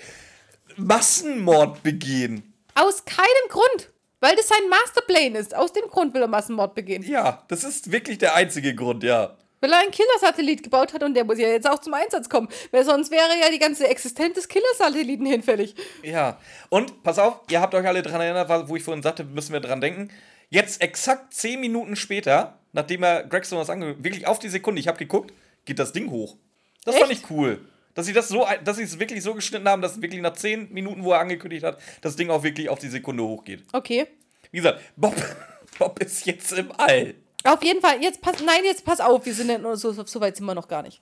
Massenmord 0.77 1.83
begehen. 1.83 2.53
Aus 2.75 3.05
keinem 3.05 3.49
Grund. 3.49 3.89
Weil 4.19 4.35
das 4.35 4.47
sein 4.47 4.69
Masterplan 4.69 5.35
ist. 5.35 5.55
Aus 5.55 5.73
dem 5.73 5.87
Grund 5.89 6.13
will 6.13 6.21
er 6.21 6.27
Massenmord 6.27 6.75
begehen. 6.75 7.01
Ja, 7.03 7.43
das 7.47 7.63
ist 7.63 7.91
wirklich 7.91 8.19
der 8.19 8.35
einzige 8.35 8.75
Grund, 8.75 9.03
ja. 9.03 9.35
Weil 9.61 9.73
er 9.73 9.79
einen 9.79 9.91
Killersatellit 9.91 10.63
gebaut 10.63 10.93
hat 10.93 11.03
und 11.03 11.15
der 11.15 11.23
muss 11.23 11.39
ja 11.39 11.47
jetzt 11.47 11.69
auch 11.69 11.79
zum 11.79 11.93
Einsatz 11.93 12.29
kommen. 12.29 12.47
Weil 12.71 12.85
sonst 12.85 13.11
wäre 13.11 13.39
ja 13.39 13.49
die 13.51 13.59
ganze 13.59 13.87
Existenz 13.87 14.35
des 14.35 14.47
Killersatelliten 14.47 15.25
hinfällig. 15.25 15.75
Ja. 16.03 16.39
Und, 16.69 17.03
pass 17.03 17.17
auf, 17.19 17.41
ihr 17.49 17.61
habt 17.61 17.73
euch 17.73 17.85
alle 17.85 18.03
dran 18.03 18.21
erinnert, 18.21 18.69
wo 18.69 18.75
ich 18.75 18.83
vorhin 18.83 19.03
sagte, 19.03 19.23
müssen 19.23 19.53
wir 19.53 19.59
dran 19.59 19.81
denken. 19.81 20.09
Jetzt 20.49 20.81
exakt 20.81 21.33
10 21.33 21.59
Minuten 21.59 21.95
später, 21.95 22.59
nachdem 22.73 23.03
er 23.03 23.23
Gregson 23.23 23.57
das 23.59 23.69
angehört, 23.69 24.03
wirklich 24.03 24.27
auf 24.27 24.39
die 24.39 24.49
Sekunde, 24.49 24.79
ich 24.79 24.87
habe 24.87 24.97
geguckt, 24.97 25.33
geht 25.65 25.79
das 25.79 25.91
Ding 25.91 26.09
hoch. 26.09 26.37
Das 26.85 26.97
fand 26.97 27.11
Echt? 27.11 27.23
ich 27.23 27.29
cool. 27.29 27.61
Dass 27.93 28.05
sie 28.05 28.13
das 28.13 28.29
so, 28.29 28.47
dass 28.63 28.77
sie 28.77 28.83
es 28.83 28.99
wirklich 28.99 29.21
so 29.21 29.33
geschnitten 29.33 29.67
haben, 29.67 29.81
dass 29.81 30.01
wirklich 30.01 30.21
nach 30.21 30.33
10 30.33 30.71
Minuten, 30.71 31.03
wo 31.03 31.11
er 31.11 31.19
angekündigt 31.19 31.63
hat, 31.63 31.77
das 32.01 32.15
Ding 32.15 32.29
auch 32.29 32.43
wirklich 32.43 32.69
auf 32.69 32.79
die 32.79 32.87
Sekunde 32.87 33.23
hochgeht. 33.23 33.63
Okay. 33.73 34.07
Wie 34.51 34.57
gesagt, 34.57 34.81
Bob, 34.95 35.15
Bob 35.79 35.99
ist 36.01 36.25
jetzt 36.25 36.53
im 36.53 36.71
All. 36.77 37.15
Auf 37.43 37.63
jeden 37.63 37.81
Fall, 37.81 38.01
jetzt 38.01 38.21
pass, 38.21 38.41
nein, 38.41 38.63
jetzt 38.63 38.85
pass 38.85 38.99
auf, 38.99 39.25
wir 39.25 39.33
sind 39.33 39.49
ja 39.49 39.57
nur 39.57 39.75
so, 39.75 39.91
so 39.91 40.21
weit 40.21 40.37
sind 40.37 40.45
wir 40.45 40.55
noch 40.55 40.67
gar 40.67 40.83
nicht. 40.83 41.01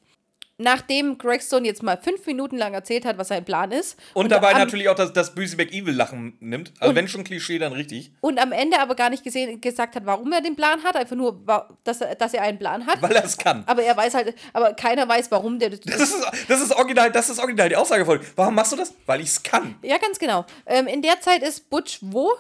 Nachdem 0.62 1.18
Greg 1.18 1.42
Stone 1.42 1.66
jetzt 1.66 1.84
mal 1.84 1.98
fünf 1.98 2.26
Minuten 2.26 2.58
lang 2.58 2.74
erzählt 2.74 3.06
hat, 3.06 3.18
was 3.18 3.30
sein 3.30 3.46
Plan 3.46 3.72
ist. 3.72 3.98
Und, 4.14 4.30
dabei 4.30 4.52
am, 4.52 4.60
natürlich 4.60 4.90
auch 4.90 4.96
das, 4.96 5.14
das 5.14 5.34
böse 5.34 5.56
McEvil-Lachen 5.56 6.38
nimmt. 6.42 6.74
Also 6.80 6.94
wenn 6.96 7.08
schon 7.08 7.24
Klischee, 7.24 7.60
dann 7.60 7.72
richtig. 7.72 8.12
Und 8.20 8.40
am 8.40 8.52
Ende 8.52 8.80
aber 8.80 8.96
gar 8.96 9.10
nicht 9.10 9.24
gesehen, 9.24 9.62
gesagt 9.62 9.96
hat, 9.96 10.06
warum 10.06 10.32
er 10.34 10.42
den 10.42 10.58
Plan 10.58 10.84
hat. 10.84 10.98
Einfach 10.98 11.16
nur, 11.16 11.40
dass 11.86 12.02
er, 12.02 12.16
dass 12.16 12.34
er 12.34 12.42
einen 12.42 12.60
Plan 12.60 12.86
hat. 12.86 13.02
Weil 13.02 13.14
er 13.14 13.24
es 13.24 13.38
kann. 13.38 13.64
Aber 13.68 13.84
er 13.84 13.96
weiß 13.96 14.14
halt, 14.14 14.36
aber 14.52 14.74
keiner 14.74 15.08
weiß, 15.08 15.32
warum 15.32 15.60
der. 15.60 15.70
Das 15.70 15.80
ist, 16.02 16.26
das 16.50 16.62
ist 16.62 16.76
original, 16.76 17.10
das 17.10 17.30
ist 17.30 17.40
original 17.40 17.70
die 17.70 17.78
Aussage 17.78 18.06
von. 18.06 18.20
Warum 18.36 18.54
machst 18.54 18.74
du 18.74 18.76
das? 18.76 18.94
Weil 19.06 19.22
ich 19.22 19.28
es 19.28 19.44
kann. 19.44 19.76
ja, 19.82 19.98
ganz 19.98 20.20
genau. 20.20 20.46
Ähm, 20.66 20.88
in 20.88 21.02
der 21.02 21.22
Zeit 21.22 21.42
ist 21.42 21.70
Butch 21.70 22.00
wo? 22.02 22.32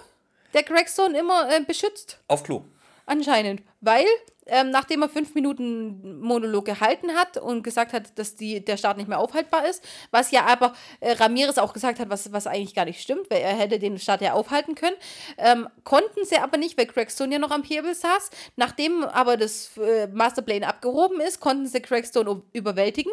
Der 0.54 0.64
Greg 0.64 0.90
Stone 0.90 1.18
immer 1.18 1.50
äh, 1.50 1.62
beschützt. 1.62 2.20
Auf 2.28 2.44
Klo. 2.44 2.66
Anscheinend. 3.06 3.62
Weil, 3.82 4.06
ähm, 4.52 4.70
nachdem 4.72 5.02
er 5.02 5.10
fünf 5.10 5.36
Minuten 5.36 6.20
Monolog 6.22 6.66
gehalten 6.66 7.16
hat 7.16 7.38
und 7.38 7.64
gesagt 7.64 7.94
hat, 7.94 8.18
dass 8.18 8.36
die, 8.36 8.64
der 8.64 8.78
Start 8.78 8.98
nicht 8.98 9.08
mehr 9.08 9.20
aufhaltbar 9.20 9.68
ist, 9.68 9.84
was 10.12 10.32
ja 10.32 10.46
aber 10.46 10.74
äh, 11.00 11.12
Ramirez 11.14 11.58
auch 11.58 11.74
gesagt 11.74 12.00
hat, 12.00 12.10
was, 12.10 12.32
was 12.32 12.48
eigentlich 12.48 12.76
gar 12.76 12.86
nicht 12.86 13.02
stimmt, 13.02 13.30
weil 13.30 13.42
er 13.42 13.56
hätte 13.56 13.80
den 13.80 14.00
Start 14.00 14.22
ja 14.22 14.34
aufhalten 14.34 14.76
können, 14.76 14.96
ähm, 15.38 15.68
konnten 15.84 16.26
sie 16.26 16.38
aber 16.38 16.58
nicht, 16.58 16.78
weil 16.78 16.86
Craig 16.86 17.12
Stone 17.12 17.34
ja 17.34 17.40
noch 17.40 17.52
am 17.52 17.64
Hebel 17.64 17.94
saß. 17.94 18.30
Nachdem 18.56 19.04
aber 19.04 19.38
das 19.38 19.78
äh, 19.78 20.08
Masterplane 20.08 20.68
abgehoben 20.68 21.20
ist, 21.22 21.40
konnten 21.40 21.68
sie 21.68 21.82
Craig 21.82 22.06
Stone 22.06 22.42
überwältigen, 22.54 23.12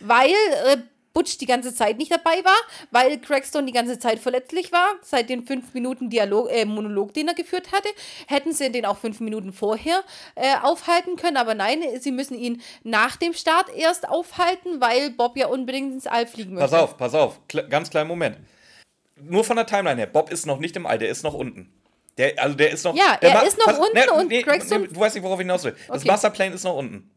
weil 0.00 0.30
äh, 0.66 0.78
Butch 1.20 1.36
die 1.36 1.44
ganze 1.46 1.74
Zeit 1.74 1.98
nicht 1.98 2.10
dabei 2.10 2.42
war, 2.44 2.56
weil 2.90 3.18
Craigstone 3.18 3.66
die 3.66 3.72
ganze 3.74 3.98
Zeit 3.98 4.18
verletzlich 4.20 4.72
war, 4.72 4.88
seit 5.02 5.28
den 5.28 5.44
fünf 5.46 5.74
Minuten 5.74 6.08
Dialog, 6.08 6.50
äh, 6.50 6.64
Monolog, 6.64 7.12
den 7.12 7.28
er 7.28 7.34
geführt 7.34 7.72
hatte. 7.72 7.88
Hätten 8.26 8.52
sie 8.54 8.72
den 8.72 8.86
auch 8.86 8.96
fünf 8.96 9.20
Minuten 9.20 9.52
vorher 9.52 10.02
äh, 10.34 10.54
aufhalten 10.62 11.16
können, 11.16 11.36
aber 11.36 11.54
nein, 11.54 11.82
sie 12.00 12.10
müssen 12.10 12.38
ihn 12.38 12.62
nach 12.84 13.16
dem 13.16 13.34
Start 13.34 13.66
erst 13.76 14.08
aufhalten, 14.08 14.80
weil 14.80 15.10
Bob 15.10 15.36
ja 15.36 15.48
unbedingt 15.48 15.92
ins 15.92 16.06
All 16.06 16.26
fliegen 16.26 16.54
möchte. 16.54 16.70
Pass 16.70 16.80
auf, 16.80 16.96
pass 16.96 17.14
auf. 17.14 17.38
Kle 17.48 17.68
ganz 17.68 17.90
kleinen 17.90 18.08
Moment. 18.08 18.38
Nur 19.22 19.44
von 19.44 19.56
der 19.56 19.66
Timeline 19.66 19.98
her. 19.98 20.06
Bob 20.06 20.30
ist 20.32 20.46
noch 20.46 20.58
nicht 20.58 20.74
im 20.76 20.86
All, 20.86 20.98
der 20.98 21.10
ist 21.10 21.22
noch 21.22 21.34
unten. 21.34 21.70
Der, 22.16 22.42
also 22.42 22.56
der 22.56 22.70
ist 22.70 22.82
noch. 22.84 22.96
Ja, 22.96 23.18
der 23.20 23.30
er 23.30 23.42
ist 23.46 23.58
noch 23.58 23.78
unten 23.78 24.10
und 24.10 24.30
Gregstone- 24.32 24.88
du 24.88 24.98
weißt 24.98 25.14
nicht, 25.16 25.24
worauf 25.24 25.38
ich 25.38 25.44
hinaus 25.44 25.64
will. 25.64 25.76
Das 25.88 25.98
Okay. 25.98 26.08
Masterplan 26.08 26.52
ist 26.54 26.64
noch 26.64 26.76
unten. 26.76 27.10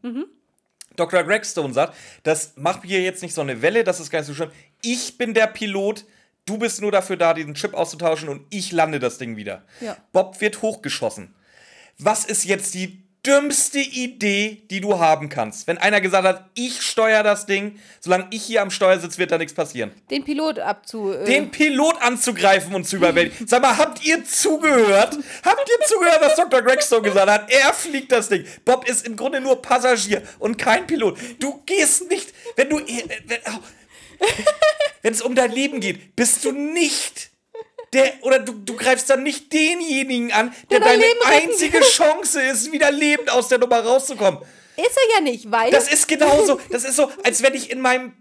Dr. 0.96 1.24
Gregstone 1.24 1.74
sagt, 1.74 1.96
das 2.22 2.52
macht 2.56 2.84
hier 2.84 3.02
jetzt 3.02 3.22
nicht 3.22 3.34
so 3.34 3.40
eine 3.40 3.62
Welle, 3.62 3.84
das 3.84 4.00
ist 4.00 4.10
gar 4.10 4.20
nicht 4.20 4.28
so 4.28 4.34
schlimm. 4.34 4.50
Ich 4.82 5.18
bin 5.18 5.34
der 5.34 5.46
Pilot, 5.46 6.04
du 6.46 6.58
bist 6.58 6.80
nur 6.80 6.92
dafür 6.92 7.16
da, 7.16 7.34
diesen 7.34 7.54
Chip 7.54 7.74
auszutauschen 7.74 8.28
und 8.28 8.46
ich 8.50 8.72
lande 8.72 8.98
das 8.98 9.18
Ding 9.18 9.36
wieder. 9.36 9.64
Ja. 9.80 9.96
Bob 10.12 10.40
wird 10.40 10.62
hochgeschossen. 10.62 11.34
Was 11.98 12.24
ist 12.24 12.44
jetzt 12.44 12.74
die 12.74 13.03
dümmste 13.26 13.78
Idee, 13.78 14.62
die 14.70 14.80
du 14.80 14.98
haben 14.98 15.28
kannst. 15.28 15.66
Wenn 15.66 15.78
einer 15.78 16.00
gesagt 16.00 16.26
hat, 16.26 16.50
ich 16.54 16.82
steuere 16.82 17.22
das 17.22 17.46
Ding, 17.46 17.78
solange 18.00 18.26
ich 18.30 18.42
hier 18.42 18.62
am 18.62 18.70
Steuer 18.70 18.98
sitze, 18.98 19.18
wird 19.18 19.30
da 19.30 19.38
nichts 19.38 19.54
passieren. 19.54 19.90
Den 20.10 20.24
Pilot 20.24 20.58
abzu. 20.58 21.12
Äh, 21.12 21.24
Den 21.24 21.50
Pilot 21.50 22.00
anzugreifen 22.02 22.74
und 22.74 22.84
zu 22.86 22.96
überwältigen. 22.96 23.46
Sag 23.48 23.62
mal, 23.62 23.76
habt 23.76 24.04
ihr 24.04 24.24
zugehört? 24.24 25.16
Habt 25.44 25.68
ihr 25.68 25.86
zugehört, 25.86 26.18
was 26.20 26.36
Dr. 26.36 26.62
Gregstone 26.62 27.02
gesagt 27.02 27.30
hat? 27.30 27.50
Er 27.50 27.72
fliegt 27.72 28.12
das 28.12 28.28
Ding. 28.28 28.44
Bob 28.64 28.88
ist 28.88 29.06
im 29.06 29.16
Grunde 29.16 29.40
nur 29.40 29.60
Passagier 29.62 30.22
und 30.38 30.58
kein 30.58 30.86
Pilot. 30.86 31.18
Du 31.38 31.62
gehst 31.66 32.08
nicht, 32.10 32.32
wenn 32.56 32.68
du. 32.70 32.78
äh, 32.78 33.04
Wenn 33.26 33.38
oh. 33.46 33.58
wenn 35.02 35.12
es 35.12 35.22
um 35.22 35.34
dein 35.34 35.50
Leben 35.52 35.80
geht, 35.80 36.14
bist 36.16 36.44
du 36.44 36.52
nicht. 36.52 37.30
Der, 37.94 38.12
oder 38.22 38.40
du, 38.40 38.52
du 38.52 38.76
greifst 38.76 39.08
dann 39.08 39.22
nicht 39.22 39.52
denjenigen 39.52 40.32
an, 40.32 40.52
der, 40.70 40.80
Der 40.80 40.80
dein 40.80 41.00
deine 41.00 41.02
Leben 41.02 41.20
retten 41.26 41.50
einzige 41.50 41.80
Chance 41.80 42.42
ist, 42.42 42.72
wieder 42.72 42.90
lebend 42.90 43.30
aus 43.30 43.48
der 43.48 43.58
Nummer 43.58 43.80
rauszukommen. 43.80 44.40
ist 44.76 44.96
er 44.96 45.14
ja 45.16 45.20
nicht, 45.20 45.50
weil. 45.50 45.70
Das 45.70 45.88
ist 45.90 46.08
genauso. 46.08 46.60
Das 46.70 46.84
ist 46.84 46.96
so, 46.96 47.10
als 47.22 47.42
wenn 47.42 47.54
ich 47.54 47.70
in 47.70 47.80
meinem 47.80 48.12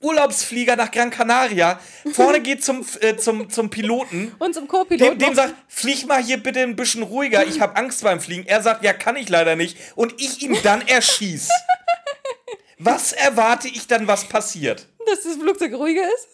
Urlaubsflieger 0.00 0.74
nach 0.76 0.90
Gran 0.90 1.10
Canaria 1.10 1.80
vorne 2.12 2.40
geht 2.42 2.64
zum, 2.64 2.84
äh, 3.00 3.16
zum, 3.16 3.48
zum 3.48 3.70
Piloten. 3.70 4.34
und 4.38 4.52
zum 4.54 4.66
Co-Pilot. 4.66 5.12
Dem, 5.12 5.18
dem 5.18 5.34
sagt, 5.34 5.54
flieg 5.68 6.06
mal 6.06 6.22
hier 6.22 6.42
bitte 6.42 6.60
ein 6.60 6.74
bisschen 6.74 7.04
ruhiger, 7.04 7.46
ich 7.46 7.60
habe 7.60 7.76
Angst 7.76 8.02
beim 8.02 8.20
Fliegen. 8.20 8.44
Er 8.46 8.62
sagt, 8.62 8.84
ja, 8.84 8.92
kann 8.92 9.16
ich 9.16 9.28
leider 9.28 9.54
nicht. 9.54 9.78
Und 9.94 10.20
ich 10.20 10.42
ihn 10.42 10.58
dann 10.64 10.86
erschieß. 10.86 11.48
Was 12.78 13.12
erwarte 13.12 13.68
ich 13.68 13.86
dann, 13.86 14.08
was 14.08 14.24
passiert? 14.24 14.88
dass 15.06 15.22
das 15.22 15.36
Flugzeug 15.36 15.74
ruhiger 15.74 16.02
ist. 16.02 16.28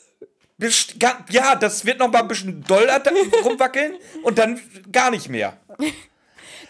Best 0.59 0.97
Ja, 1.31 1.55
das 1.55 1.85
wird 1.87 1.99
noch 2.01 2.11
mal 2.11 2.23
ein 2.23 2.29
bisschen 2.29 2.63
doll 2.65 2.89
rumwackeln 3.45 3.97
und 4.25 4.39
dann 4.39 4.61
gar 4.93 5.11
nicht 5.11 5.29
mehr. 5.29 5.57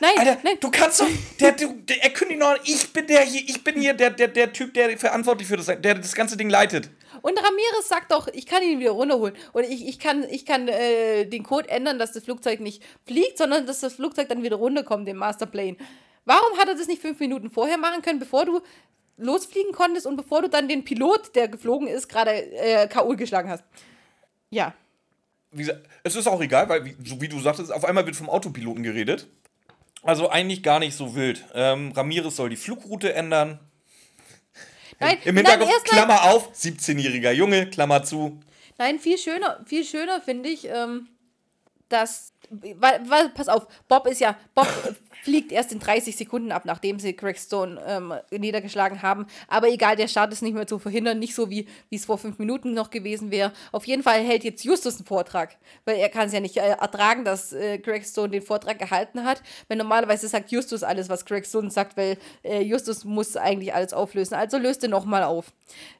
Nein, 0.01 0.13
Alter, 0.17 0.39
nein. 0.45 0.57
du 0.61 0.71
kannst 0.71 1.01
doch, 1.01 1.09
der, 1.41 1.53
du, 1.53 1.73
der, 1.73 2.05
er 2.05 2.11
kündigt 2.11 2.39
noch, 2.39 2.57
ich 2.63 2.93
bin 2.93 3.09
der 3.09 3.23
hier, 3.23 3.43
ich 3.45 3.65
bin 3.65 3.81
hier 3.81 3.95
der, 3.95 4.11
der, 4.11 4.29
der 4.29 4.53
Typ, 4.53 4.73
der 4.73 4.97
verantwortlich 4.97 5.49
für 5.49 5.57
das, 5.57 5.67
der 5.67 5.95
das 5.97 6.15
ganze 6.15 6.37
Ding 6.37 6.49
leitet. 6.49 6.89
Und 7.21 7.37
Ramirez 7.37 7.89
sagt 7.89 8.13
doch, 8.13 8.29
ich 8.29 8.47
kann 8.47 8.63
ihn 8.63 8.79
wieder 8.79 8.93
runterholen. 8.93 9.35
Und 9.53 9.65
ich, 9.65 9.89
ich 9.89 9.99
kann, 9.99 10.25
ich 10.31 10.47
kann 10.47 10.69
äh, 10.69 11.25
den 11.25 11.43
Code 11.43 11.69
ändern, 11.69 11.99
dass 11.99 12.13
das 12.13 12.23
Flugzeug 12.23 12.61
nicht 12.61 12.81
fliegt, 13.07 13.39
sondern 13.39 13.67
dass 13.67 13.81
das 13.81 13.95
Flugzeug 13.95 14.29
dann 14.29 14.45
wieder 14.45 14.57
runterkommt, 14.57 15.09
den 15.09 15.17
Masterplane. 15.17 15.77
Warum 16.25 16.59
hat 16.59 16.69
er 16.69 16.77
das 16.77 16.87
nicht 16.87 17.03
fünf 17.03 17.19
Minuten 17.19 17.51
vorher 17.51 17.79
machen 17.79 18.03
können, 18.03 18.21
bevor 18.21 18.45
du 18.45 18.61
losfliegen 19.19 19.73
konntest 19.73 20.07
und 20.07 20.17
bevor 20.17 20.43
du 20.43 20.49
dann 20.49 20.69
den 20.69 20.85
Pilot, 20.85 21.35
der 21.35 21.49
geflogen 21.49 21.89
ist, 21.89 22.09
gerade 22.09 22.31
äh, 22.33 22.89
K.O. 22.89 23.15
geschlagen 23.17 23.51
hast? 23.51 23.65
Ja. 24.51 24.75
gesagt, 25.53 25.87
es 26.03 26.17
ist 26.17 26.27
auch 26.27 26.41
egal, 26.41 26.69
weil, 26.69 26.85
wie, 26.85 26.97
so 27.05 27.21
wie 27.21 27.29
du 27.29 27.39
sagtest, 27.41 27.73
auf 27.73 27.85
einmal 27.85 28.07
wird 28.07 28.17
vom 28.17 28.31
Autopiloten 28.31 28.83
geredet. 28.83 29.27
Also 30.03 30.31
eigentlich 30.31 30.63
gar 30.63 30.79
nicht 30.79 30.97
so 30.97 31.15
wild. 31.15 31.45
Ähm, 31.55 31.93
Ramirez 31.93 32.37
soll 32.37 32.49
die 32.51 32.57
Flugroute 32.57 33.13
ändern. 33.13 33.59
Nein, 35.01 35.19
Im 35.25 35.35
nein, 35.35 35.45
erst 35.61 35.61
mal- 35.61 35.81
Klammer 35.85 36.23
auf, 36.25 36.53
17-jähriger 36.55 37.31
Junge, 37.33 37.69
Klammer 37.71 38.03
zu. 38.05 38.41
Nein, 38.79 38.99
viel 38.99 39.19
schöner, 39.19 39.61
viel 39.67 39.85
schöner 39.85 40.21
finde 40.21 40.49
ich, 40.49 40.67
ähm, 40.69 41.09
dass. 41.89 42.33
Weil, 42.51 43.09
weil, 43.11 43.29
pass 43.31 43.49
auf, 43.49 43.67
Bob 43.89 44.07
ist 44.07 44.21
ja. 44.21 44.37
Bob 44.55 44.67
fliegt 45.29 45.53
erst 45.53 45.73
in 45.73 45.79
30 45.79 46.17
Sekunden 46.17 46.53
ab, 46.53 46.65
nachdem 46.65 46.99
sie 46.99 47.15
Greg 47.15 47.39
Stone 47.39 47.79
ähm, 47.87 48.15
niedergeschlagen 48.31 49.03
haben. 49.03 49.27
Aber 49.47 49.69
egal, 49.69 49.95
der 49.95 50.09
Start 50.09 50.33
ist 50.33 50.41
nicht 50.41 50.55
mehr 50.55 50.67
zu 50.67 50.79
verhindern. 50.79 51.19
Nicht 51.19 51.35
so, 51.35 51.51
wie 51.51 51.67
es 51.91 52.07
vor 52.07 52.17
fünf 52.17 52.39
Minuten 52.39 52.73
noch 52.73 52.89
gewesen 52.89 53.31
wäre. 53.31 53.53
Auf 53.71 53.87
jeden 53.87 54.03
Fall 54.03 54.23
hält 54.23 54.43
jetzt 54.43 54.65
Justus 54.65 54.97
einen 54.97 55.05
Vortrag. 55.05 55.59
Weil 55.85 55.99
er 55.99 56.09
kann 56.09 56.29
es 56.29 56.33
ja 56.33 56.41
nicht 56.41 56.57
äh, 56.57 56.71
ertragen, 56.71 57.27
dass 57.27 57.53
äh, 57.53 57.77
Greg 57.77 58.07
Stone 58.07 58.31
den 58.31 58.41
Vortrag 58.41 58.79
gehalten 58.79 59.25
hat. 59.25 59.43
Weil 59.69 59.77
normalerweise 59.77 60.29
sagt 60.29 60.51
Justus 60.51 60.83
alles, 60.83 61.11
was 61.11 61.27
Greg 61.27 61.45
Stone 61.45 61.71
sagt, 61.71 61.99
weil 61.99 62.17
äh, 62.43 62.63
Justus 62.63 63.05
muss 63.05 63.37
eigentlich 63.37 63.75
alles 63.75 63.93
auflösen. 63.93 64.35
Also 64.35 64.57
löst 64.57 64.83
er 64.83 64.89
nochmal 64.89 65.25
auf. 65.25 65.53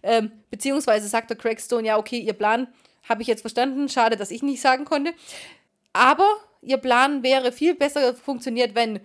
Ähm, 0.03 0.33
beziehungsweise 0.51 1.07
sagt 1.07 1.29
der 1.29 1.37
Craig 1.37 1.61
Stone, 1.61 1.87
ja, 1.87 1.99
okay, 1.99 2.19
ihr 2.19 2.33
Plan 2.33 2.67
habe 3.07 3.21
ich 3.21 3.29
jetzt 3.29 3.43
verstanden. 3.43 3.91
Schade, 3.91 4.17
dass 4.17 4.31
ich 4.31 4.43
nicht 4.43 4.63
sagen 4.63 4.87
konnte. 4.87 5.13
Aber 5.93 6.27
ihr 6.63 6.79
Plan 6.79 7.23
wäre 7.23 7.53
viel 7.53 7.75
besser 7.75 8.15
funktioniert, 8.15 8.75
wenn 8.75 9.01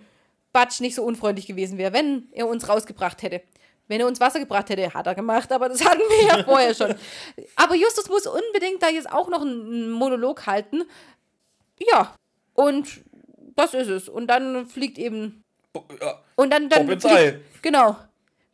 Butch 0.54 0.80
nicht 0.80 0.94
so 0.94 1.02
unfreundlich 1.02 1.46
gewesen 1.46 1.76
wäre, 1.76 1.92
wenn 1.92 2.28
er 2.32 2.48
uns 2.48 2.66
rausgebracht 2.66 3.22
hätte. 3.22 3.42
Wenn 3.86 4.00
er 4.00 4.06
uns 4.06 4.18
Wasser 4.18 4.40
gebracht 4.40 4.70
hätte, 4.70 4.94
hat 4.94 5.06
er 5.06 5.14
gemacht, 5.14 5.52
aber 5.52 5.68
das 5.68 5.84
hatten 5.84 6.00
wir 6.00 6.26
ja 6.26 6.44
vorher 6.44 6.74
schon. 6.74 6.94
Aber 7.56 7.74
Justus 7.74 8.08
muss 8.08 8.26
unbedingt 8.26 8.82
da 8.82 8.88
jetzt 8.88 9.12
auch 9.12 9.28
noch 9.28 9.42
einen 9.42 9.90
Monolog 9.90 10.46
halten. 10.46 10.84
Ja, 11.78 12.14
und 12.54 13.02
das 13.56 13.74
ist 13.74 13.88
es. 13.88 14.08
Und 14.08 14.28
dann 14.28 14.66
fliegt 14.66 14.96
eben 14.96 15.44
Ja, 16.00 16.22
und 16.36 16.50
dann, 16.50 16.70
dann 16.70 16.86
Bob 16.86 17.02
fliegt. 17.02 17.40
Genau. 17.60 17.96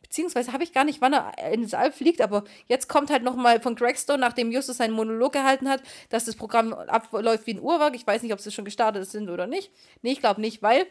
Beziehungsweise 0.01 0.51
habe 0.51 0.65
ich 0.65 0.73
gar 0.73 0.83
nicht, 0.83 0.99
wann 0.99 1.13
er 1.13 1.53
ins 1.53 1.73
All 1.73 1.93
fliegt, 1.93 2.19
aber 2.19 2.43
jetzt 2.67 2.89
kommt 2.89 3.09
halt 3.09 3.23
nochmal 3.23 3.61
von 3.61 3.75
Gregstone, 3.75 4.19
nachdem 4.19 4.51
Justus 4.51 4.77
seinen 4.77 4.91
Monolog 4.93 5.31
gehalten 5.31 5.69
hat, 5.69 5.81
dass 6.09 6.25
das 6.25 6.35
Programm 6.35 6.73
abläuft 6.73 7.47
wie 7.47 7.53
ein 7.53 7.61
Uhrwerk. 7.61 7.95
Ich 7.95 8.05
weiß 8.05 8.21
nicht, 8.21 8.33
ob 8.33 8.41
sie 8.41 8.51
schon 8.51 8.65
gestartet 8.65 9.09
sind 9.09 9.29
oder 9.29 9.47
nicht. 9.47 9.71
Nee, 10.01 10.11
ich 10.11 10.19
glaube 10.19 10.41
nicht, 10.41 10.61
weil, 10.61 10.85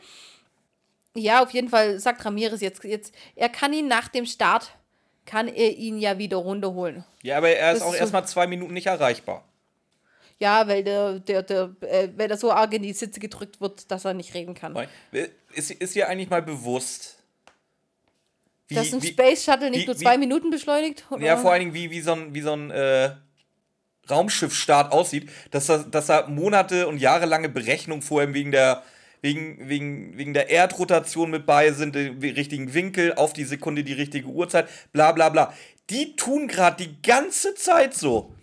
ja, 1.15 1.43
auf 1.43 1.51
jeden 1.51 1.69
Fall 1.69 1.99
sagt 1.99 2.24
Ramirez 2.24 2.61
jetzt, 2.61 2.85
jetzt, 2.85 3.15
er 3.37 3.49
kann 3.49 3.73
ihn 3.73 3.89
nach 3.89 4.09
dem 4.09 4.27
Start, 4.27 4.70
kann 5.27 5.49
er 5.49 5.70
ihn 5.77 5.99
ja 5.99 6.19
wieder 6.19 6.37
runterholen. 6.39 7.05
ja 7.23 7.37
aber 7.37 7.51
er 7.51 7.73
ist 7.73 7.81
Das 7.81 7.82
auch 7.89 7.93
ist 7.93 7.99
so- 7.99 8.03
erstmal 8.03 8.27
zwei 8.27 8.47
Minuten 8.47 8.74
nicht 8.74 8.87
erreichbar. 8.87 9.45
Ja, 10.39 10.66
weil 10.66 10.82
der, 10.82 11.19
der, 11.19 11.43
der, 11.43 11.70
äh, 11.82 12.09
weil 12.16 12.31
er 12.31 12.39
so 12.39 12.51
arg 12.51 12.73
in 12.73 12.82
die 12.82 12.95
Sitze 12.95 13.20
gedrückt 13.20 13.61
wird, 13.61 13.91
dass 13.91 14.07
er 14.07 14.15
nicht 14.15 14.32
reden 14.32 14.55
kann. 14.55 14.74
Ist, 15.53 15.70
ist 15.70 15.95
dir 15.95 16.09
eigentlich 16.09 16.31
mal 16.31 16.41
bewusst, 16.41 17.19
wie, 18.69 18.74
dass 18.77 18.91
ein 18.95 19.03
wie, 19.03 19.09
Space 19.09 19.45
Shuttle 19.45 19.69
nicht 19.70 19.82
wie- 19.82 19.87
nur 19.87 19.97
zwei 19.97 20.16
Minuten 20.16 20.49
beschleunigt? 20.49 21.05
Oder? 21.11 21.23
Ja, 21.27 21.37
vor 21.37 21.53
allen 21.53 21.61
Dingen, 21.61 21.74
wie, 21.74 21.91
wie 21.91 22.01
so 22.01 22.12
ein, 22.12 22.32
wie 22.32 22.41
so 22.41 22.55
ein 22.55 22.70
äh, 22.70 23.11
Raumschiffstart 24.09 24.93
aussieht, 24.93 25.28
dass 25.51 25.66
da, 25.66 25.78
dass 25.78 26.07
da 26.07 26.27
Monate 26.27 26.89
und 26.89 26.99
jahrelange 26.99 27.49
Berechnungen 27.49 28.01
vorher 28.03 28.32
wegen 28.32 28.51
der, 28.51 28.82
wegen, 29.22 29.68
wegen, 29.68 30.16
wegen 30.16 30.34
der 30.34 30.51
Erdrotation 30.51 31.30
mit 31.30 31.47
bei 31.47 31.72
sind, 31.72 31.94
den 31.94 32.18
richtigen 32.20 32.74
Winkel, 32.74 33.14
auf 33.14 33.32
die 33.32 33.44
Sekunde 33.44 33.84
die 33.84 33.92
richtige 33.92 34.28
Uhrzeit, 34.28 34.68
bla 34.92 35.12
bla 35.12 35.28
bla. 35.28 35.55
Die 35.90 36.16
tun 36.16 36.48
gerade 36.48 36.84
die 36.84 37.02
ganze 37.02 37.55
Zeit 37.55 37.94
so. 37.94 38.34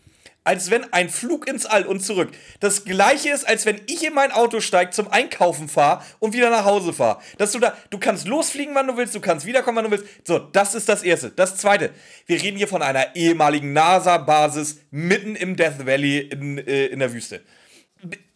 Als 0.43 0.71
wenn 0.71 0.93
ein 0.93 1.09
Flug 1.09 1.45
ins 1.45 1.65
All 1.65 1.85
und 1.85 1.99
zurück 1.99 2.29
das 2.61 2.85
gleiche 2.85 3.31
ist, 3.31 3.45
als 3.45 3.65
wenn 3.65 3.81
ich 3.87 4.05
in 4.05 4.13
mein 4.13 4.31
Auto 4.31 4.61
steige, 4.61 4.91
zum 4.91 5.11
Einkaufen 5.11 5.67
fahre 5.67 6.05
und 6.19 6.33
wieder 6.33 6.49
nach 6.49 6.63
Hause 6.63 6.93
fahre. 6.93 7.19
Dass 7.37 7.51
du 7.51 7.59
da, 7.59 7.75
du 7.89 7.97
kannst 7.97 8.27
losfliegen, 8.27 8.73
wann 8.73 8.87
du 8.87 8.95
willst, 8.95 9.13
du 9.13 9.19
kannst 9.19 9.45
wiederkommen, 9.45 9.75
wann 9.75 9.85
du 9.85 9.91
willst. 9.91 10.05
So, 10.25 10.39
das 10.39 10.73
ist 10.73 10.87
das 10.87 11.03
Erste. 11.03 11.31
Das 11.31 11.57
Zweite, 11.57 11.89
wir 12.27 12.41
reden 12.41 12.55
hier 12.55 12.69
von 12.69 12.81
einer 12.81 13.13
ehemaligen 13.13 13.73
NASA-Basis 13.73 14.79
mitten 14.89 15.35
im 15.35 15.57
Death 15.57 15.85
Valley 15.85 16.19
in, 16.19 16.59
äh, 16.59 16.85
in 16.85 16.99
der 16.99 17.11
Wüste. 17.11 17.41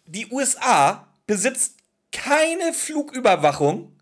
Die 0.06 0.28
USA 0.32 1.08
besitzt 1.28 1.81
keine 2.12 2.74
Flugüberwachung. 2.74 3.98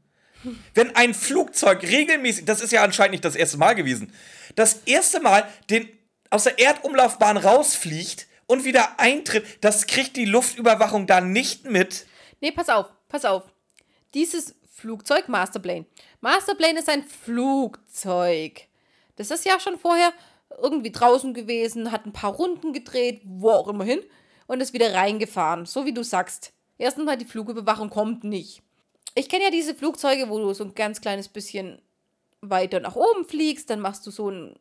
Wenn 0.73 0.95
ein 0.95 1.13
Flugzeug 1.13 1.83
regelmäßig, 1.83 2.45
das 2.45 2.61
ist 2.61 2.71
ja 2.71 2.83
anscheinend 2.83 3.11
nicht 3.11 3.25
das 3.25 3.35
erste 3.35 3.57
Mal 3.57 3.73
gewesen, 3.73 4.13
das 4.55 4.81
erste 4.85 5.19
Mal 5.19 5.47
den 5.69 5.89
aus 6.29 6.45
der 6.45 6.59
Erdumlaufbahn 6.59 7.37
rausfliegt 7.37 8.27
und 8.45 8.63
wieder 8.63 8.99
eintritt, 8.99 9.45
das 9.61 9.87
kriegt 9.87 10.15
die 10.15 10.25
Luftüberwachung 10.25 11.07
da 11.07 11.21
nicht 11.21 11.65
mit. 11.65 12.05
Nee, 12.39 12.51
pass 12.51 12.69
auf, 12.69 12.87
pass 13.09 13.25
auf. 13.25 13.43
Dieses 14.13 14.55
Flugzeug, 14.71 15.27
Masterplane. 15.27 15.85
Masterplane 16.21 16.79
ist 16.79 16.89
ein 16.89 17.03
Flugzeug. 17.03 18.61
Das 19.17 19.31
ist 19.31 19.45
ja 19.45 19.59
schon 19.59 19.77
vorher 19.77 20.13
irgendwie 20.61 20.91
draußen 20.91 21.33
gewesen, 21.33 21.91
hat 21.91 22.05
ein 22.05 22.13
paar 22.13 22.33
Runden 22.33 22.73
gedreht, 22.73 23.21
wo 23.25 23.51
auch 23.51 23.67
immer 23.67 23.83
hin, 23.83 24.01
und 24.47 24.61
ist 24.61 24.73
wieder 24.73 24.93
reingefahren, 24.93 25.65
so 25.65 25.85
wie 25.85 25.93
du 25.93 26.03
sagst. 26.03 26.53
Erstens 26.79 27.05
mal, 27.05 27.17
die 27.17 27.25
Flugüberwachung 27.25 27.91
kommt 27.91 28.23
nicht. 28.23 28.63
Ich 29.13 29.29
kenne 29.29 29.43
ja 29.43 29.51
diese 29.51 29.75
Flugzeuge, 29.75 30.29
wo 30.29 30.39
du 30.39 30.53
so 30.53 30.63
ein 30.63 30.73
ganz 30.73 30.99
kleines 31.01 31.27
bisschen 31.27 31.79
weiter 32.41 32.79
nach 32.79 32.95
oben 32.95 33.25
fliegst, 33.25 33.69
dann 33.69 33.79
machst 33.81 34.07
du 34.07 34.11
so 34.11 34.29
ein 34.31 34.55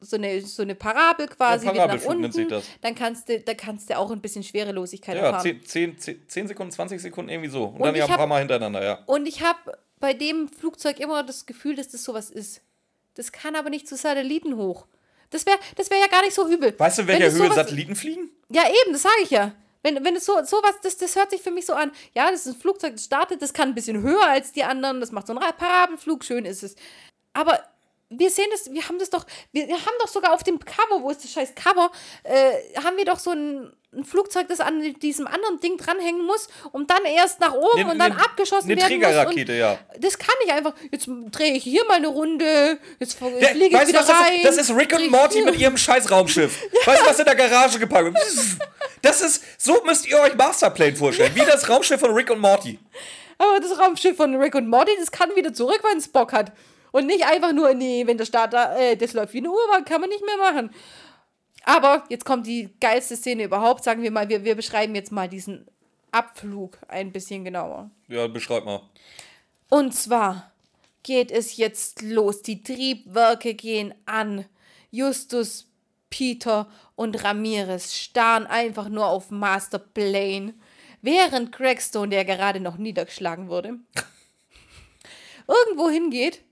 so 0.00 0.16
eine, 0.16 0.42
so 0.42 0.60
eine 0.60 0.74
Parabel 0.74 1.28
quasi 1.28 1.64
Ja, 1.64 1.72
Parabelflug 1.72 2.10
unten. 2.10 2.20
nennt 2.22 2.34
sich 2.34 2.46
das. 2.46 2.64
Dann 2.82 2.94
kannst 2.94 3.26
du, 3.30 3.40
da 3.40 3.54
kannst 3.54 3.88
du 3.88 3.96
auch 3.96 4.10
ein 4.10 4.20
bisschen 4.20 4.42
Schwerelosigkeit 4.42 5.16
Ja, 5.16 5.22
erfahren. 5.30 5.60
10, 5.64 5.96
10, 5.98 6.28
10 6.28 6.48
Sekunden, 6.48 6.72
20 6.72 7.00
Sekunden 7.00 7.30
irgendwie 7.30 7.48
so. 7.48 7.64
Und, 7.64 7.76
Und 7.76 7.82
dann 7.86 7.94
ja 7.94 8.04
ein 8.04 8.10
paar 8.10 8.18
hab- 8.18 8.28
Mal 8.28 8.40
hintereinander, 8.40 8.84
ja. 8.84 8.98
Und 9.06 9.24
ich 9.26 9.42
habe 9.42 9.78
bei 10.00 10.12
dem 10.12 10.48
Flugzeug 10.48 11.00
immer 11.00 11.22
das 11.22 11.46
Gefühl, 11.46 11.74
dass 11.76 11.88
das 11.88 12.04
sowas 12.04 12.28
ist. 12.28 12.60
Das 13.14 13.32
kann 13.32 13.56
aber 13.56 13.70
nicht 13.70 13.88
zu 13.88 13.96
Satelliten 13.96 14.56
hoch. 14.58 14.86
Das 15.30 15.46
wäre 15.46 15.58
das 15.76 15.88
wär 15.88 15.96
ja 15.98 16.08
gar 16.08 16.20
nicht 16.22 16.34
so 16.34 16.46
übel. 16.48 16.78
Weißt 16.78 16.98
du, 16.98 17.06
welcher 17.06 17.30
Höhe 17.32 17.50
Satelliten 17.54 17.96
fliegen? 17.96 18.28
Ja, 18.50 18.64
eben, 18.68 18.92
das 18.92 19.02
sage 19.02 19.14
ich 19.22 19.30
ja. 19.30 19.52
Wenn, 19.84 20.04
wenn 20.04 20.16
es 20.16 20.24
so 20.24 20.32
sowas, 20.44 20.74
das, 20.82 20.96
das 20.96 21.14
hört 21.14 21.30
sich 21.30 21.42
für 21.42 21.50
mich 21.52 21.66
so 21.66 21.74
an. 21.74 21.92
Ja, 22.14 22.30
das 22.30 22.46
ist 22.46 22.54
ein 22.56 22.60
Flugzeug, 22.60 22.94
das 22.94 23.04
startet, 23.04 23.42
das 23.42 23.52
kann 23.52 23.68
ein 23.68 23.74
bisschen 23.74 24.02
höher 24.02 24.26
als 24.26 24.50
die 24.52 24.64
anderen, 24.64 24.98
das 25.00 25.12
macht 25.12 25.26
so 25.28 25.34
einen 25.34 25.42
Ra- 25.42 25.52
Parabelflug, 25.52 26.24
schön 26.24 26.46
ist 26.46 26.62
es. 26.64 26.74
Aber 27.34 27.62
wir 28.18 28.30
sehen 28.30 28.46
das, 28.50 28.72
wir 28.72 28.86
haben 28.88 28.98
das 28.98 29.10
doch, 29.10 29.24
wir, 29.52 29.66
haben 29.68 29.96
doch 30.00 30.08
sogar 30.08 30.32
auf 30.32 30.42
dem 30.42 30.58
Cover, 30.58 31.02
wo 31.02 31.10
ist 31.10 31.24
das 31.24 31.32
scheiß 31.32 31.54
Cover, 31.54 31.90
äh, 32.24 32.52
haben 32.82 32.96
wir 32.96 33.04
doch 33.04 33.18
so 33.18 33.30
ein, 33.30 33.72
ein 33.92 34.04
Flugzeug, 34.04 34.48
das 34.48 34.58
an 34.60 34.80
diesem 35.00 35.26
anderen 35.28 35.60
Ding 35.60 35.76
dranhängen 35.76 36.24
muss 36.26 36.48
und 36.72 36.90
dann 36.90 37.04
erst 37.04 37.38
nach 37.40 37.52
oben 37.54 37.82
Ne- 37.84 37.90
und 37.92 37.98
dann 37.98 38.12
ne- 38.12 38.24
abgeschossen 38.24 38.68
ne 38.68 38.76
werden 38.76 38.98
muss. 38.98 39.06
Trägerrakete, 39.06 39.52
und 39.52 39.58
ja. 39.58 39.78
Das 40.00 40.18
kann 40.18 40.34
ich 40.44 40.52
einfach. 40.52 40.74
Jetzt 40.90 41.08
drehe 41.30 41.52
ich 41.52 41.62
hier 41.62 41.84
mal 41.86 41.94
eine 41.98 42.08
Runde, 42.08 42.78
jetzt 42.98 43.14
fliege 43.18 43.38
Der, 43.38 43.54
ich 43.54 43.72
weißt 43.72 43.84
du, 43.84 43.88
wieder 43.88 44.00
was 44.00 44.06
das 44.08 44.20
rein. 44.20 44.34
ist? 44.36 44.44
Das 44.44 44.56
ist 44.56 44.70
Rick 44.76 44.92
und 44.94 45.10
Morty 45.10 45.42
mit 45.42 45.56
ihrem 45.56 45.76
scheiß 45.76 46.10
Raumschiff. 46.10 46.60
Weißt 46.84 47.02
du, 47.02 47.06
was 47.06 47.18
in 47.20 47.24
der 47.24 47.36
Garage 47.36 47.78
gepackt 47.78 48.04
wird? 48.14 48.60
Das 49.02 49.20
ist, 49.20 49.42
so 49.58 49.82
müsst 49.84 50.06
ihr 50.08 50.18
euch 50.18 50.34
Masterplane 50.34 50.96
vorstellen. 50.96 51.32
Wie 51.34 51.40
das 51.44 51.68
Raumschiff 51.68 52.00
von 52.00 52.12
Rick 52.12 52.30
und 52.30 52.40
Morty. 52.40 52.78
Aber 53.38 53.60
das 53.60 53.78
Raumschiff 53.78 54.16
von 54.16 54.34
Rick 54.36 54.54
und 54.54 54.68
Morty, 54.68 54.92
das 54.98 55.10
kann 55.10 55.34
wieder 55.36 55.52
zurück, 55.52 55.80
wenn 55.88 55.98
es 55.98 56.08
Bock 56.08 56.32
hat. 56.32 56.52
Und 56.94 57.06
nicht 57.06 57.26
einfach 57.26 57.52
nur, 57.52 57.74
nee, 57.74 58.06
wenn 58.06 58.18
der 58.18 58.24
Starter, 58.24 58.76
äh, 58.78 58.96
das 58.96 59.14
läuft 59.14 59.34
wie 59.34 59.38
eine 59.38 59.50
Uhr, 59.50 59.84
kann 59.84 60.00
man 60.00 60.08
nicht 60.08 60.24
mehr 60.24 60.36
machen. 60.36 60.70
Aber 61.64 62.04
jetzt 62.08 62.24
kommt 62.24 62.46
die 62.46 62.72
geilste 62.80 63.16
Szene 63.16 63.42
überhaupt, 63.42 63.82
sagen 63.82 64.00
wir 64.04 64.12
mal, 64.12 64.28
wir, 64.28 64.44
wir 64.44 64.54
beschreiben 64.54 64.94
jetzt 64.94 65.10
mal 65.10 65.28
diesen 65.28 65.66
Abflug 66.12 66.78
ein 66.86 67.10
bisschen 67.10 67.44
genauer. 67.44 67.90
Ja, 68.06 68.28
beschreib 68.28 68.64
mal. 68.64 68.80
Und 69.68 69.92
zwar 69.92 70.52
geht 71.02 71.32
es 71.32 71.56
jetzt 71.56 72.00
los. 72.00 72.42
Die 72.42 72.62
Triebwerke 72.62 73.54
gehen 73.54 73.92
an. 74.06 74.44
Justus, 74.92 75.66
Peter 76.10 76.68
und 76.94 77.24
Ramirez 77.24 77.92
starren 77.96 78.46
einfach 78.46 78.88
nur 78.88 79.06
auf 79.08 79.32
Master 79.32 79.80
Plane, 79.80 80.54
während 81.02 81.50
Craigstone, 81.50 82.10
der 82.10 82.24
gerade 82.24 82.60
noch 82.60 82.76
niedergeschlagen 82.76 83.48
wurde, 83.48 83.80
irgendwo 85.48 85.90
hingeht, 85.90 86.44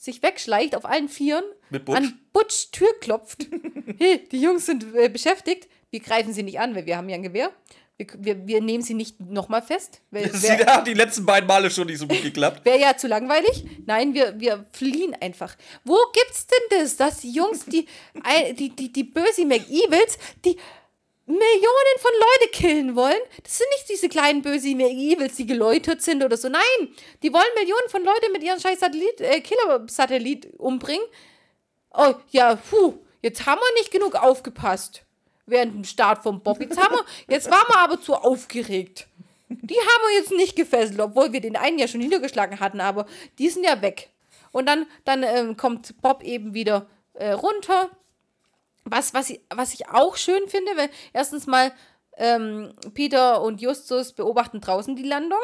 sich 0.00 0.22
wegschleicht 0.22 0.74
auf 0.74 0.84
allen 0.86 1.08
Vieren, 1.08 1.44
Mit 1.68 1.84
Butch? 1.84 1.96
an 1.96 2.18
Butch 2.32 2.70
Tür 2.72 2.88
klopft. 3.00 3.46
hey, 3.98 4.26
die 4.32 4.40
Jungs 4.40 4.64
sind 4.66 4.86
äh, 4.94 5.08
beschäftigt. 5.10 5.68
Wir 5.90 6.00
greifen 6.00 6.32
sie 6.32 6.42
nicht 6.42 6.58
an, 6.58 6.74
weil 6.74 6.86
wir 6.86 6.96
haben 6.96 7.08
ja 7.08 7.16
ein 7.16 7.22
Gewehr. 7.22 7.50
Wir, 7.98 8.06
wir, 8.18 8.46
wir 8.46 8.62
nehmen 8.62 8.82
sie 8.82 8.94
nicht 8.94 9.20
nochmal 9.20 9.60
fest. 9.60 10.00
Weil, 10.10 10.26
Das 10.28 10.42
wer- 10.42 10.64
hat 10.64 10.86
die 10.86 10.94
letzten 10.94 11.26
beiden 11.26 11.46
Male 11.46 11.70
schon 11.70 11.86
nicht 11.86 11.98
so 11.98 12.06
gut 12.06 12.22
geklappt. 12.22 12.64
Wäre 12.64 12.80
ja 12.80 12.96
zu 12.96 13.08
langweilig. 13.08 13.64
Nein, 13.84 14.14
wir, 14.14 14.40
wir 14.40 14.64
fliehen 14.72 15.14
einfach. 15.20 15.54
Wo 15.84 15.98
gibt's 16.14 16.46
denn 16.46 16.78
das, 16.80 16.96
dass 16.96 17.18
die 17.18 17.32
Jungs, 17.32 17.66
die, 17.66 17.86
ei- 18.22 18.52
die, 18.54 18.70
die, 18.70 18.90
die 18.90 19.04
böse 19.04 19.44
McEvils, 19.44 20.16
die 20.46 20.56
Millionen 21.30 21.98
von 21.98 22.10
Leute 22.18 22.50
killen 22.52 22.96
wollen? 22.96 23.20
Das 23.42 23.58
sind 23.58 23.68
nicht 23.76 23.88
diese 23.88 24.08
kleinen 24.08 24.42
böse 24.42 24.74
McEvils, 24.74 25.36
die 25.36 25.46
geläutert 25.46 26.02
sind 26.02 26.24
oder 26.24 26.36
so. 26.36 26.48
Nein, 26.48 26.62
die 27.22 27.32
wollen 27.32 27.44
Millionen 27.56 27.88
von 27.88 28.04
Leute 28.04 28.30
mit 28.32 28.42
ihren 28.42 28.60
scheiß 28.60 28.80
Satellit, 28.80 29.20
äh, 29.20 29.40
Killer-Satellit 29.40 30.54
umbringen. 30.58 31.06
Oh, 31.92 32.14
ja, 32.30 32.56
puh, 32.56 32.94
jetzt 33.22 33.46
haben 33.46 33.60
wir 33.60 33.80
nicht 33.80 33.90
genug 33.90 34.14
aufgepasst. 34.14 35.02
Während 35.46 35.74
dem 35.74 35.84
Start 35.84 36.22
vom 36.22 36.40
Bob. 36.42 36.60
Jetzt, 36.60 36.80
haben 36.80 36.94
wir, 36.94 37.04
jetzt 37.28 37.50
waren 37.50 37.66
wir 37.66 37.78
aber 37.78 38.00
zu 38.00 38.14
aufgeregt. 38.14 39.08
Die 39.48 39.74
haben 39.74 40.02
wir 40.08 40.18
jetzt 40.18 40.30
nicht 40.30 40.54
gefesselt, 40.54 41.00
obwohl 41.00 41.32
wir 41.32 41.40
den 41.40 41.56
einen 41.56 41.78
ja 41.78 41.88
schon 41.88 42.00
niedergeschlagen 42.00 42.60
hatten, 42.60 42.80
aber 42.80 43.06
die 43.38 43.48
sind 43.48 43.64
ja 43.64 43.82
weg. 43.82 44.10
Und 44.52 44.66
dann, 44.66 44.86
dann 45.04 45.24
ähm, 45.24 45.56
kommt 45.56 46.00
Bob 46.02 46.22
eben 46.22 46.54
wieder 46.54 46.86
äh, 47.14 47.32
runter. 47.32 47.90
Was, 48.84 49.14
was, 49.14 49.30
ich, 49.30 49.40
was 49.54 49.74
ich 49.74 49.88
auch 49.88 50.16
schön 50.16 50.48
finde, 50.48 50.76
weil 50.76 50.90
erstens 51.12 51.46
mal 51.46 51.72
ähm, 52.16 52.72
Peter 52.94 53.42
und 53.42 53.60
Justus 53.60 54.12
beobachten 54.12 54.60
draußen 54.60 54.96
die 54.96 55.02
Landung. 55.02 55.40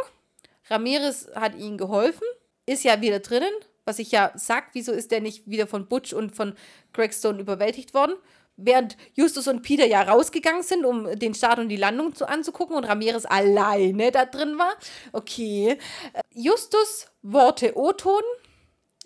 Ramirez 0.68 1.28
hat 1.34 1.54
ihnen 1.56 1.78
geholfen, 1.78 2.26
ist 2.66 2.84
ja 2.84 3.00
wieder 3.00 3.20
drinnen, 3.20 3.52
was 3.84 3.98
ich 3.98 4.10
ja 4.10 4.32
sag, 4.34 4.70
wieso 4.72 4.92
ist 4.92 5.10
der 5.10 5.20
nicht 5.20 5.48
wieder 5.48 5.66
von 5.66 5.86
Butch 5.86 6.12
und 6.12 6.34
von 6.34 6.54
Gregstone 6.92 7.40
überwältigt 7.40 7.94
worden? 7.94 8.16
Während 8.56 8.96
Justus 9.14 9.48
und 9.48 9.62
Peter 9.62 9.86
ja 9.86 10.02
rausgegangen 10.02 10.62
sind, 10.62 10.84
um 10.84 11.18
den 11.18 11.34
Start 11.34 11.58
und 11.58 11.68
die 11.68 11.76
Landung 11.76 12.14
zu, 12.14 12.26
anzugucken 12.26 12.74
und 12.74 12.84
Ramirez 12.84 13.26
alleine 13.26 14.10
da 14.10 14.24
drin 14.24 14.58
war. 14.58 14.74
Okay. 15.12 15.78
Äh, 16.12 16.22
Justus 16.32 17.08
Worte 17.22 17.76
O-Ton. 17.76 18.22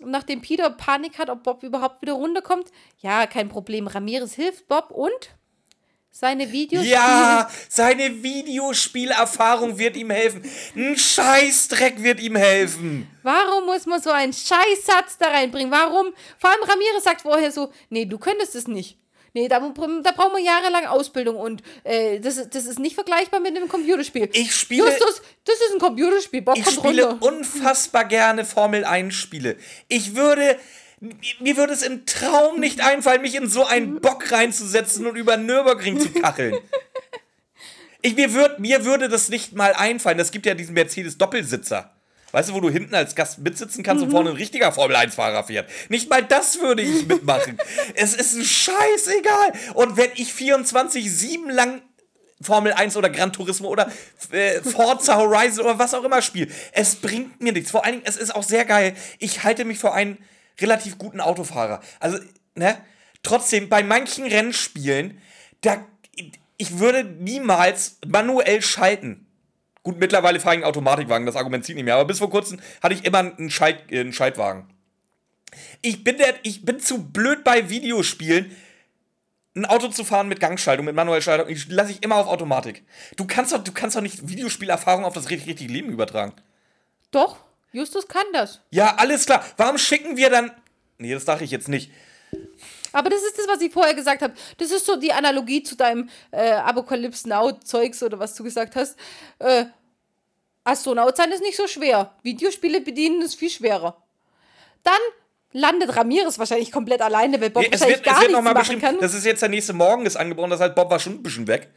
Nachdem 0.05 0.41
Peter 0.41 0.69
Panik 0.69 1.17
hat, 1.17 1.29
ob 1.29 1.43
Bob 1.43 1.63
überhaupt 1.63 2.01
wieder 2.01 2.13
runterkommt. 2.13 2.67
Ja, 2.99 3.27
kein 3.27 3.49
Problem. 3.49 3.87
Ramirez 3.87 4.33
hilft 4.33 4.67
Bob 4.67 4.91
und 4.91 5.35
seine 6.11 6.51
Videos. 6.51 6.85
Ja, 6.85 7.49
seine 7.69 8.21
Videospielerfahrung 8.21 9.77
wird 9.77 9.95
ihm 9.95 10.09
helfen. 10.09 10.43
Ein 10.75 10.97
Scheißdreck 10.97 12.03
wird 12.03 12.19
ihm 12.19 12.35
helfen. 12.35 13.07
Warum 13.23 13.65
muss 13.65 13.85
man 13.85 14.01
so 14.01 14.11
einen 14.11 14.33
Scheißsatz 14.33 15.17
da 15.17 15.27
reinbringen? 15.27 15.71
Warum? 15.71 16.13
Vor 16.37 16.49
allem 16.49 16.63
Ramirez 16.63 17.03
sagt 17.03 17.21
vorher 17.21 17.51
so, 17.51 17.71
nee, 17.89 18.05
du 18.05 18.17
könntest 18.17 18.55
es 18.55 18.67
nicht. 18.67 18.97
Nee, 19.33 19.47
da, 19.47 19.59
da 19.59 20.11
brauchen 20.11 20.33
wir 20.35 20.43
jahrelang 20.43 20.85
Ausbildung 20.87 21.37
und 21.37 21.63
äh, 21.83 22.19
das, 22.19 22.37
ist- 22.37 22.53
das 22.53 22.65
ist 22.65 22.79
nicht 22.79 22.95
vergleichbar 22.95 23.39
mit 23.39 23.55
einem 23.55 23.69
Computerspiel. 23.69 24.29
Ich 24.33 24.53
spiele- 24.53 24.85
Justus, 24.89 25.21
das 25.45 25.55
ist 25.55 25.73
ein 25.73 25.79
Computerspiel. 25.79 26.41
Bob 26.41 26.57
Ich 26.57 26.69
spiele 26.69 27.05
runter. 27.11 27.25
unfassbar 27.25 28.05
gerne 28.05 28.43
Formel 28.45 28.83
1 28.85 29.13
Spiele. 29.15 29.55
Ich 29.87 30.15
würde. 30.15 30.57
Mir 31.39 31.57
würde 31.57 31.73
es 31.73 31.81
im 31.81 32.05
Traum 32.05 32.59
nicht 32.59 32.81
einfallen, 32.81 33.23
mich 33.23 33.33
in 33.33 33.49
so 33.49 33.65
einen 33.65 33.99
Bock 34.01 34.31
reinzusetzen 34.31 35.07
und 35.07 35.15
über 35.15 35.35
Nürburgring 35.35 35.99
zu 35.99 36.09
kacheln. 36.11 36.57
Ich, 38.03 38.15
mir, 38.15 38.33
würd, 38.33 38.57
mir 38.59 38.83
würde 38.83 39.09
das 39.09 39.29
nicht 39.29 39.53
mal 39.53 39.73
einfallen. 39.73 40.17
Es 40.19 40.31
gibt 40.31 40.47
ja 40.47 40.55
diesen 40.55 40.73
Mercedes-Doppelsitzer. 40.73 41.93
Weißt 42.31 42.49
du, 42.49 42.53
wo 42.53 42.61
du 42.61 42.69
hinten 42.69 42.95
als 42.95 43.15
Gast 43.15 43.39
mitsitzen 43.39 43.83
kannst 43.83 44.03
und 44.03 44.11
vorne 44.11 44.29
ein 44.29 44.35
richtiger 44.35 44.71
Formel-1-Fahrer 44.71 45.43
fährt. 45.43 45.69
Nicht 45.89 46.09
mal 46.09 46.23
das 46.23 46.59
würde 46.59 46.81
ich 46.81 47.05
mitmachen. 47.07 47.57
es 47.95 48.13
ist 48.13 48.35
ein 48.35 48.45
Scheißegal. 48.45 49.53
Und 49.73 49.97
wenn 49.97 50.11
ich 50.15 50.31
24-7 50.31 51.51
lang 51.51 51.81
Formel 52.41 52.73
1 52.73 52.97
oder 52.97 53.09
Gran 53.09 53.33
Turismo 53.33 53.67
oder 53.67 53.91
äh, 54.31 54.61
Forza 54.61 55.17
Horizon 55.17 55.65
oder 55.65 55.79
was 55.79 55.93
auch 55.93 56.03
immer 56.03 56.21
spiele, 56.21 56.47
es 56.71 56.95
bringt 56.95 57.41
mir 57.41 57.53
nichts. 57.53 57.71
Vor 57.71 57.85
allen 57.85 57.95
Dingen, 57.95 58.05
es 58.05 58.17
ist 58.17 58.33
auch 58.33 58.43
sehr 58.43 58.65
geil. 58.65 58.95
Ich 59.19 59.43
halte 59.43 59.65
mich 59.65 59.79
für 59.79 59.93
einen 59.93 60.17
relativ 60.59 60.97
guten 60.97 61.19
Autofahrer. 61.19 61.81
Also, 61.99 62.17
ne? 62.55 62.77
Trotzdem, 63.23 63.69
bei 63.69 63.83
manchen 63.83 64.25
Rennspielen, 64.25 65.21
da, 65.61 65.85
ich 66.57 66.79
würde 66.79 67.03
niemals 67.03 67.97
manuell 68.05 68.61
schalten. 68.61 69.27
Gut, 69.83 69.97
mittlerweile 69.99 70.39
fahre 70.39 70.55
ich 70.55 70.63
einen 70.63 70.69
Automatikwagen, 70.69 71.25
das 71.25 71.35
Argument 71.35 71.65
zieht 71.65 71.75
nicht 71.75 71.85
mehr. 71.85 71.95
Aber 71.95 72.05
bis 72.05 72.19
vor 72.19 72.29
kurzem 72.29 72.59
hatte 72.83 72.93
ich 72.93 73.03
immer 73.05 73.19
einen, 73.19 73.49
Schalt, 73.49 73.91
äh, 73.91 73.99
einen 74.01 74.13
Schaltwagen. 74.13 74.69
Ich 75.81 76.03
bin, 76.03 76.17
der, 76.17 76.35
ich 76.43 76.63
bin 76.63 76.79
zu 76.79 77.03
blöd 77.03 77.43
bei 77.43 77.69
Videospielen, 77.69 78.55
ein 79.55 79.65
Auto 79.65 79.89
zu 79.89 80.05
fahren 80.05 80.29
mit 80.29 80.39
Gangschaltung, 80.39 80.85
mit 80.85 80.95
manueller 80.95 81.21
Schaltung. 81.21 81.49
Ich 81.49 81.67
lasse 81.67 81.91
ich 81.91 82.03
immer 82.03 82.15
auf 82.15 82.27
Automatik. 82.27 82.83
Du 83.17 83.25
kannst 83.27 83.51
doch, 83.51 83.61
du 83.63 83.71
kannst 83.73 83.97
doch 83.97 84.01
nicht 84.01 84.29
Videospielerfahrung 84.29 85.03
auf 85.03 85.13
das 85.13 85.29
richtig- 85.29 85.49
richtige 85.49 85.73
Leben 85.73 85.89
übertragen. 85.89 86.33
Doch, 87.09 87.37
Justus 87.73 88.07
kann 88.07 88.23
das. 88.31 88.61
Ja, 88.69 88.95
alles 88.95 89.25
klar. 89.25 89.43
Warum 89.57 89.77
schicken 89.77 90.15
wir 90.15 90.29
dann. 90.29 90.51
Nee, 90.99 91.13
das 91.13 91.25
dachte 91.25 91.43
ich 91.43 91.51
jetzt 91.51 91.67
nicht. 91.67 91.91
Aber 92.93 93.09
das 93.09 93.21
ist 93.23 93.37
das, 93.37 93.47
was 93.47 93.61
ich 93.61 93.71
vorher 93.71 93.93
gesagt 93.93 94.21
habe. 94.21 94.33
Das 94.57 94.71
ist 94.71 94.85
so 94.85 94.95
die 94.95 95.11
Analogie 95.13 95.63
zu 95.63 95.75
deinem 95.75 96.09
äh, 96.31 96.51
Apocalypse 96.51 97.27
Now-Zeugs 97.29 98.03
oder 98.03 98.19
was 98.19 98.35
du 98.35 98.43
gesagt 98.43 98.75
hast. 98.75 98.97
Äh, 99.39 99.65
Astronaut 100.63 101.17
sein 101.17 101.31
ist 101.31 101.41
nicht 101.41 101.57
so 101.57 101.67
schwer. 101.67 102.13
Videospiele 102.23 102.81
bedienen 102.81 103.21
ist 103.21 103.35
viel 103.35 103.49
schwerer. 103.49 103.97
Dann 104.83 104.99
landet 105.53 105.95
Ramirez 105.95 106.37
wahrscheinlich 106.39 106.71
komplett 106.71 107.01
alleine, 107.01 107.41
weil 107.41 107.49
Bob 107.49 107.63
Nee, 107.63 107.69
es 107.71 107.81
wahrscheinlich 107.81 108.05
wird, 108.05 108.05
gar 108.05 108.23
es 108.23 108.29
wird 108.29 108.43
nichts 108.43 108.53
machen 108.53 108.81
kann. 108.81 108.99
das 108.99 109.13
ist 109.13 109.25
jetzt 109.25 109.41
der 109.41 109.49
nächste 109.49 109.73
Morgen, 109.73 110.05
ist 110.05 110.15
angebrochen, 110.15 110.49
das 110.51 110.59
heißt, 110.59 110.75
Bob 110.75 110.89
war 110.89 110.99
schon 110.99 111.13
ein 111.13 111.23
bisschen 111.23 111.47
weg. 111.47 111.69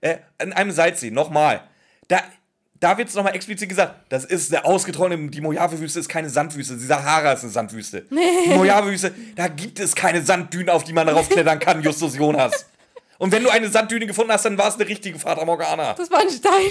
Äh, 0.00 0.18
in 0.42 0.52
einem 0.52 0.70
Salzsee, 0.72 1.10
nochmal. 1.10 1.62
Da, 2.08 2.22
da 2.80 2.98
wird 2.98 3.08
es 3.08 3.14
nochmal 3.14 3.34
explizit 3.34 3.68
gesagt, 3.68 3.94
das 4.08 4.24
ist 4.24 4.52
der 4.52 4.66
ausgetrocknete, 4.66 5.30
die 5.30 5.40
Mojave-Wüste 5.40 6.00
ist 6.00 6.08
keine 6.08 6.28
Sandwüste, 6.28 6.76
die 6.76 6.84
Sahara 6.84 7.32
ist 7.32 7.42
eine 7.42 7.52
Sandwüste. 7.52 8.06
Die 8.10 8.50
Mojave-Wüste, 8.54 9.14
da 9.36 9.48
gibt 9.48 9.78
es 9.80 9.94
keine 9.94 10.22
Sanddünen, 10.22 10.68
auf 10.70 10.84
die 10.84 10.92
man 10.92 11.06
darauf 11.06 11.28
klettern 11.28 11.58
kann, 11.58 11.82
Justus 11.82 12.16
Jonas. 12.16 12.66
Und 13.18 13.32
wenn 13.32 13.42
du 13.44 13.50
eine 13.50 13.68
Sanddüne 13.68 14.06
gefunden 14.06 14.32
hast, 14.32 14.44
dann 14.44 14.58
war 14.58 14.68
es 14.68 14.74
eine 14.74 14.88
richtige 14.88 15.18
Fata 15.18 15.44
Morgana. 15.44 15.94
Das 15.94 16.10
war 16.10 16.20
ein 16.20 16.30
Stein. 16.30 16.52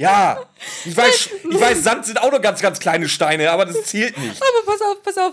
Ja, 0.00 0.44
ich 0.84 0.96
weiß, 0.96 1.30
ich 1.50 1.60
weiß, 1.60 1.82
Sand 1.82 2.06
sind 2.06 2.22
auch 2.22 2.30
nur 2.30 2.38
ganz, 2.38 2.62
ganz 2.62 2.78
kleine 2.78 3.08
Steine, 3.08 3.50
aber 3.50 3.64
das 3.66 3.82
zählt 3.82 4.16
nicht. 4.16 4.40
Aber 4.40 4.72
pass 4.72 4.80
auf, 4.80 5.02
pass 5.02 5.18
auf. 5.18 5.32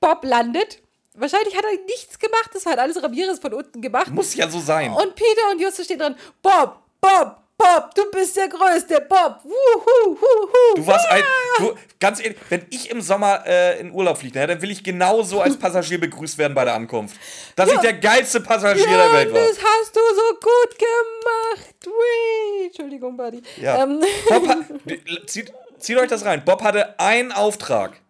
Bob 0.00 0.22
landet. 0.22 0.82
Wahrscheinlich 1.14 1.56
hat 1.56 1.64
er 1.64 1.82
nichts 1.86 2.18
gemacht. 2.18 2.50
Das 2.52 2.66
hat 2.66 2.78
alles 2.78 3.02
Ramirez 3.02 3.38
von 3.38 3.54
unten 3.54 3.80
gemacht. 3.80 4.10
Muss 4.10 4.34
ja 4.34 4.50
so 4.50 4.60
sein. 4.60 4.92
Und 4.92 5.14
Peter 5.14 5.50
und 5.50 5.62
Justus 5.62 5.86
stehen 5.86 5.98
dran. 5.98 6.16
Bob, 6.42 6.82
Bob, 7.00 7.38
Bob, 7.58 7.92
du 7.96 8.08
bist 8.12 8.36
der 8.36 8.48
Größte, 8.48 9.04
Bob. 9.08 9.40
Wuhu, 9.42 10.16
huhu. 10.20 10.74
Du 10.76 10.86
warst 10.86 11.08
ein. 11.10 11.22
Du, 11.58 11.74
ganz 11.98 12.20
ehrlich, 12.20 12.38
wenn 12.50 12.64
ich 12.70 12.88
im 12.88 13.00
Sommer 13.00 13.44
äh, 13.46 13.80
in 13.80 13.90
Urlaub 13.92 14.18
fliege, 14.18 14.46
dann 14.46 14.62
will 14.62 14.70
ich 14.70 14.84
genauso 14.84 15.40
als 15.40 15.56
Passagier 15.58 15.98
begrüßt 15.98 16.38
werden 16.38 16.54
bei 16.54 16.64
der 16.64 16.74
Ankunft. 16.74 17.16
Dass 17.56 17.72
ich 17.72 17.80
der 17.80 17.94
geilste 17.94 18.40
Passagier 18.40 18.86
der 18.86 18.96
Ja, 18.96 19.12
Welt 19.12 19.32
war. 19.34 19.40
das 19.40 19.58
hast 19.58 19.96
du 19.96 20.00
so 20.14 20.34
gut 20.34 20.78
gemacht. 20.78 21.74
Wee. 21.84 22.66
Entschuldigung, 22.66 23.16
Buddy. 23.16 23.42
Ja. 23.60 23.82
Ähm, 23.82 24.00
Bob 24.28 24.48
hat, 24.48 24.58
zieht, 25.28 25.52
zieht 25.78 25.98
euch 25.98 26.08
das 26.08 26.24
rein. 26.24 26.44
Bob 26.44 26.62
hatte 26.62 26.98
einen 27.00 27.32
Auftrag. 27.32 28.00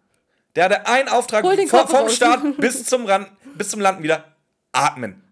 Der 0.55 0.65
hatte 0.65 0.85
einen 0.85 1.09
Auftrag 1.09 1.43
Koffer 1.43 1.87
vom 1.87 1.97
raus. 2.01 2.15
Start 2.15 2.41
bis 2.57 2.85
zum 2.85 3.05
Rand, 3.07 3.29
bis 3.57 3.69
zum 3.69 3.79
Landen 3.79 4.03
wieder. 4.03 4.25
Atmen. 4.71 5.23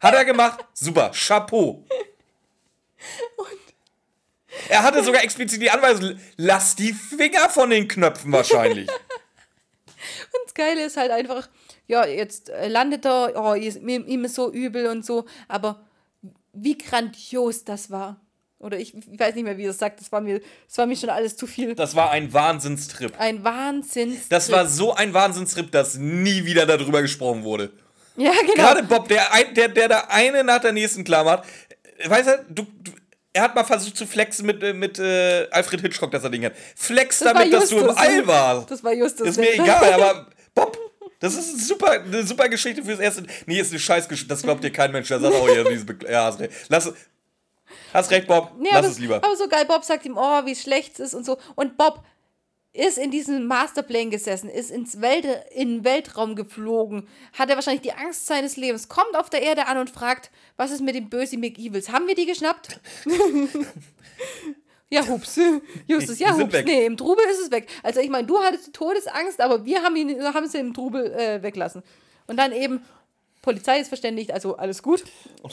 Hat 0.00 0.14
er 0.14 0.24
gemacht? 0.24 0.64
Super. 0.74 1.12
Chapeau. 1.14 1.84
Er 4.68 4.82
hatte 4.82 5.02
sogar 5.02 5.22
explizit 5.22 5.60
die 5.60 5.70
Anweisung, 5.70 6.18
lass 6.36 6.76
die 6.76 6.92
Finger 6.92 7.48
von 7.48 7.70
den 7.70 7.88
Knöpfen 7.88 8.32
wahrscheinlich. 8.32 8.88
Und 10.34 10.40
das 10.44 10.54
Geile 10.54 10.84
ist 10.84 10.96
halt 10.96 11.10
einfach, 11.10 11.48
ja, 11.86 12.06
jetzt 12.06 12.50
äh, 12.50 12.68
landet 12.68 13.04
er, 13.04 13.32
oh, 13.36 13.54
ihm, 13.54 14.24
ist 14.24 14.34
so 14.34 14.52
übel 14.52 14.86
und 14.86 15.04
so, 15.04 15.26
aber 15.48 15.84
wie 16.52 16.78
grandios 16.78 17.64
das 17.64 17.90
war. 17.90 18.20
Oder 18.58 18.78
ich, 18.78 18.94
ich 18.94 19.18
weiß 19.18 19.34
nicht 19.34 19.44
mehr, 19.44 19.58
wie 19.58 19.64
er 19.64 19.70
es 19.70 19.78
sagt, 19.78 20.00
das 20.00 20.10
war, 20.10 20.20
mir, 20.20 20.40
das 20.66 20.78
war 20.78 20.86
mir 20.86 20.96
schon 20.96 21.10
alles 21.10 21.36
zu 21.36 21.46
viel. 21.46 21.74
Das 21.74 21.94
war 21.94 22.10
ein 22.10 22.32
Wahnsinnstrip. 22.32 23.12
Ein 23.18 23.44
Wahnsinn. 23.44 24.18
Das 24.30 24.50
war 24.50 24.66
so 24.66 24.94
ein 24.94 25.12
Wahnsinnstrip, 25.12 25.70
dass 25.70 25.96
nie 25.96 26.46
wieder 26.46 26.64
darüber 26.64 27.02
gesprochen 27.02 27.44
wurde. 27.44 27.70
Ja, 28.16 28.30
genau. 28.40 28.54
Gerade 28.54 28.82
Bob, 28.84 29.08
der, 29.08 29.32
ein, 29.32 29.52
der, 29.54 29.68
der 29.68 29.88
da 29.88 30.04
eine 30.08 30.44
nach 30.44 30.60
der 30.60 30.72
nächsten 30.72 31.04
klar 31.04 31.24
macht. 31.24 31.44
Weißt 32.04 32.28
du, 32.28 32.44
du, 32.48 32.66
du, 32.82 32.92
er 33.32 33.42
hat 33.42 33.54
mal 33.54 33.64
versucht 33.64 33.96
zu 33.96 34.06
flexen 34.06 34.46
mit, 34.46 34.62
äh, 34.62 34.72
mit 34.72 34.98
äh, 34.98 35.48
Alfred 35.50 35.80
Hitchcock, 35.80 36.10
dass 36.10 36.22
er 36.22 36.30
Ding 36.30 36.44
hat. 36.44 36.54
Flex 36.76 37.18
Das 37.18 37.32
damit, 37.32 37.52
dass 37.52 37.68
du 37.68 37.78
im 37.78 37.90
All 37.90 38.26
warst. 38.26 38.70
Das 38.70 38.82
war 38.82 38.92
Justus. 38.92 39.28
Ist 39.28 39.38
mir 39.38 39.56
ne? 39.56 39.64
egal, 39.64 39.92
aber 39.92 40.26
Bob, 40.54 40.78
das 41.18 41.34
ist 41.34 41.54
ein 41.54 41.58
super, 41.58 41.90
eine 41.92 42.22
super 42.24 42.48
Geschichte 42.48 42.84
fürs 42.84 43.00
erste. 43.00 43.24
Nee, 43.46 43.58
ist 43.58 43.72
eine 43.72 43.80
Scheißgeschichte. 43.80 44.28
Das 44.28 44.42
glaubt 44.42 44.62
dir 44.62 44.70
kein 44.70 44.92
Mensch. 44.92 45.08
Der 45.08 45.20
sagt, 45.20 45.34
oh 45.34 45.48
ja, 45.48 45.64
diese 45.64 45.84
Be 45.84 45.96
ja, 46.08 46.24
hast 46.26 46.38
recht. 46.38 46.52
Lass. 46.68 46.92
Hast 47.92 48.10
recht, 48.10 48.26
Bob. 48.26 48.52
Nee, 48.58 48.68
Lass 48.70 48.78
aber, 48.78 48.88
es 48.88 48.98
lieber. 48.98 49.16
Aber 49.16 49.36
so 49.36 49.48
geil, 49.48 49.64
Bob 49.66 49.84
sagt 49.84 50.04
ihm, 50.04 50.16
oh, 50.16 50.44
wie 50.44 50.54
schlecht 50.54 50.94
es 50.94 51.06
ist 51.08 51.14
und 51.14 51.24
so. 51.24 51.38
Und 51.54 51.76
Bob 51.76 52.04
ist 52.74 52.98
in 52.98 53.12
diesem 53.12 53.46
Masterplane 53.46 54.10
gesessen, 54.10 54.50
ist 54.50 54.70
ins 54.70 55.00
Welt, 55.00 55.24
in 55.54 55.68
den 55.68 55.84
Weltraum 55.84 56.34
geflogen, 56.34 57.08
hat 57.32 57.48
er 57.48 57.54
wahrscheinlich 57.54 57.82
die 57.82 57.92
Angst 57.92 58.26
seines 58.26 58.56
Lebens, 58.56 58.88
kommt 58.88 59.14
auf 59.16 59.30
der 59.30 59.42
Erde 59.42 59.66
an 59.68 59.78
und 59.78 59.90
fragt, 59.90 60.30
was 60.56 60.72
ist 60.72 60.80
mit 60.80 60.96
den 60.96 61.08
bösen 61.08 61.40
McEvils? 61.40 61.90
Haben 61.90 62.08
wir 62.08 62.16
die 62.16 62.26
geschnappt? 62.26 62.80
ja, 64.90 65.06
hups. 65.06 65.38
Justus, 65.86 66.18
ja, 66.18 66.36
hups. 66.36 66.52
weg. 66.52 66.66
Nee, 66.66 66.84
im 66.84 66.96
Trubel 66.96 67.24
ist 67.30 67.42
es 67.42 67.50
weg. 67.52 67.68
Also 67.84 68.00
ich 68.00 68.10
meine, 68.10 68.26
du 68.26 68.40
hattest 68.40 68.72
Todesangst, 68.72 69.40
aber 69.40 69.64
wir 69.64 69.80
haben, 69.82 69.94
ihn, 69.94 70.20
haben 70.24 70.48
sie 70.48 70.58
im 70.58 70.74
Trubel 70.74 71.12
äh, 71.12 71.42
weglassen. 71.44 71.84
Und 72.26 72.38
dann 72.38 72.50
eben, 72.50 72.84
Polizei 73.40 73.78
ist 73.78 73.88
verständigt, 73.88 74.32
also 74.32 74.56
alles 74.56 74.82
gut. 74.82 75.04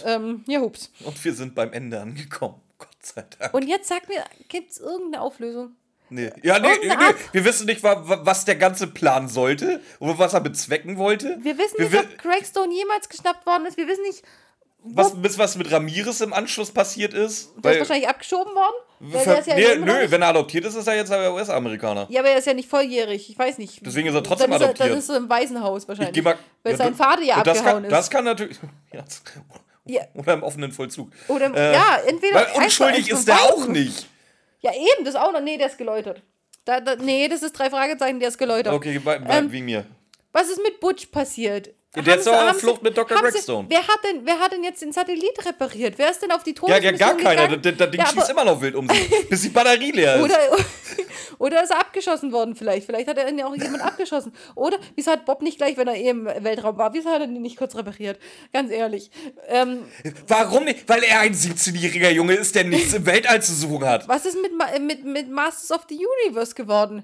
Ähm, 0.06 0.44
ja, 0.48 0.60
hups. 0.60 0.92
Und 1.06 1.24
wir 1.24 1.34
sind 1.36 1.54
beim 1.54 1.72
Ende 1.72 2.02
angekommen. 2.02 2.62
Gott 2.80 2.90
sei 3.00 3.24
Dank. 3.38 3.54
Und 3.54 3.68
jetzt 3.68 3.90
sag 3.90 4.10
mir, 4.10 4.24
gibt 4.48 4.72
es 4.72 4.80
irgendeine 4.80 5.22
Auflösung? 5.22 5.76
Nee. 6.14 6.30
Ja, 6.44 6.60
nee, 6.60 6.68
nee, 6.84 6.88
nee. 6.90 7.16
Wir 7.32 7.46
wissen 7.46 7.66
nicht, 7.66 7.82
wa- 7.84 8.02
wa- 8.08 8.20
was 8.24 8.44
der 8.46 8.56
ganze 8.58 8.86
Plan 8.88 9.30
sollte 9.30 9.80
oder 10.00 10.20
was 10.20 10.34
er 10.34 10.42
bezwecken 10.42 10.98
wollte. 10.98 11.38
Wir 11.42 11.58
wissen 11.58 11.76
Wir 11.78 11.90
nicht, 11.90 11.98
ob 12.04 12.18
Craig 12.18 12.46
Stone 12.46 12.74
jemals 12.74 13.08
geschnappt 13.08 13.46
worden 13.46 13.66
ist. 13.66 13.78
Wir 13.78 13.88
wissen 13.88 14.04
nicht, 14.04 14.22
was, 14.84 15.14
bis 15.22 15.38
was 15.38 15.56
mit 15.56 15.72
Ramirez 15.72 16.20
im 16.22 16.34
Anschluss 16.34 16.72
passiert 16.72 17.14
ist. 17.14 17.52
der 17.64 17.74
ist 17.74 17.80
wahrscheinlich 17.80 18.10
abgeschoben 18.10 18.54
worden. 18.54 19.12
Ver- 19.14 19.42
ja 19.48 19.56
nee, 19.56 19.76
nö, 19.78 19.94
wenn 20.10 20.22
er 20.22 20.28
adoptiert 20.30 20.66
ist, 20.66 20.76
ist 20.76 20.86
er 20.88 20.96
jetzt 20.96 21.12
aber 21.12 21.34
US-Amerikaner. 21.34 22.08
ja, 22.10 22.20
aber 22.20 22.30
er 22.30 22.38
ist 22.40 22.46
ja 22.48 22.54
nicht 22.54 22.68
volljährig. 22.70 23.30
Ich 23.30 23.40
weiß 23.40 23.58
nicht. 23.58 23.86
Deswegen 23.86 24.08
ist 24.10 24.14
er 24.16 24.22
trotzdem 24.24 24.52
dann 24.52 24.58
ist 24.60 24.62
er, 24.64 24.70
adoptiert. 24.70 24.90
Dann 24.92 24.98
ist 25.00 25.10
er 25.10 25.16
im 25.18 25.30
Waisenhaus 25.30 25.88
wahrscheinlich. 25.88 26.24
Mal, 26.24 26.38
weil 26.64 26.72
ja, 26.74 26.78
sein 26.78 26.94
Vater 26.96 27.22
ja 27.24 27.38
und 27.38 27.48
das 27.48 27.58
abgehauen 27.60 27.84
kann, 27.84 27.86
ist. 27.86 27.92
Das 27.92 28.10
kann 28.10 28.24
natürlich. 28.26 28.58
Ja. 29.86 30.02
Oder 30.14 30.34
im 30.34 30.44
offenen 30.44 30.72
Vollzug. 30.72 31.12
Oder, 31.28 31.54
Äh, 31.56 31.74
ja, 31.74 31.98
entweder. 32.06 32.36
Weil 32.36 32.48
unschuldig 32.64 33.10
ist 33.10 33.28
der 33.28 33.36
auch 33.42 33.68
nicht. 33.68 34.08
Ja, 34.62 34.72
eben, 34.74 35.06
das 35.06 35.16
auch 35.16 35.32
noch. 35.32 35.42
Nee, 35.42 35.58
der 35.58 35.68
ist 35.68 35.78
geläutert. 35.78 36.22
Da, 36.66 36.80
da, 36.80 36.96
nee, 36.96 37.28
das 37.28 37.42
ist 37.44 37.54
drei 37.54 37.70
Fragezeichen, 37.70 38.20
der 38.20 38.30
ist 38.30 38.38
geläutert. 38.38 38.74
Okay, 38.74 39.00
bei, 39.00 39.20
bei, 39.20 39.38
Ähm, 39.38 39.52
wegen 39.52 39.66
mir. 39.66 39.86
Was 40.32 40.50
ist 40.50 40.62
mit 40.62 40.80
Butch 40.80 41.08
passiert? 41.08 41.72
Der 41.94 42.06
haben 42.06 42.54
sie- 42.54 42.60
Flucht 42.62 42.84
mit 42.84 42.96
Dr. 42.98 43.18
Gregstone. 43.18 43.66
Wer 43.70 43.86
hat, 43.86 44.00
denn, 44.06 44.26
wer 44.26 44.40
hat 44.40 44.54
denn 44.54 44.64
jetzt 44.64 44.82
den 44.82 44.94
Satellit 44.94 45.46
repariert? 45.46 45.96
Wer 45.98 46.10
ist 46.10 46.22
denn 46.22 46.32
auf 46.32 46.42
die 46.44 46.52
Ja, 46.52 46.56
Todesmission 46.80 46.98
ja, 46.98 47.08
gar 47.08 47.18
keiner. 47.18 47.58
Das, 47.58 47.76
das 47.78 47.92
Ding 47.92 48.00
Ja, 48.00 48.08
schießt 48.08 48.30
immer 48.30 48.46
noch 48.46 48.62
wild 48.62 48.76
um 48.76 48.88
sich, 48.88 49.10
bis 49.30 49.42
die 49.42 49.50
Batterie 49.50 49.92
leer 49.92 50.16
ist. 50.16 50.24
Oder, 50.24 50.38
oder 51.40 51.64
ist 51.64 51.70
er 51.72 51.82
abgeschossen 51.82 52.32
worden 52.32 52.56
vielleicht? 52.56 52.86
Vielleicht 52.86 53.10
hat 53.10 53.18
er 53.18 53.28
ihn 53.28 53.38
ja 53.38 53.46
auch 53.46 53.56
jemand 53.58 53.84
abgeschossen. 53.84 54.32
Oder 54.56 54.78
wieso 54.96 55.12
hat 55.12 55.26
Bob 55.26 55.42
nicht 55.42 55.58
gleich, 55.58 55.76
wenn 55.76 55.90
er 55.90 55.96
eh 55.96 56.08
im 56.10 56.26
Weltraum 56.26 56.78
war, 56.78 56.94
wieso 56.94 57.10
hat 57.10 57.20
er 57.20 57.28
ihn 57.28 57.42
nicht 57.42 57.58
kurz 57.58 57.76
repariert? 57.76 58.18
Ganz 58.54 58.72
ehrlich. 58.72 59.12
Ähm, 59.50 59.80
Warum 60.28 60.64
nicht? 60.64 60.88
Weil 60.88 61.04
er 61.04 61.20
ein 61.20 61.34
17-jähriger 61.34 62.12
Junge 62.12 62.36
ist, 62.36 62.56
der 62.56 62.64
nichts 62.64 62.94
im 62.94 63.06
Weltall 63.06 63.42
zu 63.42 63.54
suchen 63.54 63.86
hat. 63.86 64.08
was 64.08 64.26
ist 64.26 64.38
mit, 64.42 64.54
mit, 64.82 65.04
mit 65.04 65.30
Masters 65.30 65.72
of 65.78 65.86
the 65.90 66.00
Universe 66.26 66.56
geworden? 66.56 67.04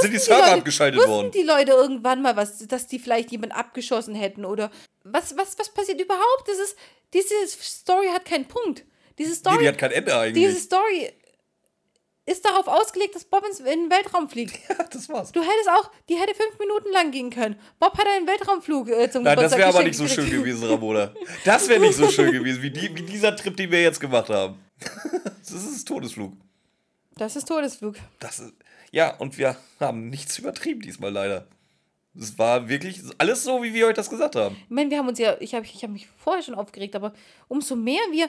Sind 0.00 0.12
die 0.12 0.18
Server 0.18 0.52
abgeschaltet 0.52 0.98
wussten 0.98 1.12
worden? 1.12 1.30
die 1.30 1.42
Leute 1.42 1.72
irgendwann 1.72 2.22
mal 2.22 2.36
was, 2.36 2.66
dass 2.66 2.86
die 2.86 2.98
vielleicht 2.98 3.30
jemand 3.30 3.54
abgeschossen 3.54 4.14
hätten? 4.14 4.44
Oder 4.44 4.70
was, 5.04 5.36
was, 5.36 5.58
was 5.58 5.68
passiert 5.68 6.00
überhaupt? 6.00 6.46
Das 6.46 6.58
ist, 6.58 6.76
diese 7.12 7.34
Story 7.48 8.08
hat 8.12 8.24
keinen 8.24 8.46
Punkt. 8.46 8.84
Diese 9.18 9.34
Story, 9.34 9.56
Nee, 9.56 9.62
die 9.62 9.68
hat 9.68 9.78
kein 9.78 9.90
Ende 9.92 10.16
eigentlich. 10.16 10.46
diese 10.46 10.60
Story 10.60 11.12
ist 12.24 12.44
darauf 12.44 12.68
ausgelegt, 12.68 13.14
dass 13.16 13.24
Bob 13.24 13.44
ins, 13.46 13.58
in 13.58 13.66
den 13.66 13.90
Weltraum 13.90 14.28
fliegt. 14.28 14.58
Ja, 14.68 14.84
das 14.84 15.08
war's. 15.08 15.32
Du 15.32 15.40
hättest 15.40 15.68
auch, 15.68 15.90
die 16.08 16.14
hätte 16.14 16.34
fünf 16.34 16.58
Minuten 16.58 16.90
lang 16.92 17.10
gehen 17.10 17.30
können. 17.30 17.56
Bob 17.80 17.98
hat 17.98 18.06
einen 18.06 18.26
Weltraumflug 18.26 18.88
äh, 18.88 19.10
zum 19.10 19.24
Nein, 19.24 19.36
das 19.36 19.56
wäre 19.56 19.68
aber 19.68 19.82
nicht 19.82 19.96
so 19.96 20.06
schön 20.06 20.30
gewesen, 20.30 20.64
Ramona. 20.68 21.12
Das 21.44 21.68
wäre 21.68 21.80
nicht 21.80 21.96
so 21.96 22.08
schön 22.08 22.32
gewesen, 22.32 22.62
wie, 22.62 22.70
die, 22.70 22.94
wie 22.94 23.02
dieser 23.02 23.34
Trip, 23.34 23.56
den 23.56 23.70
wir 23.70 23.82
jetzt 23.82 24.00
gemacht 24.00 24.28
haben. 24.28 24.58
Das 25.42 25.64
ist 25.64 25.86
Todesflug. 25.86 26.32
Das 27.16 27.36
ist 27.36 27.46
Todesflug. 27.46 27.96
Das 28.20 28.38
ist, 28.38 28.54
ja, 28.92 29.16
und 29.16 29.38
wir 29.38 29.56
haben 29.80 30.10
nichts 30.10 30.38
übertrieben 30.38 30.80
diesmal 30.80 31.10
leider. 31.10 31.48
Es 32.14 32.38
war 32.38 32.68
wirklich 32.68 33.00
alles 33.16 33.42
so, 33.42 33.62
wie 33.62 33.72
wir 33.72 33.86
euch 33.86 33.94
das 33.94 34.10
gesagt 34.10 34.36
haben. 34.36 34.54
Ich 34.64 34.70
meine, 34.70 34.90
wir 34.90 34.98
haben 34.98 35.08
uns 35.08 35.18
ja, 35.18 35.34
ich 35.40 35.54
habe 35.54 35.64
ich 35.64 35.82
hab 35.82 35.90
mich 35.90 36.06
vorher 36.18 36.42
schon 36.42 36.54
aufgeregt, 36.54 36.94
aber 36.94 37.14
umso 37.48 37.74
mehr 37.74 38.02
wir 38.10 38.28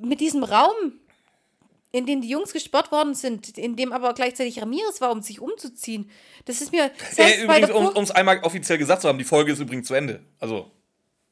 mit 0.00 0.20
diesem 0.20 0.42
Raum, 0.44 0.94
in 1.92 2.06
dem 2.06 2.22
die 2.22 2.28
Jungs 2.28 2.54
gesperrt 2.54 2.90
worden 2.90 3.14
sind, 3.14 3.58
in 3.58 3.76
dem 3.76 3.92
aber 3.92 4.14
gleichzeitig 4.14 4.60
Ramirez 4.62 5.02
war, 5.02 5.12
um 5.12 5.20
sich 5.20 5.40
umzuziehen, 5.40 6.10
das 6.46 6.62
ist 6.62 6.72
mir 6.72 6.90
Äh, 7.16 7.42
übrigens, 7.42 7.70
um 7.70 8.02
es 8.02 8.10
einmal 8.10 8.40
offiziell 8.44 8.78
gesagt 8.78 9.02
zu 9.02 9.08
haben, 9.08 9.18
die 9.18 9.24
Folge 9.24 9.52
ist 9.52 9.58
übrigens 9.58 9.88
zu 9.88 9.94
Ende. 9.94 10.24
Also, 10.40 10.70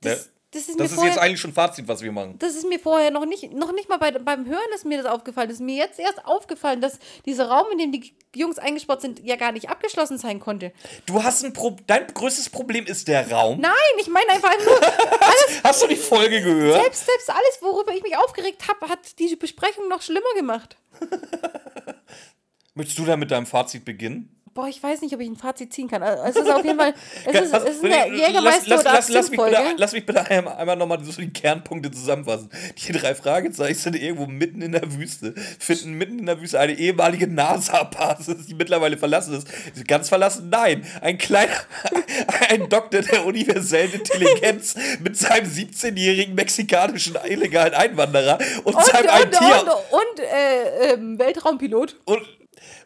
das, 0.03 0.27
ne? 0.27 0.33
Das 0.55 0.63
ist 0.63 0.71
das 0.71 0.77
mir 0.77 0.85
ist 0.85 0.95
vorher, 0.95 1.13
jetzt 1.13 1.21
eigentlich 1.21 1.41
schon 1.41 1.53
Fazit, 1.53 1.89
was 1.89 2.01
wir 2.01 2.13
machen. 2.13 2.37
das 2.39 2.55
ist 2.55 2.67
mir 2.67 2.79
vorher 2.79 3.11
noch 3.11 3.27
nicht, 3.27 3.53
noch 3.53 3.73
nicht 3.73 3.89
mal 3.89 3.99
bei, 3.99 4.11
beim 4.13 4.47
Hören 4.47 4.61
ist 4.75 4.85
mir 4.85 5.03
das 5.03 5.07
aufgefallen. 5.07 5.49
Das 5.49 5.57
ist 5.57 5.65
mir 5.65 5.77
jetzt 5.77 5.99
erst 5.99 6.25
aufgefallen, 6.25 6.81
dass 6.81 6.99
dieser 7.27 7.49
Raum, 7.49 7.67
in 7.73 7.79
dem 7.79 7.93
die 7.93 8.15
Jungs 8.35 8.59
eingesperrt 8.59 9.01
sind, 9.01 9.21
ja 9.25 9.37
gar 9.37 9.53
nicht 9.53 9.69
abgeschlossen 9.69 10.19
sein 10.19 10.41
konnte. 10.41 10.73
Du 11.07 11.23
hast 11.23 11.45
ein 11.45 11.53
Pro 11.53 11.77
Dein 11.87 12.07
größtes 12.07 12.51
Problem 12.51 12.87
ist 12.87 13.09
der 13.09 13.31
Raum. 13.31 13.61
Nein, 13.61 13.73
ich 13.99 14.09
meine 14.09 14.29
einfach 14.31 14.55
nur, 14.65 14.81
Hast 15.65 15.83
du 15.83 15.87
die 15.89 15.97
Folge 15.97 16.41
gehört? 16.43 16.83
selbst, 16.83 17.07
selbst 17.07 17.31
alles, 17.31 17.59
worüber 17.61 17.93
ich 17.93 18.03
mich 18.03 18.17
aufgeregt 18.17 18.63
habe, 18.69 18.89
hat 18.89 19.19
diese 19.19 19.37
Besprechung 19.37 19.89
noch 19.89 20.03
schlimmer 20.03 20.33
gemacht. 20.37 20.77
Möchtest 22.75 22.99
du 22.99 23.05
da 23.05 23.17
mit 23.17 23.31
deinem 23.31 23.47
Fazit 23.47 23.85
beginnen? 23.85 24.31
Boah, 24.55 24.69
ich 24.69 24.81
weiß 24.81 25.01
nicht, 25.01 25.13
ob 25.13 25.21
ich 25.21 25.29
ein 25.29 25.35
Fazit 25.35 25.73
ziehen 25.73 25.89
kann. 25.89 26.01
Also, 26.05 26.23
es 26.23 26.37
ist 26.37 26.49
auf 26.49 26.65
jeden 26.65 26.79
Fall. 26.79 26.95
Es 27.25 27.41
ist, 27.41 27.53
es 27.53 27.65
ist 27.65 27.85
eine 27.85 28.09
lass, 28.09 28.21
Jägermeister 28.21 28.77
lass, 28.77 28.85
lass, 28.85 29.09
lass, 29.09 29.31
mich 29.31 29.41
bitte, 29.41 29.75
lass 29.77 29.93
mich 29.93 30.07
bitte 30.07 30.31
einmal, 30.31 30.55
einmal 30.55 30.77
nochmal 30.77 31.03
so 31.03 31.11
die 31.21 31.33
Kernpunkte 31.33 31.91
zusammenfassen. 31.91 32.49
Die 32.77 32.93
drei 32.93 33.17
Fragezeichen 33.17 33.75
sind 33.75 33.97
irgendwo 33.97 34.27
mitten 34.27 34.63
in 34.63 34.71
der 34.71 34.97
Wüste, 34.97 35.35
finden 35.59 35.95
mitten 35.95 36.21
in 36.21 36.27
der 36.27 36.41
Wüste 36.41 36.61
eine 36.61 36.73
ehemalige 36.75 37.27
NASA-Basis, 37.27 38.47
die 38.47 38.55
mittlerweile 38.55 38.97
verlassen 38.97 39.35
ist. 39.35 39.49
Ganz 39.89 40.09
verlassen? 40.09 40.51
Nein. 40.51 40.87
Ein 41.01 41.19
kleiner, 41.19 41.53
ein 42.49 42.69
Doktor 42.69 43.03
der 43.03 43.27
universellen 43.27 43.93
Intelligenz 43.93 44.77
mit 45.01 45.17
seinem 45.17 45.51
17-jährigen 45.51 46.37
mexikanischen 46.37 47.17
illegalen 47.25 47.75
Einwanderer 47.75 48.39
und, 48.63 48.77
Und, 48.77 48.85
seinem 48.85 49.09
und, 49.09 49.35
IT- 49.35 49.41
und, 49.41 49.69
und 49.69 50.21
äh, 50.21 50.93
ähm, 50.93 51.19
Weltraumpilot. 51.19 51.97
und, 52.05 52.23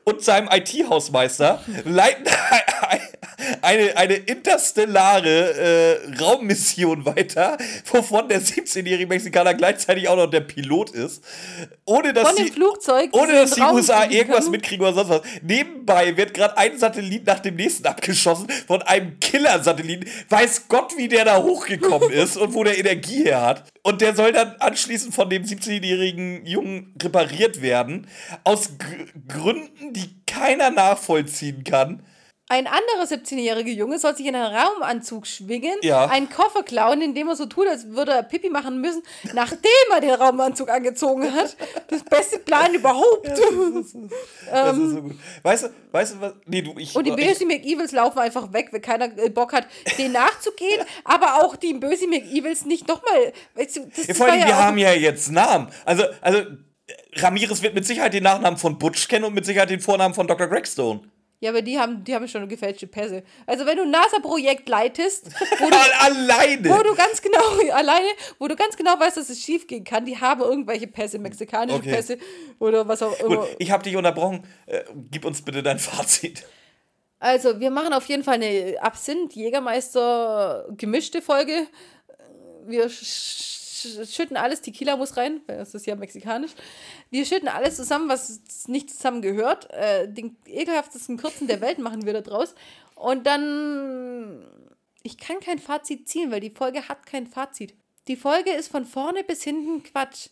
und 0.09 0.23
seinem 0.23 0.49
IT-Hausmeister 0.51 1.61
leiten 1.85 2.25
eine, 3.63 3.97
eine 3.97 4.15
interstellare 4.15 5.55
äh, 6.09 6.15
Raummission 6.21 7.05
weiter, 7.05 7.57
wovon 7.87 8.29
der 8.29 8.41
17-jährige 8.43 9.07
Mexikaner 9.07 9.55
gleichzeitig 9.55 10.09
auch 10.09 10.17
noch 10.17 10.27
der 10.27 10.41
Pilot 10.41 10.91
ist, 10.91 11.23
ohne 11.85 12.13
dass 12.13 12.29
Von 12.29 12.37
dem 12.37 12.47
sie, 12.47 12.53
Flugzeug. 12.53 13.11
ohne 13.13 13.33
das 13.33 13.51
dass 13.51 13.55
die 13.55 13.61
Raum 13.61 13.77
USA 13.77 14.05
irgendwas 14.05 14.41
können. 14.41 14.51
mitkriegen 14.53 14.85
oder 14.85 14.95
sonst 14.95 15.09
was. 15.11 15.21
Nebenbei 15.43 16.17
wird 16.17 16.35
gerade 16.35 16.57
ein 16.57 16.79
Satellit 16.79 17.27
nach 17.27 17.41
dem 17.41 17.57
nächsten 17.57 17.87
abgeschossen 17.87 18.49
von 18.67 18.83
einem 18.83 19.19
Killer-Satelliten. 19.21 20.09
Weiß 20.29 20.69
Gott, 20.69 20.97
wie 20.97 21.09
der 21.09 21.25
da 21.25 21.43
hochgekommen 21.43 22.11
ist 22.13 22.37
und 22.37 22.55
wo 22.55 22.65
der 22.65 22.79
Energie 22.79 23.25
her 23.25 23.43
hat. 23.43 23.65
Und 23.83 24.01
der 24.01 24.15
soll 24.15 24.33
dann 24.33 24.57
anschließend 24.59 25.15
von 25.15 25.31
dem 25.31 25.45
17-jährigen 25.45 26.45
Jungen 26.45 26.95
repariert 27.03 27.63
werden. 27.63 28.07
Aus 28.45 28.71
Gr 28.79 28.89
Gründen, 29.29 29.93
die 29.93 30.11
keiner 30.27 30.71
nachvollziehen 30.71 31.65
kann. 31.65 32.03
Ein 32.51 32.67
anderer 32.67 33.05
17-jähriger 33.05 33.73
Junge 33.75 33.99
soll 33.99 34.17
sich 34.17 34.25
in 34.25 34.35
einen 34.35 34.55
Raumanzug 34.57 35.27
schwingen, 35.27 35.75
Ja. 35.83 36.07
einen 36.07 36.31
Koffer 36.31 36.63
klauen, 36.63 37.03
indem 37.03 37.29
er 37.29 37.37
so 37.37 37.45
tut, 37.45 37.67
als 37.69 37.89
würde 37.91 38.13
er 38.13 38.23
Pipi 38.23 38.49
machen 38.49 38.81
müssen, 38.81 39.03
nachdem 39.35 39.71
er 39.93 40.01
den 40.01 40.13
Raumanzug 40.15 40.71
angezogen 40.71 41.31
hat. 41.35 41.57
Das 41.89 42.03
beste 42.05 42.39
Plan 42.39 42.73
überhaupt. 42.73 43.27
Das 43.29 43.39
ist 43.39 43.93
so 43.93 45.03
gut. 45.03 45.15
Weißt 45.43 45.65
du, 45.65 45.69
weißt 45.93 46.15
du 46.15 46.21
was? 46.23 46.33
Nee, 46.47 46.63
du, 46.63 46.75
ich. 46.79 46.97
Und 46.97 47.07
die 47.07 47.11
Böse 47.13 47.45
McEvils 47.45 47.93
laufen 47.93 48.19
einfach 48.19 48.51
weg, 48.53 48.69
wenn 48.71 48.81
keiner 48.81 49.17
äh, 49.19 49.29
Bock 49.29 49.53
hat, 49.53 49.67
denen 49.99 50.13
nachzugehen, 50.13 50.81
aber 51.05 51.45
auch 51.45 51.55
die 51.57 51.75
Böse 51.75 52.07
McEvils 52.07 52.65
nicht 52.65 52.89
nochmal. 52.89 53.33
Weißt 53.57 53.77
du, 53.77 53.81
das, 53.87 53.99
Ja, 53.99 54.05
das 54.09 54.17
vor 54.17 54.27
allem, 54.27 54.41
ja 54.41 54.47
wir 54.47 54.57
haben 54.57 54.79
ja 54.79 54.93
jetzt 54.95 55.31
Namen. 55.31 55.69
Also, 55.85 56.05
also, 56.23 56.43
Ramirez 57.17 57.61
wird 57.63 57.75
mit 57.75 57.87
Sicherheit 57.87 58.15
den 58.15 58.23
Nachnamen 58.23 58.59
von 58.59 58.79
Butch 58.79 59.07
kennen 59.09 59.25
und 59.27 59.35
mit 59.35 59.45
Sicherheit 59.45 59.69
den 59.69 59.81
Vornamen 59.81 60.15
von 60.15 60.27
Dr. 60.27 60.47
Gregstone. 60.47 61.01
Ja, 61.41 61.51
aber 61.51 61.63
die 61.63 61.79
haben, 61.79 62.03
die 62.03 62.15
haben 62.15 62.27
schon 62.27 62.49
gefälschte 62.49 62.89
Pässe. 62.89 63.23
Also 63.47 63.65
wenn 63.65 63.77
du 63.77 63.85
ein 63.85 63.91
NASA-Projekt 63.91 64.69
leitest, 64.69 65.27
wo 65.61 65.69
du, 65.71 65.77
Al- 66.01 66.13
Alleine! 66.13 66.69
wo 66.69 66.83
du 66.83 66.95
ganz 66.97 67.23
genau, 67.23 67.39
alleine, 67.73 68.09
wo 68.41 68.49
du 68.49 68.57
ganz 68.57 68.77
genau 68.77 68.99
weißt, 68.99 69.17
dass 69.19 69.31
es 69.31 69.41
schief 69.41 69.67
gehen 69.69 69.85
kann, 69.85 70.05
die 70.05 70.19
haben 70.19 70.41
irgendwelche 70.41 70.89
Pässe, 70.89 71.19
mexikanische 71.21 71.79
Okay. 71.79 71.93
Pässe 71.93 72.19
oder 72.59 72.89
was 72.89 73.03
auch 73.03 73.19
immer. 73.21 73.37
Gut, 73.43 73.49
ich 73.59 73.71
habe 73.71 73.85
dich 73.85 73.95
unterbrochen. 73.97 74.45
Äh, 74.67 74.83
gib 75.13 75.25
uns 75.25 75.43
bitte 75.43 75.63
dein 75.63 75.79
Fazit. 75.79 76.45
Also, 77.21 77.59
wir 77.61 77.71
machen 77.71 77.93
auf 77.93 78.07
jeden 78.07 78.23
Fall 78.25 78.35
eine 78.35 78.77
Absinth-Jägermeister 78.81 80.67
gemischte 80.77 81.21
Folge. 81.23 81.67
Wir 82.67 82.89
schütten 83.81 84.37
alles, 84.37 84.61
Tequila 84.61 84.97
muss 84.97 85.17
rein, 85.17 85.41
weil 85.47 85.59
das 85.59 85.75
ist 85.75 85.87
ja 85.87 85.97
mexikanisch. 85.97 86.53
Wir 87.11 87.25
schütten 87.25 87.49
alles 87.49 87.77
zusammen, 87.77 88.09
was 88.09 88.41
nicht 88.67 88.91
zusammen 88.91 89.23
gehört. 89.23 89.71
Äh, 89.71 90.09
den 90.09 90.37
ekelhaftesten 90.47 91.17
Kürzen 91.17 91.47
der 91.47 91.61
Welt 91.61 91.79
machen 91.79 92.07
wir 92.07 92.13
da 92.13 92.21
draus. 92.21 92.55
Und 92.95 93.27
dann. 93.27 94.45
Ich 95.05 95.17
kann 95.17 95.41
kein 95.41 95.59
Fazit 95.59 96.09
ziehen, 96.09 96.31
weil 96.31 96.41
die 96.41 96.51
Folge 96.51 96.89
hat 96.89 97.07
kein 97.07 97.27
Fazit. 97.27 97.75
Die 98.09 98.17
Folge 98.17 98.51
ist 98.51 98.69
von 98.69 98.85
vorne 98.85 99.23
bis 99.23 99.43
hinten 99.43 99.83
Quatsch. 99.83 100.29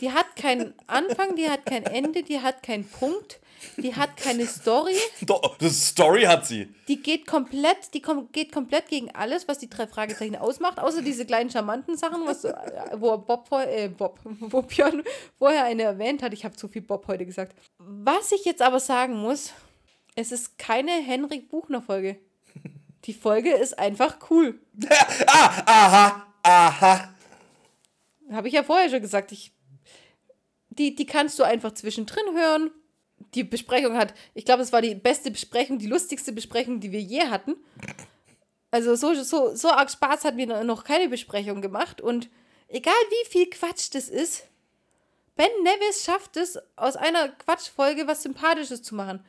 Die 0.00 0.12
hat 0.12 0.36
keinen 0.36 0.74
Anfang, 0.86 1.36
die 1.36 1.48
hat 1.48 1.66
kein 1.66 1.84
Ende, 1.84 2.22
die 2.22 2.40
hat 2.40 2.62
keinen 2.62 2.88
Punkt, 2.88 3.40
die 3.76 3.94
hat 3.94 4.16
keine 4.16 4.46
Story. 4.46 4.94
Doch, 5.22 5.56
das 5.58 5.88
Story 5.88 6.22
hat 6.24 6.46
sie. 6.46 6.68
Die 6.88 7.02
geht 7.02 7.26
komplett, 7.26 7.92
die 7.94 8.02
kom 8.02 8.30
geht 8.32 8.52
komplett 8.52 8.88
gegen 8.88 9.10
alles, 9.14 9.46
was 9.48 9.58
die 9.58 9.68
drei 9.68 9.86
Fragezeichen 9.86 10.36
ausmacht, 10.36 10.78
außer 10.78 11.02
diese 11.02 11.26
kleinen 11.26 11.50
charmanten 11.50 11.96
Sachen, 11.96 12.26
was 12.26 12.44
äh, 12.44 12.54
wo 12.96 13.16
Bob, 13.18 13.48
vor- 13.48 13.66
äh, 13.66 13.88
Bob, 13.88 14.18
wo 14.24 14.62
Björn 14.62 15.02
vorher 15.38 15.64
eine 15.64 15.82
erwähnt 15.84 16.22
hat. 16.22 16.32
Ich 16.32 16.44
habe 16.44 16.56
zu 16.56 16.68
viel 16.68 16.82
Bob 16.82 17.06
heute 17.08 17.26
gesagt. 17.26 17.54
Was 17.78 18.32
ich 18.32 18.44
jetzt 18.44 18.62
aber 18.62 18.80
sagen 18.80 19.14
muss, 19.16 19.52
es 20.14 20.32
ist 20.32 20.58
keine 20.58 20.90
Henrik 20.92 21.48
Buchner 21.48 21.82
Folge. 21.82 22.18
Die 23.04 23.14
Folge 23.14 23.52
ist 23.54 23.78
einfach 23.78 24.16
cool. 24.30 24.60
ah, 25.26 25.62
aha, 25.66 26.26
aha. 26.42 27.14
Habe 28.32 28.48
ich 28.48 28.54
ja 28.54 28.62
vorher 28.62 28.90
schon 28.90 29.00
gesagt. 29.00 29.32
Ich, 29.32 29.52
die, 30.70 30.94
die 30.94 31.06
kannst 31.06 31.38
du 31.38 31.44
einfach 31.44 31.72
zwischendrin 31.72 32.24
hören. 32.34 32.70
Die 33.34 33.44
Besprechung 33.44 33.96
hat, 33.96 34.14
ich 34.34 34.44
glaube, 34.44 34.62
es 34.62 34.72
war 34.72 34.80
die 34.80 34.94
beste 34.94 35.30
Besprechung, 35.30 35.78
die 35.78 35.86
lustigste 35.86 36.32
Besprechung, 36.32 36.80
die 36.80 36.92
wir 36.92 37.00
je 37.00 37.26
hatten. 37.26 37.56
Also 38.70 38.94
so, 38.94 39.14
so, 39.14 39.54
so 39.54 39.68
arg 39.68 39.90
Spaß 39.90 40.24
hat 40.24 40.36
mir 40.36 40.64
noch 40.64 40.84
keine 40.84 41.08
Besprechung 41.08 41.60
gemacht. 41.60 42.00
Und 42.00 42.28
egal 42.68 42.94
wie 43.10 43.28
viel 43.30 43.50
Quatsch 43.50 43.88
das 43.92 44.08
ist, 44.08 44.44
Ben 45.36 45.50
Nevis 45.62 46.04
schafft 46.04 46.36
es, 46.36 46.58
aus 46.74 46.96
einer 46.96 47.28
Quatschfolge 47.28 48.08
was 48.08 48.24
Sympathisches 48.24 48.82
zu 48.82 48.94
machen. 48.96 49.24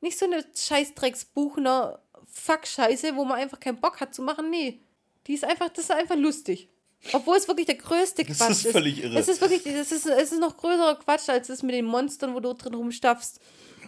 Nicht 0.00 0.16
so 0.16 0.26
eine 0.26 0.44
Scheißdrecksbuchner 0.54 2.00
Fuck-Scheiße, 2.26 3.16
wo 3.16 3.24
man 3.24 3.40
einfach 3.40 3.58
keinen 3.58 3.80
Bock 3.80 4.00
hat 4.00 4.14
zu 4.14 4.22
machen. 4.22 4.50
Nee. 4.50 4.80
Die 5.26 5.34
ist 5.34 5.44
einfach, 5.44 5.68
das 5.68 5.86
ist 5.86 5.90
einfach 5.90 6.14
lustig. 6.14 6.68
Obwohl 7.12 7.36
es 7.36 7.46
wirklich 7.46 7.66
der 7.66 7.76
größte 7.76 8.24
Das 8.24 8.38
Quatsch 8.38 8.50
ist 8.50 8.68
völlig 8.68 9.02
irre. 9.02 9.18
Es 9.18 9.28
ist 9.28 9.40
wirklich, 9.40 9.64
es 9.66 9.92
ist, 9.92 10.06
es 10.06 10.32
ist 10.32 10.40
noch 10.40 10.56
größerer 10.56 10.96
Quatsch 10.96 11.28
als 11.28 11.46
das 11.46 11.62
mit 11.62 11.74
den 11.74 11.84
Monstern, 11.84 12.34
wo 12.34 12.40
du 12.40 12.52
drin 12.54 12.74
rumstapfst. 12.74 13.40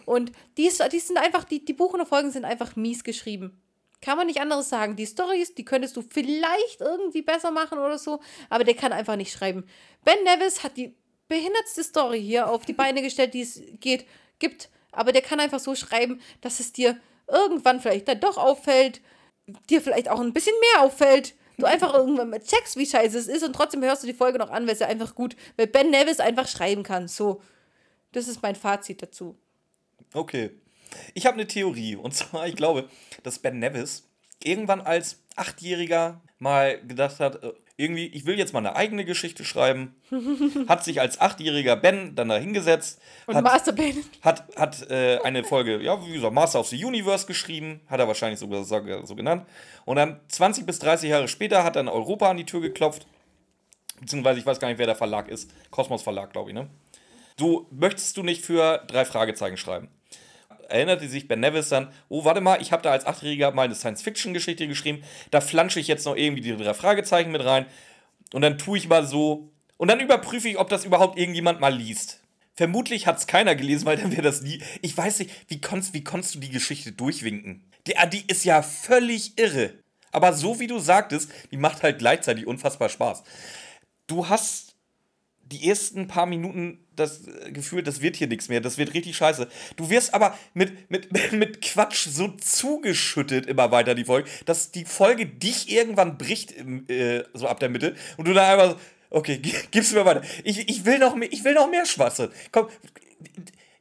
Und 0.07 0.32
die, 0.57 0.66
ist, 0.66 0.82
die 0.93 0.99
sind 0.99 1.19
einfach, 1.19 1.45
die, 1.45 1.65
die 1.65 1.73
Buchner 1.73 2.07
Folgen 2.07 2.31
sind 2.31 2.45
einfach 2.45 2.77
mies 2.77 3.05
geschrieben. 3.05 3.61
Kann 4.01 4.16
man 4.16 4.27
nicht 4.27 4.41
anderes 4.41 4.69
sagen. 4.69 4.97
Die 4.97 5.07
Stories, 5.07 5.55
die 5.55 5.65
könntest 5.65 5.97
du 5.97 6.03
vielleicht 6.03 6.81
irgendwie 6.81 7.23
besser 7.23 7.51
machen 7.51 7.78
oder 7.78 7.99
so, 7.99 8.20
aber 8.49 8.65
der 8.65 8.74
kann 8.74 8.93
einfach 8.93 9.16
nicht 9.16 9.32
schreiben. 9.32 9.66
Ben 10.05 10.23
Nevis 10.24 10.62
hat 10.62 10.77
die 10.77 10.95
behindertste 11.28 11.85
Story 11.85 12.20
hier 12.20 12.49
auf 12.49 12.65
die 12.65 12.73
Beine 12.73 13.03
gestellt, 13.03 13.35
die 13.35 13.43
es 13.43 13.61
geht, 13.81 14.07
gibt, 14.39 14.70
aber 14.91 15.12
der 15.12 15.23
kann 15.23 15.39
einfach 15.39 15.61
so 15.61 15.74
schreiben, 15.74 16.20
dass 16.41 16.61
es 16.61 16.73
dir 16.73 16.99
irgendwann 17.28 17.81
vielleicht 17.81 18.09
dann 18.09 18.20
doch 18.20 18.39
auffällt, 18.39 19.01
dir 19.69 19.81
vielleicht 19.81 20.09
auch 20.09 20.20
ein 20.20 20.32
bisschen 20.32 20.55
mehr 20.74 20.82
auffällt. 20.82 21.35
Du 21.61 21.66
einfach 21.66 21.95
irgendwann 21.95 22.31
mal 22.31 22.41
checkst, 22.41 22.77
wie 22.77 22.87
scheiße 22.87 23.19
es 23.19 23.28
ist 23.28 23.45
und 23.45 23.55
trotzdem 23.55 23.82
hörst 23.82 24.03
du 24.03 24.07
die 24.07 24.15
Folge 24.15 24.39
noch 24.39 24.51
an, 24.51 24.66
weil 24.66 24.74
es 24.74 24.81
ja 24.81 24.87
einfach 24.87 25.15
gut, 25.15 25.37
weil 25.57 25.66
Ben 25.66 25.91
Nevis 25.91 26.20
einfach 26.20 26.49
schreiben 26.49 26.82
kann. 26.82 27.09
So, 27.09 27.43
das 28.12 28.28
ist 28.28 28.43
mein 28.43 28.57
Fazit 28.57 29.03
dazu. 29.03 29.37
Okay. 30.12 30.51
Ich 31.15 31.27
habe 31.27 31.35
eine 31.35 31.47
Theorie. 31.47 31.97
Und 31.97 32.15
zwar, 32.15 32.47
ich 32.47 32.57
glaube, 32.57 32.89
dass 33.23 33.39
Ben 33.39 33.59
Nevis 33.59 34.09
irgendwann 34.43 34.81
als 34.81 35.23
Achtjähriger 35.37 36.20
mal 36.39 36.81
gedacht 36.87 37.20
hat, 37.20 37.43
äh, 37.45 37.53
irgendwie, 37.81 38.07
ich 38.07 38.27
will 38.27 38.39
jetzt 38.39 38.52
mal 38.52 38.59
eine 38.59 38.77
eigene 38.77 39.05
Geschichte 39.05 39.44
schreiben. 39.44 39.94
hat 40.69 40.85
sich 40.85 41.01
als 41.01 41.20
achtjähriger 41.20 41.77
Ben 41.77 42.15
dann 42.15 42.28
da 42.28 42.36
hingesetzt. 42.36 43.01
Und 43.27 43.36
hat, 43.36 43.44
Master 43.44 43.73
Ben. 43.73 43.97
hat, 44.20 44.44
hat 44.57 44.90
äh, 44.90 45.19
eine 45.24 45.43
Folge, 45.44 45.82
ja, 45.82 46.05
wie 46.07 46.12
gesagt, 46.12 46.35
Master 46.35 46.61
of 46.61 46.69
the 46.69 46.85
Universe 46.85 47.27
geschrieben, 47.27 47.81
hat 47.89 47.98
er 47.98 48.07
wahrscheinlich 48.07 48.39
sogar 48.39 48.65
so, 48.65 48.81
so 49.05 49.15
genannt. 49.16 49.47
Und 49.86 49.97
dann 49.97 50.20
20 50.28 50.66
bis 50.66 50.78
30 50.78 51.11
Jahre 51.11 51.28
später 51.28 51.65
hat 51.65 51.77
dann 51.77 51.89
Europa 51.89 52.31
an 52.31 52.36
die 52.36 52.47
Tür 52.47 52.61
geklopft. 52.61 53.07
Beziehungsweise, 53.98 54.40
ich 54.40 54.47
weiß 54.47 54.61
gar 54.61 54.69
nicht, 54.69 54.78
wer 54.78 54.86
der 54.86 54.97
Verlag 54.97 55.28
ist. 55.28 55.51
Kosmos 55.70 56.02
Verlag, 56.02 56.32
glaube 56.32 56.51
ich, 56.51 56.55
ne? 56.55 56.69
Du, 57.36 57.66
möchtest 57.70 58.16
du 58.16 58.23
nicht 58.23 58.44
für 58.44 58.85
drei 58.86 59.05
Fragezeichen 59.07 59.57
schreiben? 59.57 59.89
Erinnerte 60.71 61.09
sich 61.09 61.29
Ben 61.29 61.41
Nevis 61.41 61.69
dann, 61.69 61.93
oh, 62.09 62.25
warte 62.25 62.41
mal, 62.41 62.61
ich 62.61 62.73
habe 62.73 62.83
da 62.83 62.91
als 62.91 63.07
Achtjähriger 63.07 63.53
mal 63.53 63.65
eine 63.65 63.75
Science-Fiction-Geschichte 63.75 64.67
geschrieben, 64.69 65.03
da 65.31 65.41
flansche 65.41 65.81
ich 65.81 65.89
jetzt 65.89 66.07
noch 66.07 66.17
irgendwie 66.17 66.43
die 66.43 66.57
drei 66.57 66.75
Fragezeichen 66.75 67.33
mit 67.33 67.45
rein 67.45 67.67
und 68.33 68.43
dann 68.43 68.59
tue 68.59 68.79
ich 68.79 68.89
mal 68.89 69.07
so 69.07 69.51
und 69.77 69.89
dann 69.89 70.01
überprüfe 70.01 70.49
ich, 70.49 70.59
ob 70.59 70.69
das 70.69 70.85
überhaupt 70.85 71.19
irgendjemand 71.19 71.61
mal 71.61 71.75
liest. 71.75 72.21
Vermutlich 72.55 73.07
hat 73.07 73.19
es 73.19 73.27
keiner 73.27 73.55
gelesen, 73.55 73.87
weil 73.87 73.97
dann 73.97 74.13
wäre 74.13 74.23
das 74.23 74.43
nie. 74.43 74.63
Ich 74.83 74.95
weiß 74.97 75.21
nicht, 75.21 75.31
wie 75.49 75.61
konntest, 75.61 75.95
wie 75.95 76.05
konntest 76.05 76.35
du 76.35 76.41
die 76.41 76.51
Geschichte 76.51 76.93
durchwinken? 76.93 77.65
Die, 77.87 77.97
ah, 77.97 78.07
die 78.07 78.25
ist 78.27 78.45
ja 78.45 78.61
völlig 78.61 79.39
irre. 79.39 79.73
Aber 80.13 80.33
so 80.33 80.61
wie 80.61 80.67
du 80.67 80.79
sagtest, 80.79 81.31
die 81.51 81.57
macht 81.57 81.83
halt 81.83 81.99
gleichzeitig 81.99 82.47
unfassbar 82.47 82.89
Spaß. 82.89 83.23
Du 84.07 84.29
hast 84.29 84.70
die 85.52 85.68
ersten 85.68 86.06
paar 86.09 86.27
Minuten 86.27 86.78
das 86.97 87.27
äh, 87.27 87.51
Gefühl, 87.52 87.82
das 87.82 88.01
wird 88.02 88.16
hier 88.16 88.27
nichts 88.28 88.48
mehr, 88.48 88.60
das 88.60 88.78
wird 88.78 88.94
richtig 88.94 89.16
scheiße. 89.16 89.48
Du 89.77 89.90
wirst 89.90 90.12
aber 90.14 90.39
mit, 90.55 90.90
mit, 90.90 91.10
mit 91.32 91.62
Quatsch 91.62 92.06
so 92.09 92.28
zugeschüttet 92.28 93.47
immer 93.47 93.70
weiter 93.70 93.94
die 93.94 94.05
Folge, 94.05 94.28
dass 94.44 94.70
die 94.70 94.85
Folge 94.85 95.27
dich 95.27 95.70
irgendwann 95.70 96.18
bricht, 96.18 96.55
äh, 96.89 97.24
so 97.35 97.48
ab 97.48 97.60
der 97.60 97.68
Mitte, 97.68 97.94
und 98.16 98.28
du 98.28 98.35
dann 98.35 98.44
einfach 98.60 98.77
so, 98.77 98.81
okay, 99.10 99.39
gi- 99.39 99.55
gib's 99.70 99.93
mir 99.93 100.05
weiter. 100.05 100.22
Ich, 100.44 100.68
ich, 100.68 100.85
will 100.85 100.98
noch 100.98 101.14
mehr, 101.14 101.32
ich 101.32 101.43
will 101.44 101.55
noch 101.55 101.70
mehr 101.70 101.86
Schwachsinn. 101.86 102.31
Komm, 102.52 102.68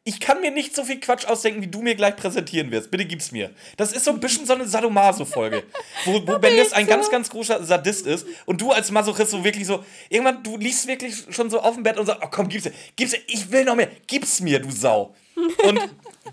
ich 0.04 0.20
kann 0.20 0.42
mir 0.42 0.52
nicht 0.52 0.76
so 0.76 0.84
viel 0.84 1.00
Quatsch 1.00 1.26
ausdenken, 1.26 1.62
wie 1.62 1.68
du 1.68 1.82
mir 1.82 1.94
gleich 1.96 2.16
präsentieren 2.16 2.72
wirst. 2.72 2.90
Bitte 2.90 3.06
gib's 3.06 3.32
mir. 3.32 3.52
Das 3.78 3.92
ist 3.92 4.06
so 4.06 4.12
ein 4.12 4.20
bisschen 4.20 4.46
so 4.46 4.54
eine 4.54 4.68
Sadomaso-Folge, 4.68 5.64
wo, 6.06 6.26
wo 6.26 6.40
Ben 6.40 6.56
Ness 6.56 6.74
ein 6.74 6.86
so. 6.86 6.90
ganz, 6.90 7.10
ganz 7.12 7.30
großer 7.30 7.64
Sadist 7.64 8.08
ist 8.08 8.26
und 8.46 8.62
du 8.62 8.72
als 8.72 8.92
Masochist 8.92 9.32
so 9.32 9.44
wirklich 9.44 9.68
so, 9.68 9.84
irgendwann, 10.10 10.42
du 10.42 10.58
liegst 10.58 10.88
wirklich 10.88 11.16
schon 11.30 11.50
so 11.50 11.60
auf 11.60 11.76
dem 11.76 11.84
Bett 11.84 11.98
und 11.98 12.06
sagst, 12.06 12.22
oh 12.24 12.30
komm, 12.32 12.50
gib's 12.50 12.66
mir, 12.66 12.74
gib's 12.96 13.12
mir, 13.12 13.20
ich 13.28 13.52
will 13.52 13.66
noch 13.66 13.76
mehr, 13.76 13.90
gib's 14.08 14.40
mir, 14.40 14.60
du 14.60 14.72
Sau. 14.72 15.16
Und 15.64 15.80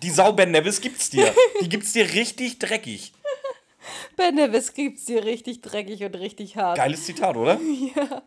die 0.02 0.10
Sau 0.10 0.32
Ben 0.32 0.51
Nevis 0.51 0.80
gibt's 0.80 1.10
dir. 1.10 1.32
Die 1.60 1.68
gibt's 1.68 1.93
dir 1.93 2.12
richtig 2.12 2.59
dreckig. 2.59 3.12
Ben 4.16 4.34
Nevis 4.34 4.74
gibt's 4.74 5.05
dir 5.05 5.24
richtig 5.24 5.60
dreckig 5.60 6.02
und 6.02 6.14
richtig 6.16 6.56
hart. 6.56 6.76
Geiles 6.76 7.05
Zitat, 7.05 7.36
oder? 7.36 7.60
Ja. 7.94 8.22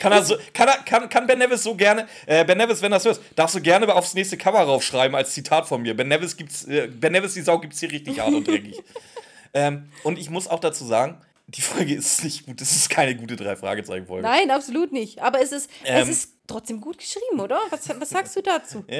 Kann, 0.00 0.12
er 0.12 0.22
so, 0.22 0.36
kann, 0.52 0.68
er, 0.68 0.78
kann, 0.84 1.08
kann 1.08 1.26
Ben 1.26 1.38
Nevis 1.38 1.62
so 1.62 1.74
gerne, 1.74 2.06
äh, 2.26 2.44
Ben 2.44 2.58
Nevis, 2.58 2.82
wenn 2.82 2.92
das 2.92 3.04
hörst, 3.04 3.20
darfst 3.36 3.54
du 3.54 3.60
gerne 3.60 3.92
aufs 3.94 4.14
nächste 4.14 4.36
Cover 4.36 4.60
raufschreiben 4.60 5.14
als 5.14 5.32
Zitat 5.32 5.66
von 5.66 5.82
mir. 5.82 5.96
Ben 5.96 6.08
Nevis, 6.08 6.36
gibt's, 6.36 6.64
äh, 6.64 6.88
ben 6.88 7.12
Nevis 7.12 7.34
die 7.34 7.42
Sau 7.42 7.58
gibt's 7.58 7.80
hier 7.80 7.90
richtig 7.90 8.20
hart 8.20 8.32
und 8.34 8.46
dreckig. 8.46 8.80
ähm, 9.54 9.88
und 10.04 10.18
ich 10.18 10.30
muss 10.30 10.48
auch 10.48 10.60
dazu 10.60 10.84
sagen, 10.84 11.20
die 11.48 11.60
Folge 11.62 11.94
ist 11.94 12.24
nicht 12.24 12.46
gut. 12.46 12.60
Das 12.60 12.72
ist 12.72 12.88
keine 12.88 13.14
gute 13.16 13.36
Drei-Fragezeichen-Folge. 13.36 14.22
Nein, 14.26 14.50
absolut 14.50 14.92
nicht. 14.92 15.20
Aber 15.20 15.40
es 15.40 15.52
ist, 15.52 15.68
es 15.82 15.88
Ähm. 16.06 16.08
ist 16.08 16.30
trotzdem 16.46 16.80
gut 16.80 16.98
geschrieben, 16.98 17.40
oder? 17.40 17.58
Was, 17.70 17.88
was 18.00 18.10
sagst 18.10 18.36
du 18.36 18.42
dazu? 18.42 18.84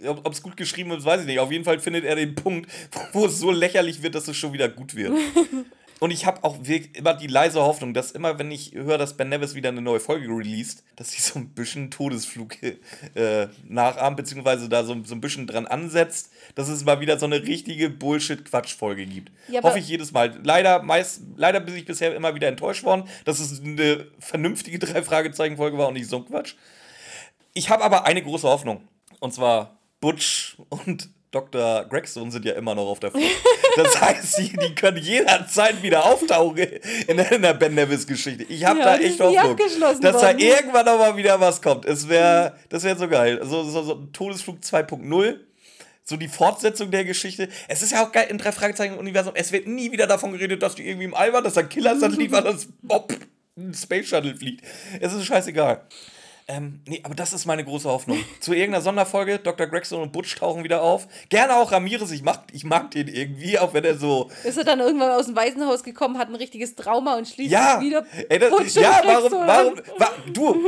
Ja, 0.00 0.16
ob 0.22 0.32
es 0.32 0.42
gut 0.42 0.56
geschrieben 0.56 0.90
ist, 0.90 1.04
weiß 1.04 1.20
ich 1.20 1.26
nicht. 1.26 1.38
Auf 1.38 1.52
jeden 1.52 1.64
Fall 1.64 1.78
findet 1.78 2.04
er 2.04 2.16
den 2.16 2.34
Punkt, 2.34 2.70
wo 3.12 3.26
es 3.26 3.38
so 3.38 3.50
lächerlich 3.50 4.02
wird, 4.02 4.14
dass 4.14 4.26
es 4.28 4.36
schon 4.36 4.52
wieder 4.52 4.68
gut 4.68 4.94
wird. 4.96 5.12
Und 6.00 6.10
ich 6.10 6.26
habe 6.26 6.42
auch 6.42 6.56
wirklich 6.60 6.96
immer 6.96 7.14
die 7.14 7.28
leise 7.28 7.62
Hoffnung, 7.62 7.94
dass 7.94 8.10
immer, 8.10 8.38
wenn 8.38 8.50
ich 8.50 8.72
höre, 8.74 8.98
dass 8.98 9.16
Ben 9.16 9.28
Nevis 9.28 9.54
wieder 9.54 9.68
eine 9.68 9.80
neue 9.80 10.00
Folge 10.00 10.26
released, 10.28 10.82
dass 10.96 11.12
sie 11.12 11.20
so 11.20 11.38
ein 11.38 11.48
bisschen 11.50 11.90
Todesflug 11.90 12.56
äh, 12.62 13.48
nachahmt, 13.68 14.16
beziehungsweise 14.16 14.68
da 14.68 14.84
so, 14.84 14.96
so 15.04 15.14
ein 15.14 15.20
bisschen 15.20 15.46
dran 15.46 15.66
ansetzt, 15.66 16.30
dass 16.56 16.68
es 16.68 16.84
mal 16.84 17.00
wieder 17.00 17.18
so 17.18 17.26
eine 17.26 17.42
richtige 17.42 17.90
Bullshit-Quatsch-Folge 17.90 19.06
gibt. 19.06 19.30
Ja, 19.48 19.62
Hoffe 19.62 19.78
ich 19.78 19.88
jedes 19.88 20.12
Mal. 20.12 20.38
Leider, 20.42 20.82
meist, 20.82 21.22
leider 21.36 21.60
bin 21.60 21.76
ich 21.76 21.84
bisher 21.84 22.14
immer 22.14 22.34
wieder 22.34 22.48
enttäuscht 22.48 22.84
worden, 22.84 23.04
dass 23.24 23.38
es 23.38 23.60
eine 23.60 24.06
vernünftige 24.18 24.78
Drei-Fragezeichen-Folge 24.78 25.78
war 25.78 25.88
und 25.88 25.94
nicht 25.94 26.08
so 26.08 26.16
ein 26.16 26.26
Quatsch. 26.26 26.54
Ich 27.54 27.70
habe 27.70 27.84
aber 27.84 28.04
eine 28.04 28.22
große 28.22 28.48
Hoffnung. 28.48 28.88
Und 29.20 29.32
zwar 29.32 29.78
Butch 30.00 30.56
und 30.68 31.08
Dr. 31.34 31.84
Gregson 31.86 32.30
sind 32.30 32.44
ja 32.44 32.52
immer 32.54 32.74
noch 32.74 32.86
auf 32.86 33.00
der 33.00 33.10
Flucht. 33.10 33.26
Das 33.76 34.00
heißt, 34.00 34.38
die, 34.38 34.56
die 34.56 34.74
können 34.74 34.98
jederzeit 34.98 35.82
wieder 35.82 36.04
auftauchen 36.06 36.58
in 37.08 37.16
der, 37.16 37.32
in 37.32 37.42
der 37.42 37.54
Ben 37.54 37.74
Nevis-Geschichte. 37.74 38.44
Ich 38.44 38.64
habe 38.64 38.78
Ja, 38.78 38.84
da 38.84 38.96
echt 38.98 39.18
Hoffnung, 39.20 39.56
dass 39.56 40.00
da 40.00 40.12
worden. 40.14 40.38
irgendwann 40.38 40.84
noch 40.86 40.98
mal 40.98 41.16
wieder 41.16 41.40
was 41.40 41.60
kommt. 41.60 41.84
Es 41.84 42.08
wäre, 42.08 42.56
das 42.68 42.84
wäre 42.84 42.96
so 42.96 43.08
geil. 43.08 43.40
So, 43.42 43.64
so, 43.64 43.82
so 43.82 43.94
ein 43.94 44.12
Todesflug 44.12 44.58
2.0. 44.60 45.36
So 46.06 46.16
die 46.16 46.28
Fortsetzung 46.28 46.90
der 46.90 47.04
Geschichte. 47.04 47.48
Es 47.66 47.82
ist 47.82 47.92
ja 47.92 48.04
auch 48.06 48.12
geil 48.12 48.26
im 48.28 48.38
Drei-Fragezeichen-Universum. 48.38 49.32
Es 49.36 49.52
wird 49.52 49.66
nie 49.66 49.90
wieder 49.90 50.06
davon 50.06 50.32
geredet, 50.32 50.62
dass 50.62 50.74
die 50.74 50.86
irgendwie 50.86 51.06
im 51.06 51.14
All 51.14 51.32
waren, 51.32 51.42
dass 51.42 51.54
da 51.54 51.62
ein 51.62 51.68
Killer-Satellit 51.68 52.30
war, 52.30 52.42
dass 52.42 52.68
Bob 52.82 53.12
ein 53.56 53.72
Space 53.72 54.08
Shuttle 54.08 54.36
fliegt. 54.36 54.64
Es 55.00 55.12
ist 55.12 55.24
scheißegal. 55.24 55.80
Ähm, 56.46 56.80
nee, 56.86 57.00
aber 57.04 57.14
das 57.14 57.32
ist 57.32 57.46
meine 57.46 57.64
große 57.64 57.88
Hoffnung. 57.88 58.18
Zu 58.40 58.52
irgendeiner 58.52 58.82
Sonderfolge, 58.82 59.38
Dr. 59.38 59.66
Gregson 59.66 60.02
und 60.02 60.12
Butch 60.12 60.34
tauchen 60.36 60.62
wieder 60.62 60.82
auf. 60.82 61.08
Gerne 61.30 61.56
auch 61.56 61.72
Ramirez, 61.72 62.10
ich 62.10 62.22
mag, 62.22 62.42
ich 62.52 62.64
mag 62.64 62.90
den 62.90 63.08
irgendwie, 63.08 63.58
auch 63.58 63.72
wenn 63.72 63.84
er 63.84 63.96
so. 63.96 64.30
Ist 64.44 64.58
er 64.58 64.64
dann 64.64 64.80
irgendwann 64.80 65.10
aus 65.12 65.26
dem 65.26 65.36
Waisenhaus 65.36 65.82
gekommen, 65.82 66.18
hat 66.18 66.28
ein 66.28 66.34
richtiges 66.34 66.74
Trauma 66.74 67.16
und 67.16 67.26
schließt 67.28 67.50
Ja, 67.50 67.80
wieder. 67.80 68.04
ey, 68.28 68.38
das, 68.38 68.50
Butch 68.50 68.74
ja, 68.74 69.00
warum, 69.04 69.32
warum, 69.32 69.78
an. 69.78 69.82
wa, 69.96 70.10
du, 70.32 70.62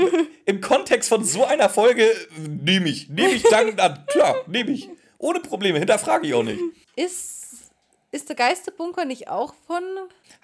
im 0.46 0.60
Kontext 0.62 1.10
von 1.10 1.22
so 1.24 1.44
einer 1.44 1.68
Folge 1.68 2.10
nehme 2.38 2.88
ich, 2.88 3.10
nehme 3.10 3.32
ich 3.32 3.42
dankend 3.42 3.78
an. 3.80 4.02
Klar, 4.06 4.34
nehme 4.46 4.70
ich. 4.70 4.88
Ohne 5.18 5.40
Probleme, 5.40 5.78
hinterfrage 5.78 6.26
ich 6.26 6.32
auch 6.34 6.42
nicht. 6.42 6.60
Ist, 6.94 7.70
ist 8.12 8.28
der 8.30 8.36
Geisterbunker 8.36 9.04
nicht 9.04 9.28
auch 9.28 9.52
von. 9.66 9.82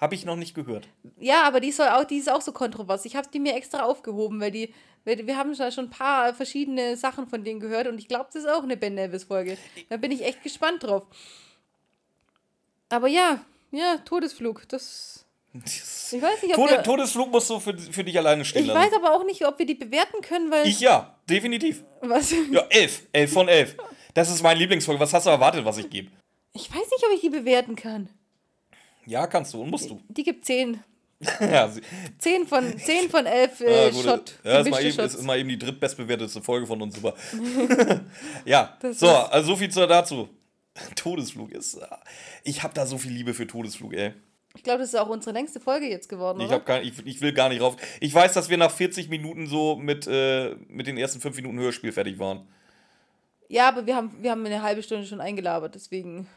Habe 0.03 0.15
ich 0.15 0.25
noch 0.25 0.35
nicht 0.35 0.53
gehört. 0.53 0.89
Ja, 1.17 1.43
aber 1.43 1.61
die 1.61 1.71
soll 1.71 1.87
auch, 1.87 2.03
die 2.03 2.17
ist 2.17 2.29
auch 2.29 2.41
so 2.41 2.51
kontrovers. 2.51 3.05
Ich 3.05 3.15
habe 3.15 3.29
die 3.33 3.39
mir 3.39 3.55
extra 3.55 3.83
aufgehoben, 3.83 4.41
weil 4.41 4.51
die, 4.51 4.73
weil 5.05 5.25
wir 5.25 5.37
haben 5.37 5.55
schon 5.55 5.85
ein 5.85 5.89
paar 5.89 6.33
verschiedene 6.33 6.97
Sachen 6.97 7.25
von 7.29 7.45
denen 7.45 7.61
gehört 7.61 7.87
und 7.87 7.97
ich 7.97 8.09
glaube, 8.09 8.25
das 8.33 8.43
ist 8.43 8.49
auch 8.49 8.63
eine 8.63 8.75
Ben 8.75 8.95
Nevis 8.95 9.23
Folge. 9.23 9.57
Da 9.87 9.95
bin 9.95 10.11
ich 10.11 10.25
echt 10.25 10.43
gespannt 10.43 10.83
drauf. 10.83 11.03
Aber 12.89 13.07
ja, 13.07 13.39
ja, 13.71 13.97
Todesflug, 14.03 14.67
das. 14.67 15.25
Ich 15.63 16.21
weiß 16.21 16.43
nicht, 16.43 16.51
ob 16.51 16.55
Tode, 16.55 16.71
wir, 16.73 16.83
Todesflug 16.83 17.31
musst 17.31 17.49
du 17.49 17.61
für, 17.61 17.77
für 17.77 18.03
dich 18.03 18.17
alleine 18.17 18.43
stehen 18.43 18.63
ich 18.63 18.67
lassen. 18.67 18.85
weiß 18.85 18.93
aber 18.97 19.13
auch 19.15 19.23
nicht, 19.23 19.47
ob 19.47 19.57
wir 19.57 19.65
die 19.65 19.75
bewerten 19.75 20.19
können, 20.21 20.51
weil 20.51 20.67
Ich 20.67 20.81
ja, 20.81 21.15
definitiv. 21.29 21.81
was? 22.01 22.29
Ja, 22.51 22.65
elf. 22.69 23.03
Elf 23.13 23.31
von 23.31 23.47
elf. 23.47 23.77
Das 24.13 24.29
ist 24.29 24.43
meine 24.43 24.59
Lieblingsfolge. 24.59 24.99
Was 24.99 25.13
hast 25.13 25.27
du 25.27 25.29
erwartet, 25.29 25.63
was 25.63 25.77
ich 25.77 25.89
gebe? 25.89 26.11
Ich 26.51 26.69
weiß 26.69 26.75
nicht, 26.91 27.05
ob 27.07 27.13
ich 27.15 27.21
die 27.21 27.29
bewerten 27.29 27.77
kann. 27.77 28.09
Ja, 29.05 29.27
kannst 29.27 29.53
du 29.53 29.61
und 29.61 29.69
musst 29.69 29.89
du. 29.89 30.01
Die 30.09 30.23
gibt 30.23 30.45
10. 30.45 30.79
ja, 31.39 31.67
sie- 31.69 31.81
10 32.19 32.47
von, 32.47 32.77
10 32.77 33.09
von 33.09 33.25
11 33.25 33.61
Ah, 33.61 33.63
äh, 33.65 33.91
gut. 33.91 34.03
Shot. 34.03 34.39
Ja, 34.43 34.59
ist 34.59 34.69
mal, 34.69 34.83
eben, 34.83 34.93
Shots. 34.93 35.13
ist 35.15 35.21
immer 35.21 35.37
eben 35.37 35.49
die 35.49 35.57
drittbestbewertete 35.57 36.41
Folge 36.41 36.67
von 36.67 36.81
uns. 36.81 36.95
Super. 36.95 37.13
ja, 38.45 38.77
Das 38.81 38.99
so, 38.99 39.07
also 39.09 39.51
so 39.51 39.55
viel 39.55 39.69
zu, 39.69 39.85
dazu. 39.87 40.29
Todesflug 40.95 41.51
ist. 41.51 41.75
äh, 41.75 41.85
Ich 42.43 42.63
habe 42.63 42.73
da 42.73 42.85
so 42.85 42.97
viel 42.97 43.11
Liebe 43.11 43.33
für 43.33 43.45
Todesflug, 43.47 43.93
ey. 43.93 44.13
Ich 44.55 44.63
glaube, 44.63 44.79
das 44.79 44.89
ist 44.89 44.95
auch 44.99 45.09
unsere 45.09 45.33
längste 45.33 45.59
Folge 45.59 45.87
jetzt 45.89 46.09
geworden, 46.09 46.39
Ich, 46.41 46.47
oder? 46.47 46.59
kein, 46.59 46.83
ich, 46.83 46.93
ich 47.05 47.21
will 47.21 47.33
gar 47.33 47.49
nicht 47.49 47.61
rauf. 47.61 47.75
Ich 47.99 48.13
weiß, 48.13 48.33
dass 48.33 48.49
wir 48.49 48.57
nach 48.57 48.71
40 48.71 49.09
Minuten 49.09 49.47
so 49.47 49.75
mit, 49.75 50.05
äh, 50.07 50.55
mit 50.67 50.85
den 50.87 50.97
ersten 50.97 51.19
5 51.21 51.35
Minuten 51.37 51.57
Hörspiel 51.59 51.91
fertig 51.91 52.19
waren. 52.19 52.47
Ja, 53.49 53.67
aber 53.69 53.85
wir 53.85 53.95
haben, 53.95 54.11
wir 54.21 54.31
haben 54.31 54.45
eine 54.45 54.61
halbe 54.61 54.83
Stunde 54.83 55.05
schon 55.07 55.21
eingelabert, 55.21 55.73
deswegen. 55.75 56.27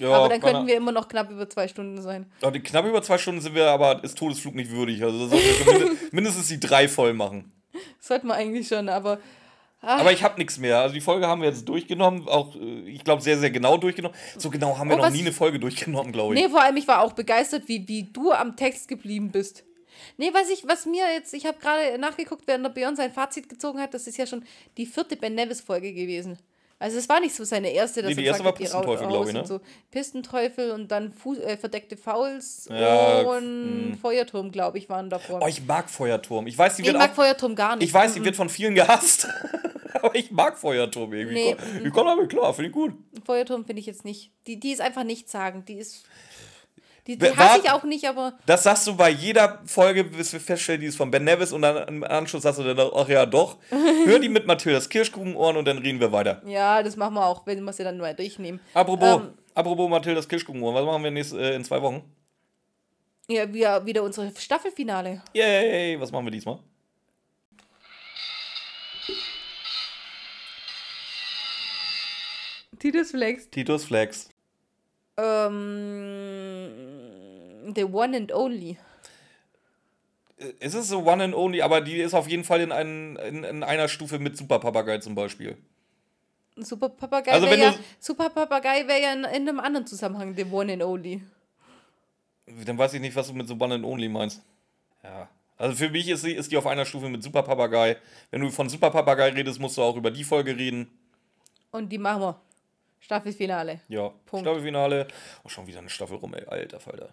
Ja, 0.00 0.10
aber 0.12 0.28
dann 0.28 0.40
könnten 0.40 0.66
wir 0.66 0.76
immer 0.76 0.92
noch 0.92 1.08
knapp 1.08 1.30
über 1.30 1.48
zwei 1.48 1.68
Stunden 1.68 2.00
sein. 2.02 2.26
Ja, 2.42 2.50
die- 2.50 2.60
Knapp 2.60 2.86
über 2.86 3.02
zwei 3.02 3.18
Stunden 3.18 3.40
sind 3.40 3.54
wir, 3.54 3.68
aber 3.70 4.02
ist 4.04 4.16
Todesflug 4.18 4.54
nicht 4.54 4.70
würdig. 4.70 5.02
Also 5.02 5.30
mindestens 6.12 6.48
die 6.48 6.60
drei 6.60 6.88
voll 6.88 7.14
machen. 7.14 7.52
Sollten 8.00 8.28
wir 8.28 8.34
eigentlich 8.34 8.68
schon, 8.68 8.88
aber. 8.88 9.18
Aber 9.80 10.10
ich 10.10 10.24
habe 10.24 10.38
nichts 10.38 10.58
mehr. 10.58 10.80
Also 10.80 10.94
die 10.94 11.00
Folge 11.00 11.28
haben 11.28 11.40
wir 11.40 11.48
jetzt 11.48 11.68
durchgenommen. 11.68 12.26
Auch, 12.28 12.56
äh, 12.56 12.80
ich 12.88 13.04
glaube, 13.04 13.22
sehr, 13.22 13.38
sehr 13.38 13.50
genau 13.50 13.76
durchgenommen. 13.76 14.16
So 14.36 14.50
genau 14.50 14.76
haben 14.76 14.88
wir 14.90 14.96
Oh, 14.96 15.02
noch 15.02 15.10
nie 15.10 15.20
eine 15.20 15.32
Folge 15.32 15.60
durchgenommen, 15.60 16.10
glaube 16.12 16.34
ich. 16.34 16.40
Nee, 16.42 16.48
vor 16.48 16.62
allem, 16.62 16.76
ich 16.76 16.88
war 16.88 17.00
auch 17.02 17.12
begeistert, 17.12 17.68
wie, 17.68 17.86
wie 17.86 18.02
du 18.02 18.32
am 18.32 18.56
Text 18.56 18.88
geblieben 18.88 19.30
bist. 19.30 19.64
Nee, 20.16 20.30
was 20.32 20.50
ich, 20.50 20.66
was 20.66 20.84
mir 20.86 21.04
jetzt, 21.14 21.32
ich 21.32 21.46
habe 21.46 21.58
gerade 21.60 21.96
nachgeguckt, 21.98 22.42
während 22.46 22.64
der 22.64 22.70
Björn 22.70 22.96
sein 22.96 23.12
Fazit 23.12 23.48
gezogen 23.48 23.80
hat, 23.80 23.94
das 23.94 24.08
ist 24.08 24.16
ja 24.16 24.26
schon 24.26 24.44
die 24.76 24.86
vierte 24.86 25.14
Ben 25.16 25.34
Nevis-Folge 25.36 25.92
gewesen. 25.92 26.38
Also 26.80 26.96
es 26.98 27.08
war 27.08 27.18
nicht 27.20 27.34
so 27.34 27.42
seine 27.44 27.70
erste, 27.72 28.02
dass 28.02 28.10
Nee, 28.10 28.14
die 28.16 28.20
er 28.22 28.28
erste 28.28 28.44
gesagt 28.44 28.60
war 28.60 28.82
Pistenteufel, 28.84 29.06
aus 29.06 29.12
glaub 29.12 29.26
ich, 29.26 29.32
ne? 29.32 29.40
und 29.40 29.46
So. 29.48 29.60
Pistenteufel 29.90 30.70
und 30.70 30.88
dann 30.92 31.12
Fu 31.12 31.34
äh, 31.34 31.56
verdeckte 31.56 31.96
Fouls 31.96 32.68
Ja, 32.70 33.22
und 33.22 33.98
Feuerturm, 34.00 34.52
glaube 34.52 34.78
ich, 34.78 34.88
waren 34.88 35.10
davor. 35.10 35.40
Oh, 35.42 35.46
ich 35.48 35.64
mag 35.66 35.90
Feuerturm. 35.90 36.46
Ich 36.46 36.56
weiß, 36.56 36.76
die 36.76 36.82
ich 36.82 36.88
wird 36.88 36.96
mag 36.98 37.10
auch, 37.10 37.14
Feuerturm 37.14 37.54
gar 37.56 37.74
nicht. 37.76 37.88
ich 37.88 37.92
weiß, 37.94 38.14
die 38.14 38.20
Mhm. 38.20 38.24
wird 38.26 38.36
von 38.36 38.48
vielen 38.48 38.74
gehasst. 38.76 39.26
aber 39.94 40.14
ich 40.14 40.30
mag 40.30 40.56
Feuerturm 40.56 41.12
irgendwie. 41.12 41.34
Nee. 41.34 41.56
Ich 41.80 41.86
Ich 41.86 41.92
komme 41.92 42.10
damit 42.10 42.30
klar, 42.30 42.54
finde 42.54 42.68
ich 42.68 42.74
gut. 42.74 42.92
Feuerturm 43.24 43.64
finde 43.64 43.80
ich 43.80 43.86
jetzt 43.86 44.04
nicht. 44.04 44.30
Die, 44.46 44.60
die 44.60 44.70
ist 44.70 44.80
einfach 44.80 45.02
nichtssagend. 45.04 45.68
Die 45.68 45.78
ist. 45.78 46.04
Die, 47.08 47.16
die 47.16 47.34
hasse 47.34 47.62
ich 47.64 47.70
auch 47.70 47.84
nicht, 47.84 48.04
aber 48.06 48.34
Das 48.44 48.62
sagst 48.64 48.86
du 48.86 48.94
bei 48.94 49.08
jeder 49.08 49.62
Folge, 49.64 50.04
bis 50.04 50.30
wir 50.34 50.40
feststellen, 50.40 50.82
die 50.82 50.88
ist 50.88 50.96
von 50.96 51.10
Ben 51.10 51.24
Nevis 51.24 51.52
und 51.52 51.62
dann 51.62 51.88
im 51.88 52.04
Anschluss 52.04 52.42
sagst 52.42 52.60
du 52.60 52.74
dann, 52.74 52.90
ach 52.94 53.08
ja, 53.08 53.24
doch. 53.24 53.56
Hör 54.04 54.18
die 54.18 54.28
mit 54.28 54.46
Mathildas 54.46 54.90
Kirschkugenohren 54.90 55.56
und 55.56 55.64
dann 55.64 55.78
reden 55.78 56.00
wir 56.00 56.12
weiter. 56.12 56.42
ja, 56.46 56.82
das 56.82 56.96
machen 56.96 57.14
wir 57.14 57.24
auch, 57.26 57.46
wenn 57.46 57.64
wir 57.64 57.72
sie 57.72 57.82
dann 57.82 57.96
mal 57.96 58.14
durchnehmen. 58.14 58.60
Apropos, 58.74 59.22
Ähm, 59.22 59.30
apropos 59.54 59.88
Mathildas 59.88 60.28
Kirschkugenohren, 60.28 60.74
was 60.74 60.84
machen 60.84 61.02
wir 61.02 61.10
nächst, 61.10 61.32
äh, 61.32 61.54
in 61.54 61.64
zwei 61.64 61.80
Wochen? 61.80 62.02
Ja, 63.26 63.50
wieder, 63.52 63.84
wieder 63.86 64.02
unsere 64.02 64.30
Staffelfinale. 64.38 65.22
Yay, 65.34 65.98
was 65.98 66.12
machen 66.12 66.26
wir 66.26 66.30
diesmal? 66.30 66.58
Titus 72.78 73.10
Flex. 73.10 73.48
Titus 73.50 73.84
Flex. 73.86 74.28
Ähm, 75.18 76.70
the 77.74 77.84
one 77.84 78.16
and 78.16 78.32
only. 78.32 78.78
Es 80.60 80.74
ist 80.74 80.88
so 80.88 81.00
One 81.00 81.24
and 81.24 81.34
Only, 81.34 81.62
aber 81.62 81.80
die 81.80 81.96
ist 81.96 82.14
auf 82.14 82.28
jeden 82.28 82.44
Fall 82.44 82.60
in, 82.60 82.70
einen, 82.70 83.16
in, 83.16 83.42
in 83.42 83.62
einer 83.64 83.88
Stufe 83.88 84.20
mit 84.20 84.36
Super 84.36 84.60
Papagei 84.60 84.98
zum 84.98 85.16
Beispiel. 85.16 85.56
Super 86.56 86.88
Papagei 86.88 87.32
Also 87.32 87.46
wäre 87.46 87.58
ja, 87.58 87.74
Super 87.98 88.30
Papagei 88.30 88.86
wäre 88.86 89.02
ja 89.02 89.12
in, 89.12 89.24
in 89.24 89.48
einem 89.48 89.58
anderen 89.60 89.86
Zusammenhang 89.86 90.36
the 90.36 90.44
one 90.44 90.72
and 90.72 90.82
only. 90.82 91.22
Dann 92.64 92.78
weiß 92.78 92.94
ich 92.94 93.00
nicht, 93.00 93.16
was 93.16 93.26
du 93.28 93.34
mit 93.34 93.48
so 93.48 93.54
One 93.54 93.74
and 93.74 93.84
Only 93.84 94.08
meinst. 94.08 94.42
Ja. 95.02 95.28
Also 95.56 95.74
für 95.74 95.90
mich 95.90 96.08
ist, 96.08 96.22
sie, 96.22 96.32
ist 96.32 96.50
die 96.50 96.56
auf 96.56 96.66
einer 96.66 96.86
Stufe 96.86 97.08
mit 97.08 97.22
Super 97.22 97.42
Papagei. 97.42 97.96
Wenn 98.30 98.40
du 98.40 98.50
von 98.50 98.68
Super 98.68 98.90
Papagei 98.90 99.30
redest, 99.30 99.60
musst 99.60 99.76
du 99.76 99.82
auch 99.82 99.96
über 99.96 100.10
die 100.10 100.24
Folge 100.24 100.56
reden. 100.56 100.88
Und 101.72 101.90
die 101.90 101.98
machen 101.98 102.22
wir. 102.22 102.40
Staffelfinale. 103.00 103.80
Ja. 103.88 104.12
Punkt. 104.26 104.44
Staffelfinale. 104.46 105.08
Oh, 105.44 105.48
schon 105.48 105.66
wieder 105.66 105.78
eine 105.78 105.88
Staffel 105.88 106.16
rum, 106.16 106.34
ey. 106.34 106.44
Alter 106.46 106.80
Falter. 106.80 107.10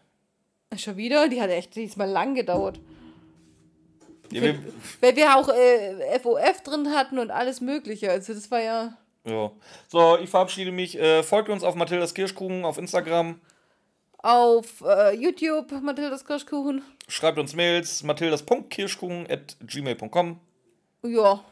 Schon 0.77 0.97
wieder? 0.97 1.29
Die 1.29 1.41
hat 1.41 1.49
echt 1.49 1.75
diesmal 1.75 2.09
lang 2.09 2.35
gedauert. 2.35 2.79
Ja, 4.31 4.41
wir, 4.41 4.59
Weil 5.01 5.15
wir 5.15 5.35
auch 5.35 5.49
äh, 5.49 6.19
FOF 6.19 6.61
drin 6.63 6.89
hatten 6.91 7.19
und 7.19 7.31
alles 7.31 7.61
Mögliche. 7.61 8.09
Also 8.09 8.33
das 8.33 8.49
war 8.49 8.61
ja. 8.61 8.97
ja. 9.25 9.51
So, 9.87 10.17
ich 10.17 10.29
verabschiede 10.29 10.71
mich. 10.71 10.99
Äh, 10.99 11.23
folgt 11.23 11.49
uns 11.49 11.63
auf 11.63 11.75
Mathildas 11.75 12.13
Kirschkuchen 12.13 12.65
auf 12.65 12.77
Instagram. 12.77 13.39
Auf 14.17 14.81
äh, 14.81 15.15
YouTube, 15.15 15.71
Mathildas 15.83 16.25
Kirschkuchen. 16.25 16.81
Schreibt 17.07 17.37
uns 17.37 17.55
Mails. 17.55 18.03
mathildas.kirschkuchen 18.03 19.27
at 19.29 19.55
gmail.com. 19.61 20.39
Ja. 21.03 21.43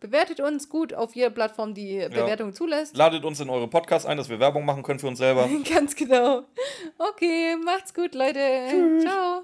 Bewertet 0.00 0.40
uns 0.40 0.68
gut 0.68 0.92
auf 0.92 1.16
jeder 1.16 1.30
Plattform, 1.30 1.72
die 1.72 2.06
Bewertungen 2.10 2.52
zulässt. 2.52 2.96
Ladet 2.96 3.24
uns 3.24 3.40
in 3.40 3.48
eure 3.48 3.66
Podcasts 3.66 4.06
ein, 4.06 4.18
dass 4.18 4.28
wir 4.28 4.38
Werbung 4.38 4.64
machen 4.64 4.82
können 4.82 4.98
für 4.98 5.08
uns 5.08 5.18
selber. 5.18 5.48
Ganz 5.74 5.96
genau. 5.96 6.42
Okay, 6.98 7.56
macht's 7.56 7.94
gut, 7.94 8.14
Leute. 8.14 9.00
Ciao. 9.00 9.42